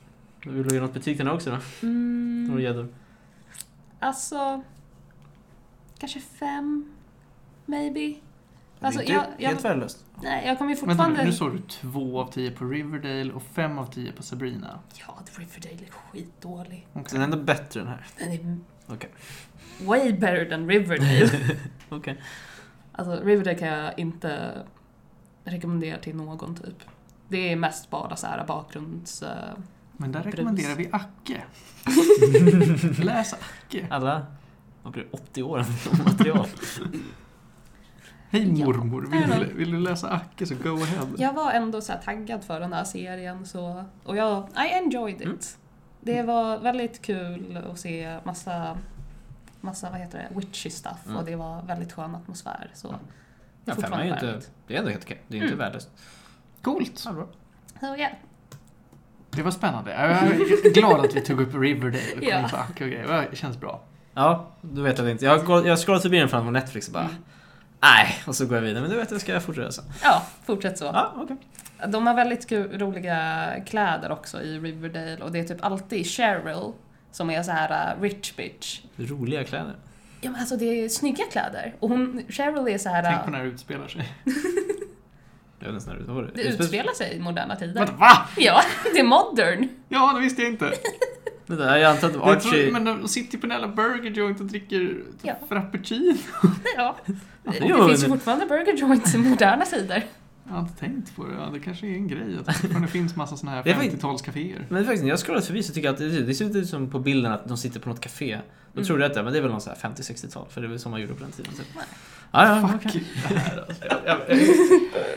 Vill 0.46 0.68
du 0.68 0.74
ge 0.74 0.80
något 0.80 0.94
betyg 0.94 1.16
till 1.16 1.26
den 1.26 1.34
också 1.34 1.50
då? 1.50 1.56
Har 1.56 1.62
du 1.82 1.86
Mm, 1.88 2.60
gett 2.60 2.76
den? 2.76 2.94
alltså... 4.00 4.62
Kanske 5.98 6.20
fem? 6.20 6.92
Maybe? 7.66 8.20
Alltså, 8.82 9.00
Det 9.00 9.06
är 9.12 9.14
inte 9.14 9.28
jag, 9.30 9.42
jag, 9.42 9.48
helt 9.48 9.64
värdelöst. 9.64 10.04
nej, 10.22 10.46
jag 10.46 10.58
kommer 10.58 10.70
ju 10.70 10.74
Vänta 10.74 10.90
fortfarande... 10.90 11.18
nu, 11.20 11.24
nu 11.26 11.32
såg 11.32 11.52
du 11.52 11.58
två 11.68 12.20
av 12.20 12.32
tio 12.32 12.50
på 12.50 12.64
Riverdale 12.64 13.32
och 13.32 13.42
fem 13.42 13.78
av 13.78 13.86
tio 13.92 14.12
på 14.12 14.22
Sabrina. 14.22 14.78
Ja, 14.94 15.18
Riverdale 15.36 15.86
är 15.86 15.90
skitdålig. 15.90 16.86
Okej. 16.92 17.04
Den 17.12 17.20
är 17.20 17.24
ändå 17.24 17.36
bättre 17.36 17.80
än 17.80 17.86
här. 17.86 18.06
Den 18.18 18.32
är 18.32 18.58
Okej. 18.86 19.10
way 19.80 20.12
better 20.12 20.44
than 20.50 20.68
Riverdale. 20.68 21.30
Okej. 21.88 22.22
Alltså 22.92 23.24
Riverdale 23.24 23.58
kan 23.58 23.68
jag 23.68 23.98
inte 23.98 24.52
rekommendera 25.44 25.98
till 25.98 26.16
någon 26.16 26.54
typ. 26.56 26.82
Det 27.28 27.52
är 27.52 27.56
mest 27.56 27.90
bara 27.90 28.16
så 28.16 28.26
här 28.26 28.44
bakgrunds... 28.46 29.22
eh, 29.22 29.28
Men 29.96 30.12
där 30.12 30.20
Brus. 30.22 30.34
rekommenderar 30.34 30.74
vi 30.74 30.88
Acke. 30.92 31.42
Läs 33.04 33.32
Acke. 33.34 33.86
Alla... 33.90 34.26
Vad 34.82 34.92
blir 34.92 35.02
det? 35.02 35.08
80 35.12 35.42
år 35.42 35.58
av 35.58 35.66
material. 36.04 36.46
Hej 38.30 38.58
Ja. 38.60 38.66
mormor, 38.66 39.00
vill, 39.10 39.22
know. 39.24 39.38
du- 39.38 39.54
vill 39.54 39.70
du 39.72 39.80
läsa 39.80 40.10
Acke 40.10 40.46
så 40.46 40.54
go 40.54 40.82
ahead. 40.82 41.06
Jag 41.18 41.32
var 41.32 41.52
ändå 41.52 41.80
så 41.80 41.92
här 41.92 42.00
taggad 42.00 42.44
för 42.44 42.60
den 42.60 42.72
här 42.72 42.84
serien 42.84 43.46
så... 43.46 43.84
Och 44.04 44.16
jag... 44.16 44.48
I 44.66 44.72
enjoyed 44.84 45.16
it. 45.20 45.22
Mm. 45.26 45.38
Det 46.00 46.22
var 46.22 46.58
väldigt 46.58 47.02
kul 47.02 47.58
att 47.70 47.78
se 47.78 48.18
massa... 48.24 48.78
Massa, 49.60 49.90
vad 49.90 50.00
heter 50.00 50.18
det, 50.30 50.38
witchy 50.40 50.70
stuff 50.70 50.98
Mm. 51.06 51.16
och 51.16 51.24
det 51.24 51.36
var 51.36 51.62
väldigt 51.62 51.92
skön 51.92 52.14
atmosfär. 52.14 52.70
Så 52.74 52.88
det 52.88 52.94
Ja, 53.64 53.72
är 53.72 53.74
fem 53.74 53.84
är 53.84 53.88
fortfarande 53.88 54.06
ju 54.06 54.12
inte... 54.12 54.46
Det 54.66 54.74
är 54.74 54.78
ändå 54.78 54.90
helt 54.90 55.04
okej. 55.04 55.20
Det 55.28 55.34
är 55.34 55.42
inte 55.42 55.46
Mm. 55.46 55.58
värdelöst. 55.58 55.88
Coolt. 56.62 57.02
Ja, 57.06 57.12
bra. 57.12 57.26
Så 57.80 57.94
ja. 57.98 58.08
Det 59.30 59.42
var 59.42 59.50
spännande. 59.50 59.90
Jag 59.90 60.10
är 60.10 60.74
glad 60.74 61.00
att 61.04 61.16
vi 61.16 61.20
tog 61.20 61.40
upp 61.40 61.54
Riverdale 61.54 62.02
och 62.14 62.18
kom 62.20 62.28
Ja. 62.28 62.38
in 62.42 62.48
på 62.48 62.56
Acke 62.56 62.84
och 62.84 62.90
grejer. 62.90 63.28
Det 63.30 63.36
känns 63.36 63.60
bra. 63.60 63.80
Ja, 64.14 64.46
du 64.60 64.82
vet 64.82 64.98
jag 64.98 65.10
inte. 65.10 65.24
Jag 65.24 65.38
har 65.38 65.44
gått- 65.44 65.64
jag 65.64 65.72
har 65.72 65.76
scrollat 65.76 66.02
förbi 66.02 66.18
den 66.18 66.28
fram 66.28 66.44
på 66.44 66.50
Netflix 66.50 66.86
och 66.86 66.92
bara... 66.92 67.04
Mm. 67.04 67.14
Nej, 67.82 68.22
och 68.26 68.36
så 68.36 68.46
går 68.46 68.56
jag 68.56 68.62
vidare. 68.62 68.80
Men 68.80 68.90
du 68.90 68.96
vet, 68.96 69.10
jag 69.10 69.20
ska 69.20 69.40
fortsätta 69.40 69.72
sen. 69.72 69.84
Ja, 70.02 70.26
fortsätt 70.46 70.78
så. 70.78 70.84
Ja, 70.84 71.14
okej. 71.16 71.36
De 71.88 72.06
har 72.06 72.14
väldigt 72.14 72.48
kul, 72.48 72.78
roliga 72.78 73.50
kläder 73.66 74.12
också 74.12 74.42
i 74.42 74.58
Riverdale 74.58 75.16
och 75.16 75.32
det 75.32 75.38
är 75.38 75.44
typ 75.44 75.64
alltid 75.64 76.06
Cheryl 76.06 76.72
som 77.12 77.30
är 77.30 77.42
så 77.42 77.50
här 77.50 77.96
uh, 77.96 78.02
rich 78.02 78.36
bitch. 78.36 78.80
Roliga 78.96 79.44
kläder. 79.44 79.74
Ja 80.20 80.30
men 80.30 80.40
alltså 80.40 80.56
det 80.56 80.64
är 80.64 80.88
snygga 80.88 81.24
kläder. 81.32 81.74
Och 81.80 81.88
hon, 81.88 82.22
Cheryl 82.28 82.74
är 82.74 82.78
så 82.78 82.88
här... 82.88 83.02
Tänk 83.02 83.20
på 83.20 83.26
uh, 83.26 83.32
när 83.32 83.44
det 83.44 83.50
utspelar 83.50 83.88
sig. 83.88 84.08
Jag 85.58 85.66
vet 85.66 85.72
inte 85.72 85.84
snarare, 85.84 86.02
vad 86.02 86.16
var 86.16 86.22
det? 86.22 86.30
det 86.34 86.42
utspelar 86.42 86.92
sig 86.92 87.16
i 87.16 87.20
moderna 87.20 87.56
tider. 87.56 87.74
Vänta, 87.74 87.92
va? 87.92 88.28
Ja, 88.36 88.62
det 88.94 89.00
är 89.00 89.04
modern. 89.04 89.68
Ja, 89.88 90.12
det 90.14 90.20
visste 90.20 90.42
jag 90.42 90.50
inte. 90.50 90.64
Vänta, 91.46 91.78
jag 91.78 91.90
antar 91.90 92.08
att 92.08 92.14
Jag 92.14 92.28
Archie... 92.28 92.62
tror, 92.62 92.72
men 92.72 92.84
de 92.84 93.08
sitter 93.08 93.38
på 93.38 93.46
en 93.46 93.50
jävla 93.52 93.68
burger 93.68 94.10
joint 94.10 94.40
och 94.40 94.46
dricker 94.46 95.02
Ja. 95.22 95.34
frappuccino. 95.48 96.14
Ja. 96.76 96.96
Det, 97.06 97.50
det 97.50 97.86
finns 97.88 98.04
ju 98.04 98.08
fortfarande 98.08 98.46
burger 98.46 98.76
joints 98.76 99.14
i 99.14 99.18
moderna 99.18 99.64
tider. 99.64 100.04
Jag 100.48 100.52
har 100.54 100.60
inte 100.62 100.74
tänkt 100.80 101.16
på 101.16 101.24
det. 101.26 101.34
Ja, 101.34 101.50
det 101.52 101.60
kanske 101.60 101.86
är 101.86 101.90
en 101.94 102.08
grej. 102.08 102.36
Att 102.46 102.62
det 102.82 102.86
finns 102.92 103.16
massa 103.16 103.36
såna 103.36 103.52
här 103.52 103.62
Det 103.64 103.70
är 103.70 103.74
faktiskt- 103.74 104.02
50-talscaféer. 104.02 104.64
Men 104.68 104.84
faktiskt, 104.84 105.02
när 105.02 105.10
jag 105.10 105.18
scrollat 105.18 105.44
förbi 105.46 105.62
så 105.62 105.72
tycker 105.72 105.88
jag 105.88 105.92
att 105.92 105.98
det, 105.98 106.08
det 106.22 106.34
ser 106.34 106.56
ut 106.56 106.68
som 106.68 106.90
på 106.90 106.98
bilden 106.98 107.32
att 107.32 107.48
de 107.48 107.56
sitter 107.56 107.80
på 107.80 107.88
något 107.88 108.00
café. 108.00 108.38
Då 108.72 108.78
Mm. 108.78 108.86
tror 108.86 109.00
jag 109.00 109.08
att 109.08 109.14
det, 109.14 109.22
men 109.22 109.32
det 109.32 109.38
är 109.38 109.42
väl 109.42 109.50
någon 109.50 109.60
så 109.60 109.70
här 109.70 109.76
50-60-tal, 109.76 110.46
för 110.50 110.60
det 110.60 110.66
är 110.66 110.68
väl 110.68 110.78
som 110.78 110.90
man 110.90 111.00
gjorde 111.00 111.14
på 111.14 111.20
den 111.22 111.32
tiden. 111.32 111.52
Typ. 111.52 111.66
Nej. 112.32 112.46
Ja, 112.46 112.56
ja, 112.62 112.68
Fuck 112.68 112.82
okej. 112.86 113.04
det 113.28 113.38
här 113.38 113.58
alltså. 113.68 113.84
Jag- 113.90 113.98
jag- 114.06 114.20
jag- 114.30 114.36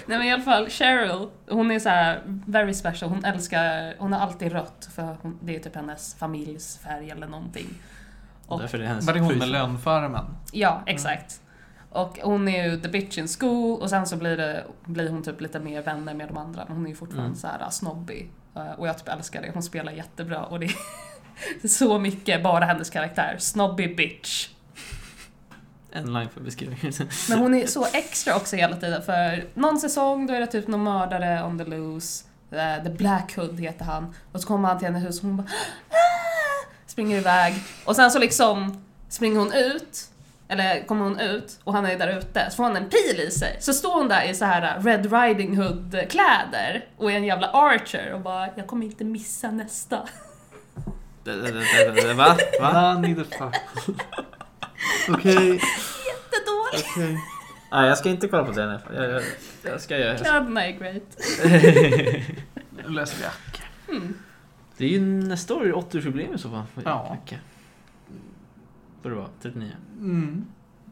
Nej 0.06 0.18
men 0.18 0.23
i 0.23 0.31
alla 0.34 0.44
fall, 0.44 0.69
Cheryl, 0.69 1.27
hon 1.49 1.72
är 1.72 1.80
så 1.80 1.90
här 1.90 2.22
very 2.45 2.73
special. 2.73 3.11
Hon 3.11 3.26
älskar, 3.26 3.95
hon 3.99 4.14
har 4.14 4.19
alltid 4.19 4.52
rött 4.52 4.90
för 4.95 5.18
hon, 5.22 5.40
det 5.41 5.56
är 5.56 5.60
typ 5.60 5.76
hennes 5.76 6.15
familjs 6.15 6.77
färg 6.84 7.10
eller 7.11 7.27
någonting. 7.27 7.68
Och 8.48 8.60
därför 8.60 8.77
är 8.77 8.81
det 8.81 8.88
hennes 8.88 9.06
Var 9.07 9.14
det 9.14 9.19
hon 9.19 9.30
med 9.30 9.40
pris. 9.40 9.52
lönfarmen? 9.52 10.26
ja, 10.52 10.84
exakt. 10.85 11.40
Och 11.90 12.19
hon 12.23 12.48
är 12.48 12.64
ju 12.69 12.81
the 12.81 12.88
bitch 12.90 13.18
in 13.18 13.27
school 13.27 13.81
och 13.81 13.90
sen 13.90 14.06
så 14.06 14.18
blir, 14.18 14.38
det, 14.38 14.64
blir 14.85 15.10
hon 15.10 15.23
typ 15.23 15.41
lite 15.41 15.60
mer 15.60 15.81
vänner 15.81 16.14
med 16.14 16.27
de 16.27 16.38
andra 16.38 16.64
men 16.68 16.77
hon 16.77 16.85
är 16.85 16.90
ju 16.90 16.95
fortfarande 16.95 17.26
Mm. 17.27 17.35
så 17.38 17.48
här 17.48 17.69
snobbig. 17.69 18.31
Eh, 18.56 18.72
Och 18.72 18.88
jag 18.88 18.98
typ 18.98 19.07
älskar 19.07 19.41
det, 19.41 19.52
hon 19.53 19.64
spelar 19.64 19.91
jättebra 19.91 20.44
och 20.45 20.60
det 20.60 20.65
är, 20.65 20.76
det 21.61 21.64
är 21.64 21.68
så 21.68 21.99
mycket 21.99 22.44
bara 22.44 22.65
hennes 22.65 22.90
karaktär. 22.90 23.35
Snobby 23.40 23.95
bitch. 23.95 24.49
En 25.95 26.14
line 26.14 26.30
för 26.30 26.41
beskrivningen. 26.41 26.94
Men 27.30 27.40
hon 27.40 27.53
är 27.53 27.68
så 27.68 27.88
extra 27.94 28.36
också 28.36 28.56
hela 28.56 28.76
tiden 28.76 29.02
för 29.02 29.45
någon 29.53 29.80
säsong 29.80 30.28
då 30.28 30.34
är 30.34 30.40
det 30.40 30.48
typ 30.48 30.68
någon 30.68 30.84
mördare 30.84 31.44
on 31.44 31.57
the 31.60 31.65
loose. 31.65 32.24
Eh, 32.52 32.84
The 32.84 32.90
Black 32.90 33.36
Hood 33.36 33.60
heter 33.60 33.86
han. 33.86 34.15
Och 34.32 34.41
så 34.41 34.48
kommer 34.48 34.70
han 34.70 34.80
till 34.80 34.88
hennes 34.88 35.06
hus 35.06 35.20
och 35.20 35.26
hon 35.26 35.38
bara 35.38 35.48
"Ah!" 35.90 36.70
Springer 36.88 37.18
iväg. 37.18 37.53
Och 37.86 37.95
sen 37.95 38.11
så 38.11 38.20
liksom 38.20 38.84
springer 39.10 39.40
hon 39.40 39.53
ut. 39.53 40.07
Eller 40.48 40.88
kommer 40.88 41.03
hon 41.03 41.20
ut 41.20 41.60
och 41.64 41.74
han 41.74 41.86
är 41.86 41.98
där 41.98 42.18
ute. 42.18 42.48
Så 42.49 42.56
får 42.56 42.64
han 42.64 42.76
en 42.76 42.90
pil 42.90 43.20
i 43.20 43.32
sig. 43.32 43.57
Så 43.60 43.74
står 43.74 43.94
hon 43.94 44.07
där 44.07 44.30
i 44.30 44.36
så 44.36 44.45
här 44.45 44.80
Red 44.80 45.14
Riding 45.14 45.57
Hood 45.57 45.91
kläder 46.10 46.86
och 46.98 47.11
är 47.11 47.15
en 47.15 47.24
jävla 47.24 47.48
archer 47.48 48.14
och 48.14 48.22
bara 48.22 48.49
jag 48.56 48.68
kommer 48.68 48.86
inte 48.86 49.03
missa 49.03 49.52
nästa. 49.52 49.98
Va? 52.15 52.38
Va? 52.61 53.03
The 53.06 53.15
fuck. 53.38 53.56
Okej. 55.10 55.35
Jättedåligt. 55.45 56.88
Okej. 56.95 57.18
Nej, 57.72 57.88
jag 57.88 57.97
ska 57.97 58.10
inte 58.10 58.27
kolla 58.27 58.43
på 58.45 58.51
den. 58.51 58.80
Jag, 58.93 59.10
jag, 59.10 59.22
jag 59.64 59.81
ska 59.81 59.97
göra 59.97 60.18
Kläderna 60.18 60.65
är 60.65 60.72
great. 60.72 61.18
Nu 62.85 62.89
läser 62.89 63.18
vi 63.18 63.23
Jacke. 63.23 63.64
Det 64.77 64.85
är 64.85 64.89
ju 64.89 64.99
nästa 65.01 65.53
år 65.53 65.64
80-årsjubileum 65.65 66.35
i 66.35 66.38
så 66.38 66.49
fall. 66.49 66.64
Ja. 66.85 67.18
Okej. 67.23 67.39
Vad 69.01 69.11
det 69.14 69.18
var? 69.18 69.30
39? 69.41 69.72
Mm. 69.99 70.45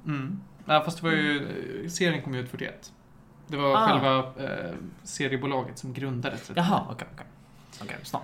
Mm. 0.06 0.40
Ja, 0.66 0.82
fast 0.86 0.98
det 0.98 1.04
var 1.04 1.12
ju, 1.14 1.90
serien 1.90 2.22
kom 2.22 2.34
ju 2.34 2.40
ut 2.42 2.50
41. 2.50 2.92
Det 3.48 3.58
var 3.58 3.76
Ah. 3.76 3.88
själva 3.88 4.18
eh, 4.50 4.74
seriebolaget 5.04 5.78
som 5.78 5.94
grundades. 5.94 6.48
39. 6.48 6.64
Jaha, 6.70 6.86
okej. 6.90 7.08
okej. 7.14 7.26
Okej, 7.82 7.98
snart. 8.04 8.24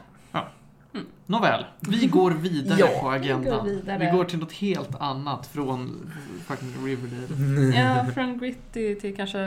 Nåväl, 1.25 1.65
vi 1.79 2.07
går 2.07 2.31
vidare 2.31 2.79
Ja. 2.79 2.87
på 3.01 3.09
agendan. 3.09 3.65
Vi 3.65 3.71
går 3.71 3.77
vidare. 3.79 3.97
Vi 4.11 4.17
går 4.17 4.23
till 4.25 4.39
något 4.39 4.51
helt 4.51 4.95
annat 5.01 5.47
från 5.47 6.11
fucking 6.47 6.73
Riverdale. 6.85 7.77
Ja, 7.79 8.05
från 8.13 8.37
gritty 8.37 8.95
till 8.95 9.15
kanske, 9.15 9.39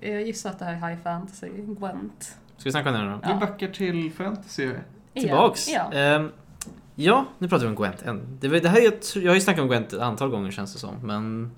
jag 0.00 0.22
gissar 0.22 0.50
att 0.50 0.58
det 0.58 0.64
här 0.64 0.72
är 0.82 0.88
high 0.90 1.02
fantasy, 1.02 1.48
Gwent. 1.48 2.36
Ska 2.56 2.64
vi 2.64 2.70
snacka 2.72 2.88
om 2.88 2.94
den 2.94 3.06
då? 3.12 3.18
Ja. 3.22 3.32
Vi 3.34 3.40
backar 3.40 3.68
till 3.68 4.12
fantasy. 4.12 4.70
Tillbaks. 5.14 5.68
Ja. 5.68 5.92
Ehm, 5.92 6.30
ja, 6.94 7.24
nu 7.38 7.48
pratar 7.48 7.64
vi 7.64 7.68
om 7.70 7.76
Gwent. 7.76 8.02
En- 8.02 8.38
Det, 8.40 8.48
det 8.60 8.68
här 8.68 8.78
är, 8.80 8.84
jag, 8.84 8.94
jag 9.24 9.30
har 9.30 9.34
ju 9.34 9.40
snackat 9.40 9.62
om 9.62 9.68
Gwent 9.68 9.92
ett 9.92 10.00
antal 10.00 10.28
gånger 10.30 10.50
känns 10.50 10.72
det 10.72 10.78
som. 10.78 10.94
Men 11.02 11.50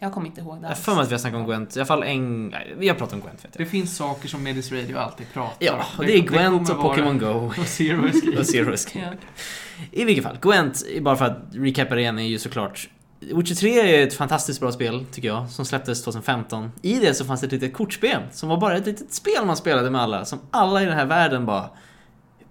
Jag 0.00 0.12
kommer 0.12 0.26
inte 0.26 0.40
ihåg 0.40 0.54
det 0.56 0.60
jag 0.60 0.62
har 0.62 0.70
alls. 0.70 0.80
för 0.84 0.94
mig 0.94 1.02
att 1.02 1.08
vi 1.08 1.12
har 1.14 1.18
snackat 1.18 1.38
om 1.40 1.46
Gwent. 1.46 1.76
I 1.76 1.78
alla 1.80 1.86
fall 1.86 2.02
en... 2.02 2.48
Nej, 2.48 2.74
vi 2.78 2.88
har 2.88 2.94
pratat 2.94 3.14
om 3.14 3.20
Gwent 3.20 3.44
vet 3.44 3.50
jag. 3.58 3.66
Det 3.66 3.70
finns 3.70 3.96
saker 3.96 4.28
som 4.28 4.42
Medis 4.42 4.72
Radio 4.72 4.96
alltid 4.98 5.26
pratar 5.32 5.56
Ja, 5.58 5.72
om. 5.72 5.80
och 5.98 6.04
det 6.04 6.16
är 6.16 6.20
Gwent 6.20 6.70
och 6.70 6.80
Pokémon 6.80 7.18
Go. 7.18 7.26
Och 7.60 7.66
Zero 7.66 8.06
Escape. 8.08 8.38
och 8.38 8.46
Zero 8.46 8.72
Escape. 8.72 8.98
Ja. 9.00 9.12
I 9.92 10.04
vilket 10.04 10.24
fall, 10.24 10.38
Gwent, 10.40 10.82
bara 11.00 11.16
för 11.16 11.24
att 11.24 11.38
recapa 11.52 11.94
det 11.94 12.00
igen, 12.00 12.18
är 12.18 12.22
ju 12.22 12.38
såklart 12.38 12.88
Witcher 13.20 13.54
3 13.54 13.80
är 14.02 14.06
ett 14.06 14.14
fantastiskt 14.14 14.60
bra 14.60 14.72
spel, 14.72 15.04
tycker 15.12 15.28
jag, 15.28 15.50
som 15.50 15.64
släpptes 15.64 16.02
2015. 16.02 16.72
I 16.82 16.98
det 17.00 17.14
så 17.14 17.24
fanns 17.24 17.40
det 17.40 17.46
ett 17.46 17.52
litet 17.52 17.74
kortspel, 17.74 18.20
som 18.32 18.48
var 18.48 18.56
bara 18.56 18.76
ett 18.76 18.86
litet 18.86 19.12
spel 19.12 19.44
man 19.46 19.56
spelade 19.56 19.90
med 19.90 20.00
alla, 20.00 20.24
som 20.24 20.38
alla 20.50 20.82
i 20.82 20.84
den 20.84 20.94
här 20.94 21.06
världen 21.06 21.46
bara 21.46 21.70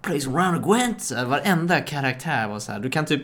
Play 0.02 0.20
some 0.20 0.38
round 0.38 0.58
of 0.58 0.64
Gwent! 0.64 1.10
Varenda 1.26 1.80
karaktär 1.80 2.48
var 2.48 2.58
så 2.58 2.72
här. 2.72 2.78
du 2.80 2.90
kan 2.90 3.04
typ 3.06 3.22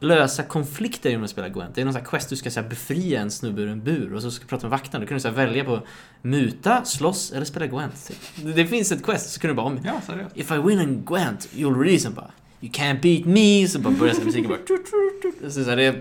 lösa 0.00 0.42
konflikter 0.42 1.10
genom 1.10 1.24
att 1.24 1.30
spela 1.30 1.48
Gwent. 1.48 1.74
Det 1.74 1.80
är 1.80 1.84
någon 1.84 1.94
sån 1.94 2.02
här 2.02 2.08
quest, 2.10 2.28
du 2.28 2.36
ska 2.36 2.50
så 2.50 2.60
här, 2.60 2.68
befria 2.68 3.20
en 3.20 3.30
snubbe 3.30 3.62
ur 3.62 3.68
en 3.68 3.84
bur 3.84 4.14
och 4.14 4.22
så 4.22 4.30
ska 4.30 4.42
du 4.44 4.48
prata 4.48 4.62
med 4.66 4.70
vakterna. 4.70 5.00
Du 5.00 5.06
kan 5.06 5.14
du 5.16 5.20
så 5.20 5.28
här, 5.28 5.34
välja 5.34 5.64
på 5.64 5.80
muta, 6.22 6.84
slåss 6.84 7.32
eller 7.32 7.44
spela 7.44 7.66
Gwent. 7.66 8.06
Typ. 8.08 8.16
Det- 8.56 8.66
finns 8.66 8.92
ett 8.92 9.02
quest, 9.02 9.30
så 9.32 9.40
kan 9.40 9.48
du 9.48 9.54
bara 9.54 9.66
om 9.66 9.80
Ja, 9.84 10.00
seriöst. 10.06 10.36
If 10.36 10.50
I 10.50 10.56
win 10.56 10.80
in 10.80 11.02
Gwent, 11.06 11.48
you'll 11.54 11.80
release 11.82 12.08
him 12.08 12.14
bara 12.14 12.30
You 12.60 12.72
can't 12.72 13.00
beat 13.02 13.24
me, 13.24 13.68
så 13.68 13.78
bara 13.78 13.94
börjar 13.94 14.14
musiken 14.24 14.48
bara 14.50 15.50
så 15.50 15.64
så 15.64 15.70
här, 15.70 15.76
det, 15.76 15.94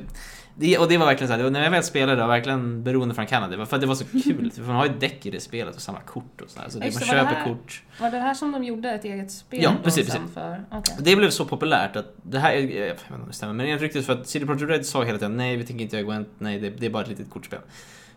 det, 0.59 0.77
Och 0.77 0.87
det 0.89 0.97
var 0.97 1.05
verkligen 1.05 1.27
så 1.27 1.43
här, 1.43 1.49
när 1.49 1.63
jag 1.63 1.71
väl 1.71 1.83
spelade, 1.83 2.15
det 2.15 2.21
var 2.21 2.27
verkligen 2.27 2.83
beroendeframkallande. 2.83 3.55
Det 3.55 3.59
var 3.59 3.65
för 3.65 3.75
att 3.75 3.81
det 3.81 3.87
var 3.87 3.95
så 3.95 4.05
kul, 4.23 4.51
för 4.55 4.61
man 4.61 4.75
har 4.75 4.85
ju 4.85 4.91
däck 4.99 5.25
i 5.25 5.31
det 5.31 5.39
spelet 5.39 5.75
och 5.75 5.81
samla 5.81 6.01
kort 6.01 6.41
och 6.41 6.49
sådär. 6.49 6.69
Så 6.69 6.79
Just 6.83 6.99
man 6.99 7.07
köper 7.07 7.25
här- 7.25 7.45
kort. 7.45 7.83
Var 8.01 8.11
det 8.11 8.17
här 8.17 8.33
som 8.33 8.51
de 8.51 8.63
gjorde 8.63 8.89
ett 8.91 9.05
eget 9.05 9.31
spel 9.31 9.63
Ja, 9.63 9.73
precis, 9.83 10.05
precis. 10.05 10.33
för? 10.33 10.63
Okej. 10.71 10.95
Det 10.99 11.15
blev 11.15 11.29
så 11.29 11.45
populärt 11.45 11.95
att 11.95 12.13
det 12.23 12.39
här, 12.39 12.51
är- 12.53 12.79
jag 12.79 12.85
vet 12.95 13.01
inte 13.09 13.21
om 13.21 13.27
det 13.27 13.33
stämmer, 13.33 13.53
men 13.53 13.79
ryktet 13.79 14.05
för 14.05 14.13
att 14.13 14.27
CD 14.27 14.45
Projekt 14.45 14.69
Red 14.69 14.85
sa 14.85 15.03
hela 15.03 15.17
tiden 15.17 15.37
nej, 15.37 15.57
vi 15.57 15.63
tänker 15.65 15.83
inte 15.83 15.95
göra 15.97 16.05
Gwent, 16.05 16.29
nej, 16.39 16.59
det, 16.59 16.69
det 16.69 16.85
är 16.85 16.89
bara 16.89 17.03
ett 17.03 17.09
litet 17.09 17.29
kortspel. 17.29 17.59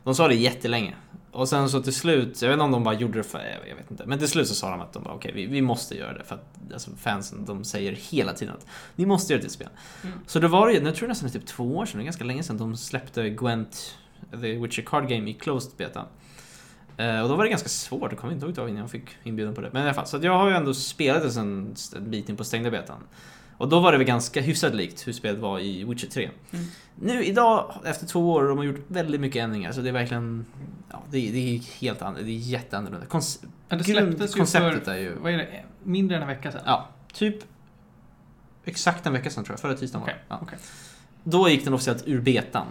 De 0.04 0.14
sa 0.14 0.28
det 0.28 0.34
jättelänge. 0.34 0.94
Och 1.32 1.48
sen 1.48 1.68
så 1.68 1.82
till 1.82 1.94
slut, 1.94 2.42
jag 2.42 2.48
vet 2.48 2.54
inte 2.54 2.64
om 2.64 2.70
de 2.70 2.84
bara 2.84 2.94
gjorde 2.94 3.18
det 3.18 3.24
för, 3.24 3.38
jag 3.68 3.76
vet 3.76 3.90
inte. 3.90 4.06
Men 4.06 4.18
till 4.18 4.28
slut 4.28 4.48
så 4.48 4.54
sa 4.54 4.70
de 4.70 4.80
att 4.80 4.92
de 4.92 5.02
bara 5.02 5.14
okej, 5.14 5.32
vi, 5.34 5.46
vi 5.46 5.62
måste 5.62 5.96
göra 5.98 6.12
det. 6.12 6.24
För 6.24 6.34
att 6.34 6.72
alltså, 6.72 6.90
fansen, 6.96 7.44
de 7.44 7.64
säger 7.64 7.92
hela 7.92 8.32
tiden 8.32 8.54
att 8.54 8.66
ni 8.96 9.06
måste 9.06 9.32
göra 9.32 9.38
det 9.38 9.48
till 9.48 9.54
spel. 9.54 9.68
Mm. 10.04 10.18
Så 10.26 10.38
det 10.38 10.48
var 10.48 10.68
ju, 10.68 10.80
nu 10.80 10.92
tror 10.92 11.02
jag 11.02 11.08
nästan 11.08 11.30
det 11.30 11.36
är 11.36 11.40
typ 11.40 11.48
två 11.48 11.76
år 11.76 11.86
sedan, 11.86 11.98
det 11.98 12.02
är 12.02 12.04
ganska 12.04 12.24
länge 12.24 12.42
sedan, 12.42 12.58
de 12.58 12.76
släppte 12.76 13.30
Gwent, 13.30 13.98
The 14.30 14.58
Witcher 14.58 14.82
Card 14.82 15.08
Game 15.08 15.30
i 15.30 15.34
Closed 15.34 15.72
Beta. 15.76 16.06
Eh, 16.96 17.20
och 17.22 17.28
då 17.28 17.36
var 17.36 17.44
det 17.44 17.50
ganska 17.50 17.68
svårt, 17.68 18.10
det 18.10 18.16
kom 18.16 18.30
inte 18.30 18.46
ihåg 18.46 18.68
innan 18.68 18.76
jag 18.76 18.90
fick 18.90 19.16
inbjudan 19.22 19.54
på 19.54 19.60
det. 19.60 19.70
Men 19.72 19.82
i 19.82 19.84
alla 19.84 19.94
fall, 19.94 20.06
så 20.06 20.18
jag 20.22 20.38
har 20.38 20.48
ju 20.48 20.56
ändå 20.56 20.74
spelat 20.74 21.22
det 21.22 21.30
sen 21.30 21.74
en 21.96 22.10
bit 22.10 22.28
in 22.28 22.36
på 22.36 22.44
stängda 22.44 22.70
betan. 22.70 23.02
Och 23.60 23.68
då 23.68 23.80
var 23.80 23.92
det 23.92 23.98
väl 23.98 24.06
ganska 24.06 24.40
hyfsat 24.40 24.74
likt 24.74 25.06
hur 25.08 25.12
spelet 25.12 25.38
var 25.40 25.58
i 25.58 25.84
Witcher 25.84 26.06
3. 26.06 26.30
Mm. 26.52 26.64
Nu 26.94 27.24
idag, 27.24 27.74
efter 27.84 28.06
två 28.06 28.32
år, 28.32 28.44
de 28.48 28.58
har 28.58 28.64
gjort 28.64 28.84
väldigt 28.88 29.20
mycket 29.20 29.42
ändringar. 29.42 29.72
Så 29.72 29.80
det 29.80 29.88
är 29.88 29.92
verkligen... 29.92 30.46
Ja, 30.90 31.02
det, 31.10 31.28
är- 31.28 31.32
det 31.32 31.38
är 31.38 31.58
helt 31.80 32.02
annorlunda. 32.02 32.26
Det 32.26 32.32
är 32.36 32.38
jätteannorlunda. 32.38 33.06
Konce- 33.06 33.46
Ja, 33.68 33.76
det 33.76 33.84
släpptes 33.84 34.36
ju 34.36 34.46
för, 34.46 34.90
är 34.90 34.98
ju... 34.98 35.14
vad 35.14 35.32
är 35.32 35.36
det, 35.36 35.64
mindre 35.82 36.16
än 36.16 36.22
en 36.22 36.28
vecka 36.28 36.52
sedan? 36.52 36.60
Ja, 36.66 36.88
typ 37.12 37.36
exakt 38.64 39.06
en 39.06 39.12
vecka 39.12 39.30
sedan 39.30 39.44
tror 39.44 39.52
jag. 39.52 39.60
Förra 39.60 39.74
tisdagen 39.74 40.02
Okej, 40.02 40.14
var 40.28 40.36
det. 40.36 40.42
Ja. 40.42 40.46
okej. 40.46 40.58
Då 41.24 41.48
gick 41.48 41.64
den 41.64 41.74
officiellt 41.74 42.02
ur 42.08 42.20
betan. 42.20 42.66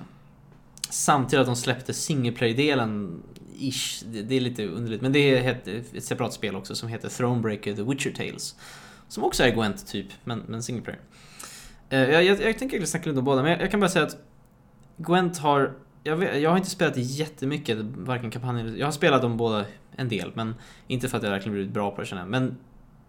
Samtidigt 0.90 1.42
att 1.42 1.48
de 1.48 1.56
släppte 1.56 1.94
single 1.94 2.32
player-delen 2.32 3.24
ish. 3.60 4.04
Det, 4.06 4.22
det 4.22 4.36
är 4.36 4.42
lite 4.42 4.68
underligt. 4.68 5.02
Men 5.02 5.12
det 5.14 5.40
heter 5.40 5.84
ett 5.94 6.04
separat 6.04 6.34
spel 6.34 6.56
också 6.56 6.76
som 6.76 6.90
heter 6.90 7.10
Thronebreaker 7.10 7.76
The 7.76 7.84
Witcher 7.84 8.12
Tales. 8.12 8.56
Som 9.10 9.24
också 9.24 9.44
är 9.44 9.52
Gwent 9.52 9.88
typ, 9.88 10.08
men, 10.24 10.44
men 10.48 10.64
single 10.64 10.84
player. 10.84 11.00
Uh, 11.94 12.14
jag, 12.14 12.24
jag, 12.24 12.28
jag 12.28 12.38
tänker 12.40 12.56
egentligen 12.56 12.88
snacka 12.88 13.10
lite 13.10 13.20
om 13.20 13.26
båda, 13.26 13.42
men 13.42 13.52
jag, 13.52 13.62
jag 13.62 13.72
kan 13.72 13.80
bara 13.80 13.90
säga 13.90 14.06
att 14.06 14.18
Gwent 14.98 15.38
har... 15.38 15.74
Jag, 16.04 16.16
vet, 16.16 16.42
jag 16.42 16.50
har 16.50 16.58
inte 16.58 16.70
spelat 16.70 16.98
jättemycket, 16.98 17.78
varken 17.82 18.32
kampanjen 18.32 18.78
Jag 18.78 18.88
har 18.88 18.92
spelat 18.92 19.22
dem 19.22 19.38
båda 19.38 19.66
en 19.96 20.10
del, 20.10 20.32
men 20.36 20.56
inte 20.88 21.10
för 21.10 21.18
att 21.18 21.24
jag 21.24 21.32
verkligen 21.32 21.54
blivit 21.54 21.74
bra 21.74 21.92
på 21.92 22.02
det 22.02 22.08
känner 22.08 22.22
jag. 22.22 22.30
Men 22.30 22.58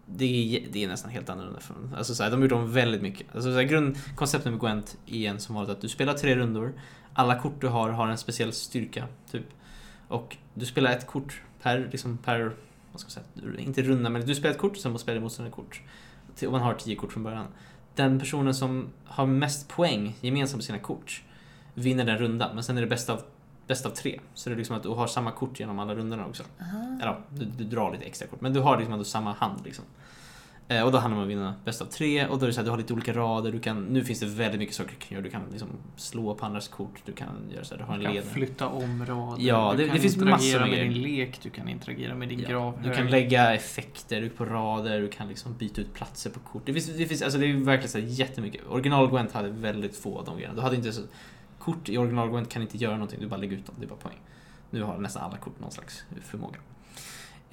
det 0.05 0.25
är, 0.25 0.67
det 0.71 0.83
är 0.83 0.87
nästan 0.87 1.11
helt 1.11 1.29
annorlunda. 1.29 1.59
Från, 1.59 1.95
alltså 1.97 2.15
såhär, 2.15 2.31
de 2.31 2.35
har 2.35 2.43
gjort 2.43 2.51
om 2.51 2.73
väldigt 2.73 3.01
mycket. 3.01 3.27
Alltså 3.35 3.51
såhär, 3.51 3.63
grundkonceptet 3.63 4.51
med 4.51 4.59
Gwent 4.59 4.97
är 5.07 5.29
en 5.29 5.39
som 5.39 5.55
vanligt 5.55 5.71
att 5.71 5.81
du 5.81 5.89
spelar 5.89 6.13
tre 6.13 6.35
rundor. 6.35 6.73
Alla 7.13 7.39
kort 7.39 7.61
du 7.61 7.67
har 7.67 7.89
har 7.89 8.07
en 8.07 8.17
speciell 8.17 8.53
styrka, 8.53 9.07
typ. 9.31 9.45
Och 10.07 10.37
du 10.53 10.65
spelar 10.65 10.91
ett 10.91 11.07
kort 11.07 11.41
per, 11.61 11.89
liksom 11.91 12.17
per, 12.17 12.51
vad 12.91 13.01
ska 13.01 13.09
säga, 13.09 13.25
inte 13.57 13.81
runda, 13.81 14.09
men 14.09 14.25
du 14.25 14.35
spelar 14.35 14.55
ett 14.55 14.61
kort 14.61 14.71
och 14.71 14.77
sen 14.77 14.99
spelar 14.99 15.21
motståndaren 15.21 15.51
kort. 15.51 15.81
Och 16.45 16.51
man 16.51 16.61
har 16.61 16.73
tio 16.73 16.95
kort 16.95 17.13
från 17.13 17.23
början. 17.23 17.45
Den 17.95 18.19
personen 18.19 18.53
som 18.53 18.89
har 19.05 19.25
mest 19.25 19.67
poäng 19.67 20.15
gemensamt 20.21 20.57
med 20.57 20.63
sina 20.63 20.79
kort 20.79 21.23
vinner 21.73 22.05
den 22.05 22.17
rundan, 22.17 22.55
men 22.55 22.63
sen 22.63 22.77
är 22.77 22.81
det 22.81 22.87
bäst 22.87 23.09
av, 23.09 23.21
bäst 23.67 23.85
av 23.85 23.89
tre. 23.89 24.19
Så 24.33 24.49
det 24.49 24.55
är 24.55 24.57
liksom 24.57 24.75
att 24.75 24.83
du 24.83 24.89
har 24.89 25.07
samma 25.07 25.31
kort 25.31 25.59
genom 25.59 25.79
alla 25.79 25.95
rundorna 25.95 26.25
också. 26.25 26.43
Aha. 26.61 26.99
Eller 27.01 27.21
du, 27.29 27.45
du 27.45 27.63
drar 27.63 27.91
lite 27.91 28.05
extra 28.05 28.27
kort, 28.27 28.41
men 28.41 28.53
du 28.53 28.59
har 28.59 28.77
liksom 28.77 28.93
ändå 28.93 29.05
samma 29.05 29.33
hand 29.33 29.59
liksom. 29.65 29.85
Eh, 30.71 30.83
och 30.83 30.91
då 30.91 30.97
handlar 30.97 31.17
det 31.17 31.23
om 31.23 31.27
att 31.27 31.29
vinna 31.37 31.53
bäst 31.65 31.81
av 31.81 31.85
tre 31.85 32.25
och 32.27 32.39
då 32.39 32.45
är 32.45 32.47
det 32.47 32.53
så 32.53 32.59
här, 32.59 32.65
du 32.65 32.69
har 32.71 32.77
lite 32.77 32.93
olika 32.93 33.13
rader, 33.13 33.51
du 33.51 33.59
kan, 33.59 33.83
nu 33.85 34.03
finns 34.03 34.19
det 34.19 34.25
väldigt 34.25 34.59
mycket 34.59 34.75
saker 34.75 34.91
du 34.99 35.05
kan 35.05 35.15
göra. 35.15 35.23
Du 35.23 35.29
kan 35.29 35.41
liksom 35.51 35.67
slå 35.95 36.35
på 36.35 36.45
andras 36.45 36.67
kort, 36.67 37.01
du 37.05 37.11
kan 37.11 37.27
göra 37.53 37.63
så 37.63 37.73
här, 37.75 37.79
du 37.81 37.85
har 37.85 37.93
en 37.93 37.99
Du 37.99 38.05
kan 38.05 38.13
ledare. 38.15 38.29
flytta 38.33 38.67
områden, 38.67 39.45
Ja, 39.45 39.71
du 39.71 39.77
det- 39.77 39.87
kan 39.87 39.95
det 39.95 40.01
finns 40.01 40.15
interagera 40.17 40.59
med 40.61 40.69
grejer. 40.69 40.83
din 40.83 41.01
lek, 41.01 41.39
du 41.43 41.49
kan 41.49 41.67
interagera 41.69 42.15
med 42.15 42.29
din 42.29 42.39
Ja, 42.39 42.49
grav. 42.49 42.79
Du 42.83 42.93
kan 42.93 43.07
lägga 43.07 43.53
effekter 43.55 44.31
på 44.37 44.45
rader, 44.45 44.99
du 45.01 45.07
kan 45.07 45.27
liksom 45.27 45.53
byta 45.57 45.81
ut 45.81 45.93
platser 45.93 46.29
på 46.29 46.39
kort. 46.39 46.61
Det 46.65 46.73
finns, 46.73 46.97
det 46.97 47.05
finns 47.05 47.21
alltså 47.21 47.39
det 47.39 47.45
är 47.45 47.53
verkligen 47.53 47.89
så 47.91 47.97
här 47.99 48.05
jättemycket. 48.05 48.61
Original 48.69 49.09
Gwent 49.09 49.31
hade 49.31 49.49
väldigt 49.49 49.97
få 49.97 50.17
av 50.19 50.25
de 50.25 50.35
grejerna. 50.35 50.55
Du 50.55 50.61
hade 50.61 50.75
inte 50.75 50.91
så, 50.91 51.01
kort 51.59 51.89
i 51.89 51.97
original 51.97 52.29
Gwent 52.29 52.49
kan 52.49 52.61
inte 52.61 52.77
göra 52.77 52.93
någonting, 52.93 53.19
du 53.19 53.27
bara 53.27 53.37
lägger 53.37 53.57
ut 53.57 53.65
dem, 53.65 53.75
det 53.79 53.85
är 53.85 53.89
bara 53.89 53.99
poäng. 53.99 54.19
Nu 54.69 54.83
har 54.83 54.97
nästan 54.97 55.23
alla 55.23 55.37
kort 55.37 55.59
någon 55.59 55.71
slags 55.71 56.03
förmåga. 56.21 56.59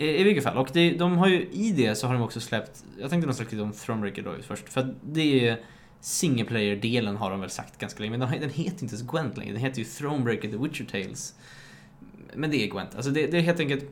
I, 0.01 0.25
vilket 0.25 0.45
fall, 0.45 0.57
och 0.57 0.71
det, 0.73 0.91
de 0.91 1.19
har 1.19 1.29
ju 1.29 1.49
i 1.53 1.73
det 1.73 1.95
så 1.95 2.07
har 2.07 2.15
de 2.15 2.23
också 2.23 2.41
släppt, 2.41 2.85
jag 3.01 3.11
tänkte 3.11 3.27
nog 3.27 3.37
sagt 3.37 3.53
lite 3.53 3.63
om 3.63 3.73
Thronebreaker 3.73 4.23
då 4.23 4.35
först, 4.43 4.69
för 4.69 4.81
att 4.81 4.87
det 5.03 5.49
är 5.49 5.61
single 6.01 6.45
player-delen 6.45 7.17
har 7.17 7.31
de 7.31 7.41
väl 7.41 7.51
sagt 7.51 7.79
ganska 7.79 8.01
länge, 8.01 8.19
men 8.19 8.21
den, 8.21 8.41
den 8.41 8.51
heter 8.51 8.83
inte 8.83 8.95
ens 8.95 9.03
Gwent 9.03 9.37
längre, 9.37 9.53
den 9.53 9.63
heter 9.63 9.79
ju 9.79 9.85
Thronebreaker 9.85 10.51
The 10.51 10.57
Witcher 10.57 10.85
Tales. 10.85 11.35
Men 12.35 12.51
det 12.51 12.65
är 12.65 12.71
Gwent, 12.71 12.95
alltså 12.95 13.11
det, 13.11 13.27
det 13.27 13.37
är 13.37 13.41
helt 13.41 13.61
enkelt 13.61 13.85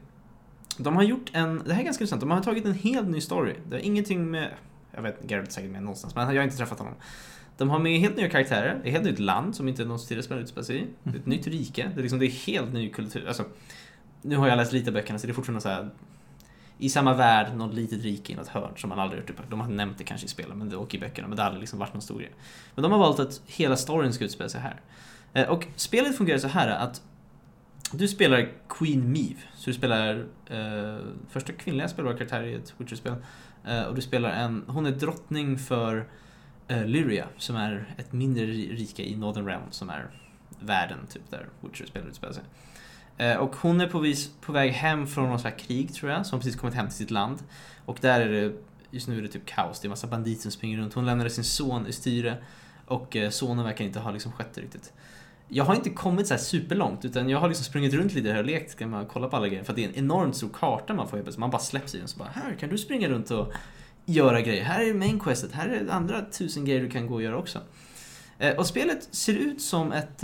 de 0.78 0.96
har 0.96 1.02
gjort 1.02 1.30
en, 1.32 1.62
det 1.66 1.72
här 1.72 1.80
är 1.80 1.84
ganska 1.84 2.04
intressant, 2.04 2.20
de 2.20 2.30
har 2.30 2.40
tagit 2.40 2.64
en 2.64 2.74
helt 2.74 3.08
ny 3.08 3.20
story. 3.20 3.54
Det 3.68 3.76
har 3.76 3.82
ingenting 3.82 4.30
med, 4.30 4.50
jag 4.94 5.02
vet 5.02 5.22
Garrett 5.22 5.52
säkert 5.52 5.70
med 5.70 5.82
någonstans, 5.82 6.14
men 6.14 6.28
jag 6.28 6.42
har 6.42 6.44
inte 6.44 6.56
träffat 6.56 6.78
honom. 6.78 6.94
De 7.56 7.70
har 7.70 7.78
med 7.78 8.00
helt 8.00 8.16
nya 8.16 8.28
karaktärer, 8.28 8.80
ett 8.84 8.92
helt 8.92 9.04
nytt 9.04 9.18
land 9.18 9.56
som 9.56 9.68
inte 9.68 9.84
någon 9.84 9.98
tidigare 9.98 10.22
spelat 10.22 10.42
utspelar 10.42 10.64
sig 10.64 10.76
i. 10.76 11.10
Ett 11.16 11.26
nytt 11.26 11.46
rike, 11.46 11.90
det 11.94 12.00
är, 12.00 12.02
liksom, 12.02 12.18
det 12.18 12.26
är 12.26 12.46
helt 12.46 12.72
ny 12.72 12.90
kultur. 12.90 13.28
Alltså, 13.28 13.44
nu 14.26 14.36
har 14.36 14.48
jag 14.48 14.56
läst 14.56 14.72
lite 14.72 14.92
böckerna 14.92 15.18
så 15.18 15.26
det 15.26 15.32
är 15.32 15.34
fortfarande 15.34 15.60
så 15.60 15.68
här 15.68 15.90
i 16.78 16.88
samma 16.88 17.14
värld, 17.14 17.56
något 17.56 17.74
litet 17.74 18.02
rike 18.02 18.32
i 18.32 18.36
något 18.36 18.48
hörn 18.48 18.72
som 18.76 18.88
man 18.88 18.98
aldrig 18.98 19.20
gjort. 19.28 19.40
De 19.48 19.60
har 19.60 19.68
nämnt 19.68 19.98
det 19.98 20.04
kanske 20.04 20.24
i 20.24 20.28
spelen 20.28 20.58
men 20.58 20.68
det, 20.68 20.76
och 20.76 20.94
i 20.94 20.98
böckerna, 20.98 21.28
men 21.28 21.36
det 21.36 21.42
har 21.42 21.46
aldrig 21.46 21.60
liksom 21.60 21.78
varit 21.78 21.94
någon 21.94 22.02
stor 22.02 22.18
grej. 22.18 22.32
Men 22.74 22.82
de 22.82 22.92
har 22.92 22.98
valt 22.98 23.20
att 23.20 23.40
hela 23.46 23.76
storyn 23.76 24.12
ska 24.12 24.24
utspela 24.24 24.48
sig 24.48 24.60
här. 24.60 24.80
Eh, 25.32 25.48
Och 25.48 25.66
spelet 25.76 26.16
fungerar 26.16 26.38
så 26.38 26.48
här 26.48 26.68
att 26.68 27.02
du 27.92 28.08
spelar 28.08 28.48
Queen 28.68 29.12
Meve, 29.12 29.40
så 29.54 29.70
du 29.70 29.74
spelar 29.74 30.26
eh, 30.46 30.98
första 31.28 31.52
kvinnliga 31.52 31.88
spelbara 31.88 32.16
karaktär 32.16 32.42
i 32.42 32.54
ett 32.54 32.74
Witcher-spel. 32.78 33.14
Eh, 33.64 33.82
och 33.82 33.94
du 33.94 34.00
spelar 34.00 34.30
en, 34.30 34.64
hon 34.66 34.86
är 34.86 34.90
drottning 34.90 35.58
för 35.58 36.08
eh, 36.68 36.86
Lyria, 36.86 37.26
som 37.36 37.56
är 37.56 37.94
ett 37.98 38.12
mindre 38.12 38.46
rike 38.46 39.02
i 39.02 39.16
Northern 39.16 39.46
Realm, 39.46 39.70
som 39.70 39.90
är 39.90 40.06
världen 40.60 40.98
typ 41.10 41.30
där 41.30 41.48
Witcher-spelet 41.60 42.08
utspelar 42.08 42.32
sig. 42.32 42.44
Eh, 43.18 43.36
och 43.36 43.56
hon 43.56 43.80
är 43.80 43.86
på, 43.86 43.98
vis, 43.98 44.30
på 44.40 44.52
väg 44.52 44.72
hem 44.72 45.06
från 45.06 45.28
något 45.28 45.40
slags 45.40 45.62
krig 45.66 45.94
tror 45.94 46.10
jag, 46.10 46.26
som 46.26 46.40
precis 46.40 46.56
kommit 46.56 46.74
hem 46.74 46.86
till 46.86 46.96
sitt 46.96 47.10
land. 47.10 47.38
Och 47.84 47.98
där 48.00 48.20
är 48.20 48.28
det, 48.28 48.52
just 48.90 49.08
nu 49.08 49.18
är 49.18 49.22
det 49.22 49.28
typ 49.28 49.46
kaos, 49.46 49.80
det 49.80 49.86
är 49.86 49.90
massa 49.90 50.06
banditer 50.06 50.42
som 50.42 50.50
springer 50.50 50.78
runt. 50.78 50.94
Hon 50.94 51.06
lämnade 51.06 51.30
sin 51.30 51.44
son 51.44 51.86
i 51.86 51.92
styre 51.92 52.36
och 52.86 53.16
eh, 53.16 53.30
sonen 53.30 53.64
verkar 53.64 53.84
inte 53.84 54.00
ha 54.00 54.10
liksom 54.10 54.32
skött 54.32 54.54
det 54.54 54.60
riktigt. 54.60 54.92
Jag 55.48 55.64
har 55.64 55.74
inte 55.74 55.90
kommit 55.90 56.26
så 56.26 56.34
här 56.34 56.40
superlångt 56.40 57.04
utan 57.04 57.28
jag 57.28 57.38
har 57.38 57.48
liksom 57.48 57.64
sprungit 57.64 57.94
runt 57.94 58.14
lite 58.14 58.32
här 58.32 58.38
och 58.38 58.44
lekt, 58.44 58.70
ska 58.70 58.86
man 58.86 59.06
kolla 59.06 59.28
på 59.28 59.36
alla 59.36 59.48
grejer. 59.48 59.64
För 59.64 59.72
att 59.72 59.76
det 59.76 59.84
är 59.84 59.88
en 59.88 59.94
enormt 59.94 60.36
stor 60.36 60.48
karta 60.48 60.94
man 60.94 61.08
får 61.08 61.30
så. 61.30 61.40
Man 61.40 61.50
bara 61.50 61.58
släpps 61.58 61.94
i 61.94 61.98
den 61.98 62.08
så 62.08 62.18
bara 62.18 62.28
här 62.28 62.54
kan 62.54 62.68
du 62.68 62.78
springa 62.78 63.08
runt 63.08 63.30
och 63.30 63.52
göra 64.04 64.40
grejer. 64.40 64.64
Här 64.64 64.84
är 64.84 64.94
main 64.94 65.20
questet, 65.20 65.52
här 65.52 65.68
är 65.68 65.90
andra 65.90 66.24
tusen 66.24 66.64
grejer 66.64 66.80
du 66.80 66.90
kan 66.90 67.06
gå 67.06 67.14
och 67.14 67.22
göra 67.22 67.36
också. 67.36 67.58
Eh, 68.38 68.56
och 68.56 68.66
spelet 68.66 69.08
ser 69.10 69.34
ut 69.34 69.62
som 69.62 69.92
ett 69.92 70.22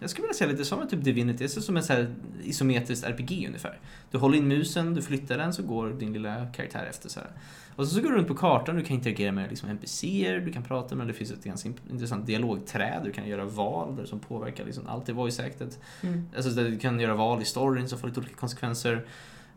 jag 0.00 0.10
skulle 0.10 0.22
vilja 0.22 0.34
säga 0.34 0.50
lite 0.50 0.64
som 0.64 0.82
ett 0.82 0.90
typ 0.90 1.04
Divinity, 1.04 1.44
ut 1.44 1.50
som 1.50 1.76
ett 1.76 1.84
så 1.84 1.92
här 1.92 2.14
isometriskt 2.42 3.06
RPG 3.06 3.46
ungefär. 3.46 3.78
Du 4.10 4.18
håller 4.18 4.38
in 4.38 4.48
musen, 4.48 4.94
du 4.94 5.02
flyttar 5.02 5.38
den 5.38 5.52
så 5.52 5.62
går 5.62 5.90
din 5.90 6.12
lilla 6.12 6.46
karaktär 6.46 6.86
efter 6.90 7.08
så 7.08 7.20
här. 7.20 7.30
Och 7.76 7.86
så, 7.86 7.94
så 7.94 8.00
går 8.00 8.10
du 8.10 8.16
runt 8.16 8.28
på 8.28 8.34
kartan, 8.34 8.76
du 8.76 8.84
kan 8.84 8.96
interagera 8.96 9.32
med 9.32 9.50
liksom 9.50 9.68
NPCer, 9.68 10.40
du 10.40 10.52
kan 10.52 10.62
prata 10.62 10.94
med, 10.94 11.06
det 11.06 11.12
finns 11.12 11.30
ett 11.30 11.44
ganska 11.44 11.68
intressant 11.90 12.26
dialogträd, 12.26 13.00
du 13.04 13.12
kan 13.12 13.28
göra 13.28 13.44
val 13.44 13.96
där 13.96 14.04
som 14.04 14.20
påverkar 14.20 14.64
liksom 14.64 14.86
allt 14.86 15.08
i 15.08 15.12
voice 15.12 15.40
actet. 15.40 15.78
Mm. 16.02 16.28
Alltså 16.36 16.50
där 16.50 16.64
du 16.64 16.78
kan 16.78 17.00
göra 17.00 17.14
val 17.14 17.42
i 17.42 17.44
storyn 17.44 17.88
som 17.88 17.98
får 17.98 18.08
lite 18.08 18.20
olika 18.20 18.34
konsekvenser. 18.34 19.06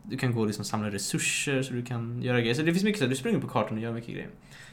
Du 0.02 0.16
kan 0.16 0.34
gå 0.34 0.40
och 0.40 0.46
liksom 0.46 0.64
samla 0.64 0.90
resurser 0.90 1.62
så 1.62 1.74
du 1.74 1.84
kan 1.84 2.22
göra 2.22 2.40
grejer. 2.40 2.54
Så 2.54 2.62
det 2.62 2.72
finns 2.72 2.84
mycket 2.84 2.98
så 2.98 3.04
här, 3.04 3.10
du 3.10 3.16
springer 3.16 3.40
på 3.40 3.48
kartan 3.48 3.76
och 3.76 3.82
gör 3.82 3.92
mycket 3.92 4.14
grejer. 4.14 4.30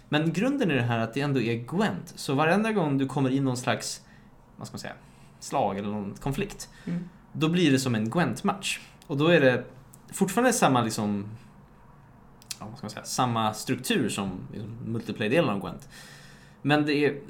Men 0.09 0.33
grunden 0.33 0.71
i 0.71 0.73
det 0.73 0.81
här 0.81 0.99
är 0.99 1.03
att 1.03 1.13
det 1.13 1.21
ändå 1.21 1.41
är 1.41 1.55
Gwent. 1.55 2.13
Så 2.15 2.33
varenda 2.33 2.71
gång 2.71 2.97
du 2.97 3.07
kommer 3.07 3.29
in 3.29 3.43
någon 3.43 3.57
slags, 3.57 4.01
vad 4.55 4.67
ska 4.67 4.73
man 4.73 4.79
säga, 4.79 4.93
slag 5.47 5.77
eller 5.77 5.89
någon 5.89 6.15
konflikt. 6.15 6.69
Mm. 6.85 7.09
Då 7.33 7.49
blir 7.49 7.71
det 7.71 7.79
som 7.79 7.95
en 7.95 8.09
Gwent-match. 8.09 8.79
Och 9.07 9.17
då 9.17 9.27
är 9.27 9.41
det 9.41 9.63
fortfarande 10.13 10.53
samma 10.53 10.81
liksom, 10.81 11.25
ja, 12.59 12.65
vad 12.65 12.77
ska 12.77 12.85
man 12.85 12.91
säga, 12.91 13.05
samma 13.05 13.53
struktur 13.53 14.09
som 14.09 14.31
liksom, 14.53 14.77
multiplayer-delen 14.85 15.49
av 15.49 15.59
Gwent. 15.59 15.89
Men 16.61 16.85
det 16.85 17.05
är 17.05 17.21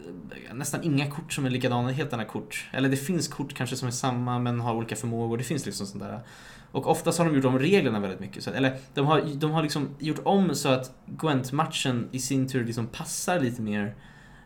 nästan 0.53 0.83
inga 0.83 1.11
kort 1.11 1.33
som 1.33 1.45
är 1.45 1.49
likadana, 1.49 1.91
helt 1.91 2.13
andra 2.13 2.25
kort. 2.25 2.67
Eller 2.71 2.89
det 2.89 2.97
finns 2.97 3.27
kort 3.27 3.53
kanske 3.53 3.75
som 3.75 3.87
är 3.87 3.91
samma 3.91 4.39
men 4.39 4.59
har 4.59 4.73
olika 4.73 4.95
förmågor. 4.95 5.37
Det 5.37 5.43
finns 5.43 5.65
liksom 5.65 5.87
sånt 5.87 6.03
där. 6.03 6.19
Och 6.71 6.87
oftast 6.87 7.17
har 7.17 7.25
de 7.25 7.35
gjort 7.35 7.45
om 7.45 7.59
reglerna 7.59 7.99
väldigt 7.99 8.19
mycket. 8.19 8.43
Så, 8.43 8.51
eller 8.51 8.77
de 8.93 9.05
har, 9.05 9.21
de 9.35 9.51
har 9.51 9.63
liksom 9.63 9.89
gjort 9.99 10.19
om 10.23 10.55
så 10.55 10.69
att 10.69 10.91
Gwent-matchen 11.05 12.07
i 12.11 12.19
sin 12.19 12.47
tur 12.47 12.65
liksom 12.65 12.87
passar 12.87 13.39
lite 13.39 13.61
mer 13.61 13.95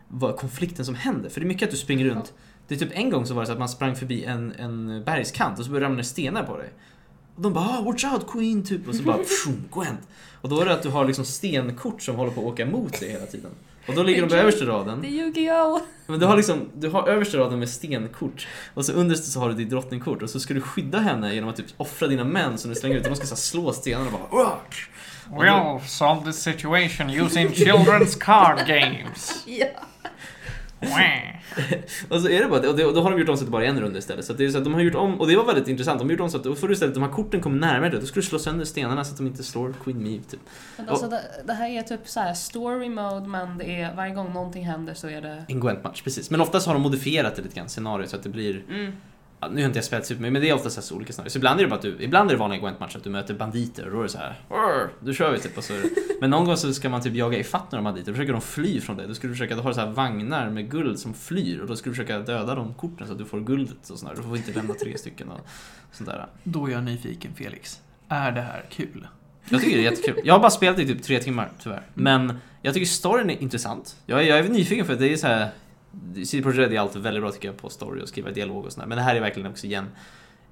vad 0.08 0.36
konflikten 0.36 0.84
som 0.84 0.94
händer. 0.94 1.30
För 1.30 1.40
det 1.40 1.46
är 1.46 1.48
mycket 1.48 1.66
att 1.66 1.70
du 1.70 1.76
springer 1.76 2.04
runt. 2.04 2.34
Det 2.68 2.74
är 2.74 2.78
typ 2.78 2.92
en 2.92 3.10
gång 3.10 3.26
så 3.26 3.34
var 3.34 3.42
det 3.42 3.46
så 3.46 3.52
att 3.52 3.58
man 3.58 3.68
sprang 3.68 3.96
förbi 3.96 4.24
en, 4.24 4.52
en 4.52 5.04
bergskant 5.04 5.58
och 5.58 5.64
så 5.64 5.70
började 5.70 5.86
det 5.86 5.90
ramla 5.90 6.04
stenar 6.04 6.42
på 6.42 6.56
dig. 6.56 6.70
Och 7.36 7.42
de 7.42 7.52
bara 7.52 7.64
ah, 7.64 7.82
“Watch 7.82 8.04
out 8.04 8.26
Queen” 8.32 8.64
typ 8.64 8.88
och 8.88 8.94
så 8.94 9.02
bara 9.02 9.18
pshum, 9.18 9.64
Gwent. 9.72 10.08
Och 10.40 10.48
då 10.48 10.60
är 10.60 10.64
det 10.64 10.72
att 10.72 10.82
du 10.82 10.88
har 10.88 11.04
liksom 11.04 11.24
stenkort 11.24 12.02
som 12.02 12.16
håller 12.16 12.30
på 12.32 12.40
att 12.40 12.46
åka 12.46 12.66
mot 12.66 13.00
dig 13.00 13.10
hela 13.10 13.26
tiden. 13.26 13.50
Och 13.88 13.94
då 13.94 14.02
ligger 14.02 14.22
de 14.22 14.28
på 14.28 14.34
översta 14.34 14.64
raden. 14.64 15.00
Det 15.02 15.08
är 15.08 15.10
Yu-Gi-Oh! 15.10 15.80
Men 16.06 16.20
du 16.20 16.26
har 16.26 16.36
liksom, 16.36 16.68
du 16.74 16.88
har 16.88 17.08
översta 17.08 17.38
raden 17.38 17.58
med 17.58 17.68
stenkort 17.68 18.46
och 18.74 18.84
så 18.84 18.92
underst 18.92 19.32
så 19.32 19.40
har 19.40 19.48
du 19.48 19.54
ditt 19.54 19.70
drottningkort 19.70 20.22
och 20.22 20.30
så 20.30 20.40
ska 20.40 20.54
du 20.54 20.60
skydda 20.60 20.98
henne 20.98 21.34
genom 21.34 21.50
att 21.50 21.56
typ 21.56 21.66
offra 21.76 22.08
dina 22.08 22.24
män 22.24 22.58
som 22.58 22.70
du 22.70 22.74
slänger 22.74 22.96
ut 22.96 23.02
och 23.02 23.10
de 23.10 23.16
ska 23.16 23.26
så 23.26 23.36
slå 23.36 23.72
stenarna 23.72 24.06
och 24.06 24.12
bara 24.30 24.42
"Uah!" 24.42 24.56
We'll 25.30 25.80
solve 25.86 26.24
the 26.24 26.32
situation 26.32 27.10
using 27.10 27.48
children's 27.48 28.18
card 28.20 28.66
games. 28.66 29.42
Ja. 29.46 29.66
Och 32.08 32.20
så 32.20 32.28
är 32.28 32.40
det 32.42 32.48
bara 32.48 32.60
det, 32.60 32.68
och 32.68 32.76
det- 32.76 32.84
och 32.84 32.94
då 32.94 33.00
har 33.02 33.10
de 33.10 33.20
gjort 33.20 33.28
om 33.28 33.36
så 33.36 33.42
att 33.42 33.46
det 33.46 33.50
bara 33.52 33.64
är 33.64 33.68
en 33.68 33.80
runda 33.80 33.98
istället. 33.98 34.24
Så 34.24 34.32
det 34.32 34.44
är 34.44 34.48
så 34.50 34.58
att 34.58 34.64
de 34.64 34.74
har 34.74 34.80
gjort 34.80 34.94
om, 34.94 35.20
och 35.20 35.26
det 35.28 35.36
var 35.36 35.44
väldigt 35.44 35.68
intressant, 35.68 35.98
de 35.98 36.04
har 36.08 36.12
gjort 36.12 36.20
om 36.20 36.30
så 36.30 36.36
att 36.36 36.44
då 36.44 36.54
får 36.54 36.68
du 36.68 36.74
istället, 36.74 36.94
de 36.94 37.02
här 37.02 37.10
korten 37.10 37.40
kommer 37.40 37.58
närmare 37.58 37.90
dig, 37.90 38.00
då 38.00 38.06
ska 38.06 38.14
du 38.20 38.26
slå 38.26 38.38
sönder 38.38 38.64
stenarna 38.64 39.04
så 39.04 39.10
att 39.12 39.16
de 39.18 39.26
inte 39.26 39.42
slår 39.42 39.74
Queen 39.84 40.02
Meve 40.02 40.22
typ. 40.30 40.40
Men 40.76 40.88
alltså, 40.88 41.08
det, 41.08 41.20
det 41.46 41.52
här 41.52 41.68
är 41.68 41.82
typ 41.82 42.08
så 42.08 42.20
här 42.20 42.34
story 42.34 42.88
mode 42.88 43.26
men 43.28 43.58
det 43.58 43.80
är 43.82 43.94
varje 43.94 44.14
gång 44.14 44.32
någonting 44.32 44.64
händer 44.66 44.94
så 44.94 45.08
är 45.08 45.20
det... 45.22 45.44
En 45.48 45.60
Gwent-match, 45.60 46.02
precis. 46.02 46.30
Men 46.30 46.40
oftast 46.40 46.66
har 46.66 46.72
de 46.74 46.82
modifierat 46.82 47.36
det 47.36 47.42
lite 47.42 47.54
grann, 47.56 47.68
scenariot, 47.68 48.10
så 48.10 48.16
att 48.16 48.22
det 48.22 48.28
blir 48.28 48.62
Mm. 48.70 48.92
Nu 49.50 49.60
har 49.60 49.66
inte 49.66 49.78
jag 49.78 49.84
spelat 49.84 50.06
supermycket, 50.06 50.32
men 50.32 50.42
det 50.42 50.48
är 50.48 50.54
oftast 50.54 50.82
så 50.82 50.94
olika 50.96 51.12
scenarier. 51.12 51.30
Så 51.30 51.38
ibland 51.38 51.60
är 51.60 51.64
det 51.64 51.70
bara 51.70 51.76
att 51.76 51.82
du, 51.82 51.96
ibland 52.00 52.30
är 52.30 52.34
det 52.34 52.38
vanliga 52.40 52.60
Gwent-matcher 52.60 52.96
att 52.96 53.04
du 53.04 53.10
möter 53.10 53.34
banditer 53.34 53.84
och 53.86 53.90
då 53.92 53.98
är 53.98 54.02
det 54.02 54.08
så 54.08 54.18
här, 54.18 54.40
"Arr, 54.50 54.88
då 55.00 55.12
kör 55.12 55.32
vi 55.32 55.38
typ. 55.38 55.58
Och 55.58 55.64
så, 55.64 55.72
det- 55.72 55.88
men 56.20 56.30
någon 56.30 56.44
gång 56.44 56.56
så 56.56 56.74
ska 56.74 56.88
man 56.88 57.02
typ 57.02 57.14
jaga 57.14 57.38
ifatt 57.38 57.72
några 57.72 57.82
banditer, 57.82 58.12
då 58.12 58.14
försöker 58.16 58.32
de 58.32 58.40
fly 58.42 58.80
från 58.80 58.96
dig. 58.96 59.08
Då 59.08 59.14
ska 59.14 59.26
du 59.28 59.34
försöka, 59.34 59.56
då 59.56 59.62
har 59.62 59.68
du 59.70 59.74
så 59.74 59.80
här 59.80 59.90
vagnar 59.90 60.50
med 60.50 60.70
guld 60.70 60.98
som 60.98 61.14
flyr 61.14 61.60
och 61.60 61.66
då 61.66 61.76
ska 61.76 61.90
du 61.90 61.94
försöka 61.96 62.18
döda 62.18 62.54
de 62.54 62.74
korten 62.74 63.06
så 63.06 63.12
att 63.12 63.18
du 63.18 63.24
får 63.24 63.40
guldet 63.40 63.90
och 63.90 63.98
sådär. 63.98 64.14
Du 64.16 64.22
får 64.22 64.36
inte 64.36 64.52
lämna 64.52 64.74
tre 64.74 64.98
stycken 64.98 65.28
och 65.28 65.40
sånt 65.92 66.10
där. 66.10 66.26
Då 66.44 66.66
är 66.66 66.72
jag 66.72 66.82
nyfiken 66.84 67.34
Felix. 67.34 67.80
Är 68.08 68.32
det 68.32 68.40
här 68.40 68.64
kul? 68.70 69.06
Jag 69.48 69.60
tycker 69.60 69.76
det 69.76 69.86
är 69.86 69.90
jättekul. 69.90 70.20
Jag 70.24 70.34
har 70.34 70.40
bara 70.40 70.50
spelat 70.50 70.78
i 70.78 70.86
typ 70.86 71.02
tre 71.02 71.18
timmar 71.20 71.50
tyvärr. 71.62 71.82
Men 71.94 72.34
jag 72.62 72.74
tycker 72.74 72.86
storyn 72.86 73.30
är 73.30 73.42
intressant. 73.42 73.96
Jag 74.06 74.20
är, 74.22 74.24
jag 74.26 74.38
är 74.38 74.48
nyfiken 74.48 74.86
för 74.86 74.92
att 74.92 74.98
det 74.98 75.12
är 75.12 75.16
så 75.16 75.26
här. 75.26 75.48
CD 76.24 76.42
Projekt 76.42 76.58
Red 76.58 76.72
är 76.72 76.78
alltid 76.78 77.02
väldigt 77.02 77.22
bra 77.22 77.30
tycker 77.30 77.48
jag 77.48 77.56
på 77.56 77.70
story 77.70 78.02
och 78.02 78.08
skriva 78.08 78.30
dialog 78.30 78.64
och 78.64 78.72
sådär. 78.72 78.86
Men 78.86 78.98
det 78.98 79.04
här 79.04 79.16
är 79.16 79.20
verkligen 79.20 79.50
också 79.50 79.66
igen 79.66 79.86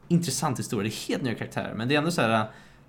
intressant 0.08 0.58
historia. 0.58 0.82
Det 0.82 0.88
är 0.88 1.08
helt 1.08 1.22
nya 1.22 1.34
karaktärer 1.34 1.74
men 1.74 1.88
det 1.88 1.94
är 1.94 1.98
ändå 1.98 2.10
så 2.10 2.20
här. 2.22 2.40
Äh, 2.40 2.44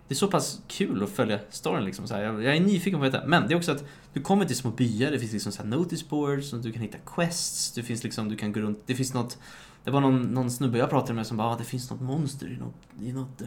det 0.08 0.14
är 0.14 0.18
så 0.18 0.28
pass 0.28 0.62
kul 0.68 1.04
att 1.04 1.10
följa 1.10 1.40
storyn 1.50 1.86
liksom. 1.86 2.08
Så 2.08 2.14
här. 2.14 2.24
Jag, 2.24 2.44
jag 2.44 2.56
är 2.56 2.60
nyfiken 2.60 3.00
på 3.00 3.06
detta. 3.06 3.28
Men 3.28 3.48
det 3.48 3.54
är 3.54 3.58
också 3.58 3.72
att 3.72 3.86
du 4.14 4.22
kommer 4.22 4.46
till 4.46 4.56
små 4.56 4.72
byar, 4.72 5.12
det 5.12 5.20
finns 5.20 5.32
liksom 5.32 5.52
så 5.52 5.62
här 5.62 5.70
notice 5.70 6.10
boards 6.10 6.54
och 6.54 6.60
du 6.60 6.72
kan 6.72 6.82
hitta 6.82 6.98
quests. 7.06 7.72
Det 7.72 7.84
finns 7.84 8.04
liksom, 8.04 8.30
du 8.30 8.36
kan 8.36 8.52
gå 8.54 8.60
runt, 8.60 8.80
det 8.86 8.96
finns 8.96 9.14
något 9.14 9.38
det 9.84 9.92
var 9.92 10.02
någon, 10.02 10.22
någon 10.22 10.52
snubbe 10.52 10.78
jag 10.78 10.90
pratade 10.90 11.14
med 11.14 11.28
som 11.28 11.38
bara 11.38 11.48
ah, 11.48 11.58
det 11.58 11.64
finns 11.64 11.90
något 11.90 12.02
monster 12.02 12.48
i 12.48 12.58
något, 12.58 12.76
i 13.02 13.14
något 13.14 13.42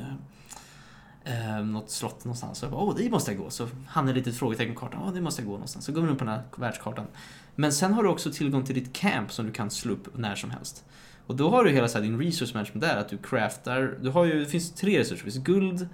eh, 1.25 1.59
eh, 1.59 1.65
något 1.65 1.91
slott 1.91 2.25
någonstans. 2.25 2.59
Så 2.59 2.65
jag 2.65 2.73
bara, 2.73 2.83
åh, 2.83 2.97
dit 2.97 3.11
måste 3.11 3.33
jag 3.33 3.41
gå. 3.41 3.51
Så 3.51 3.69
han 3.87 4.09
är 4.09 4.15
lite 4.15 4.31
ett 4.31 4.37
frågetecken 4.37 4.75
på 4.75 4.81
kartan. 4.81 5.03
Ja, 5.07 5.13
det 5.13 5.21
måste 5.21 5.43
jag 5.43 5.49
gå 5.49 5.53
någonstans. 5.53 5.85
Så 5.85 5.93
går 5.93 6.03
vi 6.03 6.09
runt 6.09 6.19
på 6.19 6.25
den 6.25 6.35
här 6.35 6.43
världskartan. 6.57 7.07
Men 7.55 7.73
sen 7.73 7.93
har 7.93 8.03
du 8.03 8.09
också 8.09 8.33
tillgång 8.33 8.65
till 8.65 8.75
ditt 8.75 8.93
camp 8.93 9.33
som 9.33 9.47
du 9.47 9.53
kan 9.53 9.71
slå 9.71 9.93
upp 9.93 10.19
när 10.19 10.35
som 10.35 10.51
helst. 10.51 10.85
Och 11.27 11.37
då 11.37 11.51
har 11.51 11.65
du 11.65 11.71
hela 11.71 11.89
så 11.89 11.99
här, 11.99 12.05
din 12.05 12.21
resource 12.21 12.55
management 12.55 12.81
där, 12.81 12.97
att 12.97 13.09
du 13.09 13.19
craftar. 13.19 13.99
Du 14.01 14.11
har 14.11 14.25
ju, 14.25 14.41
det 14.41 14.47
finns 14.47 14.75
tre 14.75 15.01
resurser. 15.01 15.25
Det 15.25 15.33
finns 15.33 15.45
guld, 15.45 15.89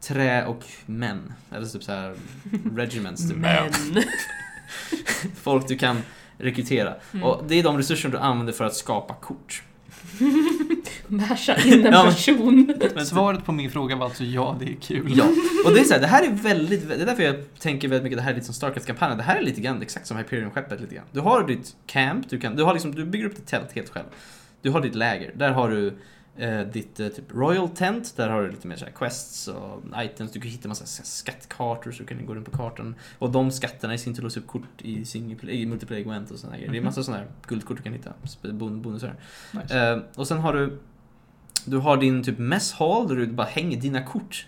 trä 0.00 0.46
och 0.46 0.64
män. 0.86 1.32
Eller 1.52 1.66
typ 1.66 1.82
så 1.82 1.92
här 1.92 2.14
regiments. 2.76 3.28
Typ. 3.28 3.36
Men... 3.36 3.72
Folk 5.34 5.68
du 5.68 5.78
kan 5.78 6.02
rekrytera. 6.38 6.94
Mm. 7.12 7.24
Och 7.24 7.44
det 7.48 7.54
är 7.54 7.62
de 7.62 7.76
resurser 7.76 8.08
du 8.08 8.18
använder 8.18 8.52
för 8.52 8.64
att 8.64 8.74
skapa 8.74 9.14
kort. 9.14 9.62
Masha 11.08 11.56
in 11.56 11.86
en 11.86 11.92
Ja, 11.92 12.04
men- 12.04 12.12
person. 12.12 12.74
Men 12.94 13.06
svaret 13.06 13.44
på 13.44 13.52
min 13.52 13.70
fråga 13.70 13.96
var 13.96 14.04
alltså 14.06 14.24
ja, 14.24 14.56
det 14.60 14.64
är 14.72 14.76
kul. 14.80 15.12
Ja, 15.16 15.24
och 15.66 15.72
det 15.74 15.80
är 15.80 15.84
så 15.84 15.94
här, 15.94 16.00
det 16.00 16.06
här 16.06 16.26
är 16.26 16.30
väldigt, 16.30 16.88
det 16.88 16.94
är 16.94 17.06
därför 17.06 17.22
jag 17.22 17.36
tänker 17.58 17.88
väldigt 17.88 18.02
mycket, 18.04 18.18
det 18.18 18.22
här 18.22 18.30
är 18.30 18.34
lite 18.34 18.46
som 18.46 18.54
Starcraft-kampanjen, 18.54 19.18
det 19.18 19.24
här 19.24 19.36
är 19.36 19.42
lite 19.42 19.60
grann 19.60 19.82
exakt 19.82 20.06
som 20.06 20.16
Hyperion-skeppet 20.16 20.80
lite 20.80 20.94
grann. 20.94 21.04
Du 21.12 21.20
har 21.20 21.46
ditt 21.46 21.76
camp, 21.86 22.30
du, 22.30 22.40
kan, 22.40 22.56
du, 22.56 22.62
har 22.62 22.72
liksom, 22.72 22.94
du 22.94 23.04
bygger 23.04 23.26
upp 23.26 23.36
ditt 23.36 23.46
tält 23.46 23.72
helt 23.72 23.88
själv. 23.90 24.06
Du 24.62 24.70
har 24.70 24.80
ditt 24.80 24.94
läger, 24.94 25.32
där 25.36 25.50
har 25.50 25.70
du 25.70 25.94
eh, 26.36 26.60
ditt 26.60 27.00
eh, 27.00 27.08
typ 27.08 27.24
Royal 27.34 27.68
Tent, 27.68 28.16
där 28.16 28.28
har 28.28 28.42
du 28.42 28.50
lite 28.50 28.68
mer 28.68 28.76
så 28.76 28.84
här 28.84 28.92
quests 28.92 29.48
och 29.48 29.82
items, 30.04 30.32
du 30.32 30.40
kan 30.40 30.50
hitta 30.50 30.68
massa 30.68 30.86
så 30.86 31.02
här 31.02 31.06
skattkartor 31.06 31.92
så 31.92 32.02
du 32.02 32.06
kan 32.06 32.26
gå 32.26 32.34
runt 32.34 32.50
på 32.50 32.56
kartan. 32.56 32.94
Och 33.18 33.30
de 33.30 33.50
skatterna 33.50 33.94
i 33.94 33.98
sin 33.98 34.14
tur 34.14 34.22
låser 34.22 34.40
upp 34.40 34.46
kort 34.46 34.82
i, 34.82 35.04
single 35.04 35.52
i 35.52 35.66
multiplayer 35.66 36.04
event 36.06 36.30
och 36.30 36.38
sådana 36.38 36.56
grejer. 36.56 36.72
Det 36.72 36.78
är 36.78 36.82
massa 36.82 37.02
sådana 37.02 37.22
här 37.22 37.30
guldkort 37.46 37.76
du 37.76 37.82
kan 37.82 37.92
hitta, 37.92 38.12
bonusar. 38.52 39.14
Nice. 39.52 39.90
Eh, 39.92 39.98
och 40.16 40.28
sen 40.28 40.38
har 40.38 40.52
du 40.52 40.78
du 41.64 41.76
har 41.76 41.96
din 41.96 42.22
typ 42.22 42.38
mess 42.38 42.72
hall 42.72 43.08
där 43.08 43.16
du 43.16 43.26
bara 43.26 43.46
hänger 43.46 43.80
dina 43.80 44.02
kort 44.02 44.46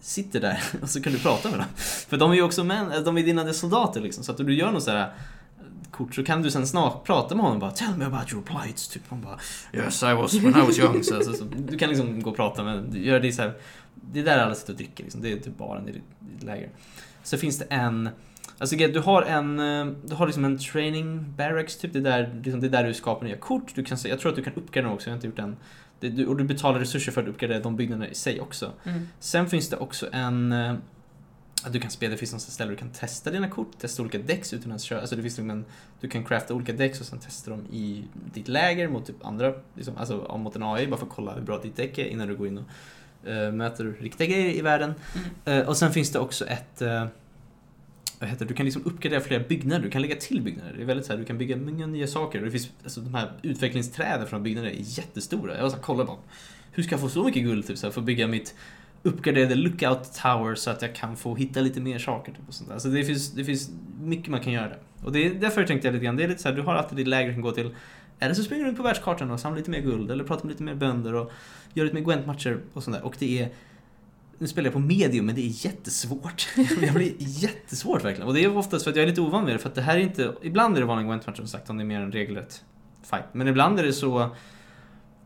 Sitter 0.00 0.40
där 0.40 0.62
och 0.82 0.90
så 0.90 1.02
kan 1.02 1.12
du 1.12 1.18
prata 1.18 1.50
med 1.50 1.58
dem. 1.58 1.66
För 2.08 2.16
de 2.16 2.30
är 2.30 2.34
ju 2.34 2.42
också 2.42 2.64
män, 2.64 3.04
de 3.04 3.18
är 3.18 3.22
dina 3.22 3.52
soldater 3.52 4.00
liksom. 4.00 4.24
Så 4.24 4.32
att 4.32 4.38
du 4.38 4.54
gör 4.54 4.72
något 4.72 4.82
sådär 4.82 5.00
eh, 5.00 5.64
kort 5.90 6.14
så 6.14 6.24
kan 6.24 6.42
du 6.42 6.50
sen 6.50 6.66
snart 6.66 7.04
prata 7.04 7.34
med 7.34 7.44
honom 7.44 7.56
och 7.56 7.60
bara 7.60 7.70
Tell 7.70 7.96
me 7.96 8.04
about 8.04 8.32
your 8.32 8.42
plights. 8.42 8.88
Typ. 8.88 9.02
Han 9.08 9.20
bara 9.20 9.38
Yes 9.72 10.02
I 10.02 10.14
was 10.14 10.34
when 10.34 10.56
I 10.56 10.66
was 10.66 10.78
young. 10.78 11.04
Så, 11.04 11.22
så, 11.22 11.32
så, 11.32 11.44
du 11.44 11.78
kan 11.78 11.88
liksom 11.88 12.22
gå 12.22 12.30
och 12.30 12.36
prata 12.36 12.64
med 12.64 12.96
göra 12.96 13.18
det 13.18 13.32
så 13.32 13.42
här. 13.42 13.52
Det 13.94 14.20
är 14.20 14.24
där 14.24 14.38
alla 14.38 14.54
sitter 14.54 14.72
och 14.72 14.76
dricker 14.76 15.04
liksom. 15.04 15.22
Det 15.22 15.32
är 15.32 15.36
typ 15.36 15.58
baren 15.58 15.88
i 15.88 15.92
ditt, 15.92 16.42
läger. 16.42 16.68
Så 17.22 17.38
finns 17.38 17.58
det 17.58 17.64
en 17.64 18.08
Alltså 18.58 18.76
du 18.76 19.00
har 19.00 19.22
en, 19.22 19.58
eh, 19.58 19.86
du 20.04 20.14
har 20.14 20.26
liksom 20.26 20.44
en 20.44 20.58
training 20.58 21.34
barracks 21.36 21.76
typ, 21.76 21.92
det 21.92 21.98
är 21.98 22.02
där, 22.02 22.40
liksom, 22.44 22.60
det 22.60 22.66
är 22.66 22.70
där 22.70 22.84
du 22.84 22.94
skapar 22.94 23.26
nya 23.26 23.36
kort. 23.36 23.74
Du 23.74 23.84
kan, 23.84 23.98
jag 24.04 24.20
tror 24.20 24.30
att 24.30 24.36
du 24.36 24.42
kan 24.42 24.54
uppgradera 24.54 24.84
dem 24.84 24.94
också, 24.94 25.06
jag 25.06 25.12
har 25.12 25.16
inte 25.16 25.26
gjort 25.26 25.36
den. 25.36 25.56
Det, 26.00 26.26
och 26.26 26.36
du 26.36 26.44
betalar 26.44 26.78
resurser 26.78 27.12
för 27.12 27.22
att 27.22 27.28
uppgradera 27.28 27.60
de 27.60 27.76
byggnaderna 27.76 28.08
i 28.08 28.14
sig 28.14 28.40
också. 28.40 28.72
Mm. 28.84 29.08
Sen 29.18 29.50
finns 29.50 29.68
det 29.68 29.76
också 29.76 30.08
en... 30.12 30.52
eh, 30.52 30.74
du 31.70 31.80
kan 31.80 31.90
spela, 31.90 32.10
det 32.10 32.16
finns 32.16 32.32
någonstans 32.32 32.54
ställe 32.54 32.70
du 32.70 32.76
kan 32.76 32.90
testa 32.90 33.30
dina 33.30 33.48
kort, 33.48 33.78
testa 33.78 34.02
olika 34.02 34.18
decks 34.18 34.52
utan 34.52 34.72
att 34.72 34.82
köra. 34.82 35.00
Alltså 35.00 35.16
det 35.16 35.22
finns 35.22 35.34
liksom 35.34 35.50
en, 35.50 35.64
du 36.00 36.08
kan 36.08 36.24
crafta 36.24 36.54
olika 36.54 36.72
decks 36.72 37.00
och 37.00 37.06
sen 37.06 37.18
testa 37.18 37.50
dem 37.50 37.66
i 37.72 38.04
ditt 38.34 38.48
läger 38.48 38.88
mot 38.88 39.06
typ 39.06 39.24
andra, 39.26 39.54
liksom, 39.74 39.96
alltså 39.96 40.38
mot 40.38 40.56
en 40.56 40.62
AI 40.62 40.86
bara 40.86 40.96
för 40.96 41.06
att 41.06 41.12
kolla 41.12 41.34
hur 41.34 41.42
bra 41.42 41.58
ditt 41.58 41.76
deck 41.76 41.98
är 41.98 42.04
innan 42.04 42.28
du 42.28 42.36
går 42.36 42.46
in 42.46 42.58
och 42.58 43.28
eh, 43.28 43.52
möter 43.52 43.84
riktiga 44.00 44.26
grejer 44.26 44.54
i 44.54 44.60
världen. 44.60 44.94
Eh, 45.44 45.60
och 45.60 45.76
sen 45.76 45.92
finns 45.92 46.12
det 46.12 46.18
också 46.18 46.46
ett 46.46 46.82
eh, 46.82 47.06
vad 48.20 48.28
heter 48.28 48.44
det? 48.44 48.48
Du 48.48 48.54
kan 48.54 48.66
liksom 48.66 48.82
uppgradera 48.84 49.20
flera 49.20 49.42
byggnader, 49.48 49.84
du 49.84 49.90
kan 49.90 50.02
lägga 50.02 50.16
till 50.16 50.42
byggnader. 50.42 50.72
Det 50.76 50.82
är 50.82 50.86
väldigt 50.86 51.06
så 51.06 51.12
här, 51.12 51.18
du 51.18 51.24
kan 51.24 51.38
bygga 51.38 51.56
många 51.56 51.86
nya 51.86 52.06
saker. 52.06 52.40
Det 52.40 52.50
finns, 52.50 52.70
alltså, 52.82 53.00
de 53.00 53.14
här 53.14 53.32
utvecklingsträden 53.42 54.26
från 54.26 54.42
byggnader 54.42 54.68
är 54.68 54.74
jättestora. 54.76 55.54
Jag 55.54 55.62
var 55.62 55.70
så 55.70 55.76
här, 55.76 55.82
kolla 55.82 56.04
bara, 56.04 56.16
hur 56.72 56.82
ska 56.82 56.92
jag 56.92 57.00
få 57.00 57.08
så 57.08 57.24
mycket 57.24 57.42
guld 57.42 57.66
typ, 57.66 57.78
så 57.78 57.86
här, 57.86 57.92
för 57.92 58.00
att 58.00 58.06
bygga 58.06 58.26
mitt 58.26 58.54
uppgraderade 59.02 59.54
lookout 59.54 60.14
tower 60.22 60.54
så 60.54 60.70
att 60.70 60.82
jag 60.82 60.94
kan 60.94 61.16
få 61.16 61.36
hitta 61.36 61.60
lite 61.60 61.80
mer 61.80 61.98
saker. 61.98 62.32
Typ, 62.32 62.48
och 62.48 62.54
sånt 62.54 62.70
där. 62.70 62.78
Så 62.78 62.88
det, 62.88 63.04
finns, 63.04 63.32
det 63.32 63.44
finns 63.44 63.70
mycket 64.00 64.28
man 64.28 64.40
kan 64.40 64.52
göra 64.52 64.68
där. 64.68 64.78
Och 65.04 65.12
det 65.12 65.26
är 65.26 65.34
därför 65.34 65.64
tänkte 65.64 65.88
jag 65.88 65.92
lite 65.92 66.04
grann, 66.04 66.16
det 66.16 66.24
är 66.24 66.28
lite 66.28 66.42
så 66.42 66.48
här, 66.48 66.56
du 66.56 66.62
har 66.62 66.74
alltid 66.74 66.98
ditt 66.98 67.08
läger 67.08 67.28
du 67.28 67.34
kan 67.34 67.42
gå 67.42 67.52
till. 67.52 67.74
Eller 68.18 68.34
så 68.34 68.42
springer 68.42 68.64
du 68.64 68.68
runt 68.68 68.76
på 68.76 68.84
världskartan 68.84 69.30
och 69.30 69.40
samlar 69.40 69.58
lite 69.58 69.70
mer 69.70 69.80
guld, 69.80 70.10
eller 70.10 70.24
pratar 70.24 70.44
med 70.44 70.52
lite 70.52 70.62
mer 70.62 70.74
bönder 70.74 71.14
och 71.14 71.32
gör 71.74 71.84
lite 71.84 71.94
mer 71.94 72.02
Gwent-matcher 72.02 72.60
och 72.72 72.82
sånt 72.82 72.96
där. 72.96 73.04
Och 73.04 73.16
det 73.18 73.42
är 73.42 73.48
nu 74.40 74.46
spelar 74.46 74.66
jag 74.66 74.72
på 74.72 74.78
medium, 74.78 75.26
men 75.26 75.34
det 75.34 75.40
är 75.40 75.64
jättesvårt. 75.66 76.48
det 76.80 76.94
blir 76.94 77.14
jättesvårt 77.18 78.04
verkligen. 78.04 78.28
Och 78.28 78.34
det 78.34 78.44
är 78.44 78.56
oftast 78.56 78.84
för 78.84 78.90
att 78.90 78.96
jag 78.96 79.02
är 79.02 79.08
lite 79.08 79.20
ovan 79.20 79.44
med 79.44 79.54
det, 79.54 79.58
för 79.58 79.68
att 79.68 79.74
det 79.74 79.82
här 79.82 79.96
är 79.96 80.00
inte... 80.00 80.34
Ibland 80.42 80.76
är 80.76 80.80
det 80.80 80.86
vanliga 80.86 81.06
Gwent-matcher 81.08 81.36
som 81.36 81.46
sagt, 81.46 81.70
om 81.70 81.76
det 81.76 81.82
är 81.82 81.86
mer 81.86 82.00
en 82.00 82.12
regelrätt 82.12 82.64
fight. 83.10 83.24
Men 83.32 83.48
ibland 83.48 83.78
är 83.78 83.82
det 83.82 83.92
så... 83.92 84.30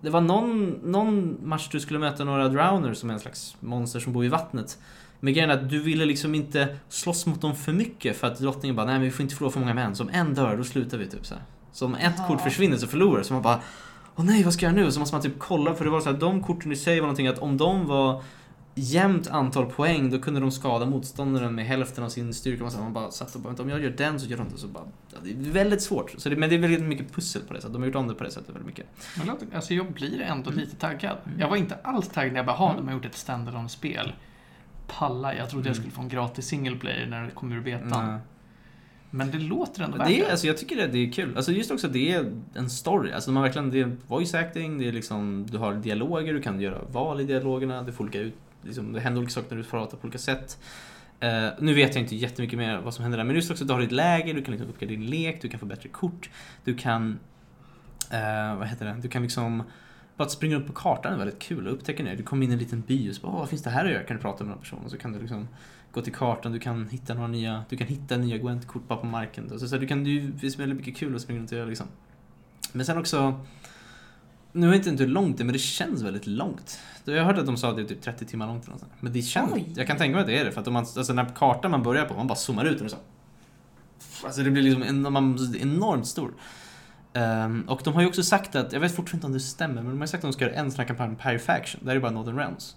Det 0.01 0.11
var 0.11 0.21
någon, 0.21 0.69
någon 0.85 1.39
match 1.49 1.69
du 1.73 1.81
skulle 1.81 1.99
möta 1.99 2.25
några 2.25 2.49
drowners 2.49 2.99
som 2.99 3.11
är 3.11 3.15
en 3.15 3.21
slags 3.21 3.57
monster 3.61 4.01
som 4.01 4.13
bor 4.13 4.25
i 4.25 4.29
vattnet. 4.29 4.79
Men 5.21 5.33
grejen 5.33 5.51
är 5.51 5.55
att 5.55 5.71
du 5.71 5.83
ville 5.83 6.05
liksom 6.05 6.35
inte 6.35 6.77
slåss 6.89 7.27
mot 7.27 7.41
dem 7.41 7.57
för 7.57 7.73
mycket 7.73 8.17
för 8.17 8.27
att 8.27 8.39
drottningen 8.39 8.77
bara 8.77 8.87
nej 8.87 8.95
men 8.95 9.03
vi 9.03 9.11
får 9.11 9.23
inte 9.23 9.35
förlora 9.35 9.53
för 9.53 9.61
många 9.61 9.75
män. 9.75 9.95
Så 9.97 10.03
om 10.03 10.11
en 10.13 10.35
dör 10.35 10.57
då 10.57 10.65
slutar 10.65 10.99
vi 10.99 11.07
typ 11.07 11.27
så 11.27 11.35
här. 11.35 11.43
Så 11.73 11.87
om 11.87 11.95
ett 11.95 12.15
Ja. 12.19 12.27
kort 12.27 12.41
försvinner 12.41 12.77
så 12.77 12.87
förlorar 12.87 13.23
Så 13.23 13.33
man 13.33 13.43
bara 13.43 13.61
Åh 14.17 14.25
nej 14.25 14.43
vad 14.45 14.55
ska 14.55 14.67
jag 14.67 14.73
göra 14.73 14.85
nu? 14.85 14.93
Så 14.93 15.01
måste 15.01 15.15
man 15.15 15.23
typ 15.23 15.39
kolla 15.39 15.75
för 15.75 15.85
det 15.85 15.91
var 15.91 16.01
så 16.01 16.11
här, 16.11 16.19
de 16.19 16.43
korten 16.43 16.73
i 16.73 16.77
sig 16.77 17.01
var 17.01 17.07
någonting 17.07 17.27
att 17.27 17.39
om 17.39 17.57
de 17.57 17.87
var 17.87 18.23
jämnt 18.75 19.29
antal 19.31 19.67
poäng 19.67 20.11
då 20.11 20.19
kunde 20.19 20.41
de 20.41 20.51
skada 20.51 20.87
motståndaren 20.87 21.55
med 21.55 21.67
hälften 21.67 22.05
av 22.05 22.09
sin 22.09 22.35
styrka. 22.35 22.63
Man, 22.65 22.73
man 22.79 22.93
bara 22.93 23.11
satt 23.11 23.35
och 23.35 23.41
bara, 23.41 23.63
om 23.63 23.69
jag 23.69 23.83
gör 23.83 23.91
den 23.91 24.21
så 24.21 24.27
gör 24.27 24.37
de 24.39 24.49
det. 24.49 24.59
Så 24.59 24.67
bara, 24.69 24.85
det 25.23 25.31
är 25.31 25.35
väldigt 25.53 25.83
svårt. 25.83 26.15
Så 26.19 26.29
det, 26.29 26.37
men 26.37 26.49
det 26.49 26.55
är 26.55 26.59
väldigt 26.59 26.83
mycket 26.83 27.13
pussel 27.13 27.43
på 27.43 27.55
det 27.55 27.61
sättet. 27.61 27.73
De 27.73 27.83
har 27.83 27.87
gjort 27.87 27.97
om 27.97 28.09
det 28.09 28.15
på 28.15 28.25
det 28.25 28.31
sättet 28.31 28.49
väldigt 28.49 28.67
mycket. 28.67 28.87
Men 29.19 29.37
alltså 29.55 29.75
jag 29.75 29.93
blir 29.93 30.21
ändå 30.21 30.51
Mm. 30.51 30.61
lite 30.61 30.77
taggad. 30.77 31.17
Jag 31.39 31.49
var 31.49 31.57
inte 31.57 31.75
alls 31.83 32.09
taggad 32.09 32.33
när 32.33 32.39
jag 32.39 32.47
bara, 32.47 32.57
ha, 32.57 32.75
de 32.77 32.87
har 32.89 32.95
gjort 32.95 33.05
ett 33.05 33.17
standalone 33.17 33.69
spel 33.69 34.13
Palla, 34.99 35.35
jag 35.35 35.51
trodde 35.51 35.69
jag 35.69 35.77
Mm. 35.77 35.83
skulle 35.83 35.95
få 35.95 36.03
en 36.03 36.09
gratis 36.09 36.47
single 36.47 36.77
player 36.77 37.07
när 37.07 37.25
det 37.25 37.31
kommer 37.31 37.57
ur 37.57 37.61
betan. 37.61 38.11
Nej. 38.11 38.21
Men 39.11 39.31
det 39.31 39.39
låter 39.39 39.83
ändå 39.83 39.97
värt 39.99 40.07
Det 40.07 40.21
är, 40.21 40.31
alltså, 40.31 40.47
jag 40.47 40.59
tycker 40.59 40.85
att 40.85 40.93
det 40.93 40.99
är 40.99 41.13
kul. 41.13 41.37
Alltså 41.37 41.53
just 41.53 41.71
också 41.71 41.89
det 41.89 42.13
är 42.13 42.33
en 42.55 42.71
story. 42.71 43.13
Alltså 43.13 43.31
har 43.33 43.43
verkligen, 43.43 43.71
det 43.71 43.81
är 43.81 43.97
voice 44.07 44.35
acting, 44.35 44.79
det 44.79 44.89
är 44.89 44.93
liksom, 44.93 45.47
du 45.51 45.59
har 45.59 45.75
dialoger, 45.75 46.35
du 46.35 46.43
kan 46.43 46.61
göra 46.61 46.79
val 46.93 47.21
i 47.21 47.25
dialogerna, 47.25 47.83
du 47.83 47.93
får 47.93 48.05
olika 48.05 48.21
ut, 48.21 48.35
liksom, 48.65 48.93
det 48.93 49.01
händer 49.01 49.19
olika 49.19 49.33
saker 49.33 49.57
när 49.57 49.63
du 49.63 49.69
pratar 49.69 49.97
på 49.97 50.05
olika 50.05 50.19
sätt. 50.19 50.59
Uh, 51.25 51.49
nu 51.59 51.75
vet 51.75 51.95
jag 51.95 52.05
inte 52.05 52.17
jättemycket 52.17 52.59
mer 52.59 52.79
vad 52.79 52.95
som 52.95 53.03
händer 53.03 53.19
där, 53.19 53.25
men 53.25 53.37
just 53.37 53.51
också 53.51 53.65
du 53.65 53.73
har 53.73 53.81
ditt 53.81 53.93
läger, 53.93 54.35
du 54.35 54.43
kan 54.43 54.53
liksom 54.53 54.71
uppgradera 54.71 54.99
din 54.99 55.07
lek, 55.07 55.43
du 55.43 55.49
kan 55.49 55.61
få 55.61 55.67
bättre 55.67 55.89
kort, 55.89 56.31
du 56.65 56.75
kan, 56.75 57.19
Uh, 58.05 58.59
vad 58.59 58.69
heter 58.69 58.87
det, 58.87 58.97
du 59.03 59.09
kan 59.09 59.23
liksom 59.23 59.63
bara 60.17 60.25
att 60.25 60.31
springa 60.31 60.57
runt 60.57 60.67
på 60.67 60.73
kartan 60.73 61.13
är 61.13 61.19
väldigt 61.19 61.39
kul 61.39 61.67
och 61.67 61.73
upptäcka 61.73 62.03
det. 62.03 62.15
Du 62.15 62.23
kommer 62.23 62.45
in 62.45 62.51
i 62.51 62.53
en 62.53 62.59
liten 62.59 62.81
by 62.81 63.11
och 63.11 63.15
så 63.15 63.23
bara, 63.23 63.33
"Åh, 63.33 63.39
vad 63.39 63.49
finns 63.49 63.63
det 63.63 63.71
här 63.71 63.85
att 63.85 63.91
göra? 63.91 64.03
Kan 64.03 64.17
du 64.17 64.23
prata 64.23 64.45
med 64.45 64.51
någon 64.51 64.61
person? 64.61 64.81
Och 64.85 64.91
så 64.91 64.99
kan 64.99 65.13
du 65.13 65.19
liksom 65.21 65.49
gå 65.93 66.01
till 66.01 66.13
kartan, 66.13 66.53
du 66.53 66.59
kan 66.59 66.89
hitta 66.89 67.15
några 67.15 67.29
nya, 67.29 67.65
du 67.69 67.77
kan 67.77 67.87
hitta 67.87 68.17
nya 68.17 68.39
Gwent-kort 68.39 68.89
bara 68.89 68.99
på 68.99 69.07
marken. 69.07 69.59
Så, 69.59 69.69
så 69.69 69.79
du 69.79 69.87
kan, 69.87 70.05
det 70.05 70.41
finns 70.41 70.59
väldigt 70.59 70.79
mycket 70.79 70.97
kul 70.97 71.15
att 71.15 71.23
springa 71.23 71.41
runt 71.41 71.53
och 71.53 71.59
göra 71.59 71.69
liksom. 71.69 71.87
Men 72.73 72.87
sen 72.87 72.99
också, 72.99 73.41
nu 74.57 74.71
vet 74.71 74.87
jag 74.87 74.93
inte 74.93 75.05
hur 75.05 75.11
långt 75.11 75.37
det 75.37 75.43
är, 75.43 75.45
men 75.45 75.53
det 75.53 75.59
känns 75.59 76.03
väldigt 76.03 76.27
långt. 76.27 76.81
Jag 77.05 77.19
har 77.19 77.25
hört 77.25 77.39
att 77.39 77.47
de 77.47 77.57
sa 77.57 77.71
att 77.71 77.77
det 77.77 77.83
är 77.83 77.87
typ 77.87 78.03
30 78.03 78.25
timmar 78.27 78.47
långt 78.47 78.63
eller 78.63 78.73
något 78.73 78.81
sånt. 78.81 78.93
Men 79.01 79.13
det 79.13 79.23
känns, 79.23 79.53
Oj. 79.53 79.73
jag 79.77 79.87
kan 79.87 79.97
tänka 79.97 80.13
mig 80.13 80.21
att 80.21 80.27
det 80.27 80.39
är 80.39 80.45
det. 80.45 80.53
För 80.53 80.61
att 80.61 80.67
om 80.67 80.73
man, 80.73 80.83
alltså 80.83 81.13
den 81.13 81.27
här 81.27 81.35
kartan 81.35 81.71
man 81.71 81.83
börjar 81.83 82.05
på, 82.05 82.15
man 82.15 82.27
bara 82.27 82.35
zoomar 82.35 82.65
ut 82.65 82.79
den 82.79 82.85
och 82.85 82.91
så. 82.91 82.97
Alltså 84.27 84.43
det 84.43 84.51
blir 84.51 84.63
liksom 84.63 84.83
en, 84.83 85.13
man, 85.13 85.57
enormt 85.61 86.07
stor. 86.07 86.33
Ehm, 87.13 87.65
och 87.69 87.81
de 87.85 87.95
har 87.95 88.01
ju 88.01 88.09
också 88.09 88.23
sagt 88.23 88.57
att, 88.57 88.73
jag 88.73 88.81
vet 88.81 88.97
fortfarande 88.97 89.17
inte 89.17 89.27
om 89.27 89.33
det 89.33 89.41
stämmer, 89.41 89.83
men 89.83 89.91
de 89.91 90.01
har 90.01 90.07
sagt 90.07 90.25
att 90.25 90.29
de 90.29 90.33
ska 90.33 90.45
göra 90.45 90.55
en 90.55 90.71
sån 90.71 90.81
här 90.81 90.87
kampanj 90.87 91.09
med 91.09 91.19
Per 91.19 91.39
Faction. 91.39 91.81
Det 91.85 91.91
här 91.91 91.97
är 91.97 92.01
bara 92.01 92.13
Northern 92.13 92.37
Realms. 92.37 92.77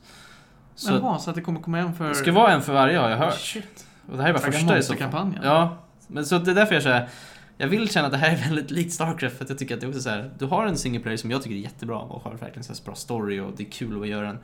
Så 0.76 0.92
Jaha, 0.92 1.20
så 1.20 1.30
att 1.30 1.36
det 1.36 1.42
kommer 1.42 1.60
komma 1.60 1.80
en 1.80 1.96
för... 1.96 2.10
det 2.10 2.16
ska 2.16 2.32
vara 2.32 2.52
en 2.52 2.62
för 2.62 2.74
varje 2.74 2.98
har 2.98 3.10
jag 3.10 3.18
hört. 3.18 3.40
Shit. 3.40 3.86
Och 4.12 4.18
det 4.18 4.24
här 4.24 4.30
är 4.30 4.34
bara 4.34 4.44
För 4.44 4.52
första 4.52 4.78
i 4.78 4.84
så 4.84 4.94
fall. 4.96 5.40
Ja, 5.44 5.78
men 6.08 6.26
så 6.26 6.38
det 6.38 6.52
är 6.52 6.56
därför 6.56 6.74
jag 6.74 6.84
säger 6.84 7.10
jag 7.58 7.68
vill 7.68 7.90
känna 7.90 8.06
att 8.06 8.12
det 8.12 8.18
här 8.18 8.32
är 8.32 8.38
väldigt 8.38 8.72
likt 8.72 8.94
Starcraft 8.94 9.38
för 9.38 9.44
att 9.44 9.50
jag 9.50 9.60
tycker 9.60 9.76
att 9.76 9.82
det 9.82 9.86
är 9.86 9.90
också 9.90 10.02
så 10.02 10.10
här, 10.10 10.32
du 10.40 10.46
har 10.46 10.66
en 10.66 10.78
single 10.78 11.00
player 11.00 11.18
som 11.18 11.32
jag 11.32 11.44
tycker 11.44 11.56
är 11.56 11.60
jättebra 11.60 11.98
och 11.98 12.24
har 12.24 12.32
verkligen 12.32 12.64
så 12.64 12.84
bra 12.84 12.96
story 12.96 13.40
och 13.40 13.52
det 13.58 13.64
är 13.64 13.72
kul 13.72 14.02
att 14.02 14.08
göra 14.08 14.28
den. 14.28 14.38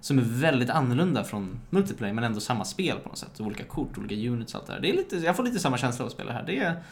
Som 0.00 0.18
är 0.18 0.22
väldigt 0.22 0.70
annorlunda 0.70 1.24
från 1.24 1.60
multiplayer 1.70 2.14
men 2.14 2.24
ändå 2.24 2.40
samma 2.40 2.64
spel 2.64 2.98
på 2.98 3.08
något 3.08 3.18
sätt. 3.18 3.40
Olika 3.40 3.64
kort, 3.64 3.98
olika 3.98 4.14
units 4.14 4.54
och 4.54 4.60
allt 4.60 4.66
det 4.66 4.72
där. 4.72 4.80
Det 4.80 4.90
är 4.90 4.96
lite, 4.96 5.16
jag 5.16 5.36
får 5.36 5.42
lite 5.42 5.58
samma 5.58 5.78
känsla 5.78 6.02
av 6.02 6.06
att 6.06 6.12
spela 6.12 6.32
här. 6.32 6.44
Det 6.46 6.58
är, 6.58 6.82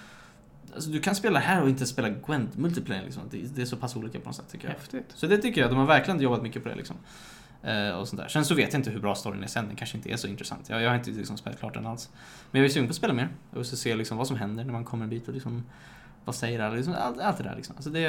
alltså 0.74 0.90
du 0.90 1.00
kan 1.00 1.14
spela 1.14 1.38
här 1.38 1.62
och 1.62 1.68
inte 1.68 1.86
spela 1.86 2.08
Gwent 2.08 2.56
multiplayer 2.56 3.04
liksom. 3.04 3.22
Det, 3.30 3.38
det 3.54 3.62
är 3.62 3.66
så 3.66 3.76
pass 3.76 3.96
olika 3.96 4.20
på 4.20 4.28
något 4.28 4.36
sätt 4.36 4.48
tycker 4.50 4.68
jag. 4.68 4.74
Häftigt. 4.74 5.12
Så 5.14 5.26
det 5.26 5.38
tycker 5.38 5.60
jag, 5.60 5.70
de 5.70 5.78
har 5.78 5.86
verkligen 5.86 6.20
jobbat 6.20 6.42
mycket 6.42 6.62
på 6.62 6.68
det 6.68 6.74
liksom. 6.74 6.96
Eh, 7.62 7.90
och 7.90 8.08
sånt 8.08 8.22
där. 8.22 8.28
Sen 8.28 8.44
så 8.44 8.54
vet 8.54 8.72
jag 8.72 8.80
inte 8.80 8.90
hur 8.90 9.00
bra 9.00 9.14
storyn 9.14 9.42
är 9.42 9.46
sen, 9.46 9.66
den 9.66 9.76
kanske 9.76 9.96
inte 9.96 10.10
är 10.10 10.16
så 10.16 10.26
intressant. 10.26 10.68
Jag, 10.68 10.82
jag 10.82 10.88
har 10.88 10.96
inte 10.96 11.10
liksom 11.10 11.36
spelat 11.36 11.58
klart 11.58 11.74
den 11.74 11.86
alls. 11.86 12.10
Men 12.54 12.62
jag 12.62 12.68
är 12.68 12.72
sugen 12.72 12.86
på 12.86 12.90
att 12.90 12.96
spela 12.96 13.12
mer. 13.12 13.28
och 13.50 13.66
så 13.66 13.76
se 13.76 13.94
liksom 13.94 14.18
vad 14.18 14.26
som 14.26 14.36
händer 14.36 14.64
när 14.64 14.72
man 14.72 14.84
kommer 14.84 15.04
en 15.04 15.10
bit 15.10 15.28
och 15.28 15.34
liksom 15.34 15.64
vad 16.24 16.34
säger 16.34 16.60
alla, 16.60 16.74
liksom, 16.74 16.94
allt, 16.98 17.20
allt 17.20 17.38
det 17.38 17.44
där 17.44 17.56
liksom. 17.56 17.76
Alltså 17.76 17.90
det 17.90 18.00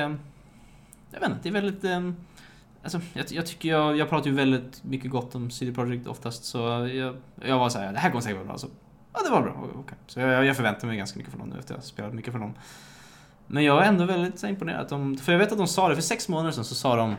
jag 1.11 1.19
vet 1.19 1.29
inte, 1.29 1.39
det 1.43 1.49
är 1.49 1.53
väldigt 1.53 1.83
Um, 1.83 2.15
Alltså, 2.83 2.99
jag, 3.13 3.25
jag 3.29 3.45
tycker 3.45 3.69
jag, 3.69 3.97
jag 3.97 4.09
pratar 4.09 4.29
ju 4.29 4.35
väldigt 4.35 4.83
mycket 4.83 5.11
gott 5.11 5.35
om 5.35 5.51
CD 5.51 5.73
Projekt 5.73 6.07
oftast 6.07 6.43
så 6.45 6.57
jag, 6.93 7.15
jag 7.35 7.59
var 7.59 7.69
såhär, 7.69 7.93
det 7.93 7.99
här 7.99 8.09
kommer 8.09 8.21
säkert 8.21 8.37
vara 8.37 8.47
bra. 8.47 8.57
Så, 8.57 8.67
ja, 9.13 9.19
det 9.23 9.29
var 9.29 9.41
bra. 9.41 9.69
Okej. 9.75 9.97
Så 10.07 10.19
jag, 10.19 10.45
jag 10.45 10.55
förväntar 10.55 10.87
mig 10.87 10.97
ganska 10.97 11.17
mycket 11.17 11.33
från 11.33 11.39
dem 11.39 11.49
nu 11.49 11.59
efter 11.59 11.73
att 11.73 11.77
jag 11.77 11.83
har 11.83 11.87
spelat 11.87 12.13
mycket 12.13 12.31
från 12.31 12.41
dem. 12.41 12.53
Men 13.47 13.63
jag 13.63 13.83
är 13.83 13.87
ändå 13.87 14.05
väldigt 14.05 14.39
så 14.39 14.47
imponerad. 14.47 14.81
Att 14.81 14.89
de, 14.89 15.17
för 15.17 15.31
jag 15.31 15.39
vet 15.39 15.51
att 15.51 15.57
de 15.57 15.67
sa 15.67 15.89
det, 15.89 15.95
för 15.95 16.01
sex 16.01 16.29
månader 16.29 16.51
sedan 16.51 16.65
så 16.65 16.75
sa 16.75 16.95
de 16.95 17.15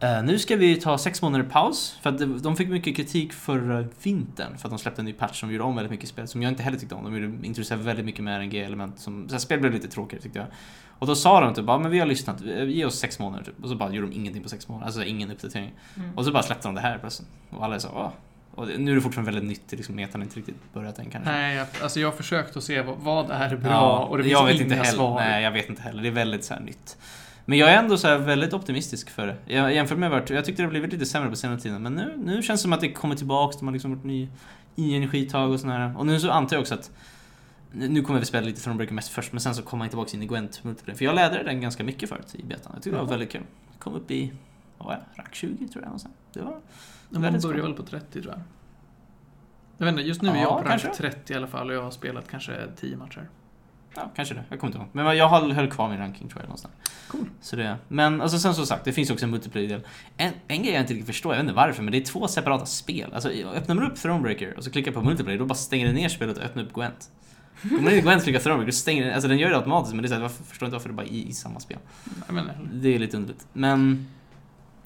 Eh, 0.00 0.22
nu 0.22 0.38
ska 0.38 0.56
vi 0.56 0.76
ta 0.76 0.98
sex 0.98 1.22
månader 1.22 1.44
paus, 1.44 1.98
för 2.02 2.10
att 2.10 2.42
de, 2.42 2.56
fick 2.56 2.68
mycket 2.68 2.96
kritik 2.96 3.32
förra 3.32 3.84
vintern 4.02 4.58
för 4.58 4.68
att 4.68 4.72
de 4.72 4.78
släppte 4.78 5.00
en 5.00 5.04
ny 5.04 5.12
patch 5.12 5.40
som 5.40 5.52
gjorde 5.52 5.64
om 5.64 5.76
väldigt 5.76 5.90
mycket 5.90 6.04
i 6.04 6.08
spelet, 6.08 6.30
som 6.30 6.42
jag 6.42 6.52
inte 6.52 6.62
heller 6.62 6.78
tyckte 6.78 6.94
om. 6.94 7.04
De 7.04 7.44
introducerade 7.44 7.84
väldigt 7.84 8.04
mycket 8.04 8.24
med 8.24 8.40
RNG-element, 8.40 8.98
som, 8.98 9.28
så 9.28 9.34
här, 9.34 9.40
spel 9.40 9.60
blev 9.60 9.72
lite 9.72 9.88
tråkigare 9.88 10.22
tyckte 10.22 10.38
jag. 10.38 10.48
Och 10.98 11.06
då 11.06 11.14
sa 11.14 11.40
de 11.40 11.54
typ 11.54 11.64
bara, 11.64 11.78
men 11.78 11.90
vi 11.90 11.98
har 11.98 12.06
lyssnat, 12.06 12.40
ge 12.66 12.84
oss 12.84 12.98
sex 12.98 13.18
månader 13.18 13.44
typ. 13.44 13.62
Och 13.62 13.68
så 13.68 13.74
bara 13.74 13.92
gjorde 13.92 14.08
de 14.08 14.14
ingenting 14.16 14.42
på 14.42 14.48
sex 14.48 14.68
månader, 14.68 14.86
alltså 14.86 15.04
ingen 15.04 15.30
uppdatering. 15.30 15.72
Mm. 15.96 16.18
Och 16.18 16.24
så 16.24 16.32
bara 16.32 16.42
släppte 16.42 16.68
de 16.68 16.74
det 16.74 16.80
här 16.80 16.98
plötsligt. 16.98 17.28
Och 17.50 17.64
alla 17.64 17.80
sa, 17.80 17.88
åh. 17.94 18.10
Och 18.54 18.68
nu 18.78 18.90
är 18.90 18.94
det 18.94 19.00
fortfarande 19.00 19.32
väldigt 19.32 19.48
nytt, 19.48 19.72
liksom, 19.78 19.94
metan 19.94 20.20
har 20.20 20.24
inte 20.24 20.38
riktigt 20.38 20.72
börjat 20.72 20.98
än 20.98 21.10
kanske. 21.10 21.30
Nej, 21.30 21.56
jag, 21.56 21.66
alltså 21.82 22.00
jag 22.00 22.08
har 22.08 22.16
försökt 22.16 22.56
att 22.56 22.64
se 22.64 22.82
vad, 22.82 22.96
vad 22.98 23.30
är 23.30 23.56
bra 23.56 23.70
Ja, 23.70 23.98
och 23.98 24.16
det 24.16 24.22
finns 24.22 24.32
jag 24.32 24.44
vet 24.44 24.54
inga 24.54 24.62
inte 24.62 24.74
heller. 24.74 24.90
svar. 24.90 25.20
Nej, 25.20 25.42
jag 25.42 25.50
vet 25.50 25.68
inte 25.68 25.82
heller. 25.82 26.02
Det 26.02 26.08
är 26.08 26.12
väldigt 26.12 26.44
så 26.44 26.54
nytt. 26.58 26.96
Men 27.48 27.58
jag 27.58 27.70
är 27.72 27.78
ändå 27.78 27.96
så 27.98 28.18
väldigt 28.18 28.52
optimistisk 28.54 29.10
för 29.10 29.26
det. 29.26 29.36
Jag, 29.46 29.74
jämfört 29.74 29.98
med 29.98 30.10
vart, 30.10 30.30
jag 30.30 30.44
tyckte 30.44 30.62
det 30.62 30.68
blivit 30.68 30.92
lite 30.92 31.06
sämre 31.06 31.30
på 31.30 31.36
senare 31.36 31.60
tiden. 31.60 31.82
Men 31.82 31.94
nu, 31.94 32.14
nu 32.24 32.42
känns 32.42 32.60
det 32.60 32.62
som 32.62 32.72
att 32.72 32.80
det 32.80 32.92
kommer 32.92 33.14
tillbaks. 33.14 33.56
De 33.56 33.66
har 33.68 33.72
liksom 33.72 33.90
gjort 33.92 34.04
ny 34.04 34.28
i-energitag 34.76 35.50
och 35.50 35.60
sådär. 35.60 35.94
Och 35.98 36.06
nu 36.06 36.20
så 36.20 36.30
antar 36.30 36.56
jag 36.56 36.60
också 36.60 36.74
att 36.74 36.90
nu 37.72 38.02
kommer 38.02 38.20
vi 38.20 38.26
spela 38.26 38.46
lite 38.46 38.60
Thronebreaker 38.60 38.94
mest 38.94 39.08
först, 39.08 39.32
men 39.32 39.40
sen 39.40 39.54
så 39.54 39.62
kommer 39.62 39.78
man 39.78 39.88
tillbaka 39.88 40.16
in 40.16 40.22
i 40.22 40.26
Gwent 40.26 40.64
multiplayer. 40.64 40.98
För 40.98 41.04
jag 41.04 41.14
lädde 41.14 41.42
den 41.42 41.60
ganska 41.60 41.84
mycket 41.84 42.08
förut 42.08 42.34
i 42.34 42.42
betan. 42.42 42.72
Jag 42.74 42.82
tyckte 42.82 42.98
det 42.98 43.02
var 43.04 43.10
väldigt 43.10 43.32
kul. 43.32 43.42
Kom 43.78 43.94
upp 43.94 44.10
i, 44.10 44.32
vad 44.78 44.86
var 44.86 44.94
jag, 44.94 45.24
rank 45.24 45.34
20 45.34 45.68
tror 45.68 45.84
jag. 45.84 45.94
Och 45.94 46.00
sen. 46.00 46.10
Det 46.32 46.40
var 46.40 46.60
De 47.10 47.22
väldigt 47.22 47.42
börjar 47.42 47.54
spännande. 47.56 47.62
väl 47.62 47.74
på 47.74 47.82
30 47.82 48.22
tror 48.22 48.34
jag. 48.34 48.42
Jag 49.78 49.84
vet 49.86 49.92
inte, 49.92 50.02
just 50.08 50.22
nu 50.22 50.28
är 50.28 50.34
Ja, 50.34 50.40
jag 50.40 50.62
på 50.62 50.68
kanske. 50.68 50.88
30 50.94 51.32
i 51.32 51.36
alla 51.36 51.46
fall 51.46 51.68
och 51.70 51.76
jag 51.76 51.82
har 51.82 51.90
spelat 51.90 52.30
kanske 52.30 52.66
10 52.76 52.96
matcher. 52.96 53.28
Ja, 53.98 54.10
kanske 54.16 54.34
det. 54.34 54.44
Jag 54.48 54.60
kommer 54.60 54.68
inte 54.68 54.78
ihåg. 54.78 54.88
Men 54.92 55.16
jag 55.16 55.28
höll, 55.28 55.52
höll 55.52 55.70
kvar 55.70 55.88
min 55.88 55.98
ranking 55.98 56.28
tror 56.28 56.42
jag 56.42 56.46
någonstans. 56.46 56.74
Cool. 57.08 57.30
Så 57.40 57.56
det, 57.56 57.76
men 57.88 58.20
alltså 58.20 58.38
sen 58.38 58.54
som 58.54 58.66
sagt, 58.66 58.84
det 58.84 58.92
finns 58.92 59.10
också 59.10 59.24
en 59.24 59.30
multiplayer-del. 59.30 59.80
En, 60.16 60.32
en 60.48 60.62
grej 60.62 60.72
jag 60.72 60.82
inte 60.82 60.92
riktigt 60.92 61.06
förstår, 61.06 61.32
jag 61.32 61.38
vet 61.38 61.44
inte 61.44 61.56
varför, 61.56 61.82
men 61.82 61.92
det 61.92 61.98
är 61.98 62.04
två 62.04 62.28
separata 62.28 62.66
spel. 62.66 63.12
Alltså 63.14 63.28
öppnar 63.28 63.74
man 63.74 63.84
upp 63.90 63.96
Thronebreaker 63.96 64.56
och 64.56 64.64
så 64.64 64.70
klickar 64.70 64.92
på 64.92 65.02
multiplayer, 65.02 65.38
då 65.38 65.44
bara 65.44 65.54
stänger 65.54 65.86
den 65.86 65.94
ner 65.94 66.08
spelet 66.08 66.36
och 66.36 66.44
öppnar 66.44 66.62
upp 66.62 66.72
Gwent. 66.72 67.10
Kommer 67.62 67.80
man 67.80 67.92
in 67.92 67.98
i 67.98 68.00
Gwent 68.00 68.18
och 68.18 68.24
klickar 68.24 68.40
Thronebreaker, 68.40 68.72
stänger 68.72 69.04
den, 69.04 69.14
alltså 69.14 69.28
den 69.28 69.38
gör 69.38 69.50
det 69.50 69.56
automatiskt, 69.56 69.94
men 69.94 70.02
det 70.02 70.06
är 70.06 70.08
så 70.08 70.14
här, 70.14 70.22
varför 70.22 70.44
förstår 70.44 70.66
inte 70.66 70.74
varför 70.74 70.88
det 70.88 70.94
bara 70.94 71.06
är 71.06 71.10
i, 71.10 71.28
i 71.28 71.32
samma 71.32 71.60
spel. 71.60 71.78
Jag 72.28 72.50
Det 72.72 72.94
är 72.94 72.98
lite 72.98 73.16
underligt. 73.16 73.46
Men 73.52 74.06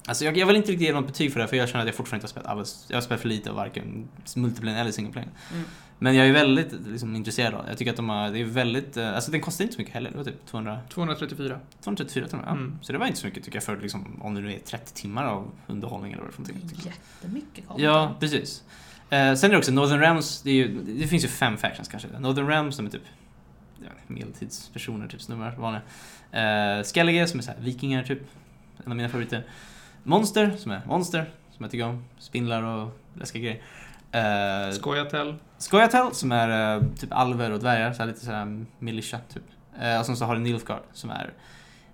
Alltså 0.07 0.25
jag, 0.25 0.37
jag 0.37 0.47
vill 0.47 0.55
inte 0.55 0.71
riktigt 0.71 0.87
ge 0.87 0.93
något 0.93 1.07
betyg 1.07 1.33
för 1.33 1.39
det, 1.39 1.47
för 1.47 1.57
jag 1.57 1.69
känner 1.69 1.81
att 1.81 1.87
jag 1.87 1.95
fortfarande 1.95 2.17
inte 2.17 2.25
har 2.25 2.29
spelat 2.29 2.47
alldeles, 2.47 2.85
Jag 2.89 2.97
har 2.97 3.01
spelat 3.01 3.21
för 3.21 3.29
lite 3.29 3.49
av 3.49 3.55
varken 3.55 4.07
multiplayer 4.35 4.81
eller 4.81 4.91
single 4.91 5.11
player. 5.11 5.29
Mm. 5.53 5.65
Men 6.03 6.15
jag 6.15 6.27
är 6.27 6.31
väldigt 6.33 6.73
liksom, 6.87 7.15
intresserad 7.15 7.53
av. 7.53 7.65
Jag 7.67 7.77
tycker 7.77 7.91
att 7.91 7.97
de 7.97 8.09
har, 8.09 8.31
det 8.31 8.39
är 8.39 8.45
väldigt, 8.45 8.97
eh, 8.97 9.15
alltså 9.15 9.31
den 9.31 9.41
kostar 9.41 9.63
inte 9.63 9.75
så 9.75 9.81
mycket 9.81 9.93
heller. 9.93 10.11
Det 10.11 10.17
var 10.17 10.23
typ 10.23 10.45
200, 10.45 10.79
234. 10.89 11.59
234 11.81 12.27
tror 12.27 12.41
jag. 12.41 12.49
Ja. 12.49 12.51
Mm. 12.51 12.79
Så 12.81 12.91
det 12.91 12.97
var 12.97 13.07
inte 13.07 13.19
så 13.19 13.27
mycket 13.27 13.43
tycker 13.43 13.55
jag 13.55 13.63
för 13.63 13.77
liksom, 13.77 14.21
om 14.21 14.35
det 14.35 14.41
nu 14.41 14.53
är 14.53 14.59
30 14.59 14.93
timmar 14.93 15.25
av 15.25 15.51
underhållning 15.67 16.11
eller 16.11 16.23
vad 16.23 16.31
det 16.31 16.31
är 16.31 16.45
för 16.45 16.53
någonting. 16.53 16.79
Jättemycket 16.85 17.67
content. 17.67 17.85
Ja, 17.85 18.15
precis. 18.19 18.63
Eh, 19.09 19.35
sen 19.35 19.49
är 19.49 19.49
det 19.49 19.57
också 19.57 19.71
Northern 19.71 19.99
Realms, 19.99 20.41
det, 20.41 20.49
är 20.49 20.53
ju, 20.53 20.81
det 20.81 21.07
finns 21.07 21.23
ju 21.23 21.27
fem 21.27 21.57
factions 21.57 21.87
kanske. 21.87 22.07
Northern 22.19 22.47
Realms 22.47 22.75
som 22.75 22.85
är 22.85 22.89
typ 22.89 23.05
medeltidspersoner, 24.07 25.07
typ 25.07 25.21
snubbar, 25.21 25.55
vanliga. 25.57 25.81
Eh, 26.31 26.83
Skellige 26.83 27.27
som 27.27 27.39
är 27.39 27.43
så 27.43 27.51
här, 27.51 27.59
vikingar 27.59 28.03
typ. 28.03 28.21
En 28.85 28.91
av 28.91 28.97
mina 28.97 29.09
favoriter. 29.09 29.43
Monster 30.03 30.55
som 30.57 30.71
är 30.71 30.81
monster, 30.85 31.31
som 31.51 31.63
jag 31.63 31.71
tycker 31.71 31.85
om. 31.85 32.03
Spindlar 32.19 32.63
och 32.63 32.99
läskiga 33.13 33.41
grejer. 33.43 33.61
Eh, 34.13 34.71
Skojatel. 34.71 35.35
Skojatel 35.57 36.13
som 36.13 36.31
är 36.31 36.75
eh, 36.75 36.83
typ 36.99 37.13
alver 37.13 37.51
och 37.51 37.59
dvärgar, 37.59 37.93
så 37.93 38.05
lite 38.05 38.25
såhär 38.25 38.65
militia 38.79 39.19
typ. 39.33 39.43
Eh, 39.81 39.99
och 39.99 40.05
sen 40.05 40.17
så 40.17 40.25
har 40.25 40.35
du 40.35 40.41
Nilfgaard 40.41 40.81
som 40.93 41.09
är 41.09 41.33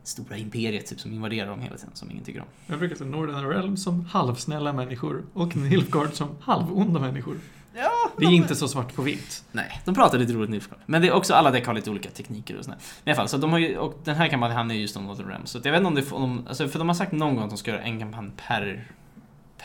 stora 0.03 0.37
imperiet 0.37 0.85
typ 0.85 0.99
som 0.99 1.13
invaderar 1.13 1.49
dem 1.49 1.61
hela 1.61 1.77
tiden, 1.77 1.91
som 1.95 2.11
ingen 2.11 2.23
tycker 2.23 2.39
om. 2.39 2.45
Jag 2.67 2.79
brukar 2.79 2.95
säga 2.95 3.09
Northern 3.09 3.49
Realm 3.49 3.77
som 3.77 4.05
halvsnälla 4.05 4.73
människor 4.73 5.23
och 5.33 5.55
Nilfgaard 5.55 6.13
som 6.13 6.37
halvonda 6.41 6.99
människor. 6.99 7.37
Ja, 7.75 7.91
Det 8.17 8.25
är 8.25 8.31
inte 8.31 8.55
så 8.55 8.67
svart 8.67 8.95
på 8.95 9.01
vitt. 9.01 9.43
Nej, 9.51 9.81
de 9.85 9.95
pratar 9.95 10.17
lite 10.17 10.33
roligt 10.33 10.49
Nilfgaard. 10.49 10.79
Men 10.85 11.01
det 11.01 11.07
är 11.07 11.11
också, 11.13 11.33
alla 11.33 11.51
däck 11.51 11.65
har 11.65 11.73
lite 11.73 11.89
olika 11.89 12.09
tekniker 12.09 12.57
och 12.57 12.65
sådär. 12.65 12.79
Men 13.03 13.11
i 13.11 13.11
alla 13.11 13.15
fall, 13.15 13.27
så 13.27 13.37
de 13.37 13.51
har 13.51 13.59
ju, 13.59 13.77
och 13.77 13.99
den 14.03 14.15
här 14.15 14.27
kampanjen 14.27 14.57
handlar 14.57 14.75
ju 14.75 14.81
just 14.81 14.97
om 14.97 15.05
Northern 15.05 15.27
Realms. 15.27 15.49
Så 15.49 15.57
att 15.57 15.65
jag 15.65 15.71
vet 15.71 15.79
inte 15.79 15.87
om 15.87 15.95
det 15.95 16.11
om, 16.11 16.47
alltså, 16.47 16.67
för 16.67 16.79
de 16.79 16.87
har 16.87 16.95
sagt 16.95 17.11
någon 17.11 17.35
gång 17.35 17.43
att 17.43 17.49
de 17.49 17.57
ska 17.57 17.71
göra 17.71 17.81
en 17.81 17.99
kampanj 17.99 18.31
per, 18.47 18.87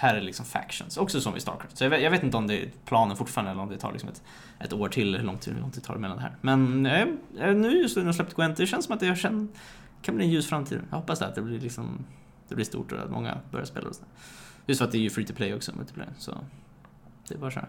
per 0.01 0.21
liksom 0.21 0.47
factions. 0.47 0.97
Också 0.97 1.21
som 1.21 1.37
i 1.37 1.41
Starcraft. 1.41 1.77
Så 1.79 1.85
jag 1.85 1.91
vet, 1.91 2.03
jag 2.03 2.11
vet 2.11 2.23
inte 2.23 2.37
om 2.37 2.47
det 2.47 2.63
är 2.63 2.71
planen 2.85 3.17
fortfarande 3.17 3.51
eller 3.51 3.63
om 3.63 3.69
det 3.69 3.79
tar 3.79 3.93
liksom 3.93 4.09
ett, 4.09 4.23
ett 4.59 4.73
år 4.73 4.89
till, 4.89 5.17
hur 5.17 5.25
långt, 5.25 5.49
hur 5.49 5.55
långt 5.61 5.75
det 5.75 5.81
tar 5.81 5.97
mellan 5.97 6.17
det 6.17 6.23
här. 6.23 6.37
Men 6.41 6.87
eh, 6.87 7.07
nu 7.55 7.71
just 7.83 7.97
när 7.97 8.05
de 8.05 8.13
släppt 8.13 8.35
Gwent, 8.35 8.57
det 8.57 8.67
känns 8.67 8.85
som 8.85 8.95
att 8.95 9.01
det 9.01 9.17
kan 10.03 10.17
bli 10.17 10.25
en 10.25 10.31
ljus 10.31 10.49
framtid. 10.49 10.81
Jag 10.91 10.97
hoppas 10.97 11.19
det, 11.19 11.27
att 11.27 11.35
det 11.35 11.43
blir 11.43 11.61
liksom, 11.61 12.05
det 12.49 12.55
blir 12.55 12.65
stort 12.65 12.93
och 12.93 12.99
att 12.99 13.11
många 13.11 13.39
börjar 13.51 13.67
spela 13.67 13.89
och 13.89 13.95
sådär. 13.95 14.09
Just 14.67 14.79
för 14.79 14.85
att 14.85 14.93
det 14.93 14.99
är 14.99 15.03
ju 15.03 15.11
free 15.11 15.27
to 15.27 15.35
play 15.35 15.55
också, 15.55 15.73
multiplayer. 15.77 16.13
Så 16.19 16.39
det 17.29 17.35
är 17.35 17.39
bara 17.39 17.51
så 17.51 17.61
här. 17.61 17.69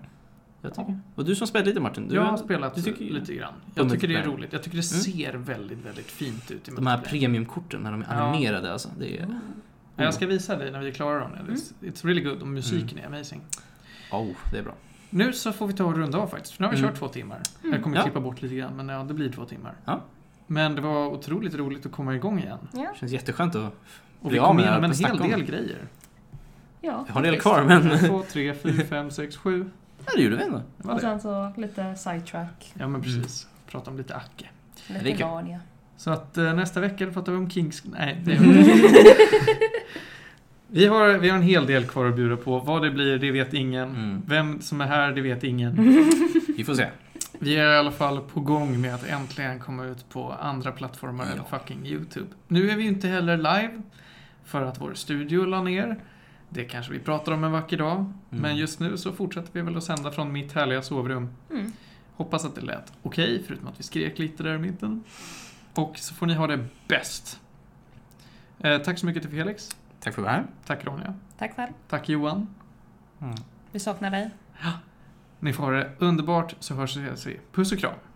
Jag 0.61 0.75
tycker. 0.75 0.99
Och 1.15 1.25
du 1.25 1.35
som 1.35 1.47
spelat 1.47 1.67
lite 1.67 1.79
Martin, 1.79 2.07
du 2.07 2.15
jag 2.15 2.21
har 2.23 2.37
spelat 2.37 2.75
du 2.75 2.81
tycker 2.81 3.05
lite 3.05 3.33
grann. 3.33 3.53
Ja, 3.65 3.71
Jag 3.83 3.91
tycker 3.91 4.07
det 4.07 4.15
är 4.15 4.23
roligt. 4.23 4.53
Jag 4.53 4.63
tycker 4.63 4.77
det 4.77 4.91
Mm. 4.91 5.01
ser 5.03 5.33
väldigt, 5.33 5.85
väldigt 5.85 6.11
fint 6.11 6.51
ut 6.51 6.67
i 6.67 6.71
De 6.71 6.87
här 6.87 6.97
premiumkorten 7.01 7.81
när 7.81 7.91
de 7.91 8.01
är 8.01 8.05
Ja. 8.09 8.21
animerade 8.21 8.73
alltså. 8.73 8.89
Det 8.99 9.17
är... 9.17 9.21
Ja, 9.21 9.39
Jag 9.95 10.13
ska 10.13 10.27
visa 10.27 10.55
dig 10.57 10.71
när 10.71 10.79
vi 10.79 10.87
är 10.87 10.91
klara 10.91 11.19
dem. 11.19 11.31
It's, 11.49 11.73
it's 11.81 12.05
really 12.05 12.21
good 12.21 12.41
och 12.41 12.47
musiken 12.47 12.97
är 12.99 13.05
amazing. 13.05 13.41
Oh, 14.11 14.27
det 14.51 14.57
är 14.57 14.63
bra. 14.63 14.73
Nu 15.09 15.33
så 15.33 15.51
får 15.53 15.67
vi 15.67 15.73
ta 15.73 15.83
och 15.85 15.97
runda 15.97 16.17
av 16.17 16.27
faktiskt, 16.27 16.53
för 16.53 16.63
nu 16.63 16.67
har 16.67 16.73
vi 16.73 16.79
Mm. 16.79 16.89
kört 16.91 16.99
två 16.99 17.07
timmar. 17.07 17.39
Jag 17.63 17.83
kommer 17.83 17.97
Ja. 17.97 18.03
klippa 18.03 18.19
bort 18.19 18.41
lite 18.41 18.55
grann, 18.55 18.75
men 18.75 18.89
ja, 18.89 19.03
det 19.03 19.13
blir 19.13 19.31
två 19.31 19.45
timmar. 19.45 19.73
Ja. 19.85 20.01
Men 20.47 20.75
det 20.75 20.81
var 20.81 21.07
otroligt 21.07 21.55
roligt 21.55 21.85
att 21.85 21.91
komma 21.91 22.15
igång 22.15 22.39
igen. 22.39 22.57
Ja. 22.73 22.93
Känns 22.99 23.11
jätteskönt 23.11 23.55
att... 23.55 23.63
Och 24.21 24.29
Bli 24.29 24.33
vi 24.33 24.39
av 24.39 24.47
kom 24.47 24.55
med 24.55 24.65
det 24.65 24.69
igenom 24.69 24.83
en 24.83 24.91
och 24.91 24.97
hel 24.97 25.21
om 25.21 25.29
del 25.29 25.39
det. 25.39 25.45
grejer. 25.45 25.79
Ja, 26.81 27.03
Jag 27.07 27.13
har 27.13 27.21
en 27.23 27.31
del 27.31 27.41
kvar 27.41 27.63
men... 27.63 27.91
En, 27.91 27.99
två, 28.09 28.23
tre, 28.31 28.53
fyra, 28.53 28.85
fem, 28.85 29.11
sex, 29.11 29.37
sju. 29.37 29.69
Ja, 30.05 30.11
det 30.15 30.21
gjorde 30.21 30.35
vi 30.35 30.43
ändå. 30.43 30.61
Det 30.77 30.87
Och 30.89 30.95
det. 30.95 31.01
sen 31.01 31.21
så 31.21 31.53
lite 31.57 31.95
sidetrack. 31.95 32.73
Ja, 32.79 32.87
men 32.87 33.01
precis. 33.01 33.47
Prata 33.67 33.91
om 33.91 33.97
lite 33.97 34.15
Acke. 34.15 34.49
det 34.87 35.01
Lite. 35.03 35.25
Narnia. 35.27 35.59
Så 35.97 36.11
att 36.11 36.37
eh, 36.37 36.53
nästa 36.53 36.79
vecka 36.79 37.07
pratar 37.11 37.31
vi 37.31 37.37
om 37.37 37.49
Kings... 37.49 37.83
Nej, 37.85 38.21
det 38.25 38.33
gör 38.33 38.41
vi 38.41 38.59
inte. 38.59 39.15
vi, 40.67 40.85
har, 40.85 41.17
vi 41.17 41.29
har 41.29 41.37
en 41.37 41.43
hel 41.43 41.65
del 41.65 41.85
kvar 41.85 42.05
att 42.05 42.15
bjuda 42.15 42.37
på. 42.37 42.59
Vad 42.59 42.81
det 42.81 42.91
blir, 42.91 43.17
det 43.17 43.31
vet 43.31 43.53
ingen. 43.53 43.89
Mm. 43.89 44.21
Vem 44.27 44.61
som 44.61 44.81
är 44.81 44.85
här, 44.85 45.11
det 45.11 45.21
vet 45.21 45.43
ingen. 45.43 45.75
Vi 46.57 46.63
får 46.63 46.73
se. 46.73 46.87
Vi 47.39 47.55
är 47.55 47.73
i 47.73 47.77
alla 47.77 47.91
fall 47.91 48.21
på 48.21 48.39
gång 48.39 48.81
med 48.81 48.95
att 48.95 49.07
äntligen 49.07 49.59
komma 49.59 49.85
ut 49.85 50.09
på 50.09 50.31
andra 50.31 50.71
plattformar 50.71 51.25
än 51.25 51.59
fucking 51.59 51.85
YouTube. 51.85 52.27
Nu 52.47 52.69
är 52.69 52.75
vi 52.75 52.83
ju 52.83 52.89
inte 52.89 53.07
heller 53.07 53.37
live, 53.37 53.81
för 54.45 54.61
att 54.61 54.81
vår 54.81 54.93
studio 54.93 55.45
la 55.45 55.61
ner. 55.61 55.99
Det 56.49 56.63
kanske 56.63 56.93
vi 56.93 56.99
pratar 56.99 57.31
om 57.31 57.43
en 57.43 57.51
vacker 57.51 57.77
dag. 57.77 57.97
Mm. 57.97 58.13
Men 58.29 58.57
just 58.57 58.79
nu 58.79 58.97
så 58.97 59.11
fortsätter 59.11 59.49
vi 59.53 59.61
väl 59.61 59.77
att 59.77 59.83
sända 59.83 60.11
från 60.11 60.31
mitt 60.31 60.53
härliga 60.53 60.81
sovrum. 60.81 61.29
Mm. 61.51 61.71
Hoppas 62.15 62.45
att 62.45 62.55
det 62.55 62.61
lät 62.61 62.93
okej, 63.01 63.43
förutom 63.47 63.67
att 63.67 63.79
vi 63.79 63.83
skrek 63.83 64.19
lite 64.19 64.43
där 64.43 64.55
i 64.55 64.57
mitten. 64.57 65.03
Och 65.75 65.97
så 65.97 66.13
får 66.13 66.25
ni 66.25 66.33
ha 66.33 66.47
det 66.47 66.65
bäst. 66.87 67.39
Eh, 68.59 68.77
tack 68.81 68.99
så 68.99 69.05
mycket 69.05 69.23
till 69.23 69.31
Felix. 69.31 69.69
Tack 69.99 70.13
för 70.13 70.21
att 70.21 70.27
du 70.27 70.31
var 70.31 70.31
här. 70.31 70.45
Tack 70.65 70.85
Ronja. 70.85 71.13
Tack 71.37 71.55
själv. 71.55 71.71
Tack 71.87 72.09
Johan. 72.09 72.55
Mm. 73.21 73.35
Vi 73.71 73.79
saknar 73.79 74.11
dig. 74.11 74.29
Ni 75.39 75.53
får 75.53 75.63
ha 75.63 75.71
det 75.71 75.91
underbart 75.99 76.55
så 76.59 76.73
hörs 76.73 76.97
vi. 76.97 77.39
Puss 77.51 77.71
och 77.71 77.79
kram. 77.79 77.93